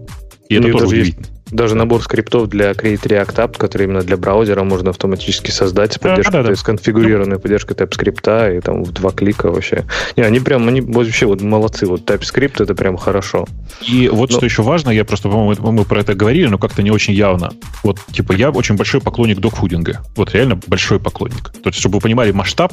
И 0.49 0.55
это 0.55 0.69
и 0.69 0.73
тоже 0.73 0.87
удивительно. 0.87 1.27
Даже 1.51 1.77
набор 1.77 2.03
скриптов 2.03 2.49
для 2.49 2.73
Create 2.73 3.03
React 3.03 3.37
App, 3.37 3.57
который 3.57 3.85
именно 3.85 4.03
для 4.03 4.17
браузера 4.17 4.65
можно 4.65 4.91
автоматически 4.91 5.53
создать 5.53 5.93
с 5.93 5.99
поддержкой, 5.99 6.33
да, 6.33 6.39
да, 6.39 6.43
да. 6.43 6.45
то 6.47 6.51
есть 6.51 6.65
конфигурированной 6.65 7.39
поддержкой 7.39 7.75
TypeScript 7.75 8.59
и 8.59 8.61
там 8.61 8.83
в 8.83 8.93
два 8.93 9.13
клика 9.13 9.53
вообще. 9.53 9.85
Не, 10.17 10.25
они 10.25 10.41
прям, 10.41 10.67
они 10.67 10.81
вообще 10.81 11.27
вот 11.27 11.43
молодцы. 11.43 11.87
Вот 11.87 12.03
TypeScript 12.03 12.61
это 12.61 12.75
прям 12.75 12.97
хорошо. 12.97 13.47
И 13.81 14.09
вот 14.09 14.31
но... 14.31 14.37
что 14.37 14.45
еще 14.45 14.63
важно, 14.63 14.91
я 14.91 15.05
просто, 15.05 15.29
по-моему, 15.29 15.71
мы 15.71 15.85
про 15.85 16.01
это 16.01 16.15
говорили, 16.15 16.49
но 16.49 16.59
как-то 16.59 16.83
не 16.83 16.91
очень 16.91 17.15
явно. 17.15 17.53
Вот, 17.85 18.01
типа, 18.11 18.33
я 18.33 18.51
очень 18.51 18.75
большой 18.75 19.01
поклонник 19.01 19.39
докфудинга. 19.39 20.03
Вот 20.17 20.35
реально 20.35 20.61
большой 20.67 20.99
поклонник. 20.99 21.51
То 21.51 21.69
есть, 21.69 21.79
чтобы 21.79 21.99
вы 21.99 22.01
понимали 22.01 22.33
масштаб, 22.33 22.73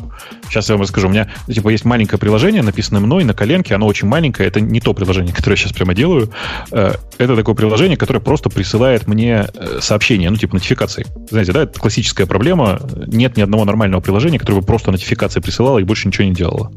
сейчас 0.49 0.69
я 0.69 0.75
вам 0.75 0.81
расскажу. 0.81 1.09
У 1.09 1.11
меня, 1.11 1.29
типа, 1.47 1.69
есть 1.69 1.85
маленькое 1.85 2.17
приложение, 2.17 2.63
написанное 2.63 3.01
мной 3.01 3.23
на 3.23 3.35
коленке, 3.35 3.75
оно 3.75 3.85
очень 3.85 4.07
маленькое, 4.07 4.49
это 4.49 4.61
не 4.61 4.81
то 4.81 4.95
приложение, 4.95 5.31
которое 5.31 5.57
я 5.57 5.57
сейчас 5.57 5.73
прямо 5.73 5.93
делаю. 5.93 6.31
Э, 6.71 6.93
это 7.19 7.35
такое 7.35 7.53
приложение, 7.63 7.97
которое 7.97 8.19
просто 8.19 8.49
присылает 8.49 9.07
мне 9.07 9.47
э, 9.53 9.79
сообщения, 9.79 10.29
ну, 10.29 10.35
типа 10.35 10.55
нотификации. 10.55 11.05
Знаете, 11.29 11.53
да, 11.53 11.63
это 11.63 11.79
классическая 11.79 12.25
проблема. 12.25 12.81
Нет 13.07 13.37
ни 13.37 13.41
одного 13.41 13.63
нормального 13.63 14.01
приложения, 14.01 14.37
которое 14.37 14.59
бы 14.59 14.65
просто 14.65 14.91
нотификации 14.91 15.39
присылало 15.39 15.79
и 15.79 15.83
больше 15.83 16.09
ничего 16.09 16.25
не 16.25 16.33
делало. 16.33 16.73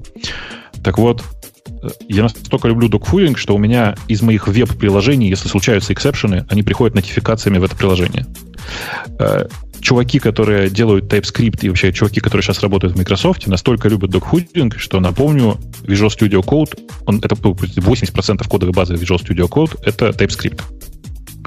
Так 0.84 0.98
вот, 0.98 1.24
э, 1.66 1.88
я 2.08 2.22
настолько 2.22 2.68
люблю 2.68 2.88
докфудинг, 2.88 3.36
что 3.36 3.56
у 3.56 3.58
меня 3.58 3.96
из 4.06 4.22
моих 4.22 4.46
веб-приложений, 4.46 5.28
если 5.28 5.48
случаются 5.48 5.92
эксепшены, 5.92 6.46
они 6.48 6.62
приходят 6.62 6.94
нотификациями 6.94 7.58
в 7.58 7.64
это 7.64 7.74
приложение. 7.74 8.24
Э, 9.86 9.88
чуваки, 9.88 10.18
которые 10.18 10.68
делают 10.68 11.12
TypeScript 11.12 11.60
и 11.62 11.68
вообще 11.68 11.92
чуваки, 11.92 12.20
которые 12.20 12.42
сейчас 12.42 12.60
работают 12.60 12.94
в 12.94 12.98
Microsoft, 12.98 13.46
настолько 13.46 13.88
любят 13.88 14.10
докфудинг, 14.10 14.78
что, 14.78 15.00
напомню, 15.00 15.58
Visual 15.82 16.08
Studio 16.08 16.42
Code, 16.42 16.78
он, 17.06 17.18
это 17.18 17.34
80% 17.34 18.48
кодовой 18.48 18.74
базы 18.74 18.94
Visual 18.94 19.18
Studio 19.18 19.48
Code— 19.48 19.78
это 19.84 20.08
TypeScript. 20.08 20.60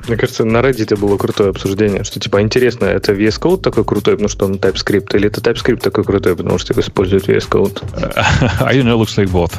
Мне 0.08 0.18
кажется, 0.18 0.46
на 0.46 0.60
Reddit 0.60 0.98
было 0.98 1.18
крутое 1.18 1.50
обсуждение, 1.50 2.04
что 2.04 2.20
типа 2.20 2.42
интересно, 2.42 2.86
это 2.86 3.12
VS 3.12 3.40
Code 3.40 3.62
такой 3.62 3.84
крутой, 3.84 4.14
потому 4.14 4.30
что 4.30 4.46
он 4.46 4.54
TypeScript, 4.54 5.16
или 5.16 5.28
это 5.28 5.42
TypeScript 5.42 5.82
такой 5.82 6.04
крутой, 6.04 6.36
потому 6.36 6.58
что 6.58 6.74
его 6.74 6.82
использует 6.82 7.28
VS 7.28 7.50
Code? 7.50 7.84
I 8.64 8.76
don't 8.76 8.86
know, 8.86 8.98
looks 8.98 9.18
like 9.18 9.30
both. 9.30 9.54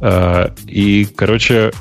Uh, 0.00 0.52
и, 0.66 1.04
короче, 1.04 1.72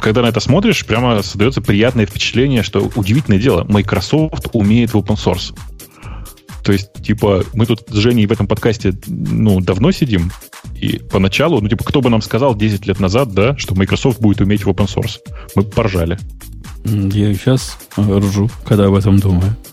когда 0.00 0.22
на 0.22 0.26
это 0.26 0.40
смотришь, 0.40 0.84
прямо 0.84 1.22
создается 1.22 1.60
приятное 1.60 2.06
впечатление, 2.06 2.62
что 2.62 2.90
удивительное 2.96 3.38
дело, 3.38 3.64
Microsoft 3.68 4.48
умеет 4.52 4.92
в 4.92 4.96
open 4.96 5.16
source. 5.16 5.56
То 6.64 6.72
есть, 6.72 6.92
типа, 7.00 7.44
мы 7.54 7.64
тут 7.64 7.84
с 7.88 7.94
Женей 7.94 8.26
в 8.26 8.32
этом 8.32 8.48
подкасте, 8.48 8.92
ну, 9.06 9.60
давно 9.60 9.92
сидим, 9.92 10.32
и 10.74 10.98
поначалу, 10.98 11.60
ну, 11.60 11.68
типа, 11.68 11.84
кто 11.84 12.00
бы 12.00 12.10
нам 12.10 12.22
сказал 12.22 12.56
10 12.56 12.86
лет 12.86 12.98
назад, 12.98 13.32
да, 13.32 13.56
что 13.56 13.76
Microsoft 13.76 14.20
будет 14.20 14.40
уметь 14.40 14.64
в 14.64 14.68
open 14.68 14.86
source? 14.86 15.18
Мы 15.54 15.62
поржали. 15.62 16.18
Я 16.84 17.32
сейчас 17.34 17.78
ржу, 17.96 18.50
когда 18.64 18.86
об 18.86 18.94
этом 18.94 19.18
думаю. 19.18 19.56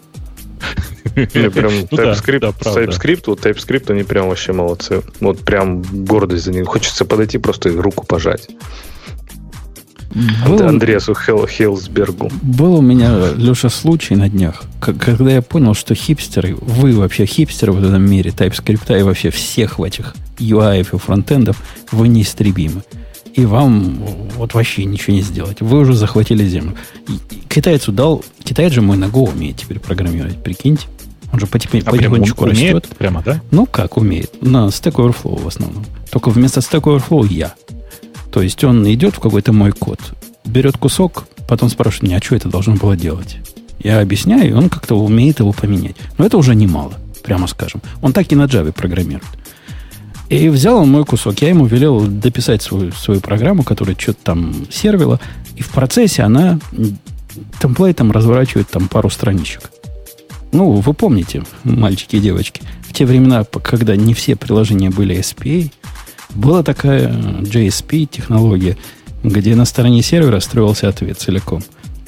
Ну 1.15 1.21
TypeScript, 1.21 2.55
TypeScript, 2.59 3.23
вот 3.27 3.45
TypeScript, 3.45 3.91
они 3.91 4.03
прям 4.03 4.29
вообще 4.29 4.53
молодцы. 4.53 5.03
Вот 5.19 5.41
прям 5.41 5.81
гордость 5.81 6.45
за 6.45 6.51
них. 6.51 6.65
Хочется 6.65 7.05
подойти 7.05 7.37
просто 7.37 7.69
и 7.69 7.75
руку 7.75 8.05
пожать. 8.05 8.47
Был, 10.47 10.67
Андреасу 10.67 11.15
Хел, 11.15 11.47
Хелсбергу. 11.47 12.31
Был 12.41 12.75
у 12.75 12.81
меня, 12.81 13.31
Леша, 13.35 13.69
случай 13.69 14.15
на 14.15 14.29
днях, 14.29 14.63
когда 14.79 15.31
я 15.31 15.41
понял, 15.41 15.73
что 15.73 15.95
хипстеры, 15.95 16.55
вы 16.55 16.93
вообще 16.93 17.25
хипстеры 17.25 17.71
в 17.71 17.83
этом 17.83 18.01
мире 18.03 18.31
TypeScript 18.31 18.99
и 18.99 19.03
вообще 19.03 19.29
всех 19.31 19.79
в 19.79 19.83
этих 19.83 20.15
UI 20.37 20.81
и 20.81 20.83
фронтендов, 20.83 21.61
вы 21.91 22.07
неистребимы 22.07 22.83
и 23.33 23.45
вам 23.45 23.97
вот 24.35 24.53
вообще 24.53 24.85
ничего 24.85 25.15
не 25.15 25.21
сделать. 25.21 25.61
Вы 25.61 25.79
уже 25.79 25.93
захватили 25.93 26.45
землю. 26.45 26.75
Китайцу 27.49 27.91
дал... 27.91 28.23
Китаец 28.43 28.73
же 28.73 28.81
мой 28.81 28.97
на 28.97 29.05
Go 29.05 29.31
умеет 29.31 29.57
теперь 29.57 29.79
программировать, 29.79 30.41
прикиньте. 30.43 30.87
Он 31.31 31.39
же 31.39 31.47
потихонечку, 31.47 31.89
а 31.89 31.93
потихонечку 31.93 32.45
растет. 32.45 32.59
Умеет 32.59 32.87
прямо, 32.89 33.23
да? 33.25 33.41
Ну, 33.49 33.65
как 33.65 33.97
умеет? 33.97 34.39
На 34.41 34.67
Stack 34.67 34.93
Overflow 34.93 35.41
в 35.41 35.47
основном. 35.47 35.83
Только 36.11 36.29
вместо 36.29 36.59
Stack 36.59 36.81
Overflow 36.81 37.27
я. 37.27 37.55
То 38.33 38.41
есть 38.41 38.63
он 38.63 38.91
идет 38.91 39.13
в 39.13 39.19
какой-то 39.19 39.53
мой 39.53 39.71
код, 39.71 39.99
берет 40.43 40.75
кусок, 40.77 41.27
потом 41.47 41.69
спрашивает 41.69 42.03
меня, 42.03 42.17
а 42.17 42.23
что 42.23 42.35
это 42.35 42.49
должно 42.49 42.73
было 42.75 42.97
делать? 42.97 43.37
Я 43.77 44.01
объясняю, 44.01 44.49
и 44.49 44.53
он 44.53 44.69
как-то 44.69 44.95
умеет 44.95 45.39
его 45.39 45.51
поменять. 45.51 45.95
Но 46.17 46.25
это 46.25 46.37
уже 46.37 46.55
немало, 46.55 46.93
прямо 47.21 47.45
скажем. 47.45 47.83
Он 48.01 48.11
так 48.11 48.31
и 48.31 48.35
на 48.35 48.45
Java 48.45 48.71
программирует. 48.71 49.27
И 50.29 50.49
взял 50.49 50.79
он 50.79 50.89
мой 50.89 51.05
кусок. 51.05 51.43
Я 51.43 51.49
ему 51.49 51.67
велел 51.67 52.07
дописать 52.07 52.63
свою, 52.63 52.91
свою 52.91 53.21
программу, 53.21 53.61
которая 53.61 53.95
что-то 53.95 54.23
там 54.23 54.65
сервила. 54.71 55.19
И 55.55 55.61
в 55.61 55.69
процессе 55.69 56.23
она 56.23 56.59
темплейтом 57.61 58.11
разворачивает 58.11 58.67
там 58.67 58.87
пару 58.87 59.11
страничек. 59.11 59.69
Ну, 60.51 60.71
вы 60.71 60.93
помните, 60.95 61.43
мальчики 61.63 62.15
и 62.15 62.19
девочки, 62.19 62.63
в 62.81 62.93
те 62.93 63.05
времена, 63.05 63.43
когда 63.43 63.95
не 63.95 64.15
все 64.15 64.35
приложения 64.35 64.89
были 64.89 65.19
SPA, 65.19 65.71
была 66.35 66.63
такая 66.63 67.09
JSP 67.09 68.05
технология, 68.05 68.77
где 69.23 69.55
на 69.55 69.65
стороне 69.65 70.01
сервера 70.01 70.39
строился 70.39 70.89
ответ 70.89 71.19
целиком. 71.19 71.63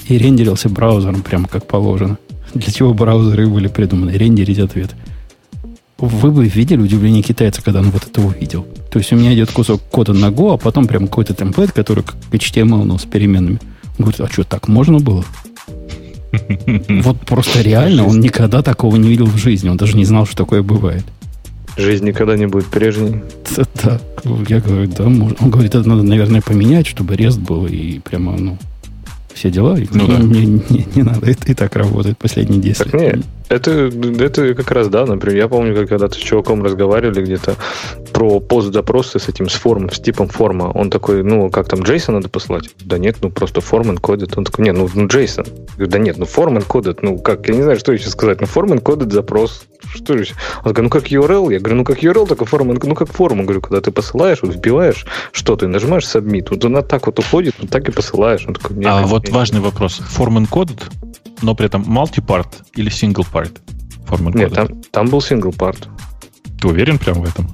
И 0.07 0.17
рендерился 0.17 0.69
браузером 0.69 1.21
прямо 1.21 1.47
как 1.47 1.65
положено. 1.67 2.17
для 2.53 2.71
чего 2.71 2.93
браузеры 2.93 3.47
были 3.47 3.67
придуманы, 3.67 4.11
рендерить 4.11 4.59
ответ. 4.59 4.95
Вы 5.97 6.31
бы 6.31 6.45
видели 6.47 6.81
удивление 6.81 7.23
китайца, 7.23 7.61
когда 7.61 7.79
он 7.79 7.89
вот 7.89 8.05
это 8.05 8.21
увидел. 8.21 8.65
То 8.91 8.99
есть 8.99 9.11
у 9.13 9.15
меня 9.15 9.33
идет 9.33 9.51
кусок 9.51 9.81
кода 9.89 10.13
на 10.13 10.27
Go, 10.27 10.53
а 10.53 10.57
потом 10.57 10.87
прям 10.87 11.07
какой-то 11.07 11.33
темплейт, 11.33 11.71
который 11.71 12.03
как 12.03 12.15
HTML, 12.31 12.83
но 12.83 12.97
с 12.97 13.03
переменными. 13.03 13.59
Он 13.97 14.05
говорит, 14.05 14.21
а 14.21 14.27
что, 14.27 14.43
так 14.43 14.67
можно 14.67 14.99
было? 14.99 15.23
Вот 16.89 17.19
просто 17.21 17.61
реально, 17.61 18.05
он 18.05 18.19
никогда 18.19 18.61
такого 18.61 18.97
не 18.97 19.07
видел 19.07 19.25
в 19.25 19.37
жизни. 19.37 19.69
Он 19.69 19.77
даже 19.77 19.95
не 19.95 20.03
знал, 20.03 20.25
что 20.25 20.35
такое 20.35 20.61
бывает. 20.61 21.05
Жизнь 21.77 22.05
никогда 22.05 22.37
не 22.37 22.47
будет 22.47 22.67
прежней. 22.67 23.21
Да, 23.83 23.99
я 24.47 24.59
говорю, 24.59 24.87
да, 24.87 25.05
можно. 25.05 25.37
Он 25.39 25.49
говорит, 25.49 25.75
это 25.75 25.87
надо, 25.87 26.03
наверное, 26.03 26.41
поменять, 26.41 26.87
чтобы 26.87 27.15
рест 27.15 27.39
был 27.39 27.67
и 27.67 27.99
прямо, 27.99 28.37
ну, 28.37 28.57
все 29.33 29.49
дела. 29.51 29.77
Ну, 29.91 30.07
да. 30.07 30.17
не, 30.17 30.45
не, 30.45 30.87
не 30.95 31.03
надо, 31.03 31.29
это 31.29 31.51
и 31.51 31.53
так 31.53 31.75
работает 31.75 32.17
последние 32.17 32.59
10 32.61 32.77
так 32.77 32.93
лет. 32.93 33.15
Нет, 33.17 33.25
это, 33.49 33.71
это 34.19 34.53
как 34.55 34.71
раз, 34.71 34.87
да, 34.87 35.05
например, 35.05 35.37
я 35.37 35.47
помню, 35.47 35.75
как 35.75 35.89
когда-то 35.89 36.15
с 36.15 36.17
чуваком 36.17 36.63
разговаривали 36.63 37.23
где-то 37.23 37.55
про 38.11 38.39
пост-запросы 38.39 39.19
с 39.19 39.29
этим, 39.29 39.49
с 39.49 39.53
форм, 39.53 39.91
с 39.91 39.99
типом 39.99 40.27
форма. 40.27 40.71
Он 40.73 40.89
такой, 40.89 41.23
ну, 41.23 41.49
как 41.49 41.67
там, 41.67 41.81
JSON 41.81 42.13
надо 42.13 42.29
послать? 42.29 42.69
Да 42.83 42.97
нет, 42.97 43.17
ну, 43.21 43.29
просто 43.29 43.61
форм 43.61 43.91
encoded. 43.91 44.33
Он 44.35 44.45
такой, 44.45 44.65
нет, 44.65 44.75
ну, 44.75 44.89
ну 44.93 45.07
JSON. 45.07 45.47
да 45.77 45.99
нет, 45.99 46.17
ну, 46.17 46.25
форм 46.25 46.57
encoded, 46.57 46.99
ну, 47.01 47.19
как, 47.19 47.47
я 47.47 47.55
не 47.55 47.61
знаю, 47.61 47.77
что 47.77 47.91
еще 47.91 48.09
сказать, 48.09 48.41
ну, 48.41 48.47
форм 48.47 48.73
encoded 48.73 49.11
запрос. 49.11 49.65
Что 49.93 50.17
же? 50.17 50.33
Он 50.63 50.71
такой, 50.71 50.83
ну, 50.83 50.89
как 50.89 51.11
URL? 51.11 51.53
Я 51.53 51.59
говорю, 51.59 51.75
ну, 51.75 51.83
как 51.83 52.03
URL, 52.03 52.27
только 52.27 52.45
форма, 52.45 52.73
ну, 52.81 52.95
как 52.95 53.11
форма. 53.11 53.43
Говорю, 53.43 53.61
когда 53.61 53.81
ты 53.81 53.91
посылаешь, 53.91 54.39
вот, 54.41 54.55
вбиваешь 54.55 55.05
что-то 55.31 55.65
и 55.65 55.69
нажимаешь 55.69 56.05
submit, 56.05 56.47
вот 56.49 56.65
она 56.65 56.81
так 56.81 57.05
вот 57.05 57.19
уходит, 57.19 57.55
вот 57.59 57.69
так 57.69 57.87
и 57.87 57.91
посылаешь. 57.91 58.45
Он 58.47 58.55
такой, 58.55 58.83
а 58.85 59.05
вот 59.05 59.29
важный 59.29 59.59
вопрос. 59.59 60.01
Форм 60.07 60.39
encoded, 60.39 60.81
но 61.41 61.55
при 61.55 61.67
этом 61.67 61.83
multi-part 61.83 62.47
или 62.75 62.91
single 62.91 63.25
part? 63.31 63.59
формы 64.05 64.31
Нет, 64.33 64.53
там, 64.53 64.67
там 64.91 65.07
был 65.07 65.19
single 65.19 65.55
part. 65.55 65.87
Ты 66.59 66.67
уверен 66.67 66.97
прямо 66.97 67.21
в 67.21 67.29
этом? 67.29 67.49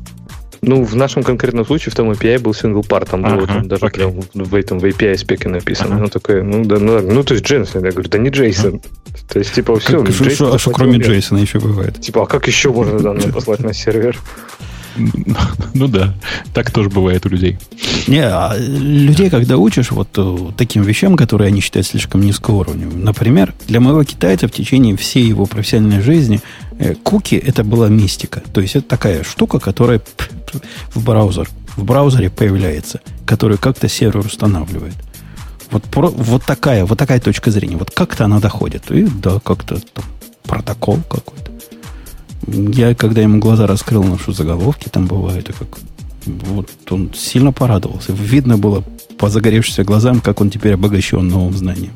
Ну, 0.63 0.83
в 0.83 0.95
нашем 0.95 1.23
конкретном 1.23 1.65
случае 1.65 1.91
в 1.91 1.95
том 1.95 2.11
API 2.11 2.39
был 2.39 2.51
single 2.51 2.87
part, 2.87 3.09
там 3.09 3.25
ага, 3.25 3.35
было 3.35 3.47
там 3.47 3.67
даже 3.67 3.83
окей. 3.83 4.05
прям 4.05 4.21
в 4.45 4.53
этом 4.53 4.77
в 4.77 4.85
API 4.85 5.17
спеке 5.17 5.49
написано. 5.49 5.95
Ага. 5.95 6.03
Ну, 6.03 6.09
такое, 6.09 6.43
ну, 6.43 6.63
да, 6.63 6.77
ну, 6.77 7.01
ну, 7.01 7.23
то 7.23 7.33
есть 7.33 7.45
Джейсон. 7.45 7.83
Я 7.83 7.91
говорю, 7.91 8.09
да 8.09 8.19
не 8.19 8.29
Джейсон. 8.29 8.75
Ага. 8.75 9.17
То 9.27 9.39
есть, 9.39 9.53
типа, 9.53 9.79
все. 9.79 10.03
Как, 10.03 10.13
что, 10.13 10.53
а 10.53 10.59
что 10.59 10.69
кроме 10.69 10.99
Джейсона 10.99 11.39
еще 11.39 11.59
бывает? 11.59 11.99
Типа, 11.99 12.23
а 12.23 12.25
как 12.27 12.45
еще 12.45 12.71
можно 12.71 12.99
данные 12.99 13.33
послать 13.33 13.61
на 13.61 13.73
сервер? 13.73 14.19
Ну 15.73 15.87
да, 15.87 16.13
так 16.53 16.71
тоже 16.71 16.89
бывает 16.89 17.25
у 17.25 17.29
людей. 17.29 17.57
Не, 18.07 18.25
а 18.25 18.55
людей, 18.57 19.29
когда 19.29 19.57
учишь 19.57 19.91
вот 19.91 20.09
э, 20.17 20.37
таким 20.57 20.83
вещам, 20.83 21.15
которые 21.15 21.47
они 21.47 21.61
считают 21.61 21.87
слишком 21.87 22.21
низкоуровневыми. 22.21 23.01
Например, 23.01 23.53
для 23.67 23.79
моего 23.79 24.03
китайца 24.03 24.47
в 24.47 24.51
течение 24.51 24.97
всей 24.97 25.25
его 25.25 25.45
профессиональной 25.45 26.01
жизни 26.01 26.41
э, 26.77 26.95
куки 26.95 27.35
это 27.35 27.63
была 27.63 27.87
мистика. 27.87 28.41
То 28.53 28.61
есть 28.61 28.75
это 28.75 28.87
такая 28.87 29.23
штука, 29.23 29.59
которая 29.59 30.01
в 30.93 31.03
браузер, 31.03 31.49
в 31.75 31.83
браузере 31.83 32.29
появляется, 32.29 33.01
которую 33.25 33.57
как-то 33.57 33.87
сервер 33.87 34.25
устанавливает. 34.25 34.95
Вот, 35.71 35.83
про, 35.83 36.09
вот 36.09 36.43
такая, 36.43 36.85
вот 36.85 36.97
такая 36.97 37.19
точка 37.21 37.49
зрения. 37.49 37.77
Вот 37.77 37.91
как-то 37.91 38.25
она 38.25 38.39
доходит. 38.39 38.91
И 38.91 39.03
да, 39.03 39.39
как-то 39.39 39.79
там, 39.93 40.03
протокол 40.43 40.99
какой-то. 41.09 41.50
Я, 42.47 42.95
когда 42.95 43.21
ему 43.21 43.39
глаза 43.39 43.67
раскрыл, 43.67 44.03
на 44.03 44.17
что 44.17 44.31
заголовки 44.31 44.89
там 44.89 45.07
бывают, 45.07 45.49
и 45.49 45.53
как 45.53 45.67
вот 46.25 46.69
он 46.89 47.11
сильно 47.13 47.51
порадовался. 47.51 48.13
Видно 48.13 48.57
было 48.57 48.83
по 49.17 49.29
загоревшимся 49.29 49.83
глазам, 49.83 50.21
как 50.21 50.41
он 50.41 50.49
теперь 50.49 50.73
обогащен 50.73 51.27
новым 51.27 51.53
знанием. 51.53 51.93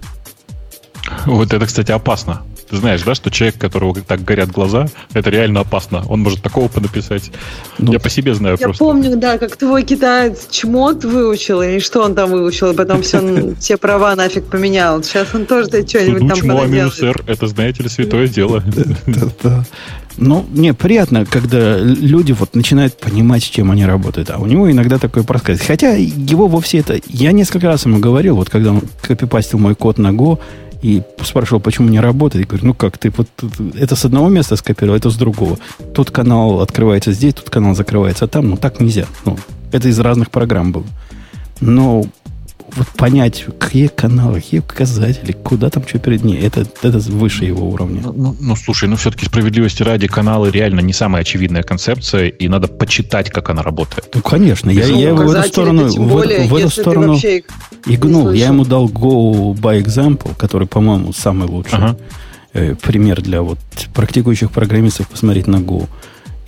Вот 1.26 1.54
это, 1.54 1.66
кстати, 1.66 1.92
опасно. 1.92 2.42
Ты 2.70 2.78
знаешь, 2.78 3.04
да, 3.04 3.14
что 3.14 3.30
человек, 3.30 3.60
которого 3.60 3.96
так 4.02 4.24
горят 4.24 4.50
глаза, 4.50 4.88
это 5.14 5.30
реально 5.30 5.60
опасно. 5.60 6.04
Он 6.08 6.22
может 6.22 6.42
такого 6.42 6.68
понаписать. 6.68 7.32
Ну, 7.78 7.94
я 7.94 8.00
по 8.00 8.10
себе 8.10 8.34
знаю 8.34 8.58
я 8.60 8.66
просто. 8.66 8.84
Я 8.84 8.90
помню, 8.90 9.18
да, 9.18 9.38
как 9.38 9.56
твой 9.56 9.84
китаец 9.84 10.48
чмот 10.50 11.06
выучил, 11.06 11.62
и 11.62 11.80
что 11.80 12.02
он 12.02 12.16
там 12.16 12.32
выучил, 12.32 12.72
и 12.72 12.76
потом 12.76 13.04
все, 13.04 13.54
все 13.60 13.78
права 13.78 14.16
нафиг 14.16 14.46
поменял. 14.46 15.04
Сейчас 15.04 15.28
он 15.36 15.46
тоже 15.46 15.68
что-нибудь 15.68 16.28
там 16.28 16.38
чмо 16.38 16.64
R, 16.64 17.24
это, 17.28 17.48
знаете 17.48 17.84
ли, 17.84 17.90
святое 17.90 18.28
дело. 18.28 18.64
Ну, 20.18 20.46
мне 20.50 20.74
приятно, 20.74 21.26
когда 21.26 21.78
люди 21.78 22.32
вот 22.32 22.56
начинают 22.56 22.98
понимать, 22.98 23.44
с 23.44 23.48
чем 23.48 23.72
они 23.72 23.86
работают. 23.86 24.30
А 24.30 24.38
у 24.38 24.46
него 24.46 24.72
иногда 24.72 24.98
такой 24.98 25.24
проскальзывает. 25.24 25.68
Хотя 25.68 25.94
его 25.94 26.48
вовсе 26.48 26.80
это... 26.80 27.00
Я 27.08 27.32
несколько 27.32 27.68
раз 27.68 27.86
ему 27.86 28.00
говорил, 28.00 28.36
вот 28.36 28.50
когда 28.50 28.72
он 28.72 28.82
копипастил 29.02 29.60
мой 29.60 29.76
код 29.76 29.98
на 29.98 30.10
Go, 30.10 30.40
и 30.82 31.02
спрашивал, 31.24 31.60
почему 31.62 31.90
не 31.90 32.00
работает. 32.00 32.46
Я 32.46 32.48
говорю, 32.48 32.68
ну 32.68 32.74
как, 32.76 33.00
ты 33.00 33.12
вот 33.16 33.28
это 33.76 33.96
с 33.96 34.06
одного 34.06 34.30
места 34.30 34.56
скопировал, 34.56 34.96
это 34.96 35.10
с 35.10 35.16
другого. 35.16 35.58
Тут 35.96 36.12
канал 36.12 36.62
открывается 36.62 37.12
здесь, 37.12 37.34
тут 37.34 37.50
канал 37.50 37.74
закрывается 37.74 38.28
там. 38.28 38.52
Ну 38.52 38.58
так 38.58 38.80
нельзя. 38.80 39.08
Ну, 39.26 39.36
это 39.72 39.88
из 39.88 40.00
разных 40.00 40.30
программ 40.30 40.72
было. 40.72 40.86
Но 41.60 42.06
вот 42.74 42.88
понять, 42.90 43.46
какие 43.60 43.88
каналы, 43.88 44.42
какие 44.42 44.60
указатели, 44.60 45.32
куда 45.32 45.70
там 45.70 45.88
что 45.88 46.00
перед 46.00 46.24
ней, 46.24 46.40
это, 46.40 46.66
это 46.82 47.00
выше 47.00 47.46
его 47.46 47.70
уровня. 47.70 48.02
Ну, 48.04 48.14
ну, 48.16 48.36
ну, 48.40 48.56
слушай, 48.56 48.90
ну 48.90 48.96
все-таки 48.96 49.26
справедливости 49.26 49.84
ради 49.84 50.08
каналы 50.08 50.52
реально 50.52 50.82
не 50.82 50.94
самая 50.94 51.22
очевидная 51.22 51.64
концепция, 51.64 52.28
и 52.28 52.48
надо 52.48 52.68
почитать, 52.68 53.30
как 53.30 53.50
она 53.50 53.64
работает. 53.64 54.10
Ну, 54.14 54.22
конечно, 54.22 54.70
я, 54.70 54.86
я 54.86 55.10
его 55.10 55.24
в 55.24 55.32
эту 55.32 55.48
сторону, 55.48 55.88
в, 55.88 56.08
более, 56.08 56.48
в 56.48 56.56
эту 56.56 56.70
сторону 56.70 57.18
игнул. 57.86 58.32
Я 58.32 58.48
ему 58.48 58.66
дал 58.66 58.88
Go 58.88 59.54
by 59.54 59.82
example, 59.82 60.36
который, 60.38 60.68
по-моему, 60.68 61.14
самый 61.14 61.48
лучший 61.48 61.78
ага. 61.78 61.98
э, 62.54 62.76
пример 62.76 63.22
для 63.22 63.42
вот 63.42 63.60
практикующих 63.94 64.52
программистов 64.52 65.08
посмотреть 65.08 65.48
на 65.48 65.58
Go. 65.58 65.88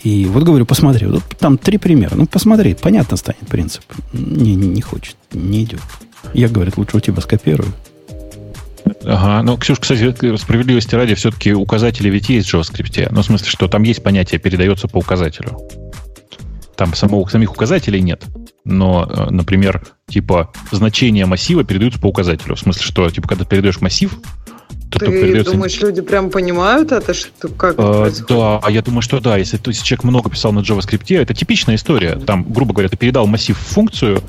И 0.03 0.26
вот 0.26 0.44
говорю, 0.44 0.65
посмотри, 0.65 1.07
вот 1.07 1.23
там 1.39 1.57
три 1.57 1.77
примера. 1.77 2.15
Ну, 2.15 2.27
посмотри, 2.27 2.76
понятно 2.76 3.18
станет 3.18 3.48
принцип. 3.48 3.84
Не, 4.14 4.56
не, 4.56 4.68
не 4.68 4.81
хочет, 4.81 5.15
не 5.34 5.64
идет. 5.64 5.81
Я, 6.34 6.49
говорит, 6.49 6.77
лучше 6.77 6.98
у 6.98 6.99
тебя 6.99 7.22
скопирую. 7.22 7.73
Ага, 9.03 9.44
ну, 9.44 9.57
Ксюш, 9.57 9.80
кстати, 9.80 10.35
справедливости 10.38 10.95
ради, 10.95 11.15
все-таки 11.15 11.53
указатели 11.53 12.10
ведь 12.10 12.30
есть 12.30 12.49
в 12.49 12.56
JavaScript. 12.56 13.07
Ну, 13.11 13.22
в 13.22 13.26
смысле, 13.26 13.48
что 13.48 13.68
там 13.68 13.84
есть 13.84 14.03
понятие 14.03 14.39
«передается 14.39 14.88
по 14.88 14.98
указателю». 14.98 15.57
Там 16.76 16.94
самого, 16.94 17.27
самих 17.27 17.52
указателей 17.52 18.02
нет. 18.02 18.23
Но, 18.64 19.07
э, 19.10 19.30
например, 19.31 19.88
типа 20.07 20.52
значение 20.72 21.26
массива 21.26 21.64
передаются 21.64 21.99
по 21.99 22.07
указателю. 22.07 22.56
В 22.56 22.60
смысле, 22.60 22.84
что, 22.84 23.10
типа, 23.10 23.27
когда 23.30 23.45
передаешь 23.45 23.81
массив, 23.81 24.15
Ты 24.92 25.00
передается... 25.00 25.52
думаешь, 25.52 25.80
люди 25.82 26.02
прям 26.02 26.30
понимают 26.30 26.92
это, 26.92 27.14
что 27.14 27.50
как 27.50 27.76
а, 27.78 28.10
Да, 28.28 28.62
я 28.70 28.82
думаю, 28.82 29.02
что 29.02 29.20
да. 29.20 29.38
Если, 29.38 29.58
то 29.58 29.70
есть 29.70 29.84
человек 29.84 30.04
много 30.04 30.30
писал 30.30 30.54
на 30.54 30.60
JavaScript, 30.60 31.16
это 31.16 31.34
типичная 31.34 31.76
история. 31.76 32.16
Там, 32.16 32.46
грубо 32.52 32.74
говоря, 32.74 32.90
ты 32.90 32.98
передал 32.98 33.28
массив 33.28 33.58
функцию, 33.58 34.22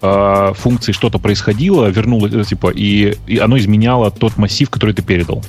э, 0.00 0.52
функции 0.56 0.92
что-то 0.92 1.18
происходило, 1.18 1.86
вернуло, 1.86 2.28
э, 2.28 2.44
типа, 2.44 2.70
и, 2.70 3.16
и 3.26 3.38
оно 3.38 3.58
изменяло 3.58 4.10
тот 4.10 4.36
массив, 4.36 4.70
который 4.70 4.94
ты 4.94 5.02
передал. 5.02 5.42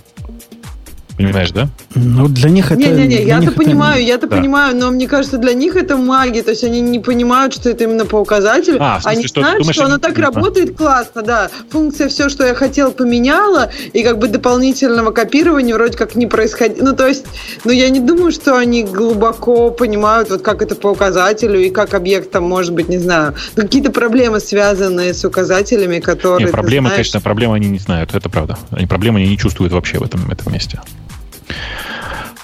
Понимаешь, 1.17 1.51
да? 1.51 1.69
Ну, 1.93 2.27
для 2.27 2.49
них 2.49 2.71
это... 2.71 2.79
Не-не-не, 2.79 3.23
я-то 3.23 3.51
понимаю, 3.51 4.01
это... 4.01 4.07
я-то 4.07 4.27
да. 4.27 4.35
понимаю, 4.35 4.75
но 4.75 4.91
мне 4.91 5.07
кажется, 5.07 5.37
для 5.37 5.53
них 5.53 5.75
это 5.77 5.95
магия, 5.95 6.43
то 6.43 6.51
есть 6.51 6.63
они 6.63 6.81
не 6.81 6.99
понимают, 6.99 7.53
что 7.53 7.69
это 7.69 7.85
именно 7.85 8.05
по 8.05 8.17
указателю. 8.17 8.77
А, 8.81 8.99
смысле, 8.99 9.17
они 9.17 9.27
что 9.27 9.39
знают, 9.41 9.59
думаешь, 9.59 9.75
что 9.75 9.85
оно 9.85 9.97
так 9.97 10.17
работает 10.17 10.71
а. 10.71 10.73
классно, 10.73 11.21
да. 11.21 11.49
Функция 11.69 12.09
все, 12.09 12.27
что 12.27 12.45
я 12.45 12.53
хотел, 12.53 12.91
поменяла, 12.91 13.71
и 13.93 14.03
как 14.03 14.19
бы 14.19 14.27
дополнительного 14.27 15.11
копирования 15.11 15.73
вроде 15.75 15.97
как 15.97 16.15
не 16.15 16.27
происходит. 16.27 16.81
Ну, 16.81 16.93
то 16.93 17.07
есть, 17.07 17.25
ну, 17.63 17.71
я 17.71 17.89
не 17.89 18.01
думаю, 18.01 18.31
что 18.31 18.57
они 18.57 18.83
глубоко 18.83 19.71
понимают, 19.71 20.29
вот 20.29 20.41
как 20.41 20.61
это 20.61 20.75
по 20.75 20.87
указателю, 20.87 21.59
и 21.61 21.69
как 21.69 21.93
объект 21.93 22.31
там 22.31 22.43
может 22.43 22.73
быть, 22.73 22.89
не 22.89 22.97
знаю, 22.97 23.35
какие-то 23.55 23.91
проблемы, 23.91 24.41
связанные 24.41 25.13
с 25.13 25.23
указателями, 25.23 25.99
которые... 25.99 26.47
Не, 26.47 26.51
проблемы, 26.51 26.89
знаешь... 26.89 27.07
конечно, 27.09 27.21
проблемы 27.21 27.55
они 27.55 27.69
не 27.69 27.79
знают, 27.79 28.13
это 28.13 28.29
правда. 28.29 28.57
Они 28.71 28.85
проблемы 28.85 29.19
они 29.19 29.29
не 29.29 29.37
чувствуют 29.37 29.71
вообще 29.71 29.97
в 29.97 30.03
этом, 30.03 30.21
в 30.21 30.31
этом 30.31 30.51
месте. 30.51 30.81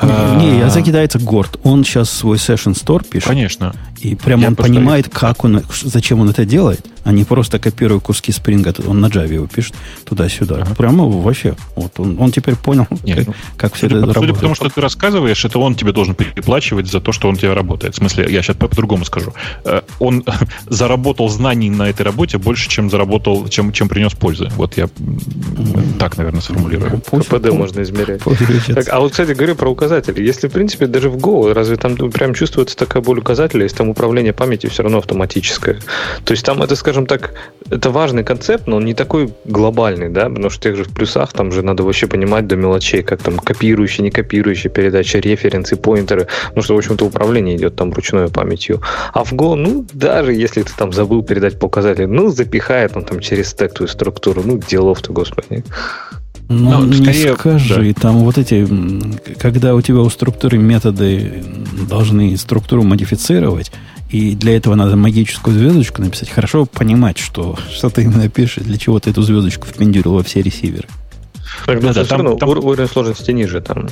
Не, 0.01 0.57
я 0.57 0.69
закидается 0.69 1.19
горд. 1.19 1.59
Он 1.63 1.83
сейчас 1.83 2.09
свой 2.09 2.37
Session 2.37 2.73
Store 2.73 3.05
пишет. 3.07 3.27
Конечно. 3.27 3.75
И 3.99 4.15
прямо 4.15 4.47
он 4.47 4.55
понимает, 4.55 5.09
как 5.09 5.43
он, 5.43 5.61
зачем 5.83 6.21
он 6.21 6.29
это 6.29 6.43
делает, 6.43 6.85
а 7.03 7.11
не 7.11 7.23
просто 7.23 7.59
копируя 7.59 7.99
куски 7.99 8.31
спринга. 8.31 8.73
Он 8.87 9.01
на 9.01 9.07
Java 9.07 9.33
его 9.33 9.47
пишет 9.47 9.75
туда-сюда. 10.05 10.59
Ага. 10.61 10.75
Прямо 10.75 11.07
вообще. 11.07 11.55
Вот 11.75 11.99
он, 11.99 12.17
он 12.19 12.31
теперь 12.31 12.55
понял, 12.55 12.87
Нет, 13.03 13.19
как, 13.19 13.27
ну, 13.27 13.33
как 13.57 13.73
все 13.73 13.87
судя, 13.87 13.97
это 13.97 14.07
работает. 14.07 14.27
Судя 14.27 14.33
потому, 14.35 14.55
что 14.55 14.69
ты 14.69 14.81
рассказываешь, 14.81 15.45
это 15.45 15.59
он 15.59 15.75
тебе 15.75 15.91
должен 15.91 16.15
переплачивать 16.15 16.87
за 16.87 16.99
то, 16.99 17.11
что 17.11 17.27
он 17.29 17.35
тебе 17.35 17.53
работает. 17.53 17.95
В 17.95 17.97
смысле, 17.97 18.27
я 18.29 18.41
сейчас 18.41 18.55
по-другому 18.55 19.05
скажу. 19.05 19.33
Э, 19.63 19.81
он 19.99 20.23
заработал 20.67 21.29
знаний 21.29 21.69
на 21.69 21.89
этой 21.89 22.03
работе 22.03 22.37
больше, 22.37 22.69
чем 22.69 22.89
заработал, 22.89 23.47
чем, 23.47 23.71
чем 23.71 23.89
принес 23.89 24.13
пользы. 24.13 24.49
Вот 24.55 24.77
я 24.77 24.89
так, 25.99 26.17
наверное, 26.17 26.41
сформулирую. 26.41 27.01
КПД 27.01 27.51
можно 27.51 27.81
измерять. 27.81 28.21
Так, 28.67 28.89
а 28.89 28.99
вот, 28.99 29.11
кстати, 29.11 29.31
говорю 29.31 29.55
про 29.55 29.69
указатели. 29.69 30.23
Если, 30.23 30.47
в 30.47 30.51
принципе, 30.51 30.87
даже 30.87 31.09
в 31.09 31.17
Go, 31.17 31.53
разве 31.53 31.75
там 31.77 31.95
прям 31.95 32.33
чувствуется 32.33 32.75
такая 32.77 33.01
боль 33.01 33.19
указателя, 33.19 33.63
если 33.63 33.77
там 33.77 33.89
управление 33.89 34.33
памятью 34.33 34.69
все 34.69 34.83
равно 34.83 34.99
автоматическое. 34.99 35.79
То 36.25 36.31
есть 36.31 36.45
там 36.45 36.61
это, 36.61 36.75
скажем, 36.75 36.90
скажем 36.91 37.05
так, 37.05 37.33
это 37.69 37.89
важный 37.89 38.25
концепт, 38.25 38.67
но 38.67 38.75
он 38.75 38.83
не 38.83 38.93
такой 38.93 39.33
глобальный, 39.45 40.09
да, 40.09 40.27
потому 40.27 40.49
что 40.49 40.59
в 40.59 40.63
тех 40.63 40.75
же 40.75 40.83
плюсах 40.83 41.31
там 41.31 41.53
же 41.53 41.61
надо 41.61 41.83
вообще 41.83 42.05
понимать 42.05 42.45
до 42.45 42.57
мелочей, 42.57 43.01
как 43.01 43.21
там 43.21 43.39
копирующие, 43.39 44.03
не 44.03 44.11
копирующие 44.11 44.69
передачи, 44.69 45.15
референсы, 45.15 45.77
поинтеры, 45.77 46.27
потому 46.47 46.63
что, 46.63 46.75
в 46.75 46.77
общем-то, 46.77 47.05
управление 47.05 47.55
идет 47.55 47.77
там 47.77 47.93
ручной 47.93 48.27
памятью. 48.27 48.81
А 49.13 49.23
в 49.23 49.31
Go, 49.31 49.55
ну, 49.55 49.85
даже 49.93 50.33
если 50.33 50.63
ты 50.63 50.71
там 50.77 50.91
забыл 50.91 51.23
передать 51.23 51.59
показатели, 51.59 52.07
ну, 52.07 52.27
запихает 52.29 52.97
он 52.97 53.05
там 53.05 53.21
через 53.21 53.47
стек 53.47 53.73
твою 53.73 53.87
структуру, 53.87 54.41
ну, 54.43 54.57
делов-то, 54.57 55.13
господи. 55.13 55.63
Ну, 56.49 56.81
ну 56.81 56.93
скорее, 56.93 57.29
не 57.29 57.33
скажи, 57.35 57.93
да. 57.95 58.01
там 58.01 58.17
вот 58.17 58.37
эти, 58.37 58.67
когда 59.39 59.73
у 59.75 59.81
тебя 59.81 59.99
у 59.99 60.09
структуры 60.09 60.57
методы 60.57 61.41
должны 61.89 62.35
структуру 62.35 62.83
модифицировать, 62.83 63.71
и 64.11 64.35
для 64.35 64.57
этого 64.57 64.75
надо 64.75 64.95
магическую 64.95 65.57
звездочку 65.57 66.01
написать, 66.01 66.29
хорошо 66.29 66.65
понимать, 66.65 67.17
что, 67.17 67.57
что 67.71 67.89
ты 67.89 68.03
именно 68.03 68.29
пишешь, 68.29 68.63
для 68.63 68.77
чего 68.77 68.99
ты 68.99 69.11
эту 69.11 69.21
звездочку 69.21 69.67
впендюрил 69.67 70.13
во 70.13 70.23
все 70.23 70.41
ресиверы. 70.41 70.87
Да, 71.67 71.93
да, 71.93 72.05
там, 72.05 72.37
там 72.37 72.49
уровень 72.49 72.87
сложности 72.87 73.31
ниже 73.31 73.61
там. 73.61 73.87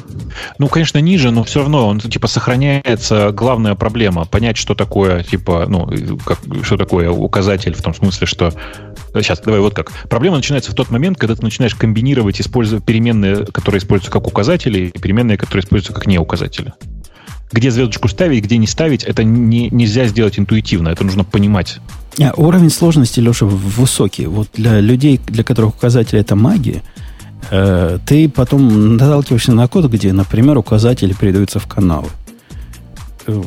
Ну, 0.60 0.68
конечно, 0.68 0.98
ниже, 1.00 1.32
но 1.32 1.44
все 1.44 1.60
равно 1.60 1.88
он 1.88 2.00
типа 2.00 2.28
сохраняется 2.28 3.32
главная 3.32 3.76
проблема 3.76 4.26
понять, 4.26 4.58
что 4.58 4.76
такое 4.76 5.24
типа 5.24 5.66
ну 5.68 5.90
как 6.26 6.40
что 6.64 6.78
такое 6.78 7.10
указатель 7.10 7.74
в 7.74 7.82
том 7.82 7.94
смысле, 7.94 8.28
что 8.28 8.54
сейчас 9.14 9.40
давай 9.41 9.60
вот 9.60 9.74
как 9.74 9.91
проблема 10.10 10.38
начинается 10.38 10.72
в 10.72 10.76
тот 10.76 10.90
момент, 10.90 11.18
когда 11.18 11.36
ты 11.36 11.44
начинаешь 11.44 11.76
комбинировать 11.76 12.40
используя 12.40 12.80
переменные, 12.80 13.46
которые 13.46 13.80
используются 13.80 14.12
как 14.12 14.28
указатели, 14.28 14.91
и 14.94 14.98
переменные, 14.98 15.38
которые 15.38 15.64
используются 15.64 15.94
как 15.94 16.08
не 16.08 16.18
указатели. 16.18 16.74
Где 17.52 17.72
звездочку 17.72 18.08
ставить, 18.08 18.44
где 18.44 18.58
не 18.58 18.68
ставить, 18.68 19.04
это 19.04 19.24
не, 19.24 19.70
нельзя 19.70 20.06
сделать 20.06 20.38
интуитивно, 20.38 20.90
это 20.90 21.04
нужно 21.04 21.24
понимать. 21.24 21.80
А, 22.20 22.34
уровень 22.38 22.70
сложности, 22.70 23.20
Леша, 23.20 23.46
высокий. 23.46 24.28
Вот 24.28 24.50
для 24.54 24.80
людей, 24.80 25.20
для 25.28 25.44
которых 25.44 25.76
указатели 25.76 26.20
это 26.20 26.36
магия, 26.36 26.84
Э, 27.52 28.00
ты 28.06 28.30
потом 28.30 28.98
наталкиваешься 28.98 29.54
на 29.54 29.68
код, 29.68 29.86
где, 29.86 30.14
например, 30.14 30.58
указатели 30.58 31.14
передаются 31.14 31.60
в 31.60 31.68
каналы. 31.68 32.10
Э, 33.28 33.42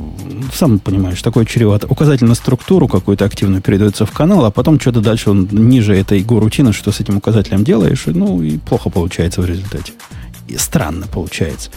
сам 0.52 0.78
понимаешь, 0.78 1.22
такое 1.22 1.44
чревато. 1.44 1.86
Указатель 1.86 2.26
на 2.26 2.34
структуру 2.34 2.88
какую-то 2.88 3.24
активную 3.24 3.62
передается 3.62 4.06
в 4.06 4.10
канал, 4.10 4.44
а 4.44 4.50
потом 4.50 4.80
что-то 4.80 5.00
дальше 5.00 5.30
он 5.30 5.48
ниже 5.50 5.96
этой 5.96 6.22
го 6.22 6.40
рутины, 6.40 6.72
что 6.72 6.90
с 6.90 7.00
этим 7.00 7.16
указателем 7.16 7.64
делаешь, 7.64 8.04
ну 8.06 8.42
и 8.42 8.58
плохо 8.58 8.90
получается 8.90 9.40
в 9.42 9.46
результате. 9.46 9.92
И 10.48 10.56
странно 10.56 11.06
получается. 11.06 11.70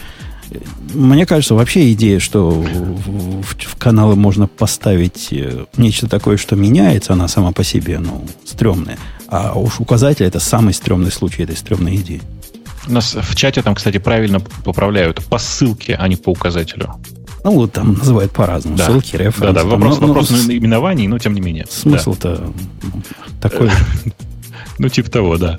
Мне 0.94 1.26
кажется, 1.26 1.54
вообще 1.54 1.92
идея, 1.92 2.18
что 2.18 2.50
в, 2.50 3.42
в, 3.42 3.56
в 3.58 3.76
каналы 3.76 4.16
можно 4.16 4.46
поставить 4.46 5.28
э, 5.32 5.66
нечто 5.76 6.08
такое, 6.08 6.36
что 6.36 6.56
меняется, 6.56 7.12
она 7.12 7.28
сама 7.28 7.52
по 7.52 7.64
себе, 7.64 7.98
ну, 7.98 8.24
стрёмная. 8.44 8.98
А 9.28 9.58
уж 9.58 9.80
указатель 9.80 10.24
это 10.24 10.40
самый 10.40 10.72
стрёмный 10.74 11.10
случай 11.10 11.42
этой 11.42 11.56
стрёмной 11.56 11.96
идеи. 11.96 12.22
У 12.88 12.92
нас 12.92 13.14
в 13.14 13.34
чате 13.34 13.62
там, 13.62 13.74
кстати, 13.74 13.98
правильно 13.98 14.40
поправляют 14.64 15.24
по 15.24 15.38
ссылке, 15.38 15.96
а 15.96 16.06
не 16.06 16.16
по 16.16 16.30
указателю. 16.30 16.94
Ну, 17.42 17.52
вот 17.52 17.72
там 17.72 17.94
называют 17.94 18.32
по-разному. 18.32 18.76
Да. 18.76 18.86
Ссылки, 18.86 19.16
референсы. 19.16 19.40
Да, 19.40 19.52
да, 19.52 19.64
вопрос, 19.64 20.00
но, 20.00 20.08
вопрос 20.08 20.30
но, 20.30 20.36
наименований, 20.36 21.06
но 21.06 21.18
тем 21.18 21.34
не 21.34 21.40
менее. 21.40 21.66
Смысл-то 21.68 22.52
да. 22.82 22.92
такой. 23.40 23.70
Ну, 24.78 24.88
типа 24.88 25.10
того, 25.10 25.36
да. 25.38 25.56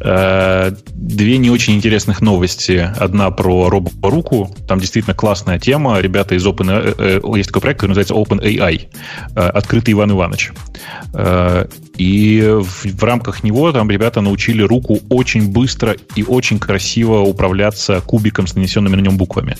Э, 0.00 0.72
две 0.92 1.38
не 1.38 1.50
очень 1.50 1.74
интересных 1.74 2.20
новости. 2.20 2.90
Одна 2.98 3.30
про 3.30 3.68
робо-руку. 3.68 4.54
Там 4.66 4.80
действительно 4.80 5.14
классная 5.14 5.58
тема. 5.58 6.00
Ребята 6.00 6.34
из 6.34 6.46
Open... 6.46 6.70
Э, 6.70 7.20
э, 7.22 7.36
есть 7.36 7.48
такой 7.48 7.62
проект, 7.62 7.80
который 7.80 7.96
называется 7.96 8.14
OpenAI. 8.14 8.88
Открытый 9.34 9.92
Иван 9.92 10.12
Иванович. 10.12 10.52
И 11.96 12.42
в, 12.42 12.84
в 12.84 13.04
рамках 13.04 13.42
него 13.42 13.72
там 13.72 13.90
ребята 13.90 14.20
научили 14.20 14.62
руку 14.62 15.00
очень 15.08 15.50
быстро 15.50 15.96
и 16.14 16.22
очень 16.22 16.58
красиво 16.58 17.20
управляться 17.20 18.00
кубиком 18.00 18.46
с 18.46 18.54
нанесенными 18.54 18.96
на 18.96 19.00
нем 19.00 19.16
буквами. 19.16 19.56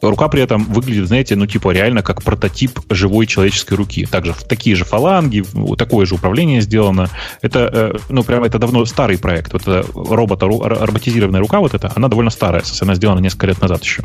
Рука 0.00 0.28
при 0.28 0.42
этом 0.42 0.64
выглядит, 0.64 1.06
знаете, 1.06 1.36
ну 1.36 1.46
типа 1.46 1.70
реально 1.70 2.02
как 2.02 2.22
прототип 2.22 2.80
живой 2.90 3.26
человеческой 3.26 3.74
руки. 3.74 4.06
Также 4.06 4.34
такие 4.48 4.76
же 4.76 4.84
фаланги, 4.84 5.44
такое 5.76 6.06
же 6.06 6.14
управление 6.14 6.60
сделано. 6.60 7.10
Это, 7.42 7.98
ну, 8.08 8.22
прям 8.24 8.44
это 8.44 8.58
давно 8.58 8.84
старый 8.84 9.18
проект. 9.18 9.52
Вот 9.52 9.62
эта 9.62 9.84
робота, 9.94 10.46
роботизированная 10.46 11.40
рука 11.40 11.60
вот 11.60 11.74
эта, 11.74 11.92
она 11.94 12.08
довольно 12.08 12.30
старая. 12.30 12.62
Она 12.80 12.94
сделана 12.94 13.20
несколько 13.20 13.46
лет 13.46 13.60
назад 13.60 13.82
еще. 13.82 14.02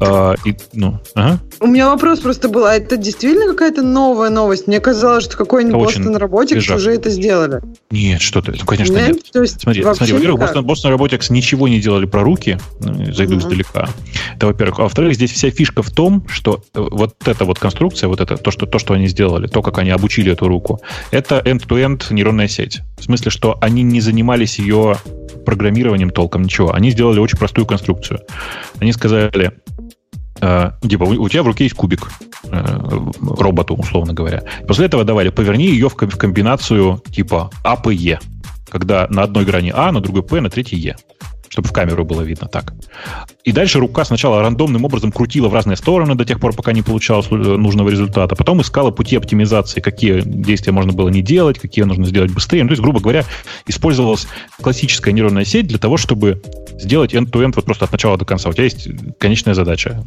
А, 0.00 0.34
и, 0.44 0.56
ну, 0.72 0.98
ага. 1.14 1.38
У 1.60 1.66
меня 1.66 1.88
вопрос 1.88 2.20
просто 2.20 2.48
был, 2.48 2.64
а 2.66 2.74
это 2.74 2.96
действительно 2.96 3.52
какая-то 3.52 3.82
новая 3.82 4.30
новость? 4.30 4.66
Мне 4.66 4.80
казалось, 4.80 5.24
что 5.24 5.36
какой-нибудь 5.36 5.96
Boston 5.96 6.18
Robotics 6.74 6.76
уже 6.76 6.94
это 6.94 7.10
сделали. 7.10 7.60
Нет, 7.90 8.20
что 8.20 8.40
ты, 8.42 8.52
ну, 8.52 8.64
конечно, 8.64 8.94
нет. 8.94 9.08
нет. 9.08 9.30
То 9.32 9.42
есть 9.42 9.60
смотри, 9.60 9.82
смотри 9.82 10.12
во-первых, 10.12 10.40
Boston, 10.42 10.64
Boston 10.64 10.96
Robotics 10.96 11.26
ничего 11.30 11.68
не 11.68 11.80
делали 11.80 12.06
про 12.06 12.22
руки, 12.22 12.58
ну, 12.80 13.12
зайду 13.12 13.34
uh-huh. 13.34 13.38
издалека. 13.38 13.88
Это, 14.36 14.46
во-первых. 14.46 14.78
А 14.78 14.82
во-вторых, 14.82 15.14
здесь 15.14 15.32
вся 15.32 15.50
фишка 15.50 15.82
в 15.82 15.90
том, 15.90 16.26
что 16.28 16.62
э, 16.74 16.80
вот 16.80 17.14
эта 17.26 17.44
вот 17.44 17.58
конструкция, 17.58 18.08
вот 18.08 18.20
это, 18.20 18.36
то, 18.36 18.50
что, 18.50 18.66
то, 18.66 18.78
что 18.78 18.94
они 18.94 19.06
сделали, 19.06 19.46
то, 19.46 19.62
как 19.62 19.78
они 19.78 19.90
обучили 19.90 20.32
эту 20.32 20.48
руку, 20.48 20.80
это 21.10 21.40
end-to-end 21.44 22.06
нейронная 22.10 22.48
сеть. 22.48 22.80
В 22.98 23.04
смысле, 23.04 23.30
что 23.30 23.58
они 23.60 23.82
не 23.82 24.00
занимались 24.00 24.58
ее 24.58 24.96
программированием 25.44 26.10
толком, 26.10 26.42
ничего. 26.42 26.72
Они 26.72 26.90
сделали 26.90 27.18
очень 27.20 27.38
простую 27.38 27.66
конструкцию. 27.66 28.20
Они 28.78 28.92
сказали, 28.92 29.52
э, 30.40 30.70
типа, 30.82 31.04
у 31.04 31.28
тебя 31.28 31.42
в 31.42 31.46
руке 31.46 31.64
есть 31.64 31.76
кубик 31.76 32.10
э, 32.44 32.78
роботу, 33.20 33.74
условно 33.74 34.12
говоря. 34.12 34.42
После 34.66 34.86
этого 34.86 35.04
давали, 35.04 35.30
поверни 35.30 35.66
ее 35.66 35.88
в 35.88 35.94
комбинацию 35.94 37.02
типа 37.10 37.50
А, 37.62 37.76
П, 37.76 37.94
Е. 37.94 38.20
Когда 38.70 39.06
на 39.08 39.22
одной 39.22 39.44
грани 39.44 39.72
А, 39.74 39.92
на 39.92 40.00
другой 40.00 40.22
П, 40.22 40.40
на 40.40 40.50
третьей 40.50 40.80
Е 40.80 40.96
чтобы 41.54 41.68
в 41.68 41.72
камеру 41.72 42.04
было 42.04 42.22
видно 42.22 42.48
так. 42.48 42.74
И 43.44 43.52
дальше 43.52 43.78
рука 43.78 44.04
сначала 44.04 44.42
рандомным 44.42 44.84
образом 44.84 45.12
крутила 45.12 45.46
в 45.46 45.54
разные 45.54 45.76
стороны 45.76 46.16
до 46.16 46.24
тех 46.24 46.40
пор, 46.40 46.52
пока 46.52 46.72
не 46.72 46.82
получалось 46.82 47.28
э, 47.30 47.36
нужного 47.36 47.90
результата. 47.90 48.34
Потом 48.34 48.60
искала 48.60 48.90
пути 48.90 49.14
оптимизации, 49.14 49.80
какие 49.80 50.22
действия 50.24 50.72
можно 50.72 50.92
было 50.92 51.08
не 51.10 51.22
делать, 51.22 51.60
какие 51.60 51.84
нужно 51.84 52.06
сделать 52.06 52.32
быстрее. 52.32 52.64
Ну, 52.64 52.70
то 52.70 52.72
есть, 52.72 52.82
грубо 52.82 52.98
говоря, 52.98 53.24
использовалась 53.68 54.26
классическая 54.60 55.12
нейронная 55.12 55.44
сеть 55.44 55.68
для 55.68 55.78
того, 55.78 55.96
чтобы 55.96 56.42
сделать 56.76 57.14
end-to-end 57.14 57.52
вот 57.54 57.66
просто 57.66 57.84
от 57.84 57.92
начала 57.92 58.18
до 58.18 58.24
конца. 58.24 58.50
У 58.50 58.52
тебя 58.52 58.64
есть 58.64 58.88
конечная 59.20 59.54
задача 59.54 60.02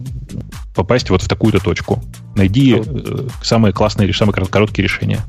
попасть 0.75 1.09
вот 1.09 1.21
в 1.21 1.29
такую-то 1.29 1.59
точку. 1.59 2.03
Найди 2.35 2.75
э, 2.75 3.27
самые 3.41 3.71
классные, 3.71 4.13
самые 4.13 4.33
короткие 4.33 4.83
решения. 4.83 5.21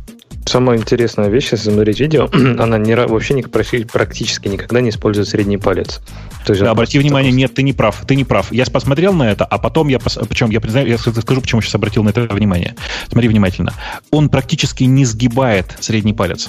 Самая 0.48 0.78
интересная 0.78 1.28
вещь, 1.28 1.52
если 1.52 1.70
смотреть 1.70 2.00
видео, 2.00 2.28
она 2.58 2.78
не, 2.78 2.96
вообще 2.96 3.34
не, 3.34 3.42
практически 3.42 4.48
никогда 4.48 4.80
не 4.80 4.88
использует 4.90 5.28
средний 5.28 5.58
палец. 5.58 6.00
То 6.46 6.52
есть 6.52 6.62
да, 6.64 6.70
обрати 6.70 6.98
внимание, 6.98 7.30
нет, 7.30 7.54
ты 7.54 7.62
не 7.62 7.74
прав, 7.74 8.02
ты 8.06 8.16
не 8.16 8.24
прав. 8.24 8.50
Я 8.50 8.64
посмотрел 8.64 9.12
на 9.12 9.30
это, 9.30 9.44
а 9.44 9.58
потом 9.58 9.88
я, 9.88 9.98
причем 9.98 10.48
я, 10.50 10.60
признаю, 10.60 10.88
я 10.88 10.96
скажу, 10.96 11.40
почему 11.42 11.60
сейчас 11.60 11.74
обратил 11.74 12.02
на 12.02 12.10
это 12.10 12.22
внимание. 12.22 12.74
Смотри 13.10 13.28
внимательно. 13.28 13.74
Он 14.10 14.30
практически 14.30 14.84
не 14.84 15.04
сгибает 15.04 15.76
средний 15.80 16.14
палец. 16.14 16.48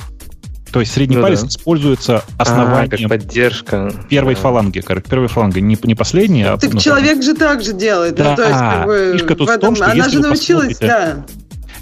То 0.71 0.79
есть 0.79 0.93
средний 0.93 1.17
ну, 1.17 1.23
палец 1.23 1.41
да. 1.41 1.47
используется 1.47 2.23
основанием 2.37 3.07
а, 3.07 3.09
поддержка 3.09 3.91
первой 4.07 4.35
да. 4.35 4.41
фаланги, 4.41 4.79
как 4.81 5.03
первой 5.03 5.27
фаланги, 5.27 5.59
не, 5.59 5.77
не 5.83 5.95
последней, 5.95 6.43
а... 6.43 6.57
Так 6.57 6.73
ну, 6.73 6.79
человек 6.79 7.13
там... 7.13 7.21
же 7.23 7.33
так 7.33 7.63
же 7.63 7.73
делает. 7.73 8.15
Да, 8.15 8.31
ну, 8.31 8.35
то 8.35 8.43
есть, 8.43 8.59
как 8.59 8.85
бы, 8.85 9.09
фишка 9.13 9.35
тут 9.35 9.47
в, 9.47 9.51
этом... 9.51 9.59
в 9.59 9.61
том, 9.61 9.75
что 9.75 9.91
Она 9.91 10.09
же 10.09 10.19
научилась, 10.19 10.77
да. 10.77 11.25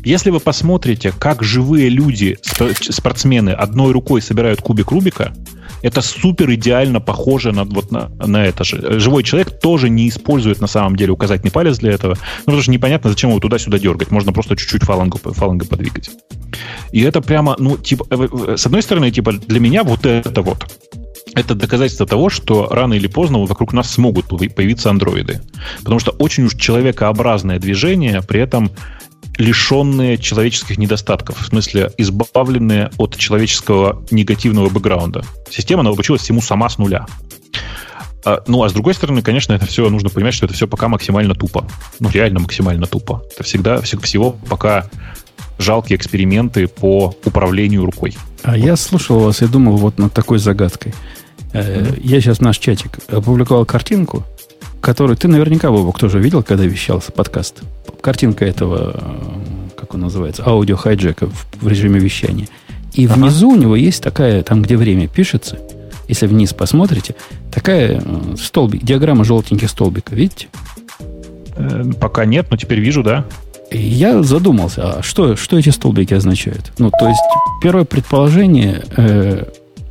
Если 0.08 0.30
вы 0.30 0.40
посмотрите, 0.40 1.12
как 1.12 1.44
живые 1.44 1.90
люди, 1.90 2.38
спортсмены, 2.80 3.50
одной 3.50 3.92
рукой 3.92 4.22
собирают 4.22 4.62
кубик 4.62 4.90
Рубика, 4.90 5.34
это 5.82 6.02
супер 6.02 6.50
идеально 6.54 7.02
похоже 7.02 7.52
на, 7.52 7.66
вот 7.66 7.92
на, 7.92 8.08
на 8.26 8.46
это 8.46 8.64
же. 8.64 9.02
Живой 9.02 9.24
человек 9.24 9.60
тоже 9.60 9.90
не 9.90 10.08
использует 10.08 10.62
на 10.62 10.68
самом 10.68 10.96
деле 10.96 11.12
указательный 11.12 11.52
палец 11.52 11.80
для 11.80 11.92
этого, 11.92 12.14
ну, 12.14 12.46
потому 12.46 12.62
что 12.62 12.72
непонятно, 12.72 13.10
зачем 13.10 13.32
его 13.32 13.42
туда-сюда 13.42 13.80
дергать. 13.80 14.10
Можно 14.10 14.32
просто 14.32 14.56
чуть-чуть 14.56 14.84
фалангу, 14.84 15.18
фалангу 15.18 15.66
подвигать. 15.66 16.10
И 16.94 17.02
это 17.02 17.20
прямо, 17.20 17.58
ну, 17.60 17.76
типа, 17.76 18.06
с 18.56 18.66
одной 18.66 18.84
стороны, 18.84 19.12
типа, 19.12 19.34
для 19.34 19.60
меня 19.60 19.84
вот 19.84 20.06
это 20.06 20.42
вот, 20.42 20.72
это 21.36 21.54
доказательство 21.54 22.08
того, 22.08 22.30
что 22.30 22.70
рано 22.70 22.94
или 22.94 23.08
поздно 23.08 23.40
вокруг 23.40 23.74
нас 23.74 23.92
смогут 23.92 24.28
появиться 24.30 24.90
андроиды. 24.90 25.42
Потому 25.80 26.00
что 26.00 26.12
очень 26.12 26.46
уж 26.46 26.56
человекообразное 26.56 27.60
движение, 27.60 28.22
при 28.22 28.40
этом 28.40 28.72
лишенные 29.38 30.18
человеческих 30.18 30.78
недостатков, 30.78 31.40
в 31.40 31.46
смысле 31.46 31.92
избавленные 31.98 32.92
от 32.98 33.16
человеческого 33.18 34.04
негативного 34.12 34.70
бэкграунда. 34.70 35.24
Система 35.50 35.84
научилась 35.84 36.22
всему 36.22 36.42
сама 36.42 36.70
с 36.70 36.78
нуля. 36.78 37.06
А, 38.26 38.44
ну, 38.48 38.64
а 38.64 38.70
с 38.70 38.74
другой 38.74 38.94
стороны, 38.94 39.22
конечно, 39.22 39.54
это 39.54 39.66
все 39.66 39.90
нужно 39.90 40.10
понимать, 40.10 40.34
что 40.34 40.46
это 40.46 40.54
все 40.54 40.68
пока 40.68 40.88
максимально 40.88 41.36
тупо. 41.36 41.68
Ну, 42.00 42.10
реально 42.10 42.40
максимально 42.40 42.88
тупо. 42.88 43.24
Это 43.34 43.44
всегда 43.44 43.80
всего 43.82 44.32
пока 44.50 44.90
жалкие 45.60 45.98
эксперименты 45.98 46.68
по 46.68 47.16
управлению 47.24 47.86
рукой. 47.86 48.18
А 48.44 48.52
вот. 48.52 48.58
я 48.58 48.76
слушал 48.76 49.20
вас 49.20 49.42
и 49.42 49.48
думал 49.48 49.78
вот 49.78 49.98
над 49.98 50.14
такой 50.14 50.40
загадкой. 50.40 50.94
Mm-hmm. 51.54 52.02
Я 52.04 52.22
сейчас 52.22 52.40
в 52.40 52.42
наш 52.42 52.58
чатик 52.58 53.00
опубликовал 53.08 53.66
картинку, 53.66 54.26
которую 54.82 55.16
ты 55.16 55.28
наверняка, 55.28 55.72
Бобок, 55.72 55.98
тоже 55.98 56.20
видел, 56.20 56.44
когда 56.44 56.66
вещался 56.66 57.12
подкаст 57.12 57.64
картинка 58.02 58.46
этого, 58.46 59.00
как 59.76 59.94
он 59.94 60.02
называется, 60.02 60.44
аудио 60.46 60.76
хайджека 60.76 61.28
в, 61.62 61.68
режиме 61.68 62.00
вещания. 62.00 62.48
И 62.94 63.06
ага. 63.06 63.16
внизу 63.16 63.52
у 63.52 63.56
него 63.56 63.76
есть 63.76 64.02
такая, 64.02 64.44
там, 64.44 64.62
где 64.62 64.78
время 64.78 65.08
пишется, 65.08 65.60
если 66.08 66.26
вниз 66.28 66.54
посмотрите, 66.54 67.16
такая 67.52 68.02
э, 68.04 68.36
столбик, 68.38 68.84
диаграмма 68.84 69.24
желтеньких 69.24 69.70
столбика, 69.70 70.16
видите? 70.16 70.48
Э, 71.56 71.84
пока 72.00 72.26
нет, 72.26 72.48
но 72.50 72.58
теперь 72.58 72.80
вижу, 72.80 73.04
да. 73.04 73.26
И 73.70 73.78
я 73.78 74.24
задумался, 74.24 75.00
а 75.00 75.04
что, 75.04 75.36
что 75.36 75.60
эти 75.60 75.70
столбики 75.70 76.14
означают? 76.14 76.72
Ну, 76.78 76.90
то 76.90 77.08
есть, 77.08 77.22
первое 77.62 77.84
предположение 77.84 78.84
э, 78.96 79.44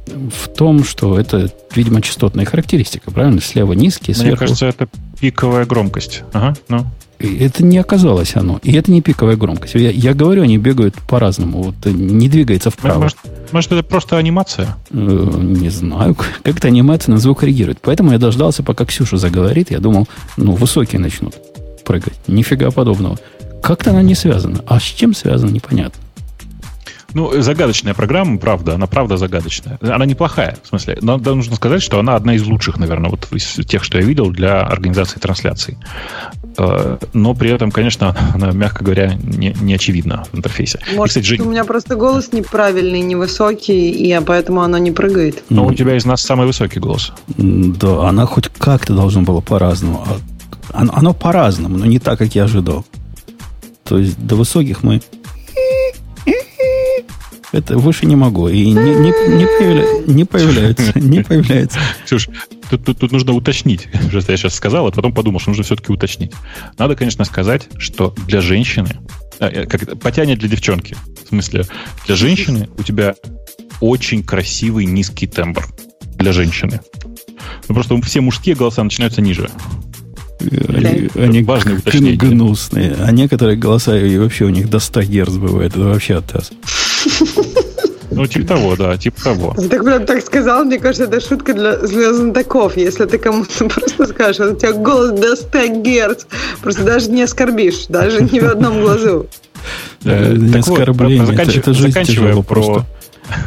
в 0.06 0.48
том, 0.48 0.84
что 0.84 1.18
это, 1.18 1.50
видимо, 1.74 2.00
частотная 2.00 2.46
характеристика, 2.46 3.10
правильно? 3.10 3.40
Слева 3.40 3.74
низкий, 3.74 4.14
сверху... 4.14 4.30
Мне 4.30 4.36
кажется, 4.36 4.66
это 4.66 4.88
пиковая 5.20 5.66
громкость. 5.66 6.22
Ага, 6.32 6.56
ну. 6.68 6.86
И 7.18 7.38
это 7.38 7.64
не 7.64 7.78
оказалось 7.78 8.36
оно. 8.36 8.60
И 8.62 8.72
это 8.74 8.90
не 8.90 9.00
пиковая 9.00 9.36
громкость. 9.36 9.74
Я, 9.74 9.90
я 9.90 10.12
говорю, 10.12 10.42
они 10.42 10.58
бегают 10.58 10.94
по-разному. 11.08 11.62
Вот 11.62 11.86
не 11.86 12.28
двигается 12.28 12.70
вправо. 12.70 13.02
Может, 13.02 13.18
может, 13.52 13.72
это 13.72 13.82
просто 13.82 14.18
анимация? 14.18 14.76
Э, 14.90 15.40
не 15.42 15.70
знаю. 15.70 16.16
Как-то 16.42 16.68
анимация 16.68 17.12
на 17.12 17.18
звук 17.18 17.42
реагирует. 17.42 17.78
Поэтому 17.80 18.12
я 18.12 18.18
дождался, 18.18 18.62
пока 18.62 18.84
Ксюша 18.84 19.16
заговорит. 19.16 19.70
Я 19.70 19.78
думал, 19.78 20.06
ну, 20.36 20.52
высокие 20.52 21.00
начнут 21.00 21.34
прыгать. 21.84 22.14
Нифига 22.26 22.70
подобного. 22.70 23.18
Как-то 23.62 23.90
она 23.90 24.02
не 24.02 24.14
связана. 24.14 24.60
А 24.66 24.78
с 24.78 24.82
чем 24.82 25.14
связано, 25.14 25.50
непонятно. 25.50 26.00
Ну, 27.16 27.32
загадочная 27.40 27.94
программа, 27.94 28.36
правда, 28.36 28.74
она 28.74 28.86
правда 28.86 29.16
загадочная. 29.16 29.78
Она 29.80 30.04
неплохая, 30.04 30.58
в 30.62 30.68
смысле. 30.68 30.98
Но 31.00 31.16
нужно 31.16 31.56
сказать, 31.56 31.80
что 31.80 31.98
она 31.98 32.14
одна 32.14 32.34
из 32.34 32.44
лучших, 32.44 32.76
наверное, 32.76 33.08
вот 33.08 33.26
из 33.32 33.54
тех, 33.66 33.84
что 33.84 33.96
я 33.96 34.04
видел 34.04 34.30
для 34.30 34.60
организации 34.60 35.18
трансляций. 35.18 35.78
Э, 36.58 36.98
но 37.14 37.32
при 37.32 37.48
этом, 37.48 37.70
конечно, 37.70 38.14
она, 38.34 38.50
мягко 38.50 38.84
говоря, 38.84 39.14
не, 39.14 39.56
не 39.62 39.72
очевидна 39.72 40.24
в 40.30 40.36
интерфейсе. 40.36 40.78
Может, 40.94 41.16
и, 41.16 41.20
кстати, 41.20 41.38
Жень... 41.38 41.40
у 41.40 41.50
меня 41.50 41.64
просто 41.64 41.96
голос 41.96 42.34
неправильный, 42.34 43.00
невысокий, 43.00 43.92
и 43.92 44.20
поэтому 44.20 44.60
она 44.60 44.78
не 44.78 44.92
прыгает. 44.92 45.42
Но 45.48 45.64
у 45.64 45.72
тебя 45.72 45.96
из 45.96 46.04
нас 46.04 46.20
самый 46.20 46.46
высокий 46.46 46.80
голос. 46.80 47.14
Да, 47.38 48.10
она 48.10 48.26
хоть 48.26 48.48
как-то 48.48 48.94
должна 48.94 49.22
была 49.22 49.40
по-разному. 49.40 50.06
А 50.06 50.80
оно, 50.82 50.92
оно 50.94 51.14
по-разному, 51.14 51.78
но 51.78 51.86
не 51.86 51.98
так, 51.98 52.18
как 52.18 52.34
я 52.34 52.44
ожидал. 52.44 52.84
То 53.84 53.96
есть 53.96 54.18
до 54.18 54.36
высоких 54.36 54.82
мы 54.82 55.00
это 57.52 57.78
выше 57.78 58.06
не 58.06 58.16
могу. 58.16 58.48
И 58.48 58.66
не, 58.66 58.94
не, 58.94 59.36
не, 59.36 59.46
появля, 59.46 59.84
не 60.06 60.24
появляется. 60.24 60.98
Не 60.98 61.20
появляется. 61.24 61.78
Ксюш, 62.04 62.28
тут, 62.70 62.84
тут, 62.84 62.98
тут 62.98 63.12
нужно 63.12 63.32
уточнить, 63.32 63.88
что 64.08 64.32
я 64.32 64.36
сейчас 64.36 64.54
сказал, 64.54 64.86
а 64.86 64.90
потом 64.90 65.12
подумал, 65.12 65.40
что 65.40 65.50
нужно 65.50 65.64
все-таки 65.64 65.92
уточнить. 65.92 66.32
Надо, 66.78 66.96
конечно, 66.96 67.24
сказать, 67.24 67.68
что 67.78 68.14
для 68.26 68.40
женщины, 68.40 68.88
а, 69.38 69.48
э, 69.48 69.66
как 69.66 69.98
потянет 70.00 70.38
для 70.38 70.48
девчонки, 70.48 70.96
в 71.24 71.28
смысле, 71.28 71.64
для 72.06 72.16
женщины 72.16 72.68
у 72.78 72.82
тебя 72.82 73.14
очень 73.80 74.22
красивый 74.22 74.86
низкий 74.86 75.26
тембр 75.26 75.66
для 76.16 76.32
женщины. 76.32 76.80
Ну, 77.68 77.74
просто 77.74 78.00
все 78.02 78.20
мужские 78.20 78.56
голоса 78.56 78.82
начинаются 78.82 79.20
ниже. 79.20 79.50
Они, 80.40 81.08
они 81.14 81.42
важные 81.42 81.78
уточнения. 81.78 82.16
гнусные. 82.16 82.94
А 82.98 83.10
некоторые 83.10 83.56
голоса 83.56 83.98
и 83.98 84.18
вообще 84.18 84.44
у 84.44 84.50
них 84.50 84.68
до 84.68 84.78
100 84.78 85.02
Гц 85.02 85.30
бывает. 85.30 85.72
Это 85.72 85.80
вообще 85.80 86.16
оттас. 86.16 86.52
Ну, 88.10 88.26
типа 88.26 88.46
того, 88.46 88.76
да, 88.76 88.96
типа 88.96 89.22
того. 89.22 89.54
Ты 89.58 89.68
так 89.68 89.84
прям 89.84 90.06
так 90.06 90.24
сказал, 90.24 90.64
мне 90.64 90.78
кажется, 90.78 91.04
это 91.04 91.20
шутка 91.20 91.52
для, 91.52 91.76
для 91.76 92.14
знатоков. 92.14 92.76
Если 92.76 93.04
ты 93.04 93.18
кому-то 93.18 93.64
просто 93.68 94.06
скажешь, 94.06 94.40
у 94.40 94.54
тебя 94.54 94.72
голос 94.72 95.10
до 95.10 95.36
100 95.36 95.58
Гц, 95.82 96.26
просто 96.62 96.84
даже 96.84 97.10
не 97.10 97.22
оскорбишь, 97.22 97.86
даже 97.88 98.22
ни 98.22 98.38
в 98.38 98.46
одном 98.46 98.80
глазу. 98.80 99.26
Э, 100.04 100.34
не 100.34 100.56
оскорбление, 100.58 101.34
это 101.34 101.74
жизнь 101.74 102.02
тяжело 102.04 102.42
просто 102.42 102.86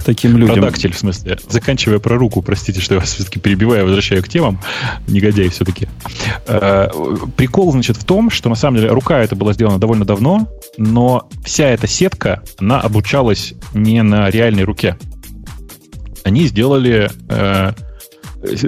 таким 0.06 0.38
людям. 0.38 0.56
Продактиль, 0.56 0.94
в 0.94 0.98
смысле. 0.98 1.38
Заканчивая 1.48 2.00
про 2.00 2.18
руку, 2.18 2.42
простите, 2.42 2.82
что 2.82 2.96
я 2.96 3.00
вас 3.00 3.14
все-таки 3.14 3.40
перебиваю, 3.40 3.86
возвращаю 3.86 4.24
к 4.24 4.28
темам. 4.28 4.60
Негодяй 5.08 5.50
все-таки. 5.50 5.88
Э, 6.48 6.90
прикол, 7.36 7.72
значит, 7.72 7.98
в 7.98 8.04
том, 8.04 8.30
что 8.30 8.50
на 8.50 8.56
самом 8.56 8.78
деле 8.78 8.92
рука 8.92 9.20
это 9.20 9.36
была 9.36 9.54
сделана 9.54 9.80
довольно 9.80 10.06
давно, 10.06 10.48
но 10.78 11.30
вся 11.44 11.68
эта 11.70 11.88
сетка, 11.88 12.44
она 12.58 12.80
обучалась 12.80 13.54
не 13.74 14.02
на 14.04 14.30
реальной 14.30 14.64
руке. 14.64 14.98
Они 16.24 16.48
сделали 16.48 17.12
э, 17.30 17.74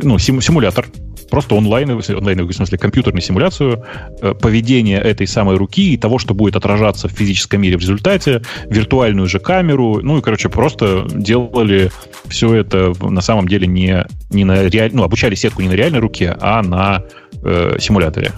ну, 0.02 0.18
симулятор, 0.20 0.88
просто 1.32 1.56
онлайновую, 1.56 2.04
онлайновую, 2.18 2.54
в 2.54 2.56
смысле, 2.56 2.78
компьютерную 2.78 3.22
симуляцию 3.22 3.84
э, 4.22 4.34
поведения 4.34 5.00
этой 5.00 5.26
самой 5.26 5.56
руки 5.56 5.94
и 5.94 5.98
того, 5.98 6.20
что 6.20 6.36
будет 6.36 6.56
отражаться 6.56 7.08
в 7.08 7.12
физическом 7.12 7.62
мире 7.62 7.78
в 7.78 7.82
результате, 7.82 8.42
виртуальную 8.70 9.28
же 9.28 9.40
камеру, 9.40 10.02
ну 10.04 10.20
и, 10.20 10.22
короче, 10.22 10.50
просто 10.50 11.08
делали 11.10 11.90
все 12.28 12.54
это 12.54 12.94
на 13.02 13.22
самом 13.22 13.48
деле 13.48 13.66
не, 13.66 14.06
не 14.30 14.44
на 14.46 14.68
реаль... 14.68 14.92
ну, 14.94 15.04
обучали 15.04 15.34
сетку 15.34 15.62
не 15.62 15.70
на 15.70 15.74
реальной 15.74 16.00
руке, 16.00 16.36
а 16.40 16.62
на 16.62 17.04
э, 17.44 17.78
симуляторе. 17.80 18.34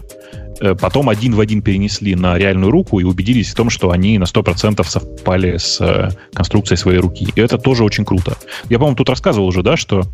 Э, 0.64 0.76
потом 0.76 1.10
один 1.10 1.36
в 1.36 1.42
один 1.42 1.62
перенесли 1.62 2.16
на 2.16 2.38
реальную 2.38 2.72
руку 2.72 2.98
и 3.00 3.04
убедились 3.04 3.52
в 3.52 3.56
том, 3.56 3.70
что 3.70 3.92
они 3.92 4.18
на 4.18 4.24
100% 4.24 4.82
совпали 4.88 5.58
с 5.58 5.82
э, 5.82 6.12
конструкцией 6.34 6.78
своей 6.78 7.00
руки. 7.00 7.28
И 7.36 7.42
это 7.42 7.58
тоже 7.58 7.84
очень 7.84 8.06
круто. 8.06 8.38
Я, 8.70 8.78
по-моему, 8.78 8.96
тут 8.96 9.10
рассказывал 9.10 9.48
уже, 9.48 9.62
да, 9.62 9.76
что 9.76 10.06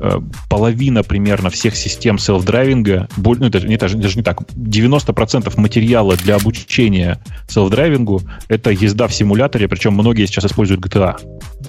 э, 0.00 0.18
половина 0.50 1.04
примерно 1.04 1.50
всех 1.50 1.76
систем 1.76 2.16
self-driving 2.16 2.95
а, 2.95 3.08
ну, 3.16 3.46
это 3.46 3.60
не, 3.60 3.76
даже, 3.76 3.96
даже 3.96 4.16
не 4.16 4.24
так, 4.24 4.40
90% 4.56 5.60
материала 5.60 6.16
для 6.16 6.34
обучения 6.34 7.22
self-driving 7.46 8.16
у— 8.16 8.22
это 8.48 8.70
езда 8.70 9.06
в 9.06 9.14
симуляторе, 9.14 9.68
причем 9.68 9.92
многие 9.92 10.26
сейчас 10.26 10.46
используют 10.46 10.84
GTA 10.84 11.16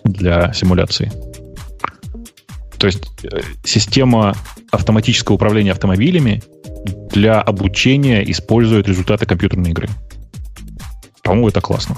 для 0.05 0.51
симуляции. 0.53 1.11
То 2.79 2.87
есть 2.87 3.03
система 3.63 4.35
автоматического 4.71 5.35
управления 5.35 5.71
автомобилями 5.71 6.41
для 7.11 7.41
обучения 7.41 8.29
используют 8.29 8.87
результаты 8.87 9.25
компьютерной 9.25 9.71
игры. 9.71 9.89
По-моему, 11.23 11.49
это 11.49 11.61
классно. 11.61 11.97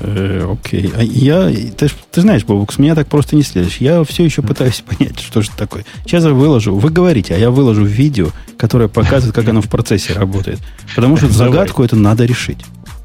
Э, 0.00 0.46
окей. 0.52 0.92
А 0.96 1.02
я, 1.02 1.50
ты, 1.50 1.88
ты 2.10 2.20
знаешь, 2.20 2.44
Бобук, 2.44 2.72
с 2.72 2.78
меня 2.78 2.94
так 2.94 3.08
просто 3.08 3.36
не 3.36 3.42
следишь. 3.42 3.78
Я 3.78 4.04
все 4.04 4.24
еще 4.24 4.42
пытаюсь 4.42 4.82
понять, 4.98 5.18
что 5.18 5.42
же 5.42 5.50
такое. 5.56 5.84
Сейчас 6.04 6.24
я 6.24 6.30
выложу. 6.30 6.74
Вы 6.76 6.90
говорите, 6.90 7.34
а 7.34 7.38
я 7.38 7.50
выложу 7.50 7.84
видео, 7.84 8.28
которое 8.56 8.88
показывает, 8.88 9.34
как 9.34 9.48
оно 9.48 9.60
в 9.60 9.68
процессе 9.68 10.12
работает. 10.12 10.60
Потому 10.94 11.16
что 11.16 11.28
загадку 11.28 11.82
это 11.82 11.96
надо 11.96 12.24
решить. 12.24 12.58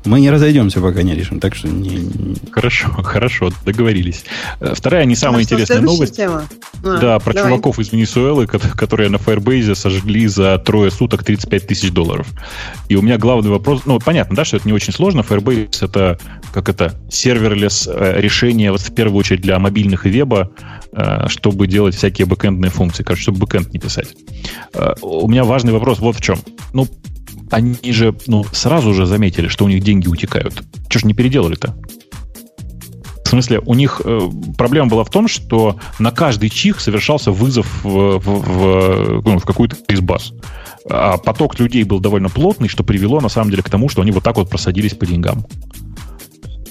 Мы 0.06 0.20
не 0.20 0.30
разойдемся, 0.30 0.82
пока 0.82 1.02
не 1.02 1.16
решим, 1.16 1.40
так 1.40 1.56
что 1.56 1.70
не... 1.70 2.36
Хорошо, 2.52 2.90
хорошо, 3.04 3.52
договорились. 3.66 4.26
Э, 4.60 4.74
вторая, 4.76 5.06
не 5.06 5.16
самая 5.16 5.44
интересная 5.44 5.82
новость. 5.82 6.18
Тема? 6.18 6.46
А, 6.84 6.98
да, 6.98 7.20
про 7.20 7.34
давай. 7.34 7.52
чуваков 7.52 7.80
из 7.80 7.92
Венесуэлы, 7.92 8.46
которые 8.46 9.10
на 9.10 9.16
Firebase 9.16 9.76
сожгли 9.76 10.28
за 10.28 10.58
трое 10.58 10.92
суток 10.92 11.24
35 11.24 11.68
тысяч 11.68 11.92
долларов. 11.92 12.28
И 12.90 12.96
у 12.96 13.02
меня 13.02 13.18
главный 13.18 13.50
вопрос, 13.50 13.84
ну, 13.86 14.00
понятно, 14.00 14.36
да, 14.36 14.44
что 14.44 14.58
это 14.58 14.68
не 14.68 14.74
очень 14.74 14.92
сложно. 14.92 15.22
Firebase 15.22 15.86
это, 15.86 16.20
как 16.54 16.68
это, 16.68 17.00
serverless 17.10 17.88
э, 17.92 18.20
решение, 18.20 18.72
вот 18.72 18.82
в 18.82 18.94
первую 18.94 19.20
очередь 19.20 19.42
для 19.42 19.58
мобильных 19.58 20.06
и 20.06 20.10
веба, 20.10 20.52
э, 20.92 21.28
чтобы 21.30 21.68
делать 21.68 21.96
всякие 21.96 22.28
бэкэндные 22.28 22.72
функции, 22.72 23.04
короче, 23.04 23.24
чтобы 23.24 23.40
бэкэнд 23.40 23.72
не 23.72 23.80
писать. 23.80 24.16
У 25.02 25.28
меня 25.28 25.44
важный 25.44 25.72
вопрос 25.72 26.00
вот 26.00 26.18
в 26.18 26.22
чем. 26.22 26.40
Ну, 26.74 26.88
они 27.54 27.94
же 27.94 28.16
ну, 28.28 28.44
сразу 28.52 28.94
же 28.94 29.06
заметили, 29.06 29.48
что 29.48 29.66
у 29.66 29.70
них 29.70 29.84
деньги 29.84 30.08
утекают. 30.08 30.64
Чего 30.90 31.00
ж 31.00 31.04
не 31.06 31.14
переделали-то? 31.14 31.76
В 33.24 33.30
смысле, 33.30 33.60
у 33.66 33.74
них 33.74 34.02
э, 34.04 34.20
проблема 34.58 34.90
была 34.90 35.04
в 35.04 35.10
том, 35.10 35.28
что 35.28 35.78
на 36.00 36.12
каждый 36.12 36.50
чих 36.50 36.80
совершался 36.80 37.32
вызов 37.32 37.68
в, 37.84 38.20
в, 38.20 38.20
в, 38.20 39.22
ну, 39.26 39.40
в 39.40 39.46
какую-то 39.46 39.76
из 39.88 40.02
баз. 40.02 40.34
А 40.90 41.18
поток 41.18 41.60
людей 41.60 41.84
был 41.84 42.00
довольно 42.00 42.30
плотный, 42.30 42.68
что 42.68 42.84
привело 42.84 43.22
на 43.22 43.30
самом 43.30 43.50
деле 43.50 43.64
к 43.64 43.70
тому, 43.70 43.90
что 43.90 44.02
они 44.02 44.12
вот 44.12 44.24
так 44.24 44.38
вот 44.38 44.50
просадились 44.50 44.94
по 44.94 45.06
деньгам. 45.06 45.46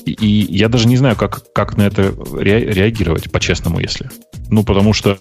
И, 0.05 0.13
и 0.13 0.57
я 0.57 0.69
даже 0.69 0.89
не 0.89 0.97
знаю, 0.97 1.17
как, 1.17 1.53
как 1.53 1.77
на 1.77 1.83
это 1.83 2.15
ре, 2.33 2.73
реагировать, 2.73 3.31
по-честному, 3.31 3.81
если. 3.81 4.11
Ну, 4.49 4.63
потому 4.65 4.93
что 4.93 5.19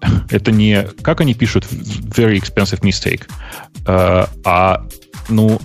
это 0.30 0.52
не, 0.52 0.88
как 1.02 1.20
они 1.20 1.34
пишут, 1.34 1.66
very 1.70 2.38
expensive 2.38 2.80
mistake, 2.80 3.22
а, 3.86 4.28
а 4.44 4.86
ну, 5.28 5.60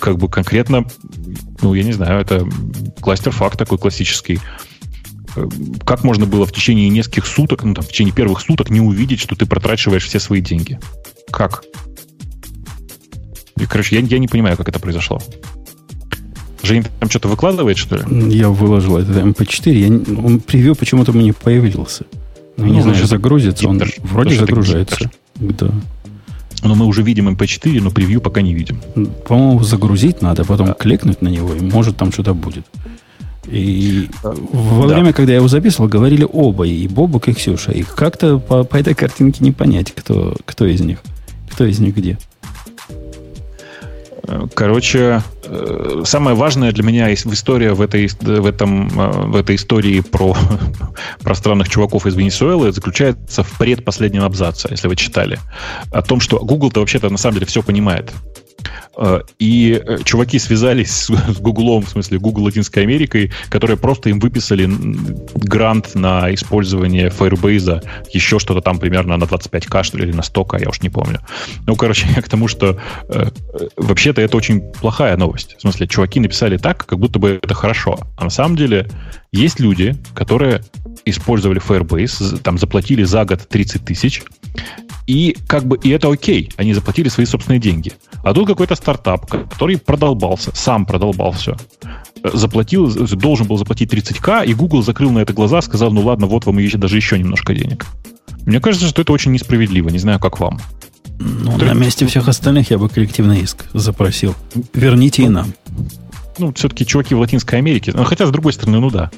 как 0.00 0.18
бы 0.18 0.28
конкретно, 0.28 0.86
ну, 1.62 1.74
я 1.74 1.82
не 1.82 1.92
знаю, 1.92 2.20
это 2.20 2.46
кластер-факт 3.00 3.58
такой 3.58 3.78
классический. 3.78 4.40
Как 5.84 6.04
можно 6.04 6.26
было 6.26 6.46
в 6.46 6.52
течение 6.52 6.88
нескольких 6.88 7.26
суток, 7.26 7.62
ну, 7.62 7.74
там, 7.74 7.84
в 7.84 7.88
течение 7.88 8.14
первых 8.14 8.40
суток 8.40 8.70
не 8.70 8.80
увидеть, 8.80 9.20
что 9.20 9.36
ты 9.36 9.46
протрачиваешь 9.46 10.06
все 10.06 10.18
свои 10.18 10.40
деньги? 10.40 10.80
Как? 11.30 11.62
И, 13.60 13.66
короче, 13.66 13.96
я, 13.96 14.02
я 14.02 14.18
не 14.18 14.28
понимаю, 14.28 14.56
как 14.56 14.68
это 14.68 14.78
произошло. 14.78 15.20
Жень, 16.62 16.84
там 16.98 17.08
что-то 17.08 17.28
выкладывает, 17.28 17.78
что 17.78 17.96
ли? 17.96 18.36
Я 18.36 18.48
выложил 18.48 18.98
это 18.98 19.12
MP4. 19.12 19.72
Я, 19.72 19.88
он 20.22 20.40
превью 20.40 20.74
почему-то 20.74 21.12
мне 21.12 21.32
появился. 21.32 22.04
Ну, 22.58 22.66
не 22.66 22.82
знаю, 22.82 23.06
загрузится. 23.06 23.68
Он 23.68 23.80
вроде 24.02 24.36
загружается. 24.36 25.10
Да. 25.36 25.70
Но 26.62 26.74
мы 26.74 26.86
уже 26.86 27.02
видим 27.02 27.28
MP4, 27.28 27.80
но 27.80 27.90
превью 27.90 28.20
пока 28.20 28.42
не 28.42 28.52
видим. 28.52 28.80
По-моему, 29.26 29.62
загрузить 29.62 30.22
надо, 30.22 30.44
потом 30.44 30.74
кликнуть 30.74 31.22
на 31.22 31.28
него, 31.28 31.54
и 31.54 31.60
может 31.60 31.96
там 31.96 32.10
что-то 32.10 32.34
будет. 32.34 32.66
И 33.46 34.10
во 34.22 34.88
да. 34.88 34.94
время, 34.94 35.12
когда 35.12 35.32
я 35.32 35.38
его 35.38 35.48
записывал, 35.48 35.88
говорили 35.88 36.26
оба, 36.30 36.66
и 36.66 36.86
Бобук, 36.88 37.28
и 37.28 37.32
Ксюша. 37.32 37.70
И 37.72 37.82
как-то 37.82 38.38
по, 38.38 38.64
по 38.64 38.76
этой 38.76 38.94
картинке 38.94 39.42
не 39.42 39.52
понять, 39.52 39.92
кто, 39.94 40.36
кто 40.44 40.66
из 40.66 40.80
них. 40.80 40.98
Кто 41.50 41.64
из 41.64 41.78
них 41.78 41.96
где. 41.96 42.18
Короче, 44.54 45.22
э, 45.44 46.02
самое 46.04 46.36
важное 46.36 46.72
для 46.72 46.84
меня 46.84 47.08
в 47.08 47.32
истории 47.32 47.68
в 47.68 47.80
этой, 47.80 48.08
в 48.20 48.46
этом, 48.46 48.88
э, 48.88 49.10
в 49.28 49.36
этой 49.36 49.56
истории 49.56 50.00
про, 50.00 50.36
про 51.22 51.34
странных 51.34 51.68
чуваков 51.68 52.06
из 52.06 52.14
Венесуэлы 52.14 52.72
заключается 52.72 53.42
в 53.42 53.58
предпоследнем 53.58 54.24
абзаце, 54.24 54.68
если 54.70 54.88
вы 54.88 54.96
читали. 54.96 55.38
О 55.90 56.02
том, 56.02 56.20
что 56.20 56.38
Google-то 56.38 56.80
вообще-то 56.80 57.08
на 57.08 57.18
самом 57.18 57.34
деле 57.34 57.46
все 57.46 57.62
понимает. 57.62 58.12
Э, 58.96 59.20
и 59.38 59.80
э, 59.84 59.98
чуваки 60.04 60.38
связались 60.38 60.90
с, 61.06 61.40
Гуглом, 61.40 61.84
в 61.84 61.90
смысле 61.90 62.18
Google 62.18 62.44
Латинской 62.44 62.82
Америкой, 62.82 63.32
которые 63.48 63.76
просто 63.76 64.10
им 64.10 64.18
выписали 64.18 64.68
грант 65.34 65.94
на 65.94 66.32
использование 66.34 67.08
Firebase, 67.08 67.86
еще 68.12 68.38
что-то 68.38 68.60
там 68.60 68.78
примерно 68.78 69.16
на 69.16 69.24
25к, 69.24 69.82
что 69.84 69.98
ли, 69.98 70.04
или 70.04 70.12
на 70.12 70.20
100к, 70.20 70.60
я 70.60 70.68
уж 70.68 70.80
не 70.82 70.90
помню. 70.90 71.20
Ну, 71.66 71.76
короче, 71.76 72.06
я 72.16 72.22
к 72.22 72.28
тому, 72.28 72.48
что 72.48 72.80
э, 73.08 73.30
вообще-то 73.76 74.20
это 74.20 74.36
очень 74.36 74.60
плохая 74.60 75.16
новость. 75.16 75.56
В 75.58 75.60
смысле, 75.60 75.86
чуваки 75.86 76.20
написали 76.20 76.56
так, 76.56 76.84
как 76.84 76.98
будто 76.98 77.18
бы 77.18 77.38
это 77.42 77.54
хорошо. 77.54 77.98
А 78.16 78.24
на 78.24 78.30
самом 78.30 78.56
деле 78.56 78.88
есть 79.32 79.60
люди, 79.60 79.96
которые 80.14 80.62
использовали 81.04 81.60
Firebase, 81.60 82.40
там 82.42 82.58
заплатили 82.58 83.04
за 83.04 83.24
год 83.24 83.46
30 83.48 83.84
тысяч, 83.84 84.22
и 85.08 85.34
как 85.46 85.64
бы 85.64 85.78
и 85.82 85.88
это 85.88 86.12
окей, 86.12 86.52
они 86.58 86.74
заплатили 86.74 87.08
свои 87.08 87.24
собственные 87.24 87.58
деньги. 87.58 87.92
А 88.22 88.34
тут 88.34 88.46
какой-то 88.46 88.74
стартап, 88.74 89.26
который 89.26 89.78
продолбался, 89.78 90.54
сам 90.54 90.84
продолбал 90.84 91.32
все. 91.32 91.56
Заплатил, 92.22 92.92
должен 93.16 93.46
был 93.46 93.56
заплатить 93.56 93.92
30к, 93.92 94.44
и 94.44 94.52
Google 94.52 94.82
закрыл 94.82 95.10
на 95.10 95.20
это 95.20 95.32
глаза, 95.32 95.62
сказал, 95.62 95.90
ну 95.92 96.02
ладно, 96.02 96.26
вот 96.26 96.44
вам 96.44 96.58
еще, 96.58 96.76
даже 96.76 96.96
еще 96.96 97.18
немножко 97.18 97.54
денег. 97.54 97.86
Мне 98.42 98.60
кажется, 98.60 98.86
что 98.86 99.00
это 99.00 99.12
очень 99.12 99.32
несправедливо, 99.32 99.88
не 99.88 99.98
знаю, 99.98 100.20
как 100.20 100.40
вам. 100.40 100.60
Ну, 101.18 101.56
на 101.56 101.72
месте 101.72 102.06
всех 102.06 102.28
остальных 102.28 102.70
я 102.70 102.76
бы 102.76 102.90
коллективный 102.90 103.40
иск 103.40 103.64
запросил. 103.72 104.34
Верните 104.74 105.22
и 105.22 105.28
нам 105.28 105.54
ну, 106.38 106.52
все-таки 106.54 106.86
чуваки 106.86 107.14
в 107.14 107.20
Латинской 107.20 107.58
Америке, 107.58 107.92
ну, 107.94 108.04
хотя, 108.04 108.26
с 108.26 108.30
другой 108.30 108.52
стороны, 108.52 108.80
ну 108.80 108.90
да. 108.90 109.10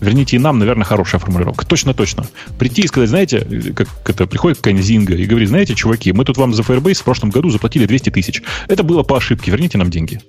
Верните 0.00 0.36
и 0.36 0.38
нам, 0.38 0.58
наверное, 0.58 0.84
хорошая 0.84 1.20
формулировка. 1.20 1.66
Точно-точно. 1.66 2.26
Прийти 2.58 2.82
и 2.82 2.86
сказать, 2.86 3.08
знаете, 3.08 3.40
как 3.74 3.88
это 4.06 4.26
приходит 4.26 4.58
какая-нибудь 4.58 4.86
Зинга 4.86 5.14
и 5.14 5.24
говорит, 5.24 5.48
знаете, 5.48 5.74
чуваки, 5.74 6.12
мы 6.12 6.24
тут 6.24 6.36
вам 6.36 6.54
за 6.54 6.62
Firebase 6.62 7.00
в 7.00 7.04
прошлом 7.04 7.30
году 7.30 7.50
заплатили 7.50 7.86
200 7.86 8.10
тысяч. 8.10 8.42
Это 8.68 8.82
было 8.82 9.02
по 9.02 9.16
ошибке, 9.16 9.50
верните 9.50 9.78
нам 9.78 9.90
деньги. 9.90 10.20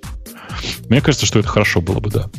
Мне 0.88 1.00
кажется, 1.00 1.26
что 1.26 1.38
это 1.38 1.48
хорошо 1.48 1.80
было 1.80 2.00
бы, 2.00 2.10
да. 2.10 2.30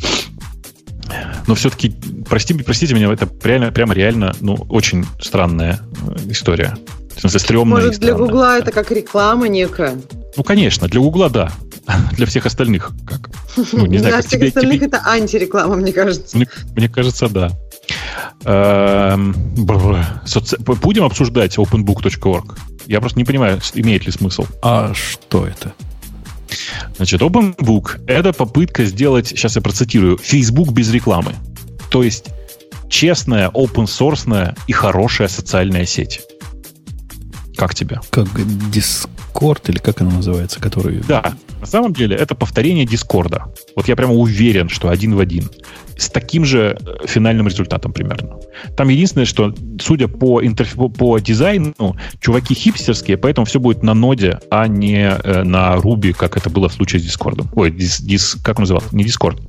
Но 1.47 1.55
все-таки, 1.55 1.93
простите, 2.27 2.63
простите 2.63 2.93
меня, 2.95 3.11
это 3.11 3.29
реально, 3.43 3.71
прямо 3.71 3.93
реально, 3.93 4.35
ну, 4.41 4.55
очень 4.69 5.05
странная 5.19 5.79
э, 6.07 6.31
история. 6.31 6.75
В 7.15 7.21
смысле, 7.21 7.39
стрёмная 7.39 7.83
Может, 7.83 8.01
для 8.01 8.13
Гугла 8.13 8.57
это 8.57 8.71
как 8.71 8.91
реклама 8.91 9.47
некая? 9.47 9.95
Ну, 10.35 10.43
конечно, 10.43 10.87
для 10.87 10.99
Гугла 10.99 11.29
да. 11.29 11.51
Для 12.13 12.25
всех 12.25 12.45
остальных 12.45 12.91
как? 13.05 13.29
Ну, 13.73 13.85
не 13.85 13.99
знаю, 13.99 14.15
для 14.15 14.23
всех 14.23 14.41
остальных 14.41 14.77
тебе... 14.77 14.87
это 14.87 15.01
антиреклама, 15.05 15.75
мне 15.75 15.93
кажется. 15.93 16.35
Мне, 16.35 16.47
мне 16.75 16.89
кажется, 16.89 17.29
да. 17.29 17.51
Эм, 18.43 19.33
будем 19.55 21.03
обсуждать 21.03 21.57
openbook.org? 21.57 22.57
Я 22.87 22.99
просто 22.99 23.19
не 23.19 23.25
понимаю, 23.25 23.59
имеет 23.75 24.05
ли 24.05 24.11
смысл. 24.11 24.45
А 24.61 24.93
что 24.93 25.47
это? 25.47 25.73
Значит, 26.97 27.21
OpenBook— 27.21 28.03
это 28.07 28.33
попытка 28.33 28.85
сделать, 28.85 29.27
сейчас 29.27 29.55
я 29.55 29.61
процитирую, 29.61 30.17
Facebook 30.17 30.71
без 30.71 30.91
рекламы. 30.91 31.33
То 31.89 32.03
есть 32.03 32.27
честная, 32.89 33.49
open-source 33.49 34.55
и 34.67 34.71
хорошая 34.71 35.27
социальная 35.27 35.85
сеть. 35.85 36.21
Как 37.55 37.73
тебе? 37.73 37.99
Как 38.09 38.27
Discord 38.27 39.61
или 39.67 39.77
как 39.77 40.01
она 40.01 40.11
называется, 40.11 40.59
который... 40.59 41.01
Да, 41.07 41.33
на 41.59 41.65
самом 41.67 41.93
деле 41.93 42.15
это 42.15 42.35
повторение 42.35 42.85
Дискорда. 42.85 43.45
Вот 43.75 43.87
я 43.87 43.95
прямо 43.95 44.13
уверен, 44.13 44.69
что 44.69 44.89
один 44.89 45.15
в 45.15 45.19
один. 45.19 45.49
С 45.97 46.09
таким 46.09 46.43
же 46.43 46.77
э, 46.79 47.07
финальным 47.07 47.47
результатом 47.47 47.93
примерно. 47.93 48.37
Там 48.75 48.89
единственное, 48.89 49.25
что, 49.25 49.53
судя 49.81 50.07
по, 50.07 50.45
интерф... 50.45 50.75
по 50.97 51.17
дизайну, 51.19 51.95
чуваки 52.19 52.53
хипстерские, 52.53 53.17
поэтому 53.17 53.45
все 53.45 53.59
будет 53.59 53.81
на 53.81 53.93
ноде, 53.93 54.39
а 54.51 54.67
не 54.67 55.07
э, 55.07 55.43
на 55.43 55.75
Ruby, 55.75 56.13
как 56.13 56.35
это 56.35 56.49
было 56.49 56.67
в 56.67 56.73
случае 56.73 56.99
с 57.01 57.05
Дискордом. 57.05 57.49
Ой, 57.55 57.71
дис, 57.71 58.01
дис, 58.01 58.37
как 58.43 58.57
он 58.57 58.63
назывался? 58.63 58.93
Не 58.95 59.05
Дискорд. 59.05 59.39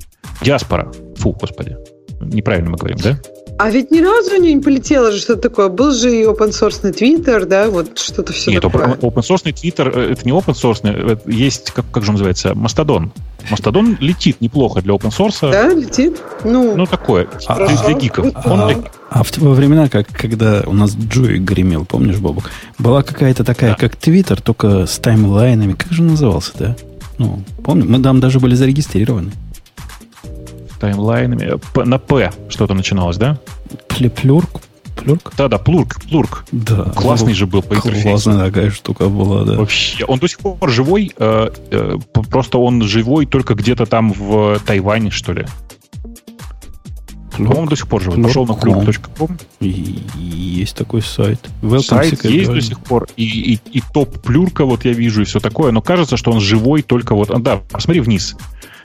Диаспора. 0.41 0.91
Фу, 1.17 1.33
господи. 1.33 1.75
Неправильно 2.21 2.69
мы 2.69 2.77
говорим, 2.77 2.97
да? 2.97 3.19
А 3.59 3.71
ведь 3.71 3.89
ни 3.89 4.01
разу 4.01 4.37
не 4.39 4.57
полетело 4.57 5.11
же 5.11 5.19
что-то 5.19 5.49
такое. 5.49 5.69
Был 5.69 5.91
же 5.91 6.15
и 6.15 6.23
open 6.25 6.49
source 6.49 6.81
Twitter, 6.93 7.45
да, 7.45 7.69
вот 7.69 7.97
что-то 7.97 8.31
все 8.31 8.51
Нет, 8.51 8.61
такое. 8.61 8.93
open 8.93 9.23
source 9.23 9.43
Twitter, 9.43 9.91
э, 9.93 10.11
это 10.11 10.25
не 10.25 10.31
open 10.31 10.53
source, 10.53 11.19
есть, 11.25 11.71
как, 11.71 11.85
как 11.91 12.03
же 12.03 12.11
называется, 12.11 12.53
Мастодон. 12.53 13.11
Мастодон 13.49 13.97
летит 13.99 14.41
неплохо 14.41 14.81
для 14.81 14.93
open 14.93 15.09
source. 15.09 15.51
Да, 15.51 15.73
летит. 15.73 16.21
Ну, 16.43 16.75
ну 16.77 16.85
такое, 16.85 17.27
а, 17.47 17.55
для, 17.55 17.83
для 17.83 17.93
гиков. 17.93 18.27
А, 18.35 18.53
Он 18.53 18.67
для... 18.67 18.91
а 19.09 19.23
в, 19.23 19.35
во 19.39 19.53
времена, 19.53 19.89
как, 19.89 20.07
когда 20.07 20.61
у 20.67 20.73
нас 20.73 20.95
Джуи 20.95 21.37
гремел, 21.37 21.85
помнишь, 21.85 22.17
Бобок, 22.17 22.51
была 22.77 23.01
какая-то 23.01 23.43
такая, 23.43 23.71
да. 23.71 23.75
как 23.75 23.95
Твиттер, 23.95 24.39
только 24.39 24.85
с 24.85 24.99
таймлайнами. 24.99 25.73
Как 25.73 25.91
же 25.91 26.03
назывался, 26.03 26.51
да? 26.59 26.75
Ну, 27.17 27.41
помню, 27.63 27.85
мы 27.87 27.99
там 28.03 28.19
даже 28.19 28.39
были 28.39 28.53
зарегистрированы 28.53 29.31
таймлайнами. 30.77 31.59
На 31.85 31.99
П 31.99 32.31
что-то 32.49 32.73
начиналось, 32.73 33.17
да? 33.17 33.39
Плюрк? 33.87 34.61
Плюрк? 34.95 35.33
Да, 35.37 35.47
да, 35.47 35.57
плурк, 35.57 36.01
плурк. 36.09 36.45
Да. 36.51 36.91
Классный 36.95 37.33
же 37.33 37.45
был 37.45 37.61
по 37.61 37.75
интерфейсу. 37.75 38.09
Классная 38.09 38.45
такая 38.45 38.71
штука 38.71 39.07
была, 39.07 39.43
да. 39.43 39.53
Вообще, 39.57 40.05
он 40.05 40.19
до 40.19 40.27
сих 40.27 40.39
пор 40.39 40.69
живой, 40.69 41.11
э, 41.17 41.49
э, 41.71 41.97
просто 42.29 42.57
он 42.57 42.81
живой 42.83 43.25
только 43.25 43.53
где-то 43.53 43.85
там 43.85 44.11
в 44.11 44.59
Тайване, 44.65 45.11
что 45.11 45.33
ли. 45.33 45.45
По-моему, 47.37 47.67
до 47.67 47.75
сих 47.75 47.87
пор 47.87 48.01
живой. 48.01 48.23
Пошел 48.23 48.47
на 48.47 48.53
plurk.com. 48.53 49.37
Есть 49.59 50.75
такой 50.75 51.03
сайт. 51.03 51.39
Welcome 51.61 51.81
сайт 51.81 52.25
есть 52.25 52.51
до 52.51 52.61
сих 52.61 52.79
пор. 52.79 53.07
И, 53.15 53.53
и, 53.53 53.59
и 53.77 53.83
топ 53.93 54.19
плюрка 54.21 54.65
вот 54.65 54.85
я 54.85 54.93
вижу, 54.93 55.21
и 55.21 55.25
все 55.25 55.39
такое. 55.39 55.71
Но 55.71 55.81
кажется, 55.81 56.17
что 56.17 56.31
он 56.31 56.39
живой 56.39 56.81
только 56.81 57.13
вот... 57.13 57.29
Да, 57.43 57.61
посмотри 57.69 58.01
вниз 58.01 58.35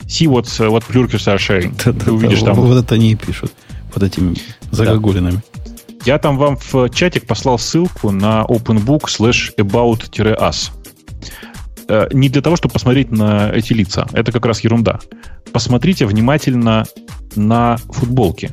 see 0.07 0.27
what, 0.27 0.45
what 0.45 0.85
plurkers 0.85 1.27
are 1.27 1.39
sharing. 1.39 1.75
Да, 1.85 1.93
Ты 1.93 2.07
да, 2.07 2.13
увидишь 2.13 2.41
да, 2.41 2.47
там... 2.47 2.57
Вот 2.57 2.77
это 2.77 2.95
они 2.95 3.13
и 3.13 3.15
пишут. 3.15 3.53
Вот 3.95 4.03
этими 4.03 4.37
загогулинами. 4.71 5.37
Да. 5.37 5.63
Я 6.05 6.19
там 6.19 6.37
вам 6.37 6.57
в 6.57 6.89
чатик 6.91 7.27
послал 7.27 7.59
ссылку 7.59 8.11
на 8.11 8.45
openbook 8.49 9.05
slash 9.05 9.55
about-us. 9.57 10.71
Э, 11.89 12.09
не 12.13 12.29
для 12.29 12.43
того, 12.43 12.57
чтобы 12.57 12.73
посмотреть 12.73 13.13
на 13.13 13.51
эти 13.51 13.73
лица. 13.73 14.07
Это 14.13 14.33
как 14.33 14.45
раз 14.47 14.61
ерунда. 14.65 14.99
Посмотрите 15.53 16.07
внимательно 16.07 16.87
на 17.37 17.77
футболки. 17.89 18.51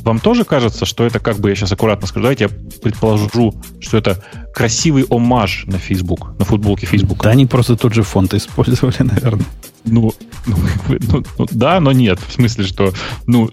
Вам 0.00 0.20
тоже 0.20 0.44
кажется, 0.44 0.84
что 0.84 1.04
это, 1.04 1.18
как 1.18 1.38
бы 1.38 1.50
я 1.50 1.54
сейчас 1.54 1.72
аккуратно 1.72 2.06
скажу, 2.06 2.24
давайте 2.24 2.44
я 2.44 2.80
предположу, 2.80 3.54
что 3.80 3.96
это 3.96 4.22
красивый 4.54 5.06
омаж 5.08 5.64
на 5.66 5.78
Facebook, 5.78 6.38
на 6.38 6.44
футболке 6.44 6.86
Facebook. 6.86 7.22
Да 7.22 7.30
они 7.30 7.46
просто 7.46 7.76
тот 7.76 7.94
же 7.94 8.02
фонд 8.02 8.34
использовали, 8.34 8.96
наверное. 9.02 9.46
Ну, 9.84 10.12
ну, 10.46 10.56
ну, 10.88 11.24
ну, 11.38 11.46
да, 11.50 11.80
но 11.80 11.92
нет. 11.92 12.18
В 12.26 12.32
смысле, 12.32 12.64
что, 12.64 12.92
ну, 13.26 13.50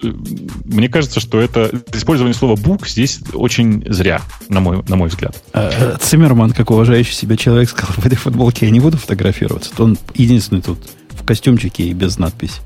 мне 0.65 0.87
кажется, 0.87 1.19
что 1.19 1.39
это 1.39 1.71
использование 1.93 2.33
слова 2.33 2.55
бук 2.55 2.87
здесь 2.87 3.19
очень 3.33 3.83
зря, 3.91 4.21
на 4.49 4.59
мой, 4.59 4.83
на 4.87 4.95
мой 4.95 5.09
взгляд. 5.09 5.41
А, 5.53 5.97
Циммерман, 5.97 6.51
как 6.51 6.71
уважающий 6.71 7.13
себя 7.13 7.37
человек, 7.37 7.69
сказал, 7.69 7.93
в 7.95 8.05
этой 8.05 8.15
футболке 8.15 8.65
я 8.65 8.71
не 8.71 8.79
буду 8.79 8.97
фотографироваться. 8.97 9.71
То 9.75 9.83
он 9.83 9.97
единственный 10.13 10.61
тут 10.61 10.79
в 11.11 11.25
костюмчике 11.25 11.83
и 11.83 11.93
без 11.93 12.17
надписи. 12.17 12.61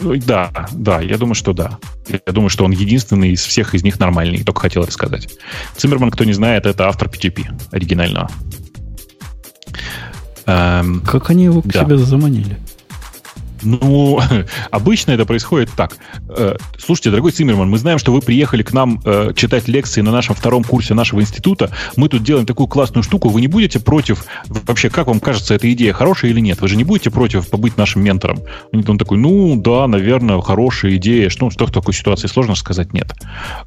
Ну, 0.00 0.16
да, 0.16 0.50
да, 0.72 1.00
я 1.00 1.18
думаю, 1.18 1.34
что 1.34 1.52
да. 1.52 1.78
Я 2.08 2.32
думаю, 2.32 2.50
что 2.50 2.64
он 2.64 2.70
единственный 2.70 3.32
из 3.32 3.42
всех 3.42 3.74
из 3.74 3.82
них 3.82 3.98
нормальный, 3.98 4.44
только 4.44 4.60
хотел 4.60 4.82
это 4.82 4.92
сказать. 4.92 5.28
Циммерман, 5.76 6.10
кто 6.10 6.24
не 6.24 6.32
знает, 6.32 6.66
это 6.66 6.88
автор 6.88 7.08
PGP 7.08 7.46
оригинального. 7.72 8.30
Эм, 10.46 11.00
как 11.00 11.30
они 11.30 11.44
его 11.44 11.60
к 11.62 11.66
да. 11.66 11.84
себе 11.84 11.98
заманили? 11.98 12.58
Ну, 13.62 14.20
обычно 14.70 15.12
это 15.12 15.24
происходит 15.24 15.70
так. 15.76 15.96
Э, 16.28 16.56
слушайте, 16.78 17.10
дорогой 17.10 17.32
Циммерман, 17.32 17.68
мы 17.68 17.78
знаем, 17.78 17.98
что 17.98 18.12
вы 18.12 18.20
приехали 18.20 18.62
к 18.62 18.72
нам 18.72 19.00
э, 19.04 19.32
читать 19.34 19.68
лекции 19.68 20.00
на 20.00 20.10
нашем 20.10 20.34
втором 20.34 20.64
курсе 20.64 20.94
нашего 20.94 21.20
института. 21.20 21.70
Мы 21.96 22.08
тут 22.08 22.22
делаем 22.22 22.46
такую 22.46 22.66
классную 22.66 23.02
штуку. 23.02 23.28
Вы 23.28 23.40
не 23.40 23.48
будете 23.48 23.80
против... 23.80 24.24
Вообще, 24.46 24.90
как 24.90 25.08
вам 25.08 25.20
кажется, 25.20 25.54
эта 25.54 25.70
идея 25.72 25.92
хорошая 25.92 26.30
или 26.30 26.40
нет? 26.40 26.60
Вы 26.60 26.68
же 26.68 26.76
не 26.76 26.84
будете 26.84 27.10
против 27.10 27.48
побыть 27.48 27.76
нашим 27.76 28.02
ментором? 28.02 28.40
Он 28.72 28.98
такой, 28.98 29.18
ну, 29.18 29.56
да, 29.56 29.86
наверное, 29.86 30.40
хорошая 30.40 30.96
идея. 30.96 31.28
Что, 31.28 31.50
что 31.50 31.66
в 31.66 31.72
такой 31.72 31.94
ситуации 31.94 32.28
сложно 32.28 32.54
сказать 32.54 32.92
нет. 32.92 33.12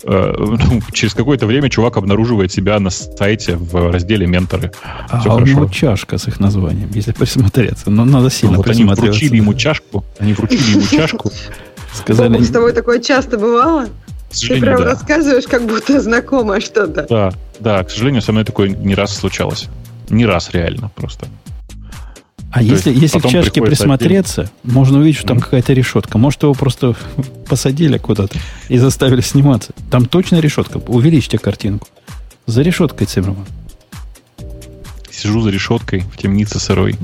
Э, 0.04 0.34
ну, 0.38 0.82
через 0.92 1.14
какое-то 1.14 1.46
время 1.46 1.70
чувак 1.70 1.98
обнаруживает 1.98 2.52
себя 2.52 2.80
на 2.80 2.90
сайте 2.90 3.56
в 3.56 3.92
разделе 3.92 4.28
«Менторы». 4.28 4.72
Все 4.72 5.16
а 5.16 5.20
хорошо. 5.20 5.44
у 5.44 5.46
него 5.46 5.66
чашка 5.68 6.18
с 6.18 6.28
их 6.28 6.40
названием, 6.40 6.90
если 6.94 7.12
присмотреться. 7.18 7.90
Но 7.90 8.06
надо 8.06 8.30
сильно 8.30 8.54
ну, 8.54 8.58
вот 8.58 8.66
присмотреться. 8.68 9.04
Они 9.04 9.12
вручили 9.12 9.36
ему 9.38 9.54
чашку 9.54 9.81
чашку, 9.82 10.06
они 10.20 10.34
вручили 10.34 10.72
ему 10.72 10.82
чашку, 10.92 11.32
Сказали, 11.94 12.42
с 12.42 12.50
тобой 12.50 12.74
такое 12.74 13.00
часто 13.00 13.38
бывало? 13.38 13.86
К 14.30 14.34
Ты 14.34 14.60
прям 14.62 14.78
да. 14.80 14.86
рассказываешь, 14.86 15.46
как 15.46 15.66
будто 15.68 16.00
знакомое 16.00 16.62
что-то. 16.62 17.06
Да, 17.10 17.34
да, 17.60 17.84
к 17.84 17.90
сожалению, 17.92 18.22
со 18.22 18.32
мной 18.32 18.46
такое 18.46 18.70
не 18.70 18.96
раз 18.96 19.14
случалось. 19.16 19.68
Не 20.10 20.26
раз 20.26 20.52
реально 20.54 20.90
просто. 20.96 21.28
а 22.52 22.62
если, 22.62 22.92
есть 22.92 23.02
если 23.02 23.20
в 23.20 23.24
потом 23.24 23.32
чашке 23.32 23.62
присмотреться, 23.62 24.50
можно 24.64 25.00
увидеть, 25.00 25.18
что 25.18 25.28
там 25.28 25.38
Мгм. 25.38 25.44
какая-то 25.44 25.74
решетка. 25.74 26.18
Может, 26.18 26.44
его 26.44 26.54
просто 26.54 26.96
посадили 27.50 27.98
куда-то 27.98 28.38
и 28.70 28.78
заставили 28.78 29.20
сниматься. 29.22 29.74
Там 29.90 30.06
точно 30.06 30.38
решетка. 30.40 30.78
Увеличьте 30.78 31.38
картинку. 31.38 31.88
За 32.46 32.62
решеткой 32.62 33.08
Циммерман. 33.08 33.46
Сижу 35.10 35.42
за 35.42 35.50
решеткой 35.50 36.02
в 36.14 36.18
темнице 36.18 36.58
сырой. 36.60 36.96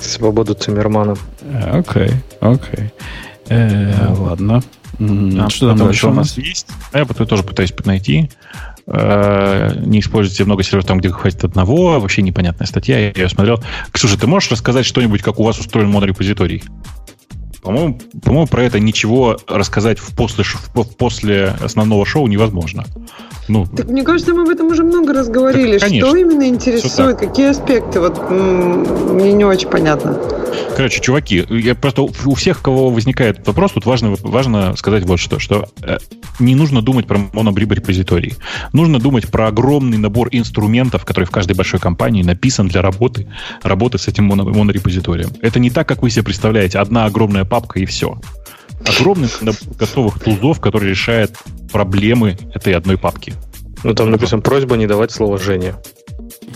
Свободу 0.00 0.54
Циммермана. 0.54 1.16
Э, 1.42 1.78
Окей, 1.80 2.10
окей. 2.40 2.90
Э, 3.48 4.12
Ладно. 4.16 4.62
А 4.98 5.48
Что 5.48 5.74
там 5.74 5.88
еще 5.88 6.08
у 6.08 6.12
нас? 6.14 6.36
есть. 6.36 6.66
А 6.92 6.98
я 6.98 7.04
тоже 7.04 7.42
пытаюсь 7.42 7.72
найти. 7.84 8.30
Э, 8.86 9.72
Не 9.84 10.00
используйте 10.00 10.44
много 10.44 10.62
серверов 10.62 10.86
там, 10.86 10.98
где 10.98 11.10
хватит 11.10 11.44
одного. 11.44 11.98
Вообще 12.00 12.22
непонятная 12.22 12.66
статья. 12.66 12.98
Я 12.98 13.12
ее 13.12 13.28
смотрел. 13.28 13.62
Ксюша, 13.92 14.18
ты 14.18 14.26
можешь 14.26 14.50
рассказать 14.50 14.84
что-нибудь, 14.84 15.22
как 15.22 15.38
у 15.38 15.44
вас 15.44 15.58
устроен 15.58 15.90
монорепозиторий? 15.90 16.62
По-моему, 17.62 18.00
по-моему, 18.22 18.46
про 18.46 18.64
это 18.64 18.80
ничего 18.80 19.38
рассказать 19.46 19.98
в 19.98 20.14
после, 20.16 20.44
в 20.44 20.96
после 20.96 21.54
основного 21.62 22.04
шоу 22.06 22.26
невозможно. 22.26 22.84
Ну, 23.50 23.66
Так 23.66 23.88
мне 23.88 24.04
кажется, 24.04 24.32
мы 24.32 24.42
об 24.42 24.48
этом 24.48 24.68
уже 24.68 24.84
много 24.84 25.12
раз 25.12 25.28
говорили. 25.28 25.78
Так, 25.78 25.88
конечно. 25.88 26.08
Что 26.08 26.16
именно 26.16 26.46
интересует, 26.46 27.18
какие 27.18 27.48
аспекты? 27.48 27.98
Вот 27.98 28.30
мне 28.30 29.32
не 29.32 29.44
очень 29.44 29.68
понятно. 29.68 30.16
Короче, 30.76 31.00
чуваки, 31.00 31.44
я 31.50 31.74
просто 31.74 32.02
у 32.02 32.34
всех, 32.34 32.60
у 32.60 32.62
кого 32.62 32.90
возникает 32.90 33.44
вопрос, 33.46 33.72
тут 33.72 33.86
важно, 33.86 34.14
важно 34.22 34.76
сказать 34.76 35.04
вот 35.04 35.18
что, 35.18 35.40
что 35.40 35.68
э, 35.82 35.98
не 36.38 36.54
нужно 36.54 36.80
думать 36.80 37.08
про 37.08 37.18
монорепозиторий. 37.32 38.34
Нужно 38.72 39.00
думать 39.00 39.28
про 39.28 39.48
огромный 39.48 39.98
набор 39.98 40.28
инструментов, 40.30 41.04
который 41.04 41.24
в 41.24 41.30
каждой 41.30 41.54
большой 41.56 41.80
компании 41.80 42.22
написан 42.22 42.68
для 42.68 42.82
работы, 42.82 43.28
работы 43.64 43.98
с 43.98 44.06
этим 44.06 44.24
моно- 44.26 44.44
монорепозиторием. 44.44 45.30
Это 45.42 45.58
не 45.58 45.70
так, 45.70 45.88
как 45.88 46.02
вы 46.02 46.10
себе 46.10 46.22
представляете, 46.22 46.78
одна 46.78 47.04
огромная 47.06 47.44
папка 47.44 47.80
и 47.80 47.84
все. 47.84 48.20
Огромный 48.86 49.28
набор 49.40 49.60
готовых 49.78 50.20
тулзов, 50.20 50.60
который 50.60 50.90
решает 50.90 51.36
проблемы 51.72 52.36
этой 52.54 52.74
одной 52.74 52.98
папки. 52.98 53.34
Ну, 53.82 53.94
там 53.94 54.10
написано 54.10 54.42
просьба 54.42 54.76
не 54.76 54.86
давать 54.86 55.10
слово 55.10 55.38
Жене. 55.38 55.74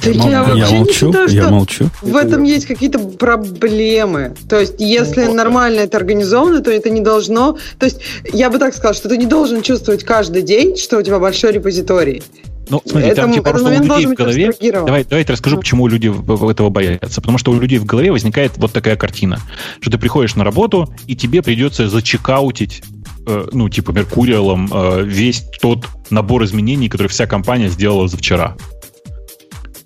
Да 0.05 0.10
Мол- 0.12 0.31
я 0.31 0.43
вообще 0.43 0.73
не 0.73 0.78
молчу, 0.78 0.93
считаю, 0.93 1.28
я 1.28 1.43
что 1.43 1.51
молчу. 1.51 1.91
в 2.02 2.17
этом 2.17 2.43
есть 2.43 2.67
какие-то 2.67 2.99
проблемы. 2.99 4.34
То 4.49 4.60
есть, 4.60 4.75
если 4.78 5.25
нормально 5.26 5.81
это 5.81 5.97
организовано, 5.97 6.60
то 6.60 6.70
это 6.70 6.91
не 6.91 7.01
должно... 7.01 7.57
То 7.78 7.86
есть, 7.86 8.01
я 8.33 8.51
бы 8.51 8.59
так 8.59 8.75
сказала, 8.75 8.94
что 8.94 9.09
ты 9.09 9.17
не 9.17 9.26
должен 9.26 9.62
чувствовать 9.62 10.05
каждый 10.05 10.43
день, 10.43 10.76
что 10.76 10.99
у 10.99 11.02
тебя 11.02 11.18
большой 11.18 11.52
репозиторий. 11.52 12.23
Ну, 12.68 12.83
смотри, 12.84 13.09
Это- 13.10 13.23
там 13.23 13.33
типа 13.33 13.51
просто 13.51 13.68
у 13.68 13.70
людей 13.73 14.07
в 14.07 14.15
голове... 14.15 14.49
абстрагирован. 14.49 14.86
Давай, 14.86 15.07
давайте 15.09 15.33
расскажу, 15.33 15.59
почему 15.59 15.86
люди 15.86 16.12
этого 16.51 16.70
боятся. 16.70 17.20
Потому 17.20 17.39
что 17.39 17.52
у 17.52 17.60
людей 17.60 17.78
в 17.78 17.84
голове 17.84 18.10
возникает 18.10 18.52
вот 18.57 18.73
такая 18.73 18.97
картина, 18.97 19.41
что 19.81 19.91
ты 19.91 19.99
приходишь 19.99 20.34
на 20.34 20.44
работу, 20.44 20.89
и 21.07 21.15
тебе 21.15 21.43
придется 21.43 21.89
зачекаутить 21.89 22.83
э, 23.27 23.47
ну, 23.53 23.69
типа, 23.69 23.93
Меркуриалом 23.93 24.69
э, 24.73 25.05
весь 25.05 25.44
тот 25.61 25.86
набор 26.11 26.44
изменений, 26.44 26.89
который 26.89 27.09
вся 27.09 27.27
компания 27.27 27.69
сделала 27.69 28.09
за 28.09 28.17
вчера. 28.17 28.57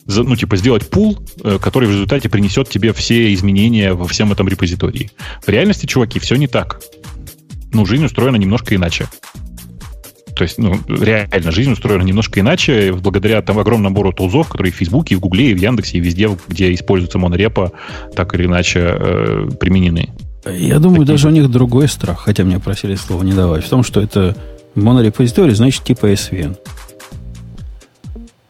За- 0.07 0.23
ну, 0.23 0.37
типа, 0.37 0.57
сделать 0.57 0.89
пул, 0.89 1.19
э, 1.45 1.59
который 1.61 1.89
в 1.89 1.93
результате 1.93 2.29
принесет 2.29 2.69
тебе 2.69 2.93
все 2.93 3.33
изменения 3.35 3.95
во 3.95 4.07
всем 4.07 4.33
этом 4.33 4.49
репозитории. 4.49 5.11
В 5.45 5.49
реальности, 5.49 5.87
чуваки, 5.87 6.19
все 6.19 6.37
не 6.37 6.47
так. 6.47 6.81
Ну, 7.73 7.85
жизнь 7.85 8.05
устроена 8.05 8.37
немножко 8.37 8.75
иначе. 8.75 9.09
То 10.39 10.45
есть, 10.45 10.57
ну, 10.57 10.79
реально, 10.89 11.51
жизнь 11.51 11.73
устроена 11.73 12.03
немножко 12.05 12.39
иначе, 12.39 12.93
благодаря 12.93 13.43
там 13.43 13.59
огромному 13.59 13.91
набору 13.91 14.13
тулзов, 14.13 14.49
которые 14.49 14.73
в 14.73 14.77
Фейсбуке, 14.77 15.17
в 15.17 15.21
Гугле, 15.21 15.51
и 15.51 15.55
в 15.55 15.59
Яндексе, 15.59 15.99
и 15.99 16.01
везде, 16.01 16.31
где 16.47 16.73
используется 16.73 17.19
монорепа, 17.19 17.73
так 18.15 18.35
или 18.37 18.47
иначе 18.47 18.79
э, 18.81 19.49
применены. 19.59 20.11
Я 20.47 20.79
думаю, 20.79 21.05
даже 21.05 21.29
у 21.29 21.31
них 21.31 21.51
другой 21.51 21.89
страх, 21.89 22.21
хотя 22.21 22.45
мне 22.45 22.59
просили 22.59 22.95
слово 22.95 23.23
не 23.23 23.33
давать, 23.33 23.65
в 23.65 23.69
том, 23.69 23.83
что 23.83 24.01
это 24.01 24.37
монорепозиторий, 24.75 25.55
значит, 25.55 25.85
типа 25.85 26.13
SVN. 26.13 26.57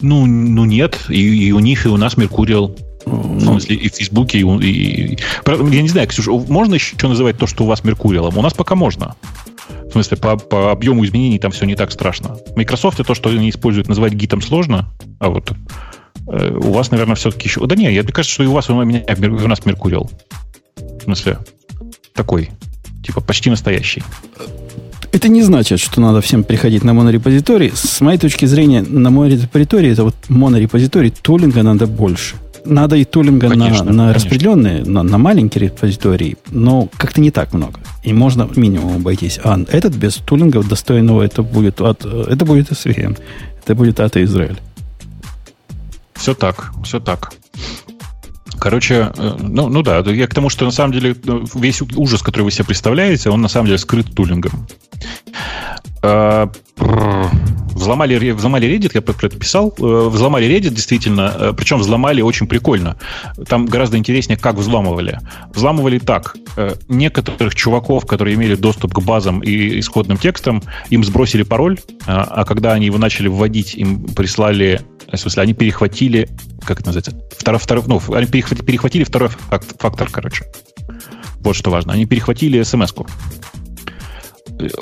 Ну, 0.01 0.27
ну 0.27 0.65
нет, 0.65 0.99
и, 1.09 1.49
и 1.49 1.53
у 1.53 1.59
них, 1.61 1.87
и 1.87 1.89
у 1.89 1.97
нас 1.97 2.17
Меркуриал. 2.17 2.77
В 3.05 3.11
Ну, 3.35 3.41
смысле, 3.41 3.77
и 3.77 3.89
в 3.89 3.95
Фейсбуке, 3.95 4.39
и, 4.39 4.43
и- 4.43 5.19
Я 5.47 5.83
не 5.83 5.89
знаю, 5.89 6.07
Ксюша, 6.09 6.31
можно 6.33 6.75
еще 6.75 6.95
называть 7.09 7.39
то, 7.39 7.47
что 7.47 7.65
у 7.65 7.67
вас 7.67 7.83
Меркуриалом? 7.83 8.37
У 8.37 8.43
нас 8.43 8.53
пока 8.53 8.75
можно. 8.75 9.17
В 9.89 9.93
смысле, 9.93 10.19
по, 10.19 10.37
по 10.37 10.71
объему 10.71 11.05
изменений 11.07 11.39
там 11.39 11.51
все 11.51 11.65
не 11.65 11.75
так 11.75 11.91
страшно. 11.91 12.37
Microsoft 12.55 12.99
то, 13.05 13.15
что 13.15 13.31
они 13.31 13.49
используют, 13.49 13.89
называть 13.89 14.13
гитом 14.13 14.43
сложно, 14.43 14.91
а 15.19 15.31
вот 15.31 15.53
э, 16.31 16.51
у 16.55 16.73
вас, 16.73 16.91
наверное, 16.91 17.17
все-таки 17.17 17.49
еще... 17.49 17.67
Да 17.67 17.75
не, 17.75 17.91
я, 17.93 18.03
мне 18.03 18.13
кажется, 18.13 18.35
что 18.35 18.45
и 18.45 18.47
у 18.47 18.53
вас, 18.53 18.69
у, 18.69 18.75
меня, 18.85 19.03
у 19.09 19.49
нас 19.49 19.65
Меркуриал. 19.65 20.11
В 20.77 21.03
смысле, 21.05 21.39
такой, 22.19 22.51
типа, 23.05 23.21
почти 23.21 23.49
настоящий. 23.51 24.03
Это 25.13 25.29
не 25.29 25.43
значит, 25.43 25.79
что 25.81 26.01
надо 26.01 26.21
всем 26.21 26.43
приходить 26.43 26.85
на 26.85 26.93
монорепозиторий. 26.93 27.71
С 27.75 28.01
моей 28.01 28.19
точки 28.19 28.47
зрения, 28.47 28.83
на 28.83 29.11
монорепозитории, 29.11 29.93
это 29.93 30.03
вот 30.05 30.15
монорепозиторий, 30.29 31.11
тулинга 31.11 31.63
надо 31.63 31.87
больше. 31.87 32.35
Надо 32.65 32.97
и 32.97 33.05
тулинга 33.05 33.49
Конечно, 33.49 33.85
на, 33.85 33.93
на 33.93 34.03
конечно. 34.03 34.13
распределенные, 34.15 34.85
на, 34.85 35.03
на 35.03 35.19
маленькие 35.19 35.65
репозитории, 35.67 36.37
но 36.51 36.89
как-то 36.99 37.21
не 37.21 37.31
так 37.31 37.55
много. 37.55 37.81
И 38.03 38.13
можно 38.13 38.49
минимум 38.57 38.97
обойтись. 38.97 39.39
А 39.45 39.59
этот 39.71 39.95
без 39.95 40.17
тулинга 40.17 40.63
достойного, 40.63 41.23
это 41.23 41.43
будет 41.43 41.81
от, 41.81 42.05
это 42.05 42.45
будет 42.45 42.73
SVN. 42.73 43.17
Это 43.63 43.75
будет 43.75 44.01
от 44.01 44.17
Израиль. 44.17 44.59
Все 46.15 46.35
так, 46.35 46.73
все 46.85 46.99
так. 46.99 47.33
Короче, 48.61 49.13
э, 49.17 49.37
ну, 49.39 49.69
ну 49.69 49.83
да, 49.83 49.99
я 49.99 50.27
к 50.27 50.35
тому, 50.35 50.49
что 50.49 50.65
на 50.65 50.71
самом 50.71 50.93
деле 50.93 51.13
э, 51.13 51.41
весь 51.55 51.83
ужас, 51.97 52.23
который 52.23 52.43
вы 52.43 52.51
себе 52.51 52.65
представляете, 52.65 53.31
он 53.31 53.41
на 53.41 53.49
самом 53.49 53.67
деле 53.67 53.79
скрыт 53.79 54.15
тулингом. 54.15 54.67
Взломали, 57.79 58.31
взломали 58.33 58.69
Reddit, 58.69 58.91
я 58.95 59.01
про 59.03 59.15
это 59.27 59.37
писал. 59.39 59.73
Э, 59.79 60.09
Взломали 60.09 60.47
Reddit, 60.49 60.71
действительно, 60.71 61.33
э, 61.39 61.53
причем 61.57 61.79
взломали 61.79 62.21
очень 62.23 62.47
прикольно. 62.47 62.97
Там 63.49 63.67
гораздо 63.67 63.97
интереснее, 63.97 64.37
как 64.37 64.57
взламывали. 64.57 65.21
Взламывали 65.55 65.99
так. 65.99 66.37
э, 66.57 66.75
Некоторых 66.89 67.55
чуваков, 67.55 68.07
которые 68.07 68.35
имели 68.37 68.55
доступ 68.57 68.95
к 68.95 69.01
базам 69.01 69.41
и 69.41 69.79
исходным 69.81 70.19
текстам, 70.19 70.63
им 70.91 71.05
сбросили 71.05 71.43
пароль, 71.45 71.79
а 72.07 72.45
когда 72.45 72.73
они 72.73 72.87
его 72.87 72.99
начали 72.99 73.29
вводить, 73.29 73.75
им 73.75 74.05
прислали, 74.09 74.81
в 75.13 75.17
смысле, 75.17 75.43
они 75.45 75.55
перехватили, 75.55 76.29
как 76.65 76.81
это 76.81 76.89
называется, 76.89 77.13
второй, 77.39 77.59
второй, 77.61 77.85
ну, 77.87 78.01
они 78.15 78.27
перехватили, 78.27 78.65
перехватили 78.67 79.05
второй 79.05 79.29
фак- 79.29 79.65
фактор, 79.79 80.09
короче. 80.11 80.45
Вот 81.41 81.55
что 81.55 81.71
важно. 81.71 81.93
Они 81.93 82.05
перехватили 82.07 82.63
смс-ку 82.63 83.07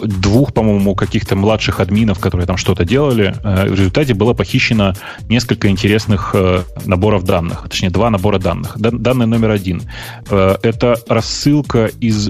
двух, 0.05 0.53
по-моему, 0.53 0.95
каких-то 0.95 1.37
младших 1.37 1.81
админов, 1.81 2.19
которые 2.19 2.47
там 2.47 2.57
что-то 2.57 2.85
делали. 2.85 3.35
Э, 3.45 3.67
В 3.69 3.75
результате 3.75 4.15
было 4.15 4.33
похищено 4.35 4.95
несколько 5.29 5.69
интересных 5.69 6.31
э, 6.35 6.63
наборов 6.85 7.25
данных, 7.25 7.65
точнее, 7.69 7.91
два 7.91 8.11
набора 8.11 8.39
данных. 8.39 8.79
Дан- 8.79 8.99
Данный 9.03 9.27
номер 9.27 9.51
один. 9.51 9.83
Э, 10.31 10.57
Это 10.63 10.97
рассылка 11.09 11.87
из 12.01 12.29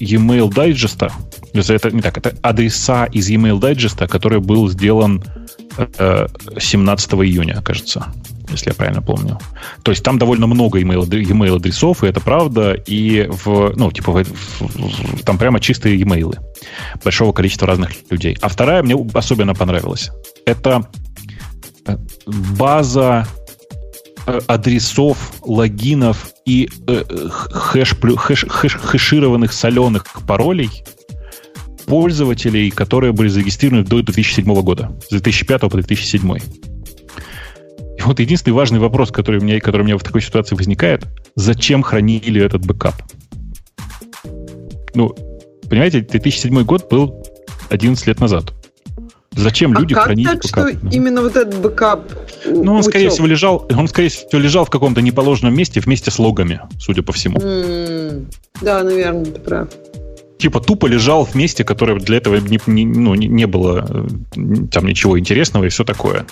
e-mail 0.00 0.52
дайджеста. 0.52 1.12
Это 1.54 1.90
не 1.90 2.02
так, 2.02 2.18
это 2.18 2.34
адреса 2.42 3.04
из 3.06 3.28
e-mail 3.30 3.58
дайджеста, 3.58 4.06
который 4.08 4.40
был 4.40 4.68
сделан 4.68 5.22
э, 5.78 6.26
17 6.58 7.12
июня, 7.14 7.60
кажется, 7.62 8.06
если 8.52 8.70
я 8.70 8.74
правильно 8.74 9.02
помню. 9.02 9.38
То 9.82 9.90
есть 9.90 10.02
там 10.02 10.18
довольно 10.18 10.46
много 10.46 10.80
email, 10.80 11.56
адресов, 11.56 12.04
и 12.04 12.06
это 12.06 12.20
правда, 12.20 12.72
и 12.72 13.26
в, 13.28 13.72
ну, 13.76 13.90
типа, 13.90 14.12
в- 14.12 14.24
в- 14.24 14.60
в- 14.60 15.22
там 15.24 15.38
прямо 15.38 15.60
чистые 15.60 15.98
e-mail 15.98 16.38
большого 17.04 17.32
количества 17.32 17.68
разных 17.68 17.90
людей. 18.10 18.36
А 18.40 18.48
вторая 18.48 18.82
мне 18.82 18.96
особенно 19.14 19.54
понравилась. 19.54 20.10
Это 20.46 20.88
э, 21.86 21.96
база 22.26 23.26
э, 24.26 24.40
адресов, 24.46 25.32
логинов 25.42 26.30
и 26.44 26.68
э, 26.86 27.04
хэш, 27.30 27.94
хэш- 27.94 28.48
хэш- 28.48 28.78
хэшированных 28.78 29.52
соленых 29.52 30.04
паролей 30.26 30.70
пользователей, 31.86 32.70
которые 32.70 33.12
были 33.12 33.28
зарегистрированы 33.28 33.84
до 33.84 34.00
2007 34.02 34.44
года, 34.62 34.92
с 35.06 35.08
2005 35.10 35.60
по 35.62 35.68
2007. 35.70 36.38
И 38.00 38.02
вот 38.02 38.18
единственный 38.18 38.54
важный 38.54 38.78
вопрос, 38.78 39.10
который 39.10 39.40
у 39.40 39.44
меня, 39.44 39.60
который 39.60 39.82
у 39.82 39.84
меня 39.84 39.98
в 39.98 40.02
такой 40.02 40.22
ситуации 40.22 40.54
возникает, 40.54 41.04
зачем 41.36 41.82
хранили 41.82 42.42
этот 42.42 42.64
бэкап? 42.64 42.94
Ну, 44.94 45.14
понимаете, 45.68 46.00
2007 46.00 46.62
год 46.64 46.88
был 46.90 47.22
11 47.68 48.06
лет 48.06 48.18
назад. 48.18 48.54
Зачем 49.36 49.76
А 49.76 49.80
люди 49.80 49.94
как 49.94 50.04
хранили 50.04 50.26
так, 50.28 50.42
что 50.44 50.68
именно 50.68 51.20
вот 51.20 51.36
этот 51.36 51.60
бэкап 51.60 52.10
Ну, 52.46 52.72
он, 52.72 52.78
утек? 52.78 52.90
скорее 52.90 53.10
всего, 53.10 53.26
лежал, 53.26 53.68
он, 53.70 53.86
скорее 53.86 54.08
всего, 54.08 54.40
лежал 54.40 54.64
в 54.64 54.70
каком-то 54.70 55.02
неположенном 55.02 55.54
месте 55.54 55.80
вместе 55.80 56.10
с 56.10 56.18
логами, 56.18 56.62
судя 56.80 57.02
по 57.02 57.12
всему. 57.12 57.38
М, 57.38 58.26
Да, 58.62 58.82
наверное, 58.82 59.26
ты 59.26 59.40
прав. 59.40 59.68
типа 60.38 60.60
тупо 60.60 60.86
лежал 60.86 61.26
в 61.26 61.34
месте, 61.34 61.64
которое 61.64 62.00
для 62.00 62.16
этого 62.16 62.36
не, 62.36 62.58
не, 62.66 62.86
ну, 62.86 63.14
не 63.14 63.46
было 63.46 63.86
э, 63.88 64.06
там 64.72 64.86
ничего 64.86 65.18
интересного 65.18 65.64
и 65.64 65.68
все 65.68 65.84
такое. 65.84 66.24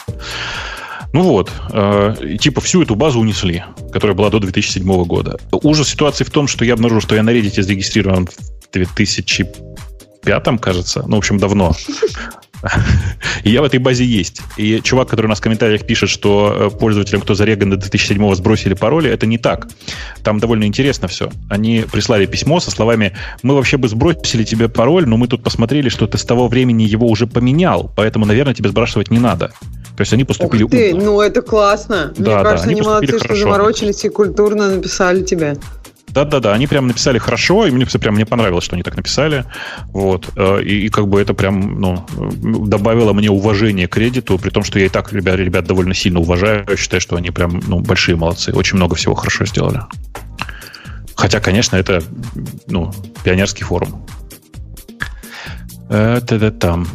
Ну 1.12 1.22
вот, 1.22 1.50
э, 1.72 2.36
типа 2.38 2.60
всю 2.60 2.82
эту 2.82 2.94
базу 2.94 3.20
унесли, 3.20 3.64
которая 3.92 4.16
была 4.16 4.30
до 4.30 4.40
2007 4.40 5.04
года. 5.04 5.38
Ужас 5.50 5.88
ситуации 5.88 6.24
в 6.24 6.30
том, 6.30 6.46
что 6.46 6.64
я 6.64 6.74
обнаружил, 6.74 7.00
что 7.00 7.14
я 7.14 7.22
на 7.22 7.30
Reddit 7.30 7.62
зарегистрирован 7.62 8.26
в 8.26 8.72
2005, 8.72 10.58
кажется. 10.60 11.04
Ну, 11.06 11.16
в 11.16 11.18
общем, 11.18 11.38
давно. 11.38 11.74
И 13.44 13.50
я 13.50 13.62
в 13.62 13.64
этой 13.64 13.78
базе 13.78 14.04
есть. 14.04 14.40
И 14.56 14.80
чувак, 14.82 15.08
который 15.08 15.26
у 15.26 15.28
нас 15.28 15.38
в 15.38 15.42
комментариях 15.42 15.86
пишет, 15.86 16.10
что 16.10 16.70
э, 16.72 16.78
пользователям, 16.78 17.20
кто 17.20 17.34
зареган 17.34 17.70
до 17.70 17.76
2007 17.76 18.34
сбросили 18.34 18.74
пароли, 18.74 19.10
это 19.10 19.26
не 19.26 19.38
так. 19.38 19.68
Там 20.22 20.38
довольно 20.40 20.64
интересно 20.64 21.08
все. 21.08 21.30
Они 21.48 21.84
прислали 21.90 22.26
письмо 22.26 22.60
со 22.60 22.70
словами 22.70 23.12
«Мы 23.42 23.54
вообще 23.54 23.76
бы 23.76 23.88
сбросили 23.88 24.44
тебе 24.44 24.68
пароль, 24.68 25.06
но 25.06 25.16
мы 25.16 25.28
тут 25.28 25.42
посмотрели, 25.42 25.88
что 25.88 26.06
ты 26.06 26.18
с 26.18 26.24
того 26.24 26.48
времени 26.48 26.82
его 26.82 27.06
уже 27.06 27.26
поменял, 27.26 27.92
поэтому, 27.96 28.26
наверное, 28.26 28.54
тебе 28.54 28.68
сбрасывать 28.70 29.10
не 29.10 29.18
надо». 29.18 29.52
То 29.96 30.02
есть 30.02 30.12
они 30.12 30.22
поступили 30.22 30.62
Ух 30.62 30.70
ты, 30.70 30.94
умно. 30.94 31.04
ну 31.06 31.20
это 31.20 31.42
классно. 31.42 32.12
Да, 32.16 32.22
Мне 32.22 32.24
да, 32.30 32.42
кажется, 32.44 32.64
они 32.68 32.74
они 32.74 32.82
молодцы, 32.82 33.06
поступили 33.06 33.18
что 33.18 33.28
хорошо. 33.28 33.42
заморочились 33.42 34.04
и 34.04 34.08
культурно 34.08 34.70
написали 34.70 35.22
тебе. 35.24 35.56
Да-да-да, 36.10 36.52
они 36.52 36.66
прям 36.66 36.86
написали 36.86 37.18
хорошо, 37.18 37.66
и 37.66 37.70
мне 37.70 37.86
прям 37.86 38.14
мне 38.14 38.26
понравилось, 38.26 38.64
что 38.64 38.74
они 38.76 38.82
так 38.82 38.96
написали. 38.96 39.44
Вот. 39.88 40.30
э, 40.36 40.62
И, 40.62 40.86
и 40.86 40.88
как 40.88 41.08
бы 41.08 41.20
это 41.20 41.34
прям 41.34 41.80
ну, 41.80 42.06
добавило 42.66 43.12
мне 43.12 43.30
уважение 43.30 43.88
к 43.88 43.92
кредиту, 43.92 44.38
при 44.38 44.50
том, 44.50 44.64
что 44.64 44.78
я 44.78 44.86
и 44.86 44.88
так 44.88 45.12
ребят, 45.12 45.36
ребят 45.36 45.66
довольно 45.66 45.94
сильно 45.94 46.20
уважаю. 46.20 46.64
Я 46.68 46.76
считаю, 46.76 47.00
что 47.00 47.16
они 47.16 47.30
прям 47.30 47.60
ну, 47.66 47.80
большие 47.80 48.16
молодцы. 48.16 48.52
Очень 48.52 48.76
много 48.76 48.94
всего 48.94 49.14
хорошо 49.14 49.44
сделали. 49.44 49.80
Хотя, 51.14 51.40
конечно, 51.40 51.76
это 51.76 52.02
ну, 52.68 52.92
пионерский 53.24 53.64
форум. 53.64 54.06
Это 55.90 56.50
там. 56.50 56.86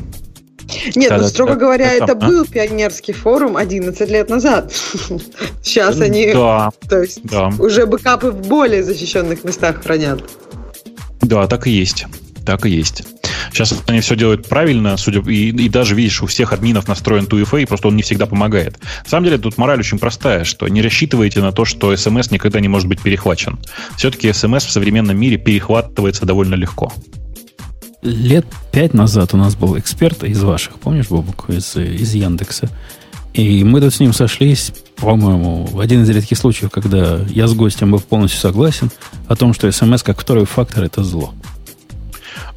Нет, 0.95 1.09
Да, 1.09 1.17
ну, 1.17 1.27
строго 1.27 1.53
да, 1.53 1.59
говоря, 1.59 1.85
да, 1.85 1.93
это 1.93 2.07
там, 2.07 2.17
а? 2.21 2.27
был 2.27 2.45
пионерский 2.45 3.13
форум 3.13 3.57
11 3.57 4.09
лет 4.09 4.29
назад. 4.29 4.73
Сейчас 5.61 5.99
они, 6.01 6.33
Да, 6.33 6.71
то 6.89 7.01
есть, 7.01 7.21
да. 7.23 7.51
уже 7.59 7.85
бэкапы 7.85 8.31
в 8.31 8.47
более 8.47 8.83
защищенных 8.83 9.43
местах 9.43 9.83
хранят. 9.83 10.23
Да, 11.21 11.47
так 11.47 11.67
и 11.67 11.71
есть. 11.71 12.05
Так 12.45 12.65
и 12.65 12.69
есть. 12.69 13.03
Сейчас 13.51 13.81
они 13.87 14.01
все 14.01 14.15
делают 14.15 14.47
правильно, 14.47 14.97
судя 14.97 15.19
и, 15.19 15.49
и 15.49 15.69
даже 15.69 15.95
видишь, 15.95 16.21
у 16.21 16.25
всех 16.25 16.53
админов 16.53 16.87
настроен 16.87 17.25
2FA, 17.25 17.67
просто 17.67 17.87
он 17.87 17.95
не 17.95 18.01
всегда 18.01 18.25
помогает. 18.25 18.79
На 19.03 19.09
самом 19.09 19.25
деле 19.25 19.37
тут 19.37 19.57
мораль 19.57 19.79
очень 19.79 19.99
простая, 19.99 20.43
что 20.43 20.67
не 20.67 20.81
рассчитывайте 20.81 21.41
на 21.41 21.51
то, 21.51 21.63
что 21.63 21.95
смс 21.95 22.31
никогда 22.31 22.59
не 22.59 22.67
может 22.67 22.87
быть 22.87 23.01
перехвачен. 23.01 23.59
Все-таки 23.97 24.31
смс 24.33 24.65
в 24.65 24.71
современном 24.71 25.17
мире 25.17 25.37
перехватывается 25.37 26.25
довольно 26.25 26.55
легко. 26.55 26.91
Лет 28.03 28.45
пять 28.71 28.93
назад 28.93 29.33
у 29.33 29.37
нас 29.37 29.55
был 29.55 29.77
эксперт 29.79 30.23
из 30.23 30.43
ваших, 30.43 30.73
помнишь, 30.75 31.07
Бобук, 31.07 31.49
из, 31.49 31.75
из 31.75 32.13
Яндекса. 32.13 32.69
И 33.33 33.63
мы 33.63 33.81
тут 33.81 33.93
с 33.93 33.99
ним 33.99 34.13
сошлись, 34.13 34.73
по-моему, 34.97 35.65
в 35.65 35.79
один 35.79 36.03
из 36.03 36.09
редких 36.09 36.37
случаев, 36.37 36.69
когда 36.69 37.19
я 37.29 37.47
с 37.47 37.53
гостем 37.53 37.91
был 37.91 37.99
полностью 37.99 38.39
согласен 38.39 38.91
о 39.27 39.35
том, 39.35 39.53
что 39.53 39.71
смс 39.71 40.03
как 40.03 40.19
второй 40.19 40.45
фактор 40.45 40.83
это 40.83 41.03
зло. 41.03 41.33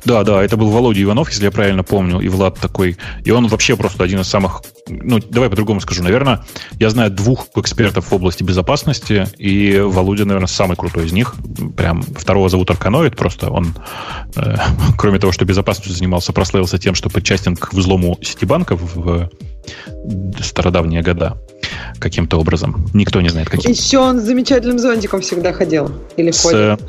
Да, 0.07 0.23
да, 0.23 0.43
это 0.43 0.57
был 0.57 0.71
Володя 0.71 1.03
Иванов, 1.03 1.29
если 1.31 1.45
я 1.45 1.51
правильно 1.51 1.83
помню, 1.83 2.21
и 2.21 2.29
Влад 2.29 2.61
такой. 2.61 2.97
И 3.25 3.33
он 3.33 3.49
вообще 3.49 3.77
просто 3.77 4.05
один 4.05 4.21
из 4.21 4.29
самых... 4.29 4.63
Ну, 4.89 5.19
давай 5.19 5.51
по-другому 5.51 5.81
скажу. 5.81 6.05
Наверное, 6.05 6.45
я 6.79 6.91
знаю 6.91 7.11
двух 7.11 7.49
экспертов 7.57 8.11
в 8.11 8.15
области 8.15 8.45
безопасности, 8.45 9.27
и 9.37 9.81
Володя, 9.81 10.25
наверное, 10.25 10.47
самый 10.47 10.77
крутой 10.77 11.07
из 11.07 11.13
них. 11.13 11.35
Прям 11.77 12.03
второго 12.03 12.49
зовут 12.49 12.71
Арканоид, 12.71 13.17
просто 13.17 13.51
он, 13.51 13.75
э, 14.37 14.57
кроме 14.97 15.19
того, 15.19 15.33
что 15.33 15.45
безопасностью 15.45 15.93
занимался, 15.97 16.33
прославился 16.33 16.79
тем, 16.79 16.95
что 16.95 17.11
причастен 17.11 17.57
к 17.57 17.73
взлому 17.73 18.17
Ситибанка 18.23 18.77
в 18.77 19.29
в 20.05 20.45
стародавние 20.45 21.03
года 21.03 21.37
каким-то 21.99 22.39
образом. 22.39 22.87
Никто 22.95 23.21
не 23.21 23.29
знает, 23.29 23.49
каким. 23.49 23.73
Еще 23.73 23.99
он 23.99 24.21
с 24.21 24.25
замечательным 24.25 24.79
зонтиком 24.79 25.21
всегда 25.23 25.53
ходил. 25.53 25.91
Или 26.17 26.31
С 26.31 26.43
ходит. 26.43 26.81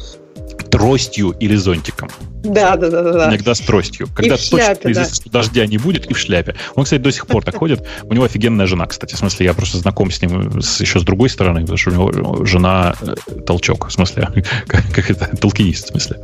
Э, 0.54 0.64
тростью 0.64 1.32
или 1.40 1.56
зонтиком. 1.56 2.10
Да, 2.44 2.78
да, 2.78 2.90
да, 2.90 3.02
да. 3.02 3.12
да. 3.14 3.30
Иногда 3.30 3.54
с 3.56 3.60
тростью. 3.60 4.08
Когда 4.16 4.38
в 4.38 4.40
точно 4.40 4.58
шляпе, 4.76 4.94
что 5.06 5.30
дождя 5.30 5.66
не 5.66 5.78
будет, 5.78 6.06
и 6.06 6.14
в 6.14 6.18
шляпе. 6.20 6.56
Он, 6.76 6.84
кстати, 6.86 7.02
до 7.02 7.12
сих 7.12 7.28
пор 7.28 7.44
так 7.44 7.56
ходит. 7.58 7.86
У 8.04 8.14
него 8.14 8.24
офигенная 8.26 8.68
жена, 8.68 8.86
кстати. 8.86 9.16
В 9.16 9.18
смысле, 9.18 9.48
я 9.48 9.54
просто 9.54 9.78
знаком 9.78 10.12
с 10.12 10.22
ним 10.22 10.62
с- 10.62 10.80
еще 10.80 11.00
с 11.00 11.04
другой 11.04 11.30
стороны, 11.30 11.62
потому 11.62 11.78
что 11.78 11.90
у 11.90 11.94
него 11.94 12.46
жена 12.46 12.96
э, 13.02 13.16
толчок. 13.46 13.88
В 13.88 13.92
смысле, 13.92 14.30
как, 14.68 14.84
как 14.94 15.10
это, 15.12 15.36
толкинист, 15.38 15.88
в 15.88 15.92
смысле. 15.92 16.18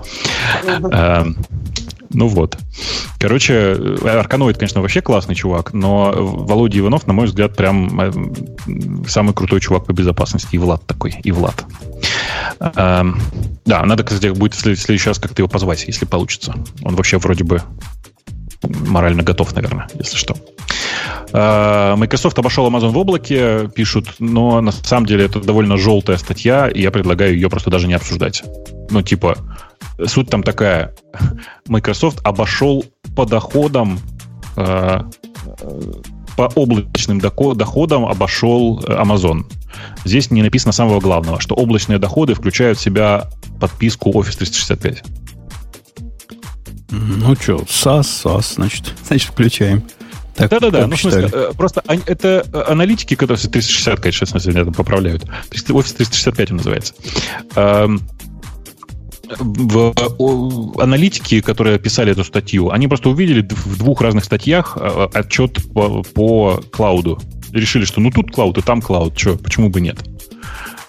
Эм, 0.65 1.37
Ну 2.11 2.27
вот. 2.27 2.57
Короче, 3.19 3.53
э, 3.53 4.07
Арканоид, 4.07 4.57
конечно, 4.57 4.81
вообще 4.81 5.01
классный 5.01 5.33
чувак, 5.35 5.73
но 5.73 6.11
Володя 6.15 6.77
Иванов, 6.79 7.07
на 7.07 7.13
мой 7.13 7.25
взгляд, 7.25 7.55
прям 7.55 7.99
э, 7.99 8.11
самый 9.07 9.33
крутой 9.33 9.59
чувак 9.61 9.85
по 9.85 9.93
безопасности. 9.93 10.49
И 10.51 10.57
Влад 10.59 10.85
такой, 10.85 11.15
и 11.23 11.31
Влад. 11.31 11.65
Эм, 12.59 13.19
Да, 13.65 13.85
надо, 13.85 14.03
кстати, 14.03 14.27
будет 14.27 14.53
в 14.53 14.59
след- 14.59 14.77
в 14.77 14.81
следующий 14.81 15.09
раз 15.09 15.19
как-то 15.19 15.41
его 15.41 15.47
позвать, 15.47 15.85
если 15.87 16.05
получится. 16.05 16.53
Он 16.83 16.95
вообще 16.95 17.17
вроде 17.17 17.43
бы 17.43 17.61
морально 18.63 19.23
готов, 19.23 19.53
наверное, 19.55 19.87
если 19.93 20.17
что. 20.17 20.35
Э, 21.31 21.95
Microsoft 21.95 22.37
обошел 22.39 22.67
Amazon 22.69 22.89
в 22.89 22.97
облаке, 22.97 23.69
пишут, 23.73 24.15
но 24.19 24.61
на 24.61 24.71
самом 24.71 25.05
деле 25.05 25.25
это 25.25 25.39
довольно 25.39 25.77
желтая 25.77 26.17
статья, 26.17 26.67
и 26.67 26.81
я 26.81 26.91
предлагаю 26.91 27.33
ее 27.33 27.49
просто 27.49 27.69
даже 27.69 27.87
не 27.87 27.93
обсуждать. 27.93 28.43
Ну, 28.89 29.01
типа, 29.01 29.37
суть 30.05 30.29
там 30.29 30.43
такая. 30.43 30.93
Microsoft 31.67 32.19
обошел 32.23 32.85
по 33.15 33.25
доходам 33.25 33.99
э, 34.55 35.01
по 36.35 36.51
облачным 36.55 37.19
доходам 37.19 38.05
обошел 38.05 38.79
э, 38.79 38.93
Amazon. 38.93 39.45
Здесь 40.05 40.31
не 40.31 40.41
написано 40.41 40.71
самого 40.71 40.99
главного, 40.99 41.39
что 41.39 41.55
облачные 41.55 41.99
доходы 41.99 42.33
включают 42.33 42.77
в 42.77 42.81
себя 42.81 43.29
подписку 43.59 44.11
Office 44.11 44.37
365. 44.37 45.03
Ну 46.91 47.35
что, 47.35 47.55
SAS, 47.57 48.01
SAS, 48.01 48.55
значит, 48.55 48.93
значит, 49.07 49.29
включаем. 49.29 49.83
Так, 50.35 50.49
Да-да-да, 50.49 50.87
ну, 50.87 50.95
в 50.95 50.99
смысле, 50.99 51.29
э, 51.31 51.51
просто 51.55 51.83
это 52.07 52.43
э, 52.51 52.63
аналитики, 52.71 53.15
которые 53.15 53.37
360, 53.39 53.99
конечно, 53.99 54.25
смысле, 54.25 54.53
меня 54.53 54.65
там 54.65 54.73
поправляют. 54.73 55.25
300 55.49 55.73
Office 55.73 55.95
365 55.95 56.51
он 56.51 56.57
называется. 56.57 56.93
В 59.39 59.93
аналитики, 60.79 61.41
которые 61.41 61.79
писали 61.79 62.11
эту 62.11 62.23
статью, 62.23 62.69
они 62.71 62.87
просто 62.87 63.09
увидели 63.09 63.47
в 63.49 63.77
двух 63.77 64.01
разных 64.01 64.23
статьях 64.23 64.77
э, 64.79 65.07
отчет 65.13 65.59
по, 65.73 66.03
по 66.03 66.61
клауду. 66.71 67.19
Решили, 67.51 67.85
что 67.85 68.01
ну 68.01 68.11
тут 68.11 68.31
клауд, 68.31 68.57
и 68.57 68.61
там 68.61 68.81
клауд, 68.81 69.17
что, 69.17 69.35
почему 69.35 69.69
бы 69.69 69.79
нет? 69.81 69.97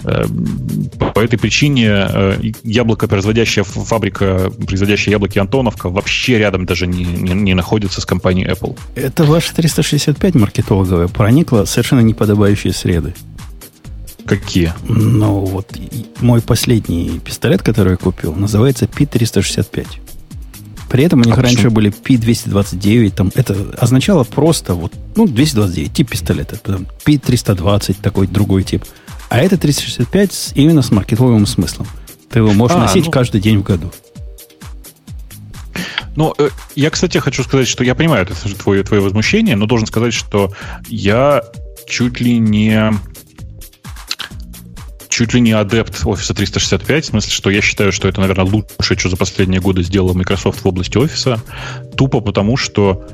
Эм, 0.05 0.91
По 1.15 1.21
этой 1.21 1.39
причине 1.39 1.87
э, 1.89 2.39
яблокопроизводящая 2.63 3.65
ф- 3.65 3.87
фабрика, 3.87 4.51
производящая 4.67 5.13
яблоки 5.13 5.39
Антоновка, 5.39 5.89
вообще 5.89 6.39
рядом 6.39 6.67
даже 6.67 6.87
не, 6.87 7.05
не, 7.05 7.33
не 7.33 7.55
находится 7.55 8.01
с 8.01 8.07
компанией 8.07 8.47
Apple. 8.47 8.79
Это 8.97 9.25
ваша 9.25 9.55
365 9.55 10.35
маркетологовая 10.35 11.09
проникла 11.09 11.65
совершенно 11.65 12.01
неподобающие 12.01 12.73
среды. 12.73 13.15
Какие? 14.27 14.73
Но 14.89 15.41
вот 15.45 15.77
мой 16.21 16.41
последний 16.41 17.19
пистолет, 17.21 17.63
который 17.63 17.93
я 17.93 17.97
купил, 17.97 18.35
называется 18.35 18.87
P365. 18.87 19.87
При 20.89 21.05
этом 21.05 21.21
у 21.21 21.25
них 21.25 21.37
А 21.37 21.43
раньше 21.43 21.57
почему? 21.57 21.73
были 21.75 21.93
P229, 21.93 23.11
там 23.11 23.33
это 23.35 23.57
означало 23.79 24.25
просто 24.25 24.75
вот, 24.75 24.93
ну, 25.17 25.27
229, 25.27 25.93
тип 25.93 26.11
пистолета, 26.11 26.59
потом 26.63 26.87
P320, 27.05 27.97
такой 28.01 28.27
другой 28.29 28.63
тип. 28.63 28.85
А 29.29 29.41
это 29.41 29.57
365 29.59 30.33
с- 30.33 30.53
именно 30.55 30.83
с 30.83 30.91
маркетовым 30.93 31.47
смыслом. 31.47 31.87
Ты 32.31 32.39
его 32.41 32.53
можешь 32.53 32.77
А, 32.77 32.81
носить 32.81 33.07
ну. 33.07 33.11
каждый 33.11 33.41
день 33.41 33.59
в 33.59 33.63
году. 33.63 33.93
Ну, 36.17 36.33
э, 36.39 36.49
я, 36.77 36.91
кстати, 36.91 37.19
хочу 37.19 37.43
сказать, 37.43 37.67
что 37.67 37.83
я 37.83 37.95
понимаю 37.97 38.23
это 38.25 38.35
твое, 38.57 38.85
твое 38.85 39.03
возмущение, 39.03 39.57
но 39.57 39.67
должен 39.67 39.87
сказать, 39.89 40.15
что 40.15 40.53
я 40.89 41.43
чуть 41.89 42.21
ли 42.21 42.39
не 42.39 42.93
чуть 45.15 45.33
ли 45.33 45.41
не 45.41 45.53
адепт 45.53 46.05
офиса 46.05 46.35
365, 46.35 47.05
в 47.05 47.07
смысле, 47.07 47.31
что 47.31 47.49
я 47.49 47.61
считаю, 47.61 47.93
что 47.93 48.09
это, 48.09 48.21
наверное, 48.21 48.47
лучшее, 48.47 48.99
что 48.99 49.09
за 49.09 49.17
последние 49.17 49.61
годы 49.61 49.85
сделала 49.85 50.13
Microsoft 50.13 50.65
в 50.65 50.67
области 50.67 50.99
офиса, 50.99 51.41
тупо 51.97 52.21
потому, 52.21 52.57
что 52.57 53.07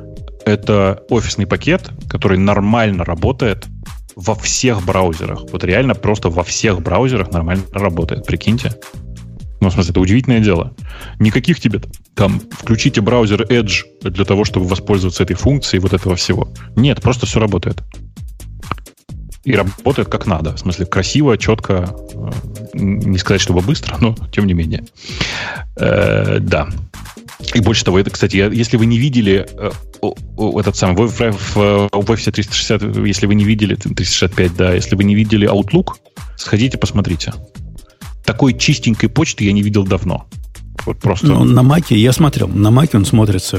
это 0.47 1.03
офисный 1.11 1.47
пакет, 1.47 1.91
который 2.09 2.39
нормально 2.39 3.05
работает 3.05 3.67
во 4.17 4.35
всех 4.35 4.83
браузерах. 4.83 5.43
Вот 5.53 5.63
реально 5.63 5.95
просто 5.95 6.31
во 6.31 6.43
всех 6.43 6.81
браузерах 6.81 7.33
нормально 7.33 7.65
работает, 7.71 8.25
прикиньте. 8.25 8.73
Ну, 9.61 9.69
в 9.69 9.73
смысле, 9.75 9.91
это 9.91 10.01
удивительное 10.01 10.41
дело. 10.41 10.75
Никаких 11.19 11.61
тебе 11.61 11.83
там 12.15 12.41
включите 12.41 13.03
браузер 13.03 13.43
Edge 13.43 13.83
для 14.01 14.25
того, 14.25 14.47
чтобы 14.47 14.67
воспользоваться 14.67 15.23
этой 15.23 15.37
функцией 15.37 15.83
вот 15.83 15.93
этого 15.93 16.17
всего. 16.17 16.49
Нет, 16.77 17.03
просто 17.03 17.27
все 17.27 17.41
работает. 17.41 17.83
И 19.45 19.53
работает 19.55 20.09
как 20.09 20.27
надо. 20.27 20.55
В 20.55 20.61
смысле, 20.61 20.87
красиво, 20.87 21.39
четко. 21.39 21.95
э, 22.13 22.31
Не 22.75 23.17
сказать, 23.19 23.41
чтобы 23.41 23.61
быстро, 23.63 23.97
но 24.01 24.15
тем 24.33 24.47
не 24.47 24.53
менее. 24.53 24.85
Э, 25.77 26.39
да. 26.41 26.69
И 27.55 27.61
больше 27.61 27.85
того, 27.85 27.99
это, 27.99 28.11
кстати, 28.11 28.37
если 28.37 28.77
вы 28.77 28.85
не 28.85 28.99
видели 28.99 29.49
э, 29.51 29.71
этот 30.59 30.77
самый 30.77 31.07
в, 31.07 31.19
в, 31.19 31.89
в 31.91 32.11
офисе 32.11 32.33
360, 32.33 32.97
если 33.07 33.27
вы 33.27 33.35
не 33.35 33.45
видели 33.45 33.75
365, 33.77 34.57
да, 34.57 34.75
если 34.75 34.95
вы 34.95 35.05
не 35.05 35.15
видели 35.15 35.49
Outlook, 35.51 35.95
сходите, 36.37 36.77
посмотрите. 36.77 37.33
Такой 38.25 38.53
чистенькой 38.57 39.09
почты 39.09 39.45
я 39.45 39.53
не 39.53 39.63
видел 39.63 39.85
давно. 39.85 40.27
Вот 40.85 40.99
просто. 40.99 41.27
Ну, 41.27 41.45
на 41.45 41.63
Маке 41.63 41.97
я 41.97 42.13
смотрел. 42.13 42.49
На 42.49 42.71
Маке 42.71 42.99
он 42.99 43.05
смотрится. 43.05 43.59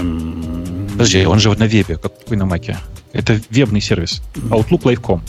Подожди, 0.92 1.26
он 1.26 1.40
же 1.40 1.50
вот 1.50 1.60
на 1.60 1.66
вебе. 1.68 1.98
Какой 1.98 2.38
на 2.38 2.46
Маке? 2.46 2.78
Это 3.14 3.40
вебный 3.50 3.82
сервис. 3.82 4.22
Outlook 4.36 4.84
Live.com. 4.84 5.22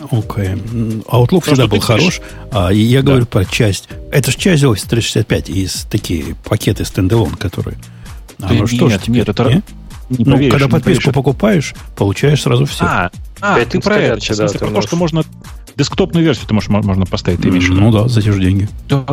Окей. 0.00 0.20
Okay. 0.20 1.04
Outlook 1.06 1.28
Просто 1.28 1.54
всегда 1.54 1.66
был 1.66 1.80
хорош. 1.80 2.20
А, 2.50 2.72
и 2.72 2.78
я 2.78 3.02
да. 3.02 3.08
говорю 3.08 3.26
про 3.26 3.44
часть. 3.44 3.88
Это 4.12 4.30
же 4.30 4.36
часть 4.36 4.62
Office 4.62 4.86
365 4.88 5.48
из 5.48 5.84
такие 5.90 6.36
пакеты 6.44 6.84
стендалон, 6.84 7.30
которые. 7.30 7.78
А 8.40 8.52
ну 8.52 8.66
что 8.66 8.88
ж, 8.88 8.98
нет, 9.08 9.28
это... 9.28 9.44
Не? 9.44 9.62
Не 10.08 10.24
ну, 10.24 10.32
поверишь, 10.34 10.52
когда 10.52 10.68
подписку 10.68 11.00
поверишь. 11.00 11.14
покупаешь, 11.14 11.74
получаешь 11.96 12.42
сразу 12.42 12.64
все. 12.66 12.84
А, 12.84 13.10
а 13.40 13.64
ты 13.64 13.80
про 13.80 13.96
это. 13.96 14.20
Сейчас, 14.20 14.38
да, 14.38 14.46
про 14.46 14.68
то, 14.68 14.82
что 14.82 14.94
можно 14.94 15.24
десктопную 15.76 16.24
версию 16.24 16.46
ты 16.46 16.54
можешь, 16.54 16.68
можно 16.68 17.06
поставить, 17.06 17.40
ты 17.40 17.48
имеешь 17.48 17.68
Ну 17.68 17.90
да, 17.90 18.06
за 18.06 18.22
те 18.22 18.30
же 18.30 18.40
деньги. 18.40 18.68
Да, 18.88 19.04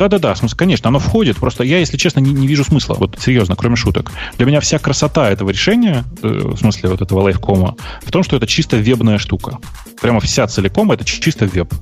да-да-да, 0.00 0.32
в 0.32 0.38
смысле, 0.38 0.56
конечно, 0.56 0.88
оно 0.88 0.98
входит. 0.98 1.36
Просто 1.36 1.62
я, 1.62 1.78
если 1.78 1.98
честно, 1.98 2.20
не, 2.20 2.32
не 2.32 2.46
вижу 2.46 2.64
смысла. 2.64 2.96
Вот 2.98 3.18
серьезно, 3.20 3.54
кроме 3.54 3.76
шуток. 3.76 4.10
Для 4.38 4.46
меня 4.46 4.60
вся 4.60 4.78
красота 4.78 5.30
этого 5.30 5.50
решения, 5.50 6.04
э, 6.22 6.26
в 6.26 6.56
смысле 6.56 6.88
вот 6.88 7.02
этого 7.02 7.20
лайфкома, 7.20 7.76
в 8.02 8.10
том, 8.10 8.22
что 8.22 8.36
это 8.36 8.46
чисто 8.46 8.78
вебная 8.78 9.18
штука. 9.18 9.58
Прямо 10.00 10.20
вся 10.20 10.46
целиком 10.46 10.90
это 10.90 11.04
чисто 11.04 11.44
веб. 11.44 11.72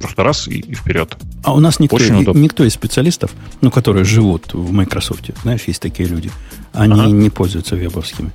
Просто 0.00 0.22
раз 0.22 0.46
и, 0.46 0.60
и 0.60 0.74
вперед. 0.74 1.16
А 1.42 1.52
у 1.52 1.58
нас 1.58 1.80
никто, 1.80 1.98
никто 1.98 2.64
из 2.64 2.74
специалистов, 2.74 3.32
ну, 3.60 3.72
которые 3.72 4.04
живут 4.04 4.54
в 4.54 4.70
Microsoft, 4.70 5.30
знаешь, 5.42 5.62
есть 5.66 5.82
такие 5.82 6.08
люди, 6.08 6.30
они 6.72 6.94
ага. 6.94 7.06
не 7.10 7.30
пользуются 7.30 7.74
вебовскими. 7.74 8.30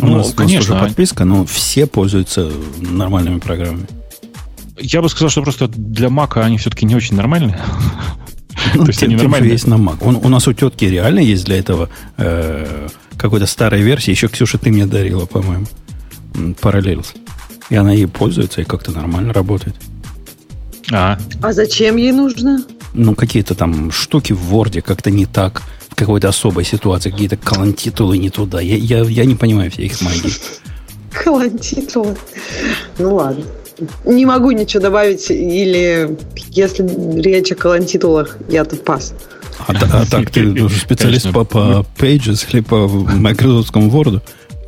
У 0.00 0.06
ну, 0.06 0.16
нас, 0.16 0.32
конечно. 0.34 0.74
У 0.74 0.78
нас 0.78 0.88
подписка, 0.88 1.24
но 1.24 1.44
все 1.44 1.86
пользуются 1.86 2.50
нормальными 2.80 3.38
программами. 3.38 3.86
Я 4.80 5.02
бы 5.02 5.08
сказал, 5.08 5.30
что 5.30 5.42
просто 5.42 5.68
для 5.68 6.08
Мака 6.08 6.44
они 6.44 6.56
все-таки 6.58 6.86
не 6.86 6.94
очень 6.96 7.16
нормальные. 7.16 7.60
Ну, 8.74 8.84
То 8.84 8.90
есть 8.90 9.02
они 9.02 9.16
нормальные. 9.16 9.52
есть 9.52 9.66
на 9.66 9.74
Mac. 9.74 9.96
Он, 10.02 10.16
у 10.16 10.28
нас 10.28 10.46
у 10.46 10.52
тетки 10.52 10.84
реально 10.84 11.20
есть 11.20 11.44
для 11.44 11.56
этого 11.58 11.88
э, 12.18 12.88
какой-то 13.16 13.46
старой 13.46 13.80
версии. 13.80 14.10
Еще, 14.10 14.28
Ксюша, 14.28 14.58
ты 14.58 14.70
мне 14.70 14.86
дарила, 14.86 15.24
по-моему, 15.24 15.66
Parallels. 16.34 17.06
И 17.70 17.76
она 17.76 17.92
ей 17.92 18.06
пользуется 18.06 18.60
и 18.60 18.64
как-то 18.64 18.92
нормально 18.92 19.32
работает. 19.32 19.74
А. 20.92 21.18
а 21.40 21.52
зачем 21.52 21.96
ей 21.96 22.12
нужно? 22.12 22.64
Ну, 22.92 23.14
какие-то 23.14 23.54
там 23.54 23.90
штуки 23.92 24.32
в 24.32 24.54
Word 24.54 24.82
как-то 24.82 25.10
не 25.10 25.24
так, 25.24 25.62
в 25.88 25.94
какой-то 25.94 26.28
особой 26.28 26.64
ситуации, 26.64 27.10
какие-то 27.10 27.36
колонтитулы 27.36 28.18
не 28.18 28.30
туда. 28.30 28.60
Я, 28.60 28.76
я, 28.76 29.04
я 29.04 29.24
не 29.24 29.36
понимаю 29.36 29.70
всех 29.70 29.92
их 29.92 30.02
магии. 30.02 30.32
Колонтитулы. 31.12 32.16
Ну 32.98 33.14
ладно. 33.14 33.44
Не 34.04 34.26
могу 34.26 34.50
ничего 34.50 34.82
добавить, 34.82 35.30
или 35.30 36.16
если 36.50 37.20
речь 37.20 37.52
о 37.52 37.54
колонтитулах, 37.54 38.38
я 38.48 38.64
тут 38.64 38.84
пас. 38.84 39.14
А, 39.66 39.72
а 39.72 40.06
так, 40.06 40.30
ты 40.30 40.68
специалист 40.68 41.32
по, 41.32 41.44
по 41.44 41.86
Pages 41.98 42.46
или 42.50 42.60
по 42.60 42.88
Microsoft 42.88 43.74
Word? 43.74 44.20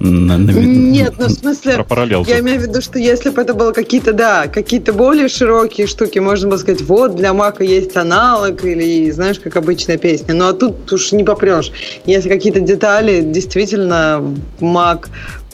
На, 0.04 0.36
на, 0.36 0.50
Нет, 0.50 1.14
ну 1.16 1.26
в 1.26 1.30
смысле, 1.30 1.86
я 2.26 2.40
имею 2.40 2.58
в 2.58 2.62
виду, 2.62 2.80
что 2.80 2.98
если 2.98 3.30
бы 3.30 3.40
это 3.40 3.54
было 3.54 3.70
какие-то, 3.70 4.12
да, 4.12 4.48
какие-то 4.48 4.92
более 4.92 5.28
широкие 5.28 5.86
штуки, 5.86 6.18
можно 6.18 6.48
было 6.48 6.56
сказать, 6.56 6.82
вот, 6.82 7.14
для 7.14 7.32
Мака 7.32 7.62
есть 7.62 7.96
аналог, 7.96 8.64
или, 8.64 9.08
знаешь, 9.12 9.38
как 9.38 9.54
обычная 9.54 9.98
песня. 9.98 10.34
Ну, 10.34 10.48
а 10.48 10.54
тут 10.54 10.92
уж 10.92 11.12
не 11.12 11.22
попрешь. 11.22 11.70
Если 12.04 12.28
какие-то 12.28 12.58
детали, 12.58 13.20
действительно, 13.22 14.34
Mac 14.58 15.06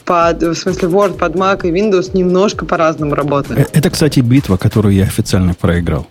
под, 0.09 0.41
в 0.41 0.55
смысле, 0.55 0.87
Word 0.89 1.17
под 1.19 1.35
Mac 1.35 1.67
и 1.67 1.71
Windows 1.71 2.17
немножко 2.17 2.65
по-разному 2.65 3.13
работает. 3.13 3.59
Э, 3.59 3.77
это, 3.77 3.91
кстати, 3.91 4.21
битва, 4.21 4.57
которую 4.57 4.95
я 4.95 5.03
официально 5.03 5.53
проиграл. 5.53 6.07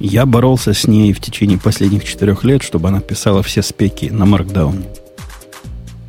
Я 0.00 0.24
боролся 0.24 0.72
с 0.72 0.86
ней 0.86 1.12
в 1.12 1.20
течение 1.20 1.58
последних 1.58 2.04
четырех 2.04 2.44
лет, 2.44 2.62
чтобы 2.62 2.88
она 2.88 3.00
писала 3.00 3.42
все 3.42 3.60
спеки 3.60 4.08
на 4.08 4.22
Markdown 4.22 4.82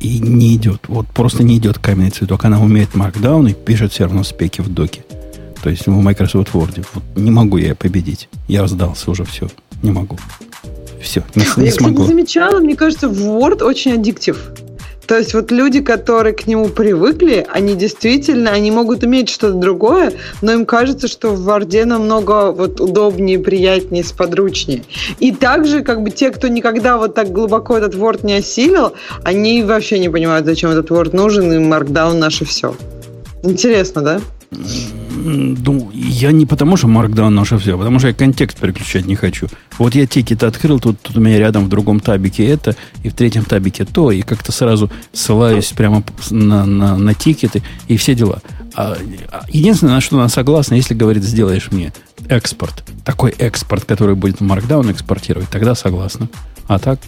и 0.00 0.20
не 0.20 0.56
идет. 0.56 0.84
Вот 0.88 1.06
просто 1.08 1.42
не 1.42 1.58
идет 1.58 1.78
каменный 1.78 2.10
цветок. 2.10 2.46
Она 2.46 2.62
умеет 2.62 2.94
Markdown 2.94 3.50
и 3.50 3.52
пишет 3.52 3.92
все 3.92 4.04
равно 4.04 4.24
спеки 4.24 4.62
в 4.62 4.72
доке. 4.72 5.04
То 5.62 5.68
есть 5.68 5.86
в 5.86 5.90
Microsoft 5.90 6.54
Word. 6.54 6.86
Вот 6.94 7.04
не 7.14 7.30
могу 7.30 7.58
я 7.58 7.74
победить. 7.74 8.30
Я 8.48 8.66
сдался 8.66 9.10
уже 9.10 9.24
все. 9.24 9.48
Не 9.82 9.90
могу. 9.90 10.18
Все, 11.02 11.22
не, 11.34 11.44
не 11.58 11.66
я, 11.66 11.72
смогу. 11.72 12.02
Я, 12.02 12.08
замечала, 12.08 12.60
мне 12.60 12.74
кажется, 12.74 13.08
Word 13.08 13.62
очень 13.62 13.92
аддиктив. 13.92 14.38
То 15.06 15.18
есть 15.18 15.34
вот 15.34 15.50
люди, 15.50 15.80
которые 15.80 16.34
к 16.34 16.46
нему 16.46 16.68
привыкли, 16.68 17.46
они 17.50 17.74
действительно, 17.74 18.50
они 18.50 18.70
могут 18.70 19.04
иметь 19.04 19.28
что-то 19.28 19.54
другое, 19.54 20.12
но 20.42 20.52
им 20.52 20.66
кажется, 20.66 21.08
что 21.08 21.30
в 21.30 21.42
Варде 21.42 21.84
намного 21.84 22.52
вот 22.52 22.80
удобнее, 22.80 23.38
приятнее, 23.38 24.04
сподручнее. 24.04 24.84
И 25.18 25.32
также 25.32 25.82
как 25.82 26.02
бы 26.02 26.10
те, 26.10 26.30
кто 26.30 26.48
никогда 26.48 26.96
вот 26.96 27.14
так 27.14 27.30
глубоко 27.30 27.76
этот 27.76 27.94
Word 27.94 28.24
не 28.24 28.34
осилил, 28.34 28.94
они 29.22 29.62
вообще 29.62 29.98
не 29.98 30.08
понимают, 30.08 30.46
зачем 30.46 30.70
этот 30.70 30.90
Word 30.90 31.14
нужен, 31.14 31.52
и 31.52 31.56
Markdown 31.56 32.14
наше 32.14 32.44
все. 32.44 32.74
Интересно, 33.42 34.02
да? 34.02 34.20
Ну, 35.14 35.90
я 35.94 36.32
не 36.32 36.44
потому, 36.44 36.76
что 36.76 36.88
Markdown 36.88 37.28
наше 37.28 37.58
все, 37.58 37.74
а 37.74 37.78
потому 37.78 37.98
что 37.98 38.08
я 38.08 38.14
контекст 38.14 38.58
переключать 38.58 39.06
не 39.06 39.14
хочу. 39.14 39.48
Вот 39.78 39.94
я 39.94 40.06
тикет 40.06 40.42
открыл, 40.42 40.80
тут, 40.80 41.00
тут 41.00 41.16
у 41.16 41.20
меня 41.20 41.38
рядом 41.38 41.66
в 41.66 41.68
другом 41.68 42.00
табике 42.00 42.46
это, 42.46 42.74
и 43.02 43.08
в 43.08 43.14
третьем 43.14 43.44
табике 43.44 43.84
то, 43.84 44.10
и 44.10 44.22
как-то 44.22 44.52
сразу 44.52 44.90
ссылаюсь 45.12 45.72
прямо 45.72 46.02
на, 46.30 46.66
на, 46.66 46.96
на 46.96 47.14
тикеты 47.14 47.62
и 47.86 47.96
все 47.96 48.14
дела. 48.14 48.42
А, 48.74 48.96
а 49.30 49.44
единственное, 49.48 49.94
на 49.94 50.00
что 50.00 50.16
она 50.16 50.28
согласна, 50.28 50.74
если, 50.74 50.94
говорит, 50.94 51.22
сделаешь 51.22 51.70
мне 51.70 51.92
экспорт, 52.28 52.84
такой 53.04 53.30
экспорт, 53.30 53.84
который 53.84 54.16
будет 54.16 54.40
в 54.40 54.44
Markdown 54.44 54.90
экспортировать, 54.90 55.48
тогда 55.48 55.74
согласна. 55.74 56.28
А 56.66 56.78
так 56.78 56.98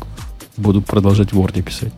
буду 0.57 0.81
продолжать 0.81 1.33
в 1.33 1.41
Word 1.41 1.61
писать. 1.63 1.93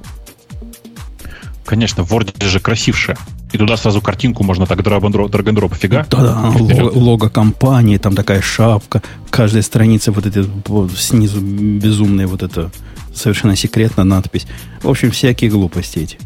Конечно, 1.65 2.03
в 2.03 2.13
Word 2.13 2.45
же 2.45 2.61
красивше. 2.61 3.17
И 3.53 3.57
туда 3.57 3.77
сразу 3.77 4.01
картинку 4.03 4.45
можно 4.45 4.67
так 4.67 4.83
драг-н-дроп, 4.83 5.75
фига? 5.75 6.07
Да-да, 6.11 6.51
лого, 6.55 6.91
лого 6.91 7.29
компании, 7.29 7.97
там 7.97 8.15
такая 8.15 8.43
шапка, 8.43 9.03
каждая 9.31 9.63
страница 9.63 10.13
вот 10.13 10.27
эти 10.27 10.45
вот, 10.67 10.93
снизу 10.93 11.41
безумная 11.41 12.27
вот 12.27 12.43
это 12.43 12.71
совершенно 13.15 13.57
секретная 13.57 14.05
надпись. 14.05 14.47
В 14.83 14.89
общем, 14.89 15.11
всякие 15.11 15.51
глупости 15.51 15.99
эти. 15.99 16.19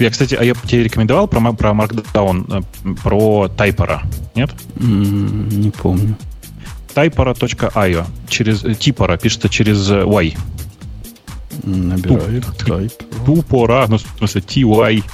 Я, 0.00 0.10
кстати, 0.10 0.34
а 0.34 0.42
я 0.42 0.54
тебе 0.54 0.82
рекомендовал 0.84 1.28
про, 1.28 1.52
про 1.52 1.70
Markdown, 1.70 2.64
э, 2.84 2.94
про 3.04 3.46
Typera, 3.56 4.00
нет? 4.34 4.50
Mm, 4.76 5.54
не 5.54 5.70
помню. 5.70 6.16
Typera.io. 6.94 8.04
Через, 8.28 8.78
типора, 8.78 9.16
пишется 9.16 9.48
через 9.48 9.88
Y. 9.88 10.36
Набираю. 11.62 12.42
Тупора, 13.24 13.86
ну, 13.88 13.98
в 13.98 14.18
смысле, 14.18 14.40
TY 14.40 15.04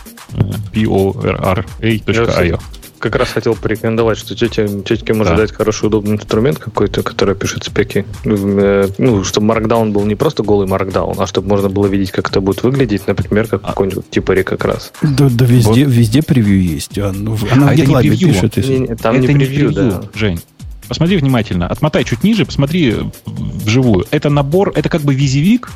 porra.io. 0.72 2.60
Как 2.98 3.14
раз 3.14 3.28
хотел 3.28 3.54
порекомендовать, 3.54 4.16
что 4.16 4.34
тетя, 4.34 4.66
тетке 4.66 5.12
может 5.12 5.34
да. 5.34 5.42
дать 5.42 5.52
хороший 5.52 5.86
удобный 5.86 6.16
инструмент 6.16 6.58
какой-то, 6.58 7.02
который 7.02 7.34
пишет 7.34 7.64
спеки. 7.64 8.06
Э, 8.24 8.88
ну, 8.96 9.22
чтобы 9.22 9.52
Markdown 9.52 9.92
был 9.92 10.04
не 10.06 10.14
просто 10.14 10.42
голый 10.42 10.66
Markdown, 10.66 11.14
а 11.18 11.26
чтобы 11.26 11.48
можно 11.48 11.68
было 11.68 11.86
видеть, 11.86 12.10
как 12.10 12.30
это 12.30 12.40
будет 12.40 12.62
выглядеть, 12.62 13.06
например, 13.06 13.48
как 13.48 13.60
а. 13.64 13.68
какой-нибудь 13.68 14.08
типари 14.08 14.42
как 14.42 14.64
раз. 14.64 14.92
Да, 15.02 15.28
да 15.30 15.44
везде, 15.44 15.84
вот. 15.84 15.92
везде 15.92 16.22
превью 16.22 16.62
есть. 16.62 16.98
Она, 16.98 17.36
она 17.50 17.70
а 17.70 17.74
в 17.74 17.76
GitLab 17.76 18.16
пишет. 18.16 18.56
Не, 18.56 18.78
не, 18.78 18.96
там 18.96 19.16
это 19.16 19.32
не 19.32 19.44
превью, 19.44 19.68
не 19.68 19.74
превью 19.74 19.90
да. 19.90 20.02
Жень. 20.14 20.40
Посмотри 20.88 21.16
внимательно. 21.16 21.66
Отмотай 21.66 22.04
чуть 22.04 22.22
ниже, 22.22 22.46
посмотри 22.46 22.94
вживую. 23.26 24.06
Это 24.10 24.30
набор, 24.30 24.72
это 24.74 24.88
как 24.88 25.02
бы 25.02 25.14
визивик, 25.14 25.70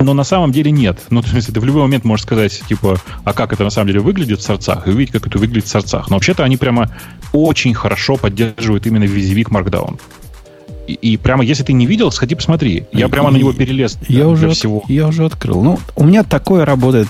но 0.00 0.14
на 0.14 0.24
самом 0.24 0.52
деле 0.52 0.70
нет. 0.70 0.98
Ну, 1.10 1.22
то 1.22 1.34
есть 1.34 1.52
ты 1.52 1.60
в 1.60 1.64
любой 1.64 1.82
момент 1.82 2.04
можешь 2.04 2.24
сказать, 2.24 2.62
типа, 2.68 2.98
а 3.24 3.32
как 3.32 3.52
это 3.52 3.64
на 3.64 3.70
самом 3.70 3.88
деле 3.88 4.00
выглядит 4.00 4.40
в 4.40 4.42
сорцах, 4.42 4.86
и 4.86 4.90
увидеть, 4.90 5.12
как 5.12 5.26
это 5.26 5.38
выглядит 5.38 5.66
в 5.66 5.68
сорцах. 5.68 6.10
Но 6.10 6.16
вообще-то 6.16 6.44
они 6.44 6.56
прямо 6.56 6.90
очень 7.32 7.74
хорошо 7.74 8.16
поддерживают 8.16 8.86
именно 8.86 9.04
визивик 9.04 9.50
Markdown. 9.50 10.00
И, 10.90 10.94
и 10.94 11.16
прямо, 11.16 11.44
если 11.44 11.62
ты 11.62 11.72
не 11.72 11.86
видел, 11.86 12.10
сходи 12.10 12.34
посмотри. 12.34 12.84
Я 12.92 13.08
прямо 13.08 13.30
на 13.30 13.36
него 13.36 13.52
перелез 13.52 13.96
я 14.08 14.26
уже 14.26 14.50
всего. 14.50 14.82
Я 14.88 15.06
уже 15.06 15.24
открыл. 15.24 15.62
Ну, 15.62 15.78
у 15.94 16.04
меня 16.04 16.24
такое 16.24 16.64
работает 16.64 17.08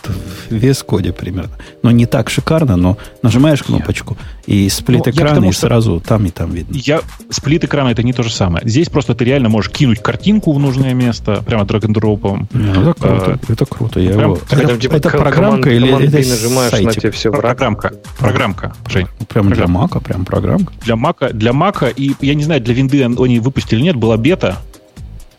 в 0.51 0.55
VS 0.55 0.85
Code 0.85 1.13
примерно. 1.13 1.53
Но 1.83 1.91
не 1.91 2.05
так 2.05 2.29
шикарно, 2.29 2.77
но 2.77 2.99
нажимаешь 3.23 3.63
кнопочку, 3.63 4.19
и 4.47 4.69
сплит 4.69 5.07
ну, 5.07 5.13
экрана, 5.13 5.45
и 5.47 5.53
сразу 5.53 6.01
там 6.01 6.27
и 6.27 6.31
там 6.31 6.53
видно. 6.53 6.75
Я, 6.77 7.01
сплит 7.31 7.65
экрана 7.65 7.89
это 7.89 8.03
не 8.03 8.13
то 8.13 8.23
же 8.23 8.31
самое. 8.33 8.67
Здесь 8.67 8.89
просто 8.89 9.15
ты 9.15 9.25
реально 9.25 9.49
можешь 9.49 9.71
кинуть 9.71 10.01
картинку 10.01 10.53
в 10.53 10.59
нужное 10.59 10.95
место, 10.95 11.43
прямо 11.47 11.65
драг 11.65 11.85
н 11.85 11.93
дропом 11.93 12.49
Ну, 12.53 12.91
это 12.91 12.95
круто. 12.95 13.39
А, 13.49 13.53
это 13.53 13.67
круто. 13.67 14.01
Я 14.01 14.11
прям, 14.11 14.33
его... 14.33 14.41
это, 14.51 14.63
это, 14.63 14.79
типа, 14.79 14.95
это 14.95 15.11
программка 15.11 15.71
или 15.71 15.89
это 15.89 16.17
нажимаешь 16.17 16.71
сайтик? 16.71 16.87
на 16.87 16.95
тебе 16.95 17.11
все 17.11 17.31
Программка. 17.31 17.93
Программка, 18.19 18.75
Жень. 18.89 19.07
Прям 19.29 19.49
программка. 19.49 19.55
для 19.57 19.67
Мака, 19.67 20.01
прям 20.01 20.25
программка. 20.25 20.73
Для 20.85 20.97
Мака, 20.97 21.33
для 21.33 21.53
Мака, 21.53 21.87
и 21.87 22.15
я 22.21 22.35
не 22.35 22.45
знаю, 22.45 22.61
для 22.61 22.75
винды 22.75 23.05
они 23.05 23.41
выпустили 23.41 23.81
или 23.81 23.85
нет, 23.85 23.97
была 23.97 24.17
бета, 24.17 24.59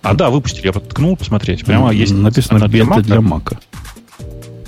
А 0.01 0.13
да, 0.13 0.29
выпустили, 0.29 0.65
я 0.65 0.73
ткнул 0.73 1.15
посмотреть. 1.15 1.65
Прямо 1.65 1.91
есть... 1.91 2.13
Написано 2.13 2.67
бета 2.67 3.01
для 3.01 3.21
Мака. 3.21 3.59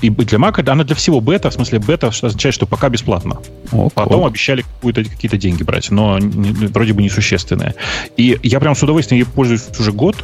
И 0.03 0.09
для 0.09 0.37
Mac, 0.37 0.69
она 0.69 0.83
для 0.83 0.95
всего 0.95 1.21
бета, 1.21 1.49
в 1.49 1.53
смысле 1.53 1.79
бета 1.79 2.07
означает, 2.07 2.53
что 2.53 2.65
пока 2.65 2.89
бесплатно. 2.89 3.37
Ок, 3.71 3.93
Потом 3.93 4.21
ок. 4.21 4.27
обещали 4.27 4.65
какие-то 4.81 5.37
деньги 5.37 5.63
брать, 5.63 5.91
но 5.91 6.19
вроде 6.19 6.91
бы 6.91 7.01
несущественные. 7.01 7.75
И 8.17 8.37
я 8.43 8.59
прям 8.59 8.75
с 8.75 8.83
удовольствием 8.83 9.23
ей 9.23 9.25
пользуюсь 9.25 9.63
уже 9.79 9.93
год, 9.93 10.17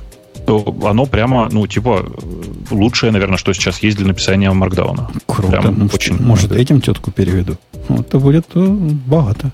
то 0.45 0.75
оно 0.83 1.05
прямо, 1.05 1.47
ну, 1.49 1.65
типа, 1.65 2.05
лучшее, 2.71 3.13
наверное, 3.13 3.37
что 3.37 3.53
сейчас 3.53 3.81
есть 3.81 3.97
для 3.97 4.07
написания 4.07 4.51
маркдауна. 4.51 5.11
Круто. 5.25 5.51
Прям 5.51 5.73
Может, 5.75 5.93
очень 5.93 6.21
может, 6.21 6.51
этим 6.51 6.81
тетку 6.81 7.11
переведу. 7.11 7.57
Это 7.87 8.19
будет 8.19 8.47
э, 8.55 8.65
богато. 8.67 9.51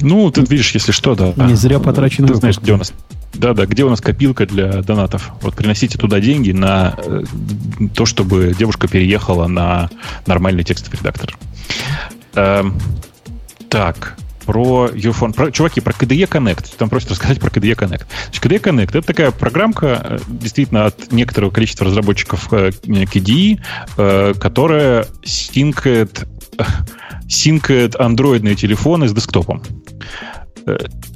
Ну, 0.00 0.28
ты 0.32 0.40
видишь, 0.40 0.72
если 0.72 0.90
что, 0.90 1.14
да. 1.14 1.32
Не 1.46 1.54
зря 1.54 1.78
потраченный 1.78 2.28
Ты 2.28 2.34
знаешь, 2.34 2.58
где 2.58 2.72
у 2.72 2.78
нас... 2.78 2.92
Да, 3.34 3.54
да, 3.54 3.66
где 3.66 3.84
у 3.84 3.90
нас 3.90 4.00
копилка 4.00 4.46
для 4.46 4.82
донатов? 4.82 5.32
Вот 5.40 5.54
приносите 5.54 5.98
туда 5.98 6.20
деньги 6.20 6.52
на 6.52 6.94
э, 6.98 7.22
то, 7.94 8.06
чтобы 8.06 8.54
девушка 8.56 8.88
переехала 8.88 9.46
на 9.46 9.90
нормальный 10.26 10.64
текстовый 10.64 10.98
редактор. 10.98 11.36
Эм, 12.34 12.78
так, 13.68 14.16
про 14.44 14.88
Yourphone. 14.92 15.32
Про, 15.32 15.50
чуваки, 15.50 15.80
про 15.80 15.92
KDE 15.92 16.28
Connect. 16.28 16.76
Там 16.76 16.88
просят 16.88 17.10
рассказать 17.10 17.40
про 17.40 17.48
KDE 17.48 17.76
Connect. 17.76 18.04
Значит, 18.26 18.44
KDE 18.44 18.60
Connect 18.60 18.88
это 18.90 19.02
такая 19.02 19.30
программка, 19.30 19.86
э, 20.04 20.18
действительно, 20.28 20.86
от 20.86 21.12
некоторого 21.12 21.50
количества 21.50 21.86
разработчиков 21.86 22.52
KDE, 22.52 23.60
э, 23.96 24.34
которая 24.38 25.06
синкает, 25.24 26.26
синкает 27.28 27.96
андроидные 27.96 28.56
телефоны 28.56 29.08
с 29.08 29.12
десктопом. 29.12 29.62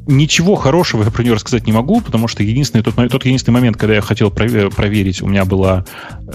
Э, 0.07 0.13
Ничего 0.13 0.55
хорошего 0.55 1.03
я 1.05 1.11
про 1.11 1.23
нее 1.23 1.35
рассказать 1.35 1.67
не 1.67 1.73
могу, 1.73 2.01
потому 2.01 2.29
что 2.29 2.43
единственный 2.43 2.83
тот, 2.83 2.95
тот 2.95 3.25
единственный 3.25 3.55
момент, 3.55 3.77
когда 3.77 3.95
я 3.95 4.01
хотел 4.01 4.29
прове- 4.31 4.75
проверить, 4.75 5.23
у 5.23 5.27
меня 5.27 5.45
была, 5.45 5.85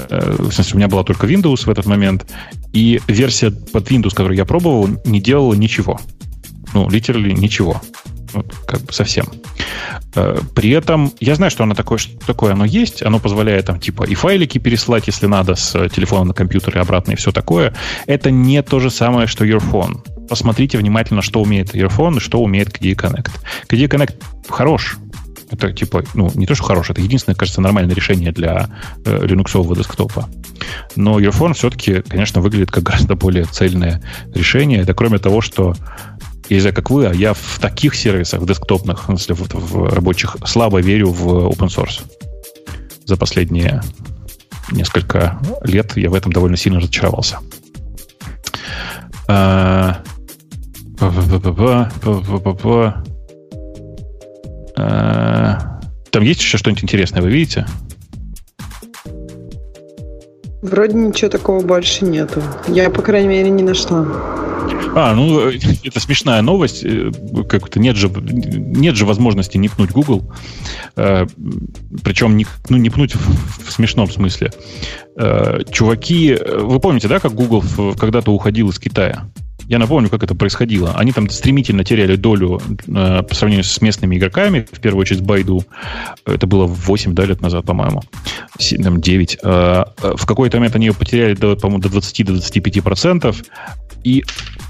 э, 0.09 0.35
в 0.37 0.51
смысле, 0.51 0.73
у 0.73 0.77
меня 0.77 0.87
была 0.87 1.03
только 1.03 1.27
Windows 1.27 1.65
в 1.65 1.69
этот 1.69 1.85
момент, 1.85 2.25
и 2.73 2.99
версия 3.07 3.51
под 3.51 3.89
Windows, 3.89 4.09
которую 4.09 4.35
я 4.35 4.45
пробовал, 4.45 4.89
не 5.05 5.21
делала 5.21 5.53
ничего. 5.53 5.99
Ну, 6.73 6.87
literally 6.87 7.33
ничего. 7.33 7.81
Вот, 8.33 8.53
как 8.65 8.81
бы 8.81 8.93
совсем. 8.93 9.25
Э, 10.15 10.39
При 10.55 10.69
этом 10.71 11.11
я 11.19 11.35
знаю, 11.35 11.51
что 11.51 11.63
оно 11.63 11.73
такое, 11.75 11.97
что 11.97 12.17
такое 12.25 12.53
оно 12.53 12.65
есть. 12.65 13.03
Оно 13.03 13.19
позволяет 13.19 13.65
там 13.65 13.79
типа 13.79 14.03
и 14.03 14.15
файлики 14.15 14.57
переслать, 14.57 15.07
если 15.07 15.27
надо, 15.27 15.55
с 15.55 15.75
э, 15.75 15.89
телефона 15.89 16.25
на 16.25 16.33
компьютер 16.33 16.77
и 16.77 16.79
обратно, 16.79 17.11
и 17.11 17.15
все 17.15 17.31
такое. 17.31 17.73
Это 18.07 18.31
не 18.31 18.61
то 18.63 18.79
же 18.79 18.89
самое, 18.89 19.27
что 19.27 19.45
Earphone. 19.45 19.99
Посмотрите 20.31 20.77
внимательно, 20.77 21.21
что 21.21 21.41
умеет 21.41 21.75
Earphone 21.75 22.15
и 22.15 22.19
что 22.21 22.39
умеет 22.41 22.69
KDE 22.69 22.95
Connect. 22.95 23.31
KDE 23.67 23.89
Connect 23.89 24.13
хорош. 24.47 24.97
Это 25.49 25.73
типа, 25.73 26.05
ну, 26.13 26.31
не 26.35 26.45
то, 26.45 26.55
что 26.55 26.63
хорош, 26.63 26.89
это 26.89 27.01
единственное, 27.01 27.35
кажется, 27.35 27.59
нормальное 27.59 27.93
решение 27.93 28.31
для 28.31 28.69
э, 29.03 29.25
линуксового 29.25 29.75
десктопа. 29.75 30.29
Но 30.95 31.19
Earphone 31.19 31.53
все-таки, 31.53 32.01
конечно, 32.01 32.39
выглядит 32.39 32.71
как 32.71 32.83
гораздо 32.83 33.15
более 33.15 33.43
цельное 33.43 34.01
решение. 34.33 34.79
Это 34.79 34.93
кроме 34.93 35.17
того, 35.17 35.41
что 35.41 35.75
я 36.47 36.55
не 36.55 36.61
знаю, 36.61 36.75
как 36.77 36.91
вы, 36.91 37.07
а 37.07 37.13
я 37.13 37.33
в 37.33 37.59
таких 37.59 37.93
сервисах, 37.93 38.39
в 38.39 38.47
десктопных, 38.47 39.01
в, 39.01 39.05
смысле, 39.07 39.35
в, 39.35 39.53
в 39.53 39.93
рабочих, 39.93 40.37
слабо 40.45 40.79
верю 40.79 41.09
в 41.09 41.49
open 41.49 41.67
source. 41.67 42.03
За 43.03 43.17
последние 43.17 43.81
несколько 44.71 45.41
лет 45.65 45.97
я 45.97 46.09
в 46.09 46.13
этом 46.13 46.31
довольно 46.31 46.55
сильно 46.55 46.79
разочаровался. 46.79 47.39
А, 49.27 50.01
Там 56.11 56.23
есть 56.23 56.41
еще 56.41 56.57
что-нибудь 56.57 56.83
интересное, 56.83 57.21
вы 57.21 57.31
видите? 57.31 57.65
Вроде 60.61 60.93
ничего 60.93 61.29
такого 61.29 61.65
больше 61.65 62.05
нету. 62.05 62.43
Я, 62.67 62.89
по 62.89 63.01
крайней 63.01 63.29
мере, 63.29 63.49
не 63.49 63.63
нашла. 63.63 64.05
А, 64.93 65.15
ну, 65.15 65.49
э, 65.49 65.57
это 65.83 65.99
смешная 65.99 66.41
новость. 66.41 66.83
Э, 66.83 67.11
Как-то 67.49 67.79
нет 67.79 67.95
же, 67.95 68.09
нет 68.09 68.95
же 68.95 69.05
возможности 69.05 69.57
не 69.57 69.69
пнуть 69.69 69.91
Google. 69.91 70.31
Э, 70.97 71.25
Причем 72.03 72.37
не, 72.37 72.45
ну, 72.69 72.77
не 72.77 72.89
пнуть 72.89 73.15
в, 73.15 73.67
в 73.67 73.71
смешном 73.71 74.11
смысле. 74.11 74.51
Э, 75.17 75.59
Чуваки, 75.71 76.33
э, 76.33 76.59
вы 76.59 76.79
помните, 76.79 77.07
да, 77.07 77.19
как 77.19 77.33
Google 77.33 77.63
когда-то 77.97 78.31
уходил 78.31 78.69
из 78.69 78.79
Китая? 78.79 79.29
Я 79.67 79.79
напомню, 79.79 80.09
как 80.09 80.23
это 80.23 80.35
происходило. 80.35 80.93
Они 80.95 81.11
там 81.11 81.29
стремительно 81.29 81.83
теряли 81.83 82.15
долю 82.15 82.61
э, 82.87 83.23
по 83.23 83.35
сравнению 83.35 83.63
с 83.63 83.81
местными 83.81 84.17
игроками, 84.17 84.67
в 84.71 84.79
первую 84.79 85.01
очередь 85.01 85.21
Baidu. 85.21 85.65
Это 86.25 86.45
было 86.47 86.65
8 86.65 87.13
да, 87.13 87.25
лет 87.25 87.41
назад, 87.41 87.65
по-моему. 87.65 88.01
Си- 88.59 88.77
Там 88.77 88.99
9. 88.99 89.37
Э, 89.43 89.83
э, 90.01 90.13
В 90.17 90.25
какой-то 90.25 90.57
момент 90.57 90.75
они 90.75 90.87
ее 90.87 90.93
потеряли, 90.93 91.35
по-моему, 91.35 91.79
до 91.79 91.89
20-25%. 91.89 93.35
И 94.03 94.23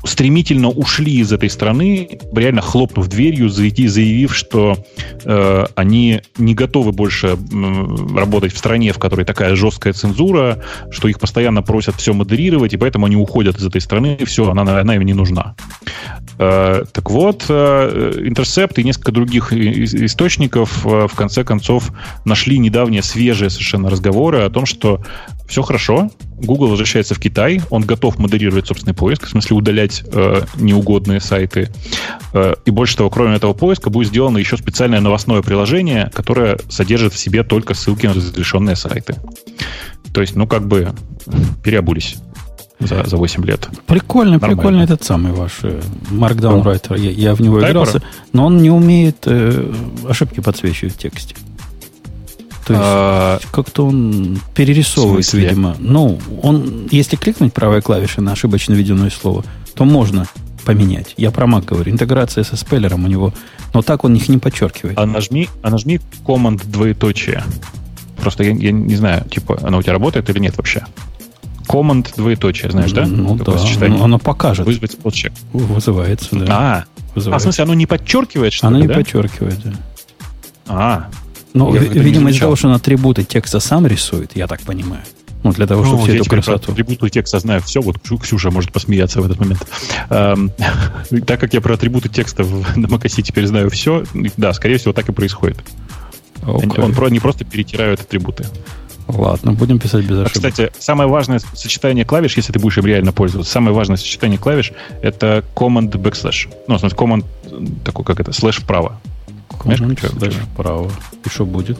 стремительно 0.04 0.70
ушли 0.70 1.20
из 1.20 1.32
этой 1.32 1.50
страны, 1.50 2.20
реально 2.34 2.62
хлопнув 2.62 3.08
дверью, 3.08 3.50
заявив, 3.50 4.36
что 4.36 4.78
э, 5.24 5.66
они 5.76 6.22
не 6.38 6.56
готовы 6.56 6.92
больше 6.92 7.38
м, 7.52 8.18
работать 8.18 8.54
в 8.54 8.58
стране, 8.58 8.94
в 8.94 9.00
которой 9.00 9.26
такая 9.26 9.56
жесткая 9.56 9.94
цензура, 9.94 10.64
что 10.90 11.08
их 11.08 11.20
постоянно 11.20 11.62
просят 11.62 11.96
все 11.96 12.14
модерировать, 12.14 12.74
и 12.74 12.78
поэтому 12.78 13.06
они 13.06 13.16
уходят 13.16 13.58
из 13.58 13.66
этой 13.66 13.82
страны, 13.82 14.18
и 14.20 14.26
все, 14.26 14.50
она, 14.50 14.80
она 14.80 14.96
им 14.96 15.04
не 15.04 15.14
нужна. 15.14 15.56
Э, 16.40 16.86
так 16.92 17.12
вот, 17.12 17.46
э, 17.50 18.14
Intercept 18.26 18.74
и 18.78 18.84
несколько 18.84 19.12
других 19.12 19.54
источников 19.54 20.86
э, 20.86 21.08
в 21.08 21.14
конце 21.14 21.44
концов 21.44 21.92
нашли 22.26 22.58
недавние 22.58 23.04
свежие 23.04 23.52
совершенно 23.52 23.90
разговоры 23.90 24.40
о 24.40 24.50
том, 24.50 24.66
что 24.66 25.02
все 25.52 25.62
хорошо, 25.64 26.10
Google 26.38 26.70
возвращается 26.70 27.14
в 27.14 27.20
Китай, 27.20 27.62
он 27.70 27.84
готов 27.84 28.18
модерировать 28.18 28.68
собственный 28.68 28.94
поиск, 28.94 29.26
в 29.26 29.30
смысле 29.30 29.58
удалять 29.58 30.02
э, 30.12 30.44
неугодные 30.56 31.20
сайты. 31.20 31.70
Э, 32.34 32.56
и 32.66 32.72
больше 32.72 32.96
того, 32.96 33.10
кроме 33.10 33.36
этого 33.36 33.54
поиска, 33.54 33.90
будет 33.90 34.08
сделано 34.08 34.38
еще 34.38 34.56
специальное 34.56 35.02
новостное 35.02 35.42
приложение, 35.42 36.10
которое 36.14 36.58
содержит 36.70 37.14
в 37.14 37.18
себе 37.18 37.44
только 37.44 37.74
ссылки 37.74 38.08
на 38.08 38.14
разрешенные 38.14 38.78
сайты. 38.78 39.16
То 40.14 40.22
есть, 40.22 40.38
ну, 40.38 40.48
как 40.48 40.66
бы 40.68 40.94
переобулись 41.64 42.16
за, 42.80 43.04
за 43.04 43.18
8 43.18 43.46
лет. 43.46 43.68
Прикольно, 43.86 44.34
Нормально. 44.34 44.56
прикольно 44.56 44.82
этот 44.84 45.04
самый 45.04 45.34
ваш 45.34 45.60
э, 45.64 45.82
Markdown 46.12 46.64
Writer. 46.64 46.98
Я, 46.98 47.12
я 47.12 47.36
в 47.36 47.42
него 47.42 47.60
Тайпера? 47.60 47.72
игрался, 47.72 48.02
но 48.32 48.46
он 48.46 48.62
не 48.62 48.72
умеет 48.72 49.18
э, 49.26 49.74
ошибки 50.08 50.40
подсвечивать 50.40 50.96
в 50.96 50.98
тексте. 50.98 51.36
То 52.74 52.77
есть 52.77 52.83
А, 52.83 53.40
как-то 53.51 53.85
он 53.88 54.40
перерисовывает, 54.56 55.32
видимо. 55.33 55.75
Ну, 55.80 56.19
он, 56.41 56.88
если 56.91 57.16
кликнуть 57.16 57.53
правой 57.53 57.82
клавишей 57.82 58.24
на 58.24 58.32
ошибочно 58.33 58.74
введенное 58.74 59.09
слово, 59.09 59.43
то 59.75 59.85
можно 59.85 60.25
поменять. 60.66 61.14
Я 61.17 61.32
про 61.32 61.48
Mac 61.48 61.66
говорю. 61.66 61.91
Интеграция 61.91 62.43
со 62.43 62.56
спеллером 62.56 63.06
у 63.06 63.08
него. 63.08 63.33
Но 63.74 63.82
так 63.82 64.03
он 64.03 64.14
их 64.16 64.30
не 64.30 64.38
подчеркивает. 64.38 64.98
а 64.98 65.06
нажми, 65.06 65.50
а 65.64 65.69
нажми 65.69 66.00
команд 66.25 66.66
двоеточие. 66.69 67.43
Просто 68.17 68.43
я, 68.43 68.51
я 68.51 68.72
не 68.72 68.95
знаю, 68.95 69.25
типа, 69.30 69.59
оно 69.64 69.80
у 69.80 69.82
тебя 69.82 69.93
работает 69.93 70.30
или 70.30 70.40
нет 70.40 70.56
вообще. 70.58 70.85
Команд 71.67 72.14
двоеточие, 72.17 72.69
знаешь, 72.72 72.91
да? 72.91 73.06
Ну 73.08 73.38
Такое 73.38 73.56
да, 73.56 73.61
сочетание. 73.61 74.03
оно 74.03 74.19
покажет. 74.19 74.66
Вызвать 74.66 74.91
спотчек. 74.91 75.32
Вызывается, 75.53 76.35
да. 76.35 76.45
А, 76.50 76.77
а, 76.77 76.85
в 77.11 77.16
Вызывается. 77.16 77.45
смысле, 77.45 77.64
оно 77.64 77.74
не 77.74 77.85
подчеркивает, 77.85 78.53
что 78.53 78.67
Оно 78.67 78.77
ли, 78.77 78.83
не 78.83 78.88
да? 78.88 78.93
подчеркивает, 78.95 79.59
да. 79.64 79.72
А, 80.67 81.08
Ну, 81.54 81.74
Я 81.74 81.82
видимо, 81.82 82.30
из-за 82.30 82.42
того, 82.42 82.56
что 82.56 82.68
он 82.70 82.74
атрибуты 82.76 83.24
текста 83.24 83.60
сам 83.60 83.86
рисует, 83.88 84.32
я 84.36 84.48
так 84.48 84.62
понимаю. 84.62 85.02
Ну, 85.44 85.52
для 85.52 85.66
того, 85.66 85.84
чтобы 85.84 85.98
Ну, 86.02 86.04
всю 86.06 86.16
эту 86.18 86.30
красоту. 86.30 86.72
атрибуты 86.72 87.10
текста 87.10 87.40
знаю 87.40 87.62
все. 87.62 87.82
Вот 87.82 87.98
Ксю- 87.98 88.20
Ксюша 88.22 88.52
может 88.52 88.72
посмеяться 88.72 89.22
в 89.22 89.26
этот 89.26 89.40
момент. 89.40 89.68
Эм, 90.10 90.52
Так 91.26 91.40
как 91.40 91.54
я 91.54 91.62
про 91.62 91.74
атрибуты 91.74 92.10
текста 92.10 92.44
в- 92.44 92.76
на 92.78 92.86
macOS 92.86 93.22
теперь 93.24 93.48
знаю 93.48 93.70
все, 93.72 94.04
да, 94.38 94.54
скорее 94.54 94.78
всего, 94.78 94.94
так 94.94 95.10
и 95.10 95.12
происходит. 95.12 95.58
Окей. 96.44 96.70
Он 96.84 96.94
про- 96.94 97.10
не 97.10 97.20
просто 97.20 97.44
перетирают 97.44 98.02
атрибуты. 98.02 98.46
Ладно, 99.08 99.52
будем 99.54 99.80
писать 99.80 100.06
без 100.06 100.20
А, 100.20 100.22
ошибок. 100.26 100.34
Кстати, 100.34 100.72
самое 100.80 101.10
важное 101.10 101.40
сочетание 101.54 102.06
клавиш, 102.06 102.38
если 102.38 102.54
ты 102.54 102.60
будешь 102.60 102.78
им 102.78 102.86
реально 102.86 103.12
пользоваться, 103.12 103.52
самое 103.52 103.76
важное 103.76 103.98
сочетание 103.98 104.38
клавиш 104.38 104.72
это 105.02 105.44
command 105.56 105.90
backslash. 105.92 106.50
Ну, 106.68 106.76
в 106.78 106.80
смысле, 106.80 106.98
command 106.98 107.26
э, 107.46 107.66
такой, 107.84 108.06
как 108.06 108.20
это, 108.20 108.32
слэш 108.32 108.58
вправо. 108.58 109.02
Command 109.64 109.99
slash 109.99 110.35
вправо. 110.53 110.91
И 111.25 111.30
что 111.30 111.45
будет? 111.45 111.80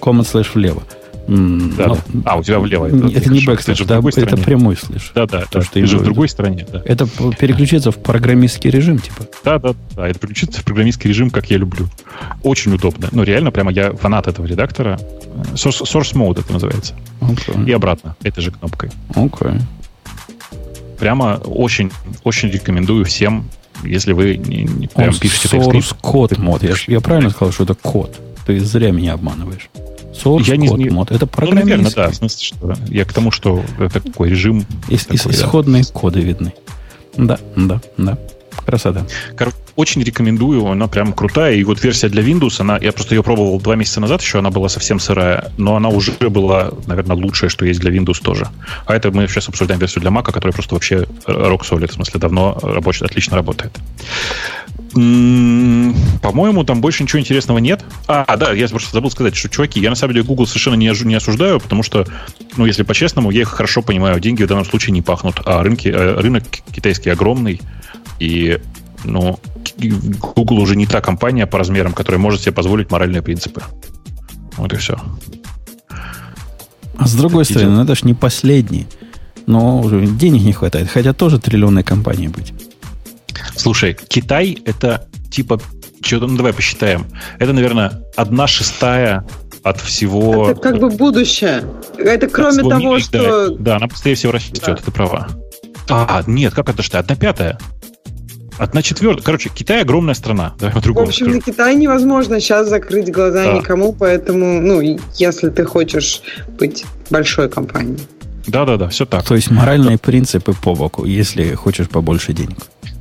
Command 0.00 0.22
slash 0.22 0.48
влево. 0.54 0.82
Да, 1.28 1.86
ну, 1.86 1.96
да. 2.08 2.32
А, 2.32 2.36
у 2.36 2.42
тебя 2.42 2.58
влево. 2.58 2.86
Это, 2.86 3.06
это 3.16 3.30
не 3.30 3.40
в 3.40 3.46
да, 3.46 3.54
это 3.54 4.10
стороне. 4.10 4.42
прямой 4.42 4.76
слэш. 4.76 5.12
Да, 5.14 5.26
да, 5.26 5.42
То, 5.42 5.58
да. 5.60 5.62
что 5.62 5.74
Ты 5.74 5.86
же 5.86 5.98
в 5.98 6.02
другой 6.02 6.28
стране, 6.28 6.66
да. 6.70 6.82
Это 6.84 7.06
п- 7.06 7.32
переключиться 7.38 7.92
в 7.92 7.98
программистский 7.98 8.70
режим, 8.70 8.98
типа. 8.98 9.24
Да, 9.44 9.58
да, 9.60 9.74
да. 9.94 10.08
Это 10.08 10.18
переключиться 10.18 10.60
в 10.60 10.64
программистский 10.64 11.08
режим, 11.08 11.30
как 11.30 11.48
я 11.48 11.58
люблю. 11.58 11.86
Очень 12.42 12.74
удобно. 12.74 13.08
Ну, 13.12 13.22
реально, 13.22 13.52
прямо 13.52 13.70
я 13.70 13.92
фанат 13.92 14.26
этого 14.26 14.46
редактора. 14.46 14.98
Source, 15.54 15.82
source 15.84 16.14
mode 16.14 16.40
это 16.40 16.52
называется. 16.52 16.94
И 17.20 17.52
Окей. 17.62 17.74
обратно, 17.76 18.16
этой 18.24 18.40
же 18.40 18.50
кнопкой. 18.50 18.90
Окей. 19.14 19.60
Прямо 20.98 21.40
очень, 21.44 21.92
очень 22.24 22.48
рекомендую 22.50 23.04
всем, 23.04 23.48
если 23.82 24.12
вы 24.12 24.36
не, 24.36 24.64
не 24.64 24.86
прям 24.88 25.10
Он 25.10 25.18
пишете 25.18 25.56
source 25.56 25.94
код 26.00 26.36
мод. 26.38 26.62
Я, 26.62 26.74
я 26.86 27.00
правильно 27.00 27.30
сказал, 27.30 27.52
что 27.52 27.64
это 27.64 27.74
код. 27.74 28.18
Ты 28.46 28.58
зря 28.60 28.90
меня 28.90 29.14
обманываешь. 29.14 29.68
Source 30.12 30.42
Я 30.44 30.56
не 30.56 30.68
код 30.68 30.78
мод. 30.90 31.10
Это 31.10 31.26
Ну, 31.38 31.52
наверное, 31.52 31.90
программист. 31.90 31.96
да. 31.96 32.08
В 32.10 32.14
смысле, 32.14 32.44
что 32.44 32.74
я 32.88 33.04
к 33.04 33.12
тому, 33.12 33.30
что 33.30 33.62
это 33.78 34.00
такой 34.00 34.30
режим. 34.30 34.66
Ис- 34.88 35.06
такой, 35.06 35.32
да. 35.32 35.38
исходные 35.38 35.84
коды 35.84 36.20
видны. 36.20 36.52
Да, 37.16 37.38
да, 37.56 37.80
да. 37.96 38.18
Красота. 38.64 39.06
Короче, 39.36 39.56
очень 39.76 40.02
рекомендую, 40.02 40.66
она 40.66 40.86
прям 40.86 41.12
крутая. 41.12 41.54
И 41.54 41.64
вот 41.64 41.82
версия 41.82 42.08
для 42.08 42.22
Windows, 42.22 42.60
она, 42.60 42.78
я 42.78 42.92
просто 42.92 43.14
ее 43.14 43.22
пробовал 43.22 43.60
два 43.60 43.76
месяца 43.76 44.00
назад, 44.00 44.22
еще 44.22 44.38
она 44.38 44.50
была 44.50 44.68
совсем 44.68 45.00
сырая, 45.00 45.52
но 45.56 45.76
она 45.76 45.88
уже 45.88 46.12
была, 46.12 46.72
наверное, 46.86 47.16
лучшая, 47.16 47.50
что 47.50 47.64
есть 47.64 47.80
для 47.80 47.90
Windows 47.90 48.22
тоже. 48.22 48.48
А 48.86 48.94
это 48.94 49.10
мы 49.10 49.26
сейчас 49.28 49.48
обсуждаем 49.48 49.80
версию 49.80 50.02
для 50.02 50.10
Mac, 50.10 50.24
которая 50.24 50.52
просто 50.52 50.74
вообще 50.74 51.06
rock 51.26 51.62
solid, 51.68 51.90
в 51.90 51.94
смысле 51.94 52.20
давно 52.20 52.58
рабочая, 52.62 53.06
отлично 53.06 53.36
работает. 53.36 53.72
М, 54.94 55.94
По-моему, 56.20 56.64
там 56.64 56.80
больше 56.80 57.02
ничего 57.02 57.20
интересного 57.20 57.58
нет. 57.58 57.84
А, 58.06 58.36
да, 58.36 58.52
я 58.52 58.68
просто 58.68 58.92
забыл 58.92 59.10
сказать, 59.10 59.34
что, 59.34 59.48
чуваки, 59.48 59.80
я 59.80 59.90
на 59.90 59.96
самом 59.96 60.14
деле 60.14 60.24
Google 60.26 60.46
совершенно 60.46 60.74
не, 60.74 60.92
не 61.04 61.14
осуждаю, 61.14 61.60
потому 61.60 61.82
что, 61.82 62.06
ну, 62.56 62.66
если 62.66 62.82
по-честному, 62.82 63.30
я 63.30 63.42
их 63.42 63.48
хорошо 63.48 63.82
понимаю, 63.82 64.20
деньги 64.20 64.42
в 64.42 64.46
данном 64.46 64.64
случае 64.64 64.92
не 64.92 65.02
пахнут, 65.02 65.40
а 65.44 65.62
рынки, 65.62 65.88
э, 65.88 66.20
рынок 66.20 66.44
китайский 66.74 67.10
огромный, 67.10 67.60
и, 68.18 68.58
ну, 69.04 69.38
Google 70.34 70.58
уже 70.60 70.76
не 70.76 70.86
та 70.86 71.00
компания 71.00 71.46
по 71.46 71.58
размерам, 71.58 71.92
которая 71.92 72.20
может 72.20 72.40
себе 72.40 72.52
позволить 72.52 72.90
моральные 72.90 73.22
принципы. 73.22 73.62
Вот 74.56 74.72
и 74.72 74.76
все. 74.76 74.96
А 76.96 77.06
с 77.06 77.14
другой 77.14 77.44
Такие 77.44 77.60
стороны, 77.60 77.76
ну, 77.76 77.84
это 77.84 77.94
ж 77.94 78.04
не 78.04 78.14
последний. 78.14 78.86
Но 79.46 79.82
денег 79.90 80.42
не 80.42 80.52
хватает. 80.52 80.88
Хотя 80.88 81.12
тоже 81.12 81.38
триллионной 81.38 81.82
компанией 81.82 82.28
быть. 82.28 82.52
Слушай, 83.56 83.96
Китай 84.08 84.58
это 84.64 85.08
типа, 85.30 85.60
что-то, 86.00 86.26
ну 86.26 86.36
давай 86.36 86.52
посчитаем. 86.52 87.06
Это, 87.38 87.52
наверное, 87.52 88.02
одна 88.16 88.46
шестая 88.46 89.24
от 89.62 89.80
всего... 89.80 90.50
Это 90.50 90.60
как 90.60 90.78
бы 90.78 90.90
будущее. 90.90 91.64
Это 91.96 92.28
кроме 92.28 92.62
того, 92.62 92.78
мира, 92.78 93.00
что... 93.00 93.48
Да, 93.50 93.56
да, 93.58 93.76
она 93.76 93.86
быстрее 93.86 94.14
всего 94.14 94.32
растет, 94.32 94.62
Да. 94.64 94.74
ты 94.76 94.90
права. 94.90 95.28
А, 95.88 96.22
нет, 96.26 96.54
как 96.54 96.68
это 96.68 96.82
что? 96.82 96.98
Одна 96.98 97.16
пятая? 97.16 97.58
Одна 98.58 98.82
четвертая. 98.82 99.22
Короче, 99.24 99.50
Китай 99.54 99.82
огромная 99.82 100.14
страна. 100.14 100.54
Давай 100.58 100.72
В 100.72 100.74
по-другому 100.74 101.08
общем, 101.08 101.26
скажу. 101.26 101.36
на 101.38 101.42
Китай 101.42 101.74
невозможно 101.76 102.38
сейчас 102.40 102.68
закрыть 102.68 103.10
глаза 103.10 103.44
Да. 103.44 103.52
никому, 103.54 103.92
поэтому, 103.92 104.60
ну, 104.60 104.80
если 105.18 105.48
ты 105.50 105.64
хочешь 105.64 106.22
быть 106.58 106.84
большой 107.10 107.48
компанией. 107.48 107.98
Да-да-да, 108.46 108.88
все 108.88 109.06
так. 109.06 109.24
То 109.24 109.34
есть 109.36 109.50
моральные 109.50 109.98
принципы 109.98 110.52
по 110.52 110.74
боку, 110.74 111.04
если 111.04 111.54
хочешь 111.54 111.88
побольше 111.88 112.32
денег. 112.32 112.58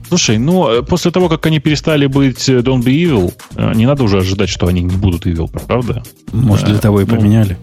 Слушай, 0.07 0.37
ну, 0.37 0.69
э, 0.69 0.83
после 0.83 1.09
того, 1.11 1.29
как 1.29 1.45
они 1.45 1.59
перестали 1.59 2.05
быть 2.05 2.47
э, 2.49 2.59
Don't 2.59 2.83
Be 2.83 2.93
Evil, 3.03 3.33
э, 3.55 3.73
не 3.75 3.85
надо 3.85 4.03
уже 4.03 4.17
ожидать, 4.19 4.49
что 4.49 4.67
они 4.67 4.81
не 4.81 4.95
будут 4.97 5.25
Evil, 5.25 5.49
правда? 5.67 6.03
Может, 6.31 6.65
для 6.65 6.79
того 6.79 7.01
и 7.01 7.05
ну, 7.05 7.15
поменяли. 7.15 7.57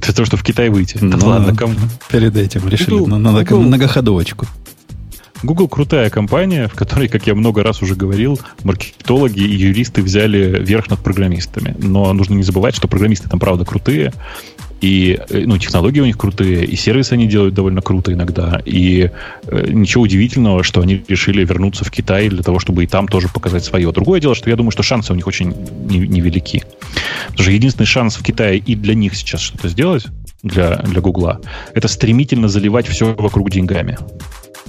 Для 0.00 0.12
того, 0.14 0.26
чтобы 0.26 0.40
в 0.42 0.44
Китай 0.44 0.68
выйти. 0.68 0.98
Да 1.00 1.16
Ну, 1.16 1.26
ладно, 1.28 1.54
кому? 1.56 1.74
Перед 2.10 2.36
этим 2.36 2.68
решили. 2.68 2.90
Ну, 2.90 3.18
надо 3.18 3.42
Google- 3.44 3.62
многоходовочку. 3.62 4.46
Google 5.42 5.68
крутая 5.68 6.10
компания, 6.10 6.68
в 6.68 6.74
которой, 6.74 7.08
как 7.08 7.26
я 7.26 7.34
много 7.34 7.62
раз 7.62 7.82
уже 7.82 7.94
говорил, 7.94 8.40
маркетологи 8.62 9.40
и 9.40 9.54
юристы 9.54 10.02
взяли 10.02 10.62
верх 10.64 10.88
над 10.88 11.00
программистами. 11.00 11.74
Но 11.78 12.12
нужно 12.12 12.34
не 12.34 12.42
забывать, 12.42 12.74
что 12.74 12.88
программисты 12.88 13.28
там 13.28 13.40
правда 13.40 13.64
крутые, 13.64 14.12
и 14.84 15.18
э, 15.30 15.44
ну, 15.46 15.56
технологии 15.56 16.00
у 16.00 16.04
них 16.04 16.18
крутые, 16.18 16.66
и 16.66 16.76
сервисы 16.76 17.14
они 17.14 17.26
делают 17.26 17.54
довольно 17.54 17.80
круто 17.80 18.12
иногда. 18.12 18.60
И 18.66 19.10
э, 19.46 19.66
ничего 19.70 20.02
удивительного, 20.02 20.62
что 20.62 20.82
они 20.82 21.02
решили 21.08 21.42
вернуться 21.42 21.86
в 21.86 21.90
Китай 21.90 22.28
для 22.28 22.42
того, 22.42 22.58
чтобы 22.58 22.84
и 22.84 22.86
там 22.86 23.08
тоже 23.08 23.28
показать 23.28 23.64
свое. 23.64 23.90
Другое 23.92 24.20
дело, 24.20 24.34
что 24.34 24.50
я 24.50 24.56
думаю, 24.56 24.72
что 24.72 24.82
шансы 24.82 25.12
у 25.12 25.16
них 25.16 25.26
очень 25.26 25.54
не- 25.88 26.06
невелики. 26.06 26.64
Потому 27.28 27.44
что 27.44 27.50
единственный 27.52 27.86
шанс 27.86 28.16
в 28.16 28.22
Китае 28.22 28.58
и 28.58 28.74
для 28.74 28.94
них 28.94 29.16
сейчас 29.16 29.40
что-то 29.40 29.68
сделать, 29.68 30.04
для, 30.42 30.76
для 30.76 31.00
Гугла, 31.00 31.40
это 31.72 31.88
стремительно 31.88 32.48
заливать 32.48 32.86
все 32.86 33.14
вокруг 33.14 33.50
деньгами. 33.50 33.96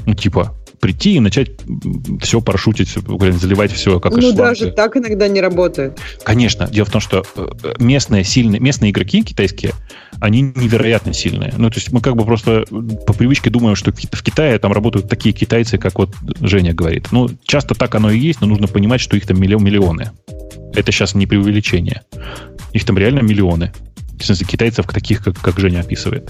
Ну, 0.06 0.14
типа, 0.16 0.56
прийти 0.80 1.16
и 1.16 1.20
начать 1.20 1.52
все 2.22 2.42
парашютить, 2.42 2.90
заливать 2.90 3.72
все 3.72 4.00
как 4.00 4.14
ну, 4.14 4.22
шланга. 4.22 4.38
даже 4.38 4.72
так 4.72 4.96
иногда 4.98 5.28
не 5.28 5.42
работает. 5.42 6.00
Конечно. 6.24 6.68
Дело 6.68 6.86
в 6.86 6.92
том, 6.92 7.02
что 7.02 7.24
э, 7.36 7.74
местные 7.80 8.24
сильные, 8.24 8.60
местные 8.60 8.92
игроки 8.92 9.24
китайские, 9.24 9.74
они 10.20 10.42
невероятно 10.42 11.14
сильные. 11.14 11.54
Ну, 11.58 11.70
то 11.70 11.78
есть 11.78 11.92
мы 11.92 12.02
как 12.02 12.16
бы 12.16 12.26
просто 12.26 12.66
по 13.06 13.14
привычке 13.14 13.50
думаем, 13.50 13.76
что 13.76 13.92
в 13.92 14.24
Китае 14.24 14.60
там 14.60 14.72
работают 14.72 15.10
такие 15.10 15.34
китайцы, 15.34 15.78
как 15.78 15.98
вот 15.98 16.14
Женя 16.40 16.74
говорит. 16.74 17.12
Ну, 17.12 17.30
часто 17.46 17.76
так 17.76 17.96
оно 17.96 18.12
и 18.12 18.20
есть, 18.20 18.42
но 18.42 18.48
нужно 18.48 18.68
понимать, 18.68 19.02
что 19.02 19.18
их 19.18 19.26
там 19.26 19.40
миллион, 19.40 19.64
миллионы. 19.64 20.12
Это 20.74 20.92
сейчас 20.92 21.16
не 21.16 21.26
преувеличение. 21.26 22.04
Их 22.74 22.86
там 22.86 22.98
реально 22.98 23.22
миллионы. 23.22 23.72
В 24.20 24.26
смысле, 24.26 24.46
китайцев 24.48 24.86
таких, 24.88 25.24
как, 25.24 25.40
как 25.40 25.60
Женя 25.60 25.82
описывает. 25.82 26.30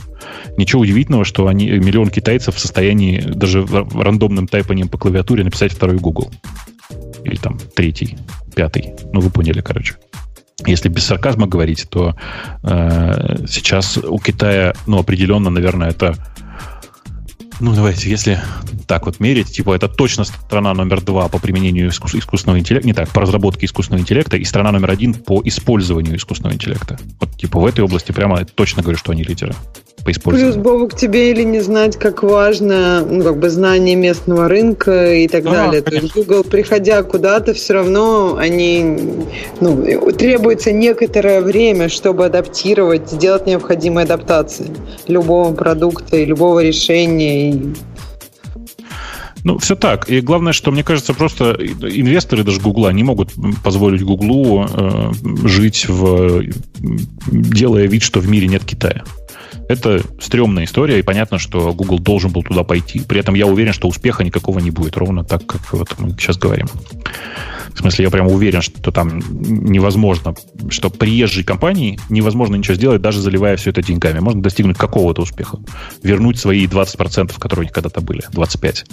Ничего 0.58 0.82
удивительного, 0.82 1.26
что 1.26 1.48
они, 1.48 1.70
миллион 1.70 2.10
китайцев 2.10 2.56
в 2.56 2.60
состоянии 2.60 3.20
даже 3.20 3.66
рандомным 3.66 4.48
тайпанием 4.48 4.90
по 4.90 4.98
клавиатуре 4.98 5.44
написать 5.44 5.72
второй 5.72 5.98
Google. 5.98 6.32
Или 7.24 7.36
там 7.36 7.60
третий, 7.76 8.18
пятый. 8.56 8.94
Ну, 9.14 9.20
вы 9.20 9.30
поняли, 9.30 9.62
короче. 9.62 9.96
Если 10.66 10.90
без 10.90 11.04
сарказма 11.04 11.48
говорить, 11.48 11.88
то 11.90 12.16
э, 12.64 13.46
сейчас 13.48 13.98
у 13.98 14.18
Китая, 14.20 14.74
ну, 14.88 15.00
определенно, 15.00 15.50
наверное, 15.50 15.90
это 15.90 16.16
ну, 17.60 17.74
давайте, 17.74 18.10
если 18.10 18.40
так 18.88 19.06
вот 19.06 19.20
мерить, 19.20 19.52
типа, 19.52 19.74
это 19.74 19.88
точно 19.88 20.24
страна 20.26 20.74
номер 20.74 21.02
два 21.02 21.28
по 21.28 21.40
применению 21.40 21.90
искус- 21.90 22.16
искусственного 22.18 22.60
интеллекта, 22.60 22.88
не 22.88 22.94
так, 22.94 23.10
по 23.10 23.22
разработке 23.22 23.66
искусственного 23.66 24.02
интеллекта, 24.02 24.38
и 24.38 24.44
страна 24.44 24.72
номер 24.72 24.92
один 24.92 25.14
по 25.14 25.42
использованию 25.44 26.18
искусственного 26.18 26.56
интеллекта. 26.56 26.98
Вот, 27.20 27.32
типа, 27.38 27.60
в 27.60 27.66
этой 27.66 27.84
области 27.84 28.12
прямо 28.12 28.46
точно 28.46 28.82
говорю, 28.82 28.98
что 28.98 29.12
они 29.12 29.24
лидеры 29.24 29.54
по 29.98 30.06
Плюс, 30.06 30.18
использованию. 30.18 30.62
Бобок, 30.62 30.96
тебе 30.96 31.32
или 31.32 31.42
не 31.42 31.62
знать, 31.62 31.98
как 31.98 32.22
важно, 32.22 33.04
ну, 33.04 33.24
как 33.24 33.40
бы 33.40 33.50
знание 33.50 33.96
местного 33.96 34.48
рынка 34.48 35.16
и 35.16 35.28
так 35.28 35.44
Да, 35.46 35.52
далее. 35.52 35.82
То 35.82 35.96
есть 35.96 36.14
Google, 36.14 36.44
приходя 36.44 37.02
куда-то, 37.02 37.56
все 37.56 37.74
равно 37.74 38.36
они, 38.38 39.00
ну, 39.62 39.84
требуется 40.12 40.72
некоторое 40.72 41.42
время, 41.42 41.90
чтобы 41.90 42.26
адаптировать, 42.26 43.10
сделать 43.10 43.48
необходимые 43.48 44.04
адаптации 44.04 44.68
любого 45.08 45.54
продукта 45.54 46.18
и 46.18 46.26
любого 46.26 46.62
решения. 46.62 47.45
Ну, 49.44 49.60
все 49.60 49.76
так. 49.76 50.10
И 50.10 50.22
главное, 50.22 50.54
что, 50.54 50.72
мне 50.72 50.84
кажется, 50.84 51.14
просто 51.14 51.52
инвесторы 51.52 52.44
даже 52.44 52.60
Гугла 52.60 52.92
не 52.92 53.04
могут 53.04 53.32
позволить 53.64 54.02
Гуглу 54.02 54.66
э, 54.68 55.12
жить 55.44 55.88
в... 55.88 56.44
делая 57.30 57.86
вид, 57.86 58.02
что 58.02 58.20
в 58.20 58.28
мире 58.28 58.48
нет 58.48 58.66
Китая. 58.66 59.04
Это 59.68 60.02
стрёмная 60.20 60.66
история, 60.66 61.00
и 61.00 61.04
понятно, 61.04 61.40
что 61.40 61.74
Google 61.74 62.00
должен 62.00 62.32
был 62.32 62.44
туда 62.44 62.64
пойти. 62.64 63.00
При 63.00 63.20
этом 63.20 63.36
я 63.36 63.48
уверен, 63.48 63.74
что 63.74 63.88
успеха 63.88 64.24
никакого 64.24 64.60
не 64.60 64.72
будет, 64.72 64.98
ровно 64.98 65.24
так, 65.24 65.46
как 65.46 65.74
вот 65.74 65.96
мы 65.98 66.12
сейчас 66.12 66.38
говорим. 66.38 66.68
В 67.76 67.80
смысле, 67.80 68.06
я 68.06 68.12
прямо 68.12 68.30
уверен, 68.30 68.62
что 68.62 68.92
там 68.92 69.22
невозможно, 69.30 70.34
что 70.70 70.90
приезжей 70.90 71.44
компании 71.44 72.00
невозможно 72.10 72.56
ничего 72.56 72.76
сделать, 72.76 73.02
даже 73.02 73.20
заливая 73.20 73.58
все 73.58 73.72
это 73.72 73.84
деньгами. 73.84 74.20
Можно 74.20 74.42
достигнуть 74.42 74.78
какого-то 74.78 75.24
успеха. 75.24 75.60
Вернуть 76.02 76.40
свои 76.40 76.68
20%, 76.68 77.38
которые 77.38 77.64
у 77.64 77.64
них 77.66 77.74
когда-то 77.74 78.00
были, 78.00 78.24
25%. 78.32 78.86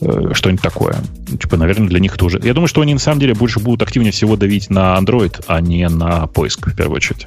Э, 0.00 0.34
Что-нибудь 0.34 0.62
такое. 0.62 0.96
Типа, 1.40 1.56
наверное, 1.56 1.88
для 1.88 1.98
них 1.98 2.18
тоже. 2.18 2.40
Я 2.42 2.52
думаю, 2.52 2.68
что 2.68 2.82
они 2.82 2.92
на 2.92 3.00
самом 3.00 3.20
деле 3.20 3.32
больше 3.32 3.58
будут 3.58 3.80
активнее 3.80 4.12
всего 4.12 4.36
давить 4.36 4.68
на 4.68 4.98
Android, 4.98 5.42
а 5.46 5.62
не 5.62 5.88
на 5.88 6.26
поиск, 6.26 6.66
в 6.66 6.76
первую 6.76 6.96
очередь. 6.96 7.26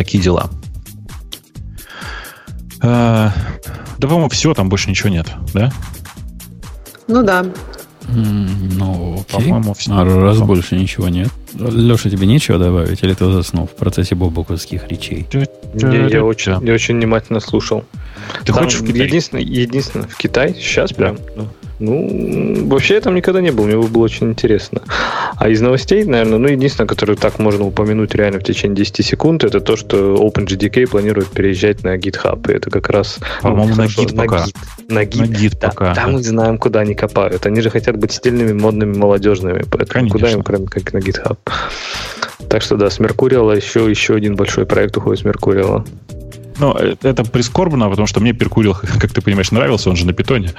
Такие 0.00 0.24
дела. 0.24 0.48
А, 2.80 3.34
Да, 3.98 4.08
по-моему, 4.08 4.30
все, 4.30 4.54
там 4.54 4.70
больше 4.70 4.88
ничего 4.88 5.10
нет, 5.10 5.26
да? 5.52 5.70
Ну 7.06 7.22
да. 7.22 7.44
Ну, 8.08 9.22
окей. 9.28 9.44
По-моему, 9.50 9.74
всё. 9.74 9.92
А 9.94 10.04
раз 10.06 10.38
По- 10.38 10.46
больше 10.46 10.76
ничего 10.76 11.10
нет. 11.10 11.28
Леша, 11.52 12.08
тебе 12.08 12.26
нечего 12.26 12.58
добавить? 12.58 13.02
Или 13.02 13.12
ты 13.12 13.30
заснул 13.30 13.66
в 13.66 13.76
процессе 13.76 14.14
бобоковских 14.14 14.88
речей? 14.88 15.26
Не, 15.74 16.08
я, 16.08 16.24
очень, 16.24 16.66
я 16.66 16.72
очень 16.72 16.96
внимательно 16.96 17.40
слушал. 17.40 17.84
Ты 18.46 18.54
Там 18.54 18.64
хочешь 18.64 18.80
в 18.80 18.86
Китай? 18.86 19.06
Единственное, 19.06 19.42
единственное, 19.42 20.08
в 20.08 20.16
Китай 20.16 20.54
сейчас 20.54 20.92
Да. 20.94 21.14
Ну, 21.80 22.66
вообще 22.68 22.94
я 22.94 23.00
там 23.00 23.14
никогда 23.14 23.40
не 23.40 23.50
был, 23.50 23.64
мне 23.64 23.76
было 23.76 24.04
очень 24.04 24.28
интересно. 24.28 24.82
А 25.36 25.48
из 25.48 25.62
новостей, 25.62 26.04
наверное, 26.04 26.38
ну, 26.38 26.48
единственное, 26.48 26.86
которое 26.86 27.16
так 27.16 27.38
можно 27.38 27.64
упомянуть 27.64 28.14
реально 28.14 28.38
в 28.38 28.44
течение 28.44 28.76
10 28.76 29.04
секунд, 29.04 29.44
это 29.44 29.60
то, 29.60 29.76
что 29.76 30.14
OpenGDK 30.16 30.86
планирует 30.88 31.28
переезжать 31.28 31.82
на 31.82 31.96
GitHub. 31.96 32.50
И 32.50 32.54
это 32.54 32.70
как 32.70 32.90
раз... 32.90 33.18
ну, 33.42 33.50
По-моему, 33.50 33.70
на 33.70 33.74
хорошо, 33.88 34.02
Git 34.02 34.14
пока. 34.16 34.36
Git. 34.36 34.54
На 34.88 35.04
Git. 35.04 35.20
На 35.20 35.24
Git 35.24 35.56
Да, 35.58 35.68
пока. 35.68 35.94
там 35.94 36.12
мы 36.12 36.22
знаем, 36.22 36.58
куда 36.58 36.80
они 36.80 36.94
копают. 36.94 37.46
Они 37.46 37.62
же 37.62 37.70
хотят 37.70 37.96
быть 37.96 38.12
стильными, 38.12 38.52
модными, 38.52 38.96
молодежными. 38.96 39.62
Поэтому 39.70 39.88
Конечно. 40.10 40.18
куда 40.18 40.30
им, 40.32 40.42
кроме 40.42 40.66
как 40.66 40.92
на 40.92 40.98
GitHub. 40.98 41.38
Так 42.50 42.62
что 42.62 42.76
да, 42.76 42.90
с 42.90 42.98
Меркуриала 42.98 43.52
еще, 43.52 43.88
еще 43.88 44.14
один 44.14 44.36
большой 44.36 44.66
проект 44.66 44.96
уходит 44.96 45.22
с 45.22 45.24
Меркуриала. 45.24 45.84
Ну, 46.60 46.74
это 46.74 47.24
прискорбно, 47.24 47.88
потому 47.88 48.06
что 48.06 48.20
мне 48.20 48.34
Перкурил, 48.34 48.74
как 49.00 49.12
ты 49.12 49.22
понимаешь, 49.22 49.50
нравился, 49.50 49.88
он 49.88 49.96
же 49.96 50.06
на 50.06 50.12
питоне. 50.12 50.52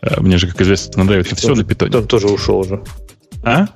Э, 0.00 0.20
Мне 0.20 0.38
же, 0.38 0.48
как 0.48 0.62
известно, 0.62 1.04
нравится 1.04 1.36
все 1.36 1.54
на 1.54 1.62
питоне. 1.62 1.96
Он 1.96 2.06
тоже 2.06 2.28
ушел 2.28 2.60
уже. 2.60 2.82
А? 3.44 3.66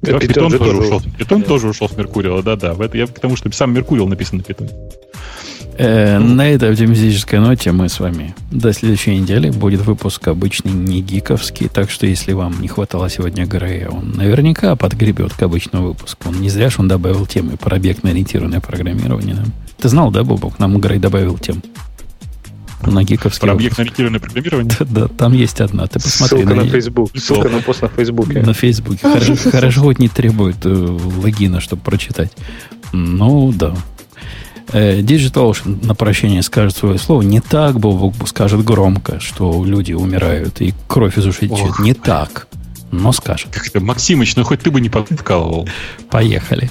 Да, 0.00 0.18
Питон 0.18 0.50
Питон, 0.50 0.50
же 0.50 0.58
тоже 0.58 0.76
ушел. 0.76 1.02
Питон 1.18 1.42
тоже 1.42 1.68
ушел 1.68 1.88
с 1.88 1.96
Меркуриала, 1.96 2.42
да-да. 2.42 2.76
Я 2.92 3.06
к 3.06 3.18
тому, 3.18 3.36
что 3.36 3.50
сам 3.52 3.72
Меркуриал 3.72 4.06
написан 4.06 4.38
на 4.38 4.44
Питоне. 4.44 4.70
Э, 5.76 6.18
на 6.18 6.48
этой 6.48 6.70
оптимистической 6.70 7.40
ноте 7.40 7.72
мы 7.72 7.88
с 7.88 7.98
вами 7.98 8.34
до 8.50 8.72
следующей 8.72 9.18
недели. 9.18 9.50
Будет 9.50 9.80
выпуск 9.80 10.28
обычный, 10.28 10.72
не 10.72 11.00
гиковский. 11.00 11.68
Так 11.68 11.90
что, 11.90 12.06
если 12.06 12.32
вам 12.32 12.60
не 12.60 12.68
хватало 12.68 13.10
сегодня 13.10 13.44
Грея, 13.44 13.88
он 13.88 14.12
наверняка 14.12 14.76
подгребет 14.76 15.34
к 15.34 15.42
обычному 15.42 15.88
выпуску. 15.88 16.28
Он 16.28 16.40
не 16.40 16.48
зря 16.48 16.70
ж 16.70 16.76
он 16.78 16.86
добавил 16.86 17.26
темы 17.26 17.56
про 17.56 17.76
объектно-ориентированное 17.76 18.60
программирование. 18.60 19.36
Ты 19.78 19.88
знал, 19.88 20.10
да, 20.12 20.22
Бобок? 20.22 20.58
Нам 20.60 20.78
Грей 20.78 20.98
добавил 20.98 21.38
тем. 21.38 21.62
На 22.86 23.02
гиковский 23.02 23.40
Про 23.40 23.54
объектно-ориентированное 23.54 24.20
программирование. 24.20 24.76
Да, 24.78 24.86
да, 24.88 25.08
там 25.08 25.32
есть 25.32 25.60
одна. 25.60 25.86
Ты 25.86 25.98
посмотри 25.98 26.38
Ссылка 26.38 26.54
на 26.54 26.60
нее. 26.60 26.70
Facebook. 26.70 27.10
Ссылка 27.16 27.48
на 27.48 27.58
пост 27.60 27.82
на 27.82 27.88
Фейсбуке. 27.88 28.42
На 28.42 28.52
Фейсбуке. 28.52 29.00
Хорошо, 29.02 29.36
хорошо 29.50 29.80
хоть 29.80 29.98
не 29.98 30.08
требует 30.08 30.56
э, 30.64 30.68
логина, 30.68 31.60
чтобы 31.60 31.82
прочитать. 31.82 32.30
Ну, 32.92 33.52
да. 33.52 33.74
Э, 34.72 35.00
Digital 35.00 35.50
Ocean 35.50 35.84
на 35.86 35.94
прощение 35.94 36.42
скажет 36.42 36.76
свое 36.76 36.98
слово. 36.98 37.22
Не 37.22 37.40
так, 37.40 37.78
Бобок 37.78 38.14
скажет 38.28 38.64
громко, 38.64 39.20
что 39.20 39.64
люди 39.64 39.92
умирают 39.92 40.60
и 40.60 40.74
кровь 40.86 41.18
из 41.18 41.26
ушей 41.26 41.48
течет. 41.48 41.78
Не 41.78 41.94
так. 41.94 42.48
Но 42.90 43.12
скажет. 43.12 43.48
Как 43.50 43.66
это, 43.66 43.80
Максимыч, 43.80 44.36
ну 44.36 44.44
хоть 44.44 44.60
ты 44.60 44.70
бы 44.70 44.80
не 44.80 44.88
подкалывал. 44.88 45.68
Поехали. 46.10 46.70